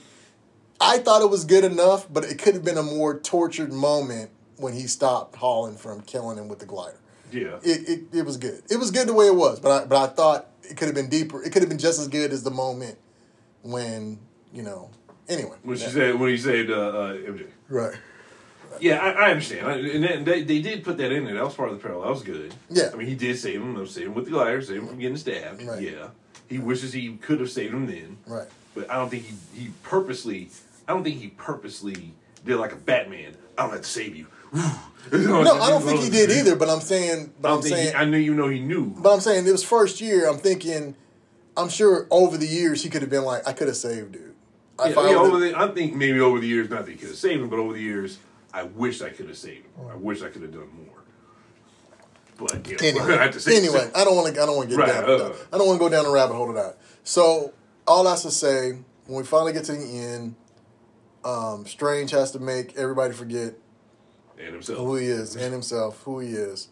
I 0.80 0.98
thought 0.98 1.22
it 1.22 1.28
was 1.28 1.44
good 1.44 1.64
enough, 1.64 2.10
but 2.10 2.24
it 2.24 2.38
could 2.38 2.54
have 2.54 2.64
been 2.64 2.78
a 2.78 2.82
more 2.82 3.18
tortured 3.18 3.72
moment 3.72 4.30
when 4.56 4.72
he 4.72 4.86
stopped 4.86 5.36
Holland 5.36 5.78
from 5.78 6.00
killing 6.02 6.38
him 6.38 6.48
with 6.48 6.58
the 6.58 6.66
glider. 6.66 6.98
Yeah. 7.32 7.58
It, 7.62 7.88
it, 7.88 8.18
it 8.18 8.26
was 8.26 8.36
good. 8.36 8.62
It 8.70 8.78
was 8.78 8.90
good 8.90 9.06
the 9.06 9.14
way 9.14 9.26
it 9.26 9.34
was, 9.34 9.60
but 9.60 9.70
I 9.70 9.86
but 9.86 9.96
I 9.96 10.12
thought 10.12 10.48
it 10.62 10.76
could 10.76 10.86
have 10.86 10.94
been 10.94 11.08
deeper. 11.08 11.42
It 11.42 11.52
could 11.52 11.62
have 11.62 11.68
been 11.68 11.78
just 11.78 12.00
as 12.00 12.08
good 12.08 12.32
as 12.32 12.42
the 12.42 12.50
moment 12.50 12.98
when 13.62 14.18
you 14.52 14.62
know. 14.62 14.90
Anyway, 15.28 15.56
when 15.62 15.76
she 15.76 15.86
said 15.86 16.18
when 16.18 16.30
he 16.30 16.36
saved 16.36 16.70
uh, 16.70 16.74
uh, 16.74 17.12
MJ. 17.14 17.46
right. 17.68 17.96
Yeah, 18.78 18.98
I, 18.98 19.10
I 19.10 19.30
understand, 19.30 19.66
I, 19.66 19.72
and 19.74 20.04
then 20.04 20.24
they, 20.24 20.42
they 20.42 20.60
did 20.60 20.84
put 20.84 20.96
that 20.98 21.10
in 21.12 21.24
there. 21.24 21.34
That 21.34 21.44
was 21.44 21.54
part 21.54 21.70
of 21.70 21.76
the 21.76 21.82
parallel. 21.82 22.06
That 22.06 22.14
was 22.14 22.22
good. 22.22 22.54
Yeah. 22.68 22.90
I 22.92 22.96
mean, 22.96 23.08
he 23.08 23.14
did 23.14 23.38
save 23.38 23.60
him. 23.60 23.86
Save 23.86 24.06
him 24.06 24.14
with 24.14 24.26
the 24.26 24.30
glider. 24.30 24.62
Save 24.62 24.78
him 24.82 24.88
from 24.88 24.98
getting 24.98 25.16
stabbed. 25.16 25.62
Right. 25.62 25.82
Yeah, 25.82 26.08
he 26.48 26.58
wishes 26.58 26.92
he 26.92 27.16
could 27.16 27.40
have 27.40 27.50
saved 27.50 27.74
him 27.74 27.86
then. 27.86 28.18
Right. 28.26 28.48
But 28.74 28.90
I 28.90 28.96
don't 28.96 29.10
think 29.10 29.24
he 29.24 29.34
he 29.60 29.70
purposely. 29.82 30.50
I 30.86 30.92
don't 30.92 31.02
think 31.02 31.20
he 31.20 31.28
purposely 31.28 32.12
did 32.44 32.56
like 32.56 32.72
a 32.72 32.76
Batman. 32.76 33.36
I'm 33.58 33.70
going 33.70 33.82
to 33.82 33.88
save 33.88 34.16
you. 34.16 34.26
No, 35.12 35.40
I 35.40 35.70
don't 35.70 35.82
think 35.82 36.02
he 36.02 36.10
did 36.10 36.30
either. 36.30 36.56
But 36.56 36.68
I'm 36.68 36.80
saying, 36.80 37.26
I 37.26 37.30
but 37.40 37.54
I'm 37.54 37.62
saying, 37.62 37.88
he, 37.88 37.94
I 37.94 38.04
knew 38.04 38.18
you 38.18 38.34
know 38.34 38.48
he 38.48 38.60
knew. 38.60 38.94
but 38.98 39.14
I'm 39.14 39.20
saying 39.20 39.46
it 39.46 39.50
was 39.50 39.64
first 39.64 40.00
year. 40.00 40.28
I'm 40.28 40.36
thinking, 40.36 40.94
I'm 41.56 41.70
sure 41.70 42.06
over 42.10 42.36
the 42.36 42.46
years 42.46 42.82
he 42.82 42.90
could 42.90 43.00
have 43.00 43.10
been 43.10 43.24
like, 43.24 43.48
I 43.48 43.52
could 43.54 43.68
have 43.68 43.78
saved 43.78 44.12
dude. 44.12 44.34
I 44.78 44.90
Yeah, 44.90 45.00
I 45.00 45.10
yeah, 45.10 45.16
over 45.16 45.38
the, 45.40 45.58
I 45.58 45.68
think 45.68 45.94
maybe 45.94 46.20
over 46.20 46.38
the 46.38 46.46
years, 46.46 46.68
not 46.68 46.84
that 46.84 46.90
he 46.92 46.98
could 46.98 47.08
have 47.08 47.16
saved 47.16 47.42
him, 47.42 47.48
but 47.48 47.58
over 47.58 47.72
the 47.72 47.80
years, 47.80 48.18
I 48.52 48.64
wish 48.64 49.02
I 49.02 49.10
could 49.10 49.28
have 49.28 49.36
saved 49.38 49.64
him. 49.66 49.86
I 49.90 49.94
wish 49.96 50.22
I 50.22 50.28
could 50.28 50.42
have 50.42 50.52
done 50.52 50.68
more. 50.86 50.96
But 52.36 52.66
you 52.66 52.76
know, 52.76 52.82
Anyway, 53.02 53.18
I 53.18 53.22
have 53.24 53.32
to 53.34 53.40
say 53.40 53.56
anyway, 53.56 53.90
I 53.94 54.04
don't 54.04 54.16
want 54.16 54.34
to. 54.34 54.42
I 54.42 54.46
don't 54.46 54.56
want 54.56 54.70
to 54.70 54.76
get 54.76 54.82
Right, 54.82 55.00
down. 55.06 55.20
uh. 55.20 55.34
I 55.52 55.58
don't 55.58 55.66
want 55.66 55.78
to 55.78 55.84
go 55.84 55.88
down 55.88 56.04
the 56.04 56.10
rabbit 56.10 56.34
hole 56.34 56.48
of 56.48 56.54
that. 56.56 56.78
So 57.04 57.52
all 57.86 58.04
that's 58.04 58.22
to 58.22 58.30
say, 58.30 58.72
when 59.06 59.18
we 59.18 59.24
finally 59.24 59.52
get 59.52 59.64
to 59.64 59.72
the 59.72 59.98
end, 59.98 60.34
um, 61.24 61.66
Strange 61.66 62.10
has 62.12 62.30
to 62.32 62.38
make 62.38 62.76
everybody 62.76 63.12
forget 63.12 63.54
and 64.38 64.54
himself. 64.54 64.78
who 64.78 64.96
he 64.96 65.06
is 65.06 65.36
and 65.36 65.52
himself, 65.52 66.02
who 66.04 66.20
he 66.20 66.28
is. 66.30 66.68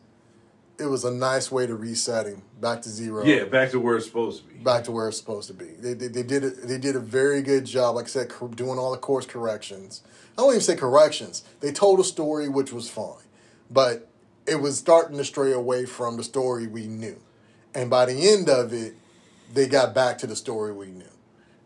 It 0.78 0.86
was 0.86 1.04
a 1.04 1.10
nice 1.10 1.50
way 1.50 1.66
to 1.66 1.74
reset 1.74 2.26
him 2.26 2.42
back 2.60 2.82
to 2.82 2.88
zero. 2.88 3.24
Yeah, 3.24 3.44
back 3.44 3.70
to 3.72 3.80
where 3.80 3.96
it's 3.96 4.06
supposed 4.06 4.42
to 4.42 4.48
be. 4.48 4.58
back 4.62 4.84
to 4.84 4.92
where 4.92 5.08
it's 5.08 5.18
supposed 5.18 5.48
to 5.48 5.54
be. 5.54 5.66
They, 5.66 5.94
they, 5.94 6.08
they 6.08 6.22
did 6.22 6.44
it. 6.44 6.68
They 6.68 6.78
did 6.78 6.94
a 6.94 7.00
very 7.00 7.42
good 7.42 7.64
job. 7.64 7.96
Like 7.96 8.04
I 8.04 8.08
said, 8.08 8.28
cor- 8.28 8.48
doing 8.48 8.78
all 8.78 8.92
the 8.92 8.98
course 8.98 9.26
corrections. 9.26 10.02
I 10.32 10.42
don't 10.42 10.50
even 10.50 10.60
say 10.60 10.76
corrections. 10.76 11.42
They 11.60 11.72
told 11.72 11.98
a 11.98 12.04
story 12.04 12.48
which 12.48 12.72
was 12.72 12.88
fine, 12.88 13.24
but 13.70 14.08
it 14.46 14.56
was 14.56 14.78
starting 14.78 15.18
to 15.18 15.24
stray 15.24 15.52
away 15.52 15.84
from 15.84 16.16
the 16.16 16.24
story 16.24 16.66
we 16.66 16.86
knew. 16.86 17.20
And 17.74 17.90
by 17.90 18.06
the 18.06 18.30
end 18.30 18.48
of 18.48 18.72
it, 18.72 18.94
they 19.52 19.66
got 19.66 19.94
back 19.94 20.18
to 20.18 20.26
the 20.26 20.36
story 20.36 20.72
we 20.72 20.88
knew, 20.88 21.04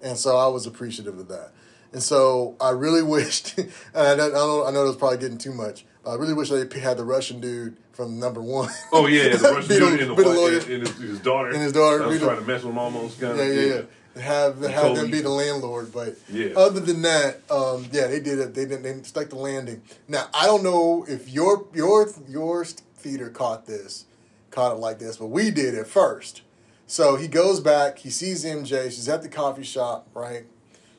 and 0.00 0.16
so 0.16 0.36
I 0.36 0.46
was 0.46 0.66
appreciative 0.66 1.18
of 1.18 1.28
that. 1.28 1.52
And 1.92 2.02
so 2.02 2.56
I 2.60 2.70
really 2.70 3.02
wished. 3.16 3.58
And 3.58 3.70
I, 3.94 4.16
don't, 4.16 4.66
I, 4.66 4.70
know 4.70 4.86
that's 4.86 4.96
probably 4.96 5.18
getting 5.18 5.38
too 5.38 5.52
much. 5.52 5.84
I 6.06 6.14
really 6.14 6.34
wish 6.34 6.50
they 6.50 6.80
had 6.80 6.96
the 6.96 7.04
Russian 7.04 7.40
dude 7.40 7.76
from 7.92 8.18
number 8.18 8.42
one. 8.42 8.70
Oh 8.92 9.06
yeah, 9.06 9.36
the 9.36 9.38
Russian 9.54 9.68
dude 9.78 10.00
and, 10.00 10.10
the 10.10 10.14
white- 10.14 10.68
and 10.68 10.86
his, 10.86 10.96
his 10.98 11.20
daughter. 11.20 11.50
And 11.50 11.60
his 11.62 11.72
daughter, 11.72 12.02
I 12.02 12.06
was 12.06 12.20
trying 12.20 12.36
to 12.40 12.42
mess 12.44 12.62
with 12.62 12.72
him 12.72 12.78
almost. 12.78 13.20
Kind 13.20 13.38
Yeah, 13.38 13.44
of, 13.44 13.54
yeah, 13.56 13.74
yeah. 13.74 13.82
Have 14.22 14.60
have 14.62 14.94
them 14.96 15.10
be 15.10 15.20
the 15.22 15.30
landlord, 15.30 15.90
but 15.92 16.16
Yeah. 16.30 16.50
other 16.54 16.80
than 16.80 17.00
that, 17.02 17.40
um, 17.50 17.86
yeah, 17.92 18.08
they 18.08 18.20
did 18.20 18.38
it. 18.40 18.54
They 18.54 18.66
didn't. 18.66 18.82
They 18.82 19.02
stuck 19.04 19.30
the 19.30 19.36
landing. 19.36 19.80
Now 20.08 20.26
I 20.34 20.44
don't 20.46 20.62
know 20.62 21.06
if 21.08 21.30
your 21.30 21.66
your 21.72 22.12
your 22.28 22.64
theater 22.66 23.30
caught 23.30 23.66
this, 23.66 24.04
caught 24.50 24.72
it 24.72 24.78
like 24.80 24.98
this, 24.98 25.16
but 25.16 25.28
we 25.28 25.50
did 25.50 25.74
it 25.74 25.86
first. 25.86 26.42
So 26.86 27.16
he 27.16 27.26
goes 27.26 27.60
back. 27.60 28.00
He 28.00 28.10
sees 28.10 28.44
MJ. 28.44 28.84
She's 28.90 29.08
at 29.08 29.22
the 29.22 29.28
coffee 29.30 29.62
shop, 29.62 30.06
right? 30.12 30.44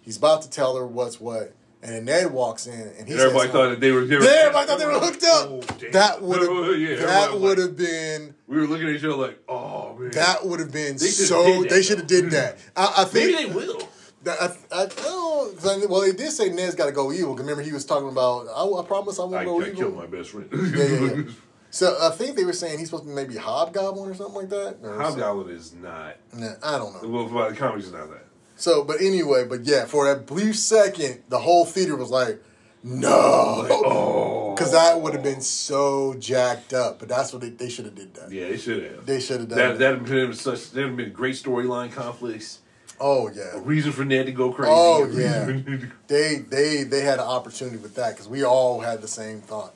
He's 0.02 0.18
about 0.18 0.42
to 0.42 0.50
tell 0.50 0.76
her 0.76 0.88
what's 0.88 1.22
what, 1.22 1.54
and 1.84 1.92
then 1.96 2.06
Ned 2.06 2.32
walks 2.32 2.66
in, 2.66 2.74
and 2.98 3.08
he 3.08 3.14
everybody 3.14 3.40
says, 3.48 3.52
thought 3.52 3.70
that 3.70 3.80
they 3.80 3.92
were. 3.92 4.06
They 4.06 4.18
were 4.18 4.24
everybody 4.24 4.68
thought 4.68 4.80
they 4.80 4.86
were 4.86 5.00
hooked 5.00 5.24
up. 5.24 5.50
Oh, 5.50 5.62
that 5.92 6.22
would 6.22 6.42
have 6.42 6.80
Yeah, 6.80 6.96
that 7.06 7.34
would 7.34 7.58
like- 7.60 7.68
have 7.68 7.78
been 7.78 8.34
We 8.48 8.58
were 8.58 8.68
looking 8.68 8.88
at 8.88 8.96
each 8.96 9.04
other 9.04 9.16
like, 9.16 9.40
oh 9.50 9.96
man. 9.98 10.12
that 10.12 10.46
would 10.46 10.60
have 10.60 10.72
been 10.72 10.94
They 10.98 11.08
so. 11.08 11.64
they 11.64 11.82
should 11.82 11.98
have 12.00 12.08
did 12.08 12.32
that. 12.32 12.58
I, 12.76 12.94
I 13.00 13.04
think 13.06 13.36
Maybe 13.36 13.48
they 13.50 13.54
will. 13.54 13.88
That, 14.24 14.42
I, 14.42 14.46
I, 14.76 14.82
I 14.84 14.86
I- 14.86 15.86
well, 15.90 16.02
they 16.02 16.14
did 16.14 16.32
say 16.32 16.50
Ned's 16.50 16.76
got 16.76 16.86
to 16.86 16.92
go 16.94 17.12
evil. 17.12 17.36
remember, 17.36 17.62
he 17.62 17.74
was 17.74 17.84
talking 17.86 18.08
about, 18.10 18.48
I, 18.48 18.64
I 18.64 18.86
promise 18.86 19.20
I 19.20 19.24
won't 19.24 19.36
I, 19.36 19.44
go 19.46 19.62
I 19.62 19.66
evil. 19.66 19.76
killed 19.76 19.98
my 19.98 20.06
best 20.06 20.30
friend. 20.30 20.50
Yeah, 20.52 20.84
yeah, 20.86 21.14
yeah. 21.16 21.24
So 21.70 21.98
I 22.00 22.12
think 22.12 22.36
they 22.38 22.46
were 22.46 22.54
saying 22.54 22.78
he's 22.78 22.90
supposed 22.90 23.06
to 23.06 23.10
be 23.10 23.16
maybe 23.16 23.36
Hobgoblin 23.36 24.08
or 24.12 24.14
something 24.14 24.36
like 24.36 24.50
that. 24.50 24.78
Hobgoblin 24.84 25.50
is 25.56 25.74
not. 25.74 26.18
Nah, 26.32 26.52
I 26.62 26.78
don't 26.78 27.02
know. 27.02 27.10
Well, 27.10 27.50
the 27.50 27.56
comics, 27.56 27.88
is 27.88 27.92
not 27.92 28.12
that. 28.12 28.26
So, 28.64 28.82
but 28.86 29.02
anyway, 29.02 29.44
but 29.46 29.66
yeah, 29.66 29.84
for 29.84 30.06
that 30.08 30.26
brief 30.26 30.56
second, 30.58 31.22
the 31.28 31.40
whole 31.40 31.66
theater 31.66 31.98
was 31.98 32.10
like, 32.10 32.42
no. 32.82 33.10
Oh. 33.70 34.54
Because 34.56 34.72
that 34.72 35.02
would 35.02 35.14
have 35.14 35.22
been 35.24 35.42
so 35.42 36.14
jacked 36.14 36.74
up. 36.74 36.98
But 37.00 37.10
that's 37.10 37.34
what 37.34 37.42
they, 37.42 37.50
they 37.50 37.68
should 37.70 37.84
have 37.84 37.96
did 37.96 38.14
that. 38.14 38.32
Yeah, 38.32 38.48
they 38.48 38.56
should 38.58 38.84
have. 38.84 39.06
They 39.06 39.20
should 39.20 39.42
have 39.42 39.50
done 39.50 39.58
That 39.58 39.80
that. 39.80 40.00
would 40.00 40.10
have 40.10 40.28
been 40.30 40.34
such. 40.34 40.72
There 40.72 40.84
would 40.84 40.92
have 40.92 40.98
been 40.98 41.12
great 41.12 41.36
storyline 41.36 41.92
conflicts. 41.92 42.60
Oh 43.02 43.28
A 43.28 43.34
yeah. 43.34 43.60
reason 43.64 43.92
for 43.92 44.06
Ned 44.06 44.28
to 44.28 44.32
go 44.32 44.54
crazy. 44.54 44.72
Oh, 44.74 45.10
yeah. 45.12 45.44
for 45.46 45.52
Ned 45.54 45.66
to- 45.66 45.92
They 46.08 46.36
they 46.38 46.84
they 46.84 47.02
had 47.02 47.16
an 47.20 47.26
opportunity 47.26 47.78
with 47.78 47.96
that 47.96 48.12
because 48.12 48.30
we 48.30 48.46
all 48.46 48.80
had 48.80 49.02
the 49.02 49.10
same 49.10 49.42
thought. 49.42 49.76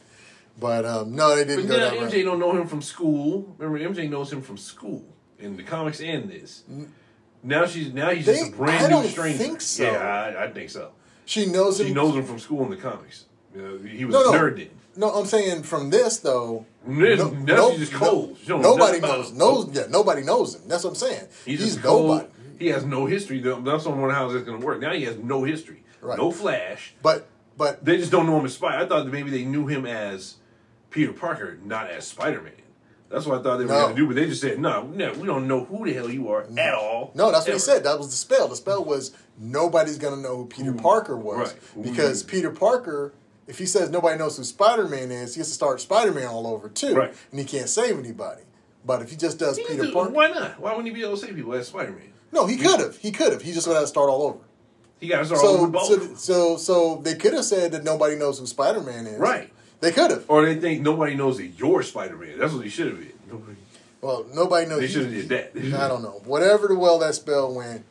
But 0.57 0.85
um, 0.85 1.13
no, 1.13 1.35
they 1.35 1.43
didn't 1.43 1.67
But 1.67 1.73
go 1.73 1.77
now 1.79 1.89
that 1.89 1.99
MJ 2.09 2.13
route. 2.13 2.23
don't 2.23 2.39
know 2.39 2.53
him 2.55 2.67
from 2.67 2.81
school. 2.81 3.53
Remember, 3.57 3.93
MJ 4.01 4.09
knows 4.09 4.31
him 4.31 4.41
from 4.41 4.55
school 4.57 5.03
in 5.39 5.57
the 5.57 5.63
comics 5.63 5.99
and 5.99 6.29
this. 6.29 6.63
Now 7.47 7.65
she's 7.65 7.93
now 7.93 8.09
he's 8.11 8.25
just 8.25 8.41
They- 8.43 8.49
a 8.49 8.51
brand 8.51 8.85
I 8.85 8.87
new 8.87 8.93
don't 8.95 9.07
stranger. 9.09 9.37
think 9.37 9.61
so. 9.61 9.83
Yeah, 9.83 9.97
I, 10.37 10.45
I 10.45 10.51
think 10.51 10.69
so. 10.69 10.91
She 11.25 11.45
knows 11.45 11.79
him. 11.79 11.87
She 11.87 11.93
knows 11.93 12.13
him 12.15 12.23
from 12.23 12.39
school 12.39 12.63
in 12.65 12.69
the 12.69 12.75
comics. 12.77 13.25
You 13.55 13.61
know, 13.61 13.77
he 13.77 14.05
was 14.05 14.13
No, 14.13 14.29
a 14.29 14.31
no. 14.33 14.39
nerd 14.39 14.57
then. 14.57 14.69
No, 14.97 15.09
I'm 15.11 15.25
saying 15.25 15.63
from 15.63 15.89
this 15.89 16.17
though. 16.17 16.65
No, 16.85 17.77
just 17.77 17.93
cold. 17.93 18.37
She 18.43 18.49
nobody 18.49 18.99
knows. 18.99 19.31
Knows. 19.31 19.69
Yeah, 19.73 19.83
nobody 19.89 20.23
knows 20.23 20.55
him. 20.55 20.61
That's 20.67 20.83
what 20.83 20.91
I'm 20.91 20.95
saying. 20.95 21.27
He's, 21.45 21.59
He's, 21.59 21.73
just 21.75 21.83
nobody. 21.85 22.27
He 22.59 22.67
has 22.67 22.83
no 22.85 23.05
history. 23.05 23.39
That's 23.39 23.55
what 23.63 23.87
I 23.87 23.89
wonder 23.89 24.13
how 24.13 24.27
that's 24.29 24.43
going 24.43 24.59
to 24.59 24.65
work. 24.65 24.79
Now 24.81 24.91
he 24.93 25.03
has 25.03 25.17
no 25.17 25.43
history. 25.43 25.83
Right. 26.01 26.17
No 26.17 26.31
Flash. 26.31 26.93
But 27.01 27.27
but 27.57 27.83
They 27.85 27.97
just 27.97 28.11
don't 28.11 28.25
know 28.25 28.39
him 28.39 28.45
as 28.45 28.53
Spider. 28.55 28.83
I 28.83 28.87
thought 28.87 29.05
that 29.05 29.11
maybe 29.11 29.29
they 29.31 29.45
knew 29.45 29.67
him 29.67 29.85
as 29.85 30.35
Peter 30.89 31.13
Parker, 31.13 31.57
not 31.63 31.89
as 31.89 32.07
Spider 32.07 32.41
Man. 32.41 32.53
That's 33.09 33.25
what 33.25 33.39
I 33.39 33.43
thought 33.43 33.57
they 33.57 33.63
were 33.65 33.71
No. 33.71 33.81
going 33.83 33.95
to 33.95 34.01
do, 34.01 34.07
but 34.07 34.15
they 34.17 34.25
just 34.25 34.41
said, 34.41 34.59
no, 34.59 34.83
no, 34.83 35.13
we 35.13 35.25
don't 35.25 35.47
know 35.47 35.63
who 35.63 35.85
the 35.85 35.93
hell 35.93 36.09
you 36.09 36.29
are 36.29 36.43
at 36.57 36.73
all. 36.73 37.11
no, 37.15 37.31
that's 37.31 37.45
what 37.47 37.53
they 37.53 37.59
said. 37.59 37.83
That 37.85 37.97
was 37.97 38.09
the 38.09 38.15
spell. 38.17 38.47
The 38.49 38.55
spell 38.57 38.83
was 38.83 39.11
nobody's 39.39 39.97
gonna 39.97 40.17
know 40.21 40.35
who 40.37 40.45
Peter 40.45 40.73
Parker 40.73 41.15
was 41.17 41.53
Right. 41.75 41.83
Because 41.83 42.21
he- 42.23 42.27
Peter 42.27 42.51
Parker. 42.51 43.13
If 43.47 43.59
he 43.59 43.65
says 43.65 43.89
nobody 43.89 44.17
knows 44.17 44.35
who 44.35 44.43
Spider 44.43 44.89
Man 44.89 45.09
is, 45.09 45.35
he 45.35 45.39
has 45.39 45.47
to 45.47 45.53
start 45.53 45.79
Spider 45.79 46.11
Man 46.11 46.27
all 46.27 46.45
over 46.47 46.67
too, 46.67 46.93
Right. 46.95 47.13
and 47.31 47.39
he 47.39 47.45
can't 47.45 47.69
save 47.69 47.97
anybody. 47.97 48.41
But 48.85 49.01
if 49.01 49.09
he 49.09 49.15
just 49.15 49.37
does 49.37 49.57
He 49.57 49.63
Peter 49.63 49.83
do- 49.83 49.93
Parker, 49.93 50.11
Why 50.11 50.27
not? 50.27 50.59
Why 50.59 50.71
wouldn't 50.71 50.87
he 50.87 50.93
be 50.93 51.01
able 51.03 51.15
to 51.17 51.25
save 51.25 51.33
people 51.35 51.53
as 51.53 51.67
Spider 51.69 51.91
Man? 51.91 52.11
no, 52.33 52.45
he 52.45 52.57
could 52.57 52.79
have. 52.81 52.97
He 52.97 53.11
could 53.11 53.31
have. 53.31 53.41
He 53.41 53.53
just 53.53 53.67
would 53.67 53.75
have 53.75 53.83
to 53.83 53.87
start 53.87 54.09
all 54.09 54.23
over. 54.23 54.39
He 54.99 55.07
got 55.07 55.19
to 55.19 55.25
start 55.27 55.41
all 55.43 55.47
over 55.57 55.67
both. 55.67 55.85
so, 55.87 56.15
so, 56.15 56.57
so 56.57 57.01
they 57.03 57.15
could 57.15 57.33
have 57.33 57.45
said 57.45 57.71
that 57.71 57.83
nobody 57.85 58.15
knows 58.17 58.39
who 58.39 58.45
Spider 58.47 58.81
Man 58.81 59.05
is. 59.07 59.17
Right. 59.19 59.53
They 59.79 59.91
could 59.91 60.11
have. 60.11 60.25
or 60.27 60.45
they 60.45 60.55
think 60.59 60.81
nobody 60.81 61.15
knows 61.15 61.37
that 61.37 61.47
you're 61.47 61.83
Spider 61.83 62.15
Man. 62.17 62.37
That's 62.39 62.53
what 62.53 62.63
he 62.63 62.69
should 62.69 62.87
have 62.87 62.97
been. 62.99 63.13
Nobody. 63.29 63.57
Well, 64.01 64.25
nobody 64.33 64.67
knows. 64.67 64.79
They 64.79 64.87
he- 64.87 64.93
should 64.93 65.11
have 65.11 65.27
did 65.29 65.29
that. 65.29 65.79
I 65.81 65.87
don't 65.87 66.01
know. 66.01 66.21
Whatever 66.25 66.67
the 66.67 66.75
well 66.75 66.99
that 66.99 67.15
spell 67.15 67.53
went, 67.53 67.83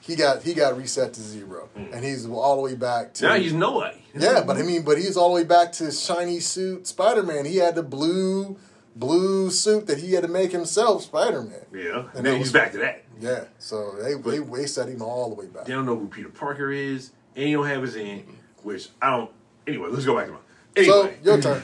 he 0.00 0.16
got 0.16 0.42
he 0.42 0.54
got 0.54 0.76
reset 0.76 1.12
to 1.14 1.20
zero, 1.20 1.68
hmm. 1.76 1.92
and 1.94 2.04
he's 2.04 2.26
all 2.26 2.56
the 2.56 2.62
way 2.62 2.74
back 2.74 3.14
to. 3.14 3.24
Now 3.26 3.34
he's 3.34 3.52
nobody. 3.52 3.98
yeah, 4.14 4.42
but 4.46 4.56
I 4.56 4.62
mean, 4.62 4.82
but 4.82 4.98
he's 4.98 5.16
all 5.16 5.28
the 5.30 5.34
way 5.36 5.44
back 5.44 5.72
to 5.72 5.84
his 5.84 6.02
shiny 6.04 6.40
suit 6.40 6.86
Spider 6.86 7.22
Man. 7.22 7.44
He 7.44 7.56
had 7.56 7.74
the 7.74 7.82
blue 7.82 8.56
blue 8.96 9.50
suit 9.50 9.86
that 9.86 9.98
he 9.98 10.12
had 10.14 10.22
to 10.22 10.28
make 10.28 10.50
himself 10.52 11.04
Spider 11.04 11.42
Man. 11.42 11.64
Yeah, 11.72 11.98
And 12.00 12.08
and 12.16 12.26
then 12.26 12.36
he's 12.36 12.44
was- 12.46 12.52
back 12.52 12.72
to 12.72 12.78
that. 12.78 13.04
Yeah, 13.20 13.44
so 13.58 13.92
they 14.02 14.14
they, 14.14 14.38
they 14.38 14.66
set 14.66 14.88
him 14.88 15.02
all 15.02 15.28
the 15.28 15.34
way 15.34 15.46
back. 15.46 15.66
They 15.66 15.74
don't 15.74 15.84
know 15.84 15.96
who 15.96 16.08
Peter 16.08 16.30
Parker 16.30 16.72
is, 16.72 17.10
and 17.36 17.48
you 17.50 17.58
don't 17.58 17.66
have 17.66 17.82
his 17.82 17.94
aunt, 17.96 18.24
which 18.62 18.88
I 19.02 19.10
don't. 19.16 19.30
Anyway, 19.66 19.88
let's 19.90 20.06
go 20.06 20.16
back 20.16 20.26
to 20.26 20.32
mine. 20.32 20.40
Anyway, 20.76 20.92
So 20.92 21.10
your 21.22 21.40
turn. 21.42 21.62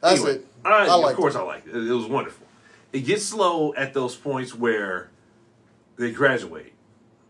That's 0.00 0.20
anyway, 0.20 0.36
it. 0.36 0.46
I, 0.64 0.86
I 0.86 0.94
like 0.94 1.12
of 1.12 1.16
course, 1.16 1.34
I 1.36 1.42
liked 1.42 1.68
it. 1.68 1.74
It 1.76 1.92
was 1.92 2.06
wonderful. 2.06 2.46
It 2.92 3.00
gets 3.00 3.24
slow 3.24 3.74
at 3.74 3.92
those 3.94 4.14
points 4.16 4.54
where 4.54 5.10
they 5.96 6.10
graduate 6.12 6.72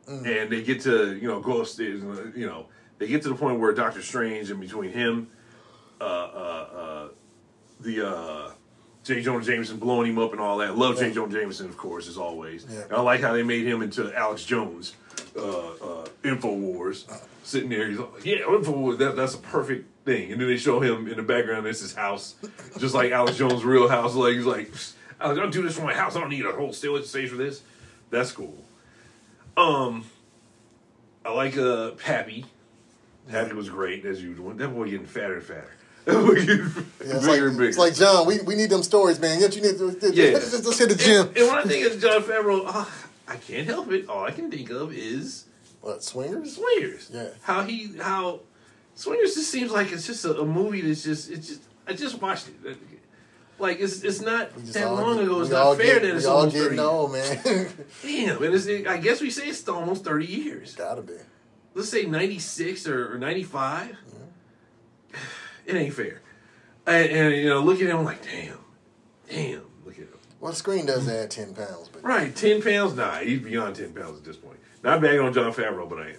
Mm. 0.08 0.24
and 0.42 0.52
they 0.52 0.62
get 0.62 0.82
to 0.82 1.16
you 1.16 1.26
know 1.26 1.40
go 1.40 1.60
upstairs. 1.62 2.00
and, 2.00 2.32
You 2.36 2.46
know, 2.46 2.66
they 2.98 3.08
get 3.08 3.22
to 3.22 3.28
the 3.28 3.34
point 3.34 3.58
where 3.58 3.72
Doctor 3.72 4.00
Strange 4.02 4.52
and 4.52 4.60
between 4.60 4.92
him, 4.92 5.26
uh, 6.00 6.04
uh, 6.04 6.68
uh, 6.76 7.08
the 7.80 8.06
uh, 8.08 8.50
J. 9.02 9.20
Jonah 9.20 9.42
Jameson 9.44 9.78
blowing 9.78 10.08
him 10.12 10.18
up 10.20 10.30
and 10.30 10.40
all 10.40 10.58
that. 10.58 10.78
Love 10.78 11.00
J. 11.00 11.12
Jonah 11.12 11.32
Jameson, 11.32 11.66
of 11.68 11.76
course, 11.76 12.06
as 12.08 12.16
always. 12.16 12.64
Yeah. 12.70 12.84
I 12.92 13.00
like 13.00 13.20
how 13.20 13.32
they 13.32 13.42
made 13.42 13.66
him 13.66 13.82
into 13.82 14.16
Alex 14.16 14.44
Jones, 14.44 14.94
uh, 15.36 15.40
uh, 15.40 16.06
Infowars, 16.22 17.10
sitting 17.42 17.68
there. 17.70 17.88
He's 17.88 17.98
like, 17.98 18.24
yeah, 18.24 18.36
Infowars. 18.46 18.98
That, 18.98 19.16
that's 19.16 19.34
a 19.34 19.38
perfect 19.38 19.90
thing. 20.06 20.32
And 20.32 20.40
then 20.40 20.48
they 20.48 20.56
show 20.56 20.80
him 20.80 21.08
in 21.08 21.16
the 21.16 21.22
background. 21.22 21.66
It's 21.66 21.80
his 21.80 21.94
house, 21.94 22.36
just 22.78 22.94
like 22.94 23.12
Alex 23.12 23.36
Jones' 23.36 23.64
real 23.64 23.88
house. 23.88 24.14
Like 24.14 24.34
he's 24.34 24.46
like, 24.46 24.72
I 25.20 25.34
don't 25.34 25.52
do 25.52 25.62
this 25.62 25.76
for 25.76 25.82
my 25.84 25.92
house. 25.92 26.16
I 26.16 26.20
don't 26.20 26.30
need 26.30 26.46
a 26.46 26.52
whole 26.52 26.72
stage 26.72 27.28
for 27.28 27.36
this. 27.36 27.62
That's 28.10 28.32
cool. 28.32 28.56
Um, 29.56 30.04
I 31.24 31.32
like 31.32 31.58
uh 31.58 31.90
Pappy. 31.92 32.46
Happy 33.30 33.54
was 33.54 33.68
great 33.68 34.04
as 34.04 34.22
usual. 34.22 34.50
That 34.54 34.68
boy 34.68 34.88
getting 34.88 35.06
fatter 35.06 35.34
and 35.34 35.42
fatter. 35.42 35.72
That 36.06 36.24
boy 36.24 36.34
getting 36.36 36.58
Yeah, 36.58 36.66
it's, 37.00 37.00
bigger 37.00 37.18
like, 37.26 37.40
and 37.40 37.56
bigger. 37.56 37.68
it's 37.68 37.78
like 37.78 37.94
John. 37.96 38.26
We, 38.28 38.40
we 38.42 38.54
need 38.54 38.70
them 38.70 38.84
stories, 38.84 39.18
man. 39.18 39.40
Yet 39.40 39.56
you 39.56 39.62
need 39.62 39.76
to 39.78 40.12
Yeah. 40.14 40.34
let's, 40.34 40.78
hit 40.78 40.88
the 40.88 40.94
gym. 40.94 41.26
And, 41.28 41.36
and 41.36 41.46
when 41.48 41.56
I 41.58 41.62
think 41.64 41.92
of 41.92 42.00
Jon 42.00 42.22
Favreau, 42.22 42.62
ah, 42.64 43.06
I 43.26 43.34
can't 43.36 43.66
help 43.66 43.90
it. 43.90 44.08
All 44.08 44.22
I 44.24 44.30
can 44.30 44.48
think 44.48 44.70
of 44.70 44.92
is 44.92 45.46
What 45.80 46.04
swingers? 46.04 46.54
Swingers. 46.54 47.10
Yeah. 47.12 47.30
How 47.42 47.62
he 47.64 47.96
how 47.98 48.40
Swingers 48.96 49.34
just 49.34 49.50
seems 49.50 49.70
like 49.70 49.92
it's 49.92 50.06
just 50.06 50.24
a, 50.24 50.40
a 50.40 50.44
movie 50.44 50.80
that's 50.80 51.04
just 51.04 51.30
it's 51.30 51.46
just 51.46 51.60
I 51.86 51.92
just 51.92 52.20
watched 52.20 52.48
it. 52.48 52.76
Like 53.58 53.78
it's 53.80 54.02
it's 54.02 54.20
not 54.20 54.50
that 54.56 54.92
long 54.92 55.16
get- 55.16 55.24
ago. 55.26 55.40
It's 55.42 55.50
not 55.50 55.76
fair 55.76 56.00
get- 56.00 56.02
that 56.02 56.16
it's 56.16 56.26
almost 56.26 56.56
thirty. 56.56 56.78
old, 56.78 57.12
man. 57.12 57.38
Damn, 58.02 58.42
and 58.42 58.54
it's, 58.54 58.66
I 58.88 58.96
guess 58.98 59.20
we 59.20 59.30
say 59.30 59.48
it's 59.48 59.66
almost 59.68 60.02
thirty 60.04 60.26
years. 60.26 60.74
Gotta 60.74 61.02
be. 61.02 61.14
let's 61.74 61.88
say 61.90 62.04
96 62.06 62.86
or, 62.88 63.14
or 63.14 63.18
95 63.18 63.96
it 65.66 65.74
ain't 65.74 65.94
fair 65.94 66.20
and, 66.86 67.10
and 67.10 67.36
you 67.36 67.48
know 67.50 67.60
look 67.60 67.80
at 67.80 67.86
him 67.88 68.04
like 68.04 68.22
damn 68.24 68.58
damn 69.28 69.62
look 69.84 69.94
at 69.94 70.04
him 70.04 70.08
Well, 70.40 70.52
screen 70.54 70.86
does 70.86 71.08
add 71.08 71.30
ten 71.30 71.54
pounds, 71.54 71.88
but 71.92 72.02
right 72.02 72.34
10 72.34 72.62
pounds 72.62 72.94
nah 72.94 73.16
he's 73.18 73.40
beyond 73.40 73.76
10 73.76 73.92
pounds 73.92 74.18
at 74.18 74.24
this 74.24 74.36
point 74.36 74.58
not 74.82 75.00
bagging 75.00 75.20
on 75.20 75.32
jon 75.32 75.52
favreau 75.52 75.88
but 75.88 75.98
i 75.98 76.08
am 76.10 76.16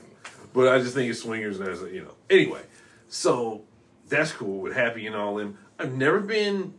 but 0.57 0.67
i 0.67 0.79
just 0.79 0.93
think 0.95 1.09
it's 1.11 1.21
swingers 1.21 1.59
and 1.59 1.69
as 1.69 1.81
a, 1.83 1.89
you 1.89 2.01
know 2.03 2.13
anyway 2.29 2.61
so 3.07 3.61
that's 4.09 4.31
cool 4.31 4.59
with 4.59 4.73
happy 4.73 5.05
and 5.05 5.15
all 5.15 5.35
them 5.35 5.57
i've 5.79 5.93
never 5.93 6.19
been 6.19 6.73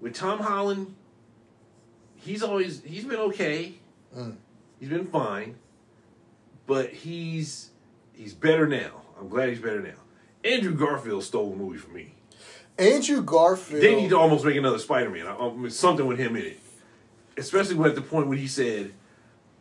with 0.00 0.14
tom 0.14 0.38
holland 0.40 0.94
he's 2.16 2.42
always 2.42 2.82
he's 2.84 3.04
been 3.04 3.18
okay 3.30 3.74
Mm. 4.16 4.34
he's 4.80 4.88
been 4.88 5.06
fine 5.06 5.54
but 6.66 6.90
he's 6.90 7.70
he's 8.12 8.34
better 8.34 8.66
now. 8.66 9.02
I'm 9.20 9.28
glad 9.28 9.48
he's 9.50 9.60
better 9.60 9.80
now. 9.80 10.00
Andrew 10.44 10.74
Garfield 10.74 11.22
stole 11.22 11.50
the 11.50 11.56
movie 11.56 11.78
from 11.78 11.94
me. 11.94 12.14
Andrew 12.78 13.22
Garfield. 13.22 13.82
They 13.82 13.94
need 13.94 14.10
to 14.10 14.18
almost 14.18 14.44
make 14.44 14.56
another 14.56 14.78
Spider-Man. 14.80 15.26
I- 15.28 15.36
I- 15.36 15.68
Something 15.68 16.06
with 16.06 16.18
him 16.18 16.34
in 16.36 16.42
it, 16.44 16.58
especially 17.36 17.74
when 17.76 17.88
at 17.90 17.94
the 17.94 18.02
point 18.02 18.26
when 18.28 18.38
he 18.38 18.48
said, 18.48 18.92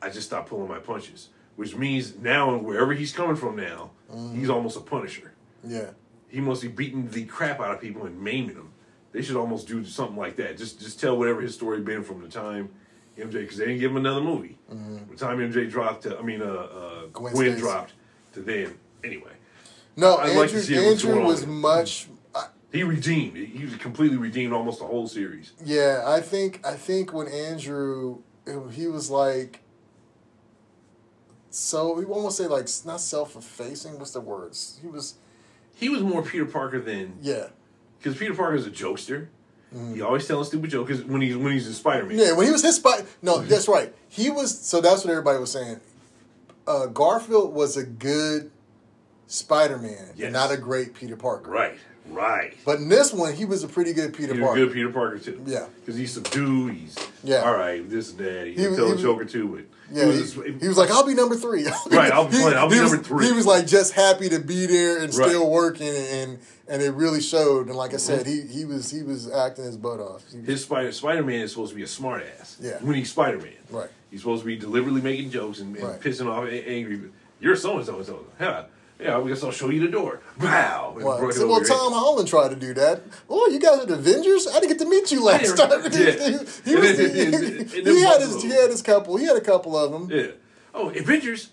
"I 0.02 0.10
just 0.10 0.26
stopped 0.28 0.50
pulling 0.50 0.68
my 0.68 0.80
punches," 0.80 1.30
which 1.60 1.76
means 1.76 2.16
now 2.18 2.55
wherever 2.57 2.93
he's 2.93 3.12
coming 3.12 3.36
from 3.36 3.57
now, 3.57 3.91
Mm-hmm. 4.10 4.39
he's 4.39 4.49
almost 4.49 4.76
a 4.76 4.80
Punisher. 4.80 5.34
yeah, 5.64 5.91
He 6.30 6.39
must 6.41 6.64
be 6.64 6.68
beating 6.68 7.10
the 7.10 7.26
crap 7.26 7.60
out 7.60 7.70
of 7.76 7.80
people 7.80 8.05
and 8.07 8.20
maiming 8.20 8.55
them. 8.55 8.72
They 9.12 9.22
should 9.22 9.36
almost 9.36 9.68
do 9.68 9.86
something 9.86 10.16
like 10.18 10.36
that. 10.38 10.57
Just 10.57 10.80
just 10.80 10.99
tell 10.99 11.16
whatever 11.16 11.41
his 11.41 11.53
story 11.53 11.80
been 11.82 12.03
from 12.03 12.20
the 12.22 12.28
time 12.28 12.70
MJ, 13.20 13.34
because 13.34 13.57
they 13.57 13.66
didn't 13.68 13.82
give 13.82 13.91
him 13.91 13.97
another 13.97 14.22
movie. 14.22 14.57
From 14.68 15.05
the 15.12 15.16
time 15.16 15.38
MJ 15.38 15.70
dropped, 15.70 16.03
to, 16.03 16.18
I 16.18 16.22
mean, 16.24 16.41
uh, 16.41 16.45
uh, 16.45 17.01
Mm-hmm. 17.03 17.12
Gwen 17.14 17.34
Gwen, 17.34 17.57
dropped 17.60 17.93
to 18.34 18.39
then. 18.41 18.74
Anyway, 19.03 19.34
no. 19.95 20.18
I'd 20.18 20.30
Andrew, 20.30 20.41
like 20.41 20.49
to 20.51 20.62
see 20.62 20.76
Andrew 20.78 21.12
going 21.12 21.22
on 21.24 21.28
was 21.28 21.45
much. 21.45 22.07
I, 22.34 22.47
he 22.72 22.82
redeemed. 22.84 23.38
He 23.38 23.64
was 23.66 23.76
completely 23.76 24.18
redeemed 24.18 24.53
almost 24.53 24.80
the 24.80 24.86
whole 24.86 25.07
series. 25.07 25.51
yeah, 25.64 26.03
I 26.07 26.20
think 26.22 26.66
I 26.66 26.74
think 26.74 27.14
when 27.14 27.28
Andrew, 27.28 28.24
he 28.72 28.88
was 28.88 29.12
like. 29.12 29.62
So 31.50 31.93
we 31.93 32.06
almost 32.06 32.38
say 32.38 32.47
like 32.47 32.68
not 32.86 33.02
self-effacing. 33.02 33.97
What's 33.97 34.12
the 34.12 34.22
words? 34.22 34.80
He 34.82 34.88
was 34.88 35.16
He 35.76 35.89
was 35.89 36.02
more 36.02 36.22
Peter 36.22 36.45
Parker 36.45 36.80
than 36.80 37.18
yeah 37.22 37.47
because 37.97 38.18
Peter 38.18 38.34
Parker 38.34 38.56
is 38.56 38.66
a 38.68 38.72
jokester. 38.72 39.28
He 39.93 40.02
always 40.02 40.26
telling 40.28 40.45
stupid 40.45 40.72
jokes 40.72 41.00
when 41.02 41.22
he's 41.22 41.38
when 41.38 41.52
he's 41.54 41.68
in 41.68 41.74
Spider 41.74 42.06
Man. 42.06 42.18
Yeah 42.18 42.34
when 42.34 42.45
he 42.47 42.52
was 42.52 42.64
his 42.64 42.76
Spider. 42.78 43.06
No, 43.22 43.39
that's 43.39 43.68
right. 43.68 43.93
He 44.08 44.30
was 44.30 44.58
so 44.60 44.82
that's 44.82 45.04
what 45.06 45.12
everybody 45.12 45.39
was 45.39 45.52
saying. 45.52 45.80
Uh, 46.68 46.86
Garfield 46.88 47.54
was 47.54 47.78
a 47.78 47.84
good 47.84 48.52
Spider-Man, 49.28 50.14
Yes. 50.16 50.26
and 50.26 50.34
not 50.34 50.52
a 50.52 50.58
great 50.58 50.93
Peter 50.93 51.16
Parker. 51.16 51.50
Right, 51.52 51.78
right. 52.12 52.53
But 52.66 52.78
in 52.80 52.89
this 52.89 53.14
one, 53.14 53.34
he 53.34 53.45
was 53.45 53.64
a 53.64 53.68
pretty 53.68 53.93
good 53.93 54.14
Peter 54.14 54.36
Parker. 54.39 54.66
good 54.66 54.74
Peter 54.74 54.89
Parker 54.89 55.20
too. 55.20 55.41
Yeah. 55.45 55.66
because 55.80 55.95
he's 55.97 56.14
subdued. 56.14 56.74
He's 56.76 56.95
Yeah. 57.24 57.38
All 57.41 57.53
right, 57.55 57.88
this 57.89 58.12
and 58.12 58.20
that. 58.20 58.47
He, 58.47 58.53
He 58.53 58.68
was- 58.68 58.78
tell 58.78 58.88
he 58.88 58.93
the 58.93 59.01
Joker 59.01 59.26
too, 59.26 59.47
but 59.47 59.95
Yeah, 59.95 60.05
he 60.05 60.12
he, 60.14 60.20
was, 60.22 60.34
he 60.62 60.68
was 60.68 60.78
like, 60.78 60.91
"I'll 60.91 61.05
be 61.05 61.14
number 61.16 61.36
three. 61.36 61.66
Right, 61.91 62.12
I'll 62.12 62.28
be 62.28 62.38
he, 62.38 62.43
I'll 62.43 62.70
be 62.70 62.76
he 62.76 62.82
was- 62.82 62.91
number 62.93 63.07
three. 63.07 63.26
He 63.28 63.32
was 63.32 63.45
like 63.45 63.66
just 63.68 63.93
happy 63.93 64.30
to 64.30 64.39
be 64.39 64.66
there 64.68 64.97
and 65.03 65.14
Right. 65.16 65.30
still 65.30 65.49
working, 65.49 65.88
and 65.95 66.39
and 66.68 66.82
it 66.84 66.91
really 66.93 67.22
showed. 67.22 67.68
And 67.68 67.76
like 67.76 67.93
I 67.93 67.97
said, 67.97 68.26
Mm-hmm. 68.26 68.49
he 68.49 68.60
he 68.60 68.66
was 68.66 68.91
he 68.91 69.01
was 69.03 69.32
acting 69.32 69.66
his 69.66 69.78
butt 69.78 69.99
off. 69.99 70.24
He- 70.32 70.39
his 70.51 70.64
Spider 70.64 70.91
Spider 70.91 71.24
Man 71.24 71.41
is 71.41 71.51
supposed 71.51 71.72
to 71.72 71.76
be 71.76 71.84
a 71.84 71.88
smart 71.88 72.24
ass. 72.39 72.57
Yeah. 72.62 72.78
when 72.82 72.95
he's 72.95 73.10
Spider 73.12 73.38
Man. 73.39 73.53
Right. 73.72 73.89
He's 74.12 74.22
supposed 74.22 74.41
to 74.41 74.45
be 74.47 74.55
deliberately 74.57 75.01
making 75.01 75.30
jokes 75.32 75.60
and, 75.60 75.76
and 75.76 75.88
Right. 75.88 75.99
pissing 76.01 76.28
off 76.28 76.47
angry. 76.49 76.99
You're 77.39 77.55
so 77.55 77.78
and 77.78 77.86
so 77.86 77.97
and 77.97 78.05
so. 78.05 78.26
Yeah, 78.39 78.64
yeah. 79.00 79.18
I 79.18 79.28
guess 79.28 79.43
I'll 79.43 79.52
show 79.52 79.70
you 79.70 79.82
the 79.82 79.88
door. 79.88 80.22
Wow. 80.39 80.95
well, 80.97 81.32
so- 81.32 81.47
well. 81.47 81.62
Tom 81.64 81.93
Holland 81.93 82.28
tried 82.28 82.50
to 82.50 82.56
do 82.56 82.74
that. 82.76 83.02
Oh, 83.30 83.47
you 83.50 83.60
guys 83.60 83.80
are 83.80 83.86
the 83.86 83.95
Avengers. 83.95 84.47
I 84.47 84.60
didn't 84.60 84.70
get 84.70 84.80
to 84.80 84.89
meet 84.89 85.12
you 85.12 85.24
last 85.24 85.56
Yeah. 85.58 85.66
time. 85.68 85.82
Yeah. 85.91 86.12
he, 86.12 86.72
he 86.72 86.76
was, 86.76 87.00
And 87.00 87.16
then- 87.16 87.60
and 87.62 87.70
he, 87.70 87.82
he 87.84 88.02
had 88.02 88.22
his 88.22 88.41
he 88.43 88.50
had 88.50 88.70
his 88.70 88.82
couple. 88.82 89.18
He 89.18 89.26
had 89.26 89.38
a 89.38 89.41
couple 89.41 89.78
of 89.78 89.91
them. 89.91 90.10
Yeah. 90.12 90.32
Oh, 90.74 90.89
Avengers. 90.89 91.50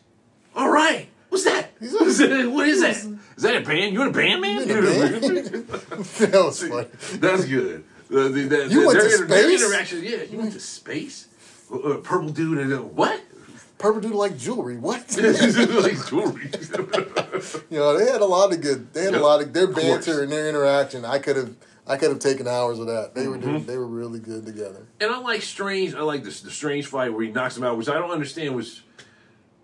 All 0.54 0.70
right, 0.70 1.08
what's 1.28 1.44
that? 1.44 1.72
He's 1.80 1.92
what 1.92 2.06
is 2.08 2.18
that? 2.18 2.50
What 2.50 2.66
is 2.68 2.80
that? 2.80 2.96
Is 3.36 3.42
that 3.42 3.56
a 3.56 3.60
band? 3.60 3.92
You 3.92 4.02
in 4.02 4.08
a 4.08 4.10
band, 4.10 4.40
man? 4.40 4.62
In 4.62 4.70
a 4.70 4.82
band? 4.82 5.68
that 5.68 6.42
was 6.44 6.62
funny. 6.66 6.88
That's 7.18 7.44
good. 7.44 7.84
The, 8.08 8.28
the, 8.28 8.42
the, 8.44 8.68
You 8.70 8.86
went 8.86 8.98
their, 9.00 9.10
to 9.18 9.24
their 9.26 9.42
space? 9.50 9.62
interaction, 9.62 10.02
yeah. 10.04 10.22
You 10.22 10.38
went 10.38 10.52
to 10.52 10.60
space. 10.60 11.26
Uh, 11.70 11.76
uh, 11.78 11.96
purple 11.98 12.28
dude 12.30 12.58
and 12.58 12.72
uh, 12.72 12.76
what? 12.78 13.20
Purple 13.78 14.00
dude 14.00 14.12
like 14.12 14.38
jewelry. 14.38 14.76
What? 14.78 15.00
like 15.20 16.06
jewelry. 16.08 16.50
you 17.70 17.78
know, 17.78 17.98
they 17.98 18.10
had 18.10 18.20
a 18.22 18.26
lot 18.26 18.52
of 18.52 18.60
good. 18.60 18.92
They 18.94 19.04
had 19.04 19.12
Yeah, 19.14 19.20
a 19.20 19.22
lot 19.22 19.42
of 19.42 19.52
their 19.52 19.66
course. 19.66 19.82
banter 20.06 20.22
and 20.22 20.32
their 20.32 20.48
interaction. 20.48 21.04
I 21.04 21.18
could 21.18 21.36
have, 21.36 21.54
I 21.86 21.96
could 21.98 22.08
have 22.10 22.18
taken 22.18 22.48
hours 22.48 22.78
of 22.78 22.86
that. 22.86 23.14
They 23.14 23.28
were, 23.28 23.36
Mm-hmm. 23.36 23.50
doing, 23.50 23.66
they 23.66 23.76
were 23.76 23.86
really 23.86 24.18
good 24.18 24.46
together. 24.46 24.86
And 25.00 25.10
I 25.10 25.18
like 25.18 25.42
Strange. 25.42 25.94
I 25.94 26.00
like 26.00 26.24
this 26.24 26.40
the 26.40 26.50
Strange 26.50 26.86
fight 26.86 27.12
where 27.12 27.22
he 27.24 27.30
knocks 27.30 27.56
him 27.56 27.64
out, 27.64 27.76
which 27.76 27.88
I 27.88 27.94
don't 27.94 28.10
understand 28.10 28.54
was 28.56 28.80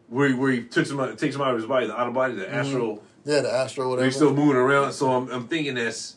where 0.09 0.29
he, 0.29 0.35
where 0.35 0.53
he 0.53 0.63
takes 0.63 0.91
him 0.91 1.01
out, 1.01 1.17
takes 1.19 1.35
him 1.35 1.41
out 1.41 1.51
of 1.55 1.57
his 1.57 1.67
body, 1.67 1.87
the 1.87 1.99
out 1.99 2.09
of 2.09 2.13
body, 2.15 2.35
the 2.35 2.53
astral. 2.53 3.03
Yeah, 3.25 3.41
the 3.41 3.53
astral. 3.53 3.89
whatever. 3.91 4.05
He's 4.05 4.17
still 4.17 4.35
moving 4.35 4.57
around. 4.57 4.93
So 4.93 5.11
I'm, 5.11 5.31
I'm 5.31 5.49
thinking 5.49 5.75
that's. 5.77 6.17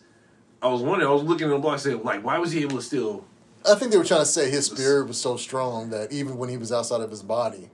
I 0.61 0.67
was 0.67 0.81
wondering. 0.81 1.09
I 1.09 1.13
was 1.13 1.23
looking 1.23 1.47
at 1.47 1.51
the 1.51 1.59
block, 1.59 1.79
saying 1.79 2.03
like, 2.03 2.23
why 2.25 2.39
was 2.39 2.51
he 2.51 2.61
able 2.63 2.75
to 2.77 2.81
still? 2.81 3.23
I 3.65 3.75
think 3.75 3.91
they 3.91 3.97
were 3.97 4.03
trying 4.03 4.19
to 4.21 4.25
say 4.25 4.49
his 4.51 4.65
spirit 4.65 5.07
was 5.07 5.19
so 5.19 5.37
strong 5.37 5.89
that 5.91 6.11
even 6.11 6.37
when 6.37 6.49
he 6.49 6.57
was 6.57 6.71
outside 6.71 7.01
of 7.01 7.09
his 7.09 7.23
body, 7.23 7.69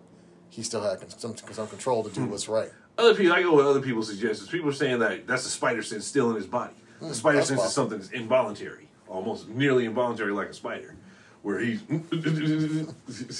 he 0.51 0.61
still 0.63 0.81
had 0.83 0.99
some, 1.19 1.35
some 1.37 1.67
control 1.67 2.03
to 2.03 2.09
do 2.11 2.21
Hmm. 2.21 2.29
what's 2.29 2.47
right. 2.47 2.71
Other 2.97 3.15
people, 3.15 3.33
I 3.33 3.41
go 3.41 3.55
with 3.55 3.65
other 3.65 3.79
people's 3.81 4.09
suggestions. 4.09 4.49
People 4.49 4.69
are 4.69 4.73
saying 4.73 4.99
that 4.99 5.25
that's 5.25 5.43
the 5.43 5.49
spider 5.49 5.81
sense 5.81 6.05
still 6.05 6.29
in 6.29 6.35
his 6.35 6.45
body. 6.45 6.73
The 7.01 7.15
spider 7.15 7.41
sense 7.41 7.63
is 7.63 7.71
something 7.73 7.97
that's 7.97 8.11
involuntary, 8.11 8.87
almost 9.07 9.47
nearly 9.49 9.85
involuntary, 9.85 10.31
like 10.33 10.49
a 10.49 10.53
spider, 10.53 10.93
where 11.41 11.57
he's 11.59 11.79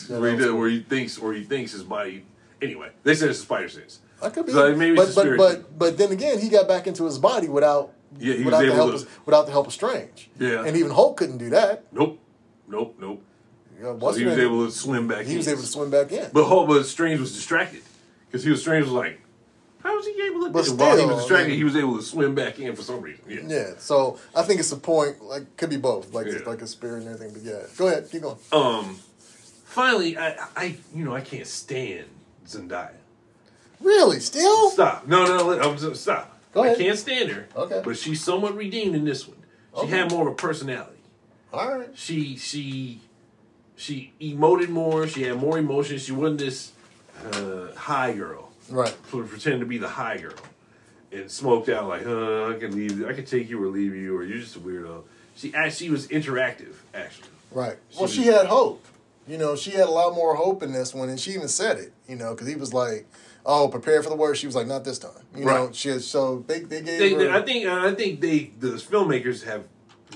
where, 0.10 0.32
he 0.32 0.38
does, 0.38 0.52
where 0.52 0.70
he 0.70 0.80
thinks 0.82 1.18
or 1.20 1.34
he 1.34 1.44
thinks 1.44 1.72
his 1.74 1.84
body. 1.84 2.26
Anyway, 2.62 2.90
they 3.04 3.14
said 3.14 3.30
it's 3.30 3.40
a 3.40 3.44
spider 3.44 3.70
sense. 3.70 4.00
I 4.22 4.30
could 4.30 4.46
be, 4.46 4.52
So 4.54 4.76
maybe 4.76 4.96
but 4.96 5.14
but 5.16 5.38
but 5.38 5.78
but 5.80 5.98
then 5.98 6.12
again, 6.12 6.40
he 6.40 6.50
got 6.50 6.68
back 6.68 6.88
into 6.88 7.06
his 7.06 7.18
body 7.20 7.50
without 7.50 7.92
Yeah, 8.20 8.34
he 8.36 8.44
was 8.44 8.46
without 8.46 8.62
the 8.66 8.74
help 8.74 8.90
to- 8.92 8.96
of, 8.98 9.26
without 9.26 9.46
the 9.48 9.52
help 9.52 9.68
of 9.68 9.74
Strange. 9.74 10.30
Yeah. 10.40 10.64
and 10.66 10.76
even 10.78 10.92
Hulk 10.92 11.18
couldn't 11.18 11.38
do 11.40 11.50
that. 11.52 11.84
Nope, 11.92 12.20
nope, 12.68 12.96
nope. 13.00 13.22
So 13.82 14.12
he 14.14 14.26
was 14.26 14.38
name? 14.38 14.46
able 14.46 14.66
to 14.66 14.72
swim 14.72 15.08
back. 15.08 15.26
He 15.26 15.32
in. 15.34 15.38
was 15.38 15.48
able 15.48 15.62
to 15.62 15.68
swim 15.68 15.90
back 15.90 16.12
in. 16.12 16.30
But 16.34 16.46
Hulk, 16.46 16.68
but 16.68 16.84
Strange 16.86 17.20
was 17.20 17.34
distracted 17.34 17.82
because 18.28 18.44
he 18.44 18.50
was 18.52 18.62
Strange 18.62 18.86
was 18.86 18.94
like, 18.94 19.20
how 19.84 19.96
was 19.96 20.06
he 20.06 20.12
able 20.24 20.46
to? 20.46 20.50
But 20.52 20.68
it? 20.68 20.74
While 20.76 20.98
he 20.98 21.06
was 21.06 21.18
distracted, 21.18 21.46
I 21.46 21.48
mean- 21.50 21.58
he 21.58 21.64
was 21.64 21.76
able 21.76 21.98
to 21.98 22.04
swim 22.04 22.36
back 22.36 22.60
in 22.60 22.76
for 22.76 22.84
some 22.84 23.02
reason. 23.02 23.24
Yeah. 23.28 23.40
yeah, 23.48 23.70
so 23.78 24.20
I 24.36 24.44
think 24.44 24.60
it's 24.60 24.72
a 24.72 24.78
point. 24.78 25.24
Like, 25.24 25.58
could 25.58 25.70
be 25.72 25.78
both. 25.78 26.14
Like, 26.14 26.28
it's 26.28 26.42
Yeah. 26.44 26.50
like 26.50 26.62
a 26.62 26.68
spirit 26.68 27.04
and 27.04 27.14
everything. 27.16 27.34
But 27.34 27.44
yeah, 27.44 27.64
go 27.78 27.88
ahead, 27.88 28.08
keep 28.12 28.22
going. 28.22 28.38
Um, 28.52 29.00
finally, 29.66 30.18
I, 30.18 30.36
I, 30.56 30.76
you 30.94 31.04
know, 31.04 31.16
I 31.16 31.22
can't 31.22 31.48
stand 31.48 32.06
Zendaya. 32.48 32.92
Really, 33.80 34.20
still? 34.20 34.70
Stop. 34.70 35.08
No, 35.08 35.26
no, 35.26 35.38
no. 35.56 35.60
I'm 35.60 35.78
just, 35.78 36.04
stop. 36.04 36.38
Go 36.54 36.62
I 36.62 36.68
ahead. 36.68 36.78
can't 36.78 37.00
stand 37.00 37.32
her. 37.32 37.48
Okay. 37.56 37.82
But 37.84 37.98
she's 37.98 38.24
somewhat 38.24 38.56
redeemed 38.56 38.94
in 38.96 39.06
this 39.06 39.28
one. 39.28 39.38
She 39.74 39.82
Okay. 39.82 39.98
had 39.98 40.12
more 40.12 40.28
of 40.28 40.34
a 40.34 40.36
personality. 40.36 41.00
All 41.52 41.80
right. 41.80 41.90
She, 41.96 42.38
she, 42.38 43.00
she 43.82 44.14
emoted 44.22 44.70
more. 44.70 45.08
She 45.08 45.24
had 45.24 45.38
more 45.38 45.58
emotion. 45.58 45.98
She 45.98 46.12
wasn't 46.12 46.40
this 46.40 46.72
uh, 47.26 47.74
high 47.76 48.14
girl. 48.14 48.52
Right. 48.70 48.96
sort 49.10 49.26
of 49.26 49.32
pretend 49.32 49.60
to 49.62 49.66
be 49.66 49.78
the 49.80 49.90
high 49.90 50.18
girl 50.18 50.36
and 51.12 51.30
smoked 51.30 51.68
out 51.68 51.90
like, 51.90 52.06
uh, 52.06 52.50
I 52.50 52.54
can 52.60 52.74
leave, 52.74 53.06
I 53.06 53.12
can 53.12 53.26
take 53.26 53.50
you 53.50 53.62
or 53.62 53.68
leave 53.68 53.94
you, 53.96 54.16
or 54.16 54.24
you're 54.24 54.38
just 54.38 54.56
a 54.56 54.60
weirdo. 54.60 55.04
She 55.36 55.54
actually 55.54 55.90
was 55.90 56.08
interactive, 56.08 56.76
actually. 56.94 57.28
Right. 57.52 57.78
Well, 57.98 58.08
She- 58.08 58.22
she 58.22 58.28
had 58.28 58.46
hope. 58.46 58.86
You 59.28 59.38
know, 59.38 59.56
she 59.56 59.72
had 59.72 59.88
a 59.88 59.92
lot 59.92 60.14
more 60.16 60.36
hope 60.36 60.64
in 60.64 60.72
this 60.74 60.94
one, 60.94 61.10
and 61.10 61.20
she 61.20 61.32
even 61.32 61.48
said 61.48 61.78
it. 61.80 61.92
You 62.08 62.16
know, 62.16 62.34
because 62.34 62.48
he 62.48 62.56
was 62.56 62.74
like, 62.74 63.06
"Oh, 63.46 63.68
prepare 63.68 64.02
for 64.02 64.10
the 64.10 64.16
worst." 64.16 64.42
She 64.42 64.48
was 64.48 64.56
like, 64.56 64.68
"Not 64.68 64.84
this 64.84 64.98
time." 65.00 65.24
You 65.36 65.46
know, 65.46 65.70
she 65.74 65.90
had, 65.90 66.02
so 66.02 66.44
they 66.48 66.60
they 66.62 66.82
gave 66.82 67.00
They, 67.00 67.14
her. 67.14 67.32
I 67.32 67.42
think, 67.42 67.66
I 67.68 67.94
think 67.94 68.20
they, 68.20 68.52
the 68.60 68.72
filmmakers 68.78 69.44
have 69.44 69.64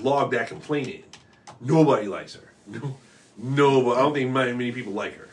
logged 0.02 0.32
that 0.32 0.48
complaint 0.48 0.88
in. 0.88 1.02
Nobody 1.60 2.08
likes 2.08 2.34
her. 2.34 2.80
No, 3.38 3.82
but 3.82 3.98
I 3.98 4.00
don't 4.00 4.14
think 4.14 4.30
many, 4.30 4.72
people 4.72 4.92
like 4.92 5.14
her. 5.16 5.28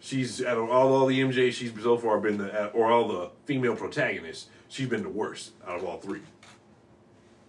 She's 0.00 0.42
out 0.42 0.58
of 0.58 0.70
all, 0.70 0.94
all 0.94 1.06
the 1.06 1.20
MJ 1.20 1.52
she's 1.52 1.72
so 1.82 1.96
far 1.96 2.18
been 2.18 2.38
the, 2.38 2.68
or 2.70 2.90
all 2.90 3.08
the 3.08 3.30
female 3.44 3.76
protagonists, 3.76 4.48
she's 4.68 4.88
been 4.88 5.02
the 5.02 5.08
worst 5.08 5.52
out 5.66 5.78
of 5.78 5.84
all 5.84 5.98
three. 5.98 6.20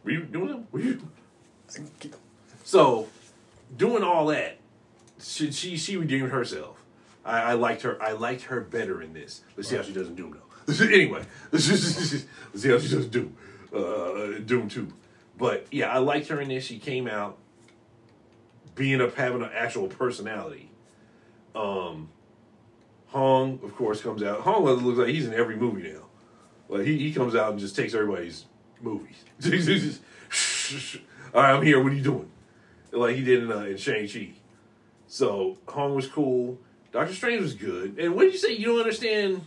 Were 0.04 0.12
you 0.12 0.24
doing 0.24 0.48
them? 0.48 0.68
Were 0.72 0.80
you? 0.80 1.02
So, 2.64 3.08
doing 3.76 4.04
all 4.04 4.28
that, 4.28 4.58
she 5.22 5.52
she, 5.52 5.78
she 5.78 5.98
redeemed 5.98 6.32
herself. 6.32 6.84
I, 7.24 7.42
I 7.42 7.54
liked 7.54 7.84
her. 7.84 8.02
I 8.02 8.14
liked 8.14 8.44
her 8.44 8.62
better 8.62 9.02
in 9.02 9.14
this. 9.14 9.42
Let's 9.56 9.70
see 9.70 9.76
how 9.76 9.84
she 9.84 9.94
does 9.94 10.08
in 10.08 10.16
Doom, 10.16 10.32
though. 10.32 10.86
anyway, 10.86 11.24
let's, 11.52 11.70
let's 11.70 12.26
see 12.56 12.70
how 12.70 12.80
she 12.80 12.90
does 12.90 13.08
Doom, 13.08 13.36
uh, 13.76 14.40
Doom 14.46 14.68
Two. 14.70 14.92
But 15.38 15.68
yeah, 15.72 15.92
I 15.92 16.00
liked 16.00 16.28
her 16.30 16.42
in 16.42 16.50
this. 16.50 16.66
She 16.66 16.80
came 16.80 17.08
out 17.08 17.38
being 18.76 19.02
up, 19.02 19.16
having 19.16 19.42
an 19.42 19.50
actual 19.54 19.88
personality. 19.88 20.70
Um, 21.56 22.10
Wong, 23.14 23.60
of 23.64 23.76
course, 23.76 24.02
comes 24.02 24.24
out. 24.24 24.46
Wong 24.46 24.64
looks 24.64 25.00
like 25.00 25.10
he's 25.10 25.28
in 25.28 25.34
every 25.34 25.56
movie 25.56 25.92
now. 25.92 26.06
Like 26.70 26.86
he, 26.86 26.98
he 26.98 27.14
comes 27.14 27.36
out 27.36 27.52
and 27.52 27.60
just 27.60 27.76
takes 27.76 27.94
everybody's 27.94 28.46
movies. 28.82 29.26
Just, 29.40 30.02
All 31.34 31.42
right, 31.42 31.54
I'm 31.54 31.64
here. 31.64 31.84
What 31.84 31.92
are 31.92 31.96
you 31.96 32.04
doing? 32.04 32.32
Like 32.92 33.16
he 33.16 33.24
did 33.24 33.44
in, 33.44 33.52
uh, 33.52 33.60
in 33.62 33.78
Shang 33.78 34.08
Chi. 34.08 34.34
So 35.08 35.58
Wong 35.76 35.96
was 35.96 36.08
cool. 36.08 36.58
Doctor 36.92 37.14
Strange 37.14 37.42
was 37.42 37.54
good. 37.54 37.98
And 38.00 38.16
what 38.16 38.24
did 38.24 38.34
you 38.34 38.40
say? 38.40 38.54
You 38.54 38.68
don't 38.68 38.80
understand 38.80 39.42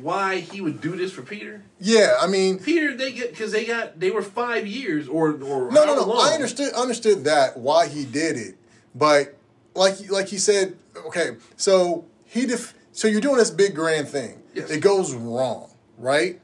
why 0.00 0.38
he 0.38 0.60
would 0.60 0.80
do 0.80 0.96
this 0.96 1.12
for 1.12 1.22
Peter? 1.22 1.62
yeah, 1.78 2.14
I 2.20 2.26
mean, 2.26 2.58
Peter, 2.58 2.96
they 2.96 3.12
get 3.12 3.30
because 3.30 3.52
they 3.52 3.64
got 3.64 3.98
they 4.00 4.10
were 4.10 4.22
five 4.22 4.66
years 4.66 5.08
or 5.08 5.30
or 5.30 5.70
no, 5.70 5.84
no, 5.84 5.94
no. 5.94 6.04
long. 6.04 6.28
I 6.28 6.34
understood 6.34 6.72
understood 6.74 7.24
that 7.24 7.56
why 7.56 7.88
he 7.88 8.04
did 8.04 8.36
it, 8.36 8.56
but 8.94 9.36
like 9.74 10.10
like 10.10 10.28
he 10.28 10.38
said, 10.38 10.76
okay, 11.06 11.36
so 11.56 12.04
he 12.24 12.46
def- 12.46 12.74
so 12.92 13.08
you're 13.08 13.20
doing 13.20 13.36
this 13.36 13.50
big 13.50 13.74
grand 13.74 14.08
thing. 14.08 14.42
Yes. 14.54 14.70
It 14.70 14.80
goes 14.80 15.14
wrong, 15.14 15.70
right? 15.98 16.40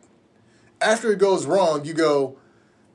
After 0.80 1.12
it 1.12 1.18
goes 1.18 1.44
wrong, 1.44 1.84
you 1.84 1.92
go, 1.92 2.36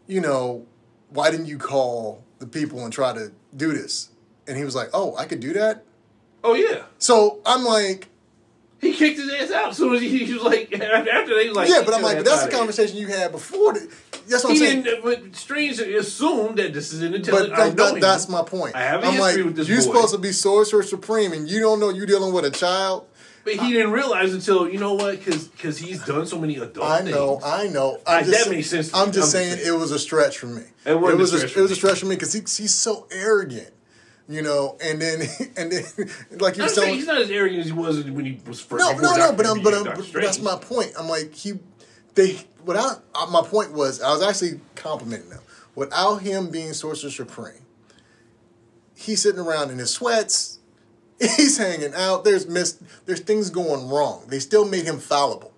you 0.08 0.22
know, 0.22 0.66
why 1.10 1.30
didn't 1.30 1.45
you 1.47 1.58
call 1.58 2.24
the 2.39 2.47
people 2.47 2.84
and 2.84 2.91
try 2.93 3.14
to 3.14 3.32
do 3.56 3.74
this? 3.74 4.10
And 4.47 4.58
he 4.58 4.64
was 4.64 4.76
like, 4.76 4.89
oh, 4.93 5.16
I 5.18 5.26
could 5.26 5.39
do 5.39 5.54
that. 5.54 5.84
Oh 6.43 6.56
yeah, 6.56 6.84
So 6.97 7.39
I'm 7.45 7.64
like, 7.64 8.10
he 8.84 8.94
kicked 8.94 9.20
his 9.20 9.32
ass 9.32 9.52
out. 9.52 9.70
as 9.70 9.78
soon 9.78 9.96
as 9.96 10.02
he, 10.02 10.26
he 10.26 10.34
was 10.34 10.44
like 10.44 10.72
after 10.82 11.36
they 11.36 11.48
was 11.48 11.56
like 11.58 11.70
yeah, 11.70 11.82
but 11.86 11.94
I'm 11.94 12.02
like, 12.02 12.18
but 12.18 12.26
that's 12.26 12.44
the 12.46 12.52
conversation 12.52 12.98
you 12.98 13.08
had 13.08 13.32
before. 13.32 13.74
The, 13.74 13.92
that's 14.28 14.44
what 14.44 14.52
I'm 14.52 14.56
He 14.56 14.60
saying. 14.60 14.84
didn't. 14.84 15.04
But 15.04 15.36
Strange 15.36 15.80
assumed 15.80 16.58
that 16.60 16.74
this 16.74 16.94
is 16.94 17.02
an 17.02 17.12
But 17.12 17.18
intelligent. 17.20 17.54
I 17.54 17.70
that, 17.70 17.76
know 17.76 18.00
that's 18.00 18.30
my 18.30 18.44
point. 18.44 18.76
I 18.76 18.84
have 18.84 19.04
a 19.04 19.08
I'm 19.08 19.14
history 19.14 19.38
like, 19.44 19.46
with 19.46 19.56
this 19.56 19.68
you're 19.68 19.78
boy. 19.80 19.84
supposed 19.84 20.14
to 20.14 20.20
be 20.20 20.32
sorcerer 20.32 20.84
supreme, 20.84 21.34
and 21.34 21.50
you 21.50 21.60
don't 21.60 21.80
know 21.80 21.90
you're 21.90 22.06
dealing 22.06 22.34
with 22.34 22.46
a 22.46 22.52
child. 22.52 23.08
But 23.46 23.56
he 23.56 23.74
didn't 23.74 23.92
realize 23.92 24.34
until 24.34 24.70
you 24.70 24.80
know 24.80 24.94
what, 24.94 25.18
because 25.20 25.50
because 25.50 25.78
he's 25.78 26.04
done 26.06 26.26
so 26.26 26.40
many 26.40 26.56
adult 26.56 26.88
I 26.90 27.00
things. 27.02 27.12
know, 27.12 27.42
I 27.44 27.68
know. 27.68 27.98
Uh, 28.08 28.22
I'm 28.24 28.32
that 28.32 28.50
makes 28.50 28.70
sense 28.70 28.92
to 28.92 28.98
I'm 28.98 29.12
just 29.12 29.36
I'm 29.36 29.42
saying 29.42 29.56
just 29.58 29.68
it 29.68 29.74
was 29.74 29.92
a 29.92 30.00
stretch 30.00 30.38
for 30.38 30.46
me. 30.48 30.62
It 30.86 30.96
a 30.96 31.28
stretch 31.28 31.44
a, 31.44 31.48
for 31.50 31.60
it 31.60 31.62
was 31.64 31.72
a 31.72 31.76
stretch 31.76 32.00
for 32.00 32.06
me 32.06 32.16
because 32.16 32.32
he, 32.32 32.40
he's 32.40 32.74
so 32.74 33.06
arrogant, 33.12 33.72
you 34.28 34.41
know. 34.41 34.78
And 34.82 35.01
then 35.01 35.21
and 35.57 35.71
then 35.71 35.84
like 36.39 36.57
you 36.57 36.63
I'm 36.63 36.65
was 36.65 36.76
saying 36.76 36.95
he's 36.95 37.07
not 37.07 37.21
as 37.21 37.30
arrogant 37.30 37.61
as 37.61 37.65
he 37.67 37.71
was 37.71 38.03
when 38.03 38.26
he 38.26 38.39
was 38.45 38.59
first. 38.59 38.84
no, 38.84 38.97
no, 38.97 39.15
no. 39.15 39.34
But 39.34 39.45
I'm, 39.45 39.61
but, 39.61 39.74
I'm, 39.74 39.84
but 39.84 40.13
that's 40.13 40.39
my 40.39 40.55
point. 40.55 40.93
I'm 40.97 41.07
like 41.07 41.34
he, 41.34 41.53
they 42.15 42.39
without 42.65 43.03
uh, 43.15 43.28
my 43.28 43.41
point 43.41 43.74
was 43.74 44.01
I 44.01 44.11
was 44.11 44.21
actually 44.24 44.59
complimenting 44.76 45.30
them 45.30 45.41
without 45.76 46.17
him 46.17 46.49
being 46.49 46.74
sorcerer 46.74 47.09
supreme. 47.09 47.65
He's 48.95 49.21
sitting 49.21 49.39
around 49.39 49.71
in 49.71 49.80
his 49.80 49.91
sweats. 49.91 50.59
He's 51.19 51.57
hanging 51.57 51.93
out. 51.93 52.24
There's 52.24 52.47
mis- 52.47 52.80
There's 53.05 53.19
things 53.19 53.49
going 53.49 53.89
wrong. 53.89 54.26
They 54.28 54.39
still 54.39 54.67
made 54.67 54.86
him 54.86 54.99
fallible. 54.99 55.53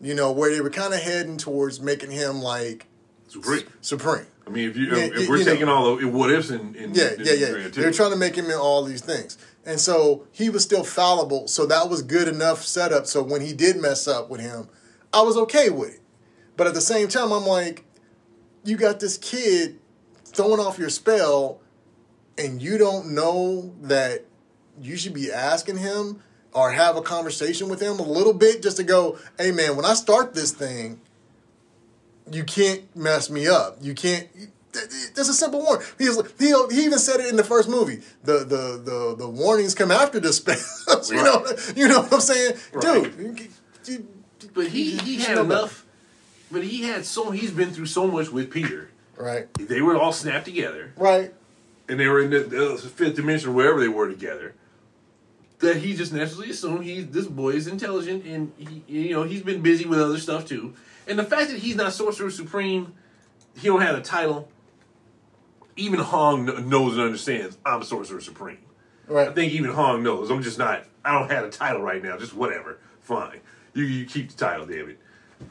You 0.00 0.14
know 0.14 0.32
where 0.32 0.50
they 0.52 0.60
were 0.60 0.70
kind 0.70 0.92
of 0.92 1.00
heading 1.00 1.36
towards 1.36 1.80
making 1.80 2.10
him 2.10 2.42
like 2.42 2.86
Supreme. 3.28 3.64
supreme. 3.80 4.26
I 4.46 4.50
mean, 4.50 4.68
if 4.68 4.76
you 4.76 4.86
Yeah, 4.86 4.96
if 5.04 5.20
you- 5.22 5.28
we're 5.28 5.38
you 5.38 5.44
know. 5.44 5.52
taking 5.52 5.68
all 5.68 5.96
the 5.96 6.06
what 6.06 6.30
ifs 6.30 6.50
in, 6.50 6.74
in 6.74 6.94
Yeah, 6.94 7.12
in 7.12 7.24
yeah, 7.24 7.32
yeah. 7.32 7.50
Grand 7.50 7.72
They 7.74 7.82
were 7.84 7.90
too. 7.90 7.96
trying 7.96 8.10
to 8.10 8.16
make 8.16 8.36
him 8.36 8.46
in 8.46 8.52
all 8.56 8.84
these 8.84 9.00
things. 9.00 9.38
And 9.64 9.80
so 9.80 10.26
he 10.32 10.50
was 10.50 10.62
still 10.62 10.84
fallible. 10.84 11.48
So 11.48 11.64
that 11.66 11.88
was 11.88 12.02
good 12.02 12.28
enough 12.28 12.64
setup. 12.64 13.06
So 13.06 13.22
when 13.22 13.40
he 13.40 13.52
did 13.54 13.76
mess 13.78 14.06
up 14.06 14.28
with 14.28 14.40
him, 14.42 14.68
I 15.12 15.22
was 15.22 15.36
okay 15.38 15.70
with 15.70 15.94
it. 15.94 16.00
But 16.56 16.66
at 16.66 16.74
the 16.74 16.80
same 16.82 17.08
time, 17.08 17.32
I'm 17.32 17.46
like, 17.46 17.84
you 18.64 18.76
got 18.76 19.00
this 19.00 19.16
kid 19.16 19.78
throwing 20.26 20.60
off 20.60 20.78
your 20.78 20.90
spell, 20.90 21.60
and 22.36 22.60
you 22.60 22.76
don't 22.78 23.12
know 23.12 23.72
that 23.82 24.24
you 24.80 24.96
should 24.96 25.14
be 25.14 25.32
asking 25.32 25.78
him 25.78 26.20
or 26.52 26.70
have 26.72 26.96
a 26.96 27.02
conversation 27.02 27.68
with 27.68 27.80
him 27.80 27.98
a 27.98 28.02
little 28.02 28.32
bit 28.34 28.62
just 28.62 28.76
to 28.76 28.82
go, 28.82 29.18
hey 29.38 29.50
man, 29.52 29.76
when 29.76 29.84
I 29.84 29.94
start 29.94 30.34
this 30.34 30.50
thing, 30.52 31.00
you 32.30 32.44
can't 32.44 32.94
mess 32.96 33.30
me 33.30 33.46
up. 33.48 33.78
You 33.80 33.94
can't. 33.94 34.28
There's 35.14 35.28
a 35.28 35.34
simple 35.34 35.62
warning. 35.62 35.86
He's, 35.98 36.16
he 36.38 36.52
he 36.74 36.84
even 36.84 36.98
said 36.98 37.20
it 37.20 37.26
in 37.26 37.36
the 37.36 37.44
first 37.44 37.68
movie. 37.68 38.00
The 38.24 38.38
the 38.38 38.82
the, 38.84 39.14
the 39.18 39.28
warnings 39.28 39.74
come 39.74 39.90
after 39.92 40.18
the 40.18 40.32
spells. 40.32 41.10
you 41.10 41.22
know 41.22 41.46
you 41.76 41.86
know 41.88 42.00
what 42.00 42.12
I'm 42.14 42.20
saying, 42.20 42.54
Right. 42.72 43.16
dude. 43.16 43.48
you- 43.86 44.08
But 44.52 44.68
he 44.68 44.96
he 44.96 45.16
had 45.16 45.26
should 45.26 45.34
know 45.36 45.42
enough. 45.44 45.86
But 46.50 46.64
he 46.64 46.82
had 46.82 47.04
so 47.06 47.30
he's 47.30 47.50
been 47.52 47.70
through 47.70 47.86
so 47.86 48.06
much 48.08 48.30
with 48.30 48.50
Peter. 48.50 48.90
Right. 49.16 49.46
They 49.54 49.80
were 49.80 49.96
all 49.96 50.12
snapped 50.12 50.44
together, 50.44 50.92
Right. 50.96 51.32
and 51.88 52.00
they 52.00 52.08
were 52.08 52.20
in 52.20 52.30
the, 52.30 52.40
the 52.40 52.76
fifth 52.78 53.14
dimension, 53.14 53.50
or 53.50 53.52
wherever 53.52 53.78
they 53.80 53.88
were 53.88 54.08
together. 54.08 54.54
That 55.60 55.76
he 55.76 55.94
just 55.94 56.12
naturally 56.12 56.50
assumed 56.50 56.84
he 56.84 57.02
this 57.02 57.26
boy 57.26 57.50
is 57.50 57.68
intelligent, 57.68 58.24
and 58.24 58.50
he 58.58 58.82
you 58.88 59.10
know 59.14 59.22
he's 59.22 59.42
been 59.42 59.62
busy 59.62 59.84
with 59.86 60.00
other 60.00 60.18
stuff 60.18 60.46
too. 60.46 60.74
And 61.06 61.18
the 61.18 61.24
fact 61.24 61.50
that 61.50 61.58
he's 61.58 61.76
not 61.76 61.92
Sorcerer 61.92 62.30
Supreme, 62.30 62.94
he 63.56 63.68
don't 63.68 63.82
have 63.82 63.96
a 63.96 64.00
title. 64.00 64.48
Even 65.76 66.00
Wong 66.00 66.68
knows 66.68 66.94
and 66.94 67.02
understands 67.02 67.58
I'm 67.64 67.82
Sorcerer 67.82 68.20
Supreme. 68.20 68.58
Right. 69.06 69.28
I 69.28 69.32
think 69.32 69.52
even 69.52 69.76
Wong 69.76 70.02
knows. 70.02 70.30
I'm 70.30 70.42
just 70.42 70.58
not. 70.58 70.84
I 71.04 71.18
don't 71.18 71.30
have 71.30 71.44
a 71.44 71.50
title 71.50 71.82
right 71.82 72.02
now. 72.02 72.16
Just 72.16 72.34
whatever. 72.34 72.78
Fine. 73.00 73.40
You 73.74 73.84
you 73.84 74.06
keep 74.06 74.30
the 74.30 74.36
title, 74.36 74.66
damn 74.66 74.90
it. 74.90 75.00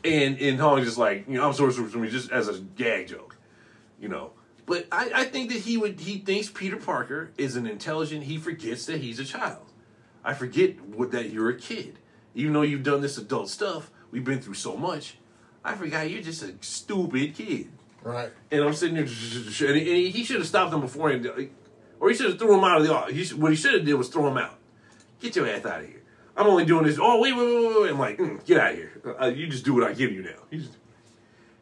And 0.04 0.40
and 0.40 0.60
Wong's 0.60 0.86
just 0.86 0.98
like 0.98 1.28
you 1.28 1.36
know 1.36 1.48
I'm 1.48 1.54
sorcerer 1.54 1.88
Supreme 1.90 2.10
just 2.10 2.32
as 2.32 2.48
a 2.48 2.60
gag 2.60 3.08
joke, 3.08 3.38
you 4.00 4.08
know. 4.08 4.32
But 4.66 4.88
I, 4.92 5.12
I 5.14 5.24
think 5.26 5.52
that 5.52 5.60
he 5.60 5.78
would 5.78 6.00
he 6.00 6.20
thinks 6.20 6.50
Peter 6.50 6.78
Parker 6.78 7.32
is 7.38 7.56
an 7.56 7.68
intelligent. 7.68 8.24
He 8.24 8.38
forgets 8.38 8.86
that 8.86 9.02
he's 9.02 9.20
a 9.20 9.26
child. 9.26 9.72
I 10.24 10.34
forget 10.34 10.82
what 10.82 11.12
that 11.12 11.30
you're 11.32 11.50
a 11.50 11.58
kid. 11.58 12.00
Even 12.34 12.54
though 12.54 12.62
you've 12.62 12.84
done 12.84 13.02
this 13.02 13.18
adult 13.18 13.50
stuff, 13.50 13.92
we've 14.10 14.24
been 14.24 14.40
through 14.40 14.56
so 14.56 14.78
much. 14.78 15.18
I 15.64 15.76
forgot 15.76 16.10
you're 16.10 16.22
just 16.22 16.44
a 16.44 16.54
stupid 16.62 17.36
kid. 17.36 17.70
Right. 18.02 18.32
And 18.52 18.64
I'm 18.64 18.74
sitting 18.74 18.96
there, 18.96 19.04
and 19.06 19.78
he, 19.78 20.10
he 20.10 20.24
should 20.26 20.38
have 20.38 20.48
stopped 20.48 20.74
him 20.74 20.82
before, 20.82 21.10
and, 21.10 21.26
or 22.00 22.10
he 22.10 22.16
should 22.16 22.32
have 22.32 22.40
threw 22.40 22.58
him 22.58 22.64
out 22.64 22.82
of 22.82 22.88
the 22.88 22.94
office. 22.94 23.32
He 23.32 23.36
what 23.36 23.52
he 23.52 23.56
should 23.56 23.74
have 23.74 23.86
did 23.86 23.94
was 23.94 24.10
throw 24.10 24.28
him 24.28 24.38
out. 24.38 24.58
Get 25.22 25.36
your 25.38 25.48
ass 25.48 25.66
out 25.66 25.82
of 25.82 25.88
here. 25.88 26.02
I'm 26.36 26.48
only 26.48 26.66
doing 26.66 26.84
this. 26.86 26.98
Oh 27.02 27.22
wait, 27.22 27.34
wait, 27.34 27.46
wait, 27.46 27.82
wait! 27.82 27.90
I'm 27.92 28.00
like, 28.00 28.18
mm, 28.18 28.44
get 28.46 28.60
out 28.60 28.72
of 28.72 28.78
here. 28.78 28.92
Uh, 29.22 29.28
you 29.28 29.48
just 29.48 29.64
do 29.64 29.74
what 29.74 29.84
I 29.86 29.94
give 29.94 30.12
you 30.12 30.24
now. 30.24 30.36
Just, 30.52 30.72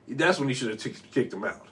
that's 0.07 0.39
when 0.39 0.47
he 0.47 0.55
should 0.55 0.69
have 0.69 0.79
t- 0.79 0.95
kicked 1.11 1.31
him 1.33 1.43
out 1.43 1.67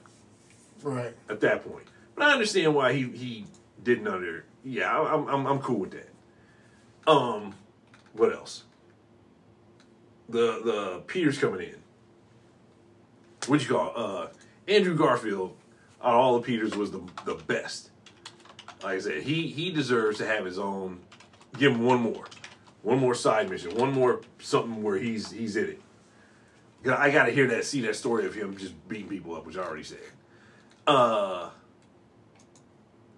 Right. 0.84 1.14
at 1.30 1.40
that 1.42 1.64
point. 1.68 1.86
But 2.16 2.26
I 2.28 2.34
understand 2.34 2.76
why 2.76 2.94
he 2.94 3.04
he 3.10 3.46
didn't 3.82 4.08
under. 4.08 4.46
Yeah, 4.64 4.92
I- 4.96 5.14
I'm 5.16 5.28
I'm 5.28 5.46
I'm 5.48 5.60
cool 5.60 5.80
with 5.80 5.92
that. 5.92 6.10
Um, 7.10 7.56
what 8.14 8.32
else? 8.34 8.66
The 10.28 10.62
the 10.64 11.04
Peters 11.08 11.40
coming 11.40 11.62
in. 11.62 11.76
What 13.50 13.62
you 13.62 13.68
call 13.68 13.93
uh 13.95 14.28
Andrew 14.68 14.95
Garfield? 14.95 15.56
Out 16.02 16.14
of 16.14 16.20
all 16.20 16.39
the 16.39 16.45
Peters 16.45 16.76
was 16.76 16.91
the 16.91 17.02
the 17.26 17.34
best. 17.34 17.89
Like 18.84 18.97
I 18.97 19.00
said, 19.00 19.24
he 19.24 19.47
he 19.47 19.72
deserves 19.72 20.20
to 20.20 20.26
have 20.26 20.45
his 20.45 20.60
own. 20.60 21.00
Give 21.58 21.72
him 21.72 21.84
one 21.84 22.00
more, 22.00 22.26
one 22.84 23.00
more 23.00 23.16
side 23.16 23.50
mission, 23.50 23.76
one 23.76 23.91
more 23.91 24.22
something 24.38 24.84
where 24.84 24.97
he's 24.97 25.32
he's 25.32 25.56
in 25.56 25.66
it. 25.66 25.82
I 26.88 27.10
got 27.10 27.26
to 27.26 27.32
hear 27.32 27.47
that, 27.47 27.66
see 27.66 27.82
that 27.82 27.95
story 27.95 28.26
of 28.26 28.36
him 28.36 28.56
just 28.56 28.88
beating 28.88 29.10
people 29.10 29.36
up, 29.36 29.45
which 29.45 29.58
I 29.58 29.64
already 29.64 29.84
said. 29.84 30.00
Uh, 30.88 31.50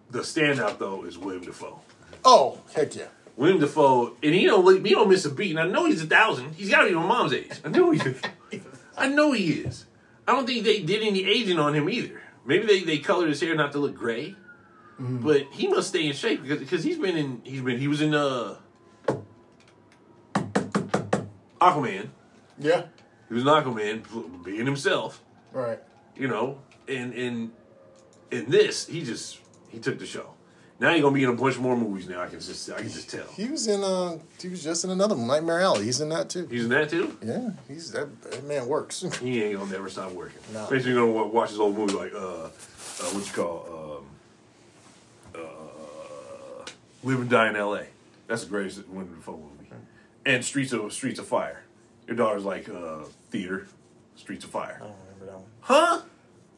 the 0.09 0.19
standout 0.19 0.79
though 0.79 1.03
is 1.03 1.17
William 1.17 1.43
Dafoe. 1.43 1.81
Oh, 2.23 2.61
heck 2.73 2.95
yeah. 2.95 3.07
William 3.35 3.59
Dafoe, 3.59 4.15
and 4.23 4.33
he 4.33 4.45
don't 4.45 4.85
he 4.85 4.93
don't 4.93 5.09
miss 5.09 5.25
a 5.25 5.29
beat. 5.29 5.51
And 5.51 5.59
I 5.59 5.67
know 5.67 5.85
he's 5.85 6.01
a 6.01 6.07
thousand. 6.07 6.53
He's 6.55 6.69
got 6.69 6.83
to 6.83 6.89
be 6.89 6.95
my 6.95 7.05
mom's 7.05 7.33
age. 7.33 7.51
I 7.65 7.69
know 7.69 7.91
he 7.91 7.99
is. 7.99 8.21
I 8.97 9.07
know 9.09 9.33
he 9.33 9.51
is. 9.51 9.85
I 10.27 10.33
don't 10.33 10.45
think 10.45 10.63
they 10.63 10.81
did 10.81 11.01
any 11.03 11.25
aging 11.25 11.59
on 11.59 11.73
him 11.73 11.89
either. 11.89 12.21
Maybe 12.45 12.65
they, 12.65 12.83
they 12.83 12.97
colored 12.99 13.29
his 13.29 13.41
hair 13.41 13.55
not 13.55 13.71
to 13.73 13.79
look 13.79 13.95
gray, 13.95 14.35
but 14.99 15.43
he 15.51 15.67
must 15.67 15.89
stay 15.89 16.05
in 16.07 16.13
shape 16.13 16.41
because 16.43 16.59
because 16.59 16.83
he's 16.83 16.97
been 16.97 17.17
in 17.17 17.41
he's 17.43 17.61
been 17.61 17.79
he 17.79 17.87
was 17.87 18.01
in 18.01 18.13
uh 18.13 18.55
Aquaman. 21.59 22.09
Yeah. 22.57 22.83
He 23.27 23.33
was 23.35 23.43
in 23.43 23.49
Aquaman, 23.49 24.43
being 24.43 24.65
himself. 24.65 25.23
Right. 25.53 25.79
you 26.15 26.27
know, 26.27 26.59
and 26.87 27.13
in 27.13 27.51
in 28.31 28.49
this, 28.49 28.87
he 28.87 29.03
just 29.03 29.39
he 29.69 29.79
took 29.79 29.99
the 29.99 30.05
show. 30.05 30.33
Now 30.81 30.93
he's 30.93 31.03
gonna 31.03 31.13
be 31.13 31.23
in 31.23 31.29
a 31.29 31.33
bunch 31.33 31.59
more 31.59 31.77
movies. 31.77 32.09
Now 32.09 32.23
I 32.23 32.25
can 32.25 32.39
just 32.39 32.71
I 32.71 32.77
can 32.77 32.89
just 32.89 33.07
tell. 33.07 33.27
He 33.35 33.47
was 33.47 33.67
in 33.67 33.83
uh 33.83 34.17
he 34.41 34.49
was 34.49 34.63
just 34.63 34.83
in 34.83 34.89
another 34.89 35.15
one, 35.15 35.27
Nightmare 35.27 35.61
Alley. 35.61 35.85
He's 35.85 36.01
in 36.01 36.09
that 36.09 36.27
too. 36.27 36.47
He's 36.47 36.63
in 36.63 36.71
that 36.71 36.89
too. 36.89 37.15
Yeah, 37.23 37.51
he's 37.67 37.91
that, 37.91 38.19
that 38.23 38.43
man 38.45 38.65
works. 38.67 39.03
He 39.21 39.43
ain't 39.43 39.59
gonna 39.59 39.71
never 39.71 39.89
stop 39.91 40.11
working. 40.11 40.39
No. 40.51 40.63
Especially 40.63 40.91
you're 40.93 41.13
gonna 41.13 41.27
watch 41.27 41.51
his 41.51 41.59
old 41.59 41.77
movie 41.77 41.93
like 41.93 42.15
uh, 42.15 42.45
uh 42.45 42.49
what 43.13 43.23
you 43.27 43.31
call 43.31 43.99
um 45.35 45.39
uh 45.43 46.65
Live 47.03 47.21
and 47.21 47.29
Die 47.29 47.49
in 47.49 47.55
L.A. 47.55 47.85
That's 48.25 48.43
the 48.43 48.49
greatest 48.49 48.87
Willem 48.89 49.13
Dafoe 49.13 49.33
movie. 49.33 49.69
And 50.25 50.43
Streets 50.43 50.73
of 50.73 50.91
Streets 50.91 51.19
of 51.19 51.27
Fire. 51.27 51.61
Your 52.07 52.15
daughter's 52.15 52.43
like 52.43 52.67
uh 52.69 53.03
theater. 53.29 53.67
Streets 54.15 54.45
of 54.45 54.49
Fire. 54.49 54.79
I 54.81 54.85
don't 54.87 54.95
remember 55.05 55.25
that 55.27 55.35
one. 55.35 55.45
Huh? 55.61 56.01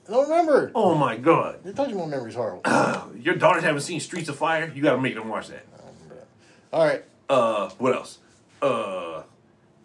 I 0.08 0.12
don't 0.12 0.30
remember. 0.30 0.72
Oh 0.76 0.96
my 0.96 1.16
god. 1.16 1.60
You 1.66 1.74
told 1.74 1.90
you 1.90 1.98
my 1.98 2.06
memory's 2.06 2.36
horrible. 2.36 2.62
Your 3.18 3.36
daughters 3.36 3.64
haven't 3.64 3.82
seen 3.82 4.00
Streets 4.00 4.30
of 4.30 4.36
Fire? 4.36 4.72
You 4.74 4.82
gotta 4.82 5.02
make 5.02 5.16
them 5.16 5.30
watch 5.30 5.48
that. 5.48 5.66
I 5.74 5.78
don't 5.78 5.94
remember 5.96 6.16
that. 6.16 6.76
All 6.76 6.86
right. 6.86 7.04
Uh, 7.30 7.70
what 7.78 7.96
else? 7.96 8.20
Uh, 8.62 9.24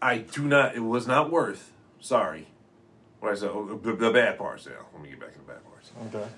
I 0.03 0.19
do 0.19 0.43
not. 0.43 0.75
It 0.75 0.81
was 0.81 1.07
not 1.07 1.31
worth. 1.31 1.73
Sorry. 2.01 2.49
What 3.21 3.33
I 3.33 3.35
said. 3.37 3.51
Oh, 3.53 3.79
the, 3.83 3.93
the 3.93 4.11
bad 4.11 4.39
parts. 4.39 4.67
Now, 4.67 4.73
let 4.93 5.03
me 5.03 5.11
get 5.11 5.21
back 5.21 5.33
to 5.33 5.39
the 5.39 5.45
bad 5.45 5.65
parts. 5.65 5.91
Okay. 6.15 6.29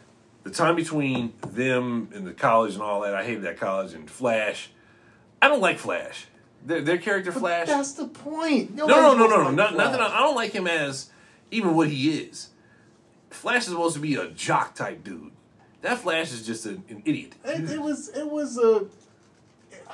The 0.43 0.51
time 0.51 0.77
between 0.77 1.35
them 1.49 2.11
and 2.15 2.27
the 2.27 2.33
college 2.33 2.75
and 2.75 2.83
all 2.83 3.01
that. 3.03 3.15
I 3.15 3.25
hated 3.25 3.43
that 3.43 3.59
college 3.59 3.93
and 3.93 4.11
Flash. 4.11 4.71
I 5.43 5.49
don't 5.49 5.61
like 5.61 5.79
Flash. 5.79 6.27
Their, 6.65 6.83
their 6.83 6.99
character 6.99 7.33
Flash. 7.33 7.67
That's 7.67 7.93
the 7.93 8.07
point. 8.07 8.75
No, 8.75 8.87
no, 8.87 9.15
no, 9.15 9.27
no, 9.27 9.43
no. 9.45 9.51
Not, 9.51 9.77
not 9.77 9.93
that 9.93 10.01
I, 10.01 10.19
I 10.19 10.21
don't 10.21 10.35
like 10.35 10.53
him 10.53 10.67
as 10.67 11.11
even 11.51 11.75
what 11.75 11.89
he 11.89 12.11
is. 12.11 12.49
Flash 13.31 13.63
is 13.63 13.69
supposed 13.69 13.95
to 13.95 14.01
be 14.01 14.15
a 14.17 14.29
jock 14.29 14.75
type 14.75 15.03
dude. 15.05 15.31
That 15.83 15.99
Flash 15.99 16.33
is 16.33 16.45
just 16.47 16.67
an, 16.67 16.83
an 16.89 17.03
idiot. 17.07 17.35
It, 17.45 17.71
it 17.71 17.81
was. 17.81 18.09
It 18.09 18.29
was 18.31 18.59
a. 18.59 18.87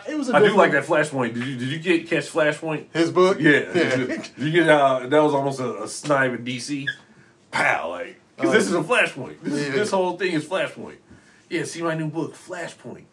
It 0.09 0.17
was 0.17 0.29
a. 0.29 0.37
I 0.37 0.41
do 0.41 0.57
like 0.57 0.73
that 0.73 0.85
Flashpoint. 0.85 1.35
Did 1.35 1.45
you 1.47 1.57
did 1.57 1.69
you 1.69 1.79
get 1.79 2.09
catch 2.09 2.25
Flashpoint? 2.31 2.87
His 2.93 3.11
book. 3.11 3.39
Yeah. 3.41 3.61
Yeah. 3.75 3.97
Did 3.97 4.31
you 4.39 4.51
get 4.53 4.69
uh, 4.69 5.07
that 5.07 5.23
was 5.23 5.33
almost 5.35 5.61
a, 5.61 5.83
a 5.85 5.89
snipe 5.89 6.33
in 6.33 6.45
DC. 6.45 6.87
Pow, 7.53 7.91
like 7.91 8.21
because 8.37 8.53
this 8.53 8.67
is 8.67 8.75
a 8.75 8.83
Flashpoint. 8.83 9.37
This, 9.43 9.67
Yeah. 9.69 9.73
this 9.75 9.91
whole 9.91 10.17
thing 10.19 10.33
is 10.33 10.45
Flashpoint. 10.45 10.97
Yeah, 11.49 11.65
see 11.65 11.81
my 11.83 11.95
new 11.95 12.09
book, 12.09 12.35
Flashpoint. 12.35 13.05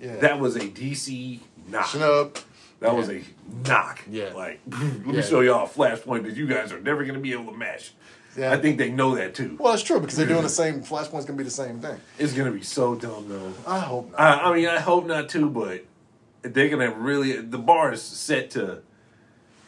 yeah. 0.00 0.16
That 0.16 0.38
was 0.38 0.54
a 0.56 0.60
DC 0.60 1.40
knock. 1.68 1.86
Snub. 1.86 2.36
That 2.80 2.94
was 2.94 3.08
a 3.10 3.22
knock. 3.66 4.00
Yeah. 4.10 4.32
Like, 4.34 4.60
let 4.70 5.06
me 5.06 5.22
show 5.22 5.40
y'all 5.40 5.64
a 5.64 5.68
Flashpoint 5.68 6.24
that 6.24 6.36
you 6.36 6.46
guys 6.46 6.72
are 6.72 6.80
never 6.80 7.02
going 7.04 7.14
to 7.14 7.20
be 7.20 7.32
able 7.32 7.50
to 7.52 7.58
match. 7.58 7.92
Yeah. 8.36 8.52
I 8.52 8.58
think 8.58 8.78
they 8.78 8.90
know 8.90 9.16
that 9.16 9.34
too. 9.34 9.56
Well, 9.58 9.74
it's 9.74 9.82
true 9.82 10.00
because 10.00 10.16
they're 10.16 10.26
doing 10.26 10.42
the 10.42 10.48
same. 10.48 10.82
Flashpoint's 10.82 11.24
gonna 11.24 11.36
be 11.36 11.44
the 11.44 11.50
same 11.50 11.80
thing. 11.80 12.00
It's 12.18 12.32
going 12.32 12.50
to 12.50 12.56
be 12.56 12.62
so 12.62 12.94
dumb 12.94 13.28
though. 13.28 13.52
I 13.66 13.80
hope 13.80 14.12
not. 14.12 14.20
I, 14.20 14.50
I 14.50 14.54
mean, 14.54 14.66
I 14.68 14.78
hope 14.78 15.06
not 15.06 15.28
too, 15.28 15.50
but 15.50 15.84
they're 16.42 16.68
gonna 16.68 16.92
really 16.92 17.40
the 17.40 17.58
bar 17.58 17.92
is 17.92 18.02
set 18.02 18.50
to 18.52 18.82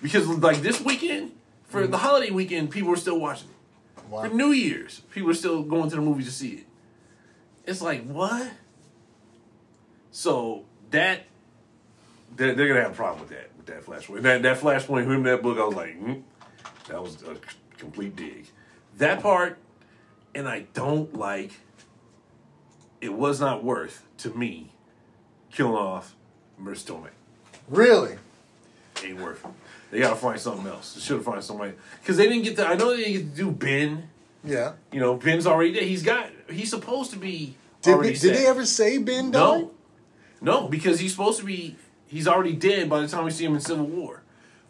because 0.01 0.27
like 0.29 0.59
this 0.59 0.81
weekend 0.81 1.33
for 1.65 1.87
the 1.87 1.99
holiday 1.99 2.31
weekend, 2.31 2.71
people 2.71 2.91
are 2.93 2.97
still 2.97 3.19
watching 3.19 3.49
it. 3.49 4.05
Wow. 4.09 4.29
For 4.29 4.35
New 4.35 4.53
Year's, 4.53 5.01
people 5.11 5.31
are 5.31 5.35
still 5.35 5.63
going 5.63 5.91
to 5.91 5.97
the 5.97 6.03
movies 6.03 6.27
to 6.27 6.33
see 6.33 6.51
it. 6.51 6.67
It's 7.67 7.81
like 7.81 8.05
what? 8.05 8.51
So 10.11 10.65
that 10.91 11.25
they're, 12.37 12.55
they're 12.55 12.69
gonna 12.69 12.83
have 12.83 12.93
a 12.93 12.95
problem 12.95 13.21
with 13.21 13.31
that 13.31 13.51
with 13.57 13.67
that 13.67 13.85
flashpoint. 13.85 14.23
That 14.23 14.43
that 14.43 14.59
flashpoint, 14.61 15.07
him 15.07 15.23
that 15.25 15.43
book, 15.43 15.59
I 15.59 15.65
was 15.65 15.75
like, 15.75 15.97
hmm, 15.97 16.15
that 16.89 17.03
was 17.03 17.23
a 17.23 17.37
complete 17.83 18.17
dig. 18.17 18.47
That 18.99 19.21
part, 19.23 19.59
and 20.35 20.49
I 20.49 20.67
don't 20.73 21.15
like. 21.15 21.53
It 23.01 23.13
was 23.13 23.41
not 23.41 23.65
worth 23.65 24.05
to 24.19 24.31
me 24.31 24.71
killing 25.51 25.75
off 25.75 26.15
Marisa 26.61 27.09
Really? 27.69 28.17
Ain't 29.05 29.21
worth 29.21 29.45
it. 29.45 29.51
They 29.91 29.99
gotta 29.99 30.17
find 30.17 30.39
something 30.39 30.67
else. 30.67 30.95
They 30.95 31.01
should 31.01 31.17
have 31.17 31.25
found 31.25 31.43
somebody 31.43 31.73
because 32.01 32.17
they 32.17 32.29
didn't 32.29 32.45
get 32.45 32.57
to. 32.57 32.67
I 32.67 32.77
know 32.77 32.91
they 32.97 33.05
didn't 33.05 33.13
get 33.13 33.37
to 33.37 33.43
do 33.43 33.51
Ben. 33.51 34.09
Yeah. 34.45 34.73
You 34.93 35.01
know, 35.01 35.15
Ben's 35.17 35.47
already 35.47 35.73
there. 35.73 35.83
He's 35.83 36.03
got. 36.03 36.31
He's 36.49 36.71
supposed 36.71 37.11
to 37.11 37.19
be. 37.19 37.57
Did, 37.83 37.95
already 37.95 38.11
we, 38.11 38.19
did 38.19 38.37
they 38.37 38.47
ever 38.47 38.65
say 38.65 38.99
Ben 38.99 39.33
died? 39.33 39.41
No, 39.41 39.71
no, 40.41 40.69
because 40.69 41.01
he's 41.01 41.11
supposed 41.11 41.41
to 41.41 41.45
be. 41.45 41.77
He's 42.07 42.29
already 42.29 42.53
dead 42.55 42.89
by 42.89 43.01
the 43.01 43.09
time 43.09 43.25
we 43.25 43.31
see 43.33 43.45
him 43.45 43.55
in 43.55 43.61
Civil 43.61 43.87
War. 43.87 44.23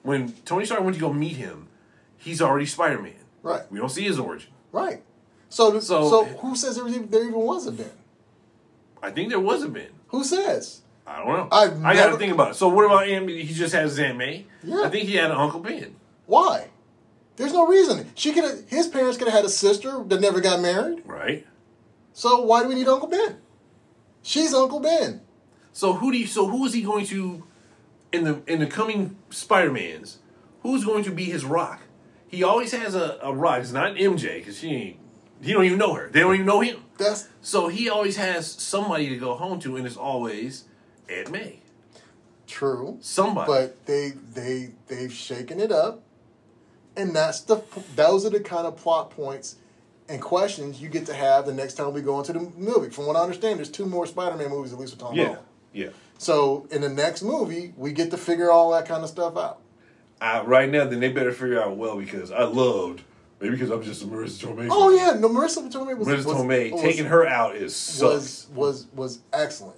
When 0.02 0.32
Tony 0.44 0.64
Stark 0.64 0.82
went 0.82 0.94
to 0.94 1.00
go 1.00 1.12
meet 1.12 1.36
him, 1.36 1.68
he's 2.22 2.40
already 2.42 2.66
Spider 2.66 3.00
Man. 3.00 3.14
Right. 3.42 3.62
We 3.70 3.78
don't 3.78 3.88
see 3.90 4.04
his 4.04 4.18
origin. 4.18 4.50
Right. 4.70 5.02
So, 5.48 5.78
so, 5.80 6.08
So- 6.08 6.24
who 6.24 6.56
says 6.56 6.76
there, 6.76 6.88
even- 6.88 7.08
there 7.10 7.22
even 7.24 7.40
was 7.40 7.66
a 7.66 7.72
Ben? 7.72 7.90
I 9.02 9.10
think 9.10 9.28
there 9.30 9.40
was 9.40 9.62
a 9.62 9.68
Ben. 9.68 9.88
Who 10.08 10.22
says? 10.24 10.82
I 11.06 11.16
don't 11.18 11.26
know. 11.28 11.48
I've 11.50 11.84
I 11.84 11.94
got 11.94 12.10
to 12.10 12.16
think 12.16 12.32
about 12.32 12.52
it. 12.52 12.54
So 12.54 12.68
what 12.68 12.84
about? 12.84 13.06
May? 13.26 13.42
He 13.42 13.52
just 13.52 13.74
has 13.74 13.90
his 13.92 13.98
Aunt 13.98 14.16
May. 14.16 14.46
Yeah. 14.62 14.82
I 14.84 14.88
think 14.88 15.08
he 15.08 15.16
had 15.16 15.30
an 15.32 15.36
Uncle 15.36 15.58
Ben. 15.60 15.96
Why? 16.26 16.68
There's 17.36 17.52
no 17.52 17.66
reason. 17.66 18.10
She 18.14 18.32
could. 18.32 18.64
His 18.68 18.86
parents 18.86 19.16
could 19.18 19.26
have 19.26 19.36
had 19.36 19.44
a 19.44 19.48
sister 19.48 20.04
that 20.06 20.20
never 20.20 20.40
got 20.40 20.60
married. 20.60 21.02
Right. 21.04 21.44
So 22.12 22.42
why 22.42 22.62
do 22.62 22.68
we 22.68 22.76
need 22.76 22.86
Uncle 22.86 23.08
Ben? 23.08 23.38
She's 24.22 24.54
Uncle 24.54 24.78
Ben. 24.78 25.22
So 25.72 25.94
who 25.94 26.12
do 26.12 26.18
you? 26.18 26.26
So 26.26 26.46
who 26.46 26.64
is 26.66 26.72
he 26.72 26.82
going 26.82 27.06
to? 27.06 27.42
In 28.12 28.24
the 28.24 28.42
in 28.46 28.60
the 28.60 28.66
coming 28.66 29.16
Spider 29.30 29.72
Mans, 29.72 30.18
who's 30.62 30.84
going 30.84 31.02
to 31.04 31.10
be 31.10 31.24
his 31.24 31.44
rock? 31.44 31.80
He 32.32 32.42
always 32.42 32.72
has 32.72 32.96
a, 32.96 33.18
a 33.22 33.32
rock. 33.32 33.60
It's 33.60 33.72
not 33.72 33.94
MJ 33.94 34.38
because 34.38 34.58
she 34.58 34.68
ain't. 34.70 34.96
He 35.40 35.52
don't 35.52 35.64
even 35.64 35.78
know 35.78 35.94
her. 35.94 36.08
They 36.10 36.20
don't 36.20 36.34
even 36.34 36.46
know 36.46 36.60
him. 36.60 36.82
That's 36.98 37.28
So 37.42 37.68
he 37.68 37.88
always 37.88 38.16
has 38.16 38.50
somebody 38.50 39.08
to 39.10 39.16
go 39.16 39.34
home 39.34 39.60
to, 39.60 39.76
and 39.76 39.86
it's 39.86 39.96
always 39.96 40.64
Ed 41.08 41.30
May. 41.30 41.60
true. 42.46 42.98
Somebody. 43.00 43.46
But 43.46 43.86
they 43.86 44.10
they 44.34 44.70
they've 44.86 45.12
shaken 45.12 45.60
it 45.60 45.70
up, 45.70 46.02
and 46.96 47.14
that's 47.14 47.40
the 47.40 47.62
those 47.96 48.24
are 48.24 48.30
the 48.30 48.40
kind 48.40 48.66
of 48.66 48.76
plot 48.76 49.10
points 49.10 49.56
and 50.08 50.20
questions 50.20 50.80
you 50.80 50.88
get 50.88 51.06
to 51.06 51.14
have 51.14 51.46
the 51.46 51.54
next 51.54 51.74
time 51.74 51.92
we 51.92 52.02
go 52.02 52.18
into 52.18 52.32
the 52.32 52.40
movie. 52.40 52.90
From 52.90 53.06
what 53.06 53.16
I 53.16 53.20
understand, 53.20 53.58
there's 53.58 53.70
two 53.70 53.86
more 53.86 54.06
Spider-Man 54.06 54.50
movies 54.50 54.72
at 54.72 54.78
least 54.78 54.92
with 54.92 55.00
Tom 55.00 55.14
yeah, 55.14 55.24
Holland. 55.24 55.42
yeah. 55.72 55.88
So 56.18 56.68
in 56.70 56.82
the 56.82 56.88
next 56.88 57.22
movie, 57.22 57.74
we 57.76 57.92
get 57.92 58.10
to 58.12 58.16
figure 58.16 58.50
all 58.50 58.70
that 58.72 58.86
kind 58.86 59.02
of 59.02 59.10
stuff 59.10 59.36
out. 59.36 59.58
Uh, 60.22 60.42
right 60.46 60.70
now, 60.70 60.84
then 60.84 61.00
they 61.00 61.08
better 61.08 61.32
figure 61.32 61.60
out 61.60 61.76
well 61.76 61.96
because 61.98 62.30
I 62.30 62.44
loved 62.44 63.02
maybe 63.40 63.56
because 63.56 63.70
I'm 63.70 63.82
just 63.82 64.02
a 64.02 64.06
Marisa 64.06 64.46
Tomei. 64.46 64.68
Oh 64.70 64.96
fan. 64.96 65.14
yeah, 65.16 65.20
no, 65.20 65.28
Marisa 65.28 65.68
Tomei 65.70 65.98
was 65.98 66.06
Marisa 66.06 66.26
was, 66.26 66.36
Tomei 66.36 66.70
was, 66.70 66.80
taking 66.80 67.06
her 67.06 67.26
out 67.26 67.56
is 67.56 67.64
was 68.00 68.28
sucks. 68.28 68.48
was 68.54 68.86
was 68.94 69.18
excellent. 69.32 69.76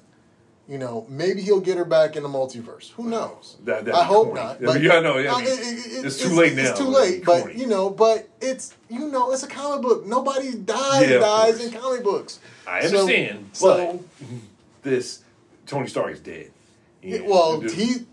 You 0.69 0.79
know, 0.79 1.07
maybe 1.09 1.41
he'll 1.43 1.61
get 1.61 1.77
her 1.79 1.85
back 1.85 2.16
in 2.16 2.23
the 2.23 2.29
multiverse. 2.29 2.91
Who 2.93 3.09
knows? 3.11 3.57
That- 3.65 3.87
I 3.95 4.05
hope 4.05 4.35
corny. 4.35 4.41
not. 4.43 4.83
Yeah, 4.83 4.95
I 4.95 5.01
know, 5.01 5.19
yeah, 5.19 5.35
I 5.35 5.39
mean, 5.43 5.47
it- 5.49 5.59
it- 5.61 6.07
it's 6.07 6.19
too 6.19 6.31
late 6.31 6.55
now, 6.57 6.71
It's 6.71 6.79
too 6.79 6.89
late, 6.89 7.23
but 7.25 7.55
you 7.55 7.66
know, 7.66 7.89
but 7.91 8.29
it's 8.41 8.75
you 8.91 9.09
know, 9.09 9.33
it's 9.33 9.43
a 9.43 9.47
comic 9.47 9.83
book. 9.83 10.07
Nobody 10.07 10.55
dies 10.55 11.09
Yeah, 11.11 11.19
dies 11.19 11.65
in 11.65 11.73
comic 11.73 12.03
books. 12.05 12.39
I 12.66 12.87
So- 12.87 13.01
understand, 13.01 13.51
So, 13.53 14.05
this 14.83 15.21
Tony 15.66 15.87
Stark 15.87 16.12
is 16.12 16.21
dead. 16.21 16.51
Yeah. 17.03 17.21
well, 17.27 17.61
he. 17.61 18.07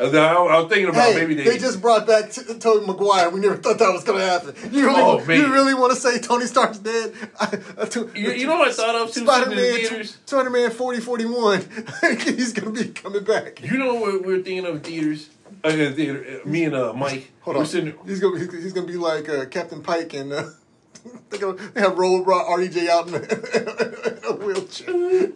I, 0.00 0.04
I 0.04 0.60
was 0.60 0.68
thinking 0.68 0.88
about 0.88 1.12
Hey, 1.12 1.16
maybe 1.16 1.34
they, 1.34 1.44
they, 1.44 1.58
just 1.58 1.80
brought 1.80 2.06
back 2.06 2.30
T- 2.30 2.42
Tobey 2.58 2.86
Maguire. 2.86 3.30
We 3.30 3.40
never 3.40 3.56
thought 3.56 3.78
that 3.78 3.92
was 3.92 4.04
going 4.04 4.20
to 4.20 4.26
happen. 4.26 4.54
You 4.72 4.86
really, 4.86 5.00
Oh, 5.02 5.18
you 5.30 5.52
really 5.52 5.74
want 5.74 5.92
to 5.92 5.98
say 5.98 6.18
Tony 6.20 6.46
Stark's 6.46 6.78
dead? 6.78 7.12
I, 7.40 7.58
I, 7.80 7.84
to- 7.86 8.10
You- 8.14 8.32
you 8.32 8.46
know 8.46 8.58
what 8.58 8.68
I 8.68 8.72
thought 8.72 8.94
of, 8.94 9.10
Spider 9.10 9.50
sitting 9.50 9.58
in 9.58 9.64
the 9.64 9.72
Man, 9.80 9.88
theaters? 9.88 10.18
Spider 10.24 10.50
Man 10.50 10.70
forty 10.70 11.00
forty 11.00 11.24
one. 11.26 11.60
He's 12.24 12.52
going 12.52 12.74
to 12.74 12.84
be 12.84 12.90
coming 12.90 13.24
back. 13.24 13.60
You 13.62 13.76
know 13.78 13.94
what 13.94 14.24
we're 14.24 14.42
thinking 14.42 14.66
of 14.66 14.82
theaters? 14.82 15.30
Uh, 15.64 15.70
theater, 15.70 16.40
uh, 16.44 16.48
me 16.48 16.64
and 16.64 16.74
uh, 16.74 16.92
Mike. 16.92 17.32
Hold 17.40 17.56
on. 17.56 17.66
Sitting, 17.66 17.94
He's 18.06 18.20
gonna 18.20 18.38
be, 18.38 18.46
he's 18.62 18.72
gonna 18.72 18.86
be 18.86 18.96
like 18.96 19.28
uh, 19.28 19.46
Captain 19.46 19.82
Pike 19.82 20.14
and 20.14 20.32
uh, 20.32 20.44
they 21.30 21.38
gonna 21.38 21.56
they 21.72 21.80
have 21.80 21.98
roll 21.98 22.24
RDJ 22.24 22.88
out 22.88 23.08
in 23.08 23.14
a, 23.14 23.18
in 23.18 24.24
a 24.24 24.36
wheelchair. 24.36 25.32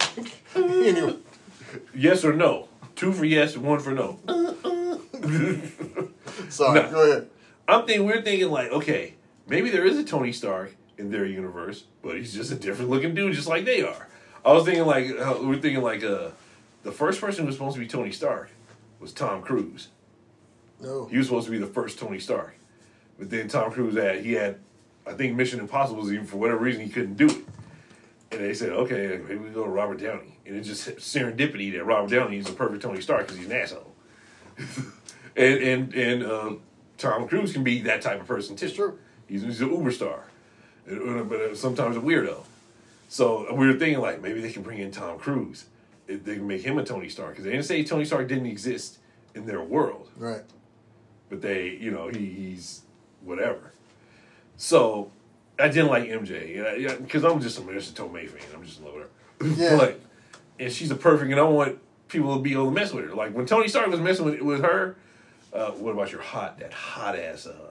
anyway, 0.55 1.16
yes 1.94 2.24
or 2.24 2.32
no? 2.35 2.69
Two 2.97 3.12
for 3.12 3.24
yes, 3.24 3.56
one 3.56 3.81
for 3.81 3.93
no. 3.93 4.19
sorry. 6.48 6.82
No. 6.82 6.90
Go 6.90 7.10
ahead. 7.10 7.31
I'm 7.69 7.86
thinking 7.86 8.06
we're 8.06 8.23
thinking 8.23 8.51
like, 8.51 8.70
okay, 8.70 9.14
maybe 9.47 9.70
there 9.70 9.85
is 9.85 9.98
a 9.98 10.05
Tony 10.05 10.32
Stark 10.32 10.74
in 10.98 11.10
their 11.10 11.24
universe, 11.24 11.85
but 12.02 12.16
he's 12.16 12.35
just 12.35 12.52
a 12.52 12.55
different 12.55 12.90
looking 12.90 13.14
dude, 13.14 13.35
just 13.35 13.48
like 13.48 13.64
they 13.64 13.82
are. 13.82 14.09
I 14.44 14.52
was 14.52 14.64
thinking 14.64 14.86
like 14.86 15.10
uh, 15.10 15.39
we're 15.40 15.59
thinking 15.59 15.82
like 15.82 16.02
uh, 16.02 16.31
the 16.82 16.93
first 16.93 17.20
person 17.20 17.43
who 17.43 17.47
was 17.47 17.56
supposed 17.56 17.74
to 17.74 17.81
be 17.81 17.86
Tony 17.86 18.12
Stark 18.12 18.51
was 18.98 19.12
Tom 19.12 19.43
Cruise. 19.43 19.89
No. 20.81 21.06
He 21.06 21.19
was 21.19 21.28
supposed 21.28 21.47
to 21.47 21.52
be 21.52 21.59
the 21.59 21.66
first 21.66 21.98
Tony 21.98 22.19
Stark, 22.19 22.55
but 23.19 23.31
then 23.31 23.48
Tom 23.48 23.70
Cruise 23.70 23.94
had 23.94 24.24
he 24.24 24.32
had, 24.32 24.59
I 25.06 25.12
think 25.12 25.36
Mission 25.36 25.60
Impossible 25.60 26.01
was 26.01 26.12
even 26.12 26.27
for 26.27 26.39
whatever 26.39 26.60
reason 26.60 26.82
he 26.82 26.89
couldn't 26.89 27.16
do 27.16 27.27
it, 27.27 27.44
and 28.32 28.40
they 28.40 28.55
said 28.55 28.70
okay 28.70 29.20
maybe 29.28 29.36
we 29.36 29.51
go 29.51 29.64
to 29.64 29.70
Robert 29.70 30.01
Downey, 30.01 30.31
and 30.47 30.56
it's 30.56 30.69
just 30.69 30.86
serendipity 30.97 31.73
that 31.73 31.85
Robert 31.85 32.10
Downey 32.10 32.39
is 32.39 32.47
the 32.47 32.52
perfect 32.52 32.82
Tony 32.82 33.01
Stark 33.01 33.27
because 33.27 33.36
he's 33.39 33.47
an 33.47 33.52
asshole, 33.56 33.93
and 35.36 35.62
and 35.62 35.94
and 35.94 36.23
uh, 36.24 36.52
Tom 36.98 37.28
Cruise 37.28 37.52
can 37.52 37.64
be 37.64 37.81
that 37.82 38.02
type 38.02 38.20
of 38.20 38.27
person 38.27 38.56
too. 38.56 38.66
It's 38.66 38.74
true. 38.74 38.98
He's, 39.28 39.43
he's 39.43 39.60
an 39.60 39.70
uber 39.70 39.93
star, 39.93 40.24
but 40.86 41.40
uh, 41.40 41.55
sometimes 41.55 41.97
a 41.97 42.01
weirdo. 42.01 42.44
So 43.09 43.52
we 43.55 43.66
were 43.66 43.74
thinking 43.74 44.01
like 44.01 44.20
maybe 44.23 44.40
they 44.40 44.52
can 44.52 44.62
bring 44.62 44.78
in 44.78 44.90
Tom 44.90 45.19
Cruise. 45.19 45.66
If 46.09 46.24
they 46.24 46.35
can 46.35 46.47
make 46.47 46.62
him 46.62 46.78
a 46.78 46.85
Tony 46.85 47.09
Stark 47.09 47.31
because 47.31 47.44
they 47.44 47.52
didn't 47.52 47.64
say 47.64 47.82
Tony 47.85 48.05
Stark 48.05 48.27
didn't 48.28 48.47
exist 48.47 48.98
in 49.35 49.47
their 49.47 49.62
world 49.62 50.10
Right. 50.16 50.43
but 51.31 51.40
they, 51.40 51.70
you 51.81 51.90
know, 51.90 52.09
he, 52.09 52.27
he's 52.27 52.82
whatever. 53.23 53.73
So 54.56 55.10
I 55.59 55.69
didn't 55.69 55.89
like 55.89 56.05
MJ 56.05 56.98
because 56.98 57.24
I'm 57.24 57.40
just 57.40 57.59
a 57.59 57.62
Marisa 57.62 57.93
Tomei 57.93 58.28
fan. 58.28 58.43
I'm 58.55 58.64
just 58.64 58.81
in 58.81 58.85
love 58.85 58.94
with 58.94 59.56
her. 59.56 59.62
Yeah. 59.62 59.77
but 59.78 60.01
and 60.58 60.72
she's 60.72 60.90
a 60.90 60.96
perfect, 60.96 61.30
and 61.30 61.40
I 61.40 61.44
want 61.44 61.78
people 62.08 62.36
to 62.36 62.42
be 62.42 62.52
able 62.52 62.66
to 62.66 62.70
mess 62.72 62.92
with 62.92 63.04
her. 63.06 63.14
Like 63.14 63.34
when 63.34 63.46
Tony 63.46 63.68
Stark 63.68 63.88
was 63.88 64.00
messing 64.00 64.24
with 64.24 64.40
with 64.40 64.62
her. 64.62 64.96
Uh, 65.52 65.70
what 65.72 65.90
about 65.90 66.10
your 66.10 66.22
hot 66.22 66.58
that 66.60 66.72
hot 66.72 67.14
ass 67.14 67.46
uh, 67.46 67.70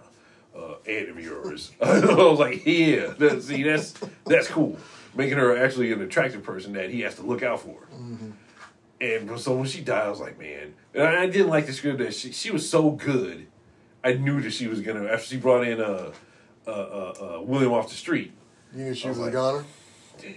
uh, 0.55 0.75
aunt 0.87 1.09
of 1.09 1.19
yours? 1.19 1.71
I 1.81 1.99
was 1.99 2.37
like, 2.37 2.63
yeah, 2.63 3.07
that, 3.17 3.41
see, 3.41 3.63
that's 3.63 3.95
that's 4.23 4.47
cool. 4.47 4.77
Making 5.15 5.39
her 5.39 5.57
actually 5.57 5.91
an 5.91 5.99
attractive 5.99 6.43
person 6.43 6.73
that 6.73 6.91
he 6.91 7.01
has 7.01 7.15
to 7.15 7.23
look 7.23 7.41
out 7.41 7.59
for. 7.61 7.87
And 8.99 9.39
so 9.39 9.55
when 9.55 9.65
she 9.65 9.81
died, 9.81 10.05
I 10.05 10.09
was 10.09 10.19
like, 10.19 10.37
man. 10.37 10.75
And 10.93 11.01
I 11.03 11.23
I 11.23 11.25
didn't 11.25 11.47
like 11.49 11.65
the 11.65 11.73
script 11.73 11.97
that 11.97 12.13
she 12.13 12.31
she 12.31 12.51
was 12.51 12.69
so 12.69 12.91
good. 12.91 13.47
I 14.03 14.13
knew 14.13 14.39
that 14.41 14.51
she 14.51 14.67
was 14.67 14.81
gonna 14.81 15.05
after 15.05 15.25
she 15.25 15.37
brought 15.37 15.67
in 15.67 15.81
uh 15.81 16.11
uh 16.67 16.69
uh, 16.69 17.37
uh 17.37 17.41
William 17.41 17.71
off 17.73 17.89
the 17.89 17.95
street. 17.95 18.31
You 18.75 18.83
knew 18.83 18.93
she 18.93 19.05
I 19.07 19.09
was 19.09 19.17
was 19.17 19.27
a 19.27 19.31
like, 19.31 19.33
goner. 19.33 19.65
Damn. 20.21 20.33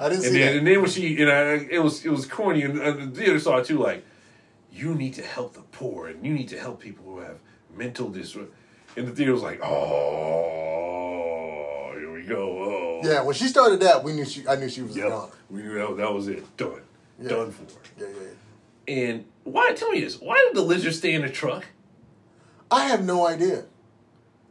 I 0.00 0.08
didn't 0.08 0.24
And 0.24 0.32
see 0.32 0.38
then 0.40 0.52
that. 0.52 0.58
and 0.58 0.66
then 0.66 0.80
when 0.82 0.90
she 0.90 1.20
and 1.22 1.30
I 1.30 1.42
it 1.70 1.82
was 1.82 2.04
it 2.06 2.10
was 2.10 2.24
corny 2.26 2.62
and, 2.62 2.78
and 2.80 3.12
the 3.14 3.20
theater 3.20 3.38
saw 3.38 3.58
it 3.58 3.66
too 3.66 3.78
like 3.78 4.02
you 4.72 4.94
need 4.94 5.14
to 5.14 5.22
help 5.22 5.52
the 5.54 5.62
poor 5.78 6.08
and 6.08 6.24
you 6.24 6.32
need 6.32 6.48
to 6.48 6.58
help 6.58 6.80
people 6.80 7.04
who 7.04 7.18
have 7.20 7.38
mental 7.76 8.08
disorder. 8.08 8.48
And 8.96 9.06
the 9.06 9.12
theater 9.12 9.32
was 9.32 9.42
like, 9.42 9.60
oh, 10.50 11.92
here 11.96 12.12
we 12.12 12.22
go. 12.22 12.42
Oh. 12.42 13.00
yeah, 13.04 13.22
when 13.22 13.34
she 13.34 13.46
started 13.46 13.80
that, 13.80 14.02
we 14.02 14.12
knew 14.12 14.24
she. 14.24 14.46
I 14.48 14.56
knew 14.56 14.68
she 14.68 14.82
was 14.82 14.96
a 14.96 15.00
Yep. 15.00 15.08
goner. 15.08 15.32
We 15.48 15.62
knew 15.62 15.74
that, 15.74 15.96
that 15.96 16.12
was 16.12 16.28
it. 16.28 16.56
Done. 16.56 16.80
Yeah. 17.20 17.28
Done 17.28 17.50
for. 17.52 17.64
Yeah, 18.00 18.06
yeah. 18.08 18.14
yeah. 18.88 18.94
And 18.94 19.24
why? 19.44 19.72
Tell 19.74 19.90
me 19.90 20.00
this. 20.00 20.20
Why 20.20 20.44
did 20.48 20.56
the 20.56 20.62
lizard 20.62 20.94
stay 20.94 21.14
in 21.14 21.22
the 21.22 21.28
truck? 21.30 21.66
I 22.70 22.86
have 22.86 23.04
no 23.04 23.26
idea. 23.26 23.64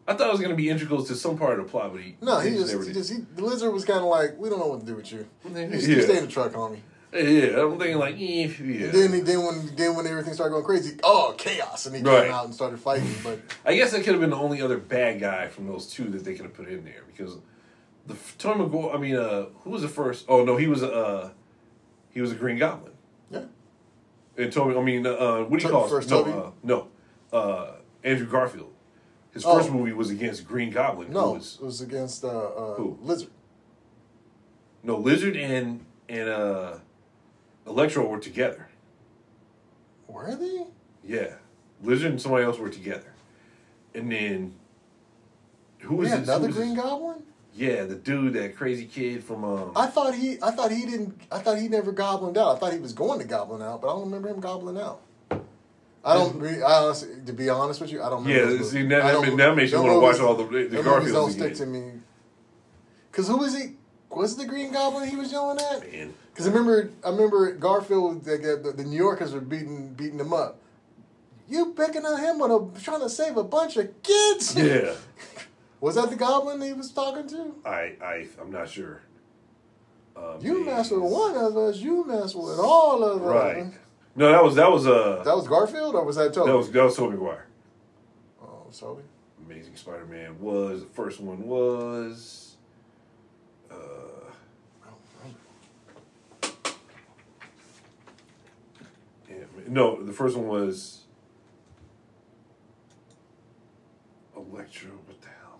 I 0.10 0.16
thought 0.16 0.28
it 0.28 0.32
was 0.32 0.40
going 0.40 0.50
to 0.52 0.56
be 0.58 0.70
integral 0.70 1.04
to 1.06 1.16
some 1.16 1.38
part 1.38 1.60
of 1.60 1.66
the 1.66 1.72
plot, 1.72 1.92
but 1.94 2.02
he 2.02 2.16
No, 2.22 2.40
he 2.40 2.52
just, 2.52 2.72
never 2.74 2.84
he 2.84 2.94
just 2.94 3.12
he, 3.12 3.20
the 3.36 3.44
lizard 3.44 3.72
was 3.72 3.86
kind 3.86 4.00
of 4.00 4.06
like, 4.06 4.38
we 4.40 4.50
don't 4.50 4.58
know 4.60 4.68
what 4.68 4.80
to 4.80 4.86
do 4.86 4.96
with 4.96 5.12
you. 5.12 5.28
You, 5.46 5.52
Yeah. 5.56 5.68
you 5.76 6.02
stay 6.02 6.18
in 6.18 6.26
the 6.26 6.32
truck, 6.32 6.52
homie. 6.54 6.80
Yeah, 7.14 7.62
I'm 7.64 7.78
thinking 7.80 7.98
like, 7.98 8.16
eh, 8.16 8.18
yeah. 8.18 8.86
And 8.88 8.94
then, 8.94 9.24
then 9.24 9.44
when 9.44 9.76
then 9.76 9.96
when 9.96 10.06
everything 10.08 10.34
started 10.34 10.52
going 10.54 10.64
crazy, 10.66 11.00
oh 11.04 11.34
chaos, 11.38 11.86
and 11.88 11.96
he 11.96 12.02
Right. 12.04 12.24
came 12.26 12.32
out 12.34 12.46
and 12.46 12.54
started 12.54 12.80
fighting. 12.80 13.10
But 13.24 13.40
I 13.66 13.76
guess 13.76 13.92
that 13.92 14.04
could 14.04 14.14
have 14.14 14.22
been 14.22 14.30
the 14.30 14.36
only 14.36 14.62
other 14.62 14.78
bad 14.78 15.20
guy 15.20 15.48
from 15.48 15.66
those 15.68 15.88
two 15.88 16.06
that 16.10 16.24
they 16.24 16.34
could 16.36 16.46
have 16.46 16.54
put 16.54 16.68
in 16.68 16.84
there 16.86 17.02
because 17.08 17.38
the 18.06 18.16
Tobey 18.38 18.60
Maguire. 18.60 18.96
I 18.96 18.98
mean, 19.00 19.16
uh, 19.16 19.46
who 19.64 19.72
was 19.72 19.82
the 19.82 19.88
first? 19.88 20.26
Oh 20.28 20.44
no, 20.44 20.56
he 20.58 20.68
was 20.68 20.84
uh, 20.84 21.32
he 22.12 22.22
was 22.22 22.32
a 22.32 22.36
Green 22.36 22.58
Goblin. 22.60 22.94
yeah, 23.32 23.42
And 24.38 24.52
Tobey, 24.54 24.76
I 24.78 24.82
mean, 24.84 25.08
uh, 25.08 25.40
what 25.46 25.60
do 25.60 25.64
you 25.66 25.70
To- 25.70 25.70
call 25.70 25.86
it? 25.86 25.90
first 25.90 26.10
no, 26.12 26.24
uh, 26.26 26.52
no, 26.64 26.88
uh, 27.34 27.72
Andrew 28.04 28.28
Garfield. 28.28 28.72
His 29.34 29.46
Oh. 29.46 29.58
first 29.58 29.72
movie 29.72 29.94
was 29.94 30.10
against 30.10 30.48
Green 30.48 30.72
Goblin. 30.72 31.12
no, 31.12 31.34
was 31.34 31.58
it 31.62 31.66
was 31.66 31.82
against 31.82 32.24
uh, 32.24 32.28
uh, 32.28 32.76
Who? 32.76 32.98
lizard. 33.02 33.30
no 34.84 34.98
Lizard 34.98 35.36
and 35.36 35.86
and 36.08 36.30
uh, 36.30 36.78
Electro 37.68 38.08
were 38.08 38.20
together. 38.20 38.68
Were 40.08 40.36
they? 40.36 40.66
Yeah, 41.04 41.36
Lizard 41.84 42.12
and 42.12 42.22
somebody 42.22 42.44
else 42.46 42.58
were 42.58 42.70
together, 42.70 43.14
and 43.94 44.12
then 44.12 44.56
who 45.80 45.96
was 45.98 46.10
this- 46.10 46.20
another 46.28 46.42
who 46.42 46.48
was 46.48 46.56
Green 46.58 46.76
this- 46.76 46.84
Goblin. 46.84 47.24
Yeah, 47.56 47.84
the 47.86 47.96
dude, 47.96 48.34
that 48.34 48.56
crazy 48.56 48.86
kid 48.86 49.24
from 49.24 49.44
um. 49.44 49.72
I 49.76 49.88
thought 49.88 50.14
he, 50.16 50.38
I 50.42 50.52
thought 50.52 50.72
he 50.72 50.86
didn't, 50.86 51.20
I 51.32 51.40
thought 51.40 51.58
he 51.58 51.68
never 51.68 51.92
goblined 51.92 52.38
out. 52.38 52.56
I 52.56 52.60
thought 52.60 52.74
he 52.74 52.80
was 52.80 52.94
going 52.94 53.20
to 53.20 53.26
goblin 53.26 53.62
out, 53.62 53.82
but 53.82 53.88
I 53.88 53.92
don't 53.94 54.06
remember 54.06 54.30
him 54.30 54.40
gobbling 54.40 54.78
out. 54.80 55.02
I 56.10 56.14
don't. 56.16 56.40
re- 56.40 56.62
I 56.62 56.84
honestly, 56.84 57.10
to 57.26 57.34
be 57.34 57.50
honest 57.50 57.82
with 57.82 57.92
you, 57.92 58.02
I 58.02 58.10
don't. 58.10 58.24
Remember 58.26 58.56
Yeah, 58.56 58.64
see, 58.64 58.86
that- 58.88 59.02
I 59.04 59.12
don't- 59.12 59.38
that 59.38 59.56
makes 59.56 59.72
you 59.72 59.82
wanna 59.82 60.00
watch 60.00 60.20
all 60.20 60.36
the- 60.36 60.46
the 60.46 60.68
those 60.82 60.86
movies 60.86 61.14
don't 61.14 61.32
stick 61.32 61.56
to 61.56 61.66
me. 61.66 61.92
Cause 63.12 63.28
who 63.28 63.38
was 63.38 63.56
he? 63.58 63.76
Was 64.10 64.34
it 64.34 64.38
the 64.40 64.46
Green 64.48 64.72
Goblin 64.72 65.08
he 65.10 65.16
was 65.16 65.32
yelling 65.32 65.60
at? 65.60 65.82
Because 65.82 66.48
I 66.48 66.50
remember, 66.52 66.90
I 67.06 67.10
remember 67.10 67.52
Garfield. 67.54 68.24
The, 68.24 68.38
the, 68.64 68.72
the 68.72 68.84
New 68.84 68.98
Yorkers 68.98 69.34
were 69.34 69.42
beating 69.42 69.94
beating 69.94 70.20
him 70.20 70.34
up. 70.34 70.58
You 71.48 71.74
picking 71.74 72.06
on 72.06 72.20
him 72.20 72.40
when 72.40 72.52
I'm 72.52 72.74
trying 72.82 73.02
to 73.02 73.10
save 73.10 73.36
a 73.38 73.44
bunch 73.44 73.78
of 73.78 73.90
kids? 74.04 74.56
Yeah, 74.56 74.94
Was 75.82 75.96
that 75.96 76.10
the 76.10 76.16
Goblin 76.16 76.62
he 76.62 76.74
was 76.74 76.92
talking 76.92 77.28
to? 77.30 77.56
I, 77.66 77.96
I, 78.04 78.28
I'm 78.42 78.52
not 78.52 78.70
sure. 78.70 79.02
Um, 80.16 80.38
You 80.42 80.64
mess 80.66 80.92
with 80.92 81.02
one 81.02 81.36
of 81.38 81.56
us, 81.58 81.78
you 81.78 82.06
mess 82.06 82.36
with 82.36 82.60
all 82.60 83.04
of 83.04 83.22
us. 83.24 83.28
Right. 83.28 83.74
No, 84.16 84.32
that 84.32 84.44
was 84.44 84.56
that 84.56 84.72
was 84.72 84.88
uh 84.88 85.22
that 85.24 85.36
was 85.36 85.48
Garfield 85.48 85.96
or 85.96 86.04
was 86.04 86.16
that 86.18 86.34
Tobey? 86.34 86.52
That 86.52 86.58
was 86.58 86.72
that 86.72 86.84
was 86.84 86.96
Tobey 86.96 87.16
Maguire. 87.16 87.46
Oh, 88.42 88.68
uh, 88.68 88.74
Tobey. 88.74 89.04
Amazing 89.46 89.76
Spider-Man 89.76 90.40
was 90.40 90.82
the 90.82 90.90
first 90.90 91.20
one 91.20 91.48
was. 91.48 92.58
Uh, 93.72 93.76
no, 99.68 100.04
the 100.04 100.14
first 100.14 100.36
one 100.36 100.48
was 100.48 101.04
Electro. 104.36 104.92
What 105.06 105.22
the 105.22 105.28
hell? 105.28 105.60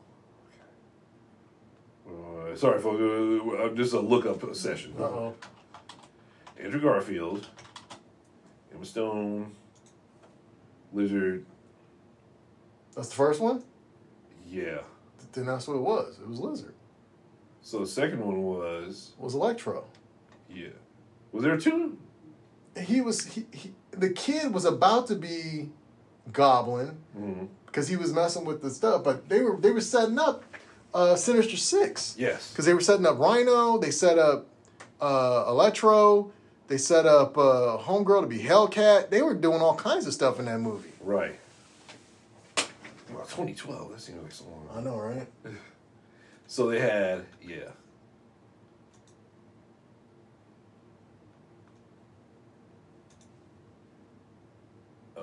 Okay. 2.12 2.54
Uh, 2.54 2.56
sorry, 2.56 2.80
folks. 2.82 3.02
Uh, 3.02 3.64
uh 3.64 3.70
just 3.76 3.94
a 3.94 4.00
lookup 4.00 4.56
session. 4.56 4.94
Uh-oh. 5.00 5.36
Andrew 6.60 6.82
Garfield. 6.82 7.48
Emma 8.80 8.86
Stone, 8.86 9.52
Lizard. 10.94 11.46
That's 12.96 13.10
the 13.10 13.16
first 13.16 13.42
one. 13.42 13.62
Yeah. 14.50 14.80
Then 15.34 15.48
that's 15.48 15.68
what 15.68 15.76
it 15.76 15.82
was. 15.82 16.18
It 16.22 16.28
was 16.30 16.40
Lizard. 16.40 16.74
So 17.62 17.80
the 17.80 17.88
second 17.88 18.22
one 18.26 18.42
was 18.42 19.12
was 19.18 19.36
Electro. 19.36 19.84
yeah. 20.50 20.70
Was 21.34 21.44
there 21.44 21.58
two? 21.58 21.98
He 22.82 23.02
was 23.02 23.26
he, 23.26 23.46
he 23.52 23.74
the 23.92 24.12
kid 24.12 24.54
was 24.54 24.64
about 24.64 25.08
to 25.08 25.16
be 25.16 25.70
Goblin 26.32 26.98
Mm-hmm. 27.18 27.46
because 27.66 27.90
he 27.90 27.98
was 27.98 28.14
messing 28.14 28.46
with 28.46 28.62
the 28.62 28.70
stuff, 28.70 29.04
but 29.04 29.28
they 29.28 29.42
were 29.42 29.58
they 29.58 29.72
were 29.72 29.82
setting 29.82 30.18
up 30.18 30.44
uh, 30.94 31.18
Sinister 31.18 31.58
Six. 31.58 32.16
Yes. 32.18 32.50
because 32.52 32.64
they 32.66 32.74
were 32.74 32.80
setting 32.82 33.06
up 33.06 33.20
Rhino, 33.20 33.78
they 33.78 33.92
set 33.92 34.18
up 34.18 34.48
uh, 35.02 35.46
Electro, 35.50 36.32
they 36.70 36.78
set 36.78 37.06
up 37.06 37.38
uh, 37.38 37.78
Homegirl 37.80 38.22
to 38.22 38.28
be 38.28 38.40
Hellcat. 38.40 39.10
They 39.10 39.22
were 39.22 39.34
doing 39.34 39.62
all 39.62 39.76
kinds 39.76 40.08
of 40.08 40.14
stuff 40.14 40.40
in 40.40 40.46
that 40.46 40.60
movie. 40.60 40.92
Right. 41.02 41.38
Well, 43.12 43.26
2012. 43.26 43.92
That 43.92 44.00
seems 44.02 44.22
like 44.22 44.32
so 44.32 44.46
long. 44.46 44.70
I 44.76 44.82
know, 44.82 44.98
right? 44.98 45.28
So 46.52 46.72
they 46.72 46.80
had 46.80 47.26
yeah. 47.44 47.70
Uh, 55.16 55.22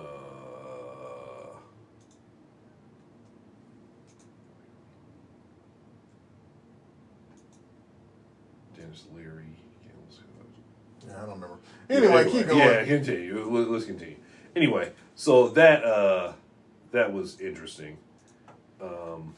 Denis 8.77 9.05
Leary. 9.15 9.45
yeah, 9.85 9.93
let's 10.05 10.17
see 10.17 10.23
what- 10.37 11.06
Yeah, 11.06 11.06
I 11.17 11.21
don't 11.21 11.35
remember. 11.41 11.59
Anyway, 11.89 12.31
keep 12.31 12.47
going. 12.47 12.59
Yeah, 12.59 12.85
continue. 12.85 13.49
Let- 13.51 13.71
Let's 13.71 13.85
continue. 13.87 14.17
Anyway, 14.55 14.93
so 15.15 15.49
that 15.51 15.85
uh, 15.85 16.33
that 16.93 17.13
was 17.13 17.41
interesting. 17.41 17.99
Um, 18.81 19.35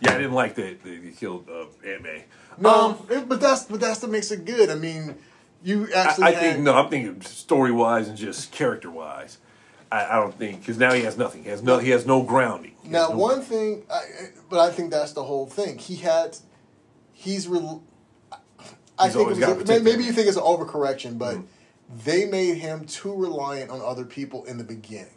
yeah, 0.00 0.12
I 0.14 0.18
didn't 0.18 0.32
like 0.32 0.54
that 0.56 0.82
they 0.84 0.98
killed 1.18 1.48
uh, 1.48 1.66
Aunt 1.86 2.02
May. 2.02 2.24
No, 2.58 2.70
Um, 2.70 3.06
it- 3.10 3.28
but 3.28 3.40
that's 3.40 3.64
but 3.64 3.80
that's 3.80 4.02
what 4.02 4.10
makes 4.10 4.30
it 4.30 4.44
good. 4.44 4.70
I 4.70 4.74
mean, 4.76 5.16
you 5.62 5.88
actually 5.92 6.24
I 6.24 6.30
had- 6.32 6.40
think 6.54 6.60
no. 6.64 6.74
I'm 6.74 6.88
thinking 6.88 7.20
story 7.22 7.72
wise 7.72 8.08
and 8.08 8.16
just 8.16 8.50
character 8.52 8.90
wise. 8.90 9.38
I, 9.90 10.04
I 10.06 10.16
don't 10.16 10.36
think 10.36 10.60
because 10.60 10.78
now 10.78 10.92
he 10.92 11.02
has 11.02 11.16
nothing. 11.16 11.44
He 11.44 11.50
has 11.50 11.62
no. 11.62 11.78
He 11.78 11.90
has 11.90 12.06
no 12.06 12.22
grounding. 12.22 12.72
He 12.82 12.88
Now, 12.90 13.08
no- 13.08 13.16
one 13.16 13.40
thing, 13.42 13.84
I, 13.92 14.00
but 14.50 14.58
I 14.60 14.70
think 14.72 14.90
that's 14.90 15.12
the 15.12 15.24
whole 15.24 15.46
thing. 15.46 15.78
He 15.78 15.96
had, 15.96 16.36
he's, 17.12 17.48
rel 17.48 17.82
I 18.98 19.08
think 19.08 19.16
always 19.20 19.38
was 19.38 19.46
gotta 19.64 19.80
a- 19.80 19.82
maybe 19.82 20.04
you 20.04 20.12
think 20.12 20.28
it's 20.28 20.36
an 20.36 20.42
overcorrection, 20.42 21.18
but 21.18 21.36
Mm-hmm. 21.36 21.98
they 22.04 22.26
made 22.26 22.54
him 22.58 22.84
too 22.86 23.14
reliant 23.14 23.70
on 23.70 23.80
other 23.80 24.04
people 24.04 24.44
in 24.44 24.58
the 24.58 24.64
beginning. 24.64 25.14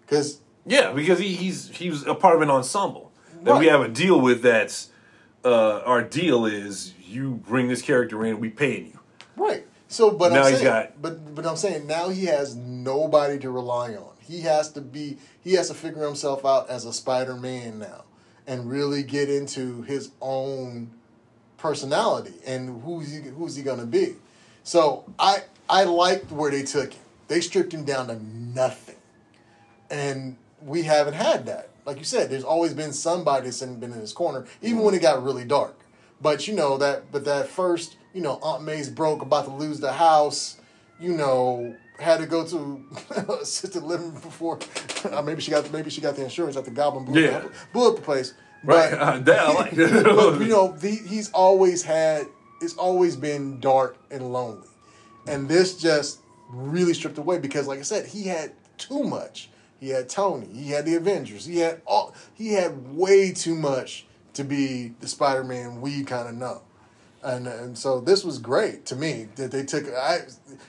Because 0.00 0.40
Yeah, 0.66 0.92
because 0.92 1.18
he, 1.18 1.34
he's 1.34 1.68
he 1.70 1.90
was 1.90 2.06
a 2.06 2.14
part 2.14 2.36
of 2.36 2.42
an 2.42 2.50
ensemble 2.50 3.12
that 3.42 3.58
we 3.58 3.66
have 3.66 3.80
a 3.82 3.88
deal 3.88 4.20
with. 4.20 4.42
That's 4.42 4.90
uh, 5.44 5.80
our 5.84 6.02
deal 6.02 6.46
is 6.46 6.94
you 7.06 7.32
bring 7.46 7.68
this 7.68 7.82
character 7.82 8.24
in, 8.24 8.40
we 8.40 8.48
paying 8.48 8.86
you. 8.86 8.98
Right. 9.36 9.66
So, 9.88 10.10
but 10.10 10.32
Now 10.32 10.42
I'm 10.44 10.50
he's 10.50 10.60
saying, 10.60 10.64
got- 10.64 11.02
but 11.02 11.34
but 11.34 11.46
I'm 11.46 11.56
saying 11.56 11.86
now 11.86 12.08
he 12.08 12.24
has 12.26 12.56
nobody 12.56 13.38
to 13.40 13.50
rely 13.50 13.94
on. 13.94 14.10
He 14.20 14.40
has 14.40 14.72
to 14.72 14.80
be. 14.80 15.18
He 15.42 15.52
has 15.54 15.68
to 15.68 15.74
figure 15.74 16.04
himself 16.04 16.44
out 16.46 16.70
as 16.70 16.86
a 16.86 16.92
Spider-Man 16.94 17.78
now, 17.78 18.04
and 18.46 18.70
really 18.70 19.02
get 19.02 19.28
into 19.28 19.82
his 19.82 20.10
own 20.22 20.90
personality 21.64 22.34
and 22.46 22.82
who's 22.82 23.10
he 23.10 23.22
who's 23.22 23.56
he 23.56 23.62
gonna 23.62 23.86
be. 23.86 24.16
So 24.64 25.10
I 25.18 25.38
I 25.66 25.84
liked 25.84 26.30
where 26.30 26.50
they 26.50 26.62
took 26.62 26.92
him. 26.92 27.02
They 27.28 27.40
stripped 27.40 27.72
him 27.72 27.84
down 27.86 28.08
to 28.08 28.22
nothing, 28.22 28.96
and 29.90 30.36
we 30.60 30.82
haven't 30.82 31.14
had 31.14 31.46
that. 31.46 31.70
Like 31.86 31.96
you 31.96 32.04
said, 32.04 32.28
there's 32.28 32.44
always 32.44 32.74
been 32.74 32.92
somebody 32.92 33.46
that's 33.46 33.62
been 33.62 33.82
in 33.82 33.92
his 33.92 34.12
corner, 34.12 34.44
even 34.60 34.80
when 34.80 34.94
it 34.94 35.00
got 35.00 35.24
really 35.24 35.46
dark. 35.46 35.74
But 36.20 36.46
you 36.46 36.54
know 36.54 36.76
that, 36.78 37.10
but 37.10 37.24
that 37.24 37.48
first, 37.48 37.96
you 38.12 38.20
know, 38.20 38.38
Aunt 38.42 38.62
May's 38.62 38.90
broke, 38.90 39.22
about 39.22 39.46
to 39.46 39.50
lose 39.52 39.80
the 39.80 39.92
house. 39.92 40.58
You 41.00 41.14
know, 41.14 41.74
had 41.98 42.18
to 42.20 42.26
go 42.26 42.46
to 42.46 42.84
assisted 43.40 43.82
living 43.82 44.10
before. 44.10 44.58
uh, 45.10 45.22
maybe 45.22 45.40
she 45.40 45.50
got 45.50 45.72
maybe 45.72 45.88
she 45.88 46.02
got 46.02 46.14
the 46.14 46.24
insurance 46.24 46.56
at 46.58 46.66
the 46.66 46.70
Goblin 46.70 47.06
blew, 47.06 47.22
Yeah. 47.22 47.38
up, 47.38 47.52
blew 47.72 47.88
up 47.88 47.96
the 47.96 48.02
place. 48.02 48.34
Right, 48.64 48.90
But, 48.90 49.28
uh, 49.28 49.54
like. 49.54 49.76
but 49.76 50.40
you 50.40 50.48
know, 50.48 50.72
the, 50.76 50.90
he's 50.90 51.30
always 51.32 51.82
had. 51.82 52.26
It's 52.60 52.76
always 52.76 53.16
been 53.16 53.60
dark 53.60 53.96
and 54.10 54.32
lonely, 54.32 54.68
and 55.26 55.48
this 55.48 55.76
just 55.76 56.20
really 56.48 56.94
stripped 56.94 57.18
away 57.18 57.38
because, 57.38 57.66
like 57.66 57.78
I 57.78 57.82
said, 57.82 58.06
he 58.06 58.24
had 58.24 58.52
too 58.78 59.02
much. 59.02 59.50
He 59.80 59.90
had 59.90 60.08
Tony. 60.08 60.46
He 60.46 60.70
had 60.70 60.86
the 60.86 60.94
Avengers. 60.94 61.44
He 61.44 61.58
had 61.58 61.82
all. 61.86 62.14
He 62.32 62.54
had 62.54 62.94
way 62.94 63.32
too 63.32 63.54
much 63.54 64.06
to 64.34 64.44
be 64.44 64.94
the 65.00 65.08
Spider-Man 65.08 65.80
we 65.80 66.04
kind 66.04 66.28
of 66.28 66.34
know, 66.34 66.62
and 67.24 67.46
and 67.46 67.78
so 67.78 68.00
this 68.00 68.22
was 68.22 68.38
great 68.38 68.84
to 68.86 68.96
me 68.96 69.28
that 69.36 69.50
they 69.50 69.64
took. 69.64 69.86
I 69.88 70.20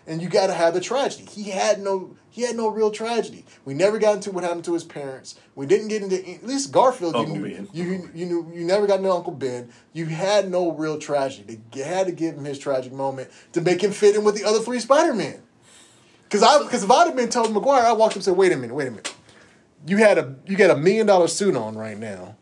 and 0.08 0.22
you 0.22 0.30
got 0.30 0.48
to 0.48 0.54
have 0.54 0.74
the 0.74 0.82
tragedy. 0.82 1.26
He 1.30 1.52
had 1.52 1.82
no. 1.82 2.16
He 2.30 2.42
had 2.42 2.56
no 2.56 2.70
real 2.70 2.92
tragedy. 2.92 3.46
We 3.64 3.74
never 3.74 3.98
got 3.98 4.16
into 4.16 4.32
what 4.32 4.44
happened 4.44 4.66
to 4.66 4.74
his 4.74 4.84
parents. 4.84 5.36
We 5.56 5.66
didn't 5.66 5.88
get 5.88 6.02
into 6.02 6.18
at 6.18 6.46
least 6.46 6.72
Garfield. 6.72 7.16
Uncle 7.16 7.36
you 7.36 7.42
knew, 7.42 7.56
Ben. 7.56 7.70
you 7.72 8.10
you 8.14 8.26
knew 8.26 8.52
you 8.54 8.66
never 8.66 8.88
got 8.88 9.00
into 9.00 9.12
Uncle 9.12 9.34
Ben. 9.34 9.70
You 9.94 10.06
had 10.08 10.50
no 10.50 10.72
real 10.72 10.98
tragedy. 10.98 11.60
They 11.72 11.84
had 11.84 12.08
to 12.08 12.12
give 12.12 12.36
him 12.36 12.46
his 12.46 12.60
tragic 12.60 12.94
moment 12.94 13.30
to 13.54 13.62
make 13.62 13.84
him 13.84 13.92
fit 13.92 14.16
in 14.16 14.24
with 14.24 14.36
the 14.36 14.46
other 14.46 14.60
three 14.60 14.80
Spider 14.80 15.14
Men. 15.14 15.42
Because 16.24 16.44
I 16.44 16.62
because 16.64 16.84
if 16.84 16.92
I'd 16.92 17.08
have 17.08 17.16
been 17.16 17.30
Tobey 17.30 17.54
Maguire, 17.54 17.86
I 17.86 17.94
walked 17.94 18.14
up 18.14 18.16
and 18.18 18.24
said, 18.24 18.38
"Wait 18.38 18.52
a 18.52 18.58
minute, 18.58 18.76
wait 18.76 18.88
a 18.88 18.92
minute. 18.92 19.14
You 19.88 19.98
had 19.98 20.18
a 20.18 20.36
you 20.46 20.58
got 20.58 20.72
a 20.72 20.78
million 20.78 21.06
dollar 21.06 21.28
suit 21.28 21.56
on 21.56 21.78
right 21.78 21.98
now. 21.98 22.36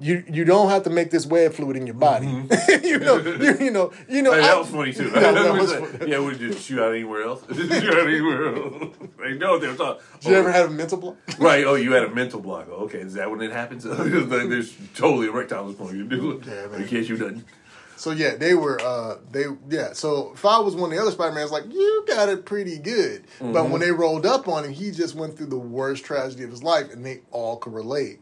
You 0.00 0.22
you 0.30 0.44
don't 0.44 0.68
have 0.70 0.84
to 0.84 0.90
make 0.90 1.10
this 1.10 1.26
web 1.26 1.52
fluid 1.54 1.76
in 1.76 1.86
your 1.86 1.96
body. 1.96 2.26
you 2.84 2.98
know 3.00 3.16
you, 3.18 3.56
you 3.58 3.70
know 3.70 3.92
you 4.08 4.22
know. 4.22 4.32
Hey, 4.32 4.38
I- 4.40 4.46
that 4.48 4.58
was 4.58 4.68
funny 4.68 4.92
too. 4.92 5.08
Yeah, 5.14 5.32
that 5.32 5.52
was 5.60 5.72
funny. 5.74 6.10
yeah, 6.10 6.20
we 6.20 6.36
just 6.38 6.64
shoot 6.64 6.80
out 6.80 6.92
anywhere 6.94 7.22
else. 7.24 7.42
shoot 7.52 7.72
out 7.72 8.06
anywhere 8.08 8.54
else. 8.54 8.94
They 9.20 9.34
know 9.34 9.58
they're 9.58 9.74
talking. 9.74 10.00
Did 10.20 10.30
you 10.30 10.36
ever 10.36 10.52
have 10.52 10.70
a 10.70 10.72
mental 10.72 10.98
block? 10.98 11.16
Right. 11.38 11.64
Oh, 11.64 11.74
you 11.74 11.92
had 11.92 12.04
a 12.04 12.14
mental 12.14 12.40
block. 12.40 12.68
Okay, 12.68 12.98
is 13.00 13.14
that 13.14 13.28
when 13.30 13.40
it 13.42 13.50
happens? 13.50 13.82
There's 13.84 14.72
totally 14.94 15.26
erectile 15.26 15.72
dysfunction. 15.72 15.96
You 15.96 16.04
do 16.04 16.30
it. 16.32 16.46
Yeah, 16.46 16.62
do 16.64 16.68
man. 16.70 16.80
You 16.82 16.86
can't 16.86 17.04
shoot 17.06 17.18
nothing. 17.20 17.44
So 17.96 18.12
yeah, 18.12 18.36
they 18.36 18.54
were 18.54 18.80
uh 18.80 19.16
they 19.32 19.46
yeah. 19.68 19.92
So 19.94 20.30
if 20.34 20.44
I 20.44 20.60
was 20.60 20.76
one 20.76 20.92
of 20.92 20.96
the 20.96 21.02
other 21.02 21.10
Spider 21.10 21.34
Man's 21.34 21.50
like, 21.50 21.64
you 21.72 22.04
got 22.06 22.28
it 22.28 22.44
pretty 22.44 22.78
good. 22.78 23.24
But 23.40 23.68
when 23.70 23.80
they 23.80 23.90
rolled 23.90 24.24
up 24.26 24.46
on 24.46 24.64
him, 24.64 24.72
he 24.72 24.92
just 24.92 25.16
went 25.16 25.36
through 25.36 25.46
the 25.48 25.58
worst 25.58 26.04
tragedy 26.04 26.44
of 26.44 26.50
his 26.50 26.62
life 26.62 26.92
and 26.92 27.04
they 27.04 27.22
all 27.32 27.56
could 27.56 27.74
relate. 27.74 28.20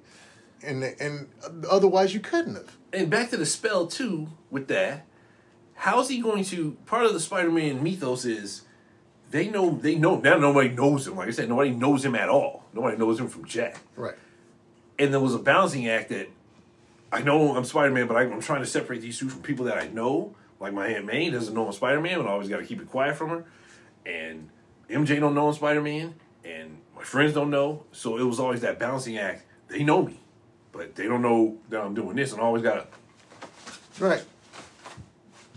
And 0.67 0.83
and 0.85 1.29
otherwise 1.71 2.13
you 2.13 2.21
couldn't 2.21 2.57
have. 2.57 2.77
And 2.93 3.09
back 3.09 3.31
to 3.31 3.37
the 3.37 3.47
spell 3.47 3.87
too. 3.87 4.29
With 4.51 4.69
that, 4.69 5.07
how's 5.75 6.09
he 6.09 6.21
going 6.21 6.45
to? 6.45 6.77
Part 6.87 7.05
of 7.07 7.13
the 7.13 7.21
Spider-Man 7.21 7.83
mythos 7.83 8.25
is 8.25 8.63
they 9.31 9.49
know 9.49 9.79
they 9.81 9.95
know 9.95 10.19
now. 10.21 10.37
Nobody 10.39 10.71
knows 10.71 11.07
him. 11.07 11.17
Like 11.17 11.29
I 11.29 11.33
said, 11.33 11.49
nobody 11.49 11.71
knows 11.71 12.05
him 12.05 12.15
at 12.15 12.29
all. 12.29 12.65
Nobody 12.73 12.97
knows 12.97 13.19
him 13.21 13.29
from 13.29 13.45
Jack. 13.45 13.79
Right. 13.97 14.15
and 14.99 15.13
there 15.13 15.21
was 15.21 15.35
a 15.35 15.39
balancing 15.39 15.89
act 15.89 16.09
that 16.11 16.29
I 17.13 17.23
know 17.23 17.57
I'm 17.57 17.65
Spider 17.65 17.93
Man, 17.93 18.07
but 18.07 18.17
I, 18.17 18.23
I'm 18.23 18.41
trying 18.41 18.61
to 18.63 18.67
separate 18.67 19.01
these 19.01 19.19
two 19.19 19.29
from 19.29 19.43
people 19.43 19.65
that 19.67 19.79
I 19.79 19.89
know. 19.89 20.35
Like 20.59 20.73
my 20.73 20.89
Aunt 20.89 21.05
May 21.05 21.31
doesn't 21.31 21.55
know 21.55 21.67
I'm 21.67 21.73
Spider 21.73 22.01
Man, 22.01 22.19
but 22.19 22.27
I 22.27 22.31
always 22.33 22.49
got 22.49 22.59
to 22.59 22.65
keep 22.65 22.81
it 22.81 22.89
quiet 22.89 23.17
from 23.17 23.31
her. 23.31 23.45
And 24.05 24.49
MJ 24.89 25.21
don't 25.21 25.35
know 25.35 25.49
I'm 25.49 25.55
Spider 25.55 25.83
Man, 25.83 26.15
and 26.45 26.79
my 26.95 27.03
friends 27.03 27.35
don't 27.35 27.51
know. 27.51 27.85
So 27.93 28.17
it 28.17 28.23
was 28.23 28.41
always 28.41 28.61
that 28.63 28.79
balancing 28.79 29.19
act. 29.19 29.45
They 29.69 29.83
know 29.83 30.03
me, 30.03 30.21
but 30.77 30.95
they 30.95 31.05
don't 31.07 31.23
know 31.23 31.57
that 31.71 31.81
I'm 31.81 31.95
doing 31.95 32.17
this, 32.17 32.33
and 32.33 32.41
I 32.41 32.45
always 32.45 32.63
got 32.63 32.75
to. 33.99 34.05
Right. 34.05 34.23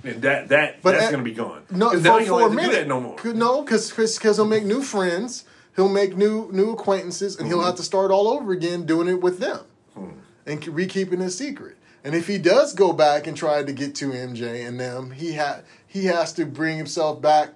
And 0.03 0.21
that 0.21 0.47
that 0.49 0.81
But 0.81 0.91
that's 0.93 1.05
at- 1.05 1.11
gonna 1.11 1.23
be 1.23 1.33
gone. 1.33 1.63
No, 1.69 1.89
for, 1.91 1.97
for 1.97 2.03
don't 2.03 2.21
a 2.21 2.25
have 2.25 2.27
to 2.43 2.49
do 2.49 2.55
minute. 2.55 2.71
that 2.71 2.87
no 2.87 3.01
more. 3.01 3.17
No, 3.25 3.61
because 3.61 3.89
because 3.91 4.37
he'll 4.37 4.45
make 4.45 4.63
new 4.63 4.81
friends. 4.81 5.43
He'll 5.75 5.89
make 5.89 6.15
new 6.15 6.49
new 6.51 6.71
acquaintances, 6.71 7.35
and 7.35 7.47
Mm-hmm. 7.47 7.57
he'll 7.57 7.65
have 7.65 7.75
to 7.75 7.83
start 7.83 8.11
all 8.11 8.29
over 8.29 8.51
again 8.53 8.85
doing 8.85 9.07
it 9.09 9.21
with 9.21 9.39
them, 9.39 9.59
Hmm. 9.93 10.09
and 10.45 10.61
ke- 10.61 10.69
re-keeping 10.71 11.19
his 11.19 11.37
secret. 11.37 11.75
And 12.03 12.15
if 12.15 12.27
he 12.27 12.37
does 12.37 12.73
go 12.73 12.93
back 12.93 13.27
and 13.27 13.35
try 13.35 13.61
to 13.61 13.73
get 13.73 13.93
to 13.95 14.11
MJ 14.13 14.65
and 14.65 14.79
them, 14.79 15.11
he 15.11 15.35
ha- 15.35 15.59
he 15.85 16.05
has 16.05 16.31
to 16.33 16.45
bring 16.45 16.77
himself 16.77 17.21
back 17.21 17.49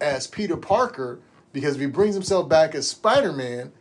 as 0.00 0.26
Peter 0.26 0.56
Parker 0.56 1.20
because 1.52 1.74
if 1.74 1.80
he 1.80 1.86
brings 1.86 2.14
himself 2.14 2.48
back 2.48 2.74
as 2.74 2.88
Spider 2.88 3.32
Man, 3.34 3.72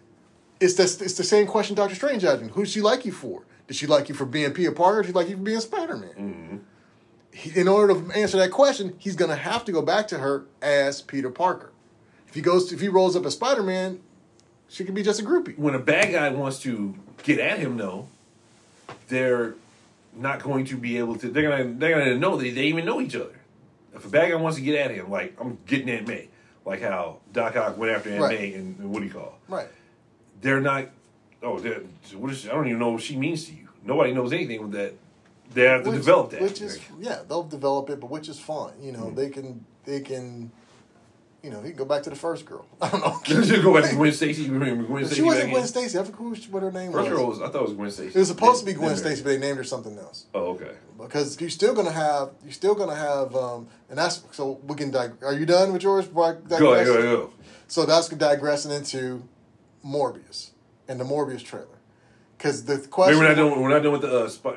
it's 0.60 0.73
the, 0.76 0.84
it's 0.84 1.14
the 1.15 1.23
same 1.23 1.48
question 1.48 1.76
Doctor 1.76 1.95
Strange 1.95 2.23
asked 2.26 2.41
him. 2.41 2.49
Who 2.49 2.64
did 2.64 2.72
she 2.72 2.81
like 2.81 3.06
you 3.06 3.11
for? 3.11 3.44
Did 3.68 3.77
she 3.77 3.88
like 3.88 4.10
you 4.10 4.15
for 4.15 4.26
being 4.26 4.52
Peter 4.52 4.72
Parker? 4.72 5.02
Did 5.03 5.07
she 5.10 5.14
like 5.14 5.30
you 5.30 5.38
for 5.38 5.44
being 5.44 5.60
Spider 5.60 5.98
Man? 5.98 6.64
Mm-hmm. 7.34 7.60
in 7.60 7.68
order 7.68 7.94
to 7.94 8.11
answer 8.18 8.38
that 8.38 8.52
question, 8.52 8.95
he's 8.98 9.15
going 9.15 9.30
to 9.30 9.38
have 9.38 9.64
to 9.65 9.72
go 9.72 9.81
back 9.81 10.07
to 10.10 10.18
her 10.19 10.45
as 10.61 11.02
Peter 11.02 11.30
Parker. 11.30 11.72
If 12.27 12.34
he 12.36 12.41
goes, 12.41 12.73
if 12.73 12.80
he 12.81 12.88
rolls 12.88 13.15
up 13.15 13.26
as 13.26 13.34
Spider 13.34 13.64
Man, 13.64 14.02
she 14.68 14.84
could 14.84 14.95
be 14.95 15.03
just 15.03 15.19
a 15.19 15.23
groupie. 15.23 15.57
when 15.57 15.76
a 15.76 15.80
bad 15.80 16.11
guy 16.11 16.30
wants 16.30 16.60
to 16.60 16.95
get 17.23 17.40
at 17.40 17.60
him, 17.60 17.77
though, 17.77 18.07
they're 19.07 19.56
not 20.15 20.41
going 20.44 20.65
to 20.65 20.77
be 20.77 20.98
able 20.98 21.15
to. 21.18 21.30
They're 21.30 21.49
gonna 21.49 21.73
they're 21.73 21.98
gonna 21.98 22.18
know 22.18 22.36
that 22.38 22.56
they 22.56 22.65
even 22.65 22.86
know 22.86 22.99
each 23.02 23.15
other. 23.15 23.40
If 23.95 24.06
a 24.06 24.10
bad 24.10 24.30
guy 24.30 24.36
wants 24.36 24.57
to 24.57 24.64
get 24.64 24.76
at 24.80 24.91
him, 24.91 25.10
like 25.10 25.36
I'm 25.40 25.57
getting 25.65 25.90
at 25.90 26.07
May, 26.07 26.27
like 26.65 26.81
how 26.81 27.18
Doc 27.34 27.56
Ock 27.56 27.77
went 27.77 27.95
after 27.95 28.11
Aunt 28.11 28.22
Right. 28.22 28.40
May 28.40 28.53
and, 28.53 28.77
and 28.80 28.91
what 28.91 28.99
do 28.99 29.07
you 29.07 29.14
call? 29.14 29.38
Right. 29.48 29.68
They're 30.41 30.61
not. 30.61 30.90
Oh, 31.41 31.60
they're, 31.60 31.82
what 32.18 32.32
is? 32.32 32.48
I 32.48 32.52
don't 32.52 32.68
even 32.68 32.80
know 32.80 32.90
what 32.91 33.02
she 33.02 33.16
means 33.18 33.45
to 33.45 33.53
you. 33.53 33.70
Nobody 33.84 34.14
knows 34.14 34.34
anything 34.34 34.61
with 34.61 34.72
that. 34.74 34.94
They 35.53 35.64
have 35.64 35.84
to 35.84 35.90
Which- 35.90 35.99
develop 35.99 36.32
that. 36.32 36.41
Which 36.41 36.61
is 36.61 36.80
yeah, 36.99 37.22
they'll 37.28 37.44
develop 37.44 37.90
it, 37.90 37.99
but 37.99 38.10
which 38.10 38.30
is 38.30 38.40
fine. 38.40 38.74
You 38.82 38.91
know, 38.91 39.10
they 39.11 39.30
can 39.30 39.66
they 39.86 40.02
can. 40.02 40.52
You 41.41 41.52
know, 41.52 41.61
he 41.61 41.70
can 41.70 41.78
go 41.78 41.86
back 41.86 42.03
to 42.03 42.10
the 42.10 42.18
first 42.18 42.45
girl. 42.45 42.66
I 42.82 42.90
don't 42.90 42.99
know. 42.99 43.18
Just 43.24 43.64
go 43.64 43.74
back 43.74 43.90
to 43.90 43.95
Gwen 43.95 44.11
Stacy. 44.11 44.49
Remember 44.49 44.84
Gwen 44.84 45.06
Stacy? 45.06 45.22
she 45.22 45.26
wasn't 45.26 45.52
Gwen? 45.52 45.66
Stacy. 45.66 45.98
I 45.98 46.03
forget 46.03 46.45
what 46.52 46.64
her 46.64 46.72
name 46.72 46.91
First 46.91 47.10
was. 47.10 47.18
girl 47.18 47.28
was. 47.28 47.41
I 47.41 47.48
thought 47.48 47.61
it 47.61 47.70
was 47.70 47.74
Gwen 47.74 47.91
Stacy. 47.91 48.10
It 48.10 48.20
was 48.20 48.28
supposed 48.28 48.60
to 48.60 48.66
be 48.66 48.74
Gwen 48.74 48.98
Stacy, 48.98 49.24
but 49.24 49.30
they 49.30 49.40
named 49.40 49.57
her 49.57 49.64
something 49.64 49.98
else. 49.98 50.26
Oh, 50.34 50.52
okay. 50.52 50.72
Because 50.98 51.40
you're 51.40 51.49
still 51.49 51.74
gonna 51.74 51.94
have, 51.94 52.32
you're 52.44 52.52
still 52.52 52.76
gonna 52.76 52.94
have, 52.95 53.34
um, 53.38 53.68
and 53.90 53.98
that's 53.98 54.22
so 54.32 54.60
we 54.68 54.76
can. 54.76 54.91
Dig- 54.91 55.24
are 55.24 55.34
you 55.34 55.45
done 55.45 55.72
with 55.72 55.82
yours? 55.82 56.07
before 56.07 56.26
I 56.26 56.57
Go 56.60 56.74
ahead, 56.74 56.86
go 56.86 56.94
ahead, 56.94 57.03
go. 57.03 57.34
So 57.70 57.86
that's 57.86 58.10
digressing 58.10 58.72
into 58.74 59.24
Morbius 59.85 60.51
and 60.88 60.99
the 60.99 61.03
Morbius 61.06 61.43
trailer. 61.43 61.68
Because 62.38 62.64
the 62.65 62.76
Wait, 62.76 62.89
question, 62.89 63.19
we're 63.19 63.27
not 63.27 63.35
done. 63.35 63.61
We're 63.61 63.69
not 63.69 63.84
done 63.84 63.91
with 63.91 64.01
the 64.01 64.26
uh, 64.26 64.30
Spi- 64.30 64.56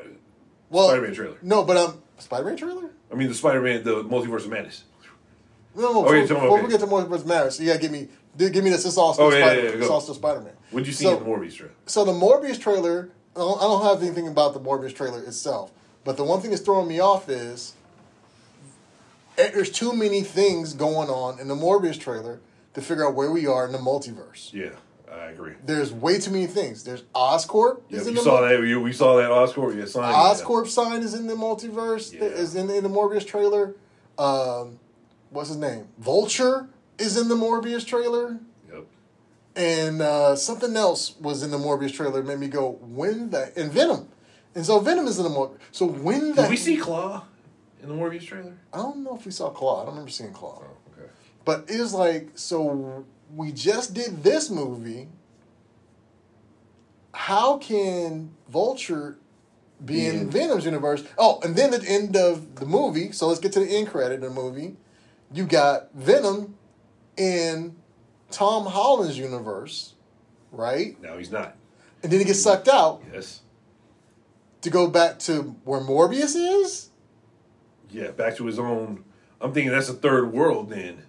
well, 0.69 0.87
Spider-Man 0.87 1.13
trailer. 1.13 1.37
No, 1.41 1.63
but 1.63 1.77
um, 1.77 2.01
Spider-Man 2.17 2.55
trailer. 2.57 2.89
I 3.11 3.15
mean, 3.15 3.27
the 3.27 3.33
Spider-Man, 3.33 3.83
the 3.83 4.03
Multiverse 4.03 4.45
of 4.45 4.49
Madness. 4.49 4.85
No, 5.75 5.91
no. 5.93 6.05
Okay, 6.05 6.21
before, 6.21 6.27
so- 6.27 6.33
before 6.41 6.57
okay. 6.59 6.63
we 6.65 6.71
get 6.71 6.79
to 6.79 6.87
Morbius 6.87 7.25
Matters, 7.25 7.59
you 7.59 7.67
gotta 7.67 7.79
give 7.79 7.91
me, 7.91 8.07
give 8.37 8.63
me 8.63 8.69
this. 8.69 8.85
Is 8.85 8.97
all 8.97 9.13
still 9.13 9.25
Oh, 9.25 9.29
yeah, 9.29 9.45
Spider, 9.45 9.59
yeah, 9.61 9.67
yeah, 9.69 9.75
it's 9.77 9.87
go. 9.87 9.93
all 9.93 10.01
still 10.01 10.15
Spider-Man. 10.15 10.53
What'd 10.71 10.87
you 10.87 10.93
see 10.93 11.03
So- 11.05 11.17
in 11.17 11.23
the 11.23 11.29
Morbius 11.29 11.55
trailer? 11.55 11.73
So 11.87 12.05
the 12.05 12.11
Morbius 12.13 12.59
trailer, 12.59 13.09
I 13.35 13.39
don't, 13.39 13.57
I 13.59 13.63
don't 13.63 13.83
have 13.83 14.01
anything 14.01 14.27
about 14.27 14.53
the 14.53 14.59
Morbius 14.61 14.95
trailer 14.95 15.21
itself, 15.23 15.71
but 16.05 16.15
the 16.17 16.23
one 16.23 16.39
thing 16.41 16.51
that's 16.51 16.61
throwing 16.63 16.87
me 16.87 16.99
off 17.01 17.27
is 17.29 17.73
eh, 19.37 19.49
there's 19.53 19.71
too 19.71 19.93
many 19.93 20.21
things 20.21 20.73
going 20.73 21.09
on 21.09 21.39
in 21.39 21.47
the 21.47 21.55
Morbius 21.55 21.99
trailer 21.99 22.39
to 22.75 22.81
figure 22.81 23.05
out 23.07 23.13
where 23.15 23.31
we 23.31 23.45
are 23.45 23.65
in 23.65 23.71
the 23.71 23.77
multiverse. 23.77 24.51
Yeah, 24.53 24.69
I 25.13 25.25
agree. 25.31 25.53
There's 25.65 25.91
way 25.93 26.19
too 26.19 26.31
many 26.31 26.47
things. 26.47 26.83
There's 26.83 27.03
Oscorp 27.15 27.81
Yeah, 27.89 27.99
is 27.99 28.07
in 28.07 28.15
the 28.15 28.21
saw 28.21 28.41
mul- 28.41 28.49
that. 28.49 28.67
You, 28.67 28.81
we 28.81 28.93
saw 28.93 29.15
that 29.17 29.29
Oscorp. 29.29 29.77
Yeah, 29.77 29.85
sign. 29.85 30.13
Oscorp 30.13 30.67
sign 30.67 31.01
is 31.01 31.13
in 31.13 31.27
the 31.27 31.35
multiverse. 31.35 32.11
Yeah. 32.13 32.21
Is 32.23 32.55
in, 32.55 32.69
in 32.69 32.83
the 32.83 32.89
Morbius 32.89 33.25
trailer. 33.25 33.75
Um, 34.17 34.79
what's 35.29 35.49
his 35.49 35.57
name? 35.57 35.87
Vulture 35.99 36.67
is 36.97 37.17
in 37.17 37.27
the 37.29 37.35
Morbius 37.35 37.85
trailer. 37.85 38.39
Yep. 38.71 38.85
and 39.55 40.01
uh, 40.01 40.35
something 40.35 40.75
else 40.75 41.15
was 41.19 41.43
in 41.43 41.51
the 41.51 41.57
Morbius 41.57 41.93
trailer 41.93 42.23
made 42.23 42.39
me 42.39 42.47
go, 42.47 42.71
when 42.81 43.29
the 43.29 43.51
and 43.55 43.71
Venom, 43.71 44.07
and 44.55 44.65
so 44.65 44.79
Venom 44.79 45.05
is 45.07 45.17
in 45.19 45.23
the 45.23 45.29
Morbius. 45.29 45.57
So 45.71 45.85
when 45.87 46.33
the 46.35 46.41
Did 46.43 46.49
we 46.49 46.57
see 46.57 46.77
Claw 46.77 47.23
in 47.81 47.89
the 47.89 47.95
Morbius 47.95 48.25
trailer? 48.25 48.53
I 48.73 48.77
don't 48.77 49.03
know 49.03 49.15
if 49.15 49.25
we 49.25 49.31
saw 49.31 49.49
Claw. 49.49 49.81
I 49.81 49.85
don't 49.85 49.93
remember 49.93 50.11
seeing 50.11 50.31
Claw, 50.33 50.61
Oh, 50.63 50.91
okay. 51.01 51.09
but 51.45 51.65
it 51.69 51.79
was 51.79 51.93
like 51.93 52.29
so 52.35 53.05
we 53.35 53.51
just 53.51 53.93
did 53.93 54.23
this 54.23 54.49
movie. 54.49 55.07
How 57.13 57.57
can 57.57 58.31
Vulture 58.49 59.17
be 59.83 60.07
in- 60.07 60.29
Venom's 60.29 60.65
universe? 60.65 61.03
Oh, 61.17 61.39
and 61.43 61.55
then 61.55 61.73
at 61.73 61.81
the 61.81 61.89
end 61.89 62.15
of 62.15 62.55
the 62.55 62.65
movie, 62.65 63.11
so 63.11 63.27
let's 63.27 63.39
get 63.39 63.51
to 63.53 63.59
the 63.59 63.67
end 63.67 63.87
credit 63.89 64.15
of 64.15 64.21
the 64.21 64.29
movie. 64.41 64.77
You 65.31 65.45
got 65.45 65.93
Venom 65.93 66.55
in 67.17 67.75
Tom 68.31 68.65
Holland's 68.65 69.17
universe, 69.17 69.93
right? 70.51 70.99
No, 71.01 71.17
he's 71.17 71.31
not. 71.31 71.55
And 72.01 72.11
then 72.11 72.19
he 72.19 72.25
gets 72.25 72.41
sucked 72.41 72.67
out 72.67 73.01
Yes. 73.13 73.41
to 74.61 74.69
go 74.69 74.87
back 74.89 75.19
to 75.19 75.55
where 75.63 75.79
Morbius 75.81 76.35
is. 76.35 76.89
Yeah, 77.91 78.11
back 78.11 78.35
to 78.37 78.45
his 78.45 78.57
own. 78.59 79.03
I'm 79.39 79.53
thinking 79.53 79.71
that's 79.71 79.89
a 79.89 79.93
third 79.93 80.33
world 80.33 80.69
then. 80.69 81.03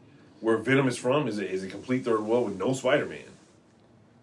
Where 0.44 0.58
Venom 0.58 0.86
is 0.88 0.98
from 0.98 1.26
is 1.26 1.38
a, 1.38 1.50
is 1.50 1.64
a 1.64 1.68
complete 1.68 2.04
third 2.04 2.20
world 2.20 2.44
with 2.44 2.58
no 2.58 2.74
Spider-Man. 2.74 3.24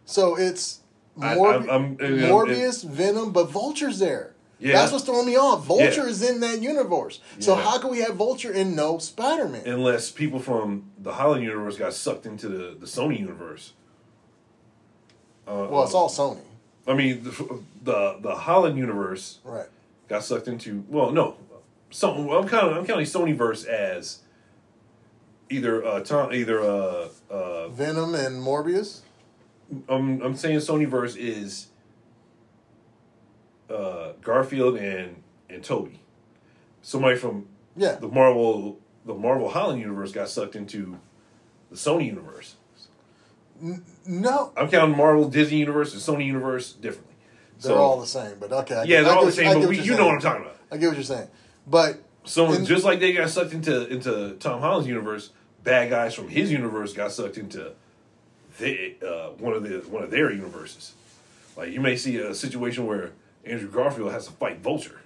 So 0.05 0.35
it's 0.37 0.81
I- 1.19 1.35
I'm- 1.35 1.67
I'm- 1.67 1.97
Morbius, 1.97 2.83
Venom, 2.83 3.31
but 3.31 3.49
Vulture's 3.49 3.97
there. 3.97 4.33
Yeah. 4.59 4.73
That's 4.73 4.91
what's 4.91 5.03
throwing 5.03 5.25
me 5.25 5.35
off. 5.35 5.65
Vulture 5.65 5.83
Yeah. 6.03 6.05
is 6.05 6.21
in 6.21 6.39
that 6.41 6.61
universe. 6.61 7.19
So 7.39 7.55
Yeah. 7.55 7.63
how 7.63 7.79
can 7.79 7.89
we 7.89 8.01
have 8.01 8.15
Vulture 8.17 8.51
and 8.51 8.75
no 8.75 8.99
Spider 8.99 9.47
Man? 9.49 9.65
Unless 9.65 10.11
people 10.11 10.37
from 10.39 10.83
the 10.99 11.13
Holland 11.13 11.43
universe 11.43 11.75
got 11.77 11.95
sucked 11.95 12.27
into 12.27 12.47
the, 12.47 12.75
the 12.79 12.85
Sony 12.85 13.17
universe. 13.19 13.73
Uh, 15.47 15.65
Well, 15.71 15.83
it's 15.83 15.95
all 15.95 16.07
Sony, 16.09 16.43
I 16.87 16.93
mean, 16.93 17.23
the, 17.23 17.31
the 17.83 18.17
the 18.21 18.35
Holland 18.35 18.77
universe 18.77 19.39
right? 19.43 19.67
got 20.07 20.23
sucked 20.23 20.47
into. 20.47 20.83
Well, 20.87 21.11
no, 21.11 21.35
some 21.89 22.29
I'm 22.29 22.47
counting 22.47 22.77
I'm 22.77 22.85
counting 22.85 23.07
Sonyverse 23.07 23.65
as 23.65 24.19
either 25.51 25.85
uh 25.85 25.99
Tom, 26.01 26.33
either 26.33 26.59
uh 26.61 27.09
uh 27.29 27.67
Venom 27.69 28.15
and 28.15 28.41
Morbius. 28.43 29.01
I'm 29.87 30.21
I'm 30.21 30.35
saying 30.35 30.59
Sonyverse 30.59 31.15
is 31.17 31.67
uh 33.69 34.13
Garfield 34.21 34.77
and 34.77 35.21
and 35.49 35.63
Tobey. 35.63 35.99
Somebody 36.81 37.17
from 37.17 37.47
Yeah, 37.75 37.95
the 37.95 38.07
Marvel 38.07 38.79
the 39.05 39.13
Marvel 39.13 39.49
Holland 39.49 39.79
universe 39.79 40.11
got 40.11 40.29
sucked 40.29 40.55
into 40.55 40.97
the 41.69 41.75
Sony 41.75 42.05
universe. 42.07 42.55
no, 44.07 44.51
I'm 44.57 44.69
counting 44.69 44.97
Marvel 44.97 45.29
Disney 45.29 45.57
universe 45.57 45.93
and 45.93 46.01
Sony 46.01 46.25
universe 46.25 46.73
differently. 46.73 47.15
they're 47.61 47.75
all 47.77 47.99
the 47.99 48.07
same. 48.07 48.37
But 48.39 48.51
okay, 48.51 48.75
I 48.75 48.83
yeah, 48.83 48.85
get- 48.85 49.03
they're 49.03 49.11
I 49.13 49.15
all 49.15 49.25
get 49.25 49.35
the 49.35 49.41
I 49.45 49.51
same, 49.53 49.61
but 49.61 49.69
we, 49.69 49.79
you 49.81 49.95
know 49.95 50.05
what 50.07 50.15
I'm 50.15 50.21
talking 50.21 50.41
about. 50.43 50.57
I 50.71 50.77
get 50.77 50.87
what 50.87 50.95
you're 50.95 51.03
saying, 51.03 51.27
but 51.67 51.99
So 52.23 52.51
And- 52.51 52.65
just 52.67 52.83
like 52.83 52.99
they 52.99 53.13
got 53.13 53.29
sucked 53.29 53.53
into 53.53 53.87
into 53.87 54.35
Tom 54.39 54.59
Holland's 54.61 54.87
universe, 54.87 55.31
bad 55.63 55.89
guys 55.89 56.13
from 56.13 56.27
his 56.29 56.51
universe 56.51 56.93
got 56.93 57.11
sucked 57.11 57.37
into 57.37 57.71
the, 58.59 58.95
uh, 59.05 59.29
one 59.39 59.53
of 59.53 59.63
the 59.63 59.79
one 59.89 60.03
of 60.03 60.11
their 60.11 60.31
universes. 60.31 60.93
Like 61.57 61.71
you 61.71 61.81
may 61.81 61.95
see 61.95 62.17
a 62.17 62.33
situation 62.33 62.85
where 62.85 63.11
Andrew 63.45 63.69
Garfield 63.69 64.11
has 64.11 64.25
to 64.27 64.31
fight 64.33 64.59
Vulture. 64.59 65.01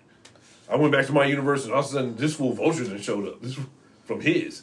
I 0.70 0.76
went 0.78 0.92
back 0.92 1.06
to 1.08 1.14
my 1.14 1.26
universe 1.26 1.64
and 1.66 1.74
all 1.74 1.80
of 1.80 1.86
a 1.86 1.90
sudden 1.90 2.16
this 2.16 2.36
fool 2.36 2.54
Vulture 2.54 2.84
then 2.86 3.02
showed 3.02 3.28
up. 3.28 3.42
This 3.42 3.58
from 4.06 4.22
his. 4.22 4.62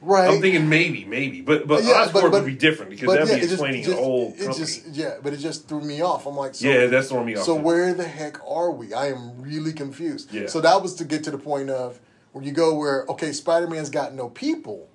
right. 0.00 0.30
I'm 0.30 0.40
thinking 0.40 0.68
maybe, 0.68 1.04
maybe, 1.04 1.40
but 1.40 1.66
but 1.66 1.82
Yeah, 1.84 2.06
Oscorp 2.06 2.30
would 2.30 2.46
be 2.46 2.54
different 2.54 2.90
because 2.92 3.08
that'd 3.12 3.28
yeah, 3.28 3.34
be 3.34 3.40
it 3.40 3.42
just- 3.42 3.52
explaining 3.54 3.82
just- 3.82 3.98
a 3.98 4.00
whole 4.00 4.28
It 4.36 4.38
company. 4.38 4.58
just 4.58 4.86
yeah, 4.88 5.16
but 5.22 5.32
it 5.32 5.38
just 5.38 5.68
threw 5.68 5.80
me 5.80 6.00
off. 6.00 6.26
I'm 6.26 6.36
like, 6.36 6.54
so, 6.54 6.68
yeah, 6.68 6.86
that's 6.86 7.08
throwing 7.08 7.26
me 7.26 7.36
off. 7.36 7.44
So 7.44 7.54
where 7.56 7.92
the 7.94 8.04
heck 8.06 8.38
are 8.48 8.70
we? 8.70 8.92
I 8.94 9.08
am 9.08 9.40
really 9.42 9.72
confused. 9.72 10.32
Yeah. 10.32 10.46
So 10.46 10.60
that 10.60 10.80
was 10.82 10.94
to 10.96 11.04
get 11.04 11.24
to 11.24 11.30
the 11.32 11.38
point 11.38 11.70
of 11.70 11.98
where 12.32 12.44
you 12.44 12.52
go 12.52 12.74
where 12.76 13.04
okay, 13.08 13.32
Spider 13.32 13.66
Man's 13.66 13.90
got 13.90 14.14
no 14.14 14.28
people, 14.28 14.88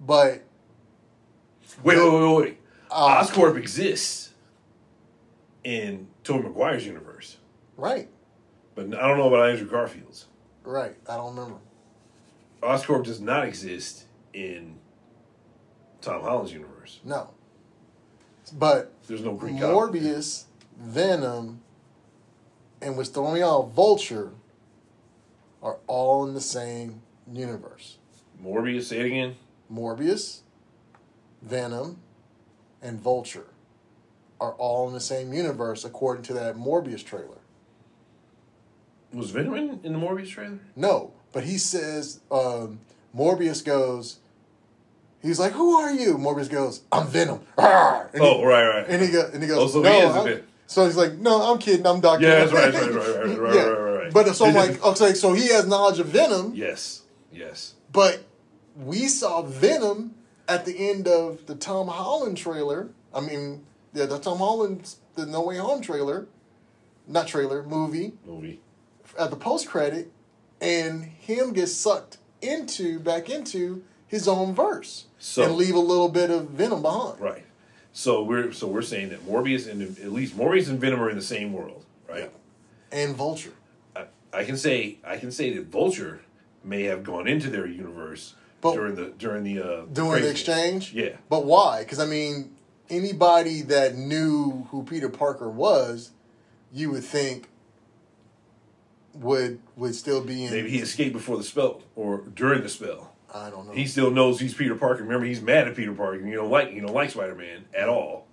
but 0.00 0.42
Wait, 1.84 1.96
wait, 1.98 2.12
wait, 2.12 2.36
wait. 2.36 2.58
Uh, 2.90 3.22
Oscorp 3.22 3.56
exists 3.56 4.30
in 5.62 6.08
Tobey 6.24 6.48
Maguire's 6.48 6.84
universe, 6.86 7.36
right, 7.76 8.08
but 8.74 8.86
I 8.86 9.06
don't 9.08 9.18
know 9.18 9.28
about 9.28 9.48
Andrew 9.50 9.68
Garfield's. 9.68 10.26
right. 10.64 10.96
I 11.08 11.16
don't 11.16 11.36
remember. 11.36 11.58
Oscorp 12.62 13.04
does 13.04 13.20
not 13.20 13.46
exist 13.46 14.04
in 14.34 14.76
Tom 16.00 16.22
Holland's 16.22 16.52
universe. 16.52 17.00
No. 17.04 17.30
But 18.52 18.92
There's 19.06 19.22
no 19.22 19.34
Greek 19.34 19.58
god. 19.60 19.72
Morbius, 19.72 20.44
Venom, 20.78 21.60
and 22.82 22.96
what's 22.96 23.08
throwing 23.10 23.34
me 23.34 23.42
off, 23.42 23.72
Vulture, 23.72 24.32
are 25.62 25.76
all 25.86 26.26
in 26.26 26.34
the 26.34 26.40
same 26.40 27.02
universe. 27.32 27.98
Morbius, 28.42 28.84
say 28.84 28.98
it 29.00 29.06
again. 29.06 29.36
Morbius, 29.72 30.40
Venom, 31.42 31.98
and 32.82 33.00
Vulture 33.00 33.46
are 34.40 34.52
all 34.52 34.88
in 34.88 34.94
the 34.94 35.00
same 35.00 35.32
universe 35.32 35.84
according 35.84 36.22
to 36.24 36.32
that 36.34 36.56
Morbius 36.56 37.04
trailer. 37.04 37.38
Was 39.12 39.30
Venom 39.30 39.54
in, 39.54 39.80
in 39.82 39.92
the 39.92 39.98
Morbius 39.98 40.30
trailer? 40.30 40.58
No, 40.76 41.12
but 41.32 41.44
he 41.44 41.58
says 41.58 42.20
um, 42.30 42.80
Morbius 43.16 43.64
goes. 43.64 44.18
He's 45.22 45.38
like, 45.38 45.52
"Who 45.52 45.76
are 45.76 45.92
you?" 45.92 46.16
Morbius 46.16 46.48
goes, 46.50 46.82
"I'm 46.92 47.06
Venom." 47.06 47.40
And 48.12 48.22
Oh, 48.22 48.38
he, 48.38 48.44
right, 48.44 48.66
right. 48.66 48.86
And 48.88 49.00
he 49.02 49.12
go, 49.12 49.30
and 49.32 49.40
he 49.40 49.48
goes, 49.48 49.58
Oh, 49.58 49.66
so 49.68 49.82
"No." 49.82 49.92
he 49.92 49.98
is 49.98 50.16
a 50.16 50.18
I'm-" 50.36 50.42
So 50.66 50.86
he's 50.86 50.96
like, 50.96 51.14
"No, 51.14 51.42
I'm 51.52 51.58
kidding. 51.58 51.86
I'm 51.86 52.00
Doctor." 52.00 52.26
Yeah, 52.26 52.44
that's 52.44 52.52
right, 52.52 52.72
right, 52.74 52.92
right, 52.92 52.94
right, 52.94 53.38
right, 53.38 53.54
yeah. 53.54 53.62
right, 53.62 53.78
right, 53.78 54.02
right. 54.04 54.12
But 54.12 54.34
so 54.34 54.46
I'm 54.46 54.54
like, 54.54 54.82
okay, 54.84 55.14
so 55.14 55.32
he 55.32 55.48
has 55.48 55.66
knowledge 55.66 55.98
of 56.00 56.06
Venom, 56.06 56.52
Yes, 56.54 57.02
yes. 57.32 57.74
but 57.92 58.24
we 58.84 59.08
saw 59.08 59.42
Venom 59.42 60.14
at 60.48 60.64
the 60.64 60.90
end 60.90 61.06
of 61.08 61.46
the 61.46 61.54
Tom 61.54 61.88
Holland 61.88 62.36
trailer. 62.36 62.88
I 63.14 63.20
mean, 63.20 63.64
yeah, 63.92 64.06
the 64.06 64.18
Tom 64.18 64.38
Holland, 64.38 64.94
the 65.14 65.26
No 65.26 65.42
Way 65.42 65.56
Home 65.58 65.80
trailer, 65.82 66.26
not 67.06 67.26
trailer, 67.26 67.62
movie 67.62 68.12
Movie. 68.26 68.60
at 69.18 69.30
the 69.30 69.36
post 69.36 69.68
credit, 69.68 70.10
and 70.60 71.04
him 71.04 71.52
gets 71.52 71.72
sucked 71.72 72.18
into 72.42 72.98
back 72.98 73.28
into 73.28 73.82
his 74.06 74.26
own 74.26 74.54
verse 74.54 75.06
So- 75.18 75.42
and 75.44 75.54
leave 75.56 75.74
a 75.74 75.78
little 75.80 76.08
bit 76.08 76.30
of 76.30 76.50
Venom 76.50 76.82
behind. 76.82 77.20
Right. 77.20 77.44
So 77.92 78.22
we're 78.22 78.52
so 78.52 78.66
we're 78.68 78.82
saying 78.82 79.08
that 79.10 79.26
Morbius 79.26 79.68
and 79.68 79.82
at 79.82 80.12
least 80.12 80.36
Morbius 80.36 80.68
and 80.68 80.80
Venom 80.80 81.00
are 81.02 81.10
in 81.10 81.16
the 81.16 81.22
same 81.22 81.52
world, 81.52 81.84
right? 82.08 82.30
And 82.92 83.16
Vulture. 83.16 83.52
I, 83.96 84.04
I 84.32 84.44
can 84.44 84.56
say 84.56 84.98
I 85.04 85.16
can 85.16 85.32
say 85.32 85.52
that 85.54 85.66
Vulture 85.66 86.20
may 86.62 86.84
have 86.84 87.02
gone 87.02 87.26
into 87.26 87.50
their 87.50 87.66
universe 87.66 88.34
But- 88.60 88.74
during 88.74 88.94
the 88.94 89.06
during 89.18 89.44
the 89.44 89.60
uh, 89.60 89.84
During 89.92 90.22
the 90.22 90.30
exchange? 90.30 90.92
Yeah. 90.92 91.16
But 91.28 91.44
why? 91.46 91.80
Because, 91.80 91.98
I 91.98 92.06
mean, 92.06 92.54
anybody 92.88 93.62
that 93.62 93.96
knew 93.96 94.66
who 94.70 94.82
Peter 94.82 95.08
Parker 95.08 95.48
was, 95.48 96.10
you 96.72 96.90
would 96.90 97.04
think 97.04 97.48
would 99.14 99.60
would 99.76 99.94
still 99.94 100.22
be 100.22 100.44
in. 100.44 100.52
Maybe 100.52 100.70
he 100.70 100.78
escaped 100.78 101.12
before 101.12 101.36
the 101.36 101.42
spell 101.42 101.82
or 101.96 102.18
during 102.34 102.62
the 102.62 102.68
spell. 102.68 103.12
I 103.32 103.48
don't 103.50 103.66
know. 103.66 103.72
He 103.72 103.86
still 103.86 104.10
knows 104.10 104.40
he's 104.40 104.54
Peter 104.54 104.74
Parker. 104.74 105.02
Remember, 105.02 105.24
he's 105.24 105.40
mad 105.40 105.68
at 105.68 105.76
Peter 105.76 105.92
Parker. 105.92 106.26
You 106.26 106.34
don't 106.34 106.50
like 106.50 106.72
you 106.72 106.80
don't 106.80 106.94
like 106.94 107.10
Spider 107.10 107.34
Man 107.34 107.64
at 107.74 107.88
all. 107.88 108.26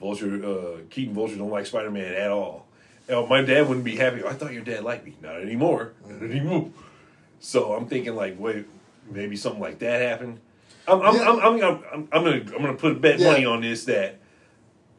Vulture, 0.00 0.44
uh, 0.44 0.78
Keaton 0.90 1.14
Vulture 1.14 1.36
don't 1.36 1.50
like 1.50 1.66
Spider 1.66 1.90
Man 1.90 2.14
at 2.14 2.30
all. 2.30 2.66
Now, 3.08 3.26
my 3.26 3.42
dad 3.42 3.66
wouldn't 3.66 3.84
be 3.84 3.96
happy. 3.96 4.22
I 4.22 4.32
thought 4.34 4.52
your 4.52 4.62
dad 4.62 4.84
liked 4.84 5.04
me. 5.04 5.14
Not 5.22 5.40
anymore. 5.40 5.92
Not 6.06 6.22
anymore. 6.22 6.70
So 7.40 7.72
I'm 7.72 7.86
thinking 7.86 8.14
like, 8.14 8.38
wait, 8.38 8.66
maybe 9.10 9.36
something 9.36 9.60
like 9.60 9.78
that 9.80 10.00
happened. 10.00 10.40
I'm 10.86 11.02
I'm, 11.02 11.14
Yeah. 11.14 11.22
I'm, 11.22 11.38
I'm, 11.38 11.62
I'm, 11.62 11.62
I'm, 11.62 12.08
I'm 12.12 12.24
gonna 12.24 12.56
I'm 12.56 12.62
gonna 12.62 12.74
put 12.74 13.00
bet 13.00 13.18
Yeah. 13.18 13.32
money 13.32 13.44
on 13.44 13.60
this 13.60 13.84
that 13.84 14.18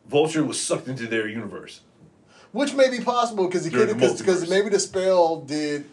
Vulture 0.07 0.44
was 0.44 0.60
sucked 0.60 0.88
into 0.88 1.07
their 1.07 1.27
universe. 1.27 1.81
Which 2.52 2.73
may 2.73 2.90
be 2.90 3.03
possible 3.03 3.45
because 3.45 3.64
he 3.65 3.72
could 3.72 3.95
because 3.98 4.49
maybe 4.49 4.69
the 4.69 4.80
spell 4.80 5.41
did. 5.41 5.86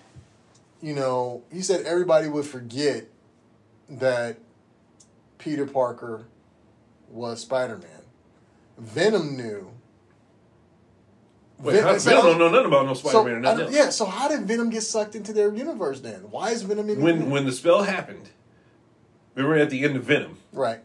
You 0.82 0.94
know, 0.94 1.42
he 1.52 1.62
said 1.62 1.84
everybody 1.86 2.28
would 2.28 2.44
forget 2.44 3.06
that 3.88 4.36
Peter 5.38 5.66
Parker 5.66 6.26
was 7.10 7.40
Spider 7.40 7.78
Man. 7.78 8.02
Venom 8.78 9.36
knew. 9.36 9.70
Wait, 11.58 11.74
Ven- 11.74 11.82
how, 11.84 11.98
so- 11.98 12.10
don't 12.10 12.38
know 12.38 12.50
nothing 12.50 12.66
about 12.66 12.86
no 12.86 12.94
so, 12.94 13.08
Spider 13.08 13.24
Man 13.24 13.36
or 13.36 13.40
nothing 13.40 13.72
yeah, 13.72 13.88
so 13.90 14.04
how 14.04 14.28
did 14.28 14.42
Venom 14.42 14.70
get 14.70 14.82
sucked 14.82 15.14
into 15.14 15.32
their 15.32 15.52
universe 15.54 16.00
then? 16.00 16.30
Why 16.30 16.50
is 16.50 16.62
Venom 16.62 16.90
in 16.90 17.00
When 17.00 17.30
when 17.30 17.46
the 17.46 17.52
spell 17.52 17.82
happened, 17.84 18.28
remember 19.34 19.56
at 19.56 19.70
the 19.70 19.82
end 19.84 19.96
of 19.96 20.04
Venom, 20.04 20.38
right? 20.52 20.80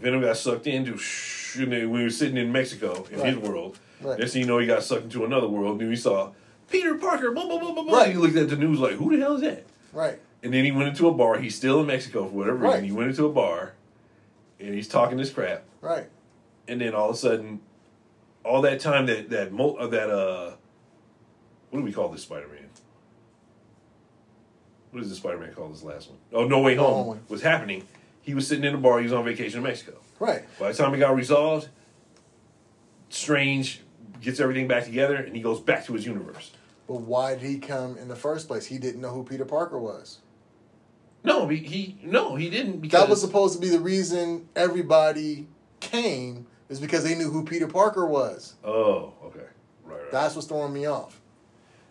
Venom 0.00 0.20
got 0.20 0.36
sucked 0.36 0.66
into 0.66 0.96
sh- 0.98 1.56
and 1.56 1.72
then 1.72 1.90
we 1.90 2.02
were 2.02 2.10
sitting 2.10 2.36
in 2.36 2.50
Mexico 2.50 3.06
in 3.10 3.20
his 3.20 3.36
world. 3.36 3.78
Right. 4.00 4.18
Next 4.18 4.32
thing 4.32 4.42
you 4.42 4.48
know, 4.48 4.58
he 4.58 4.66
got 4.66 4.82
sucked 4.82 5.04
into 5.04 5.24
another 5.24 5.46
world. 5.46 5.80
And 5.80 5.90
he 5.90 5.96
saw 5.96 6.32
Peter 6.70 6.94
Parker. 6.96 7.30
Blah, 7.30 7.46
blah, 7.46 7.58
blah, 7.58 7.72
blah, 7.72 7.84
blah. 7.84 7.98
Right. 7.98 8.10
He 8.10 8.18
looked 8.18 8.36
at 8.36 8.48
the 8.48 8.56
news 8.56 8.80
like, 8.80 8.94
"Who 8.94 9.14
the 9.14 9.22
hell 9.22 9.36
is 9.36 9.42
that?" 9.42 9.64
Right. 9.92 10.18
And 10.42 10.52
then 10.52 10.64
he 10.64 10.72
went 10.72 10.88
into 10.88 11.06
a 11.06 11.12
bar. 11.12 11.38
He's 11.38 11.54
still 11.54 11.80
in 11.80 11.86
Mexico 11.86 12.26
for 12.26 12.34
whatever 12.34 12.56
reason. 12.56 12.70
Right. 12.70 12.84
He 12.84 12.90
went 12.92 13.10
into 13.10 13.26
a 13.26 13.32
bar, 13.32 13.74
and 14.58 14.74
he's 14.74 14.88
talking 14.88 15.18
this 15.18 15.30
crap. 15.30 15.62
Right. 15.80 16.08
And 16.66 16.80
then 16.80 16.94
all 16.94 17.10
of 17.10 17.14
a 17.14 17.18
sudden, 17.18 17.60
all 18.44 18.62
that 18.62 18.80
time 18.80 19.06
that 19.06 19.30
that 19.30 19.52
mo- 19.52 19.76
uh, 19.76 19.86
that 19.88 20.10
uh, 20.10 20.52
what 21.70 21.80
do 21.80 21.84
we 21.84 21.92
call 21.92 22.08
this 22.08 22.22
Spider 22.22 22.48
Man? 22.48 22.68
What 24.90 25.00
does 25.00 25.08
the 25.10 25.16
Spider 25.16 25.38
Man 25.38 25.52
call 25.54 25.68
this 25.68 25.82
last 25.82 26.10
one? 26.10 26.18
Oh, 26.32 26.46
No 26.46 26.60
Way 26.60 26.76
Home 26.76 27.06
Way. 27.06 27.18
was 27.28 27.42
happening. 27.42 27.84
He 28.20 28.34
was 28.34 28.46
sitting 28.46 28.64
in 28.64 28.74
a 28.74 28.78
bar. 28.78 28.98
He 28.98 29.04
was 29.04 29.12
on 29.12 29.24
vacation 29.24 29.58
in 29.58 29.64
Mexico. 29.64 29.94
Right. 30.20 30.42
By 30.58 30.70
the 30.70 30.78
time 30.78 30.94
it 30.94 30.98
got 30.98 31.14
resolved, 31.16 31.68
Strange 33.08 33.80
gets 34.20 34.38
everything 34.38 34.68
back 34.68 34.84
together 34.84 35.16
and 35.16 35.34
he 35.34 35.42
goes 35.42 35.60
back 35.60 35.84
to 35.86 35.94
his 35.94 36.06
universe. 36.06 36.52
But 36.86 37.00
why 37.00 37.34
did 37.34 37.42
he 37.42 37.58
come 37.58 37.96
in 37.96 38.08
the 38.08 38.16
first 38.16 38.46
place? 38.48 38.66
He 38.66 38.78
didn't 38.78 39.00
know 39.00 39.10
who 39.10 39.24
Peter 39.24 39.44
Parker 39.44 39.78
was. 39.78 40.18
No, 41.24 41.48
he, 41.48 41.56
he 41.58 41.96
no, 42.02 42.36
he 42.36 42.50
didn't 42.50 42.80
because 42.80 43.00
That 43.00 43.08
was 43.08 43.20
supposed 43.20 43.54
to 43.54 43.60
be 43.60 43.68
the 43.68 43.80
reason 43.80 44.48
everybody 44.56 45.46
came 45.80 46.46
is 46.72 46.80
because 46.80 47.04
they 47.04 47.14
knew 47.14 47.30
who 47.30 47.44
Peter 47.44 47.68
Parker 47.68 48.06
was. 48.06 48.54
Oh, 48.64 49.12
okay. 49.24 49.40
Right, 49.84 50.00
right. 50.00 50.10
That's 50.10 50.34
what's 50.34 50.48
throwing 50.48 50.72
me 50.72 50.86
off. 50.86 51.20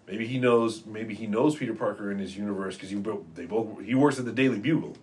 maybe 0.08 0.28
he 0.28 0.40
knows 0.40 0.86
maybe 0.86 1.14
he 1.14 1.28
knows 1.28 1.56
Peter 1.56 1.74
Parker 1.74 2.12
in 2.12 2.20
his 2.20 2.36
universe 2.36 2.76
because 2.76 2.90
he 2.90 2.96
they 3.36 3.46
both 3.46 3.82
he 3.84 3.96
works 3.96 4.20
at 4.20 4.26
the 4.26 4.32
Daily 4.32 4.60
Bugle. 4.60 4.98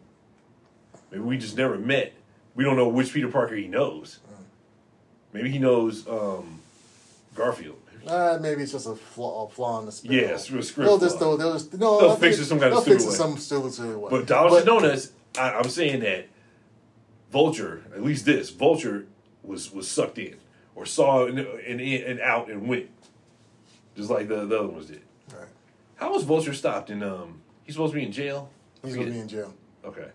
Maybe 1.11 1.23
we 1.23 1.39
just 1.39 1.57
never 1.57 1.79
met. 1.79 2.13
We 2.55 2.65
don't 2.65 2.77
know 2.77 2.89
which 2.89 3.13
Peter 3.15 3.29
Parker 3.29 3.55
he 3.55 3.69
knows. 3.69 4.19
Maybe 5.33 5.51
he 5.51 5.59
knows 5.59 6.07
um, 6.09 6.61
Garfield. 7.35 7.77
Uh, 8.07 8.39
maybe 8.41 8.63
it's 8.63 8.73
just 8.73 8.87
a 8.87 8.95
flaw, 8.95 9.47
a 9.47 9.49
flaw 9.51 9.79
in 9.81 9.87
the 9.87 9.93
spell. 9.93 10.13
Yeah, 10.13 10.21
it's 10.35 10.49
a 10.51 10.63
script 10.63 10.89
They'll 10.89 10.99
just 10.99 11.19
they'll, 11.19 11.37
they'll 11.37 11.53
just 11.53 11.75
no. 11.75 12.01
They'll 12.01 12.11
I 12.13 12.17
fix 12.17 12.39
it 12.39 12.47
some 12.47 12.59
kind 12.59 12.73
of 12.73 12.85
They'll 12.85 12.99
stupid 12.99 13.11
way. 13.11 13.15
some 13.15 13.37
stupid 13.37 13.97
way. 13.99 14.11
But 14.11 14.27
Dollars 14.27 14.59
and 14.59 14.67
Donuts, 14.67 15.13
I, 15.39 15.53
I'm 15.53 15.69
saying 15.69 16.01
that 16.01 16.29
Vulture, 17.31 17.85
at 17.95 18.03
least 18.03 18.25
this 18.25 18.51
Vulture, 18.51 19.07
was 19.49 19.73
was 19.73 19.89
sucked 19.89 20.19
in 20.19 20.37
or 20.75 20.87
saw 20.87 21.27
and 21.27 21.39
and, 21.39 21.81
in, 21.81 22.03
and 22.05 22.21
out 22.21 22.49
and 22.49 22.69
went, 22.69 22.89
just 23.97 24.11
like 24.11 24.29
the, 24.29 24.45
the 24.45 24.59
other 24.59 24.69
ones 24.69 24.87
did. 24.87 25.03
Right. 25.35 25.49
How 25.97 26.13
was 26.13 26.23
Vulture 26.23 26.55
stopped? 26.55 26.91
In 26.91 27.03
um, 27.03 27.41
he's 27.65 27.75
supposed 27.75 27.93
to 27.93 27.99
be 27.99 28.07
in 28.07 28.13
jail. 28.13 28.51
He's 28.85 28.95
gonna 28.95 29.11
be 29.11 29.19
in 29.19 29.29
jail. 29.29 29.53
Okay, 29.85 30.09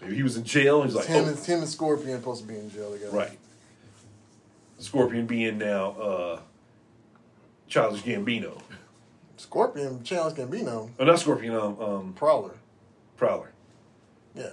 maybe 0.00 0.16
he 0.16 0.22
was 0.22 0.36
in 0.36 0.44
jail 0.44 0.82
and 0.82 0.90
he's 0.90 0.96
like, 0.96 1.06
him, 1.06 1.24
oh, 1.24 1.28
and, 1.28 1.38
him 1.38 1.60
and 1.60 1.68
Scorpion 1.68 2.18
supposed 2.18 2.42
to 2.42 2.48
be 2.48 2.56
in 2.56 2.70
jail 2.70 2.92
together. 2.92 3.16
right. 3.16 3.38
Scorpion 4.78 5.26
being 5.26 5.58
now 5.58 5.90
uh, 5.92 6.40
Childish 7.68 8.02
Gambino, 8.02 8.60
Scorpion 9.36 10.02
Childish 10.02 10.38
Gambino, 10.38 10.90
oh 10.98 11.04
not 11.04 11.20
Scorpion, 11.20 11.54
um, 11.54 11.80
um 11.80 12.12
Prowler. 12.14 12.56
Prowler. 13.16 13.52
Yeah. 14.34 14.50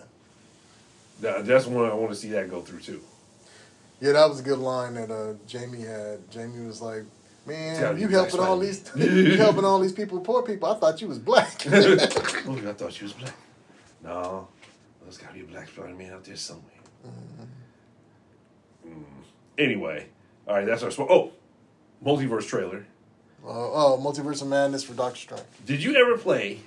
That, 1.22 1.46
that's 1.48 1.66
one 1.66 1.90
I 1.90 1.94
want 1.94 2.12
to 2.12 2.16
see 2.16 2.30
that 2.30 2.50
go 2.50 2.62
through 2.62 2.80
too. 2.80 3.02
Yeah, 4.02 4.14
that 4.14 4.30
was 4.30 4.40
a 4.40 4.44
good 4.44 4.60
line 4.60 4.94
that 4.94 5.12
uh, 5.12 5.34
Jamie 5.46 5.82
had. 5.82 6.30
Jamie 6.32 6.66
was 6.66 6.82
like, 6.82 7.04
"Man, 7.46 8.00
you 8.00 8.08
black 8.08 8.30
helping 8.30 8.40
all 8.40 8.58
these, 8.58 8.90
you 8.96 9.38
helping 9.38 9.66
all 9.66 9.80
these 9.80 9.92
people, 9.92 10.20
poor 10.22 10.42
people. 10.42 10.70
I 10.70 10.76
thought 10.76 11.02
you 11.02 11.08
was 11.08 11.20
black." 11.20 11.66
Look, 11.66 12.66
I 12.66 12.74
thought 12.74 13.00
you 13.00 13.06
was 13.06 13.14
black. 13.14 13.36
No, 14.04 14.48
there's 15.04 15.18
got 15.18 15.30
to 15.30 15.34
be 15.34 15.42
a 15.42 15.44
black 15.44 15.68
Spider 15.68 15.94
Man 15.94 16.14
out 16.14 16.24
there 16.24 16.36
somewhere. 16.36 16.66
Mm. 18.88 19.04
Anyway, 19.58 20.08
all 20.48 20.56
right, 20.56 20.66
that's 20.66 20.84
our 20.84 20.92
spot. 20.92 21.08
Oh, 21.10 21.32
multiverse 22.04 22.48
trailer. 22.48 22.86
Uh, 23.46 23.50
oh, 23.52 24.02
Multiverse 24.02 24.42
of 24.42 24.50
Madness 24.50 24.84
for 24.84 24.94
Doctor 24.94 25.18
Strange. 25.18 25.44
Did 25.66 25.82
you 25.82 25.96
ever 25.96 26.18
play? 26.18 26.60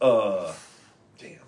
Uh, 0.00 0.52
damn. 1.18 1.38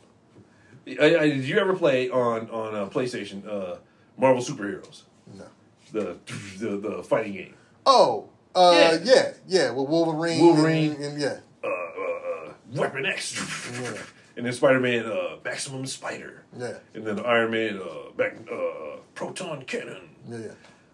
I, 1.00 1.16
I, 1.16 1.28
did 1.28 1.44
you 1.44 1.58
ever 1.58 1.74
play 1.74 2.08
on 2.08 2.48
on 2.50 2.74
uh, 2.74 2.86
PlayStation? 2.88 3.46
Uh, 3.46 3.76
Marvel 4.16 4.42
superheroes, 4.42 5.02
No. 5.34 5.44
the 5.92 6.16
the 6.58 6.76
the 6.76 7.02
fighting 7.02 7.32
game. 7.34 7.54
Oh, 7.86 8.28
uh, 8.54 8.98
Yeah. 9.02 9.14
yeah, 9.14 9.32
yeah, 9.46 9.70
with 9.72 9.88
Wolverine. 9.88 10.40
Wolverine. 10.40 10.92
and, 10.92 11.04
and 11.04 11.20
yeah, 11.20 11.40
Uh, 11.62 11.68
uh, 11.68 12.48
uh, 12.48 12.52
Weapon 12.74 13.04
X, 13.06 13.34
Yeah. 13.82 13.92
and 14.36 14.46
then 14.46 14.52
Spider 14.52 14.80
Man, 14.80 15.04
uh, 15.06 15.36
Maximum 15.44 15.84
Spider, 15.86 16.44
yeah, 16.56 16.78
and 16.94 17.06
then 17.06 17.20
Iron 17.20 17.50
Man, 17.50 17.78
uh, 17.80 18.10
back, 18.16 18.36
uh, 18.50 18.98
Proton 19.14 19.62
Cannon. 19.64 20.10
yeah, 20.28 20.38
yeah. 20.38 20.52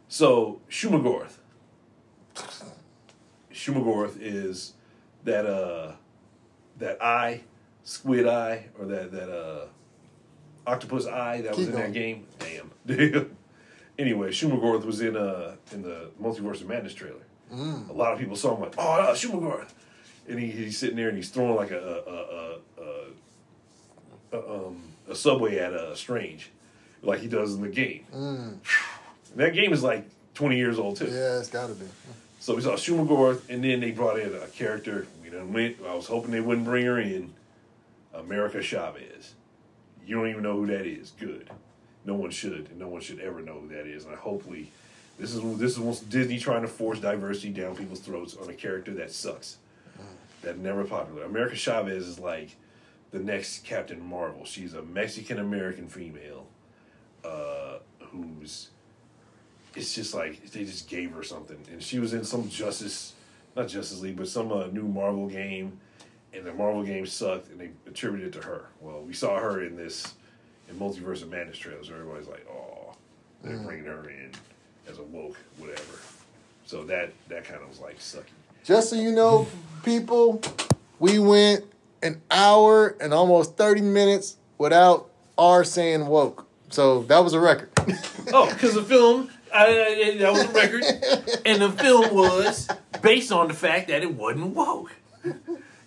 So 0.09 0.61
Shuma-Gorath. 0.69 1.37
Shuma-Gorath 3.53 4.17
is 4.21 4.75
that 5.25 5.47
uh 5.47 5.93
that 6.79 7.03
eye, 7.03 7.43
squid 7.85 8.27
eye, 8.27 8.67
or 8.79 8.87
that 8.87 9.13
that 9.13 9.29
uh 9.31 9.67
octopus 10.71 11.07
eye 11.07 11.41
that 11.43 11.57
was 11.57 11.67
in 11.67 11.73
going. 11.73 11.85
that 11.85 11.93
game. 11.93 12.27
Damn. 12.39 13.37
anyway, 13.99 14.31
Shuma-Gorath 14.31 14.85
was 14.85 15.01
in 15.01 15.17
uh 15.17 15.57
in 15.73 15.83
the 15.83 16.11
Multiverse 16.21 16.61
of 16.61 16.69
Madness 16.69 16.95
trailer. 16.95 17.23
Mm. 17.53 17.89
A 17.89 17.93
lot 17.93 18.13
of 18.13 18.19
people 18.19 18.37
saw 18.37 18.55
him 18.55 18.63
like, 18.63 18.75
oh, 18.79 18.83
uh, 18.83 19.15
Shuma-Gorath, 19.15 19.73
and 20.29 20.39
he, 20.39 20.51
he's 20.51 20.79
sitting 20.79 20.97
there 20.97 21.09
and 21.09 21.17
he's 21.17 21.31
throwing 21.31 21.57
like 21.57 21.71
a 21.73 21.79
a, 22.07 22.83
a, 22.83 24.37
a, 24.37 24.39
a 24.39 24.67
um 24.67 24.83
a 25.09 25.15
subway 25.15 25.59
at 25.59 25.73
a 25.73 25.97
Strange, 25.97 26.51
like 27.03 27.21
he 27.21 27.29
does 27.29 27.55
in 27.55 27.63
the 27.63 27.69
game. 27.69 28.05
Mm. 28.15 28.57
That 29.37 29.55
game 29.55 29.73
is 29.73 29.85
like 29.85 30.07
20 30.35 30.57
years 30.57 30.77
old 30.77 30.97
too. 30.97 31.05
Yeah, 31.05 31.39
it's 31.39 31.49
got 31.49 31.69
to 31.69 31.75
be. 31.75 31.87
So 32.41 32.57
we 32.57 32.63
saw 32.63 32.73
Shuma-Gorath, 32.73 33.49
and 33.49 33.63
then 33.63 33.79
they 33.79 33.93
brought 33.93 34.19
in 34.19 34.35
a 34.35 34.49
character. 34.49 35.07
We 35.23 35.31
done 35.31 35.53
went. 35.53 35.77
I 35.87 35.95
was 35.95 36.09
hoping 36.09 36.33
they 36.33 36.41
wouldn't 36.41 36.67
bring 36.67 36.85
her 36.87 36.99
in. 36.99 37.33
America 38.13 38.61
Chavez. 38.61 39.35
You 40.11 40.17
don't 40.17 40.29
even 40.29 40.43
know 40.43 40.57
who 40.57 40.67
that 40.67 40.87
is. 40.87 41.13
Good. 41.21 41.49
No 42.05 42.15
one 42.15 42.31
should, 42.31 42.67
and 42.69 42.81
no 42.81 42.89
one 42.89 43.01
should 43.01 43.21
ever 43.21 43.43
know 43.43 43.61
who 43.61 43.69
that 43.69 43.87
is. 43.87 44.07
And 44.07 44.17
hopefully, 44.17 44.73
this 45.21 45.33
is 45.33 45.57
this 45.57 45.79
is 45.79 46.01
Disney 46.01 46.37
trying 46.37 46.63
to 46.63 46.69
force 46.69 46.99
diversity 46.99 47.51
down 47.51 47.77
people's 47.77 48.01
throats 48.01 48.37
on 48.37 48.51
a 48.51 48.53
character 48.53 48.93
that 48.95 49.13
sucks, 49.13 49.59
that 50.43 50.59
never 50.59 50.83
popular. 50.83 51.23
America 51.23 51.55
Chavez 51.55 52.09
is 52.09 52.19
like 52.19 52.57
the 53.13 53.21
next 53.21 53.63
Captain 53.63 54.05
Marvel. 54.05 54.45
She's 54.45 54.75
a 54.75 54.83
Mexican 54.83 55.39
American 55.39 55.87
female, 55.87 56.49
uh, 57.25 57.79
who's 58.01 58.71
it's 59.77 59.95
just 59.95 60.13
like 60.13 60.45
they 60.51 60.65
just 60.65 60.89
gave 60.89 61.13
her 61.13 61.23
something, 61.23 61.59
and 61.71 61.81
she 61.81 62.01
was 62.01 62.15
in 62.15 62.25
some 62.25 62.49
Justice, 62.49 63.13
not 63.55 63.69
Justice 63.69 64.01
League, 64.01 64.17
but 64.17 64.27
some 64.27 64.51
uh, 64.51 64.67
new 64.73 64.89
Marvel 64.89 65.29
game, 65.29 65.79
and 66.33 66.45
the 66.45 66.53
Marvel 66.53 66.83
game 66.83 67.07
sucked, 67.07 67.51
and 67.51 67.61
they 67.61 67.71
attributed 67.87 68.35
it 68.35 68.41
to 68.41 68.47
her. 68.47 68.67
Well, 68.81 69.03
we 69.03 69.13
saw 69.13 69.39
her 69.39 69.63
in 69.65 69.77
this 69.77 70.15
in 70.69 70.77
Multiverse 70.77 71.23
of 71.23 71.31
Madness 71.31 71.59
trailers, 71.59 71.89
so 71.89 71.95
everybody's 71.95 72.29
like, 72.29 72.47
"Oh, 72.51 72.95
they're 73.43 73.59
bringing 73.59 73.87
her 73.87 74.09
in 74.09 74.33
as 74.89 74.99
a 74.99 75.03
woke, 75.03 75.37
whatever." 75.59 75.99
So 76.67 76.85
that 76.85 77.13
that 77.29 77.45
kind 77.45 77.63
of 77.63 77.69
was 77.69 77.81
like 77.81 77.99
sucky. 77.99 78.25
Just 78.65 78.91
so 78.91 78.97
you 78.97 79.13
know, 79.13 79.47
people, 79.85 80.41
we 80.99 81.19
went 81.19 81.65
an 82.03 82.21
hour 82.31 82.97
and 83.01 83.13
almost 83.13 83.57
30 83.57 83.83
minutes 83.83 84.37
without 84.59 85.11
R 85.37 85.65
saying 85.65 86.07
woke. 86.07 86.47
So 86.71 87.03
that 87.05 87.19
was 87.25 87.33
a 87.33 87.41
record. 87.41 87.71
Oh, 88.33 88.49
because 88.49 88.75
the 88.75 88.83
film, 88.85 89.29
I, 89.53 89.67
I, 89.67 90.17
that 90.19 90.33
was 90.33 90.45
a 90.45 90.49
record, 90.53 90.85
and 91.45 91.61
the 91.61 91.73
film 91.73 92.15
was 92.15 92.69
based 93.03 93.33
on 93.33 93.49
the 93.49 93.55
fact 93.55 93.89
that 93.89 94.03
it 94.03 94.15
wasn't 94.15 94.55
woke. 94.55 94.95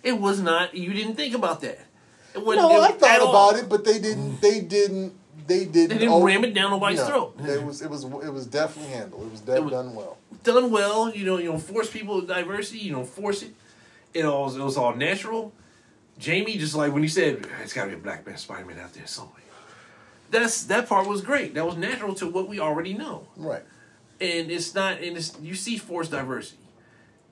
It 0.04 0.20
was 0.20 0.40
not. 0.40 0.74
You 0.74 0.92
didn't 0.92 1.16
think 1.16 1.34
about 1.34 1.60
that. 1.62 1.80
It 2.34 2.44
wasn't. 2.44 2.68
no, 2.68 2.80
I 2.80 2.88
at 2.90 3.00
thought 3.00 3.20
all. 3.20 3.30
about 3.50 3.60
it, 3.62 3.68
but 3.68 3.84
they 3.84 3.98
didn't. 3.98 4.40
They 4.40 4.60
didn't. 4.60 5.14
They 5.46 5.64
didn't. 5.64 5.88
They 5.88 5.98
didn't 5.98 6.08
over- 6.10 6.26
ram 6.26 6.44
it 6.44 6.54
down 6.54 6.70
nobody's 6.70 7.00
No, 7.00 7.06
throat. 7.06 7.36
It 7.40 7.62
was. 7.64 7.82
It 7.82 7.90
was. 7.90 8.04
It 8.04 8.32
was 8.32 8.46
definitely 8.46 8.92
handled. 8.92 9.26
It 9.26 9.30
was 9.32 9.40
de- 9.40 9.60
was- 9.62 9.72
done 9.72 9.94
well. 9.94 10.16
done 10.42 10.70
well. 10.70 11.12
You 11.14 11.24
know, 11.26 11.38
you 11.38 11.50
don't 11.50 11.58
force 11.62 11.90
people 11.90 12.16
with 12.16 12.28
diversity. 12.28 12.78
You 12.78 12.92
don't 12.92 13.08
force 13.08 13.42
it. 13.42 13.52
It 14.12 14.24
all 14.24 14.54
it 14.54 14.62
was 14.62 14.76
all 14.76 14.94
natural. 14.94 15.52
Jamie 16.18 16.56
just 16.58 16.74
like 16.76 16.92
when 16.92 17.02
he 17.02 17.08
said 17.08 17.44
it's 17.62 17.72
got 17.72 17.84
to 17.84 17.88
be 17.90 17.94
a 17.94 17.98
black 17.98 18.24
man 18.26 18.36
Spider 18.36 18.64
Man 18.64 18.78
out 18.78 18.92
there 18.94 19.06
somewhere. 19.06 19.32
That's 20.30 20.64
that 20.64 20.88
part 20.88 21.06
was 21.08 21.20
great. 21.22 21.54
That 21.54 21.66
was 21.66 21.76
natural 21.76 22.14
to 22.16 22.28
what 22.28 22.48
we 22.48 22.58
already 22.60 22.94
know, 22.94 23.26
Right. 23.36 23.62
and 24.20 24.50
it's 24.50 24.74
not. 24.74 24.98
And 25.00 25.16
it's 25.16 25.32
you 25.40 25.54
see 25.54 25.76
forced 25.76 26.10
diversity, 26.12 26.58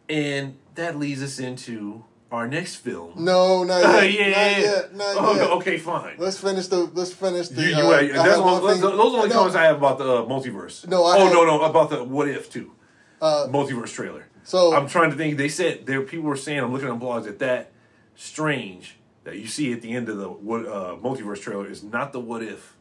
and 0.08 0.56
that 0.74 0.98
leads 0.98 1.22
us 1.22 1.38
into 1.38 2.04
our 2.32 2.48
next 2.48 2.76
film. 2.76 3.12
No, 3.24 3.62
not 3.62 3.84
Uh, 3.84 4.00
yet. 4.00 4.12
yeah, 4.14 4.26
not 4.30 4.60
yet. 4.60 4.94
Not 4.96 5.16
Oh, 5.18 5.34
yet. 5.36 5.50
okay, 5.58 5.78
fine. 5.78 6.14
Let's 6.18 6.38
finish 6.38 6.66
the. 6.66 6.78
Let's 6.94 7.12
finish 7.12 7.48
the. 7.48 7.62
You, 7.62 7.68
you 7.68 7.76
uh, 7.76 7.90
right. 7.92 8.12
That's 8.12 8.28
have 8.36 8.40
one, 8.44 8.62
one 8.62 8.80
those, 8.80 8.82
are 8.84 8.96
the 8.96 9.02
only 9.02 9.28
no, 9.28 9.34
comments 9.34 9.56
I 9.56 9.64
have 9.64 9.76
about 9.76 9.98
the 9.98 10.04
uh, 10.22 10.22
multiverse. 10.26 10.88
No, 10.88 11.04
I 11.04 11.18
oh 11.18 11.28
no, 11.32 11.44
no, 11.44 11.62
about 11.62 11.90
the 11.90 12.02
what 12.02 12.28
if 12.28 12.50
too. 12.50 12.72
Uh, 13.20 13.46
multiverse 13.48 13.92
trailer. 13.92 14.26
So- 14.44 14.74
I'm 14.74 14.88
trying 14.88 15.10
to 15.10 15.16
think. 15.16 15.36
They 15.36 15.48
said 15.48 15.86
there 15.86 16.00
people 16.02 16.24
were 16.24 16.36
saying 16.36 16.58
I'm 16.60 16.72
looking 16.72 16.88
at 16.88 16.98
blogs 16.98 17.24
that 17.24 17.38
that 17.40 17.70
strange 18.16 18.96
that 19.24 19.38
you 19.38 19.46
see 19.46 19.72
at 19.72 19.82
the 19.82 19.92
end 19.92 20.08
of 20.08 20.16
the 20.18 20.28
what 20.28 20.66
uh, 20.66 20.96
multiverse 21.02 21.40
trailer 21.40 21.66
is 21.70 21.82
not 21.84 22.12
the 22.12 22.18
what 22.20 22.42
if. 22.42 22.74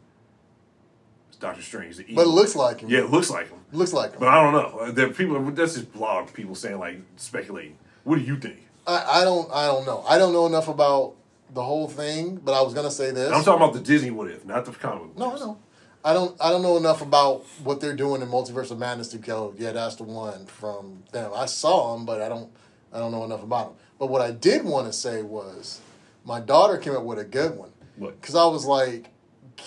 It's 1.30 1.38
Doctor 1.38 1.61
Strange. 1.61 1.98
The 1.98 2.06
But 2.15 2.23
it 2.23 2.30
looks 2.30 2.56
like 2.56 2.80
him. 2.82 2.90
yeah, 2.90 2.99
it 2.99 3.10
looks 3.11 3.30
like 3.30 3.49
him. 3.49 3.60
looks 3.72 3.94
like 3.94 4.11
him. 4.14 4.19
But 4.19 4.30
I 4.30 4.41
don't 4.44 4.53
know. 4.53 4.80
Uh, 4.80 4.91
There 4.91 5.10
people. 5.10 5.40
That's 5.52 5.73
just 5.76 5.94
blog 5.94 6.34
people 6.34 6.56
saying 6.56 6.80
like 6.80 7.02
speculating. 7.18 7.78
What 8.03 8.15
do 8.18 8.22
you 8.23 8.38
think? 8.38 8.57
I, 8.87 9.21
I 9.21 9.23
don't. 9.23 9.51
I 9.51 9.67
don't 9.67 9.85
know. 9.85 10.03
I 10.07 10.17
don't 10.17 10.33
know 10.33 10.45
enough 10.45 10.67
about 10.67 11.15
the 11.53 11.63
whole 11.63 11.87
thing. 11.87 12.37
But 12.37 12.53
I 12.53 12.61
was 12.61 12.73
gonna 12.73 12.91
say 12.91 13.11
this. 13.11 13.31
I'm 13.31 13.43
talking 13.43 13.61
about 13.61 13.73
the 13.73 13.81
Disney 13.81 14.11
what 14.11 14.29
if, 14.29 14.45
not 14.45 14.65
the 14.65 14.71
comic. 14.71 15.17
No, 15.17 15.25
I 15.25 15.27
what 15.27 15.35
ifs. 15.35 15.41
know. 15.45 15.57
I 16.03 16.13
don't. 16.13 16.35
I 16.41 16.49
don't 16.49 16.63
know 16.63 16.77
enough 16.77 17.01
about 17.01 17.45
what 17.63 17.79
they're 17.79 17.95
doing 17.95 18.21
in 18.21 18.27
Multiverse 18.27 18.71
of 18.71 18.79
Madness 18.79 19.09
to 19.09 19.17
go. 19.17 19.53
Yeah, 19.57 19.71
that's 19.71 19.95
the 19.95 20.03
one 20.03 20.45
from 20.47 21.03
them. 21.11 21.31
I 21.35 21.45
saw 21.45 21.95
them, 21.95 22.05
but 22.05 22.21
I 22.21 22.29
don't. 22.29 22.51
I 22.93 22.99
don't 22.99 23.11
know 23.11 23.23
enough 23.23 23.43
about 23.43 23.67
them. 23.67 23.75
But 23.99 24.07
what 24.07 24.21
I 24.21 24.31
did 24.31 24.65
want 24.65 24.87
to 24.87 24.93
say 24.93 25.21
was, 25.21 25.79
my 26.25 26.39
daughter 26.39 26.77
came 26.77 26.95
up 26.95 27.03
with 27.03 27.19
a 27.19 27.23
good 27.23 27.55
one. 27.55 27.69
What? 27.97 28.19
Because 28.19 28.35
I 28.35 28.45
was 28.45 28.65
like, 28.65 29.09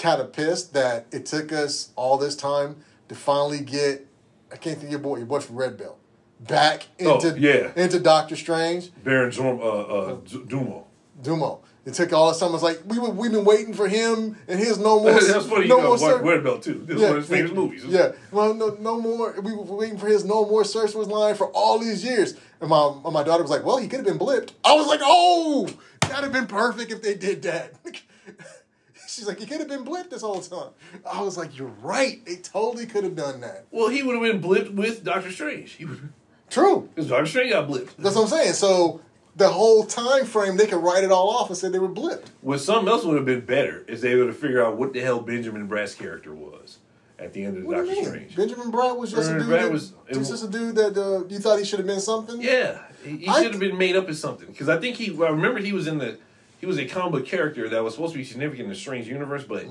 kind 0.00 0.20
of 0.20 0.32
pissed 0.32 0.74
that 0.74 1.06
it 1.12 1.24
took 1.24 1.52
us 1.52 1.90
all 1.94 2.18
this 2.18 2.34
time 2.34 2.76
to 3.08 3.14
finally 3.14 3.60
get. 3.60 4.06
I 4.52 4.56
can't 4.56 4.76
think 4.76 4.84
of 4.86 4.90
your 4.90 5.00
boy, 5.00 5.16
your 5.18 5.26
boy 5.26 5.40
from 5.40 5.56
Red 5.56 5.76
Belt, 5.78 5.98
back 6.40 6.86
Oh, 7.00 7.14
into 7.20 7.38
yeah. 7.40 7.72
into 7.76 7.98
Doctor 8.00 8.36
Strange. 8.36 8.90
Baron 9.02 9.30
Zorm, 9.30 9.58
uh, 9.60 9.62
uh, 9.64 10.16
Dumo. 10.20 10.84
Dumo. 11.22 11.60
It 11.86 11.92
took 11.92 12.14
all 12.14 12.30
this 12.30 12.40
time. 12.40 12.48
I 12.48 12.52
was 12.52 12.62
like, 12.62 12.80
we 12.86 12.98
were, 12.98 13.10
we've 13.10 13.30
been 13.30 13.44
waiting 13.44 13.74
for 13.74 13.86
him 13.86 14.38
and 14.48 14.58
his 14.58 14.78
no 14.78 15.00
more. 15.00 15.12
That's 15.20 15.46
funny. 15.46 15.68
no 15.68 15.76
you 15.76 15.82
know, 15.82 15.88
more 15.88 15.98
sur- 15.98 16.22
Red 16.22 16.42
Belt 16.42 16.62
too. 16.62 16.82
This 16.86 16.96
is 16.96 17.02
one 17.02 17.10
of 17.10 17.16
his 17.18 17.28
famous 17.28 17.52
movies. 17.52 17.84
Yeah, 17.84 18.12
well, 18.32 18.54
no, 18.54 18.68
no 18.80 18.98
more. 19.00 19.38
We 19.42 19.54
were 19.54 19.62
waiting 19.64 19.98
for 19.98 20.06
his 20.06 20.24
no 20.24 20.46
more 20.48 20.64
search 20.64 20.94
was 20.94 21.08
line 21.08 21.34
for 21.34 21.48
all 21.48 21.78
these 21.78 22.02
years, 22.02 22.34
and 22.60 22.70
my 22.70 22.94
my 23.10 23.22
daughter 23.22 23.42
was 23.42 23.50
like, 23.50 23.64
"Well, 23.66 23.76
he 23.76 23.86
could 23.86 23.98
have 23.98 24.06
been 24.06 24.18
blipped." 24.18 24.52
I 24.64 24.72
was 24.74 24.86
like, 24.86 25.00
"Oh, 25.02 25.68
that'd 26.00 26.24
have 26.24 26.32
been 26.32 26.46
perfect 26.46 26.90
if 26.90 27.02
they 27.02 27.14
did 27.14 27.42
that." 27.42 27.74
She's 29.06 29.26
like, 29.28 29.38
"He 29.38 29.44
could 29.46 29.60
have 29.60 29.68
been 29.68 29.84
blipped 29.84 30.08
this 30.10 30.22
whole 30.22 30.40
time." 30.40 30.70
I 31.10 31.20
was 31.20 31.36
like, 31.36 31.56
"You're 31.58 31.68
right. 31.82 32.24
They 32.24 32.36
totally 32.36 32.86
could 32.86 33.04
have 33.04 33.14
done 33.14 33.42
that." 33.42 33.66
Well, 33.70 33.88
he 33.88 34.02
would 34.02 34.14
have 34.14 34.22
been 34.22 34.40
blipped 34.50 34.74
with 34.74 35.04
Doctor 35.04 35.30
Strange. 35.30 35.72
He 35.72 35.84
would 35.84 36.12
True. 36.54 36.88
because 36.94 37.10
Doctor 37.10 37.26
Strange 37.26 37.50
got 37.50 37.68
blipped. 37.68 37.96
That's 37.98 38.14
what 38.16 38.22
I'm 38.22 38.28
saying. 38.28 38.52
So 38.54 39.00
the 39.36 39.48
whole 39.48 39.84
time 39.84 40.24
frame, 40.24 40.56
they 40.56 40.66
could 40.66 40.82
write 40.82 41.02
it 41.04 41.10
all 41.10 41.28
off 41.30 41.48
and 41.48 41.56
say 41.56 41.68
they 41.68 41.78
were 41.80 41.88
blipped. 41.88 42.26
What 42.40 42.60
something 42.60 42.88
else 42.88 43.04
would 43.04 43.16
have 43.16 43.24
been 43.24 43.44
better 43.44 43.84
is 43.88 44.00
they 44.00 44.14
would 44.14 44.28
have 44.28 44.36
figured 44.38 44.62
out 44.62 44.76
what 44.76 44.92
the 44.92 45.00
hell 45.00 45.20
Benjamin 45.20 45.68
Bratt's 45.68 45.94
character 45.94 46.32
was 46.32 46.78
at 47.18 47.32
the 47.32 47.44
end 47.44 47.58
of 47.58 47.64
What 47.64 47.76
Doctor 47.78 47.92
you? 47.92 48.04
Strange. 48.04 48.36
Benjamin 48.36 48.70
Bratt 48.70 48.96
was 48.96 49.10
just 49.10 49.30
a 49.30 49.38
dude. 49.38 49.48
That, 49.48 49.72
was- 49.72 49.92
was 50.10 50.28
just 50.28 50.44
a 50.44 50.48
dude 50.48 50.76
that 50.76 50.96
uh, 50.96 51.26
you 51.28 51.38
thought 51.40 51.58
he 51.58 51.64
should 51.64 51.80
have 51.80 51.86
been 51.88 52.00
something. 52.00 52.40
Yeah, 52.40 52.82
he, 53.04 53.16
he 53.18 53.32
should 53.32 53.50
have 53.52 53.60
been 53.60 53.76
made 53.78 53.96
up 53.96 54.08
as 54.08 54.20
something 54.20 54.46
because 54.46 54.68
I 54.68 54.78
think 54.78 54.96
he. 54.96 55.10
I 55.10 55.28
remember 55.30 55.58
he 55.60 55.72
was 55.72 55.86
in 55.86 55.98
the. 55.98 56.18
He 56.60 56.66
was 56.66 56.78
a 56.78 56.86
comic 56.86 57.12
book 57.12 57.26
character 57.26 57.68
that 57.68 57.82
was 57.84 57.92
supposed 57.94 58.12
to 58.14 58.18
be 58.18 58.24
significant 58.24 58.64
in 58.64 58.70
the 58.70 58.76
Strange 58.76 59.06
universe, 59.06 59.44
but 59.44 59.66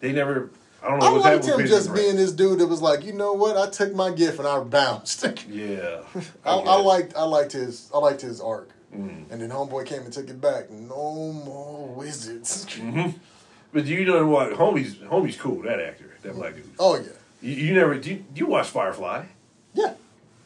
they 0.00 0.12
never. 0.12 0.50
I 0.82 0.88
don't 0.90 0.98
know. 1.00 1.06
I 1.06 1.10
liked 1.34 1.44
him 1.46 1.58
just 1.66 1.88
Benjamin 1.88 1.94
being 1.96 2.16
this 2.16 2.32
dude 2.32 2.58
that 2.58 2.66
was 2.66 2.82
like, 2.82 3.04
you 3.04 3.12
know 3.12 3.32
what? 3.34 3.56
I 3.56 3.70
took 3.70 3.94
my 3.94 4.10
gift 4.10 4.38
and 4.38 4.48
I 4.48 4.60
bounced. 4.60 5.24
I, 5.24 5.28
Bratt. 5.32 5.44
Yeah, 5.48 6.22
I, 6.44 6.54
liked 6.80 7.14
I 7.16 7.22
liked 7.24 7.52
his 7.52 7.90
I 7.94 7.98
liked 7.98 8.20
his 8.20 8.40
arc. 8.40 8.70
Mm. 8.94 9.30
And 9.30 9.40
then 9.40 9.48
Homeboy 9.50 9.86
came 9.86 10.02
and 10.02 10.12
took 10.12 10.28
it 10.28 10.40
back. 10.40 10.70
No 10.70 11.32
more 11.32 11.88
wizards. 11.88 12.66
Mm-hmm. 12.82 13.16
But 13.72 13.86
you 13.86 14.04
know 14.04 14.26
what? 14.26 14.52
Homie's 14.52 14.96
Homie's 14.96 15.36
cool. 15.36 15.62
That 15.62 15.80
actor, 15.80 16.10
that 16.22 16.34
black 16.34 16.54
dude. 16.56 16.68
Oh 16.78 16.96
yeah, 16.96 17.08
You, 17.40 17.54
you 17.54 17.74
never. 17.74 17.96
Do 17.98 18.10
you, 18.10 18.24
you 18.34 18.46
watch 18.46 18.66
Firefly? 18.66 19.24
yeah, 19.72 19.94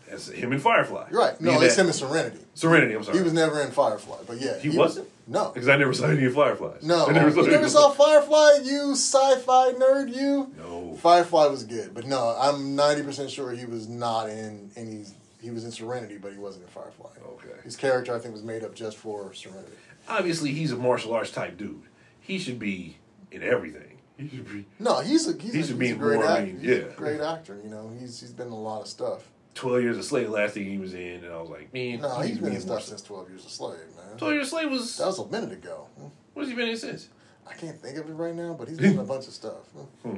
That's 0.08 0.28
him 0.28 0.52
in 0.52 0.60
Firefly. 0.60 1.08
right. 1.10 1.40
No, 1.40 1.52
Yeah, 1.52 1.62
it's 1.64 1.74
that- 1.74 1.82
him 1.82 1.86
in 1.88 1.92
Serenity. 1.92 2.38
Serenity. 2.54 2.94
I'm 2.94 3.02
sorry. 3.02 3.18
He 3.18 3.24
was 3.24 3.32
never 3.32 3.60
in 3.62 3.72
Firefly, 3.72 4.18
but 4.28 4.40
yeah, 4.40 4.58
He 4.60 4.68
wasn't? 4.68 5.08
No, 5.28 5.50
Because 5.52 5.68
I 5.68 5.76
never 5.76 5.92
saw 5.92 6.06
any 6.06 6.28
Fireflies. 6.28 6.82
no. 6.84 7.06
I 7.06 7.12
never 7.12 7.30
you 7.40 7.50
never 7.50 7.68
saw 7.68 7.90
Firefly? 7.90 8.60
You 8.62 8.92
sci-fi 8.92 9.72
nerd, 9.72 10.14
you. 10.14 10.52
No. 10.56 10.94
Firefly 11.00 11.46
was 11.46 11.64
good, 11.64 11.92
but 11.94 12.06
no, 12.06 12.36
I'm 12.38 12.76
ninety 12.76 13.02
percent 13.02 13.30
sure 13.30 13.50
he 13.50 13.64
was 13.64 13.88
not 13.88 14.28
in 14.30 14.70
any. 14.76 15.04
He 15.42 15.50
was 15.50 15.64
in 15.64 15.72
Serenity, 15.72 16.16
but 16.18 16.32
he 16.32 16.38
wasn't 16.38 16.64
in 16.64 16.70
Firefly. 16.70 17.10
Okay. 17.34 17.60
His 17.64 17.76
character, 17.76 18.14
I 18.14 18.18
think, 18.18 18.34
was 18.34 18.42
made 18.44 18.62
up 18.64 18.74
just 18.74 18.96
for 18.96 19.32
Serenity. 19.34 19.72
Obviously, 20.08 20.52
he's 20.52 20.70
a 20.72 20.76
martial 20.76 21.12
arts 21.12 21.30
type 21.32 21.56
dude. 21.58 21.82
He 22.20 22.38
should 22.38 22.58
be 22.58 22.98
in 23.32 23.42
everything. 23.42 23.98
He 24.16 24.28
should 24.28 24.48
be 24.50 24.64
No, 24.78 25.00
he's 25.00 25.28
a 25.28 25.36
he's, 25.36 25.52
He 25.52 25.60
a, 25.60 25.64
should 25.66 25.78
be 25.78 25.90
a 25.90 25.94
great 25.96 26.20
actor. 26.22 26.46
mean, 26.46 26.60
yeah. 26.62 26.84
great 26.96 27.20
actor. 27.20 27.60
You 27.62 27.68
know, 27.70 27.90
he's 27.98 28.20
he's 28.20 28.32
been 28.32 28.46
in 28.46 28.52
a 28.52 28.60
lot 28.60 28.80
of 28.80 28.86
stuff. 28.88 29.30
12 29.56 29.82
Years 29.82 29.98
a 29.98 30.02
Slave, 30.02 30.28
last 30.30 30.54
thing 30.54 30.64
he 30.66 30.76
was 30.78 30.92
in, 30.94 31.24
and 31.24 31.32
I 31.32 31.40
was 31.40 31.48
like, 31.48 31.72
man, 31.72 32.00
No, 32.00 32.20
he's 32.20 32.38
been 32.38 32.50
be 32.50 32.56
in 32.56 32.60
stuff 32.60 32.82
since 32.82 33.00
Twelve 33.02 33.28
Years 33.28 33.44
a 33.44 33.48
Slave, 33.48 33.78
man. 34.16 34.32
12 34.32 34.34
Years 34.34 34.46
a 34.46 34.50
Slave 34.50 34.70
was. 34.70 34.96
That 34.98 35.06
was 35.06 35.18
a 35.18 35.26
minute 35.28 35.52
ago. 35.52 35.86
What 36.34 36.42
has 36.42 36.48
he 36.50 36.54
been 36.54 36.68
in 36.68 36.76
since? 36.76 37.08
I 37.48 37.54
can't 37.54 37.80
think 37.80 37.96
of 37.98 38.08
it 38.08 38.12
right 38.14 38.34
now, 38.34 38.54
but 38.58 38.68
he's 38.68 38.78
been 38.78 38.92
in 38.94 38.98
a 38.98 39.04
bunch 39.04 39.26
of 39.28 39.32
stuff. 39.32 39.68
Yeah, 40.04 40.12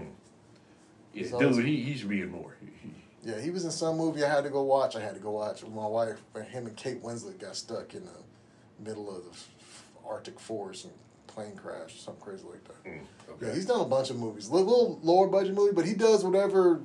He's 1.13 1.31
dude, 1.31 1.43
always- 1.43 1.57
he, 1.59 1.77
he 1.83 1.97
should 1.97 2.09
be 2.09 2.21
in 2.23 2.31
more. 2.31 2.55
He- 2.61 2.67
he- 2.89 2.95
Yeah, 3.31 3.41
he 3.41 3.51
was 3.51 3.65
in 3.65 3.71
some 3.71 3.97
movie 3.97 4.25
I 4.25 4.29
had 4.29 4.45
to 4.45 4.51
go 4.51 4.63
watch. 4.63 4.95
I 4.97 5.01
had 5.01 5.15
to 5.15 5.21
go 5.21 5.33
watch 5.33 5.63
with 5.63 5.73
my 5.73 5.87
wife. 5.87 6.21
Him 6.51 6.67
and 6.67 6.77
Kate 6.77 7.03
Winslet 7.03 7.39
got 7.39 7.57
stuck 7.57 7.95
in 7.95 8.05
the 8.05 8.85
middle 8.85 9.11
of 9.15 9.25
the 9.25 9.31
Arctic 10.09 10.39
forest 10.41 10.85
and 10.85 10.95
plane 11.27 11.57
crash 11.57 11.95
or 11.95 11.99
something 11.99 12.23
crazy 12.23 12.45
like 12.49 12.65
that. 12.65 12.85
Mm, 12.85 13.01
Yeah, 13.29 13.35
okay. 13.49 13.55
he's 13.55 13.67
done 13.67 13.81
a 13.81 13.85
bunch 13.85 14.11
of 14.11 14.17
movies, 14.19 14.49
little, 14.49 14.67
little 14.69 15.01
lower 15.03 15.27
budget 15.27 15.55
movie, 15.55 15.75
but 15.75 15.85
he 15.85 15.95
does 15.95 16.25
whatever. 16.25 16.81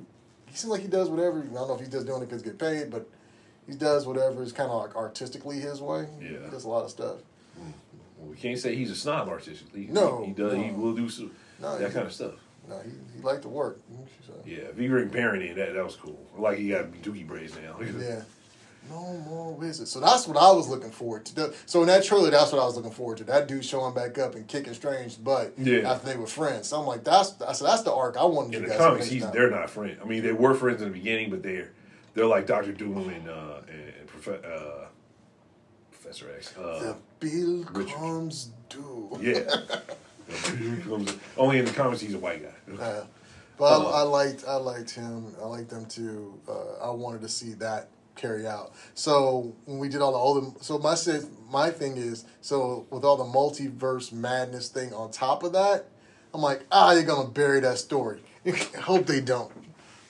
He 0.46 0.56
seems 0.56 0.70
like 0.70 0.82
he 0.82 0.88
does 0.88 1.08
whatever. 1.08 1.40
I 1.40 1.44
don't 1.44 1.68
know 1.68 1.74
if 1.74 1.80
he's 1.80 1.88
just 1.88 2.06
doing 2.06 2.22
it 2.22 2.26
because 2.26 2.42
get 2.42 2.58
paid, 2.58 2.90
but 2.90 3.08
he 3.66 3.74
does 3.74 4.06
whatever 4.06 4.42
is 4.42 4.52
kind 4.52 4.70
of 4.70 4.82
like 4.82 4.96
artistically 4.96 5.58
his 5.60 5.80
way. 5.80 6.06
Yeah. 6.20 6.28
he 6.44 6.50
does 6.50 6.64
a 6.64 6.68
lot 6.68 6.84
of 6.84 6.90
stuff. 6.90 7.16
Well, 8.18 8.30
we 8.30 8.36
can't 8.36 8.58
say 8.58 8.74
he's 8.74 8.90
a 8.90 8.96
snob 8.96 9.28
artistically. 9.28 9.86
No, 9.90 10.20
He, 10.20 10.26
he 10.26 10.32
does. 10.32 10.54
He 10.54 10.70
will 10.70 10.94
do 10.94 11.08
some, 11.08 11.30
No, 11.60 11.78
that 11.78 11.92
kind 11.92 12.06
of 12.06 12.12
stuff. 12.12 12.32
No, 12.68 12.80
he, 12.80 12.90
he 13.16 13.22
liked 13.22 13.42
to 13.42 13.48
work. 13.48 13.80
So. 14.26 14.32
Yeah, 14.46 14.68
Perrin 15.10 15.42
in 15.42 15.56
that, 15.56 15.74
that 15.74 15.84
was 15.84 15.96
cool. 15.96 16.18
Like 16.36 16.58
he 16.58 16.70
got 16.70 16.90
dookie 17.02 17.26
braids 17.26 17.54
now. 17.56 17.78
Yeah. 18.00 18.22
No 18.90 19.00
more 19.26 19.52
wizards. 19.54 19.90
So 19.90 19.98
that's 20.00 20.28
what 20.28 20.36
I 20.36 20.50
was 20.52 20.68
looking 20.68 20.90
forward 20.90 21.24
to. 21.24 21.54
So 21.64 21.80
in 21.80 21.86
that 21.86 22.04
trailer, 22.04 22.30
that's 22.30 22.52
what 22.52 22.60
I 22.60 22.66
was 22.66 22.76
looking 22.76 22.90
forward 22.90 23.16
to. 23.16 23.24
That 23.24 23.48
dude 23.48 23.64
showing 23.64 23.94
back 23.94 24.18
up 24.18 24.34
and 24.34 24.46
kicking 24.46 24.74
Strange's 24.74 25.14
butt 25.14 25.54
Yeah. 25.56 25.90
after 25.90 26.06
they 26.10 26.18
were 26.18 26.26
friends. 26.26 26.68
So 26.68 26.78
I'm 26.80 26.86
like, 26.86 27.02
that's 27.02 27.40
I 27.40 27.52
said, 27.54 27.66
that's 27.66 27.80
the 27.82 27.94
arc 27.94 28.18
I 28.18 28.24
wanted 28.26 28.56
In 28.56 28.62
the 28.64 28.68
guys 28.68 28.76
comics, 28.76 29.06
he's, 29.08 29.26
they're 29.30 29.50
not 29.50 29.70
friends. 29.70 29.98
I 30.02 30.06
mean, 30.06 30.22
they 30.22 30.32
were 30.32 30.52
friends 30.54 30.82
in 30.82 30.88
the 30.88 30.92
beginning, 30.98 31.30
but 31.30 31.42
they're 31.42 31.70
they're 32.14 32.26
like 32.26 32.46
Doctor 32.46 32.72
Doom 32.72 33.08
and 33.10 33.28
uh, 33.28 33.60
and, 33.68 34.08
Profe- 34.08 34.44
uh, 34.44 34.86
Professor 35.90 36.30
X. 36.36 36.50
The 36.52 36.62
Uh, 36.62 36.94
bill 37.20 37.64
Richard. 37.72 37.94
comes 37.96 38.50
due. 38.68 39.18
yeah. 39.20 39.42
Only 41.36 41.58
in 41.58 41.64
the 41.64 41.72
comics, 41.72 42.00
he's 42.00 42.14
a 42.14 42.18
white 42.18 42.42
guy. 42.42 42.74
Uh, 42.82 43.04
but 43.58 43.64
I, 43.66 43.76
Oh. 43.76 43.86
I 43.88 44.02
liked 44.02 44.44
I 44.46 44.56
liked 44.56 44.90
him. 44.90 45.34
I 45.40 45.46
liked 45.46 45.70
them 45.70 45.86
too. 45.86 46.38
Uh, 46.48 46.86
I 46.86 46.90
wanted 46.90 47.20
to 47.22 47.28
see 47.28 47.52
that 47.54 47.88
carry 48.16 48.46
out. 48.46 48.72
So 48.94 49.54
when 49.66 49.78
we 49.78 49.88
did 49.88 50.00
all 50.00 50.12
the 50.12 50.18
older, 50.18 50.46
so 50.60 50.78
my 50.78 50.96
my 51.50 51.70
thing 51.70 51.96
is 51.96 52.24
so 52.40 52.86
with 52.90 53.04
all 53.04 53.16
the 53.16 53.24
multiverse 53.24 54.12
madness 54.12 54.68
thing 54.68 54.92
on 54.94 55.10
top 55.10 55.42
of 55.42 55.52
that, 55.52 55.88
I'm 56.32 56.40
like, 56.40 56.62
ah, 56.72 56.92
you're 56.92 57.02
gonna 57.02 57.28
bury 57.28 57.60
that 57.60 57.78
story. 57.78 58.20
Hope 58.80 59.06
they 59.06 59.20
don't. 59.20 59.52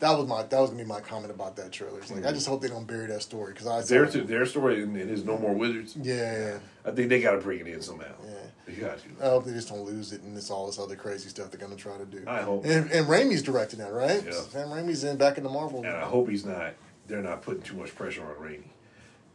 That 0.00 0.16
was 0.18 0.26
my 0.26 0.42
that 0.42 0.60
was 0.60 0.70
gonna 0.70 0.82
be 0.82 0.88
my 0.88 1.00
comment 1.00 1.32
about 1.32 1.56
that 1.56 1.72
trailer. 1.72 1.98
It's 1.98 2.10
like 2.10 2.24
I 2.26 2.32
just 2.32 2.46
hope 2.46 2.60
they 2.60 2.68
don't 2.68 2.86
bury 2.86 3.06
that 3.06 3.22
story 3.22 3.52
because 3.52 3.66
I 3.66 3.82
Their 3.82 4.06
their 4.06 4.46
story 4.46 4.82
and 4.82 4.96
his 4.96 5.24
No 5.24 5.38
More 5.38 5.54
Wizards. 5.54 5.96
yeah. 6.00 6.58
I 6.86 6.90
think 6.90 7.08
they 7.08 7.20
got 7.20 7.32
to 7.32 7.38
bring 7.38 7.60
it 7.60 7.66
in 7.66 7.80
somehow. 7.80 8.12
Yeah. 8.26 8.72
You 8.74 8.80
got 8.82 8.98
to. 8.98 9.04
I 9.22 9.30
hope 9.30 9.46
they 9.46 9.52
just 9.52 9.68
don't 9.68 9.84
lose 9.84 10.12
it 10.12 10.20
and 10.22 10.36
it's 10.36 10.50
all 10.50 10.66
this 10.66 10.78
other 10.78 10.96
crazy 10.96 11.28
stuff 11.30 11.50
they're 11.50 11.60
gonna 11.60 11.76
try 11.76 11.96
to 11.96 12.04
do. 12.04 12.22
I 12.26 12.42
hope. 12.42 12.64
And, 12.64 12.90
and 12.90 13.06
Raimi's 13.06 13.42
directing 13.42 13.78
that, 13.78 13.92
right? 13.92 14.22
Yeah. 14.24 14.32
Sam 14.32 14.68
Raimi's 14.68 15.04
in 15.04 15.16
back 15.16 15.38
in 15.38 15.44
the 15.44 15.50
Marvel. 15.50 15.78
And 15.78 15.88
I 15.96 16.02
hope 16.04 16.28
he's 16.28 16.44
not. 16.44 16.74
They're 17.06 17.22
not 17.22 17.42
putting 17.42 17.62
too 17.62 17.76
much 17.76 17.94
pressure 17.94 18.22
on 18.24 18.34
Raimi. 18.36 18.64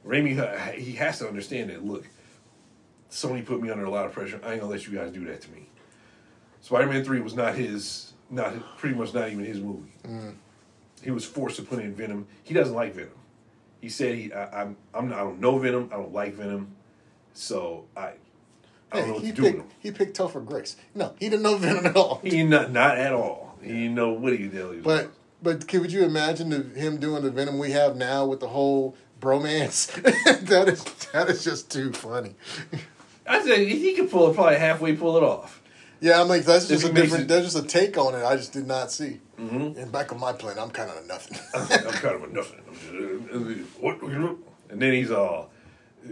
Raimi, 0.05 0.73
he 0.75 0.93
has 0.93 1.19
to 1.19 1.27
understand 1.27 1.69
that. 1.69 1.85
Look, 1.85 2.07
Sony 3.11 3.45
put 3.45 3.61
me 3.61 3.69
under 3.69 3.85
a 3.85 3.89
lot 3.89 4.05
of 4.05 4.11
pressure. 4.11 4.39
I 4.43 4.51
ain't 4.53 4.61
gonna 4.61 4.71
let 4.71 4.87
you 4.87 4.97
guys 4.97 5.11
do 5.11 5.25
that 5.25 5.41
to 5.41 5.51
me. 5.51 5.67
Spider-Man 6.61 7.03
Three 7.03 7.21
was 7.21 7.35
not 7.35 7.55
his, 7.55 8.13
not 8.29 8.53
his, 8.53 8.61
pretty 8.77 8.95
much 8.95 9.13
not 9.13 9.29
even 9.29 9.45
his 9.45 9.59
movie. 9.59 9.91
Mm. 10.03 10.35
He 11.03 11.11
was 11.11 11.25
forced 11.25 11.55
to 11.57 11.63
put 11.63 11.79
in 11.79 11.93
Venom. 11.93 12.27
He 12.43 12.53
doesn't 12.53 12.75
like 12.75 12.93
Venom. 12.93 13.11
He 13.81 13.89
said 13.89 14.15
he, 14.15 14.33
I, 14.33 14.61
I'm, 14.61 14.77
I'm, 14.93 15.09
not, 15.09 15.19
I 15.19 15.21
don't 15.21 15.39
know 15.39 15.57
Venom. 15.57 15.89
I 15.91 15.95
don't 15.95 16.13
like 16.13 16.33
Venom. 16.35 16.75
So 17.33 17.85
I, 17.95 18.01
I 18.91 18.99
don't 18.99 18.99
know 18.99 19.05
Hey, 19.05 19.11
what 19.11 19.23
he 19.23 19.29
to 19.31 19.35
do 19.35 19.43
picked 19.43 19.73
he 19.79 19.91
picked 19.91 20.17
Topher 20.17 20.45
Grace. 20.45 20.75
No, 20.93 21.13
he 21.19 21.29
didn't 21.29 21.43
know 21.43 21.55
Venom 21.57 21.85
at 21.85 21.95
all. 21.95 22.19
He 22.23 22.43
not, 22.43 22.71
not 22.71 22.97
at 22.97 23.13
all. 23.13 23.57
He 23.61 23.69
didn't 23.69 23.95
know 23.95 24.11
what 24.11 24.33
he 24.33 24.47
did. 24.47 24.83
But 24.83 25.11
but 25.41 25.67
could 25.67 25.91
you 25.91 26.03
imagine 26.03 26.49
the, 26.49 26.63
him 26.79 26.97
doing 26.97 27.23
the 27.23 27.31
Venom 27.31 27.59
we 27.59 27.71
have 27.71 27.95
now 27.95 28.25
with 28.25 28.39
the 28.39 28.49
whole 28.49 28.95
bromance? 29.21 29.91
that 30.47 30.67
is 30.67 30.83
that 31.13 31.29
is 31.29 31.43
just 31.43 31.71
too 31.71 31.93
funny. 31.93 32.35
I 33.25 33.43
said 33.43 33.59
he 33.59 33.93
could 33.93 34.09
pull 34.09 34.29
it, 34.29 34.35
probably 34.35 34.57
halfway 34.57 34.95
pull 34.95 35.15
it 35.17 35.23
off. 35.23 35.58
Yeah, 36.01 36.21
I'm 36.21 36.27
like 36.29 36.45
that's 36.45 36.67
just 36.67 36.85
a 36.85 36.93
different. 36.93 37.23
it- 37.25 37.27
That's 37.27 37.51
just 37.53 37.57
a 37.65 37.67
take 37.67 37.97
on 37.97 38.15
it. 38.15 38.23
I 38.23 38.35
just 38.37 38.53
did 38.53 38.65
not 38.67 38.91
see. 38.91 39.19
Mm-hmm. 39.39 39.79
And 39.79 39.91
back 39.91 40.11
on 40.13 40.19
my 40.19 40.33
plane, 40.33 40.57
I'm 40.59 40.69
kind 40.71 40.89
of 40.89 40.97
a 41.03 41.07
nothing. 41.07 41.37
I'm 41.53 41.67
kind 41.93 42.15
of 42.15 42.23
a 42.23 42.27
nothing. 42.33 43.65
What? 43.79 44.01
And 44.69 44.81
then 44.81 44.93
he's 44.93 45.11
uh 45.11 45.45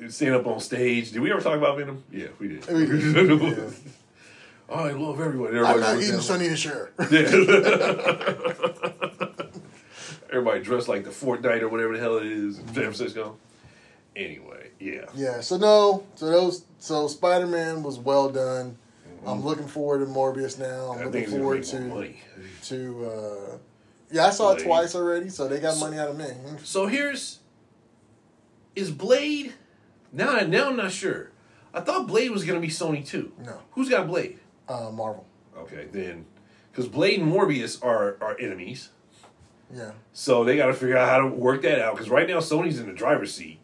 standing 0.10 0.40
up 0.40 0.46
on 0.48 0.60
stage. 0.60 1.12
Did 1.12 1.22
we 1.22 1.32
ever 1.32 1.40
talk 1.42 1.58
about 1.58 1.78
Venom? 1.78 2.04
Yeah, 2.12 2.28
we 2.40 2.48
did. 2.50 2.68
We 2.68 2.86
did, 2.86 3.42
yeah. 3.42 3.70
I 4.70 4.92
love 4.92 5.22
everyone. 5.22 5.52
I'm 5.52 5.64
Everybody, 5.64 5.80
not 5.80 5.94
goes 5.96 6.08
eating. 6.10 6.20
Sonny 6.22 6.48
and 6.48 6.60
Cher. 6.60 6.92
Everybody 10.30 10.62
dressed 10.62 10.90
like 10.90 11.04
the 11.06 11.10
Fortnite 11.10 11.62
or 11.62 11.70
whatever 11.70 11.94
the 11.94 12.00
hell 12.02 12.18
it 12.18 12.26
is 12.26 12.60
in 12.60 12.66
San 12.68 12.74
Francisco. 12.84 13.38
Anyway, 14.16 14.72
yeah. 14.80 15.06
yeah. 15.16 15.40
So 15.42 15.58
no. 15.58 16.04
So 16.16 16.26
those. 16.26 16.66
So 16.80 17.08
Spider 17.08 17.48
Man 17.48 17.82
was 17.84 17.98
well 17.98 18.30
done. 18.30 18.78
I'm 19.26 19.44
looking 19.44 19.68
forward 19.68 20.00
to 20.00 20.06
Morbius 20.06 20.58
now. 20.60 20.92
I'm 20.92 21.00
I 21.00 21.04
looking 21.06 21.26
gonna 21.26 21.38
forward 21.38 21.60
make 21.60 21.68
to 21.70 21.82
money. 21.82 22.22
to. 22.66 23.06
Uh, 23.06 23.58
yeah, 24.12 24.28
I 24.28 24.30
saw 24.30 24.54
it 24.54 24.64
twice 24.64 24.96
already, 24.96 25.30
so 25.30 25.48
they 25.48 25.60
got 25.60 25.78
money 25.80 25.98
out 25.98 26.10
of 26.10 26.18
me. 26.18 26.26
So 26.64 26.88
here's 26.88 27.40
is 28.76 28.92
Blade. 28.92 29.54
Now, 30.14 30.40
now 30.42 30.70
I'm 30.70 30.78
not 30.78 30.92
sure. 30.92 31.32
I 31.74 31.82
thought 31.82 32.08
Blade 32.08 32.32
was 32.32 32.46
gonna 32.46 32.60
be 32.62 32.70
Sony 32.70 33.06
too. 33.06 33.34
No. 33.44 33.60
Who's 33.72 33.90
got 33.90 34.08
Blade? 34.08 34.40
Uh, 34.70 34.92
Marvel. 34.92 35.26
Okay, 35.58 35.88
then, 35.92 36.26
because 36.72 36.88
Blade 36.88 37.20
and 37.20 37.32
Morbius 37.32 37.84
are 37.84 38.18
are 38.22 38.38
enemies. 38.40 38.90
Yeah. 39.74 39.92
So 40.14 40.44
they 40.44 40.56
got 40.56 40.68
to 40.68 40.74
figure 40.74 40.98
out 40.98 41.10
how 41.10 41.20
to 41.20 41.28
work 41.28 41.62
that 41.64 41.80
out 41.80 41.96
because 41.96 42.10
right 42.10 42.28
now 42.28 42.38
Sony's 42.38 42.80
in 42.80 42.88
the 42.88 42.94
driver's 42.94 43.34
seat 43.34 43.60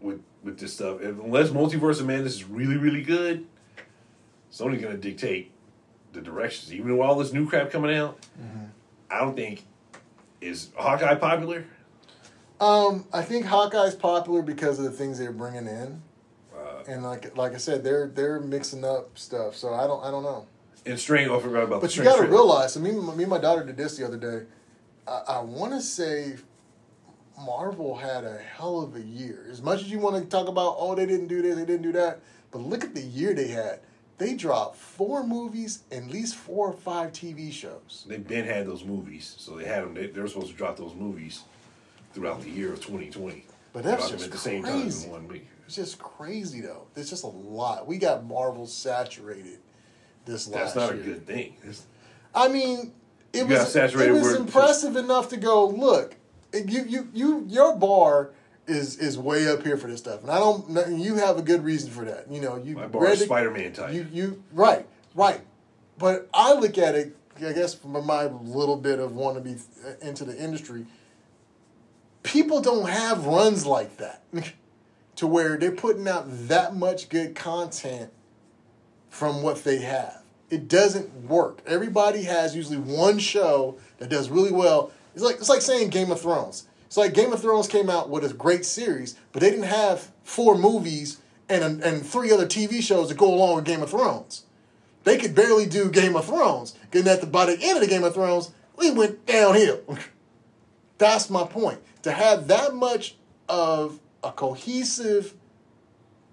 with 0.00 0.22
with 0.42 0.58
this 0.58 0.72
stuff. 0.72 1.00
And 1.02 1.20
unless 1.20 1.50
Multiverse 1.50 2.00
of 2.00 2.06
Madness 2.06 2.34
is 2.36 2.44
really 2.44 2.76
really 2.78 3.02
good, 3.02 3.46
Sony's 4.58 4.82
gonna 4.82 4.96
dictate 4.96 5.52
the 6.12 6.20
directions. 6.20 6.72
Even 6.72 6.96
with 6.96 7.06
all 7.06 7.14
this 7.16 7.32
new 7.32 7.48
crap 7.48 7.70
coming 7.70 7.94
out, 7.96 8.18
I 9.10 9.20
don't 9.20 9.36
think 9.36 9.64
is 10.40 10.70
Hawkeye 10.76 11.14
popular. 11.14 11.64
Um, 12.60 13.06
I 13.12 13.22
think 13.22 13.46
Hawkeye's 13.46 13.94
popular 13.94 14.42
because 14.42 14.78
of 14.78 14.84
the 14.84 14.90
things 14.90 15.18
they're 15.18 15.30
bringing 15.32 15.68
in, 15.68 16.02
Uh, 16.56 16.82
and 16.88 17.04
like 17.04 17.36
like 17.36 17.54
I 17.54 17.58
said, 17.58 17.84
they're 17.84 18.08
they're 18.08 18.40
mixing 18.40 18.84
up 18.84 19.16
stuff. 19.16 19.54
So 19.54 19.72
I 19.74 19.86
don't 19.86 20.02
I 20.04 20.10
don't 20.10 20.24
know. 20.24 20.46
and 20.84 20.98
string, 20.98 21.30
I 21.30 21.38
forgot 21.38 21.62
about. 21.64 21.80
But 21.80 21.96
you 21.96 22.02
got 22.02 22.16
to 22.16 22.26
realize. 22.26 22.76
I 22.76 22.80
mean, 22.80 23.04
me 23.16 23.22
and 23.24 23.28
my 23.30 23.38
daughter 23.38 23.64
did 23.64 23.76
this 23.76 23.96
the 23.96 24.04
other 24.04 24.16
day. 24.16 24.46
I, 25.06 25.34
I 25.34 25.40
want 25.40 25.72
to 25.74 25.80
say 25.80 26.36
Marvel 27.38 27.94
had 27.96 28.24
a 28.24 28.38
hell 28.38 28.80
of 28.80 28.96
a 28.96 29.00
year. 29.02 29.46
As 29.50 29.62
much 29.62 29.82
as 29.82 29.90
you 29.90 30.00
want 30.00 30.16
to 30.16 30.28
talk 30.28 30.48
about, 30.48 30.76
oh, 30.78 30.94
they 30.96 31.06
didn't 31.06 31.28
do 31.28 31.42
this, 31.42 31.54
they 31.54 31.64
didn't 31.64 31.82
do 31.82 31.92
that, 31.92 32.20
but 32.50 32.58
look 32.58 32.82
at 32.82 32.94
the 32.94 33.02
year 33.02 33.34
they 33.34 33.48
had. 33.48 33.80
They 34.18 34.34
dropped 34.34 34.76
four 34.76 35.24
movies 35.24 35.84
and 35.92 36.06
at 36.06 36.10
least 36.12 36.34
four 36.34 36.68
or 36.68 36.72
five 36.72 37.12
TV 37.12 37.52
shows. 37.52 38.04
They've 38.08 38.26
been 38.26 38.44
had 38.44 38.66
those 38.66 38.84
movies, 38.84 39.34
so 39.38 39.56
they 39.56 39.64
had 39.64 39.84
them. 39.84 39.94
They, 39.94 40.08
they 40.08 40.20
were 40.20 40.26
supposed 40.26 40.50
to 40.50 40.56
drop 40.56 40.76
those 40.76 40.94
movies 40.94 41.42
throughout 42.12 42.42
the 42.42 42.50
year 42.50 42.72
of 42.72 42.80
2020. 42.80 43.46
But 43.72 43.84
that's 43.84 44.10
just 44.10 44.24
at 44.24 44.32
the 44.32 44.38
same 44.38 44.64
time 44.64 44.82
crazy. 44.82 45.06
in 45.06 45.12
one 45.12 45.28
week. 45.28 45.46
It's 45.66 45.76
just 45.76 45.98
crazy 45.98 46.60
though. 46.60 46.86
There's 46.94 47.10
just 47.10 47.22
a 47.22 47.28
lot. 47.28 47.86
We 47.86 47.98
got 47.98 48.26
Marvel 48.26 48.66
saturated 48.66 49.58
this 50.24 50.46
That's 50.46 50.48
last 50.48 50.74
That's 50.74 50.90
not 50.92 50.98
a 50.98 51.02
good 51.02 51.26
thing. 51.26 51.54
It's- 51.62 51.86
I 52.34 52.48
mean, 52.48 52.92
it 53.32 53.46
was 53.46 53.74
it 53.76 54.12
was 54.12 54.34
impressive 54.34 54.96
enough 54.96 55.28
to 55.30 55.36
go 55.36 55.66
look. 55.68 56.16
You 56.52 56.84
you 56.84 57.08
you 57.12 57.44
your 57.48 57.76
bar 57.76 58.30
is 58.68 58.98
is 58.98 59.18
way 59.18 59.48
up 59.48 59.62
here 59.62 59.76
for 59.76 59.88
this 59.88 59.98
stuff, 60.00 60.22
and 60.22 60.30
I 60.30 60.38
don't. 60.38 60.98
You 60.98 61.16
have 61.16 61.38
a 61.38 61.42
good 61.42 61.64
reason 61.64 61.90
for 61.90 62.04
that. 62.04 62.30
You 62.30 62.40
know, 62.40 62.56
you 62.56 62.76
My 62.76 62.86
bar 62.86 63.04
read 63.04 63.12
is 63.14 63.22
Spider-Man 63.22 63.72
type. 63.72 63.92
You 63.92 64.06
you 64.12 64.42
right 64.52 64.86
right, 65.14 65.40
but 65.98 66.28
I 66.32 66.52
look 66.54 66.78
at 66.78 66.94
it. 66.94 67.16
I 67.36 67.52
guess 67.52 67.74
from 67.74 68.04
my 68.04 68.24
little 68.24 68.76
bit 68.76 68.98
of 68.98 69.14
want 69.14 69.36
to 69.36 69.40
be 69.40 69.56
uh, 69.86 69.92
into 70.06 70.24
the 70.24 70.36
industry, 70.36 70.86
people 72.22 72.60
don't 72.60 72.88
have 72.88 73.26
runs 73.26 73.64
like 73.64 73.96
that 73.98 74.22
to 75.16 75.26
where 75.26 75.56
they're 75.56 75.72
putting 75.72 76.06
out 76.08 76.24
that 76.48 76.76
much 76.76 77.08
good 77.08 77.34
content 77.34 78.10
from 79.08 79.42
what 79.42 79.64
they 79.64 79.78
have. 79.78 80.22
It 80.50 80.68
doesn't 80.68 81.28
work. 81.28 81.60
Everybody 81.66 82.22
has 82.22 82.56
usually 82.56 82.78
one 82.78 83.18
show 83.18 83.78
that 83.98 84.08
does 84.08 84.30
really 84.30 84.52
well. 84.52 84.92
It's 85.14 85.24
like 85.24 85.36
it's 85.36 85.48
like 85.48 85.62
saying 85.62 85.90
Game 85.90 86.10
of 86.10 86.20
Thrones. 86.20 86.67
It's 86.88 86.96
like 86.96 87.12
Game 87.12 87.34
of 87.34 87.42
Thrones 87.42 87.68
came 87.68 87.90
out 87.90 88.08
with 88.08 88.24
a 88.24 88.32
great 88.32 88.64
series, 88.64 89.14
but 89.32 89.42
they 89.42 89.50
didn't 89.50 89.66
have 89.66 90.10
four 90.22 90.56
movies 90.56 91.18
and 91.46 91.82
and 91.82 92.04
three 92.04 92.32
other 92.32 92.46
TV 92.46 92.82
shows 92.82 93.08
to 93.08 93.14
go 93.14 93.32
along 93.32 93.56
with 93.56 93.66
Game 93.66 93.82
of 93.82 93.90
Thrones. 93.90 94.44
They 95.04 95.18
could 95.18 95.34
barely 95.34 95.66
do 95.66 95.90
Game 95.90 96.16
of 96.16 96.24
Thrones. 96.24 96.74
Getting 96.90 97.12
at 97.12 97.20
the 97.20 97.26
by 97.26 97.44
the 97.44 97.60
end 97.60 97.76
of 97.76 97.82
the 97.82 97.88
Game 97.88 98.04
of 98.04 98.14
Thrones, 98.14 98.52
we 98.78 98.90
went 98.90 99.26
downhill. 99.26 99.80
That's 100.98 101.28
my 101.28 101.44
point. 101.44 101.80
To 102.04 102.12
have 102.12 102.48
that 102.48 102.74
much 102.74 103.16
of 103.50 104.00
a 104.24 104.32
cohesive 104.32 105.34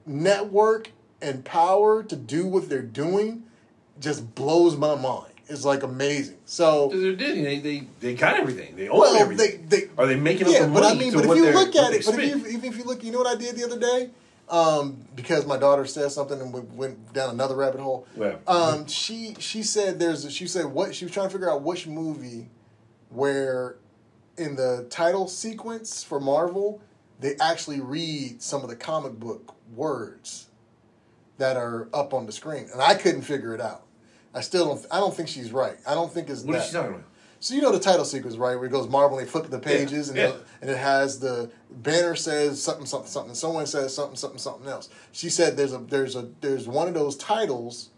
network 0.05 0.91
and 1.21 1.43
power 1.43 2.01
to 2.01 2.15
do 2.15 2.47
what 2.47 2.69
they're 2.69 2.81
doing 2.81 3.43
just 3.99 4.35
blows 4.35 4.77
my 4.77 4.95
mind. 4.95 5.33
It's 5.47 5.63
like 5.63 5.83
amazing. 5.83 6.37
So 6.45 6.89
they're 6.89 7.13
Disney, 7.13 7.43
they, 7.43 7.59
they 7.59 7.87
they 7.99 8.13
got 8.15 8.35
everything. 8.35 8.75
They 8.75 8.89
own 8.89 8.99
well, 8.99 9.15
everything. 9.15 9.67
they 9.67 9.89
Are 9.97 10.07
they 10.07 10.15
making 10.15 10.47
up 10.47 10.53
yeah, 10.53 10.65
the 10.65 10.67
but 10.67 10.81
money 10.81 10.95
I 10.95 10.99
mean, 10.99 11.13
but 11.13 11.25
if 11.25 11.35
you 11.35 11.51
look 11.51 11.75
at 11.75 11.93
it, 11.93 12.05
but 12.05 12.19
if 12.19 12.29
you, 12.29 12.47
even 12.47 12.65
if 12.65 12.77
you 12.77 12.83
look, 12.83 13.03
you 13.03 13.11
know 13.11 13.19
what 13.19 13.27
I 13.27 13.39
did 13.39 13.55
the 13.55 13.63
other 13.63 13.79
day, 13.79 14.09
um, 14.49 14.97
because 15.15 15.45
my 15.45 15.57
daughter 15.57 15.85
said 15.85 16.11
something 16.11 16.39
and 16.39 16.51
we 16.51 16.61
went 16.61 17.13
down 17.13 17.29
another 17.29 17.55
rabbit 17.55 17.79
hole. 17.79 18.07
Yeah. 18.17 18.37
Um, 18.47 18.87
she 18.87 19.35
she 19.39 19.61
said 19.61 19.99
there's 19.99 20.25
a, 20.25 20.31
she 20.31 20.47
said 20.47 20.65
what 20.65 20.95
she 20.95 21.05
was 21.05 21.13
trying 21.13 21.27
to 21.27 21.33
figure 21.33 21.49
out 21.49 21.61
which 21.61 21.87
movie 21.87 22.49
where 23.09 23.77
in 24.37 24.55
the 24.55 24.87
title 24.89 25.27
sequence 25.27 26.03
for 26.03 26.19
Marvel 26.19 26.81
they 27.19 27.35
actually 27.37 27.79
read 27.79 28.41
some 28.41 28.61
of 28.63 28.69
the 28.69 28.75
comic 28.75 29.13
book 29.13 29.55
words 29.73 30.47
that 31.37 31.57
are 31.57 31.89
up 31.93 32.13
on 32.13 32.25
the 32.25 32.31
screen, 32.31 32.67
and 32.71 32.81
I 32.81 32.95
couldn't 32.95 33.23
figure 33.23 33.53
it 33.53 33.61
out. 33.61 33.84
I 34.35 34.41
still 34.41 34.65
don't. 34.65 34.85
I 34.91 34.99
don't 34.99 35.15
think 35.15 35.29
she's 35.29 35.51
right. 35.51 35.77
I 35.87 35.93
don't 35.93 36.11
think 36.11 36.29
it's 36.29 36.41
what 36.41 36.53
that. 36.53 36.63
is 36.63 36.67
she 36.67 36.73
talking 36.73 36.91
about? 36.95 37.05
So 37.39 37.53
you 37.53 37.61
know 37.61 37.71
the 37.71 37.79
title 37.79 38.05
sequence, 38.05 38.37
right? 38.37 38.55
Where 38.55 38.65
it 38.65 38.71
goes 38.71 38.87
Marvel 38.87 39.17
and 39.17 39.27
they 39.27 39.31
flip 39.31 39.49
the 39.49 39.59
pages 39.59 40.09
and, 40.09 40.17
yeah. 40.17 40.29
it, 40.29 40.35
and 40.61 40.69
it 40.69 40.77
has 40.77 41.19
the 41.19 41.51
banner 41.69 42.15
says 42.15 42.61
something 42.61 42.85
something 42.85 43.09
something. 43.09 43.35
Someone 43.35 43.65
says 43.67 43.93
something 43.93 44.15
something 44.15 44.39
something 44.39 44.67
else. 44.67 44.89
She 45.11 45.29
said 45.29 45.55
there's 45.55 45.73
a 45.73 45.77
there's 45.77 46.15
a 46.15 46.29
there's 46.41 46.67
one 46.67 46.87
of 46.87 46.93
those 46.93 47.15
titles 47.17 47.89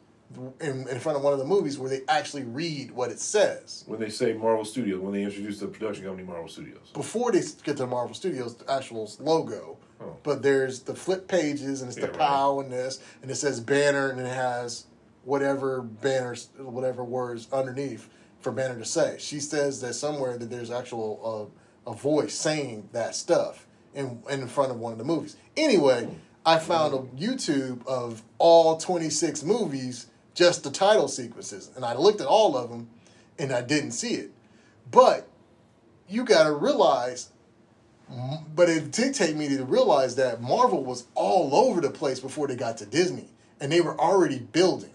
in, 0.59 0.88
in 0.89 0.99
front 0.99 1.18
of 1.18 1.23
one 1.23 1.31
of 1.34 1.39
the 1.39 1.45
movies 1.45 1.80
where 1.80 1.89
they 1.89 2.01
actually 2.09 2.43
read 2.43 2.91
what 2.91 3.09
it 3.09 3.19
says 3.19 3.85
When 3.88 3.99
they 3.99 4.09
say 4.09 4.34
Marvel 4.34 4.65
Studios, 4.65 4.99
when 4.99 5.14
they 5.14 5.23
introduce 5.23 5.59
the 5.59 5.68
production 5.68 6.03
company 6.03 6.27
Marvel 6.27 6.49
Studios. 6.49 6.91
before 6.93 7.31
they 7.31 7.41
get 7.64 7.77
to 7.77 7.88
Marvel 7.88 8.14
Studios, 8.14 8.55
the 8.55 8.69
actual 8.69 9.09
logo. 9.19 9.77
Oh. 10.01 10.18
But 10.23 10.43
there's 10.43 10.81
the 10.81 10.93
flip 10.93 11.27
pages 11.27 11.81
and 11.81 11.89
it's 11.89 11.97
Yeah, 11.97 12.07
the 12.07 12.11
right. 12.11 12.19
POW 12.19 12.59
and 12.59 12.72
this 12.72 12.99
and 13.22 13.31
it 13.31 13.35
says 13.35 13.59
banner 13.61 14.09
and 14.09 14.19
it 14.19 14.27
has 14.27 14.85
whatever 15.27 15.81
banners 15.81 16.47
whatever 16.57 17.03
words 17.03 17.49
underneath 17.51 18.09
for 18.39 18.53
banner 18.53 18.79
to 18.79 18.85
say. 18.85 19.17
She 19.19 19.41
says 19.41 19.81
that 19.81 19.93
somewhere 19.93 20.37
that 20.37 20.49
there's 20.49 20.71
actual 20.71 21.51
uh, 21.85 21.91
a 21.91 21.93
voice 21.93 22.33
saying 22.33 22.87
that 22.93 23.13
stuff 23.13 23.67
in 23.93 24.23
in 24.29 24.47
front 24.47 24.71
of 24.71 24.79
one 24.79 24.93
of 24.93 24.97
the 24.97 25.03
movies. 25.03 25.35
Anyway, 25.57 26.07
I 26.45 26.59
found 26.59 26.93
a 26.93 26.99
YouTube 27.21 27.85
of 27.85 28.23
all 28.37 28.77
26 28.77 29.43
movies, 29.43 30.07
just 30.33 30.63
the 30.63 30.71
title 30.71 31.09
sequences, 31.09 31.71
and 31.75 31.83
I 31.83 31.93
looked 31.93 32.21
at 32.21 32.27
all 32.27 32.55
of 32.55 32.69
them, 32.69 32.87
and 33.37 33.51
I 33.51 33.61
didn't 33.61 33.91
see 33.91 34.13
it. 34.13 34.31
But 34.89 35.27
you 36.07 36.23
got 36.23 36.45
to 36.45 36.53
realize, 36.53 37.31
but 38.55 38.69
it 38.69 38.91
did 38.91 39.13
take 39.13 39.35
me 39.35 39.49
to 39.49 39.65
realize 39.65 40.15
that 40.15 40.41
Marvel 40.41 40.85
was 40.85 41.05
all 41.15 41.53
over 41.53 41.81
the 41.81 41.89
place 41.89 42.21
before 42.21 42.47
they 42.47 42.55
got 42.55 42.77
to 42.77 42.85
Disney, 42.85 43.27
and 43.59 43.73
they 43.73 43.81
were 43.81 43.99
already 43.99 44.39
building 44.39 44.91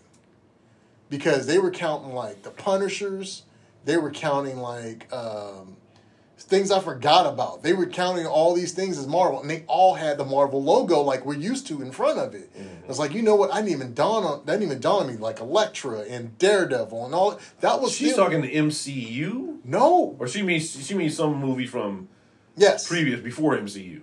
because 1.12 1.46
they 1.46 1.58
were 1.58 1.70
counting 1.70 2.14
like 2.14 2.42
the 2.42 2.48
Punishers, 2.48 3.42
they 3.84 3.98
were 3.98 4.10
counting 4.10 4.56
like 4.56 5.12
um, 5.12 5.76
things 6.38 6.70
I 6.70 6.80
forgot 6.80 7.26
about. 7.26 7.62
They 7.62 7.74
were 7.74 7.84
counting 7.84 8.24
all 8.24 8.54
these 8.54 8.72
things 8.72 8.96
as 8.96 9.06
Marvel, 9.06 9.38
and 9.38 9.50
they 9.50 9.64
all 9.66 9.92
had 9.92 10.16
the 10.16 10.24
Marvel 10.24 10.62
logo 10.64 11.02
like 11.02 11.26
we're 11.26 11.34
used 11.34 11.66
to 11.66 11.82
in 11.82 11.92
front 11.92 12.18
of 12.18 12.34
it. 12.34 12.50
Mm-hmm. 12.56 12.88
It's 12.88 12.98
like 12.98 13.12
you 13.12 13.20
know 13.20 13.36
what? 13.36 13.52
I 13.52 13.56
didn't 13.56 13.72
even 13.72 13.92
dawn 13.92 14.24
on 14.24 14.38
that 14.46 14.52
didn't 14.52 14.62
even 14.62 14.80
dawn 14.80 15.02
on 15.02 15.08
me 15.08 15.18
like 15.18 15.38
Elektra 15.38 16.00
and 16.00 16.38
Daredevil 16.38 17.04
and 17.04 17.14
all 17.14 17.38
that 17.60 17.82
was. 17.82 17.92
She's 17.92 18.12
still- 18.12 18.24
talking 18.24 18.40
the 18.40 18.54
MCU, 18.54 19.58
no. 19.66 20.16
or 20.18 20.26
she 20.26 20.40
means 20.40 20.86
she 20.86 20.94
means 20.94 21.14
some 21.14 21.36
movie 21.38 21.66
from 21.66 22.08
Yes. 22.56 22.88
previous 22.88 23.20
before 23.20 23.54
MCU. 23.58 24.00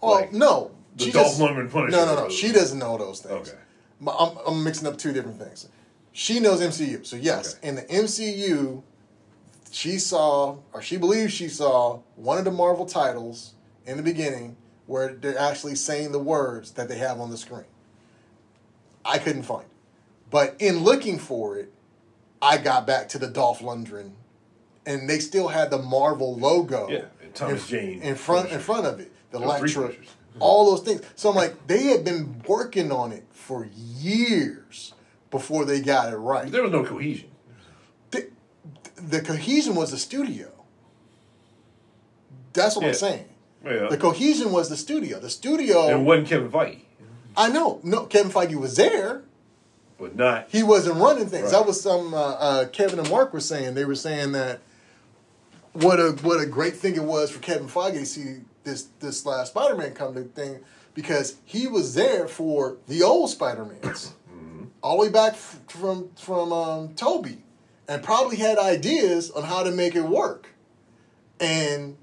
Well, 0.00 0.12
like 0.12 0.32
no. 0.32 0.70
the 0.96 1.04
She 1.04 1.10
Dolph 1.10 1.36
Lundgren 1.36 1.70
Punisher. 1.70 1.94
No, 1.94 2.06
no, 2.06 2.14
no. 2.14 2.28
She 2.30 2.52
doesn't 2.52 2.78
know 2.78 2.96
those 2.96 3.20
things. 3.20 3.50
Okay. 3.50 3.58
I'm, 4.06 4.38
I'm 4.46 4.64
mixing 4.64 4.86
up 4.88 4.96
two 4.96 5.12
different 5.12 5.38
things. 5.38 5.68
She 6.18 6.40
knows 6.40 6.60
MCU. 6.60 7.06
So, 7.06 7.14
yes, 7.14 7.54
Okay. 7.54 7.68
in 7.68 7.74
the 7.76 7.82
MCU, 7.82 8.82
she 9.70 10.00
saw, 10.00 10.56
or 10.72 10.82
she 10.82 10.96
believes 10.96 11.32
she 11.32 11.48
saw, 11.48 12.00
one 12.16 12.38
of 12.38 12.44
the 12.44 12.50
Marvel 12.50 12.86
titles 12.86 13.52
in 13.86 13.96
the 13.96 14.02
beginning 14.02 14.56
where 14.86 15.12
they're 15.12 15.38
actually 15.38 15.76
saying 15.76 16.10
the 16.10 16.18
words 16.18 16.72
that 16.72 16.88
they 16.88 16.98
have 16.98 17.20
on 17.20 17.30
the 17.30 17.36
screen. 17.36 17.66
I 19.04 19.18
couldn't 19.18 19.44
find 19.44 19.62
it. 19.62 19.70
But 20.28 20.56
in 20.58 20.80
looking 20.80 21.20
for 21.20 21.56
it, 21.56 21.72
I 22.42 22.58
got 22.58 22.84
back 22.84 23.08
to 23.10 23.18
the 23.20 23.28
Dolph 23.28 23.60
Lundgren, 23.60 24.10
and 24.84 25.08
they 25.08 25.20
still 25.20 25.46
had 25.46 25.70
the 25.70 25.78
Marvel 25.78 26.34
logo. 26.34 26.88
Yeah, 26.88 27.04
Thomas 27.32 27.70
in, 27.70 27.78
Jane 27.78 28.02
in 28.02 28.16
front 28.16 28.50
in 28.50 28.58
front 28.58 28.86
of 28.86 28.98
it. 28.98 29.12
The 29.30 29.38
Elektra, 29.38 29.92
all 30.40 30.68
those 30.68 30.84
things. 30.84 31.02
So 31.14 31.30
I'm 31.30 31.36
like, 31.36 31.68
they 31.68 31.84
had 31.84 32.04
been 32.04 32.42
working 32.48 32.90
on 32.90 33.12
it 33.12 33.24
for 33.30 33.68
years 33.76 34.94
before 35.30 35.64
they 35.64 35.80
got 35.80 36.12
it 36.12 36.16
right. 36.16 36.50
There 36.50 36.62
was 36.62 36.72
no 36.72 36.84
cohesion. 36.84 37.30
The, 38.10 38.28
the 38.96 39.20
cohesion 39.20 39.74
was 39.74 39.90
the 39.90 39.98
studio. 39.98 40.50
That's 42.52 42.76
what 42.76 42.82
Yeah. 42.82 42.88
I'm 42.88 42.94
saying. 42.94 43.24
Yeah. 43.64 43.88
The 43.90 43.96
cohesion 43.98 44.52
was 44.52 44.68
the 44.68 44.76
studio. 44.76 45.18
The 45.20 45.30
studio. 45.30 45.88
it 45.88 45.98
wasn't 46.02 46.28
Kevin 46.28 46.50
Feige, 46.50 46.80
I 47.36 47.48
know. 47.50 47.80
No, 47.82 48.04
Kevin 48.06 48.32
Feige 48.32 48.54
was 48.56 48.76
there. 48.76 49.22
but 49.98 50.16
not. 50.16 50.46
He 50.50 50.62
wasn't 50.62 50.96
running 50.96 51.26
things. 51.26 51.44
Right. 51.44 51.52
That 51.52 51.66
was 51.66 51.80
some 51.80 52.14
uh, 52.14 52.16
uh, 52.34 52.68
Kevin 52.68 52.98
and 52.98 53.10
Mark 53.10 53.32
were 53.32 53.40
saying. 53.40 53.74
They 53.74 53.84
were 53.84 53.94
saying 53.96 54.32
that 54.32 54.60
what 55.72 55.98
a 56.00 56.12
what 56.22 56.40
a 56.40 56.46
great 56.46 56.76
thing 56.76 56.96
it 56.96 57.04
was 57.04 57.30
for 57.30 57.40
Kevin 57.40 57.68
Feige 57.68 57.94
to 57.94 58.06
see 58.06 58.36
this 58.64 58.88
this 59.00 59.26
last 59.26 59.48
Spider 59.50 59.76
Man 59.76 59.92
come 59.92 60.14
to 60.14 60.22
thing 60.22 60.60
because 60.94 61.36
he 61.44 61.66
was 61.66 61.94
there 61.94 62.26
for 62.26 62.76
the 62.86 63.02
old 63.02 63.30
Spider 63.30 63.64
Mans 63.64 64.14
all 64.88 64.96
the 64.96 65.02
way 65.02 65.10
back 65.10 65.34
from 65.36 66.08
from 66.16 66.50
um, 66.52 66.94
Tobey, 66.94 67.38
and 67.86 68.02
probably 68.02 68.36
had 68.36 68.58
ideas 68.58 69.30
on 69.30 69.42
how 69.44 69.62
to 69.62 69.70
make 69.70 69.94
it 69.94 70.02
work, 70.02 70.48
and 71.40 71.96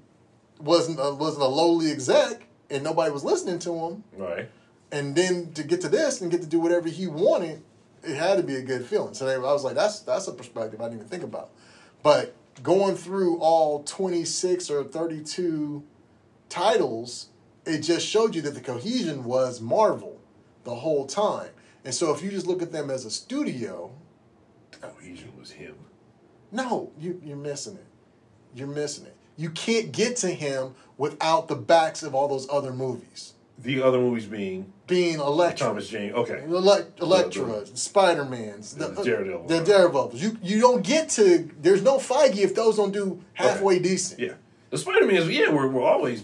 wasn't 0.60 0.98
a, 1.00 1.12
wasn't 1.14 1.42
a 1.42 1.48
lowly 1.48 1.90
exec, 1.90 2.46
and 2.70 2.84
nobody 2.84 3.10
was 3.10 3.24
listening 3.24 3.58
to 3.58 3.74
him 3.74 4.04
Right. 4.16 4.48
and 4.92 5.14
then 5.16 5.52
to 5.54 5.62
get 5.64 5.80
to 5.82 5.88
this 5.88 6.20
and 6.20 6.30
get 6.30 6.40
to 6.42 6.46
do 6.46 6.60
whatever 6.60 6.88
he 6.88 7.06
wanted, 7.08 7.62
it 8.04 8.14
had 8.14 8.36
to 8.36 8.42
be 8.44 8.54
a 8.56 8.62
good 8.62 8.86
feeling. 8.86 9.14
So 9.14 9.26
I 9.28 9.36
was 9.52 9.64
like, 9.64 9.74
that's 9.74 10.00
that's 10.00 10.28
a 10.28 10.32
perspective 10.32 10.80
I 10.80 10.84
didn't 10.84 10.98
even 11.00 11.08
think 11.08 11.24
about. 11.24 11.50
But 12.04 12.34
going 12.62 12.94
through 12.94 13.38
all 13.40 13.82
twenty 13.82 14.24
six 14.24 14.70
or 14.70 14.84
thirty 14.84 15.22
two 15.24 15.82
titles, 16.48 17.28
it 17.66 17.80
just 17.80 18.06
showed 18.06 18.34
you 18.36 18.42
that 18.42 18.54
the 18.54 18.60
cohesion 18.60 19.24
was 19.24 19.60
Marvel 19.60 20.18
the 20.64 20.74
whole 20.76 21.04
time. 21.06 21.50
And 21.86 21.94
so 21.94 22.12
if 22.12 22.20
you 22.22 22.30
just 22.30 22.46
look 22.46 22.60
at 22.62 22.72
them 22.72 22.90
as 22.90 23.04
a 23.06 23.10
studio, 23.10 23.92
The 24.72 24.78
cohesion 24.78 25.32
was 25.38 25.52
him. 25.52 25.76
no, 26.52 26.90
you 27.00 27.20
you're 27.24 27.36
missing 27.36 27.76
it. 27.76 27.86
You're 28.54 28.66
missing 28.68 29.06
it. 29.06 29.16
You 29.36 29.50
can't 29.50 29.92
get 29.92 30.16
to 30.16 30.28
him 30.28 30.74
without 30.98 31.46
the 31.48 31.54
backs 31.56 32.02
of 32.02 32.14
all 32.14 32.26
those 32.28 32.48
other 32.50 32.72
movies. 32.72 33.34
The 33.58 33.82
other 33.82 33.98
movies 33.98 34.26
being 34.26 34.72
Being 34.86 35.18
Elektra, 35.20 35.68
Thomas 35.68 35.88
Jane. 35.88 36.12
Okay. 36.12 36.42
Elect- 36.44 37.00
Elektra, 37.00 37.64
Spider 37.74 38.24
Man's, 38.24 38.74
the, 38.74 38.88
the 38.88 39.02
Daredevil. 39.02 39.46
the 39.46 39.60
Daredevils. 39.64 40.20
You 40.22 40.36
you 40.42 40.60
don't 40.60 40.82
get 40.84 41.08
to. 41.10 41.48
There's 41.62 41.82
no 41.82 41.98
Feige 41.98 42.38
if 42.38 42.54
those 42.54 42.76
don't 42.76 42.92
do 42.92 43.22
halfway 43.34 43.78
decent. 43.78 44.20
Yeah. 44.20 44.34
The 44.70 44.78
Spider 44.78 45.06
Mans, 45.06 45.28
yeah, 45.30 45.50
we're 45.50 45.68
we're 45.68 45.84
always 45.88 46.22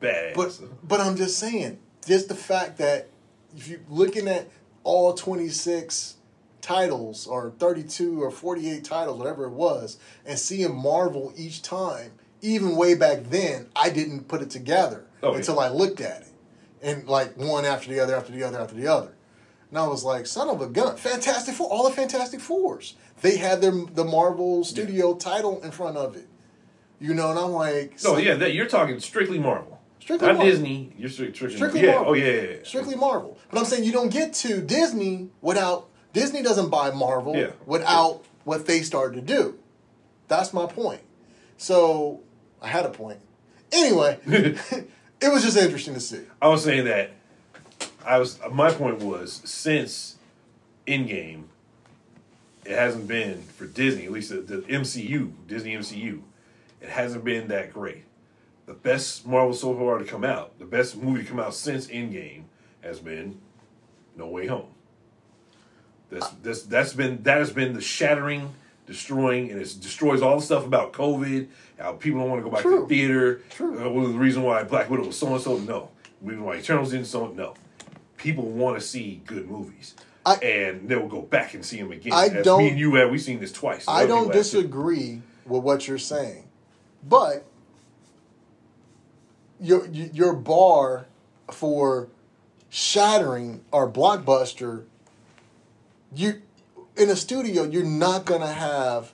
bad. 0.00 0.34
But 0.36 0.58
but 0.84 1.00
I'm 1.00 1.16
just 1.16 1.38
saying, 1.38 1.78
just 2.06 2.28
the 2.28 2.34
fact 2.36 2.78
that 2.78 3.08
if 3.56 3.66
you're 3.68 3.80
looking 3.90 4.28
at 4.28 4.46
all 4.86 5.12
26 5.14 6.14
titles 6.62 7.26
or 7.26 7.50
32 7.58 8.22
or 8.22 8.30
48 8.30 8.84
titles, 8.84 9.18
whatever 9.18 9.44
it 9.44 9.50
was, 9.50 9.98
and 10.24 10.38
seeing 10.38 10.74
Marvel 10.74 11.32
each 11.36 11.60
time, 11.62 12.12
even 12.40 12.76
way 12.76 12.94
back 12.94 13.24
then, 13.24 13.66
I 13.74 13.90
didn't 13.90 14.28
put 14.28 14.42
it 14.42 14.50
together 14.50 15.04
Oh, 15.22 15.32
yeah. 15.32 15.38
until 15.38 15.58
I 15.58 15.68
looked 15.68 16.00
at 16.00 16.22
it, 16.22 16.28
and 16.82 17.08
like 17.08 17.36
one 17.36 17.64
after 17.64 17.90
the 17.90 17.98
other, 18.00 18.14
after 18.14 18.32
the 18.32 18.42
other, 18.44 18.60
after 18.60 18.74
the 18.76 18.86
other. 18.86 19.12
And 19.70 19.78
I 19.78 19.88
was 19.88 20.04
like, 20.04 20.26
son 20.26 20.48
of 20.48 20.60
a 20.60 20.66
gun. 20.68 20.96
Fantastic 20.96 21.54
Four, 21.54 21.68
all 21.68 21.84
the 21.84 21.90
Fantastic 21.94 22.40
Fours. 22.40 22.94
They 23.22 23.36
had 23.38 23.60
their 23.60 23.72
the 23.72 24.04
Marvel 24.04 24.62
Studio 24.62 25.14
title 25.16 25.60
in 25.64 25.72
front 25.72 25.96
of 25.96 26.14
it. 26.16 26.28
You 27.00 27.12
know, 27.14 27.30
and 27.30 27.38
I'm 27.38 27.50
like, 27.50 27.90
no, 27.92 27.96
so- 28.14 28.16
yeah, 28.18 28.34
that, 28.34 28.54
you're 28.54 28.66
talking 28.66 29.00
strictly 29.00 29.38
Marvel. 29.40 29.75
Strictly 30.06 30.28
Not 30.28 30.36
Marvel. 30.36 30.52
Disney. 30.52 30.92
You're 30.96 31.08
stri- 31.10 31.34
strictly, 31.34 31.56
Strictly 31.56 31.80
yeah. 31.82 31.94
Marvel. 31.94 32.10
Oh, 32.10 32.14
yeah, 32.14 32.26
yeah, 32.26 32.40
yeah. 32.42 32.56
strictly 32.62 32.94
Marvel. 32.94 33.36
But 33.50 33.58
I'm 33.58 33.64
saying 33.64 33.82
you 33.82 33.90
don't 33.90 34.08
get 34.12 34.32
to 34.34 34.60
Disney 34.62 35.30
without 35.40 35.88
Disney 36.12 36.44
doesn't 36.44 36.70
buy 36.70 36.92
Marvel 36.92 37.34
Yeah. 37.34 37.50
without 37.66 38.22
what 38.44 38.66
they 38.66 38.82
started 38.82 39.16
to 39.16 39.20
do. 39.34 39.58
That's 40.28 40.54
my 40.54 40.66
point. 40.66 41.00
So 41.56 42.20
I 42.62 42.68
had 42.68 42.86
a 42.86 42.90
point. 42.90 43.18
Anyway, 43.72 44.20
it 44.26 44.88
was 45.22 45.42
just 45.42 45.56
interesting 45.56 45.94
to 45.94 46.00
see. 46.00 46.20
I 46.40 46.46
was 46.50 46.62
saying 46.62 46.84
that 46.84 47.10
I 48.04 48.18
was 48.18 48.38
my 48.52 48.70
point 48.70 49.00
was 49.00 49.42
since 49.44 50.18
Endgame, 50.86 51.46
it 52.64 52.78
hasn't 52.78 53.08
been 53.08 53.42
for 53.42 53.66
Disney, 53.66 54.04
at 54.04 54.12
least 54.12 54.30
the, 54.30 54.36
the 54.36 54.58
MCU, 54.58 55.32
Disney 55.48 55.74
MCU, 55.74 56.20
it 56.80 56.90
hasn't 56.90 57.24
been 57.24 57.48
that 57.48 57.72
great. 57.72 58.04
The 58.66 58.74
best 58.74 59.26
Marvel 59.26 59.54
so 59.54 59.74
far 59.76 59.98
to 59.98 60.04
come 60.04 60.24
out, 60.24 60.58
the 60.58 60.64
best 60.64 60.96
movie 60.96 61.22
to 61.22 61.28
come 61.28 61.38
out 61.38 61.54
since 61.54 61.86
Endgame 61.86 62.42
has 62.80 62.98
been 62.98 63.40
No 64.16 64.26
Way 64.26 64.46
Home. 64.48 64.66
That's 66.10 66.28
that's 66.42 66.62
that's 66.62 66.92
been 66.92 67.22
that 67.24 67.38
has 67.38 67.52
been 67.52 67.74
the 67.74 67.80
shattering, 67.80 68.54
destroying, 68.86 69.50
and 69.50 69.60
it 69.60 69.76
destroys 69.80 70.22
all 70.22 70.36
the 70.38 70.42
stuff 70.44 70.64
about 70.66 70.92
COVID. 70.92 71.48
How 71.78 71.92
people 71.92 72.20
don't 72.20 72.30
want 72.30 72.40
to 72.44 72.48
go 72.48 72.54
back 72.54 72.62
to 72.64 72.80
the 72.80 72.86
theater. 72.86 73.40
True. 73.50 73.84
Uh, 73.84 73.88
well, 73.90 74.06
the 74.06 74.18
reason 74.18 74.42
why 74.42 74.62
Black 74.64 74.88
Widow 74.90 75.06
was 75.06 75.18
so 75.18 75.32
and 75.34 75.40
so. 75.42 75.58
No, 75.58 75.90
the 76.22 76.28
reason 76.28 76.44
why 76.44 76.56
Eternals 76.56 76.90
didn't 76.90 77.06
so. 77.06 77.28
No, 77.28 77.54
people 78.16 78.44
want 78.44 78.78
to 78.80 78.84
see 78.84 79.20
good 79.26 79.48
movies, 79.50 79.94
I- 80.24 80.36
and 80.36 80.88
they 80.88 80.94
will 80.96 81.08
go 81.08 81.22
back 81.22 81.54
and 81.54 81.64
see 81.64 81.78
them 81.78 81.90
again. 81.92 82.12
I 82.12 82.26
As 82.26 82.44
don't- 82.44 82.58
Me 82.62 82.68
and 82.70 82.78
you 82.78 82.94
have 82.94 83.10
we 83.10 83.18
seen 83.18 83.40
this 83.40 83.52
twice. 83.52 83.84
I 83.88 84.06
don't 84.06 84.24
people 84.24 84.24
have 84.24 84.32
too. 84.32 84.38
disagree 84.62 85.22
with 85.44 85.62
what 85.64 85.86
you're 85.88 85.98
saying, 85.98 86.44
but 87.08 87.44
your 89.60 89.86
your 89.86 90.32
bar 90.34 91.06
for 91.50 92.08
shattering 92.70 93.62
or 93.72 93.90
blockbuster, 93.90 94.84
you 96.14 96.42
in 96.96 97.08
a 97.10 97.16
studio 97.16 97.62
you're 97.64 97.84
not 97.84 98.24
gonna 98.24 98.52
have 98.52 99.12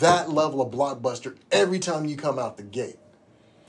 that 0.00 0.30
level 0.30 0.60
of 0.60 0.72
blockbuster 0.72 1.36
every 1.52 1.78
time 1.78 2.04
you 2.04 2.16
come 2.16 2.38
out 2.38 2.56
the 2.56 2.62
gate. 2.62 2.96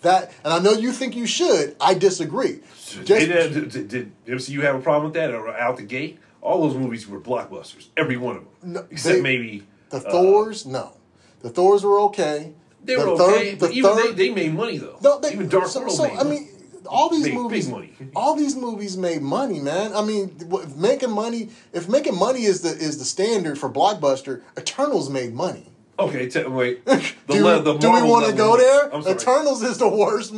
That 0.01 0.31
and 0.43 0.53
I 0.53 0.59
know 0.59 0.71
you 0.71 0.91
think 0.91 1.15
you 1.15 1.25
should. 1.25 1.75
I 1.79 1.93
disagree. 1.93 2.61
Did, 2.93 3.05
Just- 3.05 3.27
did, 3.27 3.71
did, 3.71 3.87
did 3.89 4.11
MCU 4.27 4.61
have 4.61 4.75
a 4.75 4.79
problem 4.79 5.05
with 5.05 5.13
that 5.15 5.31
or 5.33 5.49
out 5.57 5.77
the 5.77 5.83
gate? 5.83 6.19
All 6.41 6.61
those 6.67 6.77
movies 6.77 7.07
were 7.07 7.19
blockbusters, 7.19 7.87
every 7.97 8.17
one 8.17 8.35
of 8.37 8.43
them, 8.43 8.73
No, 8.73 8.85
except 8.91 9.15
they- 9.15 9.21
maybe 9.21 9.65
the 9.89 9.97
uh, 9.97 10.11
Thors, 10.11 10.65
no. 10.65 10.93
The 11.41 11.49
Thors 11.49 11.83
were 11.83 11.99
okay. 12.01 12.53
They 12.85 12.95
The 12.95 12.99
were 13.09 13.17
third- 13.17 13.35
okay, 13.35 13.51
the 13.55 13.57
but 13.67 13.71
even 13.71 13.91
third- 13.95 14.15
they, 14.17 14.29
they 14.29 14.33
made 14.33 14.53
money 14.53 14.77
though. 14.77 14.97
No, 15.01 15.19
they, 15.19 15.33
even 15.33 15.49
Dark 15.49 15.67
so, 15.67 15.79
World 15.81 15.91
so, 15.91 16.03
made 16.03 16.17
I 16.19 16.23
mean, 16.23 16.49
all 16.87 17.09
these 17.09 17.23
Big- 17.23 17.33
big 17.33 17.41
movies, 17.41 17.67
money. 17.67 17.93
all 18.15 18.35
these 18.35 18.55
movies 18.55 18.95
made 18.97 19.21
money, 19.21 19.59
man. 19.59 19.93
I 19.93 20.03
mean, 20.03 20.35
w- 20.37 20.67
making 20.77 21.11
money. 21.11 21.49
If 21.73 21.89
making 21.89 22.15
money 22.15 22.43
is 22.43 22.61
the 22.61 22.69
is 22.69 22.97
the 22.99 23.05
standard 23.05 23.57
for 23.57 23.69
blockbuster, 23.69 24.41
Eternals 24.57 25.09
made 25.09 25.33
money. 25.33 25.65
Okay, 25.97 26.27
t- 26.29 26.43
wait. 26.43 26.85
do, 27.27 27.43
le- 27.43 27.61
the 27.61 27.73
do 27.77 27.89
we 27.91 28.01
want 28.03 28.25
to 28.27 28.33
go 28.33 28.57
there? 28.57 28.89
Eternals 29.15 29.63
is 29.63 29.77
the 29.77 29.87
worst, 29.89 30.33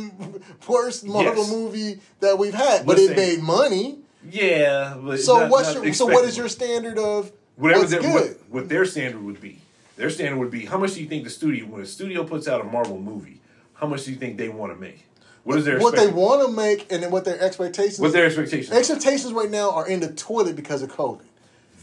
worst 0.68 1.04
Marvel 1.04 1.42
Yes. 1.42 1.50
movie 1.50 2.00
that 2.20 2.38
we've 2.38 2.54
had, 2.54 2.86
but 2.86 2.96
Let's 2.96 3.10
it 3.10 3.16
say- 3.16 3.36
made 3.36 3.42
money. 3.42 3.98
Yeah, 4.30 4.96
but 5.02 5.18
So 5.20 5.40
not- 5.40 5.50
what's 5.50 5.74
not 5.74 5.84
your, 5.84 5.94
so 5.94 6.06
what 6.06 6.24
is 6.24 6.36
your 6.36 6.48
standard 6.48 6.96
of 6.98 7.30
whatever 7.56 7.80
what's 7.80 7.90
their, 7.92 8.00
good? 8.00 8.12
what, 8.14 8.36
what 8.50 8.68
their 8.68 8.84
standard 8.84 9.22
would 9.22 9.40
be? 9.40 9.60
Their 9.98 10.10
standard 10.10 10.38
would 10.38 10.52
be 10.52 10.64
how 10.64 10.78
much 10.78 10.94
do 10.94 11.02
you 11.02 11.08
think 11.08 11.24
the 11.24 11.30
studio 11.30 11.66
when 11.66 11.82
a 11.82 11.86
studio 11.86 12.22
puts 12.22 12.46
out 12.46 12.60
a 12.60 12.64
Marvel 12.64 13.00
movie, 13.00 13.40
how 13.74 13.88
much 13.88 14.04
do 14.04 14.12
you 14.12 14.16
think 14.16 14.38
they 14.38 14.48
want 14.48 14.72
to 14.72 14.78
make? 14.78 15.04
What 15.42 15.58
is 15.58 15.64
their 15.64 15.80
what 15.80 15.96
they 15.96 16.06
want 16.06 16.46
to 16.46 16.52
make 16.52 16.90
and 16.92 17.02
then 17.02 17.10
what 17.10 17.24
their 17.24 17.40
expectations. 17.40 17.98
What 17.98 18.12
their 18.12 18.26
expectations? 18.26 18.70
expectations 18.70 19.32
right 19.32 19.50
now 19.50 19.72
are 19.72 19.88
in 19.88 19.98
the 19.98 20.12
toilet 20.12 20.54
because 20.54 20.82
of 20.82 20.92
COVID. 20.92 21.24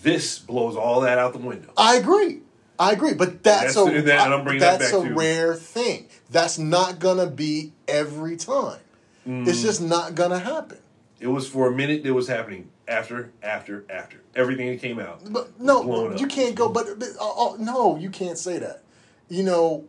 This 0.02 0.40
blows 0.40 0.78
all 0.78 1.02
that 1.02 1.18
out 1.18 1.34
the 1.34 1.40
window. 1.40 1.74
I 1.76 1.98
agree. 1.98 2.40
I 2.80 2.94
agree, 2.94 3.14
but 3.14 3.44
that's, 3.44 3.76
That's- 3.76 4.00
a 4.00 4.02
that- 4.04 4.26
and 4.26 4.34
I'm 4.34 4.44
bringing 4.46 4.62
that 4.62 4.80
that's 4.80 4.94
back 4.94 5.12
a 5.12 5.14
rare 5.14 5.54
thing. 5.54 6.08
That's 6.30 6.58
not 6.58 7.00
gonna 7.00 7.28
be 7.28 7.74
every 7.86 8.38
time. 8.38 8.80
Mm. 9.28 9.46
It's 9.46 9.62
just 9.62 9.82
not 9.82 10.16
gonna 10.16 10.40
happen. 10.40 10.78
It 11.20 11.28
was 11.28 11.50
for 11.50 11.68
a 11.68 11.72
minute. 11.72 12.06
It 12.06 12.12
was 12.12 12.30
happening 12.30 12.70
after, 12.88 13.32
after, 13.42 13.86
after 13.90 14.22
everything 14.36 14.68
that 14.70 14.82
came 14.82 15.00
out. 15.00 15.22
But 15.32 15.60
no, 15.60 16.16
you 16.16 16.28
can't 16.28 16.56
go. 16.56 16.70
But, 16.70 17.00
but 17.00 17.10
uh, 17.20 17.50
uh, 17.52 17.58
no, 17.58 17.98
you 17.98 18.10
can't 18.10 18.38
say 18.38 18.60
that. 18.60 18.84
You 19.30 19.44
know, 19.44 19.86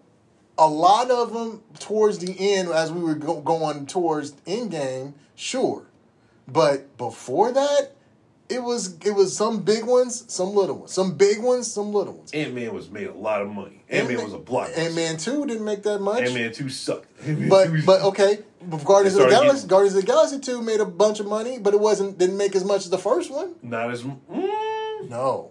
a 0.59 0.66
lot 0.66 1.10
of 1.10 1.32
them 1.32 1.62
towards 1.78 2.18
the 2.18 2.35
end, 2.39 2.68
as 2.68 2.90
we 2.93 3.02
were 3.02 3.14
go, 3.14 3.40
going 3.40 3.86
towards 3.86 4.35
end 4.47 4.70
game, 4.70 5.14
sure, 5.35 5.86
but 6.48 6.97
before 6.97 7.52
that, 7.52 7.95
it 8.48 8.62
was 8.62 8.97
it 9.05 9.10
was 9.12 9.36
some 9.36 9.62
big 9.62 9.85
ones, 9.85 10.24
some 10.32 10.55
little 10.55 10.77
ones, 10.78 10.93
some 10.93 11.14
big 11.14 11.40
ones, 11.43 11.70
some 11.73 11.93
little 11.93 12.14
ones. 12.14 12.32
Ant 12.32 12.55
Man 12.55 12.73
was 12.74 12.90
made 12.90 13.06
a 13.09 13.14
lot 13.14 13.43
of 13.43 13.48
money. 13.48 13.82
Ant 13.89 14.09
Man 14.09 14.23
was 14.24 14.32
a 14.35 14.39
blockbuster. 14.39 14.78
Ant 14.78 14.94
Man 14.94 15.16
two 15.16 15.47
didn't 15.47 15.64
make 15.64 15.82
that 15.85 16.01
much. 16.01 16.23
Ant 16.23 16.35
Man 16.35 16.52
two 16.52 16.68
sucked. 16.68 17.09
Ant-Man 17.27 17.48
But 17.48 17.64
2 17.66 17.82
but 17.85 18.02
okay, 18.02 18.39
Guardians 18.85 19.16
of 19.16 19.24
the 19.24 19.28
Galaxy, 19.31 19.52
getting- 19.55 19.68
Guardians 19.68 19.94
of 19.97 20.01
the 20.02 20.06
Galaxy 20.06 20.39
two 20.40 20.62
made 20.62 20.81
a 20.81 20.85
bunch 20.86 21.20
of 21.20 21.27
money, 21.27 21.59
but 21.59 21.74
it 21.74 21.81
wasn't 21.81 22.18
didn't 22.18 22.36
make 22.36 22.55
as 22.55 22.64
much 22.64 22.85
as 22.85 22.90
the 22.90 22.98
first 22.98 23.31
one. 23.31 23.55
not 23.62 23.90
as. 23.90 24.02
Mm, 24.02 25.09
No, 25.10 25.51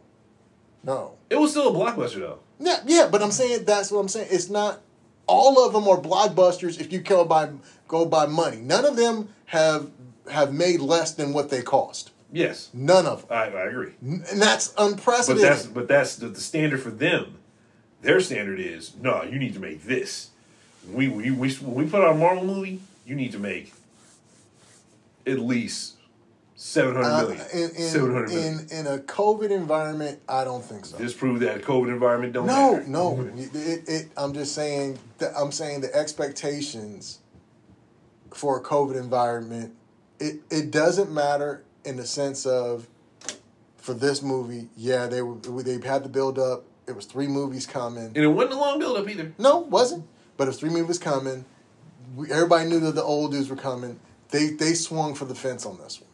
no. 0.83 1.13
it 1.29 1.35
was 1.39 1.51
still 1.51 1.69
a 1.69 1.73
blockbuster 1.77 2.19
though. 2.19 2.39
Yeah, 2.59 2.79
yeah, 2.85 3.07
but 3.11 3.21
I'm 3.21 3.31
saying 3.31 3.65
that's 3.65 3.91
what 3.91 3.99
I'm 3.99 4.07
saying. 4.07 4.27
It's 4.31 4.49
not 4.49 4.81
all 5.27 5.65
of 5.65 5.73
them 5.73 5.87
are 5.87 5.99
blockbusters 5.99 6.79
if 6.79 6.93
you 6.93 6.99
go 6.99 7.25
by 7.25 7.49
go 7.87 8.05
by 8.05 8.25
money. 8.27 8.57
None 8.57 8.85
of 8.85 8.95
them 8.95 9.29
have 9.47 9.91
have 10.31 10.53
made 10.53 10.79
less 10.79 11.11
than 11.13 11.33
what 11.33 11.49
they 11.49 11.61
cost. 11.61 12.11
Yes, 12.35 12.69
None 12.73 13.05
of 13.05 13.27
them, 13.29 13.37
I, 13.37 13.43
I 13.45 13.67
agree. 13.67 13.93
and 14.01 14.41
that's 14.41 14.73
unprecedented. 14.77 15.41
But 15.41 15.49
that's 15.49 15.65
but 15.67 15.87
that's 15.87 16.15
the, 16.17 16.27
the 16.27 16.41
standard 16.41 16.81
for 16.81 16.91
them. 16.91 17.35
Their 18.01 18.19
standard 18.19 18.59
is 18.59 18.93
no. 19.01 19.23
You 19.23 19.39
need 19.39 19.53
to 19.53 19.61
make 19.61 19.83
this. 19.83 20.31
We 20.91 21.07
we 21.07 21.31
we 21.31 21.53
when 21.53 21.73
we 21.75 21.85
put 21.89 22.01
out 22.01 22.11
a 22.13 22.17
Marvel 22.17 22.43
movie, 22.43 22.81
you 23.05 23.15
need 23.15 23.31
to 23.31 23.39
make 23.39 23.73
at 25.25 25.39
least 25.39 25.93
Seven 26.57 26.95
hundred 26.95 27.27
million. 27.27 27.41
Uh, 27.41 27.47
in, 27.53 27.69
in, 27.75 27.99
hundred 27.99 28.29
million. 28.29 28.67
in 28.69 28.79
in 28.79 28.87
a 28.87 28.97
COVID 28.97 29.51
environment, 29.51 30.19
I 30.27 30.45
don't 30.45 30.63
think 30.63 30.85
so. 30.85 30.95
This 30.97 31.13
proved 31.13 31.41
that 31.41 31.61
COVID 31.61 31.89
environment 31.89 32.31
don't 32.33 32.47
No, 32.47 32.77
matter. 32.77 32.87
no. 32.87 33.29
It, 33.37 33.87
it, 33.87 34.07
I'm 34.17 34.33
just 34.33 34.55
saying. 34.55 34.97
That 35.17 35.33
I'm 35.37 35.51
saying 35.51 35.81
the 35.81 35.93
expectations 35.95 37.19
for 38.33 38.57
a 38.57 38.63
COVID 38.63 38.95
environment. 38.97 39.73
It 40.19 40.41
it 40.49 40.71
doesn't 40.71 41.11
matter 41.13 41.64
in 41.85 41.97
the 41.97 42.05
sense 42.05 42.45
of 42.45 42.87
for 43.77 43.93
this 43.93 44.21
movie. 44.21 44.67
Yeah, 44.75 45.07
they 45.07 45.21
were 45.21 45.35
they 45.63 45.85
had 45.87 46.03
the 46.03 46.09
build 46.09 46.39
up. 46.39 46.63
It 46.87 46.95
was 46.95 47.05
three 47.05 47.27
movies 47.27 47.65
coming. 47.65 48.05
And 48.07 48.17
it 48.17 48.27
wasn't 48.27 48.53
a 48.53 48.57
long 48.57 48.79
build 48.79 48.97
up 48.97 49.09
either. 49.09 49.33
No, 49.37 49.61
it 49.63 49.67
wasn't. 49.67 50.05
But 50.37 50.45
it 50.45 50.47
was 50.47 50.59
three 50.59 50.69
movies 50.69 50.99
coming. 50.99 51.45
We, 52.15 52.31
everybody 52.31 52.69
knew 52.69 52.79
that 52.81 52.95
the 52.95 53.03
old 53.03 53.31
dudes 53.31 53.49
were 53.49 53.55
coming. 53.55 53.99
They 54.29 54.47
they 54.49 54.73
swung 54.73 55.15
for 55.15 55.25
the 55.25 55.35
fence 55.35 55.65
on 55.65 55.77
this 55.77 56.01
one. 56.01 56.09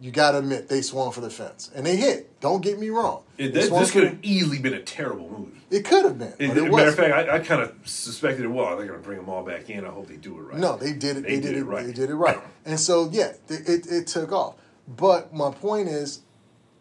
You 0.00 0.10
got 0.10 0.32
to 0.32 0.38
admit 0.38 0.68
they 0.68 0.82
swung 0.82 1.12
for 1.12 1.20
the 1.20 1.30
fence, 1.30 1.70
and 1.74 1.86
they 1.86 1.96
hit. 1.96 2.40
Don't 2.40 2.60
get 2.60 2.78
me 2.78 2.90
wrong. 2.90 3.22
It, 3.38 3.54
They 3.54 3.68
this 3.68 3.90
could 3.90 4.04
have 4.04 4.18
easily 4.22 4.58
been 4.58 4.74
a 4.74 4.82
terrible 4.82 5.30
movie. 5.30 5.60
It 5.70 5.84
could 5.84 6.04
have 6.04 6.18
been, 6.18 6.34
It, 6.38 6.56
it 6.56 6.70
matter 6.70 6.88
of 6.90 6.94
fact, 6.96 7.28
I, 7.28 7.36
I 7.36 7.38
kind 7.38 7.62
of 7.62 7.74
suspected 7.84 8.44
it. 8.44 8.48
Well, 8.48 8.76
they're 8.76 8.86
going 8.86 9.00
to 9.00 9.04
bring 9.04 9.18
them 9.18 9.28
all 9.28 9.42
back 9.44 9.70
in. 9.70 9.84
I 9.84 9.88
hope 9.88 10.08
they 10.08 10.16
do 10.16 10.36
it 10.38 10.42
right. 10.42 10.58
No, 10.58 10.76
they 10.76 10.92
did 10.92 11.16
it. 11.16 11.22
They, 11.22 11.40
did, 11.40 11.56
it. 11.56 11.64
right. 11.64 11.86
They 11.86 11.92
did 11.92 12.10
it 12.10 12.14
right. 12.14 12.38
And 12.64 12.78
so 12.78 13.08
yeah, 13.12 13.32
it 13.48 13.86
it 13.86 14.06
took 14.06 14.32
off. 14.32 14.56
But 14.86 15.32
my 15.32 15.50
point 15.50 15.88
is, 15.88 16.20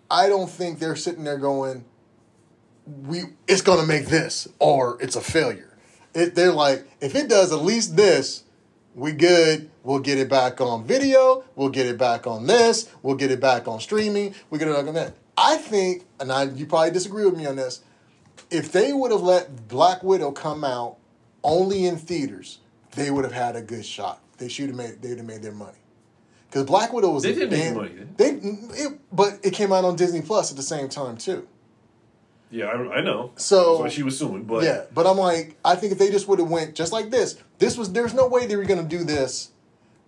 I 0.09 0.27
don't 0.27 0.49
think 0.49 0.79
they're 0.79 0.95
sitting 0.95 1.23
there 1.23 1.37
going, 1.37 1.85
"We 2.85 3.23
it's 3.47 3.61
to 3.61 3.85
make 3.85 4.07
this 4.07 4.47
or 4.59 4.97
it's 5.01 5.15
a 5.15 5.21
failure." 5.21 5.69
It, 6.13 6.35
they're 6.35 6.51
like, 6.51 6.85
if 7.01 7.15
it 7.15 7.27
does 7.27 7.51
at 7.51 7.63
least 7.63 7.95
this, 7.95 8.43
we 8.95 9.11
good. 9.11 9.69
We'll 9.83 9.99
get 9.99 10.19
it 10.19 10.29
back 10.29 10.61
on 10.61 10.85
video. 10.85 11.43
We'll 11.55 11.69
get 11.69 11.87
it 11.87 11.97
back 11.97 12.27
on 12.27 12.45
this. 12.45 12.89
We'll 13.01 13.15
get 13.15 13.31
it 13.31 13.39
back 13.39 13.67
on 13.67 13.79
streaming. 13.79 14.35
We 14.49 14.59
get 14.59 14.67
it 14.67 14.75
back 14.75 14.87
on 14.87 14.93
that. 14.93 15.13
I 15.35 15.57
think, 15.57 16.05
and 16.19 16.31
I 16.31 16.43
you 16.43 16.65
probably 16.65 16.91
disagree 16.91 17.25
with 17.25 17.35
me 17.35 17.45
on 17.45 17.55
this. 17.55 17.81
If 18.51 18.71
they 18.71 18.93
would 18.93 19.11
have 19.11 19.21
let 19.21 19.67
Black 19.67 20.03
Widow 20.03 20.31
come 20.31 20.63
out 20.63 20.97
only 21.43 21.85
in 21.85 21.97
theaters, 21.97 22.59
they 22.95 23.09
would 23.09 23.23
have 23.23 23.33
had 23.33 23.55
a 23.55 23.61
good 23.61 23.85
shot. 23.85 24.21
They 24.37 24.47
should 24.47 24.67
have 24.67 24.77
made. 24.77 25.01
They 25.01 25.09
would 25.09 25.17
have 25.17 25.27
made 25.27 25.41
their 25.41 25.51
money. 25.51 25.77
Because 26.53 26.67
Black 26.67 26.93
Widow 26.93 27.09
was 27.09 27.23
They 27.23 27.31
a 27.31 27.35
did 27.35 27.49
make 27.49 27.73
money, 27.73 27.95
They, 28.15 28.29
it, 28.29 28.99
but 29.11 29.39
it 29.41 29.53
came 29.53 29.73
out 29.73 29.85
on 29.85 29.95
Disney 29.95 30.21
Plus 30.21 30.51
at 30.51 30.55
the 30.55 30.61
same 30.61 30.87
time 30.87 31.17
too. 31.17 31.47
Yeah, 32.51 32.65
I, 32.65 32.97
I 32.97 33.01
know. 33.01 33.31
So- 33.37 33.81
That's 33.81 33.95
she 33.95 34.03
was 34.03 34.19
suing. 34.19 34.43
But 34.43 34.63
yeah, 34.63 34.83
but 34.93 35.07
I'm 35.07 35.17
like, 35.17 35.55
I 35.65 35.73
think 35.75 35.93
if 35.93 35.97
they 35.97 36.11
just 36.11 36.27
would 36.27 36.37
have 36.37 36.51
went 36.51 36.75
just 36.75 36.91
like 36.91 37.09
this, 37.09 37.41
this 37.57 37.75
was 37.75 37.91
there's 37.91 38.13
no 38.13 38.27
way 38.27 38.45
they 38.45 38.55
were 38.55 38.65
gonna 38.65 38.83
do 38.83 39.03
this 39.03 39.49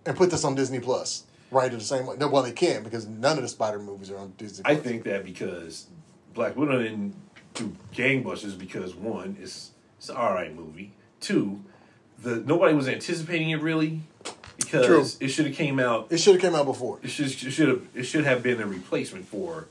and 0.06 0.16
put 0.16 0.30
this 0.30 0.44
on 0.44 0.54
Disney 0.54 0.78
Plus 0.78 1.24
right 1.50 1.72
at 1.72 1.76
the 1.76 1.84
same 1.84 2.06
way. 2.06 2.14
No, 2.16 2.28
well, 2.28 2.44
they 2.44 2.52
can't 2.52 2.84
because 2.84 3.08
none 3.08 3.38
of 3.38 3.42
the 3.42 3.48
Spider 3.48 3.80
movies 3.80 4.12
are 4.12 4.18
on 4.18 4.32
Disney. 4.38 4.62
I 4.64 4.76
think 4.76 5.02
that 5.02 5.24
because 5.24 5.88
Black 6.32 6.54
Widow 6.54 6.80
didn't 6.80 7.16
do 7.54 7.74
gangbusters 7.92 8.56
because 8.56 8.94
one, 8.94 9.36
it's 9.40 9.72
it's 9.98 10.10
an 10.10 10.16
alright 10.16 10.54
movie. 10.54 10.92
Two, 11.18 11.60
the 12.22 12.36
nobody 12.36 12.72
was 12.72 12.86
anticipating 12.86 13.50
it 13.50 13.60
really 13.60 14.02
because 14.56 15.16
True. 15.18 15.26
it 15.26 15.28
should 15.30 15.46
have 15.46 15.54
came 15.54 15.78
out. 15.78 16.08
it 16.10 16.18
should 16.18 16.34
have 16.34 16.40
came 16.42 16.54
out 16.54 16.66
before 16.66 16.98
It 17.02 17.08
should 17.08 17.30
should 17.30 17.68
have 17.68 17.82
it 17.94 18.04
should 18.04 18.24
have 18.24 18.42
been 18.42 18.60
a 18.60 18.66
replacement 18.66 19.26
for 19.26 19.68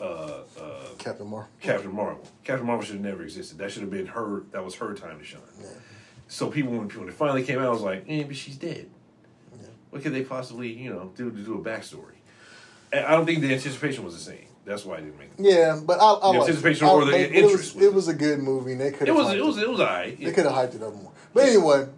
uh, 0.00 0.04
uh, 0.04 0.40
Captain 0.98 1.26
Marvel. 1.26 1.50
Captain 1.60 1.94
Marvel. 1.94 2.26
Captain 2.44 2.66
Marvel 2.66 2.84
should 2.84 2.96
have 2.96 3.04
never 3.04 3.22
existed. 3.22 3.58
That 3.58 3.70
should 3.70 3.82
have 3.82 3.90
been 3.90 4.06
her. 4.06 4.42
That 4.52 4.64
was 4.64 4.74
her 4.76 4.94
time 4.94 5.18
to 5.18 5.24
shine. 5.24 5.40
So 6.28 6.48
people, 6.48 6.72
when 6.72 6.88
when 6.88 7.08
it 7.08 7.14
finally 7.14 7.42
came 7.42 7.58
out, 7.58 7.66
I 7.66 7.70
was 7.70 7.82
like, 7.82 8.04
"Eh, 8.08 8.24
but 8.26 8.36
she's 8.36 8.56
dead. 8.56 8.88
What 9.90 10.02
could 10.02 10.14
they 10.14 10.22
possibly, 10.22 10.72
you 10.72 10.88
know, 10.90 11.12
do 11.16 11.30
to 11.30 11.36
do 11.42 11.54
a 11.54 11.58
backstory?" 11.60 12.14
And 12.92 13.04
I 13.04 13.10
don't 13.12 13.26
think 13.26 13.40
the 13.40 13.52
anticipation 13.52 14.04
was 14.04 14.14
the 14.14 14.20
same. 14.20 14.46
That's 14.64 14.84
why 14.84 14.96
I 14.96 15.00
didn't 15.00 15.18
make 15.18 15.30
it. 15.38 15.44
Yeah, 15.44 15.80
but 15.84 15.98
I, 16.00 16.12
I 16.12 16.32
The 16.32 16.40
anticipation. 16.40 16.86
I- 16.86 16.90
or 16.90 17.04
the 17.04 17.18
it 17.18 17.32
interest 17.32 17.56
was, 17.56 17.74
was- 17.74 17.84
it 17.84 17.94
was 17.94 18.08
a 18.08 18.14
good 18.14 18.38
movie. 18.40 18.74
They 18.74 18.92
could 18.92 19.08
It 19.08 19.14
was 19.14 19.32
it 19.34 19.44
was 19.44 19.58
it 19.58 19.68
was 19.68 19.80
alright. 19.80 20.18
They 20.18 20.32
could 20.32 20.44
have 20.46 20.54
hyped 20.54 20.76
it 20.76 20.82
up 20.82 20.94
more. 20.94 21.12
But 21.34 21.48
anyway, 21.48 21.88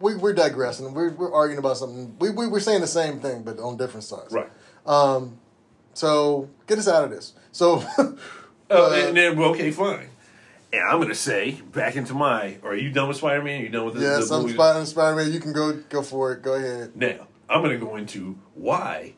we, 0.00 0.16
we're 0.16 0.32
digressing. 0.32 0.92
We're, 0.92 1.10
we're 1.10 1.32
arguing 1.32 1.58
about 1.58 1.76
something. 1.76 2.16
We, 2.18 2.30
we, 2.30 2.46
we're 2.48 2.60
saying 2.60 2.80
the 2.80 2.86
same 2.86 3.20
thing, 3.20 3.42
but 3.42 3.58
on 3.58 3.76
different 3.76 4.04
sides. 4.04 4.32
right. 4.32 4.50
Um, 4.86 5.38
So 5.94 6.48
get 6.66 6.78
us 6.78 6.88
out 6.88 7.04
of 7.04 7.10
this. 7.10 7.34
So, 7.52 7.84
Uh, 8.70 9.04
and 9.08 9.16
then 9.16 9.36
well, 9.36 9.50
okay, 9.50 9.72
fine. 9.72 10.08
And 10.72 10.82
I'm 10.82 11.00
gonna 11.00 11.12
say 11.12 11.60
back 11.72 11.96
into 11.96 12.14
my. 12.14 12.58
Are 12.62 12.76
you 12.76 12.90
done 12.90 13.08
with 13.08 13.16
Spider 13.16 13.42
Man? 13.42 13.62
You 13.62 13.68
done 13.68 13.84
with 13.84 13.94
the, 13.94 14.00
yes, 14.00 14.28
the 14.28 14.36
I'm? 14.36 14.48
Spider 14.48 14.86
Spider 14.86 15.16
Man. 15.16 15.32
You 15.32 15.40
can 15.40 15.52
go 15.52 15.72
go 15.88 16.02
for 16.02 16.32
it. 16.32 16.42
Go 16.42 16.54
ahead. 16.54 16.94
Now, 16.94 17.26
I'm 17.48 17.62
going 17.62 17.78
to 17.78 17.84
go 17.84 17.96
into 17.96 18.38
why 18.54 19.14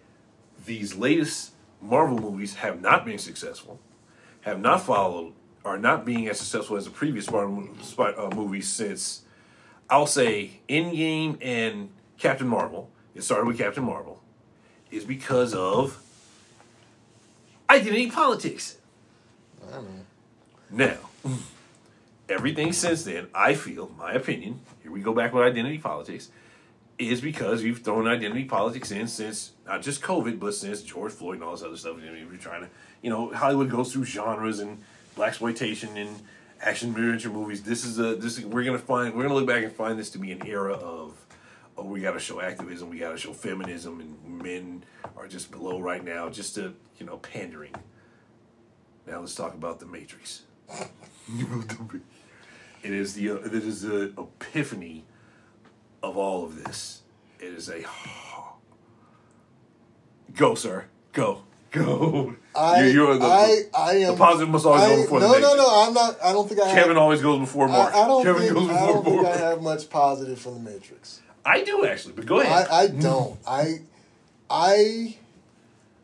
these 0.64 0.94
latest 0.94 1.52
Marvel 1.82 2.18
movies 2.18 2.54
have 2.54 2.80
not 2.80 3.04
been 3.04 3.18
successful, 3.18 3.78
have 4.40 4.58
not 4.58 4.80
followed, 4.80 5.34
are 5.66 5.76
not 5.76 6.06
being 6.06 6.28
as 6.28 6.38
successful 6.38 6.78
as 6.78 6.86
the 6.86 6.90
previous 6.90 7.30
Marvel 7.30 7.68
uh, 7.98 8.30
movies 8.34 8.68
since, 8.68 9.22
I'll 9.92 10.06
say, 10.06 10.52
Endgame 10.70 11.36
and 11.42 11.90
Captain 12.16 12.48
Marvel. 12.48 12.88
It 13.14 13.24
started 13.24 13.46
with 13.46 13.58
Captain 13.58 13.84
Marvel, 13.84 14.22
is 14.90 15.04
because 15.04 15.52
of 15.52 16.02
identity 17.68 18.10
politics. 18.10 18.78
I 19.68 19.72
don't 19.72 19.84
know. 19.84 20.86
Now, 20.86 20.96
everything 22.30 22.72
since 22.72 23.04
then, 23.04 23.26
I 23.34 23.52
feel, 23.52 23.92
my 23.98 24.14
opinion, 24.14 24.60
here 24.82 24.90
we 24.90 25.02
go 25.02 25.12
back 25.12 25.34
with 25.34 25.42
identity 25.42 25.76
politics, 25.76 26.30
is 26.98 27.20
because 27.20 27.62
we've 27.62 27.80
thrown 27.80 28.08
identity 28.08 28.46
politics 28.46 28.90
in 28.92 29.06
since 29.08 29.52
not 29.66 29.82
just 29.82 30.00
COVID, 30.00 30.40
but 30.40 30.54
since 30.54 30.80
George 30.80 31.12
Floyd 31.12 31.34
and 31.34 31.44
all 31.44 31.52
this 31.52 31.62
other 31.62 31.76
stuff. 31.76 31.98
I 31.98 32.10
mean, 32.10 32.30
we're 32.30 32.38
trying 32.38 32.62
to, 32.62 32.70
you 33.02 33.10
know, 33.10 33.30
Hollywood 33.34 33.68
goes 33.68 33.92
through 33.92 34.06
genres 34.06 34.58
and 34.58 34.82
black 35.16 35.28
exploitation 35.28 35.98
and 35.98 36.22
action 36.62 36.90
adventure 36.90 37.30
movies. 37.30 37.62
This 37.62 37.84
is 37.84 37.98
a 37.98 38.14
this 38.14 38.38
is, 38.38 38.46
we're 38.46 38.64
gonna 38.64 38.78
find 38.78 39.14
we're 39.14 39.22
gonna 39.22 39.34
look 39.34 39.46
back 39.46 39.64
and 39.64 39.72
find 39.72 39.98
this 39.98 40.10
to 40.10 40.18
be 40.18 40.32
an 40.32 40.46
era 40.46 40.74
of. 40.74 41.18
Oh, 41.76 41.84
we 41.84 42.00
got 42.00 42.12
to 42.12 42.20
show 42.20 42.38
activism. 42.38 42.90
We 42.90 42.98
got 42.98 43.12
to 43.12 43.16
show 43.16 43.32
feminism, 43.32 43.98
and 44.00 44.42
men 44.42 44.84
are 45.16 45.26
just 45.26 45.50
below 45.50 45.80
right 45.80 46.04
now, 46.04 46.28
just 46.28 46.54
to 46.56 46.74
you 46.98 47.06
know 47.06 47.16
pandering. 47.16 47.74
Now 49.06 49.20
let's 49.20 49.34
talk 49.34 49.54
about 49.54 49.80
the 49.80 49.86
Matrix. 49.86 50.42
it 50.68 52.02
is 52.82 53.14
the 53.14 53.30
uh, 53.30 53.34
it 53.36 53.54
is 53.54 53.82
the 53.82 54.12
epiphany 54.18 55.04
of 56.02 56.18
all 56.18 56.44
of 56.44 56.62
this. 56.62 57.02
It 57.40 57.54
is 57.54 57.70
a 57.70 57.84
go, 60.34 60.54
sir, 60.54 60.86
go. 61.12 61.44
Go. 61.72 62.34
I, 62.54 62.84
you're, 62.84 62.92
you're 62.92 63.18
the, 63.18 63.24
I, 63.24 63.62
I 63.76 63.92
am. 63.96 64.12
the 64.12 64.18
positive 64.18 64.48
must 64.50 64.66
always 64.66 64.82
I, 64.82 64.88
go 64.94 65.02
before 65.02 65.20
no, 65.20 65.26
the 65.32 65.40
no, 65.40 65.48
negative. 65.48 65.56
no. 65.58 65.84
I'm 65.86 65.94
not. 65.94 66.16
I 66.22 66.32
don't 66.32 66.48
think 66.48 66.60
I. 66.60 66.70
Kevin 66.72 66.88
have, 66.90 66.96
always 66.98 67.22
goes 67.22 67.40
before 67.40 67.68
Mark. 67.68 67.94
I, 67.94 68.02
I 68.02 68.06
don't 68.06 68.22
Kevin 68.24 68.42
think. 68.42 68.54
goes 68.54 68.70
I 68.70 68.86
don't 68.86 69.04
think 69.04 69.26
I 69.26 69.36
have 69.36 69.62
much 69.62 69.88
positive 69.90 70.38
from 70.38 70.62
the 70.62 70.70
Matrix. 70.70 71.20
I 71.44 71.64
do 71.64 71.84
actually, 71.86 72.12
but 72.14 72.26
go 72.26 72.40
ahead. 72.40 72.68
I, 72.70 72.82
I 72.82 72.86
don't. 72.88 73.38
I, 73.46 73.80
I, 74.50 75.16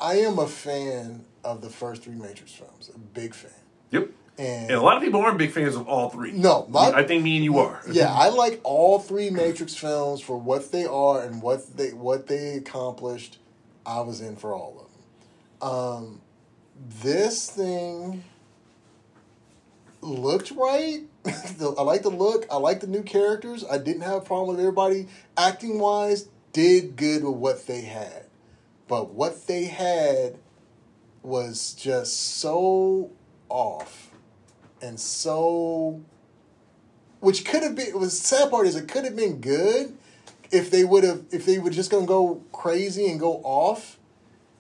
I 0.01 0.15
am 0.21 0.39
a 0.39 0.47
fan 0.49 1.25
of 1.45 1.61
the 1.61 1.71
first 1.71 2.03
three 2.03 2.15
Matrix 2.15 2.53
films. 2.53 2.91
A 2.95 2.99
big 2.99 3.35
fan. 3.35 3.51
yep. 3.91 4.09
And, 4.39 4.71
And 4.71 4.79
a 4.79 4.81
lot 4.81 4.97
of 4.97 5.03
people 5.03 5.21
aren't 5.21 5.37
big 5.37 5.51
fans 5.51 5.75
of 5.75 5.89
all 5.89 6.11
three. 6.11 6.31
No, 6.33 6.67
my- 6.71 6.93
I 6.93 7.03
think 7.05 7.25
me 7.25 7.37
and 7.37 7.45
you 7.45 7.59
are. 7.59 7.81
yeah, 7.91 8.13
I 8.13 8.29
like 8.29 8.61
all 8.63 9.01
three 9.01 9.31
Matrix 9.31 9.75
films 9.75 10.21
for 10.21 10.37
what 10.39 10.71
they 10.71 10.87
are 10.87 11.23
and 11.23 11.43
what 11.43 11.77
they 11.77 11.91
what 11.93 12.27
they 12.29 12.55
accomplished. 12.55 13.39
I 13.85 14.01
was 14.01 14.21
in 14.21 14.37
for 14.37 14.55
all 14.55 14.73
of 14.73 14.77
them. 14.79 14.88
Um, 15.61 16.21
this 17.03 17.51
thing 17.51 18.25
looked 20.01 20.53
right. 20.53 21.01
I 21.27 21.83
like 21.83 22.03
the 22.03 22.11
look. 22.11 22.47
I 22.51 22.57
like 22.57 22.81
the 22.81 22.87
new 22.87 23.03
characters. 23.03 23.65
I 23.69 23.79
didn't 23.79 24.03
have 24.03 24.15
a 24.15 24.21
problem 24.21 24.57
with 24.57 24.61
everybody 24.61 25.09
acting 25.37 25.79
wise. 25.79 26.29
Did 26.53 26.97
good 26.97 27.23
with 27.25 27.35
what 27.35 27.67
they 27.67 27.83
had, 27.83 28.25
but 28.89 29.11
what 29.11 29.47
they 29.47 29.65
had 29.67 30.39
was 31.23 31.75
just 31.75 32.39
so 32.39 33.11
off 33.49 34.11
and 34.81 34.99
so 34.99 36.01
which 37.21 37.45
could 37.45 37.63
have 37.63 37.75
been 37.75 37.99
was 37.99 38.19
sad 38.19 38.51
part 38.51 38.67
is 38.67 38.77
it 38.77 38.89
could 38.89 39.05
have 39.05 39.17
been 39.17 39.41
good 39.41 39.97
if 40.51 40.71
they 40.71 40.85
would 40.85 41.05
have 41.05 41.25
if 41.31 41.45
they 41.45 41.59
were 41.59 41.71
just 41.71 41.91
gonna 41.91 42.07
go 42.07 42.43
crazy 42.53 43.11
and 43.11 43.19
go 43.19 43.37
off 43.45 43.98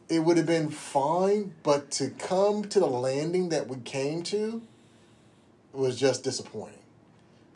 it 0.08 0.20
would 0.20 0.36
have 0.36 0.46
been 0.46 0.70
fine 0.70 1.54
but 1.62 1.90
to 1.90 2.10
come 2.10 2.64
to 2.64 2.80
the 2.80 2.86
landing 2.86 3.48
that 3.50 3.68
we 3.68 3.76
came 3.78 4.22
to 4.22 4.62
was 5.72 5.98
just 5.98 6.24
disappointing 6.24 6.78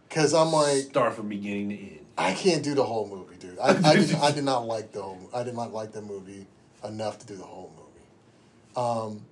because 0.09 0.35
i'm 0.35 0.53
like 0.53 0.85
Start 0.85 1.15
from 1.15 1.29
beginning 1.29 1.71
to 1.71 1.77
end. 1.77 2.07
i 2.19 2.33
can't 2.35 2.63
do 2.63 2.75
the 2.75 2.85
whole 2.85 3.09
movie 3.09 3.37
dude 3.37 3.59
i, 3.59 3.71
I, 3.91 3.97
did, 3.97 4.15
I 4.15 4.33
did 4.33 4.45
not 4.45 4.67
like 4.67 4.93
the 4.93 5.03
whole 5.03 5.31
i 5.35 5.43
did 5.43 5.55
not 5.55 5.73
like 5.73 5.93
the 5.93 6.03
movie 6.03 6.47
enough 6.85 7.19
to 7.21 7.27
do 7.27 7.37
the 7.37 7.45
whole 7.45 7.73
movie 7.77 8.87
um, 8.89 9.23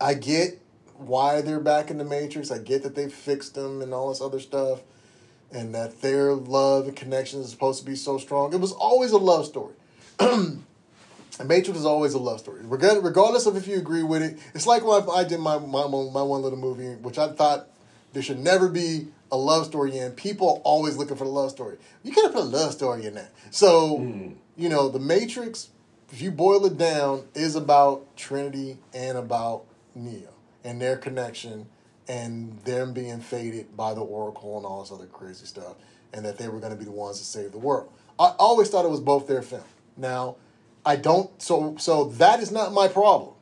i 0.00 0.14
get 0.14 0.60
why 0.98 1.40
they're 1.40 1.60
back 1.60 1.90
in 1.90 1.98
the 1.98 2.04
Matrix. 2.04 2.50
I 2.50 2.58
get 2.58 2.82
that 2.82 2.94
they 2.94 3.08
fixed 3.08 3.54
them 3.54 3.82
and 3.82 3.92
all 3.92 4.08
this 4.08 4.20
other 4.20 4.40
stuff, 4.40 4.80
and 5.52 5.74
that 5.74 6.00
their 6.02 6.34
love 6.34 6.86
and 6.86 6.96
connection 6.96 7.40
is 7.40 7.50
supposed 7.50 7.80
to 7.80 7.86
be 7.86 7.96
so 7.96 8.18
strong. 8.18 8.52
It 8.52 8.60
was 8.60 8.72
always 8.72 9.12
a 9.12 9.18
love 9.18 9.46
story. 9.46 9.74
the 11.38 11.44
Matrix 11.44 11.78
is 11.78 11.84
always 11.84 12.14
a 12.14 12.18
love 12.18 12.40
story, 12.40 12.60
Regard- 12.64 13.04
regardless 13.04 13.46
of 13.46 13.56
if 13.56 13.66
you 13.66 13.76
agree 13.76 14.02
with 14.02 14.22
it. 14.22 14.38
It's 14.54 14.66
like 14.66 14.84
when 14.84 15.02
I 15.10 15.24
did 15.24 15.40
my 15.40 15.58
my 15.58 15.86
my 15.86 16.22
one 16.22 16.42
little 16.42 16.58
movie, 16.58 16.94
which 16.94 17.18
I 17.18 17.28
thought 17.28 17.68
there 18.12 18.22
should 18.22 18.38
never 18.38 18.68
be 18.68 19.08
a 19.30 19.36
love 19.36 19.66
story 19.66 19.98
in. 19.98 20.12
People 20.12 20.48
are 20.48 20.60
always 20.60 20.96
looking 20.96 21.16
for 21.16 21.24
the 21.24 21.30
love 21.30 21.50
story. 21.50 21.76
You 22.02 22.12
can't 22.12 22.32
put 22.32 22.42
a 22.42 22.44
love 22.44 22.72
story 22.72 23.06
in 23.06 23.14
that. 23.14 23.32
So 23.50 23.98
hmm. 23.98 24.32
you 24.56 24.68
know, 24.68 24.88
the 24.88 24.98
Matrix, 24.98 25.68
if 26.12 26.22
you 26.22 26.30
boil 26.30 26.64
it 26.64 26.78
down, 26.78 27.24
is 27.34 27.56
about 27.56 28.16
Trinity 28.16 28.78
and 28.94 29.18
about 29.18 29.64
Neo 29.94 30.30
and 30.64 30.80
their 30.80 30.96
connection 30.96 31.66
and 32.08 32.58
them 32.60 32.92
being 32.92 33.20
faded 33.20 33.76
by 33.76 33.92
the 33.92 34.00
Oracle 34.00 34.56
and 34.56 34.64
all 34.64 34.80
this 34.80 34.92
other 34.92 35.06
crazy 35.06 35.44
stuff, 35.44 35.74
and 36.12 36.24
that 36.24 36.38
they 36.38 36.48
were 36.48 36.60
going 36.60 36.72
to 36.72 36.78
be 36.78 36.84
the 36.84 36.90
ones 36.90 37.18
to 37.18 37.24
save 37.24 37.52
the 37.52 37.58
world. 37.58 37.90
I 38.18 38.32
always 38.38 38.70
thought 38.70 38.84
it 38.84 38.90
was 38.90 39.00
both 39.00 39.26
their 39.26 39.42
film. 39.42 39.64
Now, 39.96 40.36
I 40.86 40.94
don't. 40.94 41.42
So 41.42 41.74
so 41.78 42.04
that 42.04 42.40
is 42.40 42.52
not 42.52 42.72
my 42.72 42.86
problem. 42.86 43.34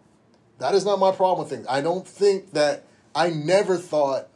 That 0.59 0.75
is 0.75 0.85
not 0.85 0.99
my 0.99 1.13
problem 1.13 1.47
with 1.47 1.51
things. 1.55 1.67
I 1.69 1.83
don't 1.83 2.09
think 2.09 2.53
that 2.53 2.85
I 3.15 3.29
never 3.29 3.77
thought 3.77 4.29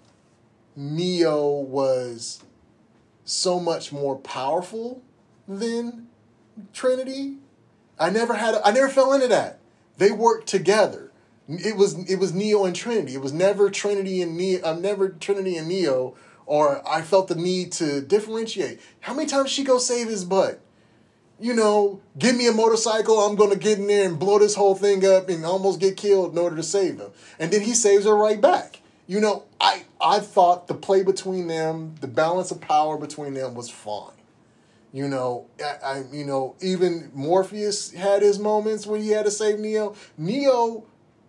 Neo 0.77 1.49
was 1.49 2.45
so 3.25 3.59
much 3.59 3.93
more 3.93 4.17
powerful 4.17 5.03
than 5.49 6.09
Trinity. 6.75 7.39
I 7.99 8.11
never 8.11 8.35
had. 8.35 8.57
I 8.63 8.73
never 8.73 8.91
fell 8.91 9.15
into 9.15 9.29
that. 9.29 9.59
They 9.97 10.11
worked 10.11 10.47
together. 10.47 11.11
It 11.49 11.77
was 11.77 11.99
it 12.11 12.17
was 12.17 12.35
Neo 12.35 12.67
and 12.67 12.77
Trinity. 12.77 13.15
It 13.15 13.23
was 13.23 13.33
never 13.33 13.71
Trinity 13.71 14.21
and 14.21 14.37
Neo. 14.37 14.59
I'm 14.59 14.77
uh, 14.77 14.81
never 14.81 15.09
Trinity 15.09 15.57
and 15.57 15.69
Neo. 15.69 16.15
Or 16.45 16.87
I 16.89 17.03
felt 17.03 17.29
the 17.29 17.35
need 17.35 17.73
to 17.73 18.01
differentiate. 18.01 18.81
How 19.01 19.15
many 19.15 19.29
times 19.29 19.51
she 19.51 19.65
go 19.65 19.79
save 19.79 20.09
his 20.09 20.25
butt? 20.25 20.61
You 21.41 21.55
know, 21.55 22.01
give 22.19 22.37
me 22.37 22.49
a 22.49 22.53
motorcycle. 22.53 23.21
I'm 23.21 23.37
gonna 23.37 23.57
get 23.57 23.79
in 23.79 23.87
there 23.87 24.09
and 24.09 24.19
blow 24.19 24.39
this 24.39 24.55
whole 24.55 24.75
thing 24.75 25.07
up 25.07 25.29
and 25.29 25.45
almost 25.45 25.81
get 25.81 25.97
killed 25.97 26.33
in 26.33 26.39
order 26.39 26.57
to 26.57 26.63
save 26.63 26.99
him. 26.99 27.11
And 27.39 27.53
then 27.53 27.61
he 27.61 27.75
saves 27.75 28.05
her 28.07 28.17
right 28.17 28.41
back. 28.41 28.81
You 29.07 29.21
know, 29.21 29.45
I 29.61 29.85
I 30.01 30.21
thought 30.21 30.67
the 30.67 30.75
play 30.75 31.03
between 31.03 31.47
them, 31.47 31.95
the 32.01 32.09
balance 32.09 32.51
of 32.51 32.61
power 32.61 32.99
between 32.99 33.35
them 33.35 33.55
was 33.55 33.71
fine. 33.71 34.13
You 34.93 35.07
know, 35.07 35.47
I, 35.65 35.77
I 35.85 36.05
you 36.13 36.25
know 36.25 36.57
even 36.61 37.11
Morpheus 37.15 37.93
had 37.93 38.23
his 38.23 38.39
moments 38.39 38.87
when 38.87 39.01
he 39.01 39.11
had 39.11 39.25
to 39.25 39.31
save 39.31 39.61
Neo. 39.61 39.95
Neo, 40.17 40.85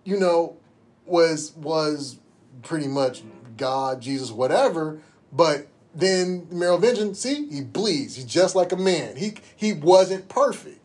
you 0.05 0.19
know, 0.19 0.57
was 1.05 1.53
was 1.55 2.17
pretty 2.63 2.87
much 2.87 3.21
God, 3.57 4.01
Jesus, 4.01 4.31
whatever. 4.31 4.99
But 5.31 5.67
then 5.99 6.47
Meryl 6.47 6.79
Merovingian, 6.79 7.15
see, 7.15 7.47
he 7.49 7.61
bleeds. 7.61 8.15
He's 8.15 8.25
just 8.25 8.55
like 8.55 8.71
a 8.71 8.77
man. 8.77 9.15
He 9.15 9.33
he 9.55 9.73
wasn't 9.73 10.29
perfect, 10.29 10.79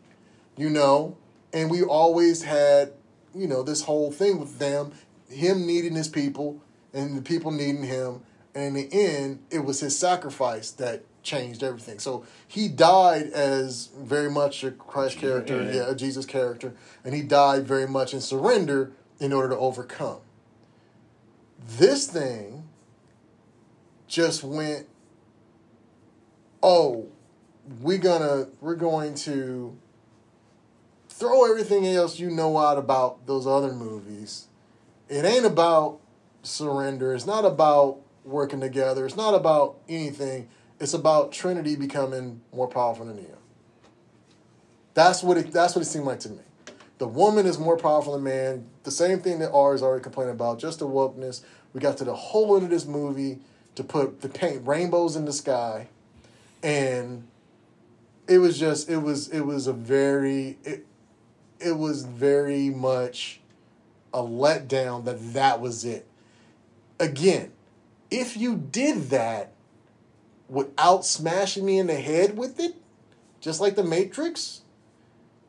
you 0.57 0.69
know. 0.69 1.17
And 1.53 1.69
we 1.71 1.83
always 1.83 2.43
had, 2.43 2.91
you 3.33 3.47
know, 3.47 3.63
this 3.63 3.83
whole 3.83 4.11
thing 4.11 4.39
with 4.39 4.59
them, 4.59 4.91
him 5.29 5.65
needing 5.65 5.95
his 5.95 6.07
people 6.07 6.61
and 6.93 7.17
the 7.17 7.21
people 7.21 7.51
needing 7.51 7.83
him. 7.83 8.21
And 8.53 8.77
in 8.77 8.89
the 8.89 8.93
end, 8.93 9.39
it 9.51 9.59
was 9.59 9.79
his 9.81 9.97
sacrifice 9.97 10.71
that 10.71 11.03
changed 11.23 11.63
everything. 11.63 11.99
So 11.99 12.25
he 12.47 12.67
died 12.69 13.27
as 13.33 13.89
very 13.97 14.29
much 14.29 14.63
a 14.63 14.71
Christ 14.71 15.17
character, 15.17 15.61
Yeah. 15.63 15.71
yeah, 15.71 15.89
a 15.89 15.95
Jesus 15.95 16.25
character, 16.25 16.73
and 17.03 17.13
he 17.13 17.21
died 17.21 17.67
very 17.67 17.87
much 17.87 18.13
in 18.13 18.21
surrender 18.21 18.91
in 19.19 19.33
order 19.33 19.49
to 19.49 19.57
overcome. 19.57 20.19
This 21.77 22.07
thing 22.07 22.63
just 24.07 24.43
went, 24.43 24.87
oh, 26.65 27.05
we're 27.79 27.99
gonna 27.99 28.47
we're 28.59 28.75
going 28.75 29.13
to 29.13 29.77
throw 31.07 31.49
everything 31.49 31.85
else 31.85 32.19
you 32.19 32.31
know 32.31 32.57
out 32.57 32.77
about 32.79 33.27
those 33.27 33.45
other 33.45 33.71
movies. 33.71 34.47
It 35.07 35.23
ain't 35.23 35.45
about 35.45 35.99
surrender. 36.41 37.13
It's 37.13 37.27
not 37.27 37.45
about 37.45 37.99
working 38.23 38.59
together. 38.59 39.05
It's 39.05 39.15
not 39.15 39.35
about 39.35 39.77
anything. 39.87 40.49
It's 40.79 40.95
about 40.95 41.31
Trinity 41.31 41.75
becoming 41.75 42.41
more 42.51 42.67
powerful 42.67 43.05
than 43.05 43.17
Neo. 43.17 43.37
That's 44.95 45.21
what 45.21 45.37
it. 45.37 45.51
That's 45.51 45.75
what 45.75 45.83
it 45.83 45.85
seemed 45.85 46.05
like 46.05 46.19
to 46.21 46.29
me. 46.29 46.39
The 46.97 47.07
woman 47.07 47.45
is 47.45 47.59
more 47.59 47.77
powerful 47.77 48.13
than 48.13 48.23
man. 48.23 48.67
The 48.83 48.91
same 48.91 49.19
thing 49.19 49.37
that 49.39 49.51
R 49.51 49.75
is 49.75 49.83
already 49.83 50.01
complaining 50.01 50.33
about. 50.33 50.57
Just 50.57 50.79
the 50.79 50.87
wokeness. 50.87 51.43
We 51.73 51.79
got 51.79 51.97
to 51.97 52.05
the 52.05 52.15
whole 52.15 52.55
end 52.55 52.63
of 52.63 52.71
this 52.71 52.85
movie 52.87 53.39
to 53.75 53.83
put 53.83 54.21
the 54.21 54.29
paint 54.29 54.65
rainbows 54.65 55.15
in 55.15 55.25
the 55.25 55.33
sky, 55.33 55.89
and 56.65 57.27
it 58.27 58.39
was 58.39 58.59
just 58.59 58.89
it 58.89 58.97
was 58.97 59.27
it 59.29 59.41
was 59.41 59.67
a 59.67 59.73
very 59.73 60.57
it 60.63 60.85
it 61.59 61.77
was 61.77 62.03
very 62.03 62.71
much 62.71 63.39
a 64.13 64.21
letdown 64.21 65.05
that 65.05 65.33
that 65.33 65.61
was 65.61 65.85
it. 65.85 66.07
Again, 66.99 67.51
if 68.09 68.35
you 68.35 68.55
did 68.55 69.11
that 69.11 69.53
without 70.49 71.05
smashing 71.05 71.65
me 71.65 71.77
in 71.77 71.85
the 71.87 71.95
head 71.95 72.35
with 72.35 72.59
it, 72.59 72.75
just 73.39 73.61
like 73.61 73.75
the 73.75 73.83
Matrix, 73.83 74.61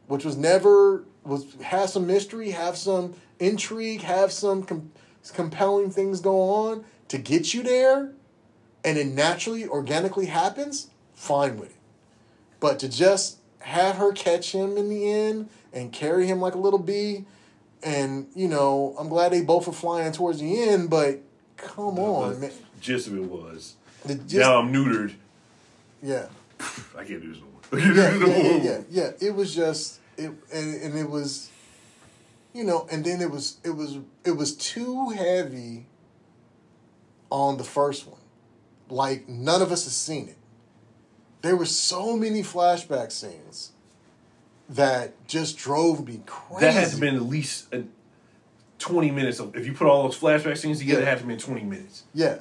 which 0.09 0.25
was 0.25 0.37
never 0.37 1.05
was 1.25 1.47
have 1.63 1.89
some 1.89 2.07
mystery, 2.07 2.51
have 2.51 2.77
some 2.77 3.15
intrigue, 3.39 4.03
have 4.03 4.33
some 4.33 4.65
com- 4.65 4.93
compelling 5.33 5.91
things 5.91 6.21
go 6.21 6.43
on 6.43 6.85
to 7.09 7.17
get 7.17 7.55
you 7.55 7.63
there, 7.63 8.13
and 8.85 8.99
it 8.99 9.07
naturally, 9.07 9.67
organically 9.67 10.27
happens. 10.27 10.91
Fine 11.17 11.59
with 11.59 11.71
it, 11.71 11.77
but 12.61 12.79
to 12.81 12.89
just 12.89 13.39
have 13.61 13.97
her 13.97 14.13
catch 14.13 14.53
him 14.53 14.77
in 14.77 14.89
the 14.89 15.11
end 15.11 15.49
and 15.73 15.93
carry 15.93 16.27
him 16.27 16.41
like 16.41 16.55
a 16.55 16.59
little 16.59 16.79
bee, 16.79 17.25
and 17.83 18.29
you 18.37 18.47
know, 18.47 18.95
I'm 18.99 19.09
glad 19.09 19.33
they 19.33 19.43
both 19.43 19.67
were 19.67 19.73
flying 19.73 20.13
towards 20.13 20.39
the 20.41 20.63
end, 20.63 20.89
but 20.91 21.19
come 21.57 21.99
on, 21.99 22.41
man. 22.41 22.53
gist 22.81 23.09
of 23.09 23.17
it 23.17 23.25
was 23.25 23.75
just- 24.07 24.35
now 24.35 24.59
I'm 24.61 24.73
neutered. 24.73 25.15
yeah. 26.03 26.27
I 26.97 27.05
can't 27.05 27.21
do 27.23 27.33
this 27.33 27.39
no 27.41 27.47
more. 27.81 27.81
Yeah, 27.81 28.17
no 28.19 28.27
yeah, 28.27 28.37
yeah, 28.37 28.63
yeah, 28.63 28.81
yeah. 28.91 29.11
It 29.21 29.35
was 29.35 29.55
just 29.55 29.99
it, 30.17 30.31
and, 30.53 30.83
and 30.83 30.97
it 30.99 31.09
was, 31.11 31.51
you 32.55 32.63
know, 32.63 32.87
and 32.93 33.05
then 33.05 33.21
it 33.21 33.31
was 33.31 33.57
it 33.65 33.71
was 33.71 33.99
it 34.25 34.31
was 34.33 34.55
too 34.55 35.11
heavy. 35.11 35.87
On 37.29 37.57
the 37.57 37.65
first 37.65 38.07
one, 38.07 38.21
like 38.89 39.29
none 39.29 39.61
of 39.61 39.73
us 39.73 39.83
has 39.85 39.97
seen 39.97 40.29
it. 40.29 40.36
There 41.47 41.55
were 41.57 41.65
so 41.65 42.17
many 42.17 42.43
flashback 42.43 43.13
scenes, 43.13 43.71
that 44.69 45.13
just 45.29 45.57
drove 45.57 46.05
me 46.09 46.21
crazy. 46.27 46.61
That 46.61 46.75
has 46.75 46.99
been 46.99 47.15
at 47.15 47.23
least 47.23 47.73
a, 47.73 47.85
twenty 48.81 49.13
minutes. 49.13 49.39
Of, 49.39 49.55
if 49.55 49.65
you 49.65 49.73
put 49.73 49.87
all 49.87 50.03
those 50.03 50.19
flashback 50.19 50.57
scenes 50.59 50.81
together, 50.81 51.03
Yeah. 51.03 51.07
it 51.07 51.11
has 51.11 51.21
to 51.21 51.27
be 51.29 51.37
twenty 51.37 51.63
minutes. 51.63 52.03
Yeah. 52.13 52.39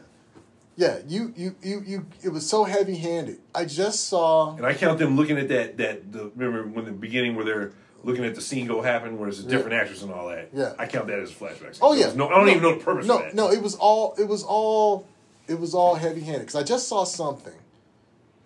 Yeah, 0.76 1.00
you, 1.08 1.34
you, 1.38 1.56
you, 1.62 1.84
you, 1.86 2.06
it 2.24 2.30
was 2.30 2.50
so 2.50 2.64
heavy 2.64 2.96
handed. 2.98 3.38
I 3.54 3.64
just 3.66 4.08
saw, 4.10 4.58
And 4.58 4.66
I 4.66 4.74
count 4.74 4.98
them 5.00 5.16
looking 5.16 5.38
at 5.38 5.48
that 5.50 5.78
that 5.78 6.12
the 6.12 6.32
remember 6.36 6.68
when 6.68 6.86
the 6.86 6.92
beginning 6.92 7.36
where 7.36 7.46
they're 7.46 7.72
looking 8.04 8.26
at 8.26 8.34
the 8.34 8.42
scene 8.42 8.66
go 8.66 8.82
happen 8.82 9.20
where 9.20 9.30
it's 9.30 9.40
a 9.40 9.44
different 9.44 9.74
actress 9.74 10.02
and 10.02 10.12
all 10.12 10.28
that. 10.30 10.50
Yeah. 10.52 10.74
I 10.80 10.88
count 10.88 11.06
that 11.08 11.20
as 11.20 11.30
a 11.30 11.34
flashback. 11.36 11.76
Scene. 11.76 11.80
oh 11.84 11.94
yeah. 11.94 12.12
No, 12.16 12.28
I 12.28 12.40
don't 12.40 12.50
even 12.50 12.64
know 12.64 12.74
the 12.76 12.84
purpose 12.84 13.06
No, 13.06 13.18
of 13.20 13.22
that. 13.26 13.36
no, 13.36 13.52
it 13.52 13.62
was 13.62 13.76
all, 13.76 14.16
it 14.18 14.28
was 14.28 14.44
all, 14.44 15.08
it 15.48 15.60
was 15.60 15.76
all 15.76 15.94
heavy 15.94 16.22
handed. 16.22 16.42
Because 16.48 16.56
I 16.56 16.64
just 16.64 16.88
saw 16.88 17.04
something. 17.04 17.54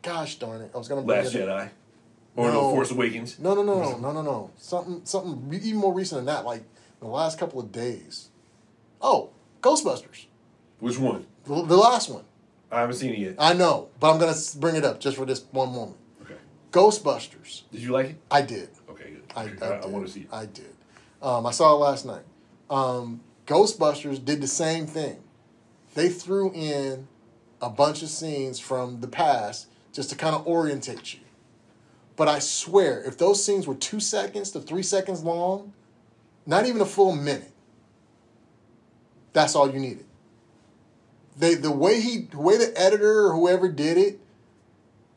Gosh 0.02 0.36
darn 0.36 0.62
it. 0.62 0.72
I 0.74 0.78
was 0.78 0.88
going 0.88 1.02
to 1.02 1.06
bring 1.06 1.24
Last 1.24 1.36
it 1.36 1.46
Jedi, 1.46 1.70
or 2.36 2.48
no. 2.48 2.54
No. 2.54 2.72
Force 2.72 2.92
Awakens. 2.92 3.40
No, 3.40 3.54
no, 3.54 3.64
no, 3.64 3.80
no, 3.80 3.98
no, 3.98 4.12
no, 4.12 4.22
no. 4.22 4.52
Something, 4.58 5.02
something 5.04 5.54
even 5.54 5.80
more 5.80 5.94
recent 5.94 6.20
than 6.20 6.26
that, 6.26 6.46
like 6.46 6.62
in 6.62 7.08
the 7.08 7.14
last 7.14 7.38
couple 7.38 7.60
of 7.60 7.72
days. 7.72 8.30
Oh, 9.02 9.32
Ghostbusters. 9.62 10.26
Which 10.80 10.98
one? 10.98 11.26
The, 11.46 11.66
the 11.66 11.78
last 11.78 12.10
one. 12.10 12.24
I 12.72 12.82
haven't 12.82 12.96
seen 12.96 13.14
it 13.14 13.20
yet. 13.20 13.36
I 13.40 13.54
know, 13.54 13.90
but 14.00 14.12
I'm 14.12 14.20
going 14.20 14.34
to 14.34 14.58
bring 14.58 14.76
it 14.76 14.86
up 14.86 15.00
just 15.00 15.18
for 15.18 15.26
this 15.26 15.44
one 15.52 15.72
moment. 15.72 15.98
Okay. 16.22 16.36
Ghostbusters. 16.72 17.64
Did 17.72 17.82
you 17.82 17.92
like 17.92 18.12
it? 18.12 18.16
I 18.30 18.42
did. 18.42 18.70
Okay, 18.90 19.12
good. 19.12 19.24
I, 19.36 19.66
I, 19.66 19.70
I, 19.70 19.82
I, 19.82 19.86
want 19.88 20.06
to 20.06 20.12
see 20.12 20.22
it. 20.22 20.28
I 20.32 20.46
did. 20.46 20.74
Um, 21.22 21.46
I 21.46 21.52
saw 21.52 21.74
it 21.74 21.80
last 21.80 22.06
night. 22.06 22.24
Um, 22.70 23.22
Ghostbusters 23.48 24.24
did 24.24 24.42
the 24.42 24.48
same 24.48 24.86
thing. 24.86 25.18
They 25.96 26.10
threw 26.10 26.54
in 26.54 27.08
a 27.62 27.70
bunch 27.70 28.04
of 28.04 28.10
scenes 28.10 28.60
from 28.60 29.02
the 29.02 29.08
past 29.08 29.68
just 29.94 30.10
to 30.10 30.16
kind 30.16 30.36
of 30.36 30.46
orientate 30.48 31.14
you. 31.14 31.20
But 32.16 32.28
I 32.28 32.40
swear, 32.40 33.02
if 33.04 33.18
those 33.18 33.44
scenes 33.44 33.66
were 33.66 33.76
two 33.76 34.00
seconds 34.00 34.52
to 34.52 34.60
three 34.60 34.84
seconds 34.84 35.24
long, 35.24 35.74
not 36.46 36.66
even 36.66 36.82
a 36.82 36.86
full 36.86 37.16
minute, 37.16 37.52
that's 39.34 39.56
all 39.56 39.72
you 39.72 39.80
needed. 39.80 40.06
They, 41.38 41.56
the 41.56 41.72
way 41.72 42.02
he, 42.02 42.28
the 42.32 42.40
way 42.40 42.58
the 42.58 42.74
editor 42.76 43.28
or 43.28 43.34
whoever 43.34 43.70
did 43.70 43.98
it, 43.98 44.20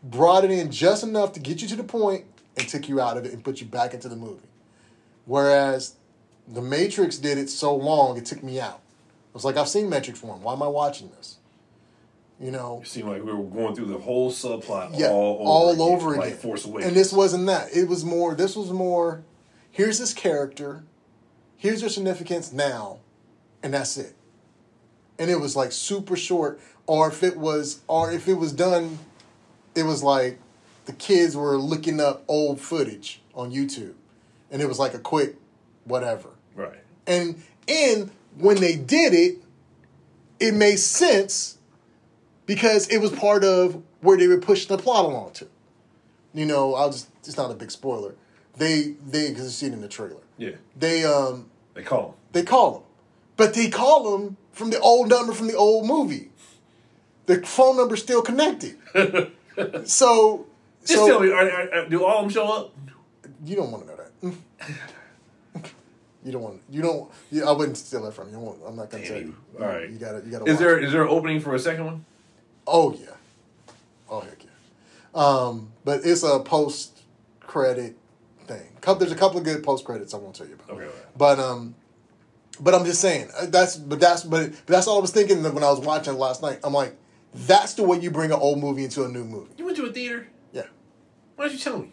brought 0.03 0.44
it 0.44 0.51
in 0.51 0.70
just 0.70 1.03
enough 1.03 1.32
to 1.32 1.40
get 1.40 1.62
you 1.62 1.69
to 1.69 1.77
the 1.77 1.85
point 1.85 2.24
and 2.57 2.69
took 2.69 2.89
you 2.89 3.01
out 3.01 3.16
of 3.16 3.24
it 3.24 3.32
and 3.32 3.43
put 3.43 3.61
you 3.61 3.66
back 3.66 3.94
into 3.94 4.09
the 4.09 4.16
movie. 4.16 4.47
Whereas 5.24 5.94
The 6.47 6.62
Matrix 6.62 7.19
did 7.19 7.39
it 7.39 7.49
so 7.49 7.74
long, 7.74 8.16
it 8.16 8.27
took 8.27 8.43
me 8.43 8.61
out. 8.61 8.81
I 8.81 9.35
was 9.35 9.44
like, 9.44 9.57
I've 9.57 9.69
seen 9.69 9.89
Matrix 9.89 10.23
1. 10.23 10.43
Why 10.43 10.53
am 10.53 10.62
I 10.62 10.69
watching 10.69 11.11
this? 11.11 11.39
You 12.41 12.51
know? 12.51 12.81
It 12.83 12.89
seemed 12.89 13.09
like 13.09 13.23
we 13.23 13.33
were 13.33 13.45
going 13.45 13.75
through 13.75 13.87
the 13.87 13.99
whole 13.99 14.31
subplot 14.33 14.99
Yeah, 14.99 15.09
all 15.09 15.35
over 15.39 15.45
all 15.45 15.71
again, 15.71 15.81
over 15.81 16.15
again. 16.15 16.31
like 16.31 16.35
Force 16.41 16.65
Awakens. 16.65 16.87
And 16.89 16.97
this 16.97 17.13
wasn't 17.13 17.47
that. 17.47 17.69
It 17.75 17.89
was 17.89 18.05
more, 18.05 18.35
this 18.35 18.57
was 18.57 18.71
more, 18.71 19.23
here's 19.71 19.99
this 19.99 20.13
character, 20.13 20.83
here's 21.57 21.81
their 21.81 21.89
significance 21.91 22.53
now, 22.53 22.99
and 23.63 23.75
that's 23.75 23.97
it. 23.97 24.15
And 25.19 25.31
it 25.31 25.37
was 25.37 25.55
like 25.55 25.71
super 25.71 26.17
short, 26.17 26.59
or 26.87 27.09
if 27.09 27.23
it 27.23 27.37
was, 27.37 27.81
or 27.87 28.11
if 28.11 28.27
it 28.27 28.35
was 28.35 28.53
done, 28.53 28.99
it 29.77 29.85
was 29.85 30.03
like 30.03 30.39
the 30.87 30.93
kids 30.93 31.37
were 31.37 31.57
looking 31.57 32.01
up 32.01 32.25
old 32.27 32.61
footage 32.61 33.21
on 33.35 33.53
YouTube, 33.53 33.95
and 34.51 34.61
it 34.61 34.67
was 34.67 34.81
like 34.81 34.95
a 34.95 34.99
quick 34.99 35.37
whatever. 35.85 36.31
right. 36.57 36.81
And 37.07 37.43
and 37.69 38.11
when 38.37 38.61
they 38.61 38.75
did 38.75 39.15
it, 39.15 39.37
it 40.41 40.55
made 40.55 40.79
sense 40.79 41.59
because 42.47 42.89
it 42.89 42.98
was 42.98 43.10
part 43.12 43.44
of 43.44 43.82
where 44.01 44.16
they 44.16 44.27
were 44.28 44.39
pushing 44.39 44.74
the 44.77 44.82
plot 44.82 45.05
along 45.05 45.32
to. 45.35 45.48
You 46.35 46.47
know, 46.47 46.74
I'll 46.74 46.90
just 46.90 47.09
it's 47.24 47.36
not 47.36 47.51
a 47.51 47.55
big 47.55 47.70
spoiler. 47.70 48.14
They 48.56 48.94
they 49.06 49.28
because 49.31 49.44
you 49.44 49.51
see 49.51 49.66
it 49.66 49.73
in 49.73 49.81
the 49.81 49.89
trailer. 49.89 50.20
Yeah, 50.39 50.52
They 50.77 51.05
um 51.05 51.51
they 51.74 51.82
call 51.82 52.02
them. 52.09 52.14
they 52.32 52.43
call 52.43 52.73
them, 52.73 52.82
but 53.36 53.55
they 53.55 53.69
call 53.69 54.16
them 54.16 54.36
from 54.52 54.70
the 54.70 54.81
old 54.81 55.09
number 55.09 55.32
from 55.32 55.47
the 55.48 55.56
old 55.56 55.86
movie. 55.86 56.31
The 57.27 57.40
phone 57.47 57.77
number's 57.77 58.02
still 58.02 58.20
connected. 58.23 58.77
so 59.85 60.47
Just 60.85 60.94
so 60.94 61.06
tell 61.06 61.20
me, 61.20 61.31
are, 61.31 61.48
are, 61.51 61.74
are- 61.74 61.89
do 61.89 62.05
all 62.05 62.19
of 62.19 62.24
them 62.24 62.31
show 62.31 62.48
up? 62.52 62.74
you 63.44 63.55
don't 63.56 63.70
want 63.70 63.85
to 63.86 63.90
know 63.90 63.97
that. 63.97 65.62
You 66.24 66.31
don't 66.32 66.43
want. 66.43 66.60
You 66.70 66.82
don't. 66.82 67.10
You, 67.32 67.44
I 67.44 67.51
wouldn't 67.52 67.77
steal 67.77 68.02
that 68.05 68.14
from 68.14 68.31
you. 68.31 68.36
I'm 68.66 68.77
not 68.77 68.90
gonna 68.90 69.02
Damn 69.02 69.12
tell 69.12 69.20
you. 69.20 69.35
you. 69.59 69.60
All 69.64 69.66
right. 69.69 69.90
You 69.90 69.98
gotta. 69.98 70.23
You 70.24 70.31
gotta. 70.31 70.44
Is 70.51 70.59
there 70.59 70.78
it. 70.78 70.85
is 70.85 70.93
there 70.93 71.02
an 71.02 71.09
opening 71.09 71.40
for 71.40 71.55
a 71.55 71.59
second 71.59 71.85
one? 71.85 72.05
Oh 72.66 72.93
yeah. 72.93 73.16
Oh 74.09 74.20
heck 74.20 74.44
yeah. 74.44 74.51
Um, 75.14 75.72
but 75.84 76.01
it's 76.05 76.22
a 76.22 76.40
post 76.40 77.02
credit 77.40 77.97
thing. 78.47 78.68
There's 78.98 79.12
a 79.12 79.16
couple 79.16 79.39
of 79.39 79.44
good 79.44 79.62
post 79.62 79.84
credits 79.84 80.14
I 80.14 80.18
won't 80.18 80.34
tell 80.34 80.47
you 80.47 80.55
about. 80.55 80.70
Okay. 80.70 80.89
But 81.16 81.39
um, 81.39 81.74
but 82.60 82.74
I'm 82.74 82.84
just 82.84 83.01
saying 83.01 83.28
uh, 83.39 83.47
that's 83.47 83.76
but 83.76 84.01
that's 84.01 84.24
but, 84.24 84.51
but 84.51 84.66
that's 84.66 84.86
all 84.86 84.98
I 84.98 85.01
was 85.01 85.10
thinking 85.10 85.43
when 85.43 85.64
I 85.64 85.70
was 85.70 85.80
watching 85.80 86.14
last 86.14 86.43
night. 86.43 86.60
I'm 86.64 86.72
like, 86.72 86.97
that's 87.34 87.74
the 87.74 87.82
way 87.82 87.98
you 87.98 88.10
bring 88.10 88.30
an 88.30 88.39
old 88.39 88.59
movie 88.59 88.84
into 88.84 89.05
a 89.05 89.09
new 89.09 89.24
movie. 89.24 89.52
You 89.56 89.64
went 89.64 89.76
to 89.78 89.86
a 89.86 89.93
theater. 89.93 90.28
Yeah. 90.52 90.66
Why 91.36 91.48
didn't 91.48 91.59
you 91.59 91.64
tell 91.64 91.78
me? 91.78 91.93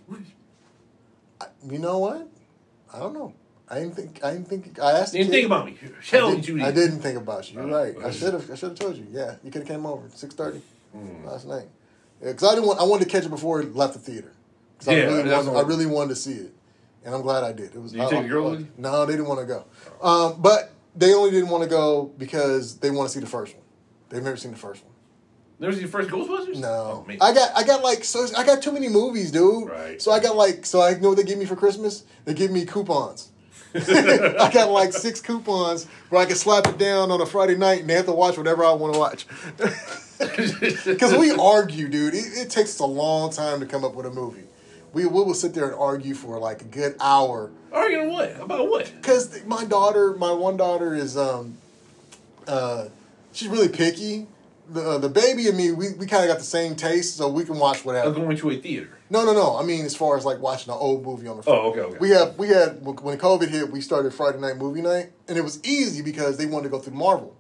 I, 1.42 1.46
you 1.70 1.80
know 1.80 2.00
what? 2.00 2.28
I 2.94 3.00
don't 3.00 3.14
know. 3.14 3.34
I 3.72 3.80
didn't 3.80 3.96
think. 3.96 4.24
I 4.24 4.32
didn't 4.34 4.48
think. 4.48 4.80
I 4.82 4.92
asked. 4.94 5.14
Didn't 5.14 5.28
kid. 5.28 5.34
think 5.34 5.46
about 5.46 5.66
me. 5.66 5.78
I, 5.82 5.86
me, 6.30 6.36
did, 6.36 6.44
Judy. 6.44 6.64
I 6.64 6.72
didn't 6.72 7.00
think 7.02 7.18
about 7.18 7.52
you. 7.52 7.60
You're 7.62 7.68
right. 7.70 7.96
I 8.04 8.12
should 8.12 8.34
have. 8.34 8.50
I 8.50 8.56
should 8.56 8.70
have 8.70 8.80
told 8.80 8.98
you. 8.98 9.06
Yeah, 9.12 9.36
you 9.44 9.52
could 9.52 9.62
have 9.62 9.68
came 9.68 9.86
over 9.86 10.10
six 10.16 10.34
thirty 10.36 10.62
Mm. 10.98 11.24
last 11.26 11.46
night. 11.46 11.68
Because 12.20 12.44
I 12.44 12.56
didn't 12.56 12.66
want. 12.66 12.80
I 12.80 12.84
wanted 12.84 13.06
to 13.06 13.10
catch 13.12 13.26
it 13.26 13.30
before 13.30 13.62
it 13.62 13.76
left 13.76 13.94
the 13.94 14.00
theater. 14.00 14.32
'Cause 14.80 14.88
I 14.88 14.94
Yeah, 14.94 15.04
really 15.04 15.30
wanted, 15.30 15.56
I 15.56 15.62
really 15.62 15.86
wanted 15.86 16.10
to 16.10 16.16
see 16.16 16.34
it, 16.34 16.54
and 17.06 17.14
I'm 17.14 17.22
glad 17.22 17.44
I 17.44 17.52
did. 17.52 17.76
It 17.76 17.80
was. 17.82 17.92
Did 17.92 18.00
you 18.00 18.08
I- 18.08 18.10
take 18.10 18.24
the 18.24 18.30
girl 18.30 18.48
I- 18.48 18.52
with? 18.52 18.68
No, 18.78 19.06
they 19.06 19.14
didn't 19.14 19.28
want 19.28 19.42
to 19.42 19.46
go. 19.46 19.66
Um, 20.02 20.42
but 20.42 20.72
they 20.96 21.14
only 21.14 21.32
didn't 21.32 21.50
want 21.50 21.64
to 21.64 21.70
go 21.70 22.12
because 22.18 22.78
they 22.78 22.90
want 22.90 23.10
to 23.10 23.14
see 23.14 23.20
the 23.20 23.30
first 23.30 23.54
one. 23.54 23.64
They've 24.10 24.24
never 24.24 24.38
seen 24.38 24.52
the 24.52 24.58
first 24.58 24.84
one. 24.84 24.94
Never 25.60 25.74
seen 25.74 25.84
the 25.84 25.90
first 25.90 26.10
Ghostbusters? 26.10 26.56
No, 26.58 27.06
Oh. 27.06 27.12
I 27.22 27.34
got 27.34 27.52
I 27.56 27.64
got 27.64 27.84
like 27.84 28.04
so 28.06 28.26
I 28.38 28.44
got 28.46 28.62
too 28.64 28.72
many 28.72 28.88
movies, 28.90 29.30
dude. 29.32 29.70
Right. 29.70 30.02
So 30.02 30.12
I 30.12 30.20
got 30.20 30.36
like 30.38 30.66
so 30.66 30.82
I 30.82 30.94
know 30.96 31.10
what 31.10 31.18
they 31.18 31.24
give 31.24 31.38
me 31.38 31.46
for 31.46 31.58
Christmas. 31.58 32.04
They 32.26 32.34
give 32.34 32.50
me 32.50 32.66
coupons. 32.66 33.30
I 33.76 34.50
got 34.52 34.72
like 34.72 34.94
six 34.94 35.22
coupons 35.22 35.86
where 36.10 36.22
I 36.22 36.26
can 36.26 36.36
slap 36.36 36.68
it 36.68 36.78
down 36.78 37.12
on 37.12 37.22
a 37.22 37.26
Friday 37.26 37.56
night 37.56 37.82
and 37.82 37.90
they 37.90 37.94
have 37.94 38.06
to 38.08 38.12
watch 38.12 38.38
whatever 38.38 38.66
I 38.66 38.72
want 38.74 38.94
to 38.94 39.00
watch. 39.00 39.26
Because 40.20 41.16
we 41.18 41.32
argue, 41.32 41.88
dude. 41.88 42.14
It, 42.14 42.26
it 42.38 42.50
takes 42.50 42.72
us 42.72 42.80
a 42.80 42.86
long 42.86 43.32
time 43.32 43.62
to 43.62 43.66
come 43.66 43.86
up 43.86 43.96
with 43.96 44.06
a 44.06 44.10
movie. 44.12 44.44
We, 44.92 45.06
we 45.06 45.24
will 45.24 45.34
sit 45.34 45.54
there 45.54 45.66
and 45.70 45.76
argue 45.76 46.14
for 46.14 46.38
like 46.40 46.62
a 46.62 46.66
good 46.66 46.96
hour. 47.00 47.52
Arguing 47.72 48.10
what? 48.10 48.38
About 48.38 48.70
what? 48.70 48.92
Because 48.98 49.46
my 49.46 49.64
daughter, 49.64 50.14
my 50.18 50.34
one 50.34 50.58
daughter 50.58 50.94
is, 50.94 51.16
um, 51.16 51.58
uh, 52.48 52.90
she's 53.32 53.48
really 53.48 53.70
picky. 53.70 54.28
The, 54.70 54.82
uh, 54.82 54.98
the 54.98 55.08
baby 55.10 55.48
and 55.48 55.56
me, 55.56 55.72
we, 55.72 55.94
we 55.94 56.06
kind 56.06 56.24
of 56.24 56.30
got 56.30 56.40
the 56.40 56.44
same 56.44 56.76
taste, 56.76 57.16
so 57.16 57.30
we 57.30 57.46
can 57.46 57.58
watch 57.58 57.80
I'm 57.80 57.86
whatever. 57.86 58.12
going 58.12 58.36
to 58.38 58.50
a 58.50 58.58
theater. 58.58 58.99
No, 59.10 59.26
no, 59.26 59.34
no. 59.34 59.58
I 59.58 59.64
mean, 59.64 59.86
as 59.86 59.96
far 59.96 60.18
as 60.18 60.26
like 60.26 60.40
watching 60.40 60.72
an 60.72 60.78
old 60.80 61.04
movie 61.04 61.28
on 61.28 61.38
the 61.38 61.44
phone. 61.44 61.58
Oh, 61.58 61.72
okay, 61.72 61.80
okay. 61.82 61.98
We 62.00 62.10
have 62.12 62.38
we 62.38 62.50
had 62.50 62.84
when 62.84 63.18
COVID 63.18 63.48
hit, 63.50 63.72
we 63.72 63.82
started 63.82 64.14
Friday 64.14 64.40
night 64.40 64.58
movie 64.58 64.82
night, 64.82 65.12
and 65.28 65.38
it 65.38 65.42
was 65.42 65.64
easy 65.64 66.02
because 66.02 66.38
they 66.38 66.46
wanted 66.46 66.66
to 66.66 66.70
go 66.70 66.80
through 66.80 66.94
Marvel. 66.94 67.36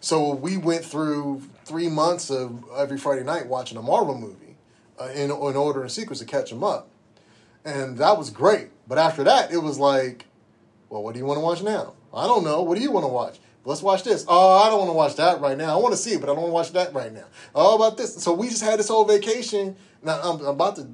So 0.00 0.34
we 0.34 0.56
went 0.56 0.84
through 0.84 1.42
three 1.64 1.88
months 1.88 2.30
of 2.30 2.64
every 2.76 2.96
Friday 2.96 3.24
night 3.24 3.46
watching 3.46 3.76
a 3.76 3.82
Marvel 3.82 4.16
movie 4.16 4.56
uh, 5.00 5.08
in 5.08 5.30
in 5.30 5.56
order 5.56 5.82
and 5.82 5.90
sequence 5.90 6.20
to 6.20 6.24
catch 6.24 6.50
them 6.50 6.62
up, 6.62 6.88
and 7.64 7.98
that 7.98 8.16
was 8.16 8.30
great. 8.30 8.68
But 8.86 8.98
after 8.98 9.24
that, 9.24 9.52
it 9.52 9.58
was 9.58 9.78
like, 9.78 10.26
well, 10.88 11.02
what 11.02 11.14
do 11.14 11.18
you 11.18 11.26
want 11.26 11.38
to 11.38 11.42
watch 11.44 11.62
now? 11.62 11.94
I 12.14 12.26
don't 12.26 12.44
know. 12.44 12.62
What 12.62 12.76
do 12.76 12.82
you 12.82 12.90
want 12.90 13.04
to 13.04 13.08
watch? 13.08 13.38
Let's 13.64 13.82
watch 13.82 14.04
this. 14.04 14.24
Oh, 14.26 14.58
I 14.62 14.70
don't 14.70 14.78
want 14.78 14.90
to 14.90 14.94
watch 14.94 15.16
that 15.16 15.40
right 15.40 15.56
now. 15.56 15.76
I 15.78 15.80
want 15.82 15.92
to 15.92 15.98
see 15.98 16.12
it, 16.12 16.20
but 16.20 16.30
I 16.30 16.34
don't 16.34 16.42
want 16.42 16.48
to 16.50 16.54
watch 16.54 16.72
that 16.72 16.94
right 16.94 17.12
now. 17.12 17.26
Oh, 17.54 17.76
about 17.76 17.96
this. 17.98 18.14
So 18.22 18.32
we 18.32 18.48
just 18.48 18.62
had 18.62 18.78
this 18.78 18.88
whole 18.88 19.04
vacation. 19.04 19.76
Now 20.02 20.18
I'm 20.22 20.44
about 20.46 20.76
to 20.76 20.88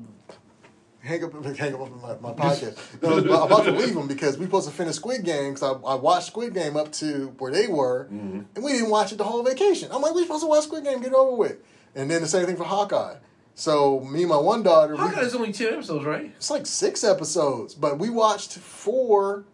hang 1.07 1.25
up, 1.25 1.33
hang 1.57 1.75
up 1.75 2.21
my, 2.21 2.33
my 2.33 2.33
podcast. 2.35 2.77
No, 3.03 3.19
I'm 3.19 3.47
about- 3.53 3.65
to 3.65 3.71
leave 3.71 3.95
them 3.95 4.09
because 4.09 4.37
we 4.37 4.45
supposed 4.47 4.69
to 4.69 4.75
finish 4.75 4.97
Squid 4.97 5.25
Game 5.25 5.55
because 5.55 5.63
I, 5.63 5.89
I 5.89 5.95
watched 5.95 6.27
Squid 6.27 6.55
Game 6.55 6.77
up 6.77 6.93
to 6.93 7.35
where 7.39 7.53
they 7.53 7.69
were, 7.69 8.09
mm-hmm. 8.13 8.41
and 8.55 8.65
we 8.65 8.73
didn't 8.73 8.91
watch 8.91 9.13
it 9.13 9.19
the 9.19 9.25
whole 9.25 9.43
vacation. 9.43 9.91
I'm 9.93 10.03
like, 10.03 10.15
we 10.15 10.23
supposed 10.23 10.43
to 10.43 10.49
watch 10.49 10.65
Squid 10.65 10.85
Game, 10.85 10.99
get 11.01 11.09
it 11.09 11.15
over 11.15 11.37
with. 11.37 11.59
And 11.95 12.11
then 12.11 12.21
the 12.21 12.29
same 12.29 12.47
thing 12.47 12.57
for 12.57 12.65
Hawkeye. 12.65 13.17
So 13.55 14.01
me 14.01 14.23
and 14.23 14.29
my 14.29 14.37
one 14.37 14.63
daughter, 14.63 14.95
we- 14.95 15.01
Hawkeye's 15.01 15.35
only 15.35 15.53
10 15.53 15.75
episodes, 15.75 16.05
right? 16.05 16.33
it's 16.37 16.51
like 16.51 16.67
six 16.67 17.05
episodes, 17.05 17.75
but 17.75 17.99
we 17.99 18.11
watched 18.11 18.53
four, 18.59 19.45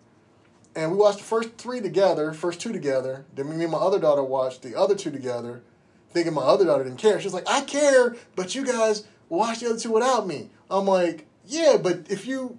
and 0.74 0.90
we 0.90 0.96
watched 0.96 1.18
the 1.18 1.24
first 1.24 1.56
three 1.58 1.80
together, 1.80 2.32
first 2.32 2.60
two 2.60 2.72
together. 2.72 3.24
Then 3.34 3.56
me 3.56 3.62
and 3.64 3.72
my 3.72 3.78
other 3.78 3.98
daughter 3.98 4.22
watched 4.22 4.62
the 4.62 4.74
other 4.78 4.94
two 4.94 5.10
together, 5.10 5.62
thinking 6.10 6.34
my 6.34 6.42
other 6.42 6.64
daughter 6.64 6.84
didn't 6.84 6.98
care. 6.98 7.20
She's 7.20 7.34
like, 7.34 7.48
I 7.48 7.62
care, 7.62 8.16
but 8.36 8.54
you 8.54 8.64
guys 8.64 9.04
watched 9.28 9.60
the 9.60 9.70
other 9.70 9.78
two 9.78 9.92
without 9.92 10.26
me. 10.26 10.50
I'm 10.70 10.86
like, 10.86 11.26
yeah, 11.46 11.76
but 11.82 12.06
if 12.10 12.26
you, 12.26 12.58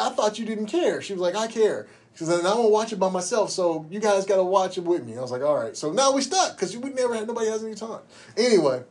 I 0.00 0.10
thought 0.10 0.38
you 0.38 0.46
didn't 0.46 0.66
care. 0.66 1.00
She 1.02 1.12
was 1.12 1.22
like, 1.22 1.34
I 1.34 1.46
care. 1.48 1.86
She 2.14 2.24
said, 2.24 2.44
I 2.44 2.54
won't 2.54 2.72
watch 2.72 2.92
it 2.92 2.98
by 2.98 3.08
myself, 3.10 3.50
so 3.50 3.86
you 3.90 4.00
guys 4.00 4.26
got 4.26 4.36
to 4.36 4.42
watch 4.44 4.76
it 4.76 4.82
with 4.82 5.06
me. 5.06 5.16
I 5.16 5.20
was 5.20 5.30
like, 5.30 5.42
all 5.42 5.54
right. 5.56 5.76
So 5.76 5.92
now 5.92 6.12
we 6.12 6.20
stuck 6.20 6.56
because 6.56 6.76
we 6.76 6.90
never 6.90 7.14
had 7.14 7.28
nobody 7.28 7.48
has 7.48 7.62
any 7.62 7.76
time. 7.76 8.00
Anyway, 8.36 8.82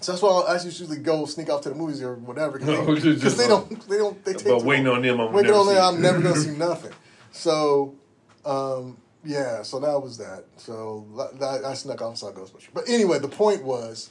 So 0.00 0.12
that's 0.12 0.22
why 0.22 0.30
I 0.48 0.54
usually 0.62 0.96
go 0.96 1.26
sneak 1.26 1.50
off 1.50 1.60
to 1.62 1.68
the 1.68 1.74
movies 1.74 2.00
or 2.02 2.14
whatever 2.14 2.58
No, 2.60 2.86
because 2.94 3.04
they, 3.04 3.22
'cause 3.22 3.36
they 3.36 3.44
uh, 3.44 3.48
don't 3.48 3.88
they 3.88 3.98
don't 3.98 4.24
they 4.24 4.32
take 4.32 4.48
But 4.48 4.62
waiting 4.64 4.86
long. 4.86 4.96
on 4.96 5.02
them, 5.02 5.20
I'm 5.20 5.32
waiting 5.34 5.50
never 5.50 5.58
on 5.60 5.66
them, 5.66 5.84
I'm 5.84 6.00
never 6.00 6.20
gonna 6.22 6.36
see 6.36 6.50
nothing. 6.56 6.92
So, 7.32 7.94
um, 8.44 8.96
yeah, 9.24 9.62
so 9.62 9.80
that 9.80 10.02
was 10.02 10.18
that. 10.18 10.44
So 10.56 11.06
that, 11.38 11.64
I 11.64 11.74
snuck 11.74 12.00
off 12.02 12.08
and 12.10 12.18
saw 12.18 12.32
Ghostbusters. 12.32 12.68
But 12.72 12.88
anyway, 12.88 13.18
the 13.18 13.28
point 13.28 13.64
was, 13.64 14.10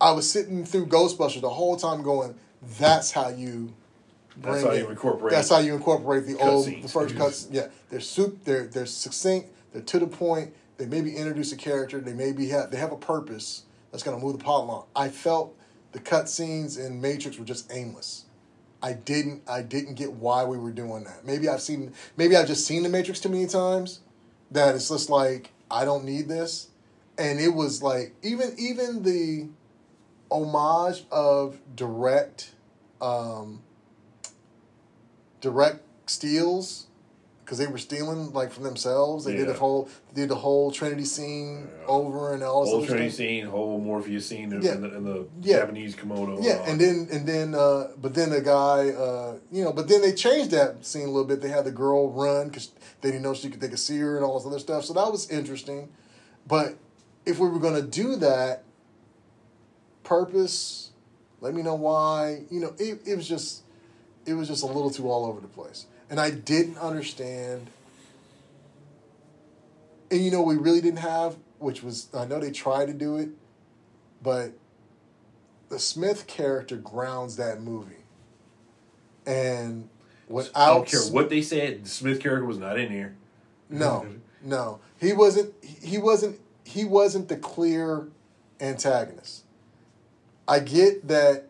I 0.00 0.12
was 0.12 0.30
sitting 0.30 0.64
through 0.64 0.86
Ghostbusters 0.86 1.40
the 1.40 1.50
whole 1.50 1.76
time 1.76 2.02
going, 2.02 2.34
"That's 2.78 3.10
how 3.12 3.28
you." 3.28 3.74
That's 4.40 4.62
bring 4.62 4.66
how 4.66 4.70
it- 4.72 4.78
you 4.82 4.90
incorporate 4.90 5.32
That's 5.32 5.48
how 5.48 5.58
you 5.58 5.74
incorporate 5.74 6.26
the 6.26 6.38
old, 6.38 6.66
cutscenes. 6.66 6.82
the 6.82 6.88
first 6.88 7.16
cuts. 7.16 7.48
Yeah, 7.52 7.68
they're 7.90 8.00
soup. 8.00 8.44
They're 8.44 8.66
they're 8.66 8.86
succinct. 8.86 9.48
They're 9.72 9.82
to 9.82 9.98
the 9.98 10.06
point. 10.06 10.54
They 10.76 10.86
maybe 10.86 11.16
introduce 11.16 11.50
a 11.52 11.56
character. 11.56 12.00
They 12.00 12.12
maybe 12.12 12.48
have 12.50 12.70
they 12.70 12.76
have 12.78 12.92
a 12.92 12.96
purpose 12.96 13.64
that's 13.90 14.04
going 14.04 14.16
to 14.18 14.24
move 14.24 14.38
the 14.38 14.44
plot 14.44 14.62
along. 14.64 14.84
I 14.94 15.08
felt 15.08 15.56
the 15.92 15.98
cutscenes 15.98 16.78
in 16.78 17.00
Matrix 17.00 17.36
were 17.38 17.44
just 17.44 17.70
aimless. 17.72 18.26
I 18.82 18.92
didn't 18.92 19.42
I 19.48 19.62
didn't 19.62 19.94
get 19.94 20.12
why 20.12 20.44
we 20.44 20.58
were 20.58 20.70
doing 20.70 21.04
that. 21.04 21.24
Maybe 21.24 21.48
I've 21.48 21.62
seen 21.62 21.92
maybe 22.16 22.36
I've 22.36 22.46
just 22.46 22.66
seen 22.66 22.82
the 22.82 22.88
Matrix 22.88 23.20
too 23.20 23.28
many 23.28 23.46
times 23.46 24.00
that 24.50 24.74
it's 24.74 24.88
just 24.88 25.10
like 25.10 25.50
I 25.70 25.84
don't 25.84 26.04
need 26.04 26.28
this. 26.28 26.68
And 27.16 27.40
it 27.40 27.54
was 27.54 27.82
like 27.82 28.14
even 28.22 28.54
even 28.58 29.02
the 29.02 29.48
homage 30.30 31.04
of 31.10 31.58
direct 31.74 32.52
um 33.00 33.62
direct 35.40 35.80
steals 36.06 36.87
because 37.48 37.56
they 37.56 37.66
were 37.66 37.78
stealing 37.78 38.30
like 38.34 38.52
from 38.52 38.62
themselves. 38.64 39.24
They 39.24 39.34
did 39.34 39.48
the 39.48 39.52
Yeah. 39.52 39.58
whole 39.58 39.88
did 40.14 40.28
the 40.28 40.34
whole 40.34 40.70
Trinity 40.70 41.06
scene 41.06 41.66
Yeah. 41.80 41.86
over 41.86 42.34
and 42.34 42.42
all 42.42 42.66
Whole 42.66 42.84
Trinity 42.84 43.08
stuff. 43.08 43.16
scene, 43.16 43.46
whole 43.46 43.78
Morpheus 43.80 44.26
scene 44.26 44.52
in, 44.52 44.60
Yeah. 44.60 44.74
in 44.74 44.82
the, 44.82 44.94
in 44.98 45.04
the 45.04 45.26
Yeah. 45.40 45.60
Japanese 45.60 45.94
kimono. 45.94 46.42
Yeah, 46.42 46.62
and 46.68 46.78
then 46.78 47.08
and 47.10 47.26
then 47.26 47.54
uh, 47.54 47.88
but 47.96 48.12
then 48.12 48.28
the 48.28 48.42
guy, 48.42 48.90
uh, 48.90 49.36
you 49.50 49.64
know, 49.64 49.72
but 49.72 49.88
then 49.88 50.02
they 50.02 50.12
changed 50.12 50.50
that 50.50 50.84
scene 50.84 51.04
a 51.04 51.10
little 51.10 51.24
bit. 51.24 51.40
They 51.40 51.48
had 51.48 51.64
the 51.64 51.70
girl 51.70 52.10
run 52.10 52.48
because 52.48 52.70
they 53.00 53.10
didn't 53.12 53.22
know 53.22 53.32
she 53.32 53.48
could 53.48 53.62
they 53.62 53.68
could 53.68 53.78
see 53.78 53.96
her 53.96 54.16
and 54.16 54.24
all 54.26 54.38
this 54.38 54.46
other 54.46 54.58
stuff. 54.58 54.84
So 54.84 54.92
that 54.92 55.10
was 55.10 55.30
interesting. 55.30 55.88
But 56.46 56.76
if 57.24 57.38
we 57.38 57.48
were 57.48 57.58
gonna 57.60 57.80
do 57.80 58.16
that, 58.16 58.62
purpose, 60.04 60.90
let 61.40 61.54
me 61.54 61.62
know 61.62 61.76
why. 61.76 62.42
You 62.50 62.60
know, 62.60 62.74
it, 62.78 63.00
it 63.06 63.16
was 63.16 63.26
just 63.26 63.62
it 64.26 64.34
was 64.34 64.48
just 64.48 64.62
a 64.62 64.66
little 64.66 64.90
too 64.90 65.08
all 65.08 65.24
over 65.24 65.40
the 65.40 65.48
place, 65.48 65.86
and 66.10 66.20
I 66.20 66.30
didn't 66.30 66.78
understand. 66.78 67.68
And 70.10 70.24
you 70.24 70.30
know, 70.30 70.42
we 70.42 70.56
really 70.56 70.80
didn't 70.80 71.00
have, 71.00 71.36
which 71.58 71.82
was 71.82 72.08
I 72.14 72.24
know 72.24 72.40
they 72.40 72.50
tried 72.50 72.86
to 72.86 72.94
do 72.94 73.16
it, 73.18 73.30
but 74.22 74.52
the 75.68 75.78
Smith 75.78 76.26
character 76.26 76.76
grounds 76.76 77.36
that 77.36 77.60
movie. 77.60 77.94
And 79.26 79.88
without 80.28 80.56
I 80.56 80.74
don't 80.74 80.88
care 80.88 81.00
what 81.10 81.28
they 81.28 81.42
said. 81.42 81.84
The 81.84 81.88
Smith 81.88 82.20
character 82.20 82.44
was 82.44 82.58
not 82.58 82.78
in 82.78 82.90
here. 82.90 83.14
no, 83.68 84.06
no, 84.42 84.80
he 84.98 85.12
wasn't. 85.12 85.52
He 85.62 85.98
wasn't. 85.98 86.40
He 86.64 86.84
wasn't 86.84 87.28
the 87.28 87.36
clear 87.36 88.08
antagonist. 88.60 89.44
I 90.46 90.60
get 90.60 91.06
that. 91.08 91.44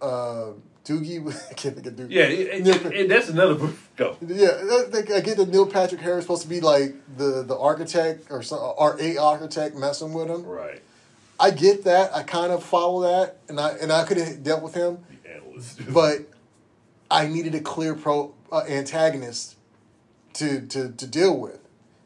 Uh, 0.00 0.52
Doogie, 0.86 1.18
I 1.50 1.54
can't 1.54 1.74
think 1.74 1.86
of 1.86 1.94
Doogie. 1.94 2.10
Yeah, 2.10 2.24
it, 2.24 2.66
it- 2.66 2.86
it- 2.94 3.08
that's 3.08 3.28
another 3.28 3.72
go. 3.96 4.16
yeah, 4.26 4.60
I 4.70 4.84
think- 4.90 5.10
I 5.10 5.20
get 5.20 5.36
that 5.38 5.48
Neil 5.48 5.66
Patrick 5.66 6.00
Harris 6.00 6.24
supposed 6.24 6.42
to 6.42 6.48
be 6.48 6.60
like 6.60 6.94
the 7.18 7.42
the 7.42 7.58
architect 7.58 8.26
or 8.30 8.42
some 8.42 8.58
or 8.78 8.96
a 9.00 9.16
architect 9.16 9.76
messing 9.76 10.12
with 10.14 10.28
him. 10.28 10.44
Right. 10.44 10.80
I 11.38 11.50
get 11.50 11.84
that. 11.84 12.14
I 12.14 12.22
kind 12.22 12.50
of 12.52 12.62
follow 12.64 13.02
that, 13.02 13.36
and 13.48 13.60
I 13.60 13.70
and 13.82 13.92
I 13.92 14.04
could 14.04 14.16
have 14.16 14.42
dealt 14.42 14.62
with 14.62 14.74
him. 14.74 14.98
The 15.24 15.34
analyst. 15.34 15.92
but 15.92 16.20
I 17.10 17.26
needed 17.26 17.54
a 17.54 17.60
clear 17.60 17.94
pro 17.94 18.32
uh, 18.50 18.62
antagonist 18.68 19.56
to, 20.34 20.60
to 20.68 20.92
to 20.92 21.06
deal 21.06 21.36
with, 21.38 21.60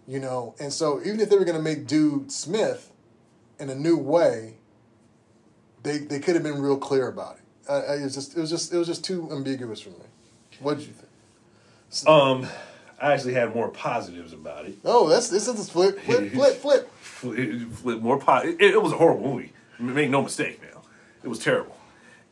you 0.09 0.19
know. 0.21 0.55
And 0.59 0.73
so 0.73 1.01
even 1.01 1.21
if 1.21 1.29
they 1.31 1.37
were 1.37 1.45
going 1.45 1.57
to 1.57 1.63
make 1.63 1.87
Dude 1.87 2.33
Smith 2.33 2.91
in 3.61 3.71
a 3.71 3.75
new 3.75 3.97
way, 3.97 4.55
they 5.83 5.99
they 5.99 6.19
could 6.19 6.35
have 6.35 6.43
been 6.45 6.61
real 6.61 6.77
clear 6.79 7.07
about 7.09 7.37
it. 7.37 7.40
I, 7.71 7.75
I, 7.75 7.95
it 7.97 8.03
was 8.05 8.15
just 8.15 8.37
it 8.37 8.41
was 8.41 8.51
just 8.51 8.73
it 8.73 8.77
was 8.79 8.87
just 8.89 9.05
too 9.05 9.29
ambiguous 9.33 9.81
for 9.81 9.91
me. 9.91 9.97
What 10.61 10.79
did 10.79 10.87
you 10.89 10.93
think? 10.95 12.09
um, 12.09 12.47
I 13.01 13.15
actually 13.15 13.35
had 13.35 13.55
more 13.55 13.69
positives 13.69 14.33
about 14.33 14.67
it. 14.67 14.75
Oh, 14.85 15.09
that's 15.09 15.29
this 15.29 15.49
is 15.49 15.69
a 15.69 15.71
flip 15.71 16.01
flip 16.01 16.33
flip 16.33 16.55
flip. 16.57 16.91
Flip, 17.01 17.71
flip 17.73 18.01
more 18.01 18.19
po- 18.19 18.43
it, 18.43 18.61
it 18.61 18.83
was 18.83 18.93
a 18.93 18.97
horrible 18.97 19.35
movie. 19.35 19.53
Make 19.79 20.11
no 20.11 20.23
mistake, 20.23 20.61
now. 20.63 20.83
It 21.23 21.29
was 21.29 21.39
terrible. 21.39 21.77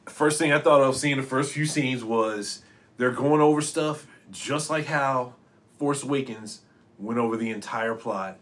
First 0.07 0.39
thing 0.39 0.53
I 0.53 0.59
thought 0.59 0.81
of 0.83 0.97
seeing 0.97 1.17
the 1.19 1.23
first 1.23 1.53
few 1.53 1.67
scenes 1.67 2.03
was 2.05 2.63
they're 2.97 3.11
going 3.11 3.41
over 3.41 3.61
stuff 3.61 4.07
just 4.31 4.71
like 4.71 4.87
how 4.87 5.35
Force 5.79 6.03
Awakens 6.03 6.61
went 6.99 7.19
over 7.19 7.37
the 7.37 7.51
entire 7.51 7.95
plot 7.95 8.39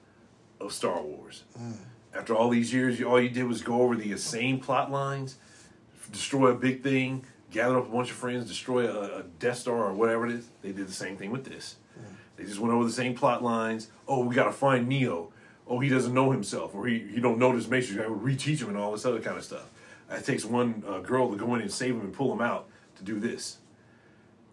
of 0.60 0.72
Star 0.72 1.00
Wars. 1.02 1.44
After 2.14 2.34
all 2.34 2.48
these 2.48 2.72
years, 2.72 2.98
you- 3.00 3.08
all 3.08 3.20
you 3.20 3.28
did 3.28 3.44
was 3.46 3.62
go 3.62 3.82
over 3.82 3.94
the 3.96 4.16
same 4.16 4.58
plot 4.60 4.90
lines, 4.90 5.36
destroy 6.12 6.48
a 6.48 6.54
big 6.54 6.82
thing, 6.82 7.24
gather 7.50 7.78
up 7.78 7.88
a 7.88 7.92
bunch 7.92 8.10
of 8.10 8.16
friends, 8.16 8.46
destroy 8.48 8.86
a, 8.86 9.20
a 9.20 9.22
Death 9.38 9.58
Star 9.58 9.84
or 9.84 9.92
whatever 9.92 10.26
it 10.26 10.32
is. 10.32 10.48
They 10.62 10.72
did 10.72 10.88
the 10.88 10.92
same 10.92 11.16
thing 11.16 11.30
with 11.30 11.44
this. 11.44 11.76
They 12.36 12.44
just 12.44 12.60
went 12.60 12.74
over 12.74 12.84
the 12.84 12.92
same 12.92 13.14
plot 13.14 13.42
lines. 13.42 13.88
Oh, 14.06 14.24
we 14.24 14.34
gotta 14.34 14.52
find 14.52 14.86
Neo. 14.88 15.32
Oh, 15.66 15.80
he 15.80 15.88
doesn't 15.88 16.12
know 16.12 16.30
himself, 16.30 16.74
or 16.74 16.86
he, 16.86 16.98
he 16.98 17.20
don't 17.20 17.38
know 17.38 17.56
this 17.56 17.66
matrix. 17.66 17.90
You 17.90 17.96
gotta 17.96 18.10
reteach 18.10 18.60
him 18.60 18.68
and 18.68 18.76
all 18.76 18.92
this 18.92 19.04
other 19.06 19.20
kind 19.20 19.36
of 19.36 19.44
stuff. 19.44 19.70
It 20.10 20.24
takes 20.24 20.44
one 20.44 20.84
uh, 20.86 20.98
girl 21.00 21.30
to 21.30 21.36
go 21.36 21.54
in 21.54 21.62
and 21.62 21.72
save 21.72 21.94
him 21.94 22.02
and 22.02 22.12
pull 22.12 22.32
him 22.32 22.40
out 22.40 22.68
to 22.96 23.02
do 23.02 23.18
this. 23.18 23.58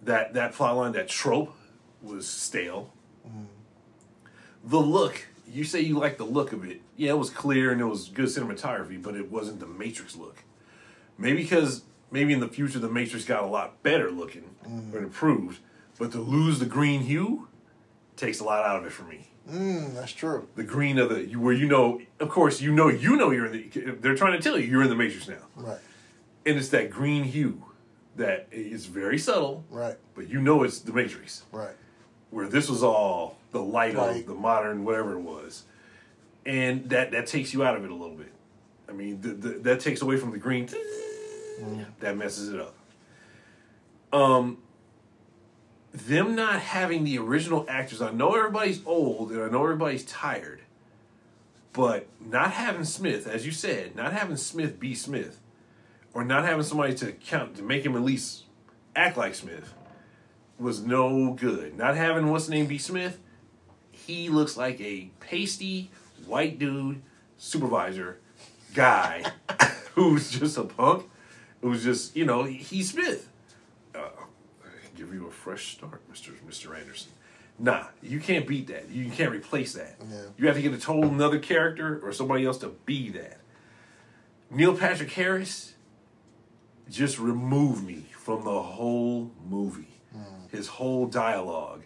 That 0.02 0.34
that 0.34 0.54
plot 0.54 0.76
line, 0.78 0.94
that 0.94 1.08
trope, 1.08 1.54
was 2.02 2.28
stale. 2.28 2.92
The 4.64 4.80
look, 4.80 5.28
you 5.48 5.64
say 5.64 5.82
you 5.82 6.00
like 6.00 6.18
the 6.18 6.24
look 6.24 6.54
of 6.54 6.64
it. 6.64 6.82
Yeah, 6.96 7.12
it 7.12 7.18
was 7.18 7.30
clear 7.30 7.72
and 7.72 7.82
it 7.82 7.86
was 7.86 8.08
good 8.10 8.28
cinematography, 8.28 9.02
but 9.02 9.16
it 9.16 9.30
wasn't 9.30 9.60
the 9.60 9.68
Matrix 9.68 10.16
look. 10.16 10.44
Maybe 11.24 11.42
because 11.42 11.84
maybe 12.12 12.34
in 12.34 12.42
the 12.42 12.50
future 12.50 12.80
the 12.80 12.90
Matrix 12.90 13.24
got 13.26 13.44
a 13.44 13.48
lot 13.48 13.82
better 13.82 14.12
looking 14.12 14.44
or 14.94 15.00
improved, 15.00 15.60
but 15.98 16.12
to 16.12 16.20
lose 16.20 16.60
the 16.60 16.66
green 16.66 17.02
hue 17.02 17.48
takes 18.18 18.40
a 18.42 18.44
lot 18.44 18.66
out 18.66 18.78
of 18.80 18.86
it 18.86 18.92
for 18.92 19.04
me. 19.04 19.30
Mm, 19.50 19.94
that's 19.96 20.12
true. 20.12 20.48
The 20.56 20.64
green 20.64 20.98
of 21.00 21.10
the 21.10 21.36
where 21.38 21.54
you 21.54 21.68
know, 21.68 22.02
of 22.20 22.30
course, 22.30 22.62
you 22.62 22.72
know, 22.74 22.90
you 22.90 23.16
know 23.16 23.32
you're 23.32 23.46
in 23.48 23.52
the. 23.54 23.92
They're 24.02 24.16
trying 24.16 24.34
to 24.34 24.42
tell 24.42 24.58
you 24.60 24.68
you're 24.68 24.84
in 24.84 24.90
the 24.90 24.96
Matrix 24.96 25.28
now, 25.28 25.36
Right, 25.56 25.80
and 26.46 26.58
it's 26.58 26.70
that 26.70 26.90
green 26.90 27.24
hue 27.24 27.64
that 28.18 28.48
is 28.52 28.86
very 28.86 29.18
subtle, 29.18 29.64
right, 29.70 29.96
but 30.16 30.30
you 30.30 30.40
know 30.42 30.64
it's 30.64 30.80
the 30.80 30.94
Matrix 30.94 31.44
right. 31.52 31.76
where 32.32 32.48
this 32.48 32.70
was 32.70 32.84
all 32.84 33.38
the 33.52 33.62
light 33.62 33.96
Right. 33.96 34.18
of 34.22 34.26
the 34.28 34.34
modern 34.34 34.84
whatever 34.86 35.14
it 35.14 35.22
was, 35.22 35.64
and 36.46 36.90
that 36.90 37.12
that 37.12 37.28
takes 37.28 37.54
you 37.54 37.64
out 37.64 37.76
of 37.76 37.84
it 37.84 37.92
a 37.92 37.96
little 37.96 38.16
bit. 38.16 38.32
I 38.88 38.92
mean, 38.92 39.22
the, 39.22 39.30
the, 39.30 39.50
that 39.60 39.80
takes 39.80 40.02
away 40.02 40.18
from 40.18 40.32
the 40.32 40.38
green. 40.38 40.68
That 42.00 42.18
messes 42.18 42.54
it 42.54 42.60
up. 42.60 42.76
Um, 44.12 44.60
them 45.94 46.36
not 46.36 46.60
having 46.60 47.04
the 47.04 47.18
original 47.20 47.66
actors. 47.70 48.02
I 48.02 48.12
know 48.12 48.36
everybody's 48.36 48.82
old 48.86 49.32
and 49.32 49.42
I 49.42 49.50
know 49.50 49.64
everybody's 49.64 50.04
tired, 50.06 50.62
but 51.72 52.08
not 52.20 52.52
having 52.52 52.84
Smith, 52.84 53.28
as 53.28 53.46
you 53.46 53.52
said, 53.52 53.96
not 53.96 54.14
having 54.14 54.38
Smith 54.38 54.80
be 54.80 54.96
Smith, 54.96 55.40
or 56.14 56.24
not 56.24 56.46
having 56.46 56.64
somebody 56.64 56.94
to 56.96 57.12
count 57.12 57.56
to 57.56 57.64
make 57.64 57.86
him 57.86 57.96
at 57.96 58.02
least 58.02 58.44
act 58.96 59.18
like 59.18 59.36
Smith 59.36 59.74
was 60.60 60.82
no 60.82 61.34
good. 61.34 61.78
Not 61.78 61.96
having 61.96 62.30
what's 62.30 62.50
name 62.50 62.68
be 62.68 62.78
Smith, 62.78 63.20
he 63.92 64.30
looks 64.30 64.58
like 64.58 64.80
a 64.82 65.10
pasty 65.20 65.92
white 66.26 66.60
dude 66.60 67.02
supervisor 67.38 68.20
guy 68.74 69.24
who's 69.94 70.32
just 70.32 70.58
a 70.58 70.64
punk, 70.64 71.10
who's 71.64 71.84
just 71.84 72.16
you 72.16 72.26
know 72.26 72.44
he's 72.44 72.92
Smith. 72.92 73.28
Uh, 73.96 74.10
give 74.96 75.12
you 75.14 75.26
a 75.28 75.32
fresh 75.32 75.72
start, 75.76 76.02
Mister 76.10 76.32
Mister 76.46 76.76
Anderson. 76.76 77.12
Nah, 77.58 77.86
you 78.02 78.20
can't 78.20 78.46
beat 78.48 78.68
that. 78.68 78.90
You 78.90 79.10
can't 79.12 79.32
replace 79.32 79.74
that. 79.74 79.96
Yeah. 80.12 80.22
You 80.38 80.48
have 80.48 80.56
to 80.56 80.62
get 80.62 80.74
a 80.74 80.78
total 80.78 81.06
another 81.06 81.40
character 81.40 82.00
or 82.04 82.12
somebody 82.12 82.46
else 82.46 82.58
to 82.60 82.70
be 82.86 83.10
that. 83.12 83.40
Neil 84.52 84.76
Patrick 84.76 85.12
Harris 85.12 85.74
just 86.90 87.18
removed 87.20 87.86
me 87.86 88.06
from 88.18 88.44
the 88.44 88.62
whole 88.62 89.32
movie. 89.50 89.88
His 90.52 90.68
whole 90.68 91.08
dialogue. 91.08 91.82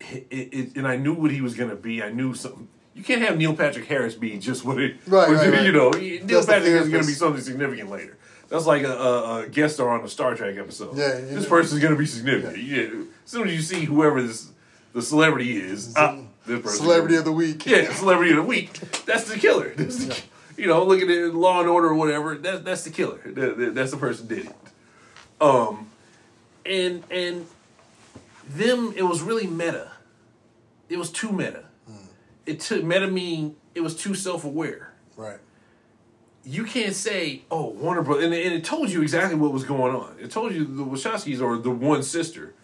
It, 0.00 0.26
it, 0.30 0.48
it- 0.54 0.76
and 0.76 0.86
I 0.86 0.96
knew 0.96 1.12
what 1.12 1.30
he 1.30 1.40
was 1.42 1.54
going 1.54 1.68
to 1.70 1.76
be. 1.76 2.02
I 2.02 2.10
knew 2.10 2.32
something. 2.34 2.68
You 2.94 3.02
can't 3.04 3.20
have 3.22 3.36
Neil 3.36 3.54
Patrick 3.54 3.86
Harris 3.86 4.14
be 4.14 4.38
just 4.38 4.64
what 4.64 4.80
it. 4.80 4.96
Right, 5.06 5.28
what 5.28 5.36
right, 5.36 5.46
you, 5.46 5.52
right. 5.52 5.64
you 5.66 5.72
know, 5.72 5.90
Neil 5.90 6.44
Patrick 6.44 6.68
is 6.72 6.88
going 6.88 7.02
to 7.02 7.06
be 7.06 7.12
something 7.12 7.42
significant 7.42 7.90
later. 7.90 8.16
That's 8.48 8.66
like 8.66 8.82
a, 8.82 8.92
a, 8.92 9.38
a 9.42 9.48
guest 9.48 9.74
star 9.74 9.90
on 9.90 10.04
a 10.04 10.08
Star 10.08 10.34
Trek 10.34 10.56
episode. 10.56 10.96
Yeah, 10.96 11.08
this 11.20 11.44
know. 11.44 11.48
person's 11.48 11.80
going 11.82 11.92
to 11.92 11.98
be 11.98 12.06
significant. 12.06 12.56
Yeah. 12.58 12.82
As 13.24 13.30
soon 13.30 13.46
as 13.48 13.54
you 13.54 13.60
see 13.62 13.84
whoever 13.84 14.22
this 14.22 14.50
the 14.94 15.02
celebrity 15.02 15.58
is, 15.60 15.94
ah, 15.96 16.18
this 16.46 16.62
person 16.62 16.78
Celebrity 16.80 17.14
gonna- 17.14 17.18
of 17.20 17.24
the 17.26 17.32
week. 17.32 17.66
yeah, 17.66 17.92
celebrity 17.92 18.30
of 18.30 18.36
the 18.38 18.42
week. 18.42 18.72
That's 19.04 19.30
the 19.30 19.38
killer. 19.38 19.74
That's 19.76 20.04
the, 20.06 20.22
you 20.56 20.66
know, 20.66 20.82
looking 20.84 21.10
at 21.10 21.34
Law 21.34 21.60
and 21.60 21.68
Order 21.68 21.88
or 21.88 21.94
whatever. 21.94 22.36
That, 22.36 22.64
that's 22.64 22.84
the 22.84 22.90
killer. 22.90 23.20
That, 23.26 23.58
that- 23.58 23.74
that's 23.74 23.90
the 23.90 23.98
person 23.98 24.26
did 24.28 24.46
it. 24.46 24.56
Um, 25.40 25.90
and 26.64 27.04
and 27.10 27.46
them, 28.48 28.94
it 28.96 29.02
was 29.02 29.20
really 29.22 29.46
meta. 29.46 29.92
It 30.88 30.98
was 30.98 31.10
too 31.10 31.30
meta. 31.32 31.64
It 32.46 32.60
took 32.60 32.82
meta 32.82 33.06
meaning 33.08 33.56
it 33.74 33.82
was 33.82 33.94
too 33.94 34.14
self 34.14 34.42
aware. 34.44 34.94
Right. 35.18 35.38
You 36.44 36.64
can't 36.64 36.94
say, 36.94 37.42
"Oh, 37.50 37.68
Warner 37.70 38.02
Bros." 38.02 38.22
And, 38.22 38.32
and 38.32 38.54
it 38.54 38.64
told 38.64 38.90
you 38.90 39.02
exactly 39.02 39.34
what 39.34 39.52
was 39.52 39.64
going 39.64 39.94
on. 39.94 40.16
It 40.20 40.30
told 40.30 40.54
you 40.54 40.64
the 40.64 40.84
Wachowskis 40.84 41.40
or 41.40 41.58
the 41.58 41.70
one 41.70 42.02
sister 42.02 42.54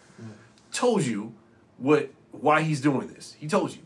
told 0.75 1.03
you 1.05 1.33
what 1.77 2.11
why 2.31 2.61
he's 2.61 2.81
doing 2.81 3.07
this. 3.07 3.35
He 3.39 3.47
told 3.47 3.73
you. 3.73 3.81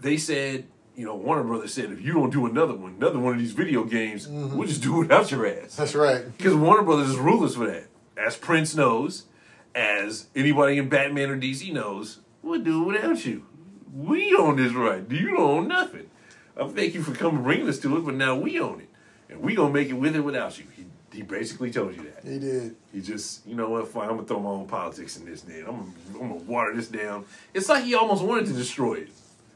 They 0.00 0.16
said, 0.16 0.66
you 0.96 1.04
know, 1.04 1.14
Warner 1.14 1.44
Brothers 1.44 1.74
said, 1.74 1.92
if 1.92 2.00
you 2.00 2.12
don't 2.12 2.30
do 2.30 2.46
another 2.46 2.74
one, 2.74 2.94
another 2.98 3.18
one 3.18 3.34
of 3.34 3.38
these 3.38 3.52
video 3.52 3.84
games, 3.84 4.26
mm-hmm. 4.26 4.56
we'll 4.56 4.66
just 4.66 4.82
do 4.82 4.96
it 4.96 4.98
without 5.00 5.30
your 5.30 5.46
ass. 5.46 5.76
That's 5.76 5.94
right. 5.94 6.24
Because 6.36 6.54
Warner 6.54 6.82
Brothers 6.82 7.10
is 7.10 7.16
ruthless 7.16 7.54
for 7.54 7.66
that. 7.66 7.86
As 8.16 8.36
Prince 8.36 8.74
knows, 8.74 9.26
as 9.74 10.26
anybody 10.34 10.78
in 10.78 10.88
Batman 10.88 11.30
or 11.30 11.38
DC 11.38 11.72
knows, 11.72 12.18
we'll 12.42 12.60
do 12.60 12.82
it 12.82 12.94
without 12.94 13.24
you. 13.24 13.46
We 13.94 14.34
own 14.34 14.56
this 14.56 14.72
right. 14.72 15.08
You 15.08 15.36
don't 15.36 15.40
own 15.40 15.68
nothing. 15.68 16.10
I 16.58 16.66
thank 16.68 16.94
you 16.94 17.02
for 17.02 17.14
coming 17.14 17.42
bringing 17.42 17.68
us 17.68 17.78
to 17.80 17.96
it, 17.96 18.04
but 18.04 18.14
now 18.14 18.36
we 18.36 18.60
own 18.60 18.80
it. 18.80 18.88
And 19.28 19.40
we 19.40 19.54
gonna 19.54 19.72
make 19.72 19.88
it 19.88 19.94
with 19.94 20.14
or 20.16 20.22
without 20.22 20.58
you. 20.58 20.64
He, 20.76 20.84
he 21.12 21.22
basically 21.22 21.70
told 21.70 21.96
you 21.96 22.02
that. 22.04 22.24
He 22.24 22.38
did. 22.38 22.76
He 22.92 23.00
just, 23.00 23.46
you 23.46 23.54
know 23.54 23.70
what, 23.70 23.88
fine, 23.88 24.08
I'm 24.08 24.16
gonna 24.16 24.26
throw 24.26 24.40
my 24.40 24.50
own 24.50 24.66
politics 24.66 25.16
in 25.16 25.24
this, 25.24 25.46
man. 25.46 25.60
I'm 25.60 25.76
gonna, 25.76 25.92
I'm 26.14 26.28
gonna 26.28 26.34
water 26.44 26.74
this 26.74 26.88
down. 26.88 27.24
It's 27.54 27.68
like 27.68 27.84
he 27.84 27.94
almost 27.94 28.22
wanted 28.22 28.46
to 28.46 28.52
destroy 28.52 28.94
it. 28.94 29.10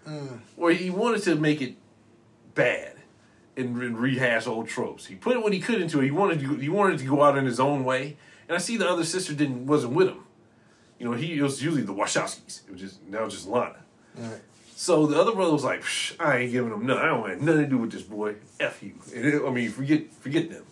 Mm. 0.06 0.38
Or 0.56 0.70
he 0.70 0.90
wanted 0.90 1.22
to 1.24 1.34
make 1.34 1.60
it 1.60 1.74
bad 2.54 2.94
and, 3.56 3.80
and 3.82 3.98
rehash 3.98 4.46
old 4.46 4.68
tropes. 4.68 5.06
He 5.06 5.14
put 5.14 5.42
what 5.42 5.52
he 5.52 5.60
could 5.60 5.80
into 5.80 6.00
it. 6.00 6.04
He 6.04 6.10
wanted 6.10 6.40
to, 6.40 6.54
he 6.56 6.68
wanted 6.68 6.98
to 6.98 7.04
go 7.04 7.22
out 7.22 7.36
in 7.36 7.44
his 7.44 7.60
own 7.60 7.84
way. 7.84 8.16
And 8.48 8.56
I 8.56 8.58
see 8.58 8.76
the 8.76 8.88
other 8.88 9.04
sister 9.04 9.34
didn't 9.34 9.66
wasn't 9.66 9.94
with 9.94 10.08
him. 10.08 10.24
You 10.98 11.06
know, 11.06 11.12
he 11.12 11.38
it 11.38 11.42
was 11.42 11.62
usually 11.62 11.82
the 11.82 11.94
Wachowskis. 11.94 12.66
It 12.66 12.72
was 12.72 12.80
just 12.80 13.02
now 13.02 13.24
it's 13.24 13.34
just 13.34 13.48
Lana. 13.48 13.76
Right. 14.14 14.40
So 14.78 15.06
the 15.06 15.18
other 15.18 15.32
brother 15.32 15.52
was 15.54 15.64
like, 15.64 15.82
I 16.20 16.36
ain't 16.36 16.52
giving 16.52 16.70
him 16.70 16.84
nothing. 16.84 17.02
I 17.02 17.06
don't 17.06 17.30
have 17.30 17.40
nothing 17.40 17.62
to 17.62 17.66
do 17.66 17.78
with 17.78 17.92
this 17.92 18.02
boy. 18.02 18.34
F 18.60 18.82
you. 18.82 18.92
And 19.14 19.24
it- 19.24 19.42
I 19.42 19.50
mean, 19.50 19.70
forget 19.70 20.12
forget 20.20 20.50
them. 20.50 20.64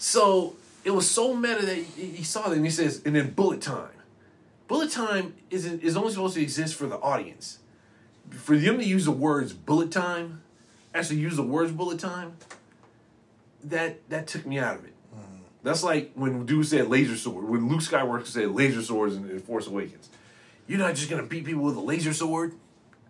So 0.00 0.56
it 0.82 0.90
was 0.90 1.08
so 1.08 1.34
meta 1.34 1.64
that 1.64 1.76
he, 1.76 2.06
he 2.06 2.24
saw 2.24 2.50
and 2.50 2.64
he 2.64 2.70
says, 2.72 3.00
and 3.06 3.14
then 3.14 3.30
bullet 3.30 3.60
time. 3.60 3.90
Bullet 4.66 4.90
time 4.90 5.34
isn't 5.50 5.84
is 5.84 5.96
only 5.96 6.10
supposed 6.10 6.34
to 6.34 6.42
exist 6.42 6.74
for 6.74 6.86
the 6.86 6.98
audience. 6.98 7.58
For 8.30 8.56
them 8.56 8.78
to 8.78 8.84
use 8.84 9.04
the 9.04 9.12
words 9.12 9.52
bullet 9.52 9.92
time, 9.92 10.42
actually 10.92 11.20
use 11.20 11.36
the 11.36 11.44
words 11.44 11.70
bullet 11.70 12.00
time, 12.00 12.36
that 13.62 14.00
that 14.10 14.26
took 14.26 14.46
me 14.46 14.58
out 14.58 14.78
of 14.78 14.84
it. 14.84 14.90
That's 15.62 15.84
like 15.84 16.10
when 16.14 16.44
dude 16.44 16.66
said 16.66 16.88
laser 16.88 17.16
sword. 17.16 17.48
When 17.48 17.68
Luke 17.68 17.82
Skywalker 17.82 18.26
said 18.26 18.50
laser 18.50 18.82
swords 18.82 19.14
in, 19.14 19.30
in 19.30 19.38
Force 19.38 19.68
Awakens. 19.68 20.10
You're 20.66 20.80
not 20.80 20.96
just 20.96 21.08
gonna 21.08 21.22
beat 21.22 21.44
people 21.44 21.62
with 21.62 21.76
a 21.76 21.80
laser 21.80 22.12
sword. 22.12 22.54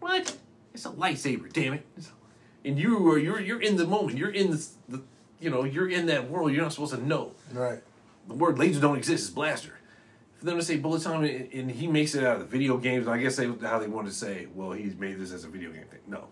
What? 0.05 0.36
It's 0.74 0.85
a 0.85 0.90
lightsaber, 0.90 1.51
damn 1.51 1.72
it. 1.72 1.86
And 2.62 2.78
you 2.78 3.10
are 3.10 3.18
you're 3.18 3.40
you're 3.40 3.62
in 3.62 3.78
the 3.78 3.86
moment. 3.86 4.18
You're 4.18 4.28
in 4.28 4.51
the, 4.51 4.66
the 4.86 5.02
you 5.40 5.48
know 5.48 5.64
you're 5.64 5.89
in 5.89 6.05
that 6.06 6.31
world. 6.31 6.52
You're 6.52 6.60
not 6.60 6.74
supposed 6.74 6.94
to 6.94 7.02
know. 7.02 7.32
Right. 7.55 7.82
The 8.28 8.35
word 8.35 8.59
laser 8.59 8.82
don't 8.82 8.98
exist. 8.98 9.24
It's 9.24 9.32
blaster. 9.32 9.78
For 10.36 10.44
them 10.44 10.59
to 10.59 10.62
say 10.62 10.76
bullet 10.76 11.02
time 11.02 11.24
and, 11.24 11.51
and 11.55 11.70
he 11.70 11.86
makes 11.86 12.14
it 12.14 12.22
out 12.22 12.35
of 12.35 12.40
the 12.40 12.47
video 12.47 12.76
games. 12.76 13.09
I 13.09 13.16
guess 13.16 13.36
they 13.36 13.47
how 13.47 13.78
they 13.78 13.86
wanted 13.86 14.10
to 14.10 14.14
say. 14.14 14.47
Well, 14.55 14.72
he's 14.72 14.94
made 14.94 15.18
this 15.18 15.32
as 15.32 15.44
a 15.44 15.48
video 15.48 15.72
game 15.72 15.86
thing. 15.90 16.01
No. 16.06 16.26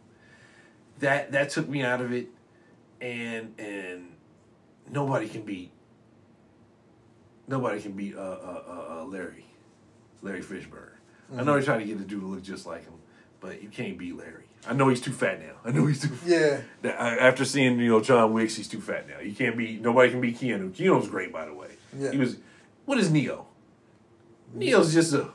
That 0.99 1.32
that 1.32 1.49
took 1.49 1.66
me 1.66 1.82
out 1.82 2.03
of 2.03 2.12
it, 2.12 2.28
and 3.01 3.59
and 3.59 4.09
nobody 4.90 5.28
can 5.28 5.44
beat. 5.44 5.70
Nobody 7.49 7.81
can 7.81 7.93
beat 7.93 8.16
uh, 8.16 8.20
uh, 8.20 8.62
uh, 8.69 9.01
uh, 9.01 9.05
Larry, 9.07 9.47
Larry 10.20 10.43
Fishburne. 10.43 10.90
I 11.35 11.43
know 11.43 11.57
he's 11.57 11.65
trying 11.65 11.81
to 11.81 11.86
get 11.86 11.97
the 11.97 12.05
dude 12.05 12.20
to 12.20 12.27
look 12.27 12.43
just 12.43 12.66
like 12.66 12.85
him, 12.85 12.93
but 13.43 13.62
you 13.62 13.69
can't 13.69 13.98
beat 13.98 14.16
Larry. 14.16 14.44
I 14.66 14.73
know 14.73 14.89
he's 14.89 15.01
too 15.01 15.12
fat 15.12 15.40
now. 15.40 15.55
I 15.64 15.73
know 15.73 15.86
he's 15.86 16.01
too. 16.01 16.16
Yeah. 16.24 16.60
After 16.89 17.44
seeing 17.44 17.78
you 17.81 17.90
know 17.90 18.01
John 18.01 18.32
Wicks, 18.32 18.55
he's 18.56 18.69
too 18.69 18.81
fat 18.81 19.09
now. 19.09 19.19
You 19.19 19.35
can't 19.35 19.56
be 19.56 19.77
nobody 19.77 20.10
can 20.10 20.20
be 20.20 20.32
Keanu. 20.32 20.70
Keanu's 20.70 21.09
great 21.09 21.32
by 21.32 21.44
the 21.44 21.52
way. 21.52 21.69
Yeah. 21.98 22.12
He 22.12 22.19
was. 22.19 22.36
What 22.86 22.98
is 22.98 23.10
Neo? 23.10 23.47
Neo's 24.55 24.94
just 24.94 25.12
a. 25.12 25.28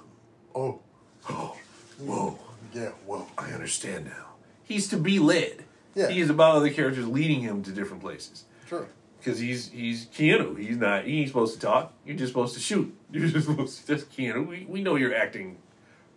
Oh. 0.56 0.80
Oh, 1.30 1.58
whoa! 2.00 2.40
Yeah. 2.74 2.92
Whoa. 3.06 3.28
I 3.38 3.52
understand 3.52 4.06
now. 4.06 4.28
He's 4.64 4.88
to 4.90 4.98
be 4.98 5.20
led. 5.20 5.66
Yeah. 5.94 6.08
He's 6.10 6.30
about 6.30 6.56
other 6.56 6.70
characters 6.70 7.06
leading 7.06 7.42
him 7.42 7.64
to 7.64 7.72
different 7.72 8.02
places. 8.02 8.46
Sure. 8.70 8.88
Because 9.20 9.40
he's 9.40 9.70
he's 9.72 10.06
Keanu. 10.06 10.58
He's 10.58 10.78
not. 10.78 11.04
He 11.04 11.20
ain't 11.20 11.28
supposed 11.28 11.56
to 11.56 11.60
talk. 11.60 11.92
You're 12.06 12.16
just 12.16 12.30
supposed 12.32 12.54
to 12.54 12.62
shoot. 12.62 12.96
You're 13.12 13.28
just 13.28 13.48
supposed 13.48 13.82
to. 13.82 13.88
That's 13.88 14.04
Keanu. 14.06 14.48
We 14.48 14.66
we 14.70 14.82
know 14.82 14.96
your 14.96 15.14
acting 15.14 15.58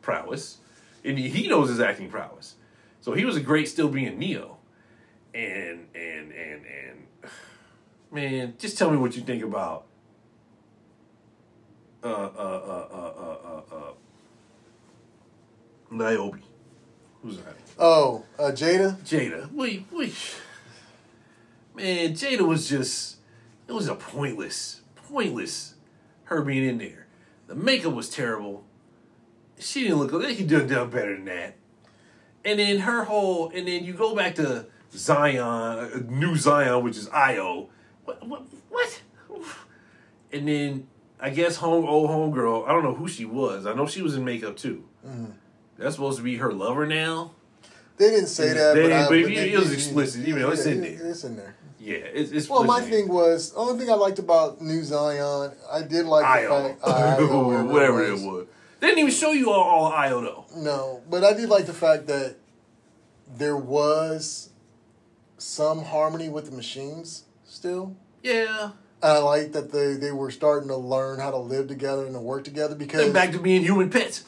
prowess, 0.01 0.59
and 1.05 1.19
he, 1.19 1.49
knows 1.49 1.69
his 1.69 1.81
acting 1.81 2.11
prowess. 2.11 2.57
So 3.01 3.13
he 3.13 3.25
was 3.25 3.37
a 3.37 3.41
great 3.41 3.69
still 3.69 3.89
being 3.89 4.19
Neo, 4.19 4.59
and 5.35 5.87
and 5.95 6.33
and 6.33 6.65
and 6.67 7.07
man, 8.11 8.55
just 8.59 8.77
tell 8.79 8.91
me 8.91 8.97
what 8.97 9.17
you 9.17 9.23
think 9.23 9.43
about. 9.43 9.87
Uh 12.03 12.07
uh 12.07 12.13
uh 12.13 12.87
uh 12.93 13.13
uh 13.19 13.37
uh. 13.45 13.77
uh 13.77 13.93
Niobe. 15.91 16.41
Who's 17.23 17.37
that? 17.39 17.57
Oh, 17.79 18.25
uh, 18.39 18.53
Jada. 18.53 18.97
Jada. 19.03 19.53
We 19.53 19.87
we 19.93 20.13
man, 21.75 22.15
Jada 22.15 22.47
was 22.47 22.69
just 22.69 23.17
it 23.69 23.73
was 23.73 23.89
a 23.89 23.95
pointless, 23.95 24.81
pointless 24.95 25.75
her 26.25 26.43
being 26.43 26.65
in 26.65 26.79
there. 26.79 27.07
The 27.49 27.55
makeup 27.55 27.93
was 27.93 28.09
terrible. 28.09 28.65
She 29.61 29.83
didn't 29.85 29.99
look 29.99 30.23
they 30.23 30.35
could 30.35 30.49
do 30.49 30.67
done 30.67 30.91
better 30.91 31.15
than 31.15 31.27
that. 31.27 31.57
And 32.45 32.59
then 32.59 32.79
her 32.81 33.05
whole 33.05 33.51
and 33.51 33.69
then 33.69 33.85
you 33.85 33.93
go 33.93 34.15
back 34.15 34.35
to 34.37 34.67
Zion, 34.93 35.39
uh, 35.39 36.01
new 36.09 36.37
Zion, 36.37 36.83
which 36.83 36.97
is 36.97 37.09
Io. 37.11 37.69
What 38.05 38.27
what 38.27 38.43
what? 38.69 39.03
And 40.33 40.49
then 40.49 40.87
I 41.21 41.31
guess 41.31 41.57
home 41.57 41.85
old 41.85 42.11
homegirl, 42.11 42.67
I 42.67 42.73
don't 42.73 42.83
know 42.83 42.95
who 42.95 43.09
she 43.09 43.25
was. 43.25 43.67
I 43.67 43.75
know 43.75 43.87
she 43.87 44.03
was 44.03 44.17
in 44.17 44.25
makeup 44.25 44.57
too. 44.57 44.85
That's 45.79 45.95
supposed 45.95 46.19
to 46.19 46.25
be 46.25 46.37
her 46.37 46.53
lover 46.53 46.87
now. 46.87 47.33
They 47.97 48.11
didn't 48.11 48.29
say 48.29 48.55
that, 48.55 48.75
They- 48.75 48.83
but, 48.85 48.93
I, 48.93 49.09
but 49.09 49.19
it- 49.19 49.31
it 49.53 49.59
was 49.59 49.73
explicit, 49.73 50.27
even 50.27 50.41
though 50.43 50.51
it's 50.51 50.65
in 50.65 50.81
there. 50.81 51.07
It's 51.11 51.25
in 51.25 51.37
there. 51.37 51.55
Yeah, 51.79 51.97
it's, 51.97 52.31
it's 52.31 52.49
Well, 52.49 52.65
my 52.65 52.81
thing 52.83 53.09
was, 53.09 53.53
the 53.53 53.59
only 53.59 53.79
thing 53.79 53.91
I 53.91 53.95
liked 53.95 54.19
about 54.19 54.61
New 54.61 54.83
Zion, 54.85 55.53
I 55.71 55.83
did 55.83 56.05
like 56.07 56.23
the 56.23 56.29
Io, 56.49 56.69
fact, 56.69 56.81
uh, 56.83 57.17
Io, 57.21 57.65
whatever 57.65 58.05
it 58.05 58.13
was. 58.21 58.47
They 58.81 58.87
didn't 58.89 59.01
even 59.01 59.13
show 59.13 59.33
you 59.33 59.51
all, 59.51 59.63
all 59.63 59.93
Io 59.93 60.21
though. 60.23 60.45
No, 60.57 61.03
but 61.09 61.23
I 61.23 61.35
did 61.35 61.49
like 61.49 61.67
the 61.67 61.75
fact 61.75 62.07
that 62.07 62.37
there 63.37 63.57
was 63.57 64.51
some 65.39 65.85
harmony 65.85 66.29
with 66.29 66.47
the 66.51 66.57
machines 66.57 67.25
still. 67.45 67.95
Yeah, 68.23 68.73
And 69.03 69.13
I 69.13 69.19
like 69.19 69.53
that 69.53 69.73
they, 69.73 69.95
they 69.95 70.13
were 70.13 70.31
starting 70.31 70.69
to 70.69 70.77
learn 70.77 71.21
how 71.21 71.31
to 71.31 71.39
live 71.39 71.69
together 71.69 72.05
and 72.05 72.15
to 72.15 72.21
work 72.21 72.45
together 72.45 72.75
because 72.75 73.01
they're 73.01 73.13
back 73.13 73.33
to 73.33 73.39
being 73.39 73.63
human 73.63 73.89
pets. 73.89 74.25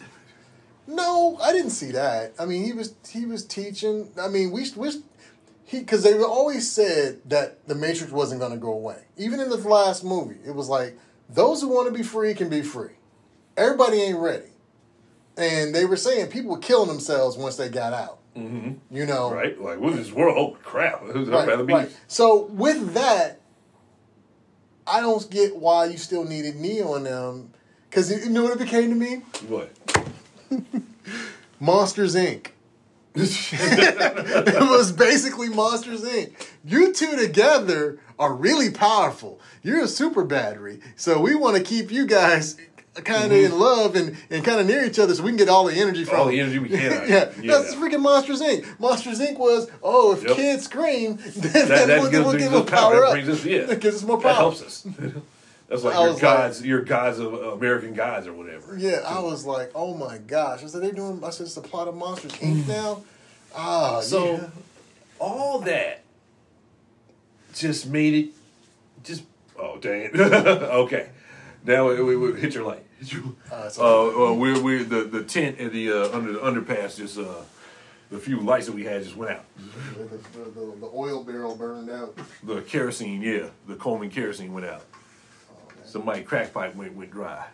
No, 0.87 1.39
I 1.43 1.53
didn't 1.53 1.71
see 1.71 1.93
that. 1.93 2.35
I 2.39 2.47
mean, 2.47 2.65
he 2.65 2.73
was 2.73 2.95
he 3.09 3.27
was 3.27 3.45
teaching. 3.45 4.11
I 4.21 4.29
mean, 4.29 4.51
we 4.51 4.67
we 4.77 4.91
he 5.65 5.81
because 5.81 6.03
they 6.03 6.19
always 6.23 6.71
said 6.71 7.21
that 7.27 7.67
the 7.69 7.75
Matrix 7.75 8.13
wasn't 8.13 8.41
going 8.41 8.53
to 8.53 8.59
go 8.59 8.73
away. 8.73 9.05
Even 9.17 9.41
in 9.41 9.49
the 9.49 9.57
last 9.57 10.05
movie, 10.05 10.39
it 10.47 10.55
was 10.55 10.69
like 10.69 10.99
those 11.29 11.61
who 11.61 11.69
want 11.69 11.93
to 11.93 11.97
be 11.97 12.03
free 12.03 12.35
can 12.35 12.49
be 12.49 12.63
free. 12.63 12.93
Everybody 13.57 14.01
ain't 14.03 14.19
ready, 14.19 14.47
and 15.37 15.75
they 15.75 15.85
were 15.85 15.97
saying 15.97 16.29
people 16.29 16.51
were 16.53 16.59
killing 16.59 16.89
themselves 16.89 17.37
once 17.37 17.57
they 17.57 17.69
got 17.69 17.93
out. 17.93 18.19
Mm-hmm. 18.37 18.73
You 18.97 19.05
know, 19.07 19.33
Right? 19.33 19.61
Like, 19.61 19.79
with 19.79 19.97
this 19.97 20.11
world, 20.11 20.37
oh 20.39 20.59
crap! 20.63 21.03
I'd 21.03 21.29
Right, 21.29 21.49
rather 21.49 21.65
be. 21.65 21.75
right. 21.75 21.91
So 22.09 22.45
with 22.47 22.95
that, 22.95 23.41
I 24.87 25.01
don't 25.01 25.29
get 25.31 25.57
why 25.57 25.87
you 25.87 25.99
still 25.99 26.25
needed 26.25 26.57
Neo 26.57 26.95
in 26.95 27.05
them. 27.05 27.53
Because 27.91 28.11
you 28.11 28.31
know 28.31 28.43
what 28.45 28.53
it 28.55 28.59
became 28.59 28.89
to 28.89 28.97
me? 28.97 29.17
What? 29.49 29.71
Monsters 31.61 32.15
Inc. 32.15 32.49
it 33.15 34.61
was 34.71 34.91
basically 34.93 35.51
Monsters 35.51 36.03
Inc. 36.03 36.33
You 36.65 36.93
two 36.95 37.17
together 37.17 37.99
are 38.19 38.33
really 38.33 38.71
powerful. 38.71 39.39
You're 39.63 39.83
a 39.85 39.89
super 39.89 40.25
battery. 40.25 40.81
So 40.97 41.21
we 41.21 41.35
want 41.35 41.59
to 41.59 41.63
keep 41.63 41.91
you 41.93 42.07
guys 42.07 42.57
kind 43.01 43.33
of 43.33 43.39
in 43.39 43.59
love 43.59 43.97
and, 43.97 44.17
and 44.29 44.45
kind 44.45 44.61
of 44.61 44.67
near 44.67 44.85
each 44.85 44.99
other 44.99 45.15
so 45.15 45.23
we 45.23 45.31
can 45.31 45.39
get 45.39 45.49
all 45.49 45.65
the 45.65 45.73
energy 45.75 46.05
from 46.05 46.13
Mm-hmm. 46.15 46.21
All 46.23 46.29
the 46.29 46.41
energy 46.41 46.59
we 46.59 46.69
can 46.71 46.79
yeah. 47.09 47.31
Yeah. 47.41 47.53
that's 47.57 47.75
freaking 47.75 48.03
Monsters 48.03 48.43
Inc. 48.43 48.79
Monsters 48.79 49.19
Inc. 49.21 49.39
was, 49.39 49.71
oh, 49.83 50.13
if 50.13 50.23
Yep. 50.25 50.37
kids 50.37 50.65
scream, 50.65 51.17
then, 51.37 51.53
That, 51.53 51.69
then 51.69 51.89
that 51.89 52.01
we'll, 52.03 52.11
gives, 52.11 52.25
we'll 52.27 52.39
give 52.39 52.53
us 52.53 52.65
them 52.65 52.67
power. 52.67 52.93
power 52.93 53.01
That 53.01 53.07
up. 53.07 53.13
brings 53.13 53.29
us, 53.31 53.45
yeah. 53.45 53.63
That 53.67 53.81
gives 53.81 53.97
us 53.97 54.03
more 54.03 54.17
power 54.21 54.33
That 54.33 54.37
helps 54.37 54.63
us. 54.63 54.87
That's 55.69 55.85
like 55.85 55.95
I 55.97 56.01
your 56.03 56.07
was 56.13 56.15
like- 56.17 56.23
gods, 56.23 56.67
your 56.67 56.81
gods 56.83 57.19
of 57.19 57.33
uh, 57.33 57.39
American 57.53 57.95
gods 57.95 58.27
or 58.27 58.35
whatever. 58.35 58.77
Yeah, 58.77 59.01
I 59.07 59.21
was 59.21 59.47
like, 59.47 59.71
oh 59.75 59.95
my 59.95 60.19
gosh. 60.19 60.63
I 60.63 60.67
said, 60.67 60.83
they're 60.83 60.93
doing, 60.93 61.23
I 61.25 61.31
said, 61.31 61.47
it's 61.47 61.55
the 61.55 61.63
plot 61.63 61.89
of 61.89 61.95
Monsters 61.97 62.33
Inc. 62.33 62.69
now? 62.69 63.03
Ah, 63.57 64.01
So, 64.03 64.33
yeah. 64.35 64.47
all 65.19 65.61
that 65.61 66.03
just 67.55 67.87
made 67.87 68.15
it 68.15 68.31
just 69.05 69.23
oh 69.59 69.77
dang 69.79 70.03
it 70.03 70.15
okay 70.19 71.11
now 71.65 71.89
we, 71.89 72.03
we, 72.03 72.17
we 72.17 72.41
hit 72.41 72.55
your 72.55 72.65
light 72.65 72.85
hit 72.99 73.13
your, 73.13 73.23
Uh, 73.51 73.65
it's 73.67 73.79
uh, 73.79 73.83
uh, 74.31 74.35
we're 74.35 74.61
we're 74.63 74.85
the 74.85 75.05
the 75.05 75.23
tent 75.25 75.59
and 75.59 75.71
the 75.73 75.91
uh, 75.93 76.17
under 76.17 76.33
the 76.33 76.39
underpass 76.41 76.97
just 76.97 77.19
uh 77.19 77.43
the 78.11 78.19
few 78.19 78.41
lights 78.41 78.67
that 78.67 78.75
we 78.75 78.85
had 78.85 79.03
just 79.03 79.17
went 79.17 79.31
out 79.33 79.45
The, 79.97 80.05
the, 80.05 80.51
the, 80.51 80.77
the 80.81 80.91
oil 80.95 81.25
barrel 81.25 81.57
burned 81.57 81.89
out. 81.91 82.17
the 82.43 82.61
kerosene 82.63 83.23
yeah 83.23 83.47
the 83.67 83.75
Coleman 83.77 84.11
kerosene 84.11 84.53
went 84.53 84.67
out 84.67 84.83
Oh, 85.51 85.69
man. 85.77 85.87
somebody 85.87 86.23
crack 86.23 86.53
pipe 86.53 86.75
went 86.75 86.95
went 86.95 87.11
dry 87.11 87.47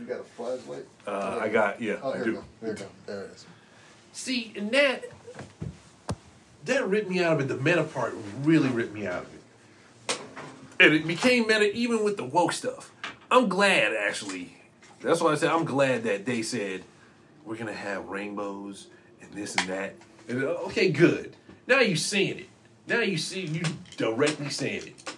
You 0.00 0.04
got 0.06 0.20
a 0.20 0.22
flashlight? 0.22 0.86
uh, 1.06 1.38
I 1.42 1.48
got 1.48 1.80
yeah 1.82 1.96
Oh, 2.02 2.12
I 2.12 2.22
do 2.24 2.32
go. 2.34 2.44
There 2.60 2.70
you 2.70 2.76
go. 2.76 2.86
There 3.06 3.22
it 3.24 3.30
is. 3.32 3.46
See, 4.12 4.52
and 4.56 4.70
that 4.72 5.04
that 6.64 6.86
ripped 6.88 7.08
me 7.10 7.22
out 7.22 7.32
of 7.34 7.40
it. 7.40 7.48
The 7.48 7.56
meta 7.56 7.82
part 7.84 8.14
really 8.42 8.68
ripped 8.68 8.92
me 8.94 9.06
out 9.06 9.22
of 9.24 9.34
it. 9.34 9.37
And 10.80 10.94
it 10.94 11.06
became 11.06 11.48
meta 11.48 11.74
even 11.74 12.04
with 12.04 12.16
the 12.16 12.24
woke 12.24 12.52
stuff. 12.52 12.92
I'm 13.30 13.48
glad 13.48 13.92
actually. 13.94 14.56
That's 15.00 15.20
why 15.20 15.32
I 15.32 15.34
said 15.34 15.50
I'm 15.50 15.64
glad 15.64 16.04
that 16.04 16.24
they 16.24 16.42
said 16.42 16.84
we're 17.44 17.56
gonna 17.56 17.72
have 17.72 18.06
rainbows 18.06 18.88
and 19.20 19.32
this 19.32 19.56
and 19.56 19.68
that. 19.68 19.94
And 20.28 20.44
uh, 20.44 20.48
okay, 20.66 20.90
good. 20.90 21.36
Now 21.66 21.80
you're 21.80 21.96
seeing 21.96 22.38
it. 22.38 22.48
Now 22.86 23.00
you 23.00 23.18
see 23.18 23.46
you 23.46 23.62
directly 23.96 24.50
saying 24.50 24.86
it. 24.86 25.14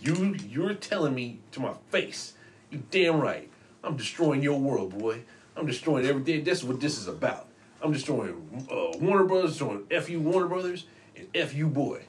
You 0.00 0.34
you're 0.48 0.74
telling 0.74 1.14
me 1.14 1.40
to 1.52 1.60
my 1.60 1.74
face. 1.90 2.32
You 2.70 2.82
damn 2.90 3.20
right. 3.20 3.50
I'm 3.84 3.96
destroying 3.96 4.42
your 4.42 4.58
world, 4.58 4.98
boy. 4.98 5.22
I'm 5.56 5.66
destroying 5.66 6.06
everything. 6.06 6.44
That's 6.44 6.64
what 6.64 6.80
this 6.80 6.98
is 6.98 7.06
about. 7.06 7.48
I'm 7.82 7.92
destroying 7.92 8.66
uh, 8.70 8.96
Warner 8.98 9.24
Brothers, 9.24 9.50
destroying 9.50 9.84
FU 9.88 10.20
Warner 10.20 10.46
Brothers, 10.46 10.86
and 11.16 11.28
FU 11.48 11.66
boy. 11.66 12.02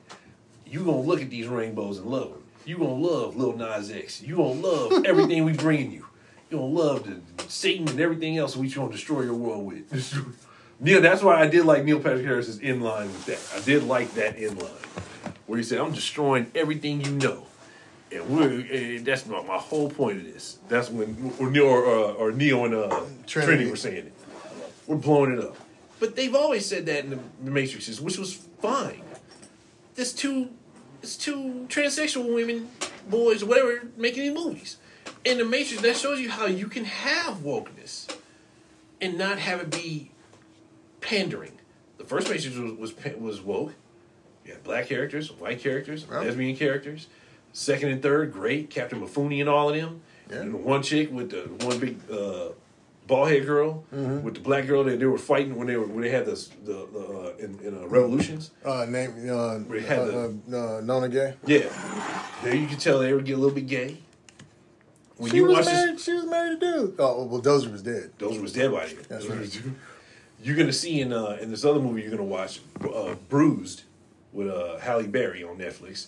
You 0.66 0.86
gonna 0.86 1.02
look 1.02 1.22
at 1.22 1.30
these 1.30 1.48
rainbows 1.48 1.98
and 1.98 2.08
love 2.08 2.30
them. 2.30 2.43
You 2.66 2.78
gonna 2.78 2.94
love 2.94 3.36
Lil 3.36 3.54
Nas 3.54 3.92
X. 3.92 4.22
You 4.22 4.38
gonna 4.38 4.62
love 4.62 5.06
everything 5.06 5.44
we 5.46 5.54
bringing 5.54 5.92
you. 5.92 6.06
You 6.50 6.58
gonna 6.58 6.66
love 6.66 7.06
the 7.06 7.20
Satan 7.50 7.88
and 7.90 8.00
everything 8.00 8.38
else 8.38 8.56
we 8.56 8.70
gonna 8.70 8.92
destroy 8.92 9.22
your 9.22 9.36
world 9.36 9.66
with. 9.66 10.40
Neil, 10.80 11.02
that's 11.02 11.22
why 11.22 11.40
I 11.42 11.48
did 11.48 11.66
like 11.66 11.84
Neil 11.84 12.00
Patrick 12.00 12.26
Harris's 12.26 12.60
in 12.60 12.82
line 12.82 13.08
with 13.08 13.26
that. 13.26 13.60
I 13.60 13.64
did 13.64 13.84
like 13.84 14.14
that 14.16 14.38
in 14.38 14.58
line 14.58 14.70
where 15.48 15.58
he 15.58 15.64
said, 15.64 15.80
"I'm 15.80 15.94
destroying 15.94 16.52
everything 16.56 17.02
you 17.02 17.12
know." 17.12 17.46
And 18.12 18.30
we're 18.30 18.60
and 18.60 19.06
that's 19.06 19.26
my, 19.26 19.42
my 19.44 19.58
whole 19.58 19.90
point 19.90 20.18
of 20.18 20.24
this. 20.26 20.60
That's 20.70 20.90
when 20.90 21.34
or 21.40 21.50
Neil 21.50 21.66
or, 21.66 21.86
uh, 21.86 22.14
or 22.14 22.32
Neo 22.32 22.66
and 22.66 22.74
uh, 22.74 22.88
Trinity. 23.26 23.26
Trinity. 23.28 23.70
were 23.70 23.76
saying 23.76 24.08
it. 24.08 24.14
We're 24.88 24.98
blowing 24.98 25.32
it 25.32 25.40
up. 25.40 25.56
But 26.00 26.16
they've 26.16 26.36
always 26.36 26.66
said 26.66 26.86
that 26.88 27.06
in 27.06 27.12
the, 27.12 27.20
the 27.44 27.52
Matrixes, 27.52 28.02
which 28.02 28.18
was 28.18 28.34
fine. 28.34 29.02
There's 29.96 30.12
two, 30.12 30.50
it's 31.04 31.18
two 31.18 31.68
transsexual 31.68 32.34
women, 32.34 32.70
boys, 33.10 33.44
whatever, 33.44 33.88
making 33.98 34.24
these 34.24 34.34
movies. 34.34 34.78
In 35.26 35.38
the 35.38 35.46
Matrix, 35.46 35.82
that 35.82 35.98
shows 35.98 36.20
you 36.20 36.30
how 36.30 36.46
you 36.46 36.68
can 36.68 36.86
have 36.86 37.40
wokeness 37.40 38.14
and 39.02 39.18
not 39.18 39.38
have 39.38 39.60
it 39.60 39.70
be 39.70 40.12
pandering. 41.02 41.60
The 41.98 42.06
first 42.06 42.30
Matrix 42.30 42.58
was 42.58 42.94
was, 42.94 43.16
was 43.18 43.42
woke. 43.42 43.74
You 44.46 44.54
had 44.54 44.64
black 44.64 44.88
characters, 44.88 45.32
white 45.32 45.60
characters, 45.60 46.08
lesbian 46.10 46.56
characters. 46.56 47.08
Second 47.52 47.90
and 47.90 48.02
third, 48.02 48.34
great. 48.34 48.70
Captain 48.70 49.00
Mifune 49.00 49.40
and 49.40 49.50
all 49.50 49.70
of 49.70 49.76
them. 49.76 50.02
Yeah. 50.30 50.38
And 50.38 50.64
one 50.64 50.82
chick 50.82 51.12
with 51.12 51.30
the 51.30 51.66
one 51.66 51.80
big 51.80 52.00
uh, 52.10 52.50
bald 53.08 53.30
head 53.30 53.46
girl 53.46 53.84
with 53.92 54.34
the 54.36 54.40
black 54.40 54.66
girl 54.68 54.84
that 54.86 55.00
they 55.00 55.06
were 55.06 55.18
fighting 55.18 55.56
when 55.56 55.68
they 55.68 55.76
were 55.78 55.86
when 55.88 56.02
they 56.02 56.10
had 56.10 56.26
this 56.26 56.48
the, 56.64 56.88
the 56.94 57.00
uh, 57.00 57.34
in, 57.38 57.60
in 57.60 57.78
uh, 57.84 57.88
revolutions. 57.88 58.52
Uh, 58.64 58.86
name, 58.86 59.30
uh, 59.30 59.60
We 59.68 59.84
had 59.84 60.00
uh, 60.00 60.30
uh, 60.52 60.78
uh, 60.78 60.82
Nona 60.82 61.10
Gaye. 61.10 61.34
Yeah, 61.46 61.70
there 62.44 62.56
you 62.56 62.68
could 62.68 62.80
tell 62.80 63.00
they 63.00 63.14
would 63.14 63.26
get 63.26 63.34
a 63.34 63.38
little 63.38 63.56
bit 63.56 63.68
gay. 63.68 63.98
When 65.18 65.30
She 65.32 65.38
you 65.38 65.46
was 65.46 65.58
watch 65.58 65.66
married. 65.66 65.96
this, 65.96 66.04
She 66.06 66.14
was 66.14 66.26
married 66.26 66.60
to 66.60 66.72
dude. 66.74 66.96
Oh 67.00 67.26
well, 67.26 67.42
Dozer 67.42 67.72
was 67.72 67.84
dead. 67.84 68.12
those 68.18 68.40
was 68.40 68.54
dead 68.54 68.72
by 68.72 68.86
then. 68.88 68.98
That's 69.10 69.26
right. 69.28 69.62
You're 70.42 70.56
gonna 70.58 70.74
see 70.74 71.00
in 71.02 71.14
uh, 71.14 71.38
in 71.42 71.52
this 71.52 71.64
other 71.64 71.80
movie 71.80 72.02
you're 72.02 72.12
gonna 72.12 72.24
watch, 72.24 72.60
uh, 72.84 73.16
Bruised, 73.30 73.84
with 74.34 74.48
uh, 74.50 74.78
Halle 74.80 75.08
Berry 75.08 75.44
on 75.44 75.58
Netflix. 75.58 76.08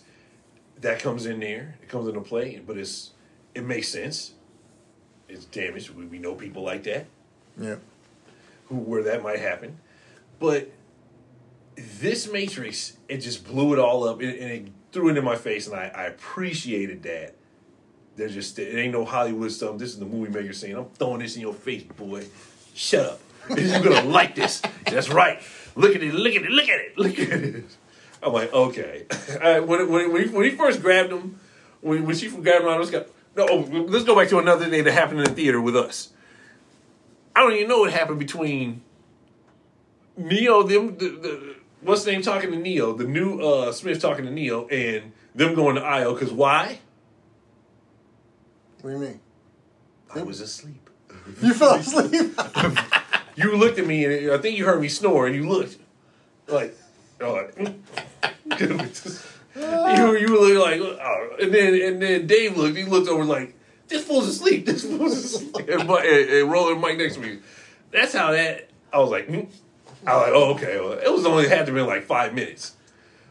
That 0.82 1.00
comes 1.00 1.26
in 1.26 1.40
there. 1.40 1.76
It 1.82 1.88
comes 1.88 2.08
into 2.08 2.20
play, 2.22 2.62
but 2.66 2.78
it's 2.78 3.12
it 3.54 3.64
makes 3.64 3.88
sense. 3.88 4.34
It's 5.28 5.46
damaged. 5.46 5.90
We, 5.92 6.06
we 6.06 6.20
know 6.20 6.34
people 6.36 6.64
like 6.64 6.84
that 6.84 7.06
Yeah. 7.60 7.76
who 8.68 8.76
where 8.76 9.04
that 9.04 9.24
might 9.24 9.40
happen, 9.40 9.78
but 10.40 10.70
this 11.76 12.32
Matrix 12.32 12.98
it 13.10 13.18
just 13.18 13.46
blew 13.48 13.74
it 13.74 13.80
all 13.80 14.08
up 14.08 14.22
and, 14.22 14.30
and 14.34 14.52
it 14.52 14.68
threw 14.92 15.10
it 15.10 15.18
in 15.18 15.24
my 15.26 15.36
face, 15.36 15.68
and 15.68 15.76
I, 15.76 15.92
I 15.94 16.04
appreciated 16.06 17.04
that. 17.04 17.36
There's 18.16 18.34
just 18.34 18.58
it 18.60 18.74
ain't 18.78 18.94
no 18.94 19.04
Hollywood 19.04 19.52
stuff. 19.52 19.78
This 19.78 19.90
is 19.90 20.00
the 20.00 20.06
movie 20.06 20.32
maker 20.32 20.54
saying, 20.54 20.76
"I'm 20.76 20.86
throwing 20.98 21.20
this 21.20 21.36
in 21.36 21.42
your 21.42 21.54
face, 21.54 21.84
boy. 21.84 22.26
Shut 22.74 23.06
up. 23.06 23.20
You're 23.50 23.82
gonna 23.84 24.04
like 24.10 24.36
this. 24.36 24.62
That's 24.90 25.10
right. 25.10 25.42
Look 25.76 25.96
at 25.96 26.02
it. 26.02 26.14
Look 26.14 26.34
at 26.36 26.44
it. 26.44 26.50
Look 26.52 26.70
at 26.70 26.80
it. 26.80 26.98
Look 26.98 27.20
at 27.20 27.44
it." 27.44 27.66
I'm 28.24 28.32
like, 28.34 28.52
okay. 28.54 29.06
When, 29.66 29.68
when, 29.92 30.12
when, 30.14 30.24
he, 30.24 30.30
when 30.30 30.46
he 30.46 30.52
first 30.52 30.82
grabbed 30.82 31.12
him, 31.12 31.40
when, 31.82 32.06
when 32.08 32.16
she 32.16 32.30
grabbed 32.30 32.64
him, 32.64 32.70
I 32.70 32.78
was 32.78 32.90
got 32.90 33.08
no. 33.36 33.48
oh, 33.50 33.86
let's 33.88 34.06
go 34.06 34.16
back 34.16 34.30
to 34.30 34.40
another 34.40 34.70
thing 34.70 34.84
that 34.84 34.94
happened 34.94 35.20
in 35.20 35.26
the 35.26 35.32
theater 35.32 35.62
with 35.62 35.76
us. 35.76 36.12
I 37.36 37.42
don't 37.42 37.54
even 37.54 37.68
know 37.68 37.80
what 37.80 37.92
happened 37.92 38.20
between 38.20 38.82
Neo, 40.18 40.64
them, 40.64 40.98
the, 40.98 41.10
the 41.10 41.56
what's 41.82 42.04
the 42.04 42.12
name 42.12 42.22
talking 42.22 42.52
to 42.52 42.58
Neo, 42.58 42.94
the 42.94 43.04
new 43.04 43.40
uh, 43.40 43.72
Smith 43.72 44.00
talking 44.00 44.26
to 44.26 44.32
Neo, 44.32 44.68
and 44.68 45.12
them 45.34 45.54
going 45.54 45.76
to 45.76 45.82
IO. 45.82 46.14
Because 46.14 46.32
why? 46.32 46.80
What 48.82 48.92
do 48.92 48.98
you 48.98 49.02
mean? 49.02 49.20
I 50.14 50.24
was 50.24 50.40
asleep. 50.42 50.90
You 51.42 51.54
fell 51.54 51.76
asleep. 51.76 52.40
You 53.36 53.58
looked 53.58 53.80
at 53.80 53.86
me, 53.86 54.06
and 54.06 54.32
I 54.32 54.38
think 54.38 54.58
you 54.58 54.66
heard 54.66 54.82
me 54.82 54.88
snore, 54.88 55.28
and 55.28 55.36
you 55.36 55.48
looked 55.48 55.78
like, 56.48 56.76
oh, 57.20 57.34
like, 57.58 57.76
you 59.56 60.18
you 60.18 60.28
look 60.28 60.66
like, 60.66 60.82
oh. 60.82 61.30
and 61.42 61.54
then 61.54 61.74
and 61.82 62.02
then 62.02 62.28
Dave 62.28 62.58
looked. 62.58 62.78
He 62.78 62.84
looked 62.84 63.08
over 63.08 63.24
like, 63.24 63.56
this 63.88 64.04
fool's 64.04 64.28
asleep. 64.28 64.66
This 64.66 64.84
fool's 64.84 65.14
asleep. 65.14 65.70
and, 65.70 65.88
but- 65.88 66.06
and, 66.06 66.30
and 66.30 66.52
rolling 66.52 66.82
Mike 66.82 66.98
next 66.98 67.16
to 67.16 67.22
me. 67.22 67.40
That's 67.92 68.14
how 68.14 68.32
that. 68.32 68.70
I 68.92 69.00
was 69.00 69.10
like, 69.10 69.28
hmm. 69.28 69.42
I 70.06 70.16
was 70.16 70.24
like, 70.24 70.34
oh 70.34 70.54
okay. 70.56 70.80
Well, 70.80 70.94
it 70.94 71.12
was 71.12 71.26
only 71.26 71.48
had 71.48 71.66
to 71.66 71.72
be 71.72 71.82
like 71.82 72.04
five 72.04 72.34
minutes, 72.34 72.76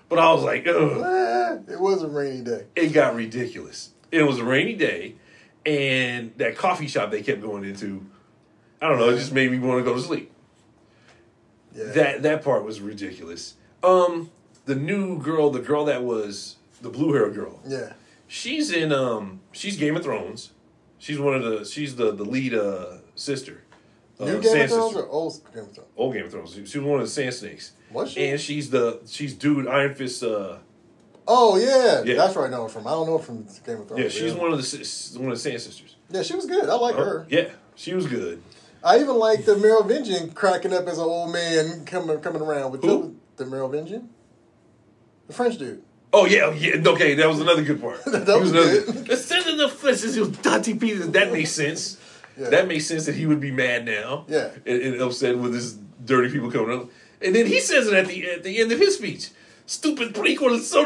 but 0.08 0.18
I 0.18 0.32
was 0.32 0.42
like, 0.42 0.66
Ugh. 0.66 1.64
It 1.68 1.80
was 1.80 2.02
a 2.02 2.08
rainy 2.08 2.42
day. 2.42 2.66
it 2.74 2.88
got 2.88 3.14
ridiculous. 3.14 3.90
It 4.10 4.22
was 4.22 4.38
a 4.38 4.44
rainy 4.44 4.74
day, 4.74 5.16
and 5.66 6.32
that 6.36 6.56
coffee 6.56 6.86
shop 6.88 7.10
they 7.10 7.22
kept 7.22 7.40
going 7.40 7.64
into, 7.64 8.04
I 8.80 8.88
don't 8.88 8.98
know, 8.98 9.10
it 9.10 9.18
just 9.18 9.32
made 9.32 9.50
me 9.50 9.58
want 9.58 9.80
to 9.80 9.84
go 9.84 9.94
to 9.96 10.00
sleep. 10.00 10.30
Yeah. 11.74 11.84
That 11.84 12.22
that 12.22 12.44
part 12.44 12.64
was 12.64 12.80
ridiculous. 12.80 13.54
Um, 13.82 14.30
the 14.66 14.74
new 14.74 15.18
girl, 15.20 15.50
the 15.50 15.60
girl 15.60 15.84
that 15.86 16.02
was 16.02 16.56
the 16.82 16.88
blue 16.90 17.12
hair 17.14 17.30
girl, 17.30 17.60
Yeah. 17.66 17.92
she's 18.26 18.70
in 18.72 18.92
um, 18.92 19.40
she's 19.52 19.76
Game 19.76 19.96
of 19.96 20.02
Thrones. 20.02 20.50
She's 20.98 21.18
one 21.18 21.34
of 21.34 21.42
the 21.44 21.64
she's 21.64 21.96
the 21.96 22.12
the 22.12 22.24
lead 22.24 22.54
uh 22.54 22.98
sister. 23.14 23.62
Uh, 24.18 24.26
New 24.26 24.34
Game 24.40 24.42
Sand 24.52 24.62
of 24.64 24.70
Thrones 24.70 24.92
sister. 24.94 25.06
or 25.08 25.12
old 25.12 25.40
Game 25.54 25.64
of 25.64 25.72
Thrones? 25.74 25.88
Old 25.96 26.14
Game 26.14 26.24
of 26.26 26.30
Thrones. 26.32 26.54
She 26.54 26.64
she 26.66 26.78
was 26.78 26.86
one 26.86 27.00
of 27.00 27.06
the 27.06 27.10
Sand 27.12 27.34
Snakes. 27.34 27.72
Was 27.92 28.12
she? 28.12 28.24
And 28.28 28.40
she's 28.40 28.70
the 28.70 29.00
she's 29.06 29.34
dude 29.34 29.66
Iron 29.66 29.94
Fist. 29.94 30.22
Uh, 30.22 30.56
Oh 31.26 31.56
yeah. 31.56 32.02
Yeah. 32.04 32.16
that's 32.16 32.36
where 32.36 32.46
I 32.46 32.50
know 32.50 32.64
her 32.64 32.68
from. 32.68 32.86
I 32.86 32.90
don't 32.90 33.06
know 33.06 33.18
her 33.18 33.24
from 33.24 33.42
Game 33.66 33.80
of 33.80 33.88
Thrones. 33.88 34.02
yeah, 34.02 34.08
she's 34.08 34.34
one 34.34 34.52
of 34.52 34.58
the 34.60 35.18
one 35.18 35.30
of 35.32 35.36
the 35.36 35.40
Sand 35.42 35.60
sisters. 35.60 35.96
Yeah, 36.10 36.22
she 36.22 36.34
was 36.36 36.46
good. 36.46 36.68
I 36.68 36.74
like 36.74 36.96
her. 36.96 37.20
Uh, 37.22 37.24
Yeah, 37.28 37.48
she 37.74 37.94
was 37.94 38.06
good. 38.06 38.42
I 38.82 38.98
even 38.98 39.16
like 39.16 39.46
the 39.46 39.56
Merovingian 39.56 40.32
cracking 40.32 40.72
up 40.74 40.86
as 40.86 40.98
an 40.98 41.04
old 41.04 41.32
man 41.32 41.84
coming 41.86 42.18
coming 42.20 42.42
around 42.42 42.72
with 42.72 42.82
Who? 42.82 43.14
the, 43.36 43.44
the 43.44 43.50
Merovingian, 43.50 44.10
the 45.26 45.32
French 45.32 45.58
dude. 45.58 45.82
Oh 46.12 46.26
yeah, 46.26 46.52
yeah. 46.52 46.76
Okay, 46.86 47.14
that 47.14 47.28
was 47.28 47.40
another 47.40 47.62
good 47.62 47.80
part. 47.80 48.04
That 48.06 48.26
He 48.28 48.40
was 48.40 48.52
another- 48.52 48.82
good. 48.82 49.06
The 49.06 50.16
it 50.16 50.20
was 50.20 50.38
Dante 50.38 50.74
Peters. 50.74 51.08
That 51.08 51.32
makes 51.32 51.50
sense. 51.50 51.98
Yeah. 52.38 52.50
That 52.50 52.68
makes 52.68 52.86
sense 52.86 53.06
that 53.06 53.14
he 53.14 53.26
would 53.26 53.40
be 53.40 53.50
mad 53.50 53.84
now. 53.84 54.24
Yeah. 54.28 54.50
and, 54.66 54.80
and 54.82 55.00
upset 55.00 55.38
with 55.38 55.54
his 55.54 55.74
dirty 56.04 56.30
people 56.32 56.50
coming 56.50 56.76
up. 56.78 56.88
And 57.22 57.34
then 57.34 57.46
he 57.46 57.60
says 57.60 57.86
it 57.88 57.94
at 57.94 58.06
the 58.06 58.30
at 58.30 58.42
the 58.42 58.60
end 58.60 58.70
of 58.72 58.78
his 58.78 58.96
speech. 58.96 59.30
Stupid 59.66 60.14
prequel. 60.14 60.60
So 60.60 60.80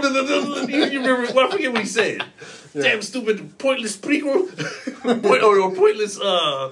you, 0.67 1.01
remember? 1.01 1.33
Well, 1.35 1.49
I 1.49 1.51
forget 1.51 1.73
what 1.73 1.81
he 1.83 1.87
said. 1.89 2.23
Damn 2.75 3.03
stupid, 3.03 3.59
pointless 3.59 3.97
prequel, 3.97 4.47
Point, 5.23 5.43
or, 5.43 5.59
or 5.59 5.75
pointless 5.75 6.21
uh, 6.21 6.71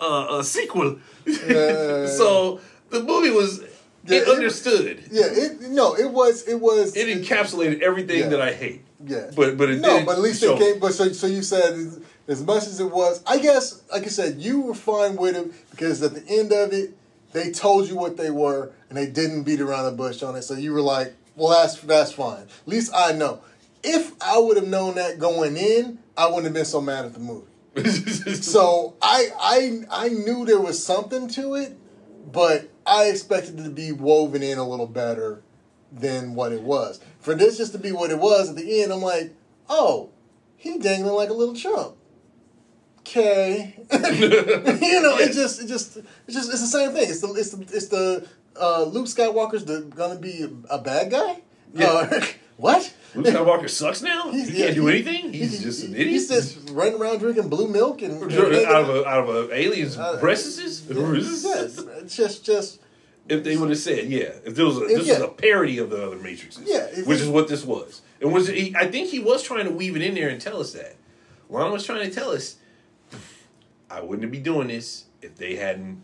uh, 0.00 0.38
uh, 0.38 0.42
sequel. 0.42 0.98
Yeah. 1.24 2.06
so 2.18 2.60
the 2.90 3.02
movie 3.02 3.30
was 3.30 3.64
Yeah, 4.06 4.18
it 4.18 4.22
it- 4.22 4.28
understood. 4.28 5.04
Yeah, 5.10 5.26
it 5.26 5.60
no, 5.62 5.94
it 5.96 6.10
was 6.10 6.46
it 6.48 6.60
was 6.60 6.96
It 6.96 7.08
encapsulated 7.08 7.80
everything 7.80 8.18
Yeah. 8.20 8.28
that 8.28 8.40
I 8.40 8.52
hate. 8.52 8.82
Yeah, 9.06 9.30
But 9.36 9.56
but 9.58 9.70
it 9.70 9.80
no, 9.80 10.04
but 10.04 10.12
at 10.16 10.20
least 10.22 10.40
show- 10.40 10.54
it 10.56 10.58
came. 10.58 10.78
But 10.80 10.94
so 10.94 11.12
so 11.12 11.26
you 11.26 11.42
said 11.42 11.74
as- 11.74 11.98
as 12.28 12.42
much 12.42 12.66
as 12.66 12.80
it 12.80 12.90
was, 12.90 13.20
I 13.26 13.38
guess, 13.38 13.80
like 13.92 14.02
I 14.04 14.08
said, 14.08 14.40
you 14.40 14.60
were 14.62 14.74
fine 14.74 15.14
with 15.16 15.36
it 15.36 15.70
because 15.70 16.02
at 16.02 16.12
the 16.14 16.24
end 16.28 16.52
of 16.52 16.72
it, 16.72 16.94
they 17.32 17.50
told 17.52 17.88
you 17.88 17.94
what 17.96 18.16
they 18.16 18.30
were 18.30 18.70
and 18.88 18.98
they 18.98 19.06
didn't 19.06 19.42
beat 19.44 19.60
around 19.60 19.84
the 19.84 19.92
bush 19.92 20.22
on 20.24 20.34
it. 20.34 20.42
So 20.42 20.54
you 20.54 20.72
were 20.72 20.80
like, 20.80 21.14
well, 21.36 21.50
that's 21.50 21.76
that's 21.80 22.12
fine. 22.12 22.42
At 22.42 22.48
least 22.66 22.90
I 22.94 23.12
know. 23.12 23.40
If 23.84 24.12
I 24.20 24.38
would 24.38 24.56
have 24.56 24.66
known 24.66 24.96
that 24.96 25.18
going 25.20 25.56
in, 25.56 25.98
I 26.16 26.26
wouldn't 26.26 26.44
have 26.46 26.54
been 26.54 26.64
so 26.64 26.80
mad 26.80 27.04
at 27.04 27.12
the 27.12 27.20
movie. 27.20 27.46
So 28.42 28.94
I 29.02 29.28
I 29.38 29.80
I 29.90 30.08
knew 30.08 30.44
there 30.46 30.58
was 30.60 30.82
something 30.82 31.28
to 31.28 31.54
it, 31.56 31.76
but 32.32 32.68
I 32.86 33.04
expected 33.04 33.58
it 33.58 33.64
to 33.64 33.70
be 33.70 33.92
woven 33.92 34.42
in 34.42 34.58
a 34.58 34.68
little 34.68 34.86
better 34.86 35.42
than 35.92 36.34
what 36.34 36.52
it 36.52 36.62
was. 36.62 37.00
For 37.20 37.34
this 37.34 37.56
just 37.56 37.72
to 37.72 37.78
be 37.78 37.92
what 37.92 38.10
it 38.10 38.18
was 38.18 38.50
at 38.50 38.56
the 38.56 38.82
end, 38.82 38.92
I'm 38.92 39.02
like, 39.02 39.34
oh, 39.68 40.10
he 40.56 40.78
dangling 40.78 41.14
like 41.14 41.30
a 41.30 41.34
little 41.34 41.54
chump. 41.54 41.96
Okay, 43.00 43.74
you 43.92 45.00
know, 45.00 45.16
it 45.16 45.32
just 45.32 45.62
it 45.62 45.68
just 45.68 45.96
it's 45.96 46.34
just 46.34 46.50
it's 46.50 46.60
the 46.60 46.66
same 46.66 46.90
thing. 46.92 47.08
It's 47.08 47.20
the 47.20 47.32
it's 47.34 47.50
the 47.50 47.76
it's 47.76 47.86
the 47.86 48.28
uh, 48.60 48.82
Luke 48.84 49.06
Skywalker's 49.06 49.64
the, 49.64 49.82
gonna 49.82 50.18
be 50.18 50.48
a 50.68 50.78
bad 50.78 51.10
guy. 51.10 51.40
Yeah. 51.72 51.86
Uh, 51.86 52.20
what? 52.56 52.92
Luke 53.16 53.26
Skywalker 53.26 53.68
sucks 53.70 54.02
now. 54.02 54.30
He 54.30 54.42
yeah, 54.44 54.66
can't 54.66 54.74
do 54.74 54.86
he- 54.86 54.94
anything. 55.08 55.32
He's 55.32 55.58
he- 55.58 55.64
just 55.64 55.84
an 55.84 55.94
idiot. 55.94 56.08
He's 56.08 56.28
just 56.28 56.70
running 56.70 57.00
around 57.00 57.18
drinking 57.18 57.48
blue 57.48 57.68
milk 57.68 58.02
and, 58.02 58.22
out 58.22 58.32
of 58.32 58.88
a, 58.90 59.06
out 59.06 59.28
of 59.28 59.50
a 59.50 59.54
alien's 59.54 59.96
Uh, 59.96 60.18
breasts. 60.20 60.58
yes, 60.58 60.82
it's 60.88 62.16
just 62.16 62.44
just 62.44 62.80
If 63.28 63.42
they 63.42 63.56
would 63.56 63.70
have 63.70 63.78
said, 63.78 64.06
yeah, 64.08 64.30
if 64.44 64.54
there 64.54 64.66
was 64.66 64.78
a, 64.78 64.82
If- 64.84 64.98
this 65.04 65.08
was 65.08 65.20
a 65.20 65.28
parody 65.28 65.78
of 65.78 65.90
the 65.90 66.06
other 66.06 66.16
Matrixes, 66.16 66.62
Yeah, 66.66 66.86
if 66.92 67.06
which 67.06 67.20
is 67.20 67.28
what 67.28 67.48
this 67.48 67.64
was, 67.64 68.02
and 68.20 68.32
was 68.32 68.48
he, 68.48 68.74
I 68.76 68.86
think 68.90 69.08
he 69.08 69.18
was 69.18 69.42
trying 69.42 69.64
to 69.64 69.72
weave 69.72 69.96
it 69.96 70.02
in 70.02 70.14
there 70.14 70.28
and 70.28 70.40
tell 70.40 70.60
us 70.60 70.72
that. 70.74 70.96
Lana 71.50 71.72
was 71.72 71.84
trying 71.84 72.08
to 72.08 72.14
tell 72.14 72.30
us, 72.30 72.56
I 73.90 74.00
wouldn't 74.00 74.30
be 74.32 74.38
doing 74.38 74.68
this 74.68 75.04
if 75.22 75.36
they 75.36 75.56
hadn't 75.56 76.02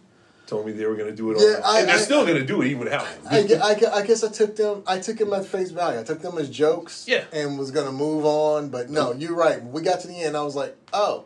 told 0.52 0.66
me 0.66 0.72
they 0.72 0.86
were 0.86 0.94
going 0.94 1.10
to 1.10 1.16
do 1.16 1.30
it. 1.32 1.38
Yeah, 1.40 1.60
I- 1.64 1.80
and 1.80 1.88
they're 1.88 1.96
I- 1.96 2.00
still 2.00 2.24
going 2.24 2.38
to 2.38 2.44
do 2.44 2.62
it 2.62 2.66
even 2.68 2.80
without 2.84 3.06
him. 3.06 3.22
I, 3.30 3.38
I, 3.62 3.98
I 4.00 4.06
guess 4.06 4.22
I 4.22 4.28
took 4.30 4.56
them. 4.56 4.82
I 4.86 4.98
took 4.98 5.16
them 5.18 5.32
at 5.32 5.44
face 5.46 5.70
value. 5.70 5.98
I 5.98 6.04
took 6.04 6.20
them 6.22 6.38
as 6.38 6.48
jokes. 6.48 7.06
Yeah. 7.08 7.24
And 7.32 7.58
was 7.58 7.70
gonna 7.70 7.92
move 7.92 8.24
on, 8.24 8.68
but 8.70 8.90
no, 8.90 9.12
you're 9.12 9.34
right. 9.34 9.62
We 9.64 9.82
got 9.82 10.00
to 10.00 10.08
the 10.08 10.18
end, 10.22 10.36
I 10.36 10.42
was 10.42 10.54
like, 10.56 10.76
oh, 10.92 11.24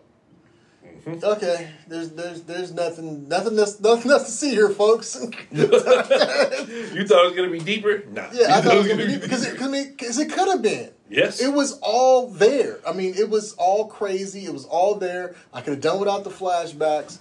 Mm-hmm. 1.06 1.24
okay. 1.24 1.70
There's 1.86 2.10
there's 2.10 2.42
there's 2.42 2.72
nothing 2.72 3.28
nothing 3.28 3.56
else 3.56 3.78
nothing 3.78 4.10
else 4.10 4.24
to 4.24 4.30
see 4.32 4.50
here, 4.50 4.68
folks. 4.70 5.14
you 5.52 5.66
thought 5.68 5.84
it 5.94 7.26
was 7.26 7.32
going 7.36 7.48
to 7.48 7.50
be 7.50 7.60
deeper? 7.60 8.02
Nah. 8.10 8.26
yeah, 8.32 8.54
I 8.54 8.56
You 8.56 8.62
thought 8.62 8.74
it 8.74 8.78
was 8.78 8.88
gonna 8.88 9.02
gonna 9.04 9.14
be 9.14 9.20
because 9.22 9.46
it, 9.46 9.56
cause 9.56 9.68
I 9.68 9.70
mean, 9.70 9.96
'cause 9.96 10.18
it 10.18 10.32
could 10.32 10.48
have 10.48 10.62
been. 10.62 10.90
Yes. 11.08 11.40
It 11.40 11.52
was 11.52 11.78
all 11.80 12.28
there. 12.30 12.80
I 12.86 12.92
mean, 12.92 13.14
it 13.16 13.30
was 13.30 13.52
all 13.54 13.86
crazy. 13.86 14.46
It 14.46 14.52
was 14.52 14.64
all 14.64 14.96
there. 14.96 15.36
I 15.52 15.60
could 15.60 15.74
have 15.74 15.80
done 15.82 16.00
without 16.00 16.24
the 16.24 16.30
flashbacks. 16.30 17.18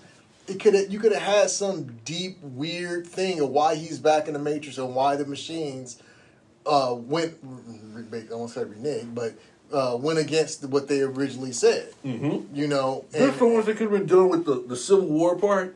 It 0.47 0.59
could 0.59 0.75
have 0.75 0.91
you 0.91 0.99
could 0.99 1.11
have 1.11 1.21
had 1.21 1.49
some 1.49 1.99
deep 2.05 2.37
weird 2.41 3.07
thing 3.07 3.39
of 3.39 3.49
why 3.49 3.75
he's 3.75 3.99
back 3.99 4.27
in 4.27 4.33
the 4.33 4.39
Matrix 4.39 4.77
and 4.77 4.93
why 4.93 5.15
the 5.15 5.25
machines 5.25 6.01
uh, 6.65 6.93
went. 6.95 7.37
I 7.43 8.35
won't 8.35 8.51
say 8.51 8.63
renege, 8.63 9.07
but 9.13 9.33
uh, 9.71 9.97
went 9.99 10.19
against 10.19 10.63
what 10.65 10.87
they 10.87 11.01
originally 11.01 11.51
said. 11.51 11.93
Mm-hmm. 12.03 12.55
You 12.55 12.67
know, 12.67 13.05
and, 13.13 13.23
That's 13.23 13.37
the 13.37 13.47
ones 13.47 13.65
that 13.65 13.77
could 13.77 13.91
have 13.91 13.99
been 13.99 14.05
done 14.05 14.29
with 14.29 14.45
the, 14.45 14.63
the 14.67 14.75
Civil 14.75 15.07
War 15.07 15.35
part. 15.35 15.75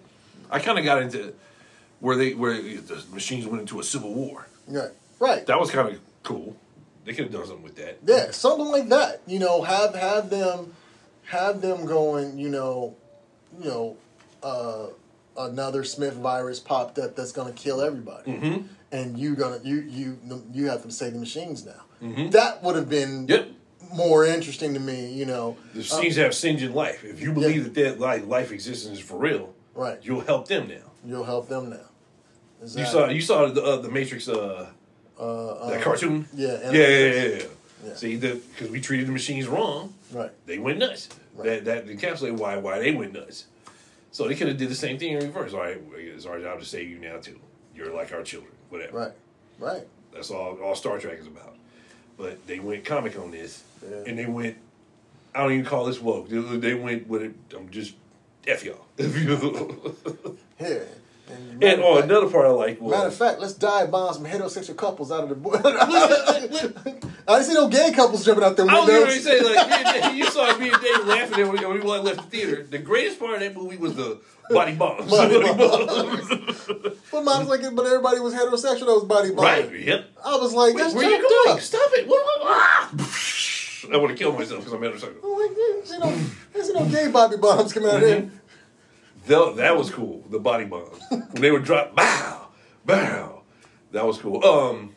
I 0.51 0.59
kind 0.59 0.77
of 0.77 0.85
got 0.85 1.01
into 1.01 1.33
where 1.99 2.15
they 2.15 2.33
where 2.33 2.53
the 2.53 3.03
machines 3.11 3.45
went 3.45 3.61
into 3.61 3.79
a 3.79 3.83
civil 3.83 4.13
war. 4.13 4.47
right, 4.67 4.91
right. 5.19 5.45
That 5.45 5.59
was 5.59 5.71
kind 5.71 5.89
of 5.89 5.99
cool. 6.23 6.55
They 7.05 7.13
could 7.13 7.25
have 7.25 7.33
done 7.33 7.45
something 7.45 7.63
with 7.63 7.75
that. 7.77 7.99
Yeah, 8.05 8.31
something 8.31 8.67
like 8.67 8.89
that. 8.89 9.21
You 9.27 9.39
know, 9.39 9.61
have 9.63 9.95
have 9.95 10.29
them 10.29 10.73
have 11.25 11.61
them 11.61 11.85
going. 11.85 12.37
You 12.37 12.49
know, 12.49 12.95
you 13.59 13.65
know, 13.65 13.97
uh, 14.43 14.87
another 15.37 15.83
Smith 15.83 16.13
virus 16.15 16.59
popped 16.59 16.99
up 16.99 17.15
that's 17.15 17.31
going 17.31 17.51
to 17.53 17.57
kill 17.59 17.81
everybody, 17.81 18.31
Mm-hmm. 18.31 18.67
and 18.91 19.17
you 19.17 19.35
gonna 19.35 19.59
you 19.63 19.81
you 19.81 20.17
you 20.53 20.67
have 20.69 20.83
to 20.83 20.91
say 20.91 21.09
the 21.09 21.19
machines 21.19 21.65
now. 21.65 21.83
That 22.31 22.63
would 22.63 22.75
have 22.75 22.89
been 22.89 23.27
Mm-hmm. 23.27 23.31
Yep. 23.31 23.47
more 23.95 24.25
interesting 24.25 24.73
to 24.73 24.79
me. 24.79 25.11
You 25.13 25.25
know, 25.25 25.57
The 25.73 25.79
machines 25.79 26.15
have 26.17 26.33
sentient 26.33 26.75
life. 26.75 27.03
If 27.03 27.21
you 27.21 27.31
believe 27.33 27.63
that 27.65 27.73
their 27.73 27.93
life, 27.95 28.25
life 28.27 28.51
existence 28.51 28.99
is 28.99 29.05
for 29.05 29.17
real, 29.17 29.53
right? 29.73 29.99
you'll 30.01 30.21
help 30.21 30.47
them 30.47 30.67
now. 30.67 30.87
You'll 31.05 31.23
help 31.25 31.47
them 31.49 31.69
now. 31.69 31.87
You 32.75 32.85
saw 32.85 33.07
you 33.09 33.21
saw 33.21 33.47
the 33.47 33.63
uh, 33.63 33.77
the 33.77 33.89
Matrix 33.89 34.27
uh, 34.27 34.67
uh, 35.17 35.69
that 35.69 35.79
uh, 35.79 35.83
cartoon. 35.83 36.27
yeah, 36.33 36.59
yeah, 36.63 36.71
yeah, 36.71 36.87
yeah, 36.87 37.23
yeah. 37.23 37.43
Yeah. 37.87 37.95
See, 37.95 38.17
because 38.17 38.69
we 38.69 38.81
treated 38.81 39.07
the 39.07 39.13
machines 39.13 39.47
wrong, 39.47 39.93
right. 40.11 40.31
they 40.45 40.59
went 40.59 40.79
nuts. 40.79 41.07
Right. 41.33 41.63
That 41.63 41.65
that 41.65 41.87
encapsulated 41.87 42.35
why 42.37 42.57
why 42.57 42.79
they 42.79 42.91
went 42.91 43.13
nuts. 43.13 43.45
So 44.11 44.27
they 44.27 44.35
could 44.35 44.47
have 44.47 44.57
did 44.57 44.69
the 44.69 44.75
same 44.75 44.97
thing 44.97 45.13
in 45.13 45.19
reverse. 45.19 45.53
All 45.53 45.59
right, 45.59 45.79
it's 45.95 46.25
our 46.25 46.39
job 46.39 46.59
to 46.59 46.65
save 46.65 46.89
you 46.89 46.97
now 46.99 47.17
too. 47.17 47.39
You're 47.75 47.93
like 47.93 48.11
our 48.13 48.23
children, 48.23 48.51
whatever. 48.69 48.97
Right, 48.97 49.11
right. 49.59 49.87
That's 50.13 50.31
all 50.31 50.57
all 50.63 50.75
Star 50.75 50.99
Trek 50.99 51.19
is 51.19 51.27
about. 51.27 51.55
But 52.17 52.45
they 52.47 52.59
went 52.59 52.83
comic 52.85 53.17
on 53.17 53.31
this, 53.31 53.63
Yeah. 53.87 54.03
and 54.07 54.17
they 54.17 54.25
went. 54.25 54.57
I 55.33 55.43
don't 55.43 55.51
even 55.53 55.65
call 55.65 55.85
this 55.85 56.01
woke. 56.01 56.27
They, 56.27 56.73
went 56.73 57.07
with 57.07 57.21
it. 57.21 57.33
I'm 57.55 57.69
just 57.69 57.93
f 58.47 58.65
y'all. 58.65 58.85
Here. 60.57 60.87
And, 61.29 61.63
and 61.63 61.81
oh, 61.81 61.95
fact- 61.95 62.09
another 62.09 62.29
part 62.29 62.45
I 62.45 62.49
like 62.49 62.81
was 62.81 62.91
Matter 62.91 63.07
of 63.07 63.15
fact, 63.15 63.39
let's 63.39 63.53
dive 63.53 63.91
bomb 63.91 64.13
some 64.13 64.25
heterosexual 64.25 64.75
couples 64.75 65.11
out 65.11 65.23
of 65.23 65.29
the 65.29 65.35
board. 65.35 65.61
I 65.65 66.47
didn't 67.27 67.43
see 67.43 67.53
no 67.53 67.69
gay 67.69 67.91
couples 67.93 68.25
jumping 68.25 68.43
out 68.43 68.57
their 68.57 68.69
I 68.69 68.79
was 68.79 68.87
going 68.87 69.05
to 69.05 69.19
say 69.19 69.41
like 69.41 69.69
me 69.69 69.75
and 69.75 70.03
Dave, 70.03 70.15
you 70.15 70.25
saw 70.25 70.57
me 70.57 70.71
and 70.71 70.81
Dave 70.81 71.05
laughing 71.05 71.47
when 71.47 71.73
we, 71.73 71.81
left 71.81 72.17
the 72.17 72.23
theater. 72.23 72.63
The 72.63 72.79
greatest 72.79 73.19
part 73.19 73.35
of 73.35 73.39
that 73.41 73.55
movie 73.55 73.77
was 73.77 73.95
the 73.95 74.19
body 74.49 74.73
bombs. 74.73 75.11
Body 75.11 75.39
bombs. 75.39 76.27
but 77.11 77.23
mine 77.23 77.45
was 77.45 77.47
like, 77.47 77.61
but 77.75 77.85
everybody 77.85 78.19
was 78.19 78.33
heterosexual. 78.33 78.87
That 78.87 78.95
was 78.95 79.03
body 79.03 79.29
bomb. 79.29 79.45
right? 79.45 79.79
Yep. 79.79 80.09
I 80.25 80.37
was 80.37 80.53
like, 80.53 80.73
Where, 80.73 80.83
that's 80.83 80.95
where 80.95 81.09
you 81.09 81.21
going? 81.21 81.55
up. 81.57 81.61
Stop 81.61 81.91
it! 81.93 82.07
What, 82.07 82.25
what, 82.25 82.39
ah! 82.41 82.89
I 83.93 83.97
want 83.97 84.11
to 84.11 84.17
kill 84.17 84.33
myself 84.33 84.65
because 84.65 84.73
I'm 84.73 84.81
heterosexual. 84.81 85.23
I'm 85.23 85.39
like, 85.39 85.57
"Yeah, 85.57 85.83
see 85.83 85.97
no, 85.97 86.25
there's 86.53 86.69
no 86.71 86.85
gay 86.85 87.11
body 87.11 87.37
bombs 87.37 87.73
coming 87.73 87.89
out 87.89 88.01
here. 88.01 88.29
That, 89.29 89.57
that 89.57 89.77
was 89.77 89.91
cool. 89.91 90.23
The 90.31 90.39
body 90.39 90.65
bombs 90.65 90.99
when 91.09 91.27
they 91.41 91.51
would 91.51 91.63
drop, 91.63 91.95
bow, 91.95 92.47
bow. 92.83 93.43
That 93.91 94.03
was 94.05 94.17
cool. 94.17 94.43
Um, 94.43 94.95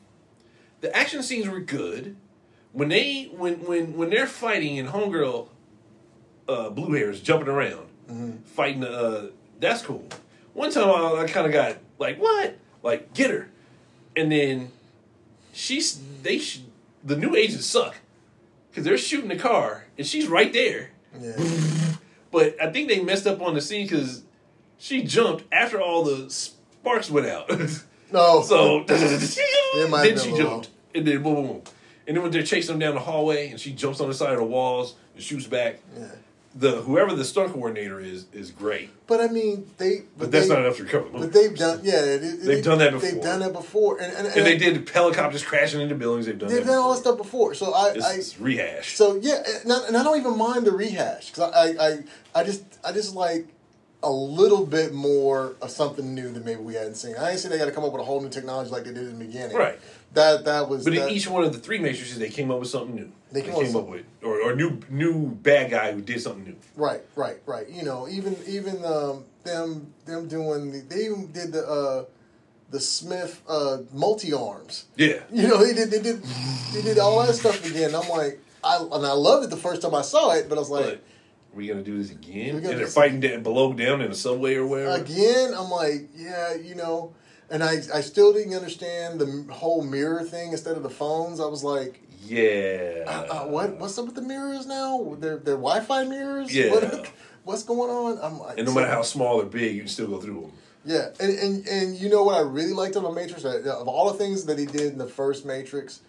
the 0.80 0.94
action 0.96 1.22
scenes 1.22 1.48
were 1.48 1.60
good. 1.60 2.16
When 2.72 2.88
they 2.88 3.24
when 3.24 3.66
when 3.66 3.94
when 3.98 4.08
they're 4.08 4.26
fighting 4.26 4.78
and 4.78 4.88
homegirl, 4.88 5.48
uh, 6.48 6.70
blue 6.70 6.94
hairs 6.94 7.20
jumping 7.20 7.48
around, 7.48 7.86
fighting. 8.46 8.82
Uh, 8.82 9.26
that's 9.60 9.82
cool. 9.82 10.06
One 10.54 10.70
time 10.70 10.88
I, 10.88 11.22
I 11.22 11.26
kind 11.26 11.46
of 11.46 11.52
got 11.52 11.76
like 11.98 12.18
what 12.18 12.56
like 12.82 13.12
get 13.12 13.30
her, 13.30 13.50
and 14.16 14.32
then 14.32 14.72
she's 15.52 16.00
they 16.22 16.38
sh- 16.38 16.62
the 17.04 17.16
new 17.16 17.36
agents 17.36 17.66
suck 17.66 17.96
because 18.70 18.84
they're 18.84 18.96
shooting 18.96 19.28
the 19.28 19.36
car 19.36 19.84
and 19.98 20.06
she's 20.06 20.26
right 20.26 20.54
there. 20.54 20.92
Yeah. 21.20 21.36
But 22.32 22.56
I 22.60 22.72
think 22.72 22.88
they 22.88 23.00
messed 23.00 23.26
up 23.28 23.40
on 23.40 23.54
the 23.54 23.60
scene 23.60 23.86
because 23.86 24.22
she 24.78 25.04
jumped 25.04 25.44
after 25.52 25.80
all 25.80 26.02
the 26.02 26.28
sparks 26.30 27.08
went 27.10 27.26
out. 27.28 27.48
No. 28.12 28.42
so 28.42 28.84
then 28.86 28.98
she 29.20 29.40
been 29.78 29.90
a 29.90 30.02
little- 30.02 30.36
jumped, 30.36 30.68
and 30.94 31.06
then 31.06 31.22
boom, 31.22 31.34
boom, 31.34 31.46
boom. 31.46 31.62
And 32.06 32.14
then 32.14 32.22
when 32.22 32.30
they're 32.30 32.42
chasing 32.42 32.74
them 32.74 32.78
down 32.80 32.94
the 32.94 33.00
hallway, 33.00 33.48
and 33.48 33.58
she 33.58 33.72
jumps 33.72 34.00
on 34.00 34.08
the 34.08 34.12
side 34.14 34.32
of 34.34 34.38
the 34.38 34.44
walls 34.44 34.96
and 35.14 35.22
shoots 35.22 35.46
back. 35.46 35.78
Yeah. 35.96 36.08
The 36.54 36.82
whoever 36.82 37.14
the 37.14 37.24
stunt 37.24 37.52
coordinator 37.52 37.98
is 37.98 38.26
is 38.32 38.50
great, 38.50 38.90
But 39.06 39.20
I 39.22 39.28
mean, 39.28 39.70
they. 39.78 40.02
but 40.18 40.30
that's 40.30 40.48
they, 40.48 40.54
not 40.54 40.62
enough 40.64 40.76
to 40.76 40.82
recover 40.84 41.08
the. 41.08 41.18
But 41.20 41.32
they've 41.32 41.56
done, 41.56 41.80
yeah, 41.82 42.04
it, 42.04 42.22
it- 42.22 42.40
They've 42.42 42.62
done 42.62 42.78
that 42.78 42.92
before. 42.92 43.10
They've 43.10 43.22
done 43.22 43.40
that 43.40 43.52
before, 43.54 43.98
and 43.98 44.12
and, 44.12 44.26
and, 44.26 44.36
and 44.36 44.46
they 44.46 44.58
did 44.58 44.86
helicopters 44.88 45.42
crashing 45.42 45.80
into 45.80 45.94
buildings. 45.94 46.26
They've 46.26 46.38
done. 46.38 46.50
They've 46.50 46.58
that 46.58 46.72
done 46.72 46.78
all 46.78 46.92
that 46.92 47.00
stuff 47.00 47.16
before. 47.16 47.54
So 47.54 47.72
I, 47.72 47.92
It's, 47.92 48.04
I 48.04 48.14
it's 48.14 48.38
rehashed. 48.38 48.98
So 48.98 49.16
yeah, 49.16 49.42
and 49.62 49.72
I, 49.72 49.86
and 49.86 49.96
I 49.96 50.02
don't 50.02 50.18
even 50.18 50.36
mind 50.36 50.66
the 50.66 50.72
rehash 50.72 51.30
because 51.30 51.50
I, 51.52 51.68
I, 51.68 51.88
I, 51.88 51.98
I 52.40 52.44
just, 52.44 52.64
I 52.84 52.92
just 52.92 53.14
like 53.14 53.46
a 54.02 54.10
little 54.10 54.66
bit 54.66 54.92
more 54.92 55.54
of 55.62 55.70
something 55.70 56.14
new 56.14 56.30
that 56.32 56.44
maybe 56.44 56.60
we 56.60 56.74
hadn't 56.74 56.96
seen. 56.96 57.14
I 57.16 57.30
ain't 57.30 57.38
say 57.40 57.48
they 57.48 57.56
got 57.58 57.66
to 57.66 57.72
come 57.72 57.84
up 57.84 57.92
with 57.92 58.02
a 58.02 58.04
whole 58.04 58.20
new 58.20 58.28
technology 58.28 58.70
like 58.70 58.84
they 58.84 58.92
did 58.92 59.04
in 59.08 59.18
the 59.18 59.24
beginning. 59.24 59.56
Right. 59.56 59.78
That 60.14 60.44
that 60.44 60.68
was. 60.68 60.84
But 60.84 60.94
that, 60.94 61.08
in 61.08 61.14
each 61.14 61.28
one 61.28 61.44
of 61.44 61.52
the 61.52 61.58
three 61.58 61.78
matrices, 61.78 62.18
they 62.18 62.28
came 62.28 62.50
up 62.50 62.60
with 62.60 62.68
something 62.68 62.94
new. 62.94 63.10
They 63.30 63.40
They 63.40 63.46
came 63.50 63.64
came, 63.66 63.76
up 63.76 63.86
with, 63.86 64.04
or, 64.22 64.40
or 64.42 64.54
new 64.54 64.78
new 64.90 65.26
bad 65.28 65.70
guy 65.70 65.92
who 65.92 66.02
did 66.02 66.20
something 66.20 66.44
new. 66.44 66.56
right, 66.76 67.00
right, 67.16 67.38
right. 67.46 67.68
You 67.68 67.82
know, 67.82 68.06
even 68.08 68.36
even 68.46 68.84
um, 68.84 69.24
them 69.44 69.92
them 70.04 70.28
doing 70.28 70.72
the, 70.72 70.80
they 70.80 71.06
even 71.06 71.32
did 71.32 71.52
the 71.52 71.66
uh, 71.66 72.04
the 72.70 72.80
Smith 72.80 73.40
uh, 73.48 73.78
multi 73.92 74.32
arms. 74.34 74.84
Yeah, 74.96 75.20
You 75.32 75.48
know, 75.48 75.64
they 75.64 75.72
did 75.74 75.90
they 75.90 76.00
did 76.02 76.22
they 76.74 76.82
did 76.82 76.98
all 76.98 77.24
that 77.24 77.32
stuff 77.34 77.64
again. 77.68 77.94
I'm 77.94 78.08
like, 78.08 78.38
I 78.62 78.76
and 78.92 79.06
I 79.06 79.12
loved 79.12 79.44
it 79.44 79.50
the 79.50 79.56
first 79.56 79.80
time 79.82 79.94
I 79.94 80.02
saw 80.02 80.32
it, 80.32 80.48
but 80.48 80.56
I 80.56 80.60
was 80.60 80.70
like. 80.70 80.84
but 80.84 80.94
are 80.94 81.56
we 81.56 81.66
gonna 81.68 81.82
do 81.82 81.98
this 81.98 82.10
again? 82.10 82.56
And 82.56 82.64
they're 82.64 82.86
fighting 82.86 83.20
down 83.20 83.42
below 83.42 83.72
down 83.72 84.00
in 84.02 84.10
the 84.10 84.16
subway 84.16 84.54
or 84.56 84.66
wherever. 84.66 85.02
again 85.02 85.52
i'm 85.54 85.68
like 85.70 86.08
yeah 86.16 86.54
you 86.54 86.74
know 86.74 87.12
and 87.52 87.62
i 87.62 87.74
i 87.94 88.00
still 88.00 88.32
didn't 88.32 88.54
understand 88.54 89.20
the 89.20 89.52
whole 89.52 89.82
mirror 89.82 90.24
thing 90.24 90.50
instead 90.50 90.76
of 90.76 90.82
the 90.82 90.90
phones 90.90 91.38
i 91.38 91.46
was 91.46 91.62
like 91.62 92.00
yeah. 92.24 93.04
uh, 93.06 93.26
uh, 93.30 93.46
what 93.46 93.78
what's 93.78 93.96
up 93.98 94.06
with 94.06 94.14
the 94.14 94.22
mirrors 94.22 94.66
now 94.66 95.16
they're, 95.20 95.36
they're 95.36 95.54
wi-fi 95.56 96.04
mirrors 96.04 96.52
Yeah. 96.52 96.70
what, 96.70 97.10
what's 97.44 97.62
going 97.62 97.90
on 97.90 98.18
i'm 98.22 98.38
like 98.40 98.58
And 98.58 98.66
no 98.66 98.74
matter 98.74 98.88
how 98.88 99.02
small 99.02 99.40
or 99.40 99.44
big, 99.44 99.74
you 99.74 99.82
can 99.82 99.88
still 99.88 100.06
go 100.08 100.20
through 100.20 100.40
them. 100.40 100.52
Yeah, 100.84 101.10
and, 101.20 101.32
and 101.38 101.68
and 101.68 101.96
you 101.96 102.08
know 102.08 102.24
what 102.24 102.34
I 102.34 102.40
really 102.40 102.72
liked 102.72 102.96
about 102.96 103.14
Matrix 103.14 103.44
of 103.44 103.86
all 103.88 104.10
the 104.10 104.18
things 104.18 104.46
that 104.46 104.58
he 104.58 104.66
did 104.66 104.92
in 104.92 104.98
the 104.98 105.06
first 105.06 105.46
Matrix 105.46 106.00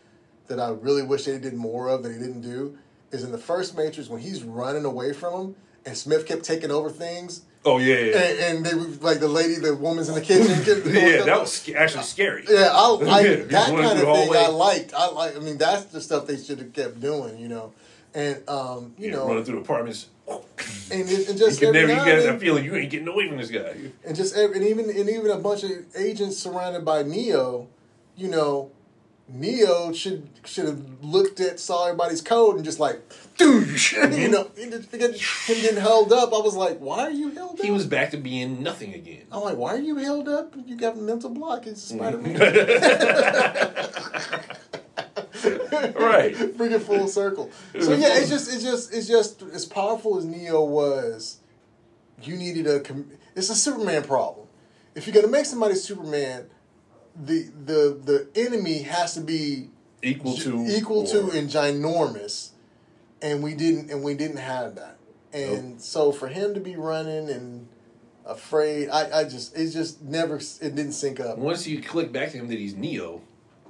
that 0.47 0.59
I 0.59 0.69
really 0.69 1.03
wish 1.03 1.25
he 1.25 1.37
did 1.37 1.53
more 1.53 1.89
of 1.89 2.01
that 2.03 2.11
he 2.11 2.17
didn't 2.17 2.41
do 2.41 2.77
is 3.11 3.23
in 3.23 3.31
the 3.31 3.37
first 3.37 3.77
Matrix 3.77 4.09
when 4.09 4.21
he's 4.21 4.43
running 4.43 4.85
away 4.85 5.13
from 5.13 5.33
him 5.41 5.55
and 5.85 5.95
Smith 5.95 6.25
kept 6.25 6.43
taking 6.43 6.71
over 6.71 6.89
things 6.89 7.41
Oh 7.65 7.77
yeah, 7.77 7.95
yeah, 7.97 8.17
and, 8.17 8.39
and 8.57 8.65
they 8.65 8.73
were 8.75 8.87
like 8.99 9.19
the 9.21 9.27
lady, 9.27 9.55
the 9.55 9.73
woman's 9.73 10.09
in 10.09 10.15
the 10.15 10.21
kitchen. 10.21 10.49
yeah. 10.93 11.23
That 11.23 11.39
was 11.39 11.53
sc- 11.53 11.69
actually 11.75 12.03
scary. 12.03 12.43
yeah, 12.49 12.69
I 12.73 13.21
Yeah, 13.21 13.35
that 13.45 13.67
kind 13.69 13.99
of 13.99 14.05
thing. 14.15 14.35
I 14.35 14.47
liked. 14.47 14.93
I 14.93 15.07
like. 15.09 15.35
I 15.37 15.39
mean, 15.39 15.57
that's 15.57 15.85
the 15.85 16.01
stuff 16.01 16.27
they 16.27 16.37
should 16.37 16.59
have 16.59 16.73
kept 16.73 16.99
doing. 16.99 17.37
You 17.39 17.47
know, 17.47 17.73
and 18.13 18.47
um, 18.49 18.93
you 18.97 19.09
Yeah, 19.09 19.15
know, 19.15 19.27
running 19.27 19.45
through 19.45 19.59
apartments. 19.61 20.07
and, 20.27 21.09
it, 21.09 21.29
and 21.29 21.39
You 21.39 21.45
just 21.45 21.59
can 21.59 21.69
every 21.75 21.87
never. 21.87 21.93
You 21.93 22.05
get 22.05 22.23
that 22.23 22.39
feeling 22.41 22.65
you 22.65 22.75
ain't 22.75 22.91
getting 22.91 23.07
away 23.07 23.29
from 23.29 23.37
this 23.37 23.49
guy. 23.49 23.75
and 24.05 24.13
just 24.15 24.35
every, 24.35 24.57
and 24.57 24.65
even 24.67 24.89
and 24.89 25.09
even 25.09 25.31
a 25.31 25.37
bunch 25.39 25.63
of 25.63 25.71
agents 25.95 26.37
surrounded 26.37 26.83
by 26.83 27.03
Neo, 27.03 27.67
you 28.17 28.27
know, 28.27 28.71
Neo 29.27 29.93
should 29.93 30.27
should 30.45 30.65
have 30.65 30.81
looked 31.01 31.39
at 31.39 31.59
saw 31.59 31.85
everybody's 31.85 32.21
code 32.21 32.57
and 32.57 32.65
just 32.65 32.79
like, 32.79 33.01
you 33.39 33.47
know, 33.47 33.63
mm-hmm. 33.63 34.59
he 34.59 34.69
just- 34.69 34.91
he 34.91 35.53
him 35.53 35.61
getting 35.61 35.79
held 35.79 36.11
up. 36.11 36.33
I 36.33 36.39
was 36.39 36.55
like, 36.55 36.79
why 36.79 36.99
are 36.99 37.11
you 37.11 37.31
held 37.31 37.59
up? 37.59 37.65
He 37.65 37.71
was 37.71 37.85
back 37.85 38.11
to 38.11 38.17
being 38.17 38.61
nothing 38.61 38.93
again. 38.93 39.23
I'm 39.31 39.41
like, 39.41 39.57
why 39.57 39.75
are 39.75 39.79
you 39.79 39.95
held 39.95 40.27
up? 40.27 40.53
You 40.65 40.75
got 40.75 40.95
a 40.95 40.99
mental 40.99 41.29
block. 41.29 41.65
It's 41.67 41.81
Spider 41.81 42.17
Man. 42.17 42.37
Right. 45.95 46.35
Bring 46.57 46.71
it 46.71 46.81
full 46.81 47.07
circle. 47.07 47.51
So 47.79 47.93
yeah, 47.93 48.19
it's 48.19 48.29
just 48.29 48.53
it's 48.53 48.63
just 48.63 48.93
it's 48.93 49.07
just 49.07 49.41
as 49.41 49.65
powerful 49.65 50.17
as 50.17 50.25
Neo 50.25 50.63
was. 50.63 51.39
You 52.21 52.37
needed 52.37 52.67
a. 52.67 52.79
Com- 52.79 53.11
it's 53.35 53.49
a 53.49 53.55
Superman 53.55 54.03
problem. 54.03 54.47
If 54.95 55.07
you're 55.07 55.15
gonna 55.15 55.27
make 55.27 55.45
somebody 55.45 55.75
Superman, 55.75 56.45
the 57.15 57.49
the 57.65 57.99
the 58.03 58.27
enemy 58.35 58.83
has 58.83 59.13
to 59.15 59.21
be 59.21 59.69
Equal 60.01 60.35
to. 60.37 60.65
equal 60.67 61.05
to 61.07 61.29
and 61.31 61.49
ginormous, 61.49 62.49
and 63.21 63.41
we 63.41 63.53
didn't 63.53 63.89
and 63.89 64.03
we 64.03 64.13
didn't 64.15 64.37
have 64.37 64.75
that. 64.75 64.97
And 65.31 65.81
so 65.81 66.11
for 66.11 66.27
him 66.27 66.53
to 66.53 66.59
be 66.59 66.75
running 66.75 67.29
and 67.29 67.67
afraid, 68.25 68.89
I, 68.89 69.21
I 69.21 69.23
just 69.23 69.57
it 69.57 69.71
just 69.71 70.01
never 70.01 70.37
it 70.37 70.75
didn't 70.75 70.91
sync 70.91 71.19
up. 71.19 71.37
Once 71.37 71.65
you 71.65 71.81
click 71.81 72.11
back 72.11 72.31
to 72.31 72.37
him 72.37 72.47
that 72.49 72.59
he's 72.59 72.75
Neo, 72.75 73.21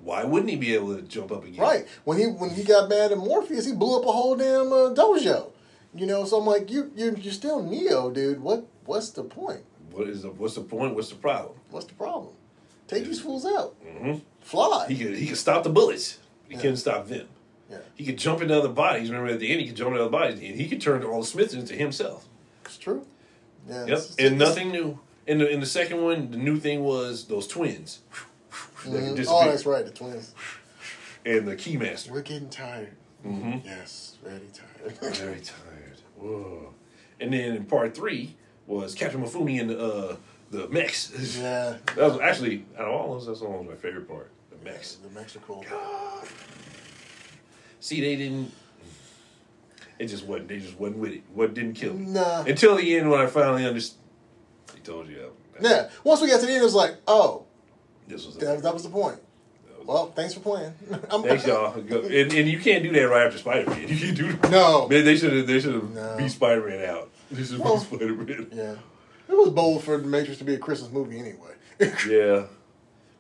why 0.02 0.24
wouldn't 0.24 0.50
he 0.50 0.56
be 0.56 0.74
able 0.74 0.96
to 0.96 1.04
jump 1.04 1.32
up 1.32 1.46
again? 1.46 1.62
Right. 1.62 1.88
When 2.04 2.18
he 2.18 2.26
when 2.26 2.50
he 2.50 2.64
got 2.64 2.90
mad 2.90 3.12
at 3.12 3.18
Morpheus, 3.18 3.66
he 3.66 3.74
blew 3.74 4.00
up 4.00 4.06
a 4.06 4.12
whole 4.12 4.36
damn 4.36 4.74
uh, 4.74 4.94
dojo. 4.94 5.52
You 5.96 6.08
know, 6.08 6.26
so 6.26 6.40
I'm 6.40 6.48
like, 6.48 6.72
you 6.72 6.92
you 6.96 7.16
you're 7.20 7.34
still 7.34 7.62
Neo, 7.62 8.10
dude. 8.10 8.42
What 8.42 8.66
what's 8.86 9.12
the 9.12 9.24
point? 9.24 9.62
What 9.92 10.08
is 10.10 10.24
the 10.24 10.32
what's 10.32 10.56
the 10.56 10.62
point? 10.62 10.96
What's 10.96 11.10
the 11.10 11.16
problem? 11.16 11.56
What's 11.70 11.86
the 11.86 11.94
problem? 11.94 12.34
Take 12.94 13.06
these 13.06 13.20
fools 13.22 13.46
out. 13.46 13.76
Mhm. 13.86 14.22
Fly. 14.42 14.88
He 14.88 14.98
could 14.98 15.16
he 15.18 15.28
could 15.28 15.38
stop 15.38 15.64
the 15.64 15.70
bullets. 15.70 16.18
He 16.48 16.56
Yeah. 16.56 16.62
couldn't 16.62 16.78
stop 16.78 17.08
them. 17.08 17.28
yeah, 17.70 17.78
He 17.96 18.06
could 18.06 18.18
jump 18.18 18.42
into 18.42 18.58
other 18.58 18.70
bodies. 18.70 19.10
Remember 19.10 19.32
at 19.34 19.40
the 19.40 19.50
end, 19.52 19.62
he 19.62 19.68
could 19.68 19.76
jump 19.76 19.92
into 19.92 20.02
other 20.02 20.12
bodies, 20.12 20.36
and 20.40 20.60
he 20.60 20.68
could 20.68 20.82
turn 20.82 21.04
all 21.04 21.22
the 21.22 21.28
Smiths 21.28 21.54
into 21.54 21.74
himself. 21.76 22.28
it's 22.66 22.78
true. 22.78 23.06
Yeah. 23.68 23.80
Yep, 23.80 23.88
it's- 23.88 24.16
and 24.20 24.36
it's- 24.36 24.40
nothing 24.40 24.72
new. 24.72 25.00
In 25.26 25.38
the 25.40 25.50
in 25.50 25.60
the 25.62 25.66
second 25.66 26.02
one, 26.04 26.32
the 26.32 26.38
new 26.38 26.60
thing 26.60 26.84
was 26.84 27.26
those 27.26 27.48
twins. 27.48 28.00
That 28.86 28.92
Mhm. 28.92 29.16
disappear. 29.16 29.40
Oh, 29.44 29.50
that's 29.50 29.66
right. 29.66 29.86
The 29.86 29.92
twins. 29.92 30.34
And 31.26 31.48
the 31.48 31.56
Keymaster. 31.56 32.12
We're 32.12 32.22
getting 32.22 32.50
tired. 32.50 32.92
Mhm. 33.26 33.64
Yes, 33.64 34.18
very 34.22 34.42
tired. 34.54 34.98
Very 35.16 35.40
tired. 35.40 36.02
Whoa. 36.18 36.74
And 37.22 37.32
then 37.32 37.56
in 37.56 37.64
part 37.66 37.96
three 37.96 38.36
was 38.68 38.94
Captain 38.94 39.24
Mifune 39.24 39.62
and 39.62 39.72
uh, 39.72 40.16
the 40.54 40.68
mechs. 40.70 41.12
yeah. 41.38 41.78
That 41.96 41.98
was 42.12 42.20
actually 42.20 42.66
out 42.78 42.86
of 42.88 42.94
all 42.94 43.14
those, 43.14 43.28
that's 43.28 43.42
almost 43.42 43.70
my 43.70 43.76
favorite 43.76 44.08
part. 44.08 44.30
The 44.52 44.64
mechs. 44.64 44.96
The 44.96 45.10
Mexico. 45.10 45.62
See, 47.80 48.02
they 48.02 48.16
didn't. 48.16 48.52
It 50.00 50.08
just 50.08 50.26
wasn't. 50.26 50.48
They 50.50 50.60
just 50.60 50.80
wasn't 50.80 51.00
with 51.00 51.12
it. 51.14 51.24
What 51.34 51.54
didn't 51.54 51.74
kill 51.74 51.94
me 51.94 52.06
Nah. 52.06 52.44
until 52.44 52.76
the 52.78 52.96
end 52.98 53.10
when 53.10 53.20
I 53.20 53.28
finally 53.28 53.66
understood. 53.66 54.00
He 54.74 54.80
told 54.82 55.08
you 55.08 55.18
that 55.60 55.64
Yeah. 55.64 55.90
Once 56.04 56.22
we 56.22 56.28
got 56.28 56.40
to 56.40 56.46
the 56.46 56.52
end, 56.52 56.62
it 56.62 56.66
was 56.66 56.74
like, 56.76 56.96
oh, 57.08 57.46
this 58.08 58.26
was. 58.26 58.38
that, 58.38 58.64
that 58.64 58.74
was 58.74 58.84
the 58.84 58.90
point. 58.90 59.20
Well, 59.86 60.12
thanks 60.16 60.34
for 60.34 60.40
playing. 60.40 60.74
I'm- 61.12 61.24
Thanks, 61.28 61.46
y'all. 61.46 61.74
And, 61.74 61.92
and 61.92 62.50
you 62.50 62.58
can't 62.60 62.84
do 62.84 62.92
that 62.94 63.02
right 63.04 63.26
after 63.28 63.38
Spider 63.38 63.70
Man. 63.70 63.86
You 63.90 63.98
can 63.98 64.16
do. 64.16 64.50
No. 64.50 64.88
Man, 64.88 65.04
they 65.04 65.18
should 65.18 65.34
have. 65.34 65.46
They 65.46 65.60
should 65.60 65.74
have 65.74 65.94
No. 65.94 66.16
beat 66.18 66.32
Spider 66.32 66.66
Man 66.68 66.90
out. 66.90 67.10
They 67.30 67.44
should 67.44 67.60
Well- 67.60 67.78
Spider 67.80 68.14
Man. 68.14 68.48
Yeah. 68.54 68.76
It 69.30 69.38
was 69.38 69.50
bold 69.50 69.84
for 69.84 69.98
the 69.98 70.08
Matrix 70.08 70.38
to 70.40 70.44
be 70.44 70.54
a 70.56 70.58
Christmas 70.60 70.92
movie 70.92 71.20
anyway. 71.20 71.50
Yeah, 72.08 72.46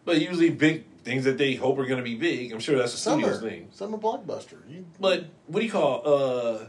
but 0.05 0.21
usually 0.21 0.49
big 0.49 0.85
things 1.03 1.25
that 1.25 1.37
they 1.37 1.55
hope 1.55 1.77
are 1.79 1.85
going 1.85 1.97
to 1.97 2.03
be 2.03 2.15
big. 2.15 2.51
I'm 2.53 2.59
sure 2.59 2.77
that's 2.77 2.93
a 2.93 2.97
Summer. 2.97 3.23
studio's 3.23 3.41
thing. 3.41 3.67
Summer 3.71 3.97
blockbuster. 3.97 4.57
You, 4.69 4.85
But 4.99 5.25
what 5.47 5.59
do 5.59 5.65
you 5.65 5.71
call 5.71 6.01
uh 6.05 6.65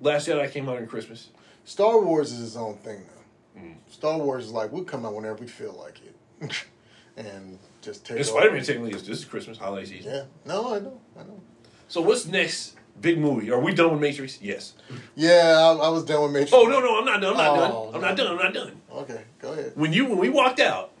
Last 0.00 0.28
Jedi 0.28 0.50
came 0.50 0.68
out 0.68 0.78
in 0.78 0.86
Christmas? 0.86 1.28
Star 1.64 2.00
Wars 2.00 2.32
is 2.32 2.40
its 2.46 2.56
own 2.56 2.76
thing 2.78 3.02
though. 3.06 3.60
Mm. 3.60 3.74
Star 3.90 4.18
Wars 4.18 4.46
is 4.46 4.52
like 4.52 4.72
we'll 4.72 4.84
come 4.84 5.04
out 5.04 5.14
whenever 5.14 5.34
we 5.36 5.46
feel 5.46 5.72
like 5.78 6.00
it, 6.04 6.64
and 7.16 7.58
just 7.82 8.06
take. 8.06 8.24
Spider 8.24 8.52
Man 8.52 8.62
technically 8.64 8.92
is 8.92 9.06
this 9.06 9.18
is 9.18 9.24
Christmas 9.24 9.58
holiday 9.58 9.84
season. 9.86 10.12
Yeah. 10.12 10.22
No, 10.46 10.74
I 10.74 10.78
know. 10.78 11.00
I 11.18 11.22
know. 11.24 11.40
So 11.88 12.00
what's 12.00 12.26
next 12.26 12.76
big 13.02 13.18
movie? 13.18 13.50
Are 13.50 13.58
we 13.60 13.74
done 13.74 13.90
with 13.92 14.00
Matrix? 14.00 14.40
Yes. 14.40 14.74
Yeah, 15.14 15.56
I, 15.58 15.72
I 15.86 15.88
was 15.90 16.04
done 16.04 16.22
with 16.22 16.32
Matrix. 16.32 16.52
Oh 16.54 16.64
no 16.64 16.80
no 16.80 16.98
I'm 16.98 17.04
not 17.04 17.20
done. 17.20 17.32
I'm 17.32 17.36
not 17.36 17.50
Oh, 17.70 17.92
done. 17.92 17.94
I'm 17.94 18.00
no. 18.00 18.08
not 18.08 18.16
done. 18.16 18.26
I'm 18.28 18.36
not 18.36 18.54
done. 18.54 18.80
Okay, 18.92 19.22
go 19.40 19.52
ahead. 19.52 19.72
When 19.74 19.92
you 19.92 20.06
when 20.06 20.18
we 20.18 20.28
walked 20.30 20.60
out, 20.60 20.92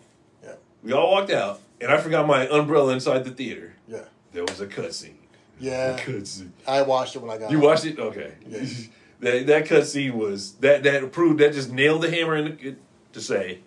Yeah. 0.44 0.54
we 0.82 0.92
all 0.92 1.10
walked 1.10 1.30
out, 1.30 1.60
and 1.80 1.90
I 1.90 1.98
forgot 1.98 2.26
my 2.26 2.46
umbrella 2.48 2.92
inside 2.92 3.24
the 3.24 3.30
theater. 3.30 3.74
Yeah. 3.88 4.04
There 4.32 4.44
was 4.44 4.60
a 4.60 4.66
cutscene. 4.66 5.14
Yeah. 5.60 5.96
A 5.96 5.98
cutscene. 5.98 6.50
I 6.66 6.82
watched 6.82 7.14
it 7.16 7.20
when 7.22 7.30
I 7.30 7.38
got. 7.38 7.50
You 7.50 7.58
home. 7.58 7.66
watched 7.66 7.84
it? 7.84 7.98
Okay. 7.98 8.32
Yeah. 8.46 8.64
that 9.20 9.46
that 9.46 9.64
cutscene 9.66 10.12
was 10.12 10.52
that 10.54 10.82
that 10.82 11.12
proved 11.12 11.38
that 11.40 11.52
just 11.52 11.70
nailed 11.72 12.02
the 12.02 12.10
hammer 12.10 12.36
in 12.36 12.44
the, 12.44 12.76
to 13.12 13.20
say 13.20 13.60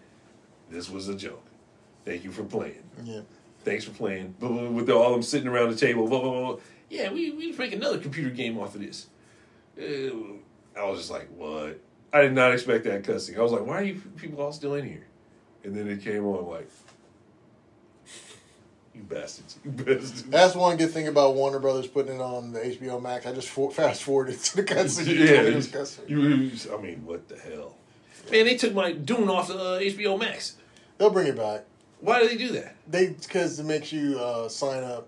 this 0.70 0.90
was 0.90 1.08
a 1.08 1.16
joke. 1.16 1.44
Thank 2.04 2.24
you 2.24 2.32
for 2.32 2.44
playing. 2.44 2.84
Yeah. 3.04 3.22
Thanks 3.64 3.84
for 3.84 3.92
playing. 3.92 4.36
With 4.40 4.90
all 4.92 5.06
of 5.08 5.12
them 5.14 5.24
sitting 5.24 5.48
around 5.48 5.70
the 5.72 5.76
table. 5.76 6.08
Blah, 6.08 6.22
blah, 6.22 6.32
blah. 6.32 6.58
Yeah, 6.90 7.12
we 7.12 7.32
we 7.32 7.52
make 7.54 7.74
another 7.74 7.98
computer 7.98 8.30
game 8.30 8.58
off 8.60 8.76
of 8.76 8.82
this. 8.82 9.08
Uh, 9.78 10.38
I 10.80 10.84
was 10.90 11.00
just 11.00 11.12
like, 11.12 11.28
what? 11.36 11.80
I 12.14 12.22
did 12.22 12.34
not 12.34 12.54
expect 12.54 12.84
that 12.86 13.04
cussing. 13.04 13.38
I 13.38 13.42
was 13.42 13.52
like, 13.52 13.66
why 13.66 13.80
are 13.80 13.84
you 13.84 14.02
people 14.18 14.42
all 14.42 14.54
still 14.54 14.76
in 14.76 14.86
here? 14.88 15.06
And 15.64 15.76
then 15.76 15.88
it 15.90 16.02
came 16.02 16.24
on 16.26 16.46
like, 16.48 16.70
you 18.94 19.02
bastards, 19.02 19.60
you 19.66 19.72
bastards. 19.72 20.24
That's 20.24 20.56
one 20.56 20.78
good 20.78 20.92
thing 20.92 21.08
about 21.08 21.36
Warner 21.36 21.60
Brothers 21.60 21.88
putting 21.88 22.16
it 22.16 22.22
on 22.22 22.54
the 22.54 22.60
HBO 22.62 23.02
Max. 23.02 23.26
I 23.26 23.34
just 23.34 23.50
for, 23.50 23.70
fast 23.72 24.04
forwarded 24.04 24.40
to 24.40 24.56
the 24.58 24.64
cutscene. 24.74 25.08
You 25.08 25.26
it 25.26 25.56
was 25.56 26.00
Yeah, 26.08 26.16
you, 26.16 26.22
you- 26.22 26.74
I 26.74 26.82
mean, 26.82 27.06
what 27.06 27.28
the 27.28 27.38
hell? 27.38 27.76
Man, 28.32 28.46
they 28.46 28.56
took 28.56 28.74
my 28.74 28.92
Dune 28.94 29.30
off 29.30 29.50
uh, 29.50 29.80
HBO 29.80 30.18
Max. 30.18 30.56
They'll 30.98 31.10
bring 31.10 31.28
it 31.28 31.36
back. 31.36 31.66
Why 32.00 32.22
do 32.22 32.30
they 32.30 32.38
do 32.38 32.50
that? 32.54 32.76
They 32.88 33.08
because 33.08 33.60
it 33.60 33.66
makes 33.66 33.92
you 33.92 34.18
uh, 34.20 34.48
sign 34.48 34.84
up, 34.84 35.08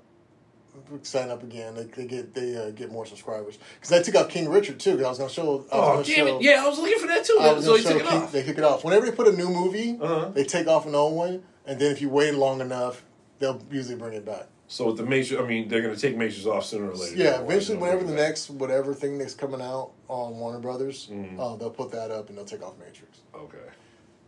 sign 1.04 1.30
up 1.30 1.44
again. 1.44 1.76
They, 1.76 1.84
they 1.84 2.06
get 2.06 2.34
they 2.34 2.56
uh, 2.56 2.70
get 2.72 2.92
more 2.92 3.06
subscribers 3.06 3.58
because 3.76 3.90
they 3.90 4.02
took 4.04 4.16
out 4.16 4.30
King 4.30 4.50
Richard 4.50 4.80
too. 4.80 4.98
'cause 4.98 5.06
I 5.06 5.10
was 5.10 5.18
gonna 5.18 5.30
show. 5.30 5.44
I 5.44 5.54
was 5.56 5.68
Oh, 5.72 5.82
gonna 5.94 6.04
damn 6.04 6.28
show, 6.28 6.38
it. 6.38 6.44
Yeah, 6.44 6.64
I 6.64 6.68
was 6.68 6.80
looking 6.80 7.00
for 7.00 7.08
that 7.08 7.24
too. 7.26 7.38
I 7.40 7.54
was 7.54 7.66
So 7.66 7.76
they 7.78 7.84
show 7.84 7.90
took 7.94 8.02
it 8.02 8.08
King, 8.08 8.22
off. 8.22 8.32
they 8.32 8.44
kick 8.44 8.58
it 8.58 8.64
off. 8.64 8.84
Whenever 8.84 9.06
they 9.06 9.12
put 9.12 9.28
a 9.28 9.32
new 9.32 9.50
movie, 9.50 9.98
Uh-huh. 10.02 10.30
they 10.34 10.44
take 10.44 10.68
off 10.68 10.86
an 10.86 10.96
old 10.96 11.16
one, 11.16 11.44
and 11.66 11.80
then 11.80 11.92
if 11.92 12.02
you 12.02 12.10
wait 12.10 12.34
long 12.34 12.62
enough, 12.62 13.04
they'll 13.40 13.62
usually 13.72 13.96
bring 13.96 14.14
it 14.14 14.26
back. 14.26 14.48
So 14.70 14.88
with 14.88 14.98
the 14.98 15.04
Matrix, 15.06 15.42
I 15.42 15.46
mean, 15.48 15.70
they're 15.70 15.82
going 15.82 15.96
to 15.96 16.00
take 16.02 16.18
Matrix 16.18 16.46
off 16.46 16.66
sooner 16.66 16.90
or 16.92 16.96
later. 16.96 17.16
Yeah, 17.16 17.32
They'll- 17.38 17.44
eventually, 17.46 17.78
whenever 17.78 18.02
the 18.04 18.12
back. 18.12 18.28
next 18.30 18.50
whatever 18.50 18.94
thing 18.94 19.18
that's 19.18 19.34
coming 19.34 19.62
out 19.62 19.92
on 20.10 20.38
Warner 20.40 20.60
Brothers, 20.60 21.08
Mhm. 21.10 21.40
uh, 21.40 21.56
they'll 21.56 21.70
put 21.70 21.90
that 21.92 22.12
up 22.12 22.28
and 22.28 22.38
they'll 22.38 22.44
take 22.44 22.62
off 22.62 22.74
Matrix. 22.78 23.20
Okay. 23.34 23.58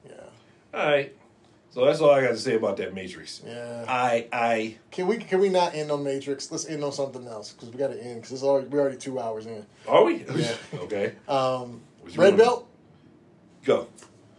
Yeah, 0.07 0.13
All 0.73 0.85
right. 0.89 1.13
So 1.71 1.85
that's 1.85 1.99
all 2.01 2.09
I 2.09 2.21
got 2.21 2.29
to 2.29 2.37
say 2.37 2.55
about 2.55 2.77
that 2.77 2.95
Matrix. 2.95 3.41
yeah. 3.45 3.85
I 3.87 4.27
I 4.33 4.75
Can 4.91 5.07
we 5.07 5.17
can 5.17 5.39
we 5.39 5.49
not 5.49 5.75
end 5.75 5.91
on 5.91 6.03
Matrix? 6.03 6.51
Let's 6.51 6.67
end 6.67 6.83
on 6.83 6.91
something 6.91 7.27
else 7.27 7.53
because 7.53 7.69
we 7.69 7.77
got 7.77 7.89
to 7.89 8.03
end 8.03 8.15
because 8.15 8.31
it's 8.31 8.43
already 8.43 8.67
we're 8.67 8.79
already 8.79 8.97
two 8.97 9.19
hours 9.19 9.45
in. 9.45 9.65
are 9.87 10.03
we? 10.03 10.25
Yeah. 10.35 10.55
okay. 10.75 11.13
Um, 11.27 11.81
Red 12.15 12.37
Belt. 12.37 12.67
Go. 13.63 13.87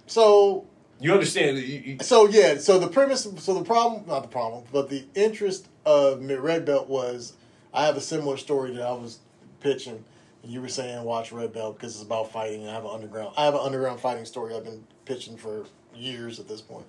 So 0.06 0.66
You 0.98 1.12
understand? 1.12 1.58
You, 1.58 1.62
you, 1.84 1.98
so 2.00 2.26
yeah. 2.28 2.58
So 2.58 2.78
the 2.78 2.88
premise. 2.88 3.28
So 3.38 3.54
the 3.54 3.64
problem, 3.64 4.04
not 4.08 4.22
the 4.22 4.28
problem, 4.28 4.64
but 4.72 4.88
the 4.90 5.04
interest 5.14 5.68
of 5.86 6.24
Red 6.28 6.64
Belt 6.64 6.88
was 6.88 7.34
I 7.72 7.86
have 7.86 7.96
a 7.96 8.00
similar 8.00 8.36
story 8.38 8.74
that 8.74 8.82
I 8.82 8.92
was 8.92 9.20
pitching. 9.60 10.04
And 10.42 10.50
you 10.50 10.60
were 10.60 10.68
saying 10.68 11.04
watch 11.04 11.32
Red 11.32 11.52
Belt 11.52 11.76
because 11.76 11.94
it's 11.94 12.02
about 12.02 12.32
fighting. 12.32 12.62
And 12.62 12.70
I 12.70 12.74
have 12.74 12.84
an 12.84 12.90
underground. 12.92 13.34
I 13.36 13.44
have 13.44 13.54
an 13.54 13.60
underground 13.60 14.00
fighting 14.00 14.24
story 14.24 14.54
I've 14.54 14.64
been 14.64 14.84
pitching 15.04 15.36
for 15.36 15.66
years 15.94 16.40
at 16.40 16.48
this 16.48 16.60
point. 16.60 16.86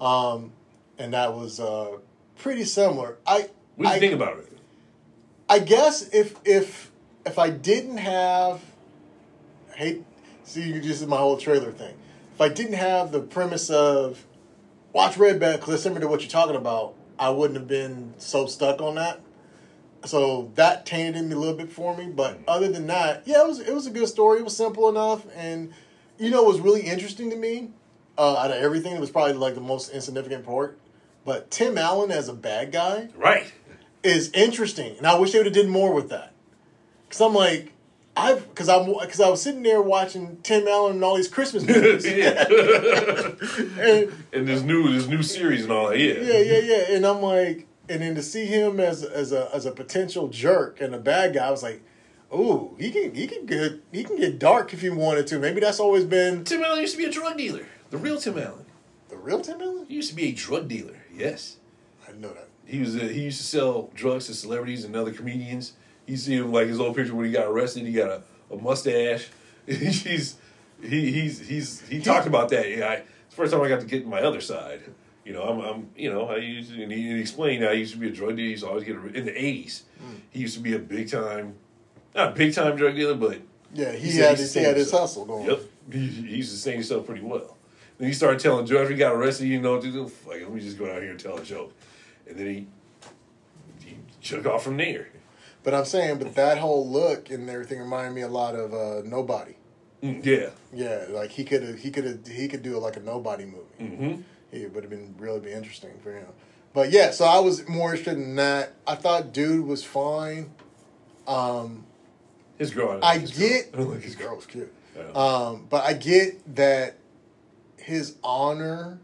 Um, 0.00 0.52
and 0.98 1.14
that 1.14 1.34
was 1.34 1.60
uh, 1.60 1.98
pretty 2.38 2.64
similar. 2.64 3.18
I 3.26 3.48
what 3.76 3.84
do 3.86 3.88
you 3.88 3.96
I, 3.96 3.98
think 3.98 4.14
about 4.14 4.38
it? 4.38 4.58
I 5.48 5.58
guess 5.58 6.08
if 6.10 6.36
if 6.44 6.90
if 7.26 7.38
I 7.38 7.50
didn't 7.50 7.98
have 7.98 8.60
hate 9.74 10.04
see 10.42 10.62
you 10.62 10.80
just 10.80 11.06
my 11.06 11.16
whole 11.16 11.36
trailer 11.36 11.72
thing. 11.72 11.94
If 12.34 12.40
I 12.40 12.48
didn't 12.48 12.74
have 12.74 13.12
the 13.12 13.20
premise 13.20 13.70
of 13.70 14.24
watch 14.92 15.16
Red 15.16 15.38
Band 15.38 15.60
because 15.60 15.74
it's 15.74 15.82
similar 15.82 16.00
to 16.00 16.08
what 16.08 16.20
you're 16.20 16.30
talking 16.30 16.56
about, 16.56 16.94
I 17.18 17.30
wouldn't 17.30 17.58
have 17.58 17.68
been 17.68 18.14
so 18.18 18.46
stuck 18.46 18.80
on 18.80 18.96
that. 18.96 19.20
So 20.06 20.50
that 20.54 20.86
tainted 20.86 21.24
me 21.26 21.34
a 21.34 21.38
little 21.38 21.56
bit 21.56 21.70
for 21.70 21.94
me. 21.96 22.06
But 22.06 22.38
other 22.48 22.68
than 22.68 22.86
that, 22.86 23.22
yeah, 23.26 23.42
it 23.42 23.48
was 23.48 23.60
it 23.60 23.74
was 23.74 23.86
a 23.86 23.90
good 23.90 24.08
story. 24.08 24.38
It 24.38 24.44
was 24.44 24.56
simple 24.56 24.88
enough, 24.88 25.26
and 25.36 25.72
you 26.18 26.30
know, 26.30 26.42
what 26.42 26.52
was 26.52 26.60
really 26.60 26.82
interesting 26.82 27.30
to 27.30 27.36
me 27.36 27.70
uh, 28.18 28.36
out 28.36 28.50
of 28.50 28.56
everything. 28.56 28.94
It 28.94 29.00
was 29.00 29.10
probably 29.10 29.34
like 29.34 29.54
the 29.54 29.60
most 29.60 29.90
insignificant 29.90 30.44
part. 30.44 30.78
But 31.24 31.50
Tim 31.50 31.76
Allen 31.78 32.10
as 32.10 32.28
a 32.28 32.34
bad 32.34 32.72
guy 32.72 33.08
Right. 33.16 33.52
is 34.02 34.30
interesting, 34.32 34.96
and 34.96 35.06
I 35.06 35.18
wish 35.18 35.32
they 35.32 35.38
would 35.38 35.46
have 35.46 35.54
did 35.54 35.68
more 35.68 35.92
with 35.92 36.08
that. 36.10 36.32
Cause 37.10 37.20
I'm 37.20 37.34
like, 37.34 37.72
I've 38.16 38.48
because 38.48 38.68
I'm 38.68 38.86
because 38.92 39.20
I 39.20 39.28
was 39.28 39.42
sitting 39.42 39.62
there 39.62 39.82
watching 39.82 40.38
Tim 40.42 40.66
Allen 40.66 40.94
and 40.94 41.04
all 41.04 41.16
these 41.16 41.28
Christmas 41.28 41.64
movies, 41.66 42.06
yeah. 42.06 42.44
and 43.80 44.12
and 44.32 44.46
this 44.48 44.62
new 44.62 44.92
this 44.92 45.06
new 45.08 45.22
series 45.22 45.62
and 45.64 45.72
all 45.72 45.88
that. 45.88 45.98
Yeah. 45.98 46.14
yeah, 46.14 46.38
yeah, 46.38 46.58
yeah, 46.58 46.94
and 46.96 47.04
I'm 47.06 47.20
like, 47.20 47.66
and 47.88 48.00
then 48.02 48.14
to 48.14 48.22
see 48.22 48.46
him 48.46 48.80
as 48.80 49.02
as 49.02 49.32
a 49.32 49.48
as 49.54 49.66
a 49.66 49.72
potential 49.72 50.28
jerk 50.28 50.80
and 50.80 50.94
a 50.94 50.98
bad 50.98 51.34
guy, 51.34 51.46
I 51.46 51.50
was 51.50 51.62
like, 51.62 51.82
oh, 52.32 52.74
he 52.78 52.90
can 52.90 53.14
he 53.14 53.26
can 53.26 53.46
get 53.46 53.80
he 53.92 54.04
can 54.04 54.16
get 54.16 54.38
dark 54.38 54.72
if 54.72 54.80
he 54.80 54.90
wanted 54.90 55.26
to. 55.28 55.38
Maybe 55.38 55.60
that's 55.60 55.80
always 55.80 56.04
been 56.04 56.44
Tim 56.44 56.62
Allen 56.62 56.80
used 56.80 56.94
to 56.94 56.98
be 56.98 57.04
a 57.04 57.10
drug 57.12 57.36
dealer. 57.38 57.66
The 57.90 57.98
real 57.98 58.18
Tim 58.20 58.38
Allen. 58.38 58.66
the 59.08 59.16
real 59.16 59.40
Tim 59.40 59.60
Allen. 59.60 59.86
He 59.88 59.94
used 59.94 60.10
to 60.10 60.16
be 60.16 60.28
a 60.28 60.32
drug 60.32 60.68
dealer. 60.68 60.96
Yes. 61.14 61.56
I 62.08 62.12
know 62.12 62.28
that. 62.32 62.48
He 62.66 62.78
was 62.80 62.94
uh, 62.96 63.00
he 63.00 63.22
used 63.22 63.38
to 63.38 63.46
sell 63.46 63.90
drugs 63.94 64.26
to 64.26 64.34
celebrities 64.34 64.84
and 64.84 64.94
other 64.94 65.12
comedians. 65.12 65.72
You 66.06 66.16
see 66.16 66.34
him 66.36 66.52
like 66.52 66.68
his 66.68 66.78
old 66.80 66.96
picture 66.96 67.14
when 67.14 67.26
he 67.26 67.32
got 67.32 67.46
arrested. 67.46 67.84
He 67.86 67.92
got 67.92 68.08
a, 68.10 68.22
a 68.52 68.56
mustache. 68.56 69.28
he's 69.66 70.36
he 70.80 71.12
he's 71.12 71.40
he's 71.46 71.80
he 71.88 72.00
talked 72.00 72.26
about 72.26 72.48
that. 72.50 72.68
Yeah, 72.70 72.86
I, 72.86 72.94
it's 72.94 73.04
the 73.30 73.36
first 73.36 73.52
time 73.52 73.60
I 73.62 73.68
got 73.68 73.80
to 73.80 73.86
get 73.86 74.06
my 74.06 74.20
other 74.22 74.40
side. 74.40 74.80
You 75.24 75.32
know, 75.34 75.42
I'm, 75.42 75.60
I'm 75.60 75.90
you 75.96 76.10
know, 76.12 76.26
I 76.28 76.36
used 76.36 76.72
to, 76.72 76.82
and 76.82 76.90
he, 76.90 77.02
he 77.02 77.20
explained 77.20 77.62
how 77.62 77.72
he 77.72 77.80
used 77.80 77.92
to 77.92 77.98
be 77.98 78.08
a 78.08 78.12
drug 78.12 78.36
dealer. 78.36 78.46
He 78.46 78.50
used 78.50 78.62
to 78.62 78.68
always 78.68 78.84
get 78.84 78.96
a, 78.96 79.06
in 79.08 79.24
the 79.26 79.32
'80s. 79.32 79.82
He 80.30 80.40
used 80.40 80.54
to 80.54 80.60
be 80.60 80.74
a 80.74 80.78
big 80.78 81.10
time, 81.10 81.54
not 82.14 82.32
a 82.32 82.34
big 82.34 82.54
time 82.54 82.76
drug 82.76 82.94
dealer, 82.94 83.14
but 83.14 83.40
Yeah, 83.74 83.92
he, 83.92 84.10
He 84.12 84.18
had 84.18 84.38
his, 84.38 84.54
he 84.54 84.62
had 84.62 84.76
his 84.76 84.90
hustle 84.90 85.24
going. 85.24 85.46
Yep. 85.48 85.60
He, 85.92 86.06
he 86.06 86.36
used 86.36 86.52
to 86.52 86.56
say 86.56 86.72
himself 86.72 87.06
pretty 87.06 87.22
well. 87.22 87.56
Then 88.00 88.08
he 88.08 88.14
started 88.14 88.40
telling 88.40 88.64
jokes. 88.64 88.88
He 88.88 88.96
got 88.96 89.12
arrested. 89.14 89.44
He 89.44 89.50
didn't 89.50 89.64
know 89.64 89.72
what 89.74 89.82
to 89.82 89.92
do. 89.92 90.10
Like, 90.26 90.40
let 90.40 90.50
me 90.50 90.60
just 90.60 90.78
go 90.78 90.86
out 90.90 91.02
here 91.02 91.10
and 91.10 91.20
tell 91.20 91.36
a 91.36 91.44
joke. 91.44 91.74
And 92.26 92.38
then 92.38 92.46
he 92.46 92.66
he 93.84 93.96
took 94.22 94.46
off 94.46 94.64
from 94.64 94.78
there. 94.78 95.08
But 95.62 95.74
I'm 95.74 95.84
saying, 95.84 96.16
but 96.18 96.34
that 96.34 96.56
whole 96.56 96.88
look 96.88 97.28
and 97.28 97.48
everything 97.50 97.78
reminded 97.78 98.14
me 98.14 98.22
a 98.22 98.28
lot 98.28 98.54
of 98.54 98.72
uh, 98.72 99.02
Nobody. 99.06 99.54
Mm, 100.02 100.24
Yeah. 100.24 100.48
Yeah, 100.72 101.04
like 101.10 101.30
he 101.30 101.44
could 101.44 101.78
he 101.78 101.90
could 101.90 102.26
he 102.26 102.48
could 102.48 102.62
do 102.62 102.74
it 102.76 102.80
like 102.80 102.96
a 102.96 103.00
Nobody 103.00 103.44
movie. 103.44 103.64
Mm-hmm. 103.78 104.22
It 104.50 104.72
would 104.72 104.82
have 104.82 104.90
been 104.90 105.14
really 105.18 105.40
be 105.40 105.52
interesting 105.52 105.92
for 106.02 106.12
him. 106.12 106.26
But 106.72 106.90
yeah, 106.90 107.10
so 107.10 107.26
I 107.26 107.40
was 107.40 107.68
more 107.68 107.90
interested 107.90 108.16
in 108.16 108.36
that. 108.36 108.72
I 108.86 108.94
thought 108.94 109.34
dude 109.34 109.66
was 109.66 109.84
fine. 109.84 110.52
Um, 111.26 111.84
His 112.56 112.70
girl. 112.70 112.98
I 113.02 113.18
his 113.18 113.36
get 113.36 113.72
girl. 113.72 113.88
I 113.90 113.94
like 113.94 114.02
his 114.02 114.14
girl. 114.14 114.28
girl 114.28 114.36
was 114.36 114.46
cute. 114.46 114.72
Um, 115.14 115.66
but 115.68 115.84
I 115.84 115.92
get 115.92 116.56
that 116.56 116.96
his 117.80 118.16
honor 118.22 118.98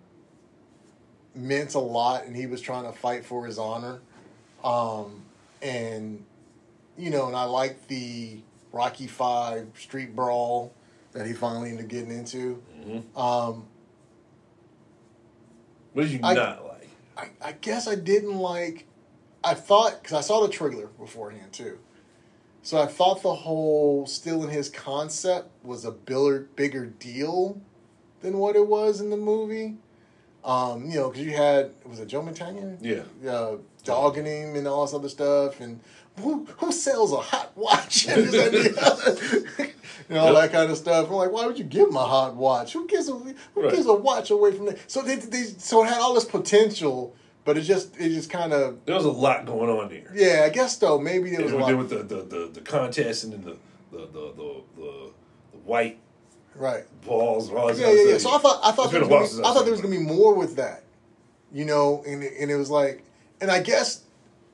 meant 1.34 1.74
a 1.74 1.78
lot, 1.78 2.24
and 2.24 2.34
he 2.36 2.46
was 2.46 2.60
trying 2.60 2.84
to 2.84 2.92
fight 2.92 3.24
for 3.24 3.46
his 3.46 3.58
honor. 3.58 4.00
Um, 4.64 5.22
and 5.62 6.24
you 6.98 7.10
know, 7.10 7.26
and 7.26 7.36
I 7.36 7.44
like 7.44 7.86
the 7.88 8.38
Rocky 8.72 9.06
Five 9.06 9.68
street 9.78 10.14
brawl 10.16 10.72
that 11.12 11.26
he 11.26 11.32
finally 11.32 11.70
ended 11.70 11.84
up 11.86 11.90
getting 11.90 12.10
into. 12.10 12.62
Mhm. 12.78 13.16
Um, 13.18 13.66
What 15.92 16.02
did 16.04 16.12
you 16.12 16.20
I- 16.22 16.34
not 16.34 16.64
like? 16.66 16.88
I, 17.16 17.30
I 17.48 17.52
guess 17.52 17.88
I 17.88 17.94
didn't 17.94 18.36
like. 18.38 18.86
I 19.42 19.54
thought 19.54 20.02
because 20.02 20.16
I 20.16 20.20
saw 20.20 20.40
the 20.46 20.52
trailer 20.52 20.86
beforehand 20.88 21.52
too, 21.52 21.78
so 22.62 22.78
I 22.78 22.86
thought 22.86 23.22
the 23.22 23.34
whole 23.34 24.06
stealing 24.06 24.50
his 24.50 24.68
concept 24.68 25.48
was 25.64 25.84
a 25.84 25.92
bigger 25.92 26.48
bigger 26.56 26.86
deal 26.86 27.60
than 28.26 28.38
what 28.38 28.56
it 28.56 28.66
was 28.66 29.00
in 29.00 29.10
the 29.10 29.16
movie. 29.16 29.76
Um, 30.44 30.84
you 30.86 30.96
know, 30.96 31.10
because 31.10 31.24
you 31.24 31.36
had 31.36 31.70
was 31.84 31.98
it 32.00 32.06
Joe 32.08 32.22
Mantegna? 32.22 32.76
Yeah. 32.80 33.30
uh, 33.30 33.56
dogging 33.84 34.26
him 34.26 34.54
and 34.56 34.66
all 34.68 34.84
this 34.84 34.94
other 34.94 35.08
stuff, 35.08 35.60
and 35.60 35.80
who 36.20 36.44
who 36.58 36.70
sells 36.72 37.12
a 37.12 37.16
hot 37.16 37.52
watch 37.56 38.06
and, 38.08 38.24
this, 38.28 38.78
and 40.08 40.18
all 40.18 40.32
that 40.34 40.52
kind 40.52 40.70
of 40.70 40.76
stuff. 40.76 41.08
I'm 41.08 41.14
like, 41.14 41.32
why 41.32 41.46
would 41.46 41.58
you 41.58 41.64
give 41.64 41.88
him 41.88 41.96
a 41.96 42.04
hot 42.04 42.36
watch? 42.36 42.72
Who 42.74 42.86
gives 42.86 43.08
a 43.08 43.12
who 43.12 43.34
Right. 43.56 43.72
gives 43.72 43.86
a 43.86 43.94
watch 43.94 44.30
away 44.30 44.52
from 44.52 44.66
that? 44.66 44.78
So 44.90 45.02
they, 45.02 45.16
they 45.16 45.42
so 45.44 45.82
it 45.84 45.88
had 45.88 45.98
all 46.00 46.14
this 46.14 46.24
potential, 46.24 47.16
but 47.44 47.56
it 47.58 47.62
just 47.62 47.96
it 48.00 48.10
just 48.10 48.30
kind 48.30 48.52
of 48.52 48.84
There 48.86 48.94
was 48.94 49.04
a 49.04 49.10
lot 49.10 49.46
going 49.46 49.68
on 49.70 49.88
there. 49.88 50.12
yeah. 50.14 50.42
I 50.44 50.50
guess 50.50 50.76
though 50.76 50.98
maybe 51.00 51.30
there 51.30 51.42
was 51.44 51.52
a 51.52 51.56
lot 51.58 51.76
with 51.76 51.90
the, 51.90 51.98
the, 52.04 52.22
the, 52.22 52.50
the 52.54 52.60
contest 52.60 53.24
and 53.24 53.32
then 53.32 53.42
the 53.42 53.56
the, 53.92 54.06
the, 54.06 54.32
the, 54.36 54.62
the, 54.76 55.10
the 55.52 55.58
white 55.64 55.98
right. 56.58 56.84
balls 57.04 57.50
that 57.50 57.78
Yeah, 57.78 57.90
yeah, 57.92 58.10
yeah. 58.12 58.18
So 58.18 58.30
I 58.34 58.38
thought 58.38 58.60
I 58.64 58.72
thought 58.72 58.90
there 58.90 59.00
was 59.00 59.08
gonna 59.08 59.42
be, 59.42 59.48
I 59.48 59.52
thought 59.54 59.62
there 59.64 59.72
was 59.72 59.80
gonna 59.80 59.96
be 59.96 60.02
more 60.02 60.34
with 60.34 60.56
that, 60.56 60.84
you 61.52 61.64
know, 61.64 62.02
and 62.06 62.22
it- 62.22 62.34
and 62.40 62.50
it 62.50 62.56
was 62.56 62.70
like, 62.70 63.02
and 63.40 63.50
I 63.50 63.60
guess 63.60 64.02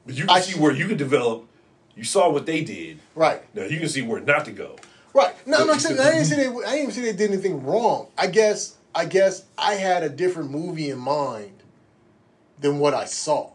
But 0.06 0.14
you 0.16 0.26
can 0.26 0.36
I- 0.36 0.40
see 0.40 0.58
where 0.58 0.72
you 0.72 0.86
could 0.88 0.98
develop. 0.98 1.46
You 1.94 2.04
saw 2.04 2.30
what 2.30 2.46
they 2.46 2.62
did. 2.62 3.00
right. 3.14 3.42
Now 3.54 3.64
you 3.64 3.78
can 3.78 3.88
see 3.88 4.02
where 4.02 4.20
not 4.20 4.44
to 4.46 4.50
go. 4.52 4.76
Right. 5.14 5.34
No, 5.46 5.58
But 5.58 5.66
no, 5.66 5.72
you 5.74 5.80
saying, 5.80 6.00
I 6.00 6.10
didn't 6.12 6.24
say 6.24 6.36
they. 6.36 6.46
I 6.48 6.52
didn't 6.52 6.78
even 6.78 6.90
say 6.92 7.00
they 7.02 7.12
did 7.12 7.30
anything 7.30 7.64
wrong. 7.64 8.08
I 8.16 8.26
guess. 8.28 8.76
I 8.94 9.04
guess 9.06 9.44
I 9.56 9.74
had 9.74 10.02
a 10.02 10.08
different 10.08 10.50
movie 10.50 10.90
in 10.90 10.98
mind 10.98 11.62
than 12.60 12.78
what 12.78 12.92
I 12.94 13.04
saw. 13.06 13.50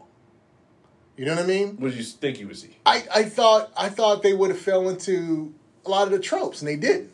You 1.16 1.24
know 1.26 1.34
what 1.34 1.44
I 1.44 1.46
mean? 1.46 1.76
What 1.78 1.90
did 1.90 1.98
you 1.98 2.04
think 2.04 2.38
you 2.38 2.46
would 2.46 2.56
see? 2.56 2.76
I, 2.86 3.04
I 3.14 3.22
thought 3.24 3.72
I 3.76 3.88
thought 3.88 4.22
they 4.22 4.32
would 4.34 4.50
have 4.50 4.58
fell 4.60 4.88
into 4.88 5.52
a 5.84 5.90
lot 5.90 6.06
of 6.06 6.12
the 6.12 6.18
tropes, 6.20 6.60
and 6.60 6.68
they 6.68 6.76
didn't, 6.76 7.10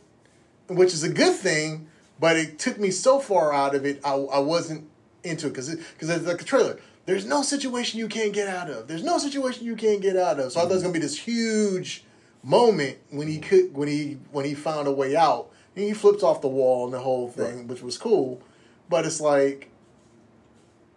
which 0.68 0.92
is 0.92 1.02
a 1.02 1.08
good 1.08 1.36
thing. 1.36 1.88
But 2.20 2.36
it 2.36 2.58
took 2.58 2.78
me 2.78 2.90
so 2.90 3.18
far 3.18 3.52
out 3.52 3.74
of 3.74 3.84
it, 3.84 4.00
I, 4.04 4.14
I 4.14 4.38
wasn't 4.38 4.88
into 5.22 5.46
it 5.46 5.50
because 5.50 5.74
because 5.74 6.10
it's 6.10 6.26
like 6.26 6.40
a 6.40 6.44
trailer. 6.44 6.78
There's 7.06 7.26
no 7.26 7.42
situation 7.42 7.98
you 7.98 8.08
can't 8.08 8.32
get 8.32 8.48
out 8.48 8.70
of. 8.70 8.88
There's 8.88 9.02
no 9.02 9.18
situation 9.18 9.66
you 9.66 9.76
can't 9.76 10.00
get 10.00 10.16
out 10.16 10.40
of. 10.40 10.52
So 10.52 10.60
I 10.60 10.62
thought 10.62 10.70
it 10.70 10.74
was 10.74 10.82
mm-hmm. 10.82 10.88
gonna 10.88 10.92
be 10.94 10.98
this 11.00 11.18
huge 11.18 12.04
moment 12.42 12.98
when 13.10 13.28
he 13.28 13.38
could 13.38 13.74
when 13.74 13.88
he 13.88 14.18
when 14.30 14.44
he 14.44 14.54
found 14.54 14.88
a 14.88 14.92
way 14.92 15.16
out. 15.16 15.50
And 15.76 15.84
he 15.84 15.92
flips 15.92 16.22
off 16.22 16.40
the 16.40 16.48
wall 16.48 16.84
and 16.84 16.94
the 16.94 17.00
whole 17.00 17.28
thing, 17.28 17.56
Right. 17.58 17.66
which 17.66 17.82
was 17.82 17.98
cool. 17.98 18.40
But 18.88 19.04
it's 19.04 19.20
like 19.20 19.70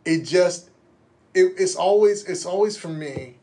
it 0.05 0.23
just 0.23 0.69
it, 1.33 1.53
it's 1.57 1.75
always 1.75 2.23
it's 2.25 2.45
always 2.45 2.77
for 2.77 2.89
me 2.89 3.37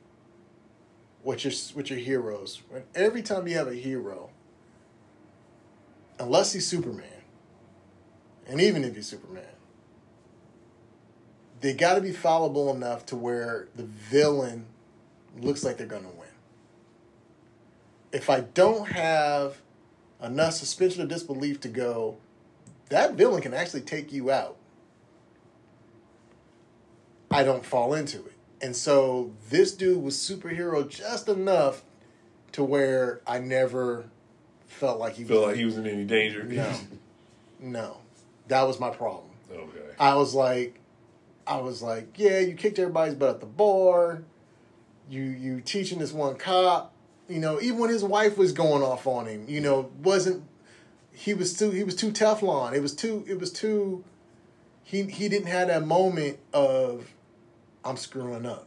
with 1.23 1.45
your 1.45 1.53
with 1.75 1.91
your 1.91 1.99
heroes. 1.99 2.63
When 2.69 2.85
every 2.95 3.23
time 3.23 3.49
you 3.49 3.57
have 3.57 3.69
a 3.69 3.75
hero, 3.75 4.31
unless 6.19 6.53
he's 6.53 6.67
Superman, 6.67 7.05
and 8.47 8.61
even 8.61 8.85
if 8.85 8.95
he's 8.95 9.07
Superman, 9.07 9.45
they 11.61 11.73
got 11.73 11.95
to 11.95 12.01
be 12.01 12.13
fallible 12.13 12.75
enough 12.75 13.07
to 13.07 13.17
where 13.17 13.69
the 13.75 13.85
villain 13.85 14.67
looks 15.41 15.65
like 15.65 15.79
they're 15.79 15.87
going 15.87 16.03
to 16.03 16.09
win. 16.09 16.29
If 18.13 18.31
I 18.31 18.41
don't 18.41 18.89
have 18.89 19.57
enough 20.23 20.55
suspension 20.55 21.03
of 21.03 21.09
disbelief 21.09 21.61
to 21.61 21.69
go, 21.69 22.19
that 22.91 23.15
villain 23.15 23.43
can 23.43 23.55
actually 23.55 23.81
take 23.81 24.13
you 24.13 24.31
out. 24.31 24.57
I 27.31 27.43
don't 27.43 27.65
fall 27.65 27.95
into 27.95 28.19
it. 28.19 28.35
And 28.61 28.77
so 28.77 29.33
this 29.51 29.73
dude 29.73 30.03
was 30.03 30.17
superhero 30.17 30.89
just 30.89 31.29
enough 31.29 31.83
to 32.53 32.63
where 32.63 33.21
I 33.27 33.41
never 33.41 34.05
felt 34.75 34.99
like 34.99 35.15
he 35.15 35.25
Feel 35.25 35.41
was 35.41 35.47
like 35.49 35.57
he 35.57 35.65
was 35.65 35.79
in 35.79 35.87
any 35.87 36.05
danger? 36.05 36.43
No. 36.45 36.73
No. 37.61 37.97
That 38.49 38.65
was 38.65 38.79
my 38.79 38.91
problem. 38.91 39.31
okay. 39.51 39.95
I 39.99 40.15
was 40.17 40.35
like 40.35 40.81
I 41.47 41.59
was 41.59 41.83
like, 41.83 42.19
yeah, 42.19 42.39
you 42.39 42.55
kicked 42.55 42.79
everybody's 42.79 43.15
butt 43.15 43.31
at 43.31 43.41
the 43.41 43.47
bar. 43.47 44.23
You 45.09 45.23
you 45.23 45.61
teaching 45.61 45.99
this 45.99 46.13
one 46.13 46.37
cop, 46.37 46.93
you 47.29 47.39
know, 47.39 47.61
even 47.61 47.79
when 47.79 47.91
his 47.91 48.05
wife 48.05 48.37
was 48.39 48.53
going 48.53 48.83
off 48.83 49.07
on 49.07 49.27
him, 49.27 49.45
you 49.49 49.61
know, 49.61 49.91
wasn't 50.03 50.45
he 51.13 51.35
was 51.35 51.57
too 51.57 51.71
he 51.71 51.85
was 51.85 51.95
too 51.95 52.11
Teflon. 52.11 52.75
It 52.75 52.81
was 52.81 52.95
too 52.95 53.25
it 53.29 53.39
was 53.39 53.53
too 53.53 54.05
he 54.83 55.03
he 55.05 55.29
didn't 55.29 55.49
have 55.49 55.69
that 55.69 55.87
moment 55.87 56.39
of 56.53 57.13
I'm 57.85 57.97
screwing 57.97 58.47
up. 58.47 58.67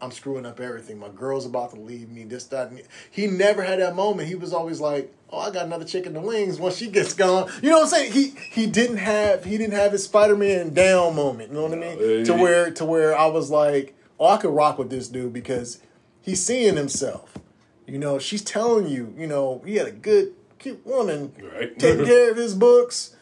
I'm 0.00 0.10
screwing 0.10 0.44
up 0.44 0.60
everything. 0.60 0.98
My 0.98 1.08
girl's 1.08 1.46
about 1.46 1.70
to 1.74 1.80
leave 1.80 2.10
me. 2.10 2.24
This, 2.24 2.44
that, 2.48 2.70
and 2.70 2.82
he 3.10 3.26
never 3.26 3.62
had 3.62 3.80
that 3.80 3.94
moment. 3.96 4.28
He 4.28 4.34
was 4.34 4.52
always 4.52 4.78
like, 4.80 5.12
"Oh, 5.30 5.38
I 5.38 5.50
got 5.50 5.64
another 5.66 5.84
chick 5.86 6.04
in 6.06 6.12
the 6.12 6.20
wings." 6.20 6.58
Once 6.60 6.76
she 6.76 6.88
gets 6.88 7.14
gone, 7.14 7.50
you 7.62 7.70
know 7.70 7.76
what 7.78 7.84
I'm 7.84 7.88
saying? 7.88 8.12
He 8.12 8.34
he 8.50 8.66
didn't 8.66 8.98
have 8.98 9.44
he 9.44 9.56
didn't 9.56 9.72
have 9.74 9.92
his 9.92 10.04
Spider 10.04 10.36
Man 10.36 10.74
down 10.74 11.16
moment. 11.16 11.48
You 11.50 11.54
know 11.56 11.62
what 11.62 11.72
I 11.72 11.76
mean? 11.76 11.98
No, 11.98 12.24
to 12.24 12.34
where 12.34 12.70
to 12.72 12.84
where 12.84 13.16
I 13.16 13.26
was 13.26 13.50
like, 13.50 13.94
"Oh, 14.20 14.28
I 14.28 14.36
could 14.36 14.54
rock 14.54 14.78
with 14.78 14.90
this 14.90 15.08
dude 15.08 15.32
because 15.32 15.80
he's 16.20 16.44
seeing 16.44 16.76
himself." 16.76 17.38
You 17.86 17.98
know, 17.98 18.18
she's 18.18 18.42
telling 18.42 18.88
you, 18.88 19.14
you 19.16 19.26
know, 19.28 19.62
he 19.64 19.76
had 19.76 19.86
a 19.86 19.92
good, 19.92 20.34
cute 20.58 20.84
woman 20.84 21.32
Right. 21.40 21.78
taking 21.78 22.04
care 22.12 22.30
of 22.32 22.36
his 22.36 22.54
books. 22.54 23.14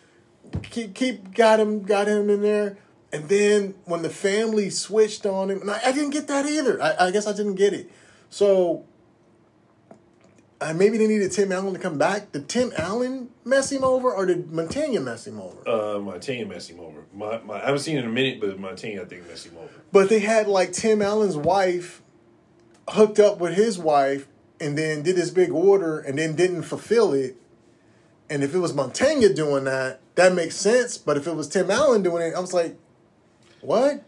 Keep 0.70 0.94
keep 0.94 1.34
got 1.34 1.60
him 1.60 1.82
got 1.84 2.08
him 2.08 2.30
in 2.30 2.42
there, 2.42 2.78
And 3.14 3.28
then 3.28 3.76
when 3.84 4.02
the 4.02 4.10
family 4.10 4.70
switched 4.70 5.24
on 5.24 5.48
him, 5.48 5.60
and 5.60 5.70
I, 5.70 5.78
I 5.86 5.92
didn't 5.92 6.10
get 6.10 6.26
that 6.26 6.46
either. 6.46 6.82
I, 6.82 7.06
I 7.06 7.10
guess 7.12 7.28
I 7.28 7.32
didn't 7.32 7.54
get 7.54 7.72
it. 7.72 7.88
So 8.28 8.86
uh, 10.60 10.74
maybe 10.74 10.98
they 10.98 11.06
needed 11.06 11.30
Tim 11.30 11.52
Allen 11.52 11.74
to 11.74 11.78
come 11.78 11.96
back. 11.96 12.32
Did 12.32 12.48
Tim 12.48 12.72
Allen 12.76 13.28
mess 13.44 13.70
him 13.70 13.84
over, 13.84 14.12
or 14.12 14.26
did 14.26 14.48
Mantegna 14.48 15.00
mess 15.00 15.28
him 15.28 15.38
over? 15.38 15.56
Uh, 15.60 16.00
Mantegna 16.00 16.48
messed 16.48 16.68
him 16.68 16.80
over. 16.80 17.04
My, 17.14 17.38
my, 17.42 17.62
I 17.62 17.66
haven't 17.66 17.82
seen 17.82 17.98
it 17.98 18.00
in 18.00 18.06
a 18.06 18.12
minute, 18.12 18.40
but 18.40 18.58
Mantegna 18.58 19.02
I 19.02 19.04
think 19.04 19.28
messed 19.28 19.46
him 19.46 19.58
over. 19.58 19.70
But 19.92 20.08
they 20.08 20.18
had 20.18 20.48
like 20.48 20.72
Tim 20.72 21.00
Allen's 21.00 21.36
wife 21.36 22.02
hooked 22.88 23.20
up 23.20 23.38
with 23.38 23.54
his 23.54 23.78
wife, 23.78 24.26
and 24.58 24.76
then 24.76 25.02
did 25.02 25.14
this 25.14 25.30
big 25.30 25.52
order, 25.52 26.00
and 26.00 26.18
then 26.18 26.34
didn't 26.34 26.62
fulfill 26.62 27.12
it. 27.12 27.36
And 28.28 28.42
if 28.42 28.56
it 28.56 28.58
was 28.58 28.72
Mantegna 28.72 29.36
doing 29.36 29.62
that, 29.64 30.00
that 30.16 30.34
makes 30.34 30.56
sense. 30.56 30.98
But 30.98 31.16
if 31.16 31.28
it 31.28 31.36
was 31.36 31.48
Tim 31.48 31.70
Allen 31.70 32.02
doing 32.02 32.20
it, 32.20 32.34
I 32.34 32.40
was 32.40 32.52
like, 32.52 32.76
what? 33.64 34.02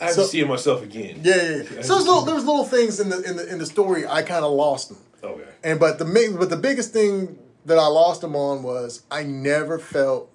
I 0.00 0.04
have 0.04 0.14
So- 0.14 0.22
to 0.22 0.28
see 0.28 0.40
it 0.40 0.48
myself 0.48 0.82
again. 0.82 1.20
Yeah, 1.22 1.34
yeah. 1.36 1.56
yeah. 1.56 1.82
So 1.82 1.94
there's 1.94 2.06
little, 2.06 2.22
there 2.22 2.34
was 2.34 2.44
little 2.44 2.64
things 2.64 3.00
in 3.00 3.08
the 3.08 3.20
in 3.22 3.36
the 3.36 3.48
in 3.52 3.58
the 3.58 3.66
story 3.66 4.06
I 4.06 4.22
kind 4.22 4.44
of 4.44 4.52
lost 4.52 4.88
them. 4.90 4.98
Okay. 5.22 5.42
And 5.64 5.80
but 5.80 5.98
the 5.98 6.04
main, 6.04 6.36
but 6.36 6.50
the 6.50 6.56
biggest 6.56 6.92
thing 6.92 7.38
that 7.66 7.78
I 7.78 7.86
lost 7.88 8.20
them 8.20 8.36
on 8.36 8.62
was 8.62 9.02
I 9.10 9.24
never 9.24 9.78
felt 9.78 10.30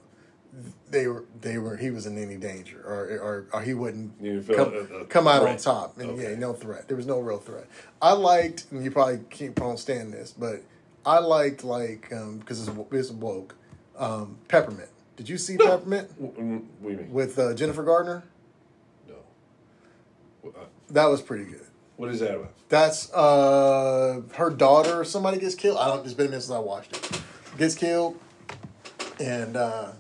they 0.92 1.08
were 1.08 1.24
they 1.42 1.58
were 1.58 1.77
he 1.77 1.90
was 1.92 2.06
in 2.06 2.17
any 2.17 2.35
danger 2.35 2.82
or 2.85 3.17
or, 3.19 3.48
or 3.53 3.61
he 3.61 3.74
wouldn't 3.74 4.19
come, 4.48 4.74
a- 4.74 4.98
a 5.01 5.06
come 5.06 5.27
out 5.27 5.43
on 5.48 5.58
top. 5.58 5.98
And 5.98 6.11
Okay. 6.11 6.32
yeah, 6.32 6.35
no 6.38 6.53
threat. 6.53 6.88
There 6.90 6.98
was 6.98 7.08
no 7.08 7.19
real 7.19 7.40
threat. 7.40 7.66
I 8.01 8.11
liked, 8.14 8.66
and 8.72 8.83
you 8.83 8.92
probably 8.92 9.19
can't 9.30 9.56
probably 9.56 9.77
stand 9.77 10.14
this, 10.14 10.32
but 10.38 10.61
I 11.06 11.19
liked 11.19 11.64
like 11.64 12.09
because 12.09 12.67
it's 12.67 12.77
it's 12.92 13.11
woke. 13.11 13.56
Um, 13.98 14.38
Peppermint. 14.50 14.90
Did 15.16 15.30
you 15.30 15.38
see 15.38 15.58
Peppermint 15.58 16.09
What, 16.17 16.33
what 16.33 16.35
do 16.38 16.90
you 16.90 16.98
mean? 16.98 17.14
with 17.14 17.38
uh, 17.40 17.53
Jennifer 17.53 17.83
Gardner? 17.83 18.24
That 20.89 21.05
was 21.05 21.22
pretty 21.22 21.45
good. 21.45 21.65
what 21.95 22.09
is 22.09 22.19
that 22.19 22.35
about? 22.35 22.53
That's 22.69 23.11
uh 23.13 24.22
her 24.35 24.49
daughter 24.49 25.01
or 25.01 25.05
somebody 25.05 25.39
gets 25.39 25.55
killed. 25.55 25.77
I 25.77 25.88
don't 25.88 26.03
it's 26.05 26.13
been 26.13 26.27
a 26.27 26.30
minute 26.30 26.43
since 26.43 26.55
I 26.55 26.59
watched 26.59 26.95
it. 26.95 27.22
Gets 27.57 27.75
killed 27.75 28.19
and 29.19 29.55
uh 29.55 29.91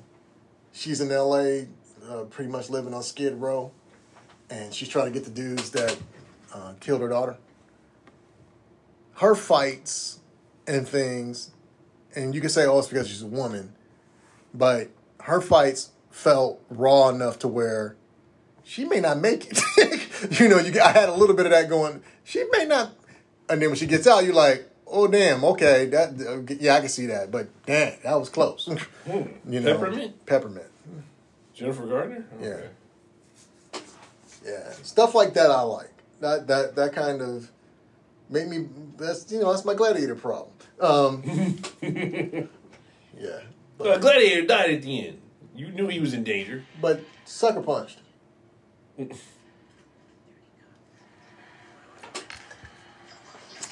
she's 0.71 1.01
in 1.01 1.09
LA 1.09 1.65
uh, 2.09 2.23
pretty 2.29 2.51
much 2.51 2.69
living 2.69 2.93
on 2.93 3.03
Skid 3.03 3.35
Row 3.35 3.71
and 4.49 4.73
she's 4.73 4.89
trying 4.89 5.05
to 5.05 5.11
get 5.11 5.23
the 5.23 5.31
dudes 5.31 5.69
that 5.71 5.97
uh, 6.53 6.73
killed 6.79 7.01
her 7.01 7.09
daughter. 7.09 7.37
Her 9.15 9.35
fights 9.35 10.19
and 10.67 10.87
things 10.87 11.51
and 12.15 12.33
you 12.35 12.41
can 12.41 12.49
say 12.49 12.65
oh 12.65 12.79
it's 12.79 12.87
because 12.87 13.07
she's 13.07 13.21
a 13.21 13.27
woman 13.27 13.73
but 14.53 14.89
her 15.21 15.41
fights 15.41 15.91
felt 16.11 16.61
raw 16.69 17.09
enough 17.09 17.39
to 17.39 17.47
where 17.47 17.95
she 18.63 18.85
may 18.85 18.99
not 18.99 19.19
make 19.19 19.47
it. 19.51 19.59
you 20.39 20.47
know, 20.49 20.59
you 20.59 20.79
I 20.81 20.89
had 20.91 21.09
a 21.09 21.13
little 21.13 21.35
bit 21.35 21.45
of 21.45 21.51
that 21.51 21.69
going. 21.69 22.01
She 22.23 22.43
may 22.51 22.65
not, 22.65 22.91
and 23.49 23.61
then 23.61 23.69
when 23.69 23.77
she 23.77 23.85
gets 23.85 24.07
out, 24.07 24.23
you're 24.23 24.33
like, 24.33 24.69
oh 24.87 25.07
damn, 25.07 25.43
okay, 25.43 25.85
that 25.87 26.09
uh, 26.21 26.53
yeah, 26.59 26.75
I 26.75 26.79
can 26.81 26.89
see 26.89 27.07
that, 27.07 27.31
but 27.31 27.47
damn, 27.65 27.93
that 28.03 28.15
was 28.19 28.29
close. 28.29 28.67
you 29.07 29.59
know, 29.59 29.73
Peppermint? 29.77 30.25
peppermint, 30.25 30.67
Jennifer 31.53 31.85
Garner? 31.85 32.25
Yeah. 32.41 32.47
Okay. 32.47 32.69
yeah, 34.45 34.71
stuff 34.83 35.15
like 35.15 35.33
that 35.35 35.51
I 35.51 35.61
like. 35.61 35.91
That 36.21 36.47
that 36.47 36.75
that 36.75 36.93
kind 36.93 37.21
of 37.21 37.51
made 38.29 38.47
me. 38.47 38.67
That's 38.97 39.31
you 39.31 39.39
know 39.39 39.51
that's 39.51 39.65
my 39.65 39.73
gladiator 39.73 40.15
problem. 40.15 40.51
Um, 40.79 41.23
yeah, 41.81 43.39
Uh, 43.79 43.97
Gladiator 43.97 44.45
died 44.45 44.71
at 44.71 44.81
the 44.81 45.07
end. 45.07 45.21
You 45.55 45.69
knew 45.69 45.87
he 45.87 45.99
was 45.99 46.13
in 46.13 46.23
danger. 46.23 46.63
but 46.81 47.01
sucker 47.25 47.61
punched. 47.61 47.99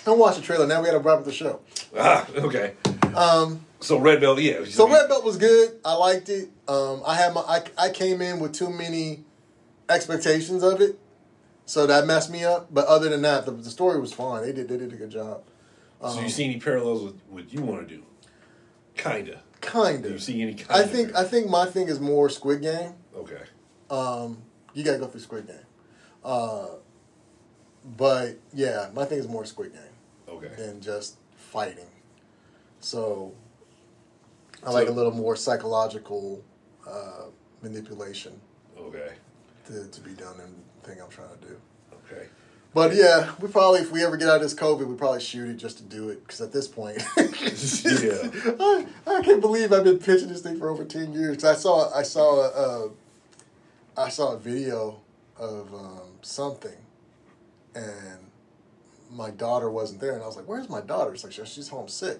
Don't 0.06 0.18
watch 0.20 0.36
the 0.36 0.42
trailer. 0.42 0.66
Now 0.68 0.82
we 0.82 0.88
got 0.88 0.94
to 0.94 1.00
wrap 1.00 1.20
up 1.20 1.26
the 1.26 1.32
show. 1.32 1.60
Ah, 1.98 2.28
okay. 2.36 2.74
Um, 3.16 3.66
So 3.80 3.98
Red 4.00 4.22
Belt, 4.22 4.40
yeah. 4.40 4.64
so 4.66 4.88
Red 4.90 5.08
Belt 5.10 5.24
was 5.24 5.38
good. 5.38 5.80
I 5.86 5.94
liked 5.94 6.30
it. 6.30 6.50
Um, 6.68 7.02
I 7.06 7.16
had 7.16 7.34
my 7.34 7.42
I, 7.42 7.64
I 7.78 7.90
came 7.90 8.22
in 8.22 8.40
with 8.40 8.54
too 8.54 8.70
many 8.70 9.24
expectations 9.90 10.64
of 10.64 10.82
it, 10.82 10.98
so 11.66 11.86
that 11.88 12.06
messed 12.06 12.32
me 12.32 12.44
up. 12.44 12.74
But 12.74 12.86
other 12.88 13.10
than 13.10 13.22
that, 13.24 13.46
the, 13.46 13.52
the 13.52 13.70
story 13.70 14.00
was 14.00 14.14
fine. 14.14 14.44
They 14.44 14.54
did 14.54 14.70
they 14.70 14.78
did 14.78 14.94
a 14.94 14.96
good 14.96 15.12
job. 15.12 15.44
So 16.02 16.20
you 16.20 16.30
see 16.30 16.46
any 16.46 16.60
parallels 16.60 17.04
with 17.04 17.22
what 17.30 17.54
you 17.54 17.62
want 17.62 17.88
to 17.88 17.96
do? 17.96 18.04
Kinda. 18.96 19.42
Kind 19.62 19.98
of. 19.98 20.04
Do 20.04 20.10
you 20.14 20.20
see 20.20 20.42
any? 20.42 20.56
Kind 20.56 20.82
I 20.84 20.88
think 20.88 21.16
I 21.16 21.24
think 21.24 21.50
my 21.50 21.66
thing 21.66 21.88
is 21.90 22.00
more 22.00 22.30
Squid 22.30 22.62
Game. 22.62 22.94
Okay. 23.16 23.42
Um, 23.90 24.42
you 24.74 24.84
gotta 24.84 24.98
go 24.98 25.06
through 25.08 25.20
Squid 25.22 25.46
Game. 25.48 25.56
Uh, 26.24 26.68
but 27.98 28.38
yeah, 28.54 28.90
my 28.94 29.06
thing 29.06 29.20
is 29.20 29.28
more 29.28 29.46
Squid 29.46 29.74
Game 29.74 29.82
Okay. 30.32 30.51
than 30.58 30.80
just 30.82 31.18
fighting. 31.35 31.90
So 32.80 33.34
I 34.66 34.72
like 34.72 34.88
a 34.88 34.92
little 34.92 35.11
more 35.11 35.35
psychological 35.35 36.43
uh, 36.88 37.26
manipulation 37.61 38.40
Okay. 38.80 39.11
to, 39.68 39.88
to 39.88 40.01
be 40.01 40.11
done 40.11 40.35
in 40.40 40.56
the 40.82 40.88
thing 40.90 41.01
I'm 41.01 41.10
trying 41.10 41.30
to 41.40 41.48
do. 41.48 41.58
Okay. 42.10 42.27
But 42.74 42.95
yeah, 42.95 43.32
we 43.42 43.50
probably 43.50 43.82
if 43.82 43.92
we 43.92 44.01
ever 44.03 44.16
get 44.16 44.30
out 44.30 44.38
of 44.38 44.42
this 44.42 44.53
COVID, 44.56 44.88
we 44.88 44.95
probably 44.95 45.19
shoot 45.19 45.50
it 45.50 45.56
just 45.58 45.77
to 45.77 45.84
do 45.84 46.08
it 46.10 46.26
because 46.26 46.40
at 46.40 46.53
this 46.53 46.68
point, 46.69 46.98
Yeah. 47.18 48.30
I, 48.60 48.85
I 49.06 49.22
can't 49.22 49.42
believe 49.42 49.74
I've 49.74 49.84
been 49.84 50.00
pitching 50.00 50.30
this 50.30 50.42
thing 50.42 50.58
for 50.58 50.69
over 50.69 50.85
ten 50.85 51.11
years. 51.14 51.43
I 51.43 51.53
saw 51.53 51.93
I 51.93 52.03
saw 52.03 52.40
a, 52.40 52.48
uh, 52.85 52.90
I 53.98 54.08
saw 54.08 54.34
a 54.34 54.38
video 54.40 55.01
of 55.38 55.74
um, 55.74 56.11
something, 56.22 56.77
and 57.76 58.31
my 59.12 59.30
daughter 59.30 59.70
wasn't 59.70 60.02
there, 60.02 60.14
and 60.14 60.24
I 60.24 60.26
was 60.26 60.36
like, 60.36 60.48
"Where's 60.48 60.70
my 60.70 60.82
daughter?" 60.82 61.14
It's 61.14 61.24
like 61.24 61.34
"She- 61.34 61.46
she's 61.46 61.70
homesick. 61.70 62.20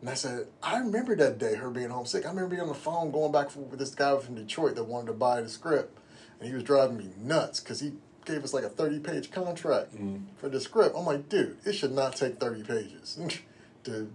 And 0.00 0.10
I 0.10 0.14
said, 0.14 0.48
I 0.62 0.78
remember 0.78 1.16
that 1.16 1.38
day, 1.38 1.54
her 1.54 1.70
being 1.70 1.88
homesick. 1.88 2.26
I 2.26 2.28
remember 2.28 2.50
being 2.50 2.62
on 2.62 2.68
the 2.68 2.74
phone 2.74 3.10
going 3.10 3.32
back 3.32 3.48
for, 3.48 3.60
with 3.60 3.78
this 3.78 3.94
guy 3.94 4.16
from 4.18 4.34
Detroit 4.34 4.74
that 4.74 4.84
wanted 4.84 5.06
to 5.06 5.12
buy 5.14 5.40
the 5.40 5.48
script, 5.48 5.98
and 6.38 6.48
he 6.48 6.54
was 6.54 6.64
driving 6.64 6.98
me 6.98 7.08
nuts 7.18 7.60
because 7.60 7.80
he 7.80 7.94
gave 8.24 8.44
us 8.44 8.52
like 8.52 8.64
a 8.64 8.68
thirty-page 8.68 9.30
contract 9.30 9.94
mm-hmm. 9.94 10.18
for 10.36 10.48
the 10.48 10.60
script. 10.60 10.94
I'm 10.96 11.06
like, 11.06 11.28
dude, 11.28 11.56
it 11.64 11.72
should 11.72 11.92
not 11.92 12.16
take 12.16 12.38
thirty 12.38 12.62
pages 12.62 13.18
to 13.84 14.10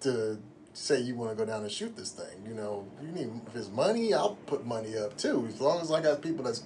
to 0.00 0.38
say 0.74 1.00
you 1.00 1.14
want 1.14 1.30
to 1.30 1.36
go 1.36 1.44
down 1.44 1.62
and 1.62 1.70
shoot 1.70 1.96
this 1.96 2.10
thing. 2.10 2.46
You 2.46 2.54
know, 2.54 2.86
you 3.02 3.08
need 3.08 3.30
if 3.48 3.56
it's 3.56 3.70
money, 3.70 4.14
I'll 4.14 4.36
put 4.46 4.64
money 4.64 4.96
up 4.96 5.16
too. 5.16 5.46
As 5.48 5.60
long 5.60 5.80
as 5.80 5.90
I 5.90 6.00
got 6.00 6.22
people 6.22 6.44
that's 6.44 6.64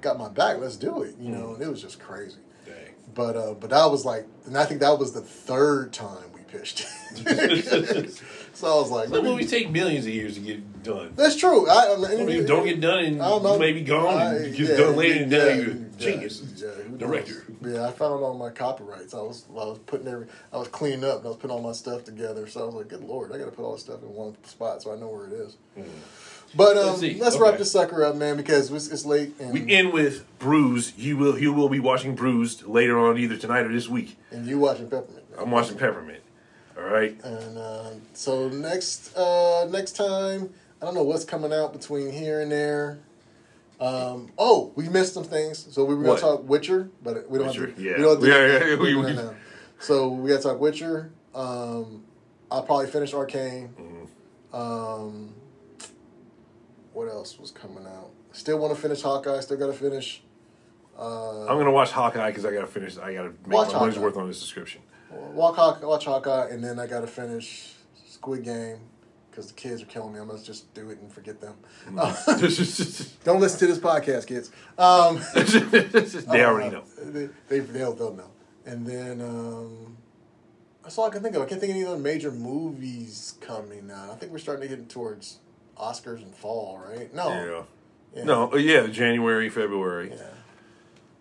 got 0.00 0.18
my 0.18 0.28
back, 0.28 0.58
let's 0.58 0.76
do 0.76 1.02
it. 1.02 1.16
You 1.18 1.30
mm-hmm. 1.30 1.32
know, 1.32 1.54
and 1.54 1.62
it 1.62 1.68
was 1.68 1.82
just 1.82 1.98
crazy. 1.98 2.38
Dang. 3.14 3.26
But 3.26 3.36
uh, 3.36 3.54
but 3.54 3.70
that 3.70 3.86
was 3.90 4.04
like, 4.04 4.26
and 4.46 4.56
I 4.56 4.64
think 4.64 4.80
that 4.80 4.98
was 4.98 5.12
the 5.12 5.20
third 5.20 5.92
time 5.92 6.32
we 6.34 6.40
pitched. 6.42 6.78
so 8.54 8.66
I 8.66 8.80
was 8.80 8.90
like, 8.90 9.08
Some 9.08 9.24
movies 9.24 9.50
take 9.50 9.70
millions 9.70 10.06
of 10.06 10.12
years 10.12 10.34
to 10.34 10.40
get 10.40 10.82
done. 10.82 11.12
that's 11.16 11.36
true. 11.36 11.68
I, 11.68 11.72
I 11.72 11.94
Some 11.94 12.18
movies 12.26 12.46
don't 12.46 12.64
get 12.64 12.80
done 12.80 13.04
and 13.04 13.22
I 13.22 13.28
don't 13.28 13.42
know. 13.42 13.54
you 13.54 13.58
may 13.60 13.72
be 13.72 13.82
gone 13.82 14.16
I- 14.18 14.34
and 14.36 14.44
it 14.46 14.56
gets 14.56 14.70
yeah, 14.70 14.76
done 14.76 14.96
later 14.96 15.22
and 15.22 15.30
now 15.30 15.36
yeah, 15.44 15.54
you're 15.54 15.70
a 15.70 15.74
yeah, 15.74 15.84
genius. 15.98 16.42
yeah. 16.56 16.70
Director. 16.96 17.44
Yeah, 17.64 17.86
I 17.86 17.92
found 17.92 18.22
all 18.22 18.34
my 18.34 18.50
copyrights. 18.50 19.14
I 19.14 19.18
was 19.20 19.44
I 19.50 19.54
was 19.64 19.78
putting 19.86 20.08
every 20.08 20.26
I 20.52 20.58
was 20.58 20.68
cleaning 20.68 21.04
up 21.04 21.18
and 21.18 21.26
I 21.26 21.28
was 21.28 21.36
putting 21.36 21.54
all 21.56 21.62
my 21.62 21.72
stuff 21.72 22.04
together. 22.04 22.46
So 22.48 22.62
I 22.62 22.64
was 22.66 22.74
like, 22.74 22.88
good 22.88 23.04
lord, 23.04 23.32
I 23.32 23.38
got 23.38 23.46
to 23.46 23.50
put 23.52 23.64
all 23.64 23.72
this 23.72 23.82
stuff 23.82 24.02
in 24.02 24.12
one 24.12 24.36
spot 24.44 24.82
so 24.82 24.92
I 24.92 24.96
know 24.96 25.08
where 25.08 25.26
it 25.26 25.32
is. 25.32 25.56
But 26.56 26.76
um, 26.76 27.00
Let's 27.00 27.18
let's 27.20 27.36
wrap 27.38 27.48
Okay. 27.50 27.58
this 27.58 27.72
sucker 27.72 28.04
up, 28.04 28.16
man, 28.16 28.36
because 28.36 28.70
it's, 28.70 28.88
it's 28.88 29.04
late. 29.04 29.34
And, 29.40 29.52
We 29.52 29.70
end 29.72 29.92
with 29.92 30.24
Bruised. 30.38 30.98
You 30.98 31.16
will 31.16 31.38
you 31.38 31.52
will 31.52 31.68
be 31.68 31.80
watching 31.80 32.14
Bruised 32.14 32.64
later 32.66 32.98
on 32.98 33.18
either 33.18 33.36
tonight 33.36 33.66
or 33.66 33.72
this 33.72 33.88
week. 33.88 34.16
and 34.30 34.46
you 34.46 34.58
watching 34.58 34.88
Peppermint. 34.88 35.30
man. 35.30 35.40
I'm 35.40 35.50
watching 35.50 35.76
Peppermint. 35.76 36.20
All 36.76 36.84
right. 36.84 37.16
And 37.24 37.58
uh, 37.58 37.90
so 38.12 38.48
next 38.48 39.16
uh, 39.16 39.66
next 39.70 39.96
time, 39.96 40.50
I 40.80 40.84
don't 40.84 40.94
know 40.94 41.02
what's 41.02 41.24
coming 41.24 41.52
out 41.52 41.72
between 41.72 42.12
here 42.12 42.40
and 42.40 42.50
there. 42.52 42.98
Um, 43.80 44.30
oh, 44.38 44.72
we 44.76 44.88
missed 44.88 45.14
some 45.14 45.24
things. 45.24 45.66
So 45.74 45.84
we 45.84 45.94
were 45.96 46.04
gonna 46.04 46.20
talk 46.20 46.48
Witcher, 46.48 46.88
but 47.02 47.28
we 47.28 47.38
don't 47.38 47.48
Witcher, 47.48 47.66
have 47.66 47.76
to. 47.76 47.82
yeah. 47.82 47.96
We 47.96 48.02
don't 48.02 48.22
Yeah, 48.22 48.26
do 48.34 48.52
yeah, 48.52 48.58
that 48.70 48.78
we- 48.78 48.94
we- 48.94 49.18
So 49.80 50.08
we 50.08 50.30
got 50.30 50.36
to 50.36 50.42
talk 50.42 50.60
Witcher. 50.60 51.10
Um, 51.34 52.04
I'll 52.50 52.62
probably 52.62 52.86
finish 52.86 53.12
Arcane. 53.12 53.74
Mm-hmm. 53.78 54.56
Um, 54.56 55.34
what 56.94 57.08
else 57.08 57.38
was 57.38 57.50
coming 57.50 57.86
out? 57.86 58.10
Still 58.32 58.58
want 58.58 58.74
to 58.74 58.80
finish 58.80 59.02
Hawkeye. 59.02 59.40
Still 59.40 59.58
got 59.58 59.66
to 59.66 59.72
finish. 59.72 60.22
Uh, 60.98 61.46
I'm 61.46 61.58
gonna 61.58 61.72
watch 61.72 61.90
Hawkeye 61.90 62.30
because 62.30 62.44
I 62.44 62.52
gotta 62.52 62.68
finish. 62.68 62.96
I 62.98 63.14
gotta 63.14 63.30
make 63.46 63.48
Watch 63.48 63.72
my 63.72 63.80
money's 63.80 63.98
worth 63.98 64.16
on 64.16 64.28
this 64.28 64.38
subscription. 64.38 64.80
Walk 65.10 65.56
Hawkeye, 65.56 65.84
watch 65.84 66.04
Hawkeye, 66.04 66.48
and 66.50 66.62
then 66.62 66.78
I 66.78 66.86
got 66.86 67.00
to 67.00 67.06
finish 67.06 67.72
Squid 68.06 68.44
Game 68.44 68.78
because 69.30 69.48
the 69.48 69.54
kids 69.54 69.82
are 69.82 69.86
killing 69.86 70.12
me. 70.12 70.20
I'm 70.20 70.28
gonna 70.28 70.42
just 70.42 70.72
do 70.72 70.90
it 70.90 71.00
and 71.00 71.12
forget 71.12 71.40
them. 71.40 71.54
Mm. 71.88 73.14
Don't 73.24 73.40
listen 73.40 73.58
to 73.60 73.66
this 73.66 73.78
podcast, 73.78 74.26
kids. 74.26 74.52
Um, 74.78 75.20
they 76.32 76.44
already 76.44 76.70
know. 76.70 76.84
They, 77.04 77.28
they 77.48 77.58
they'll 77.60 77.92
they'll 77.92 78.14
know. 78.14 78.30
And 78.64 78.86
then 78.86 79.20
um, 79.20 79.96
that's 80.82 80.96
all 80.96 81.06
I 81.06 81.10
can 81.10 81.22
think 81.22 81.34
of. 81.34 81.42
I 81.42 81.46
can't 81.46 81.60
think 81.60 81.70
of 81.70 81.76
any 81.76 81.86
other 81.86 81.98
major 81.98 82.30
movies 82.30 83.34
coming 83.40 83.90
out. 83.90 84.10
I 84.10 84.14
think 84.14 84.30
we're 84.30 84.38
starting 84.38 84.68
to 84.68 84.76
get 84.76 84.88
towards 84.88 85.38
Oscars 85.76 86.22
and 86.22 86.34
fall, 86.34 86.82
right? 86.86 87.12
No, 87.14 87.28
Yeah. 87.28 87.62
Yeah. 88.16 88.24
No, 88.24 88.52
uh, 88.52 88.56
yeah, 88.56 88.86
January, 88.86 89.48
February. 89.48 90.12
Yeah. 90.14 90.22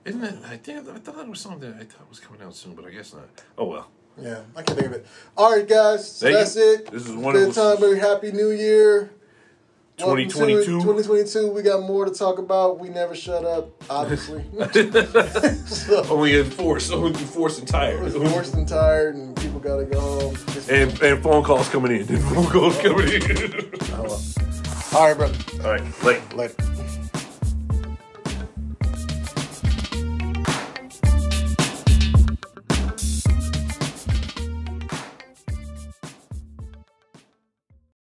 Isn't 0.06 0.24
it? 0.24 0.36
I 0.46 0.58
think 0.58 0.88
I 0.88 1.00
thought 1.00 1.20
it 1.20 1.30
was 1.30 1.40
something 1.40 1.62
that 1.72 1.80
I 1.80 1.86
thought 1.86 2.08
was 2.10 2.20
coming 2.20 2.42
out 2.42 2.56
soon, 2.56 2.76
but 2.76 2.86
I 2.86 2.90
guess 2.92 3.14
not. 3.14 3.28
Oh 3.58 3.66
well. 3.66 3.90
Yeah, 4.22 4.42
I 4.56 4.62
can't 4.62 4.78
think 4.78 4.88
of 4.92 4.94
it. 4.94 5.08
All 5.36 5.56
right, 5.56 5.68
guys. 5.68 6.12
So 6.12 6.32
that's 6.32 6.56
you. 6.56 6.74
it. 6.74 6.92
This 6.92 7.08
is 7.08 7.16
one 7.16 7.34
Good 7.34 7.54
time. 7.56 7.80
Very 7.80 8.00
happy 8.00 8.32
New 8.32 8.52
Year. 8.52 9.12
Welcome 10.06 10.28
to 10.28 10.34
2022. 10.34 10.82
2022. 10.82 11.52
We 11.52 11.62
got 11.62 11.82
more 11.84 12.04
to 12.04 12.12
talk 12.12 12.38
about. 12.38 12.78
We 12.80 12.90
never 12.90 13.16
shut 13.16 13.46
up, 13.46 13.70
obviously. 13.90 14.44
so, 15.66 16.06
Only 16.10 16.40
enforced, 16.40 16.92
only 16.92 17.12
enforced 17.12 17.60
and 17.60 17.68
tired. 17.68 18.02
was 18.02 18.14
forced 18.14 18.54
and 18.56 18.68
tired, 18.68 19.16
and 19.16 19.36
people 19.38 19.60
got 19.60 19.78
to 19.78 19.86
go 19.86 20.00
home. 20.02 20.38
And 20.70 21.02
and 21.02 21.24
phone 21.24 21.44
calls 21.44 21.70
coming 21.70 21.94
in. 21.94 22.06
phone 22.34 22.48
calls 22.48 22.78
coming 22.80 23.08
in. 23.08 23.72
Oh. 23.94 24.22
All 24.94 25.08
right, 25.08 25.18
brother. 25.18 25.38
All 25.64 25.72
right, 25.72 26.04
late. 26.04 26.36
Later. 26.36 26.83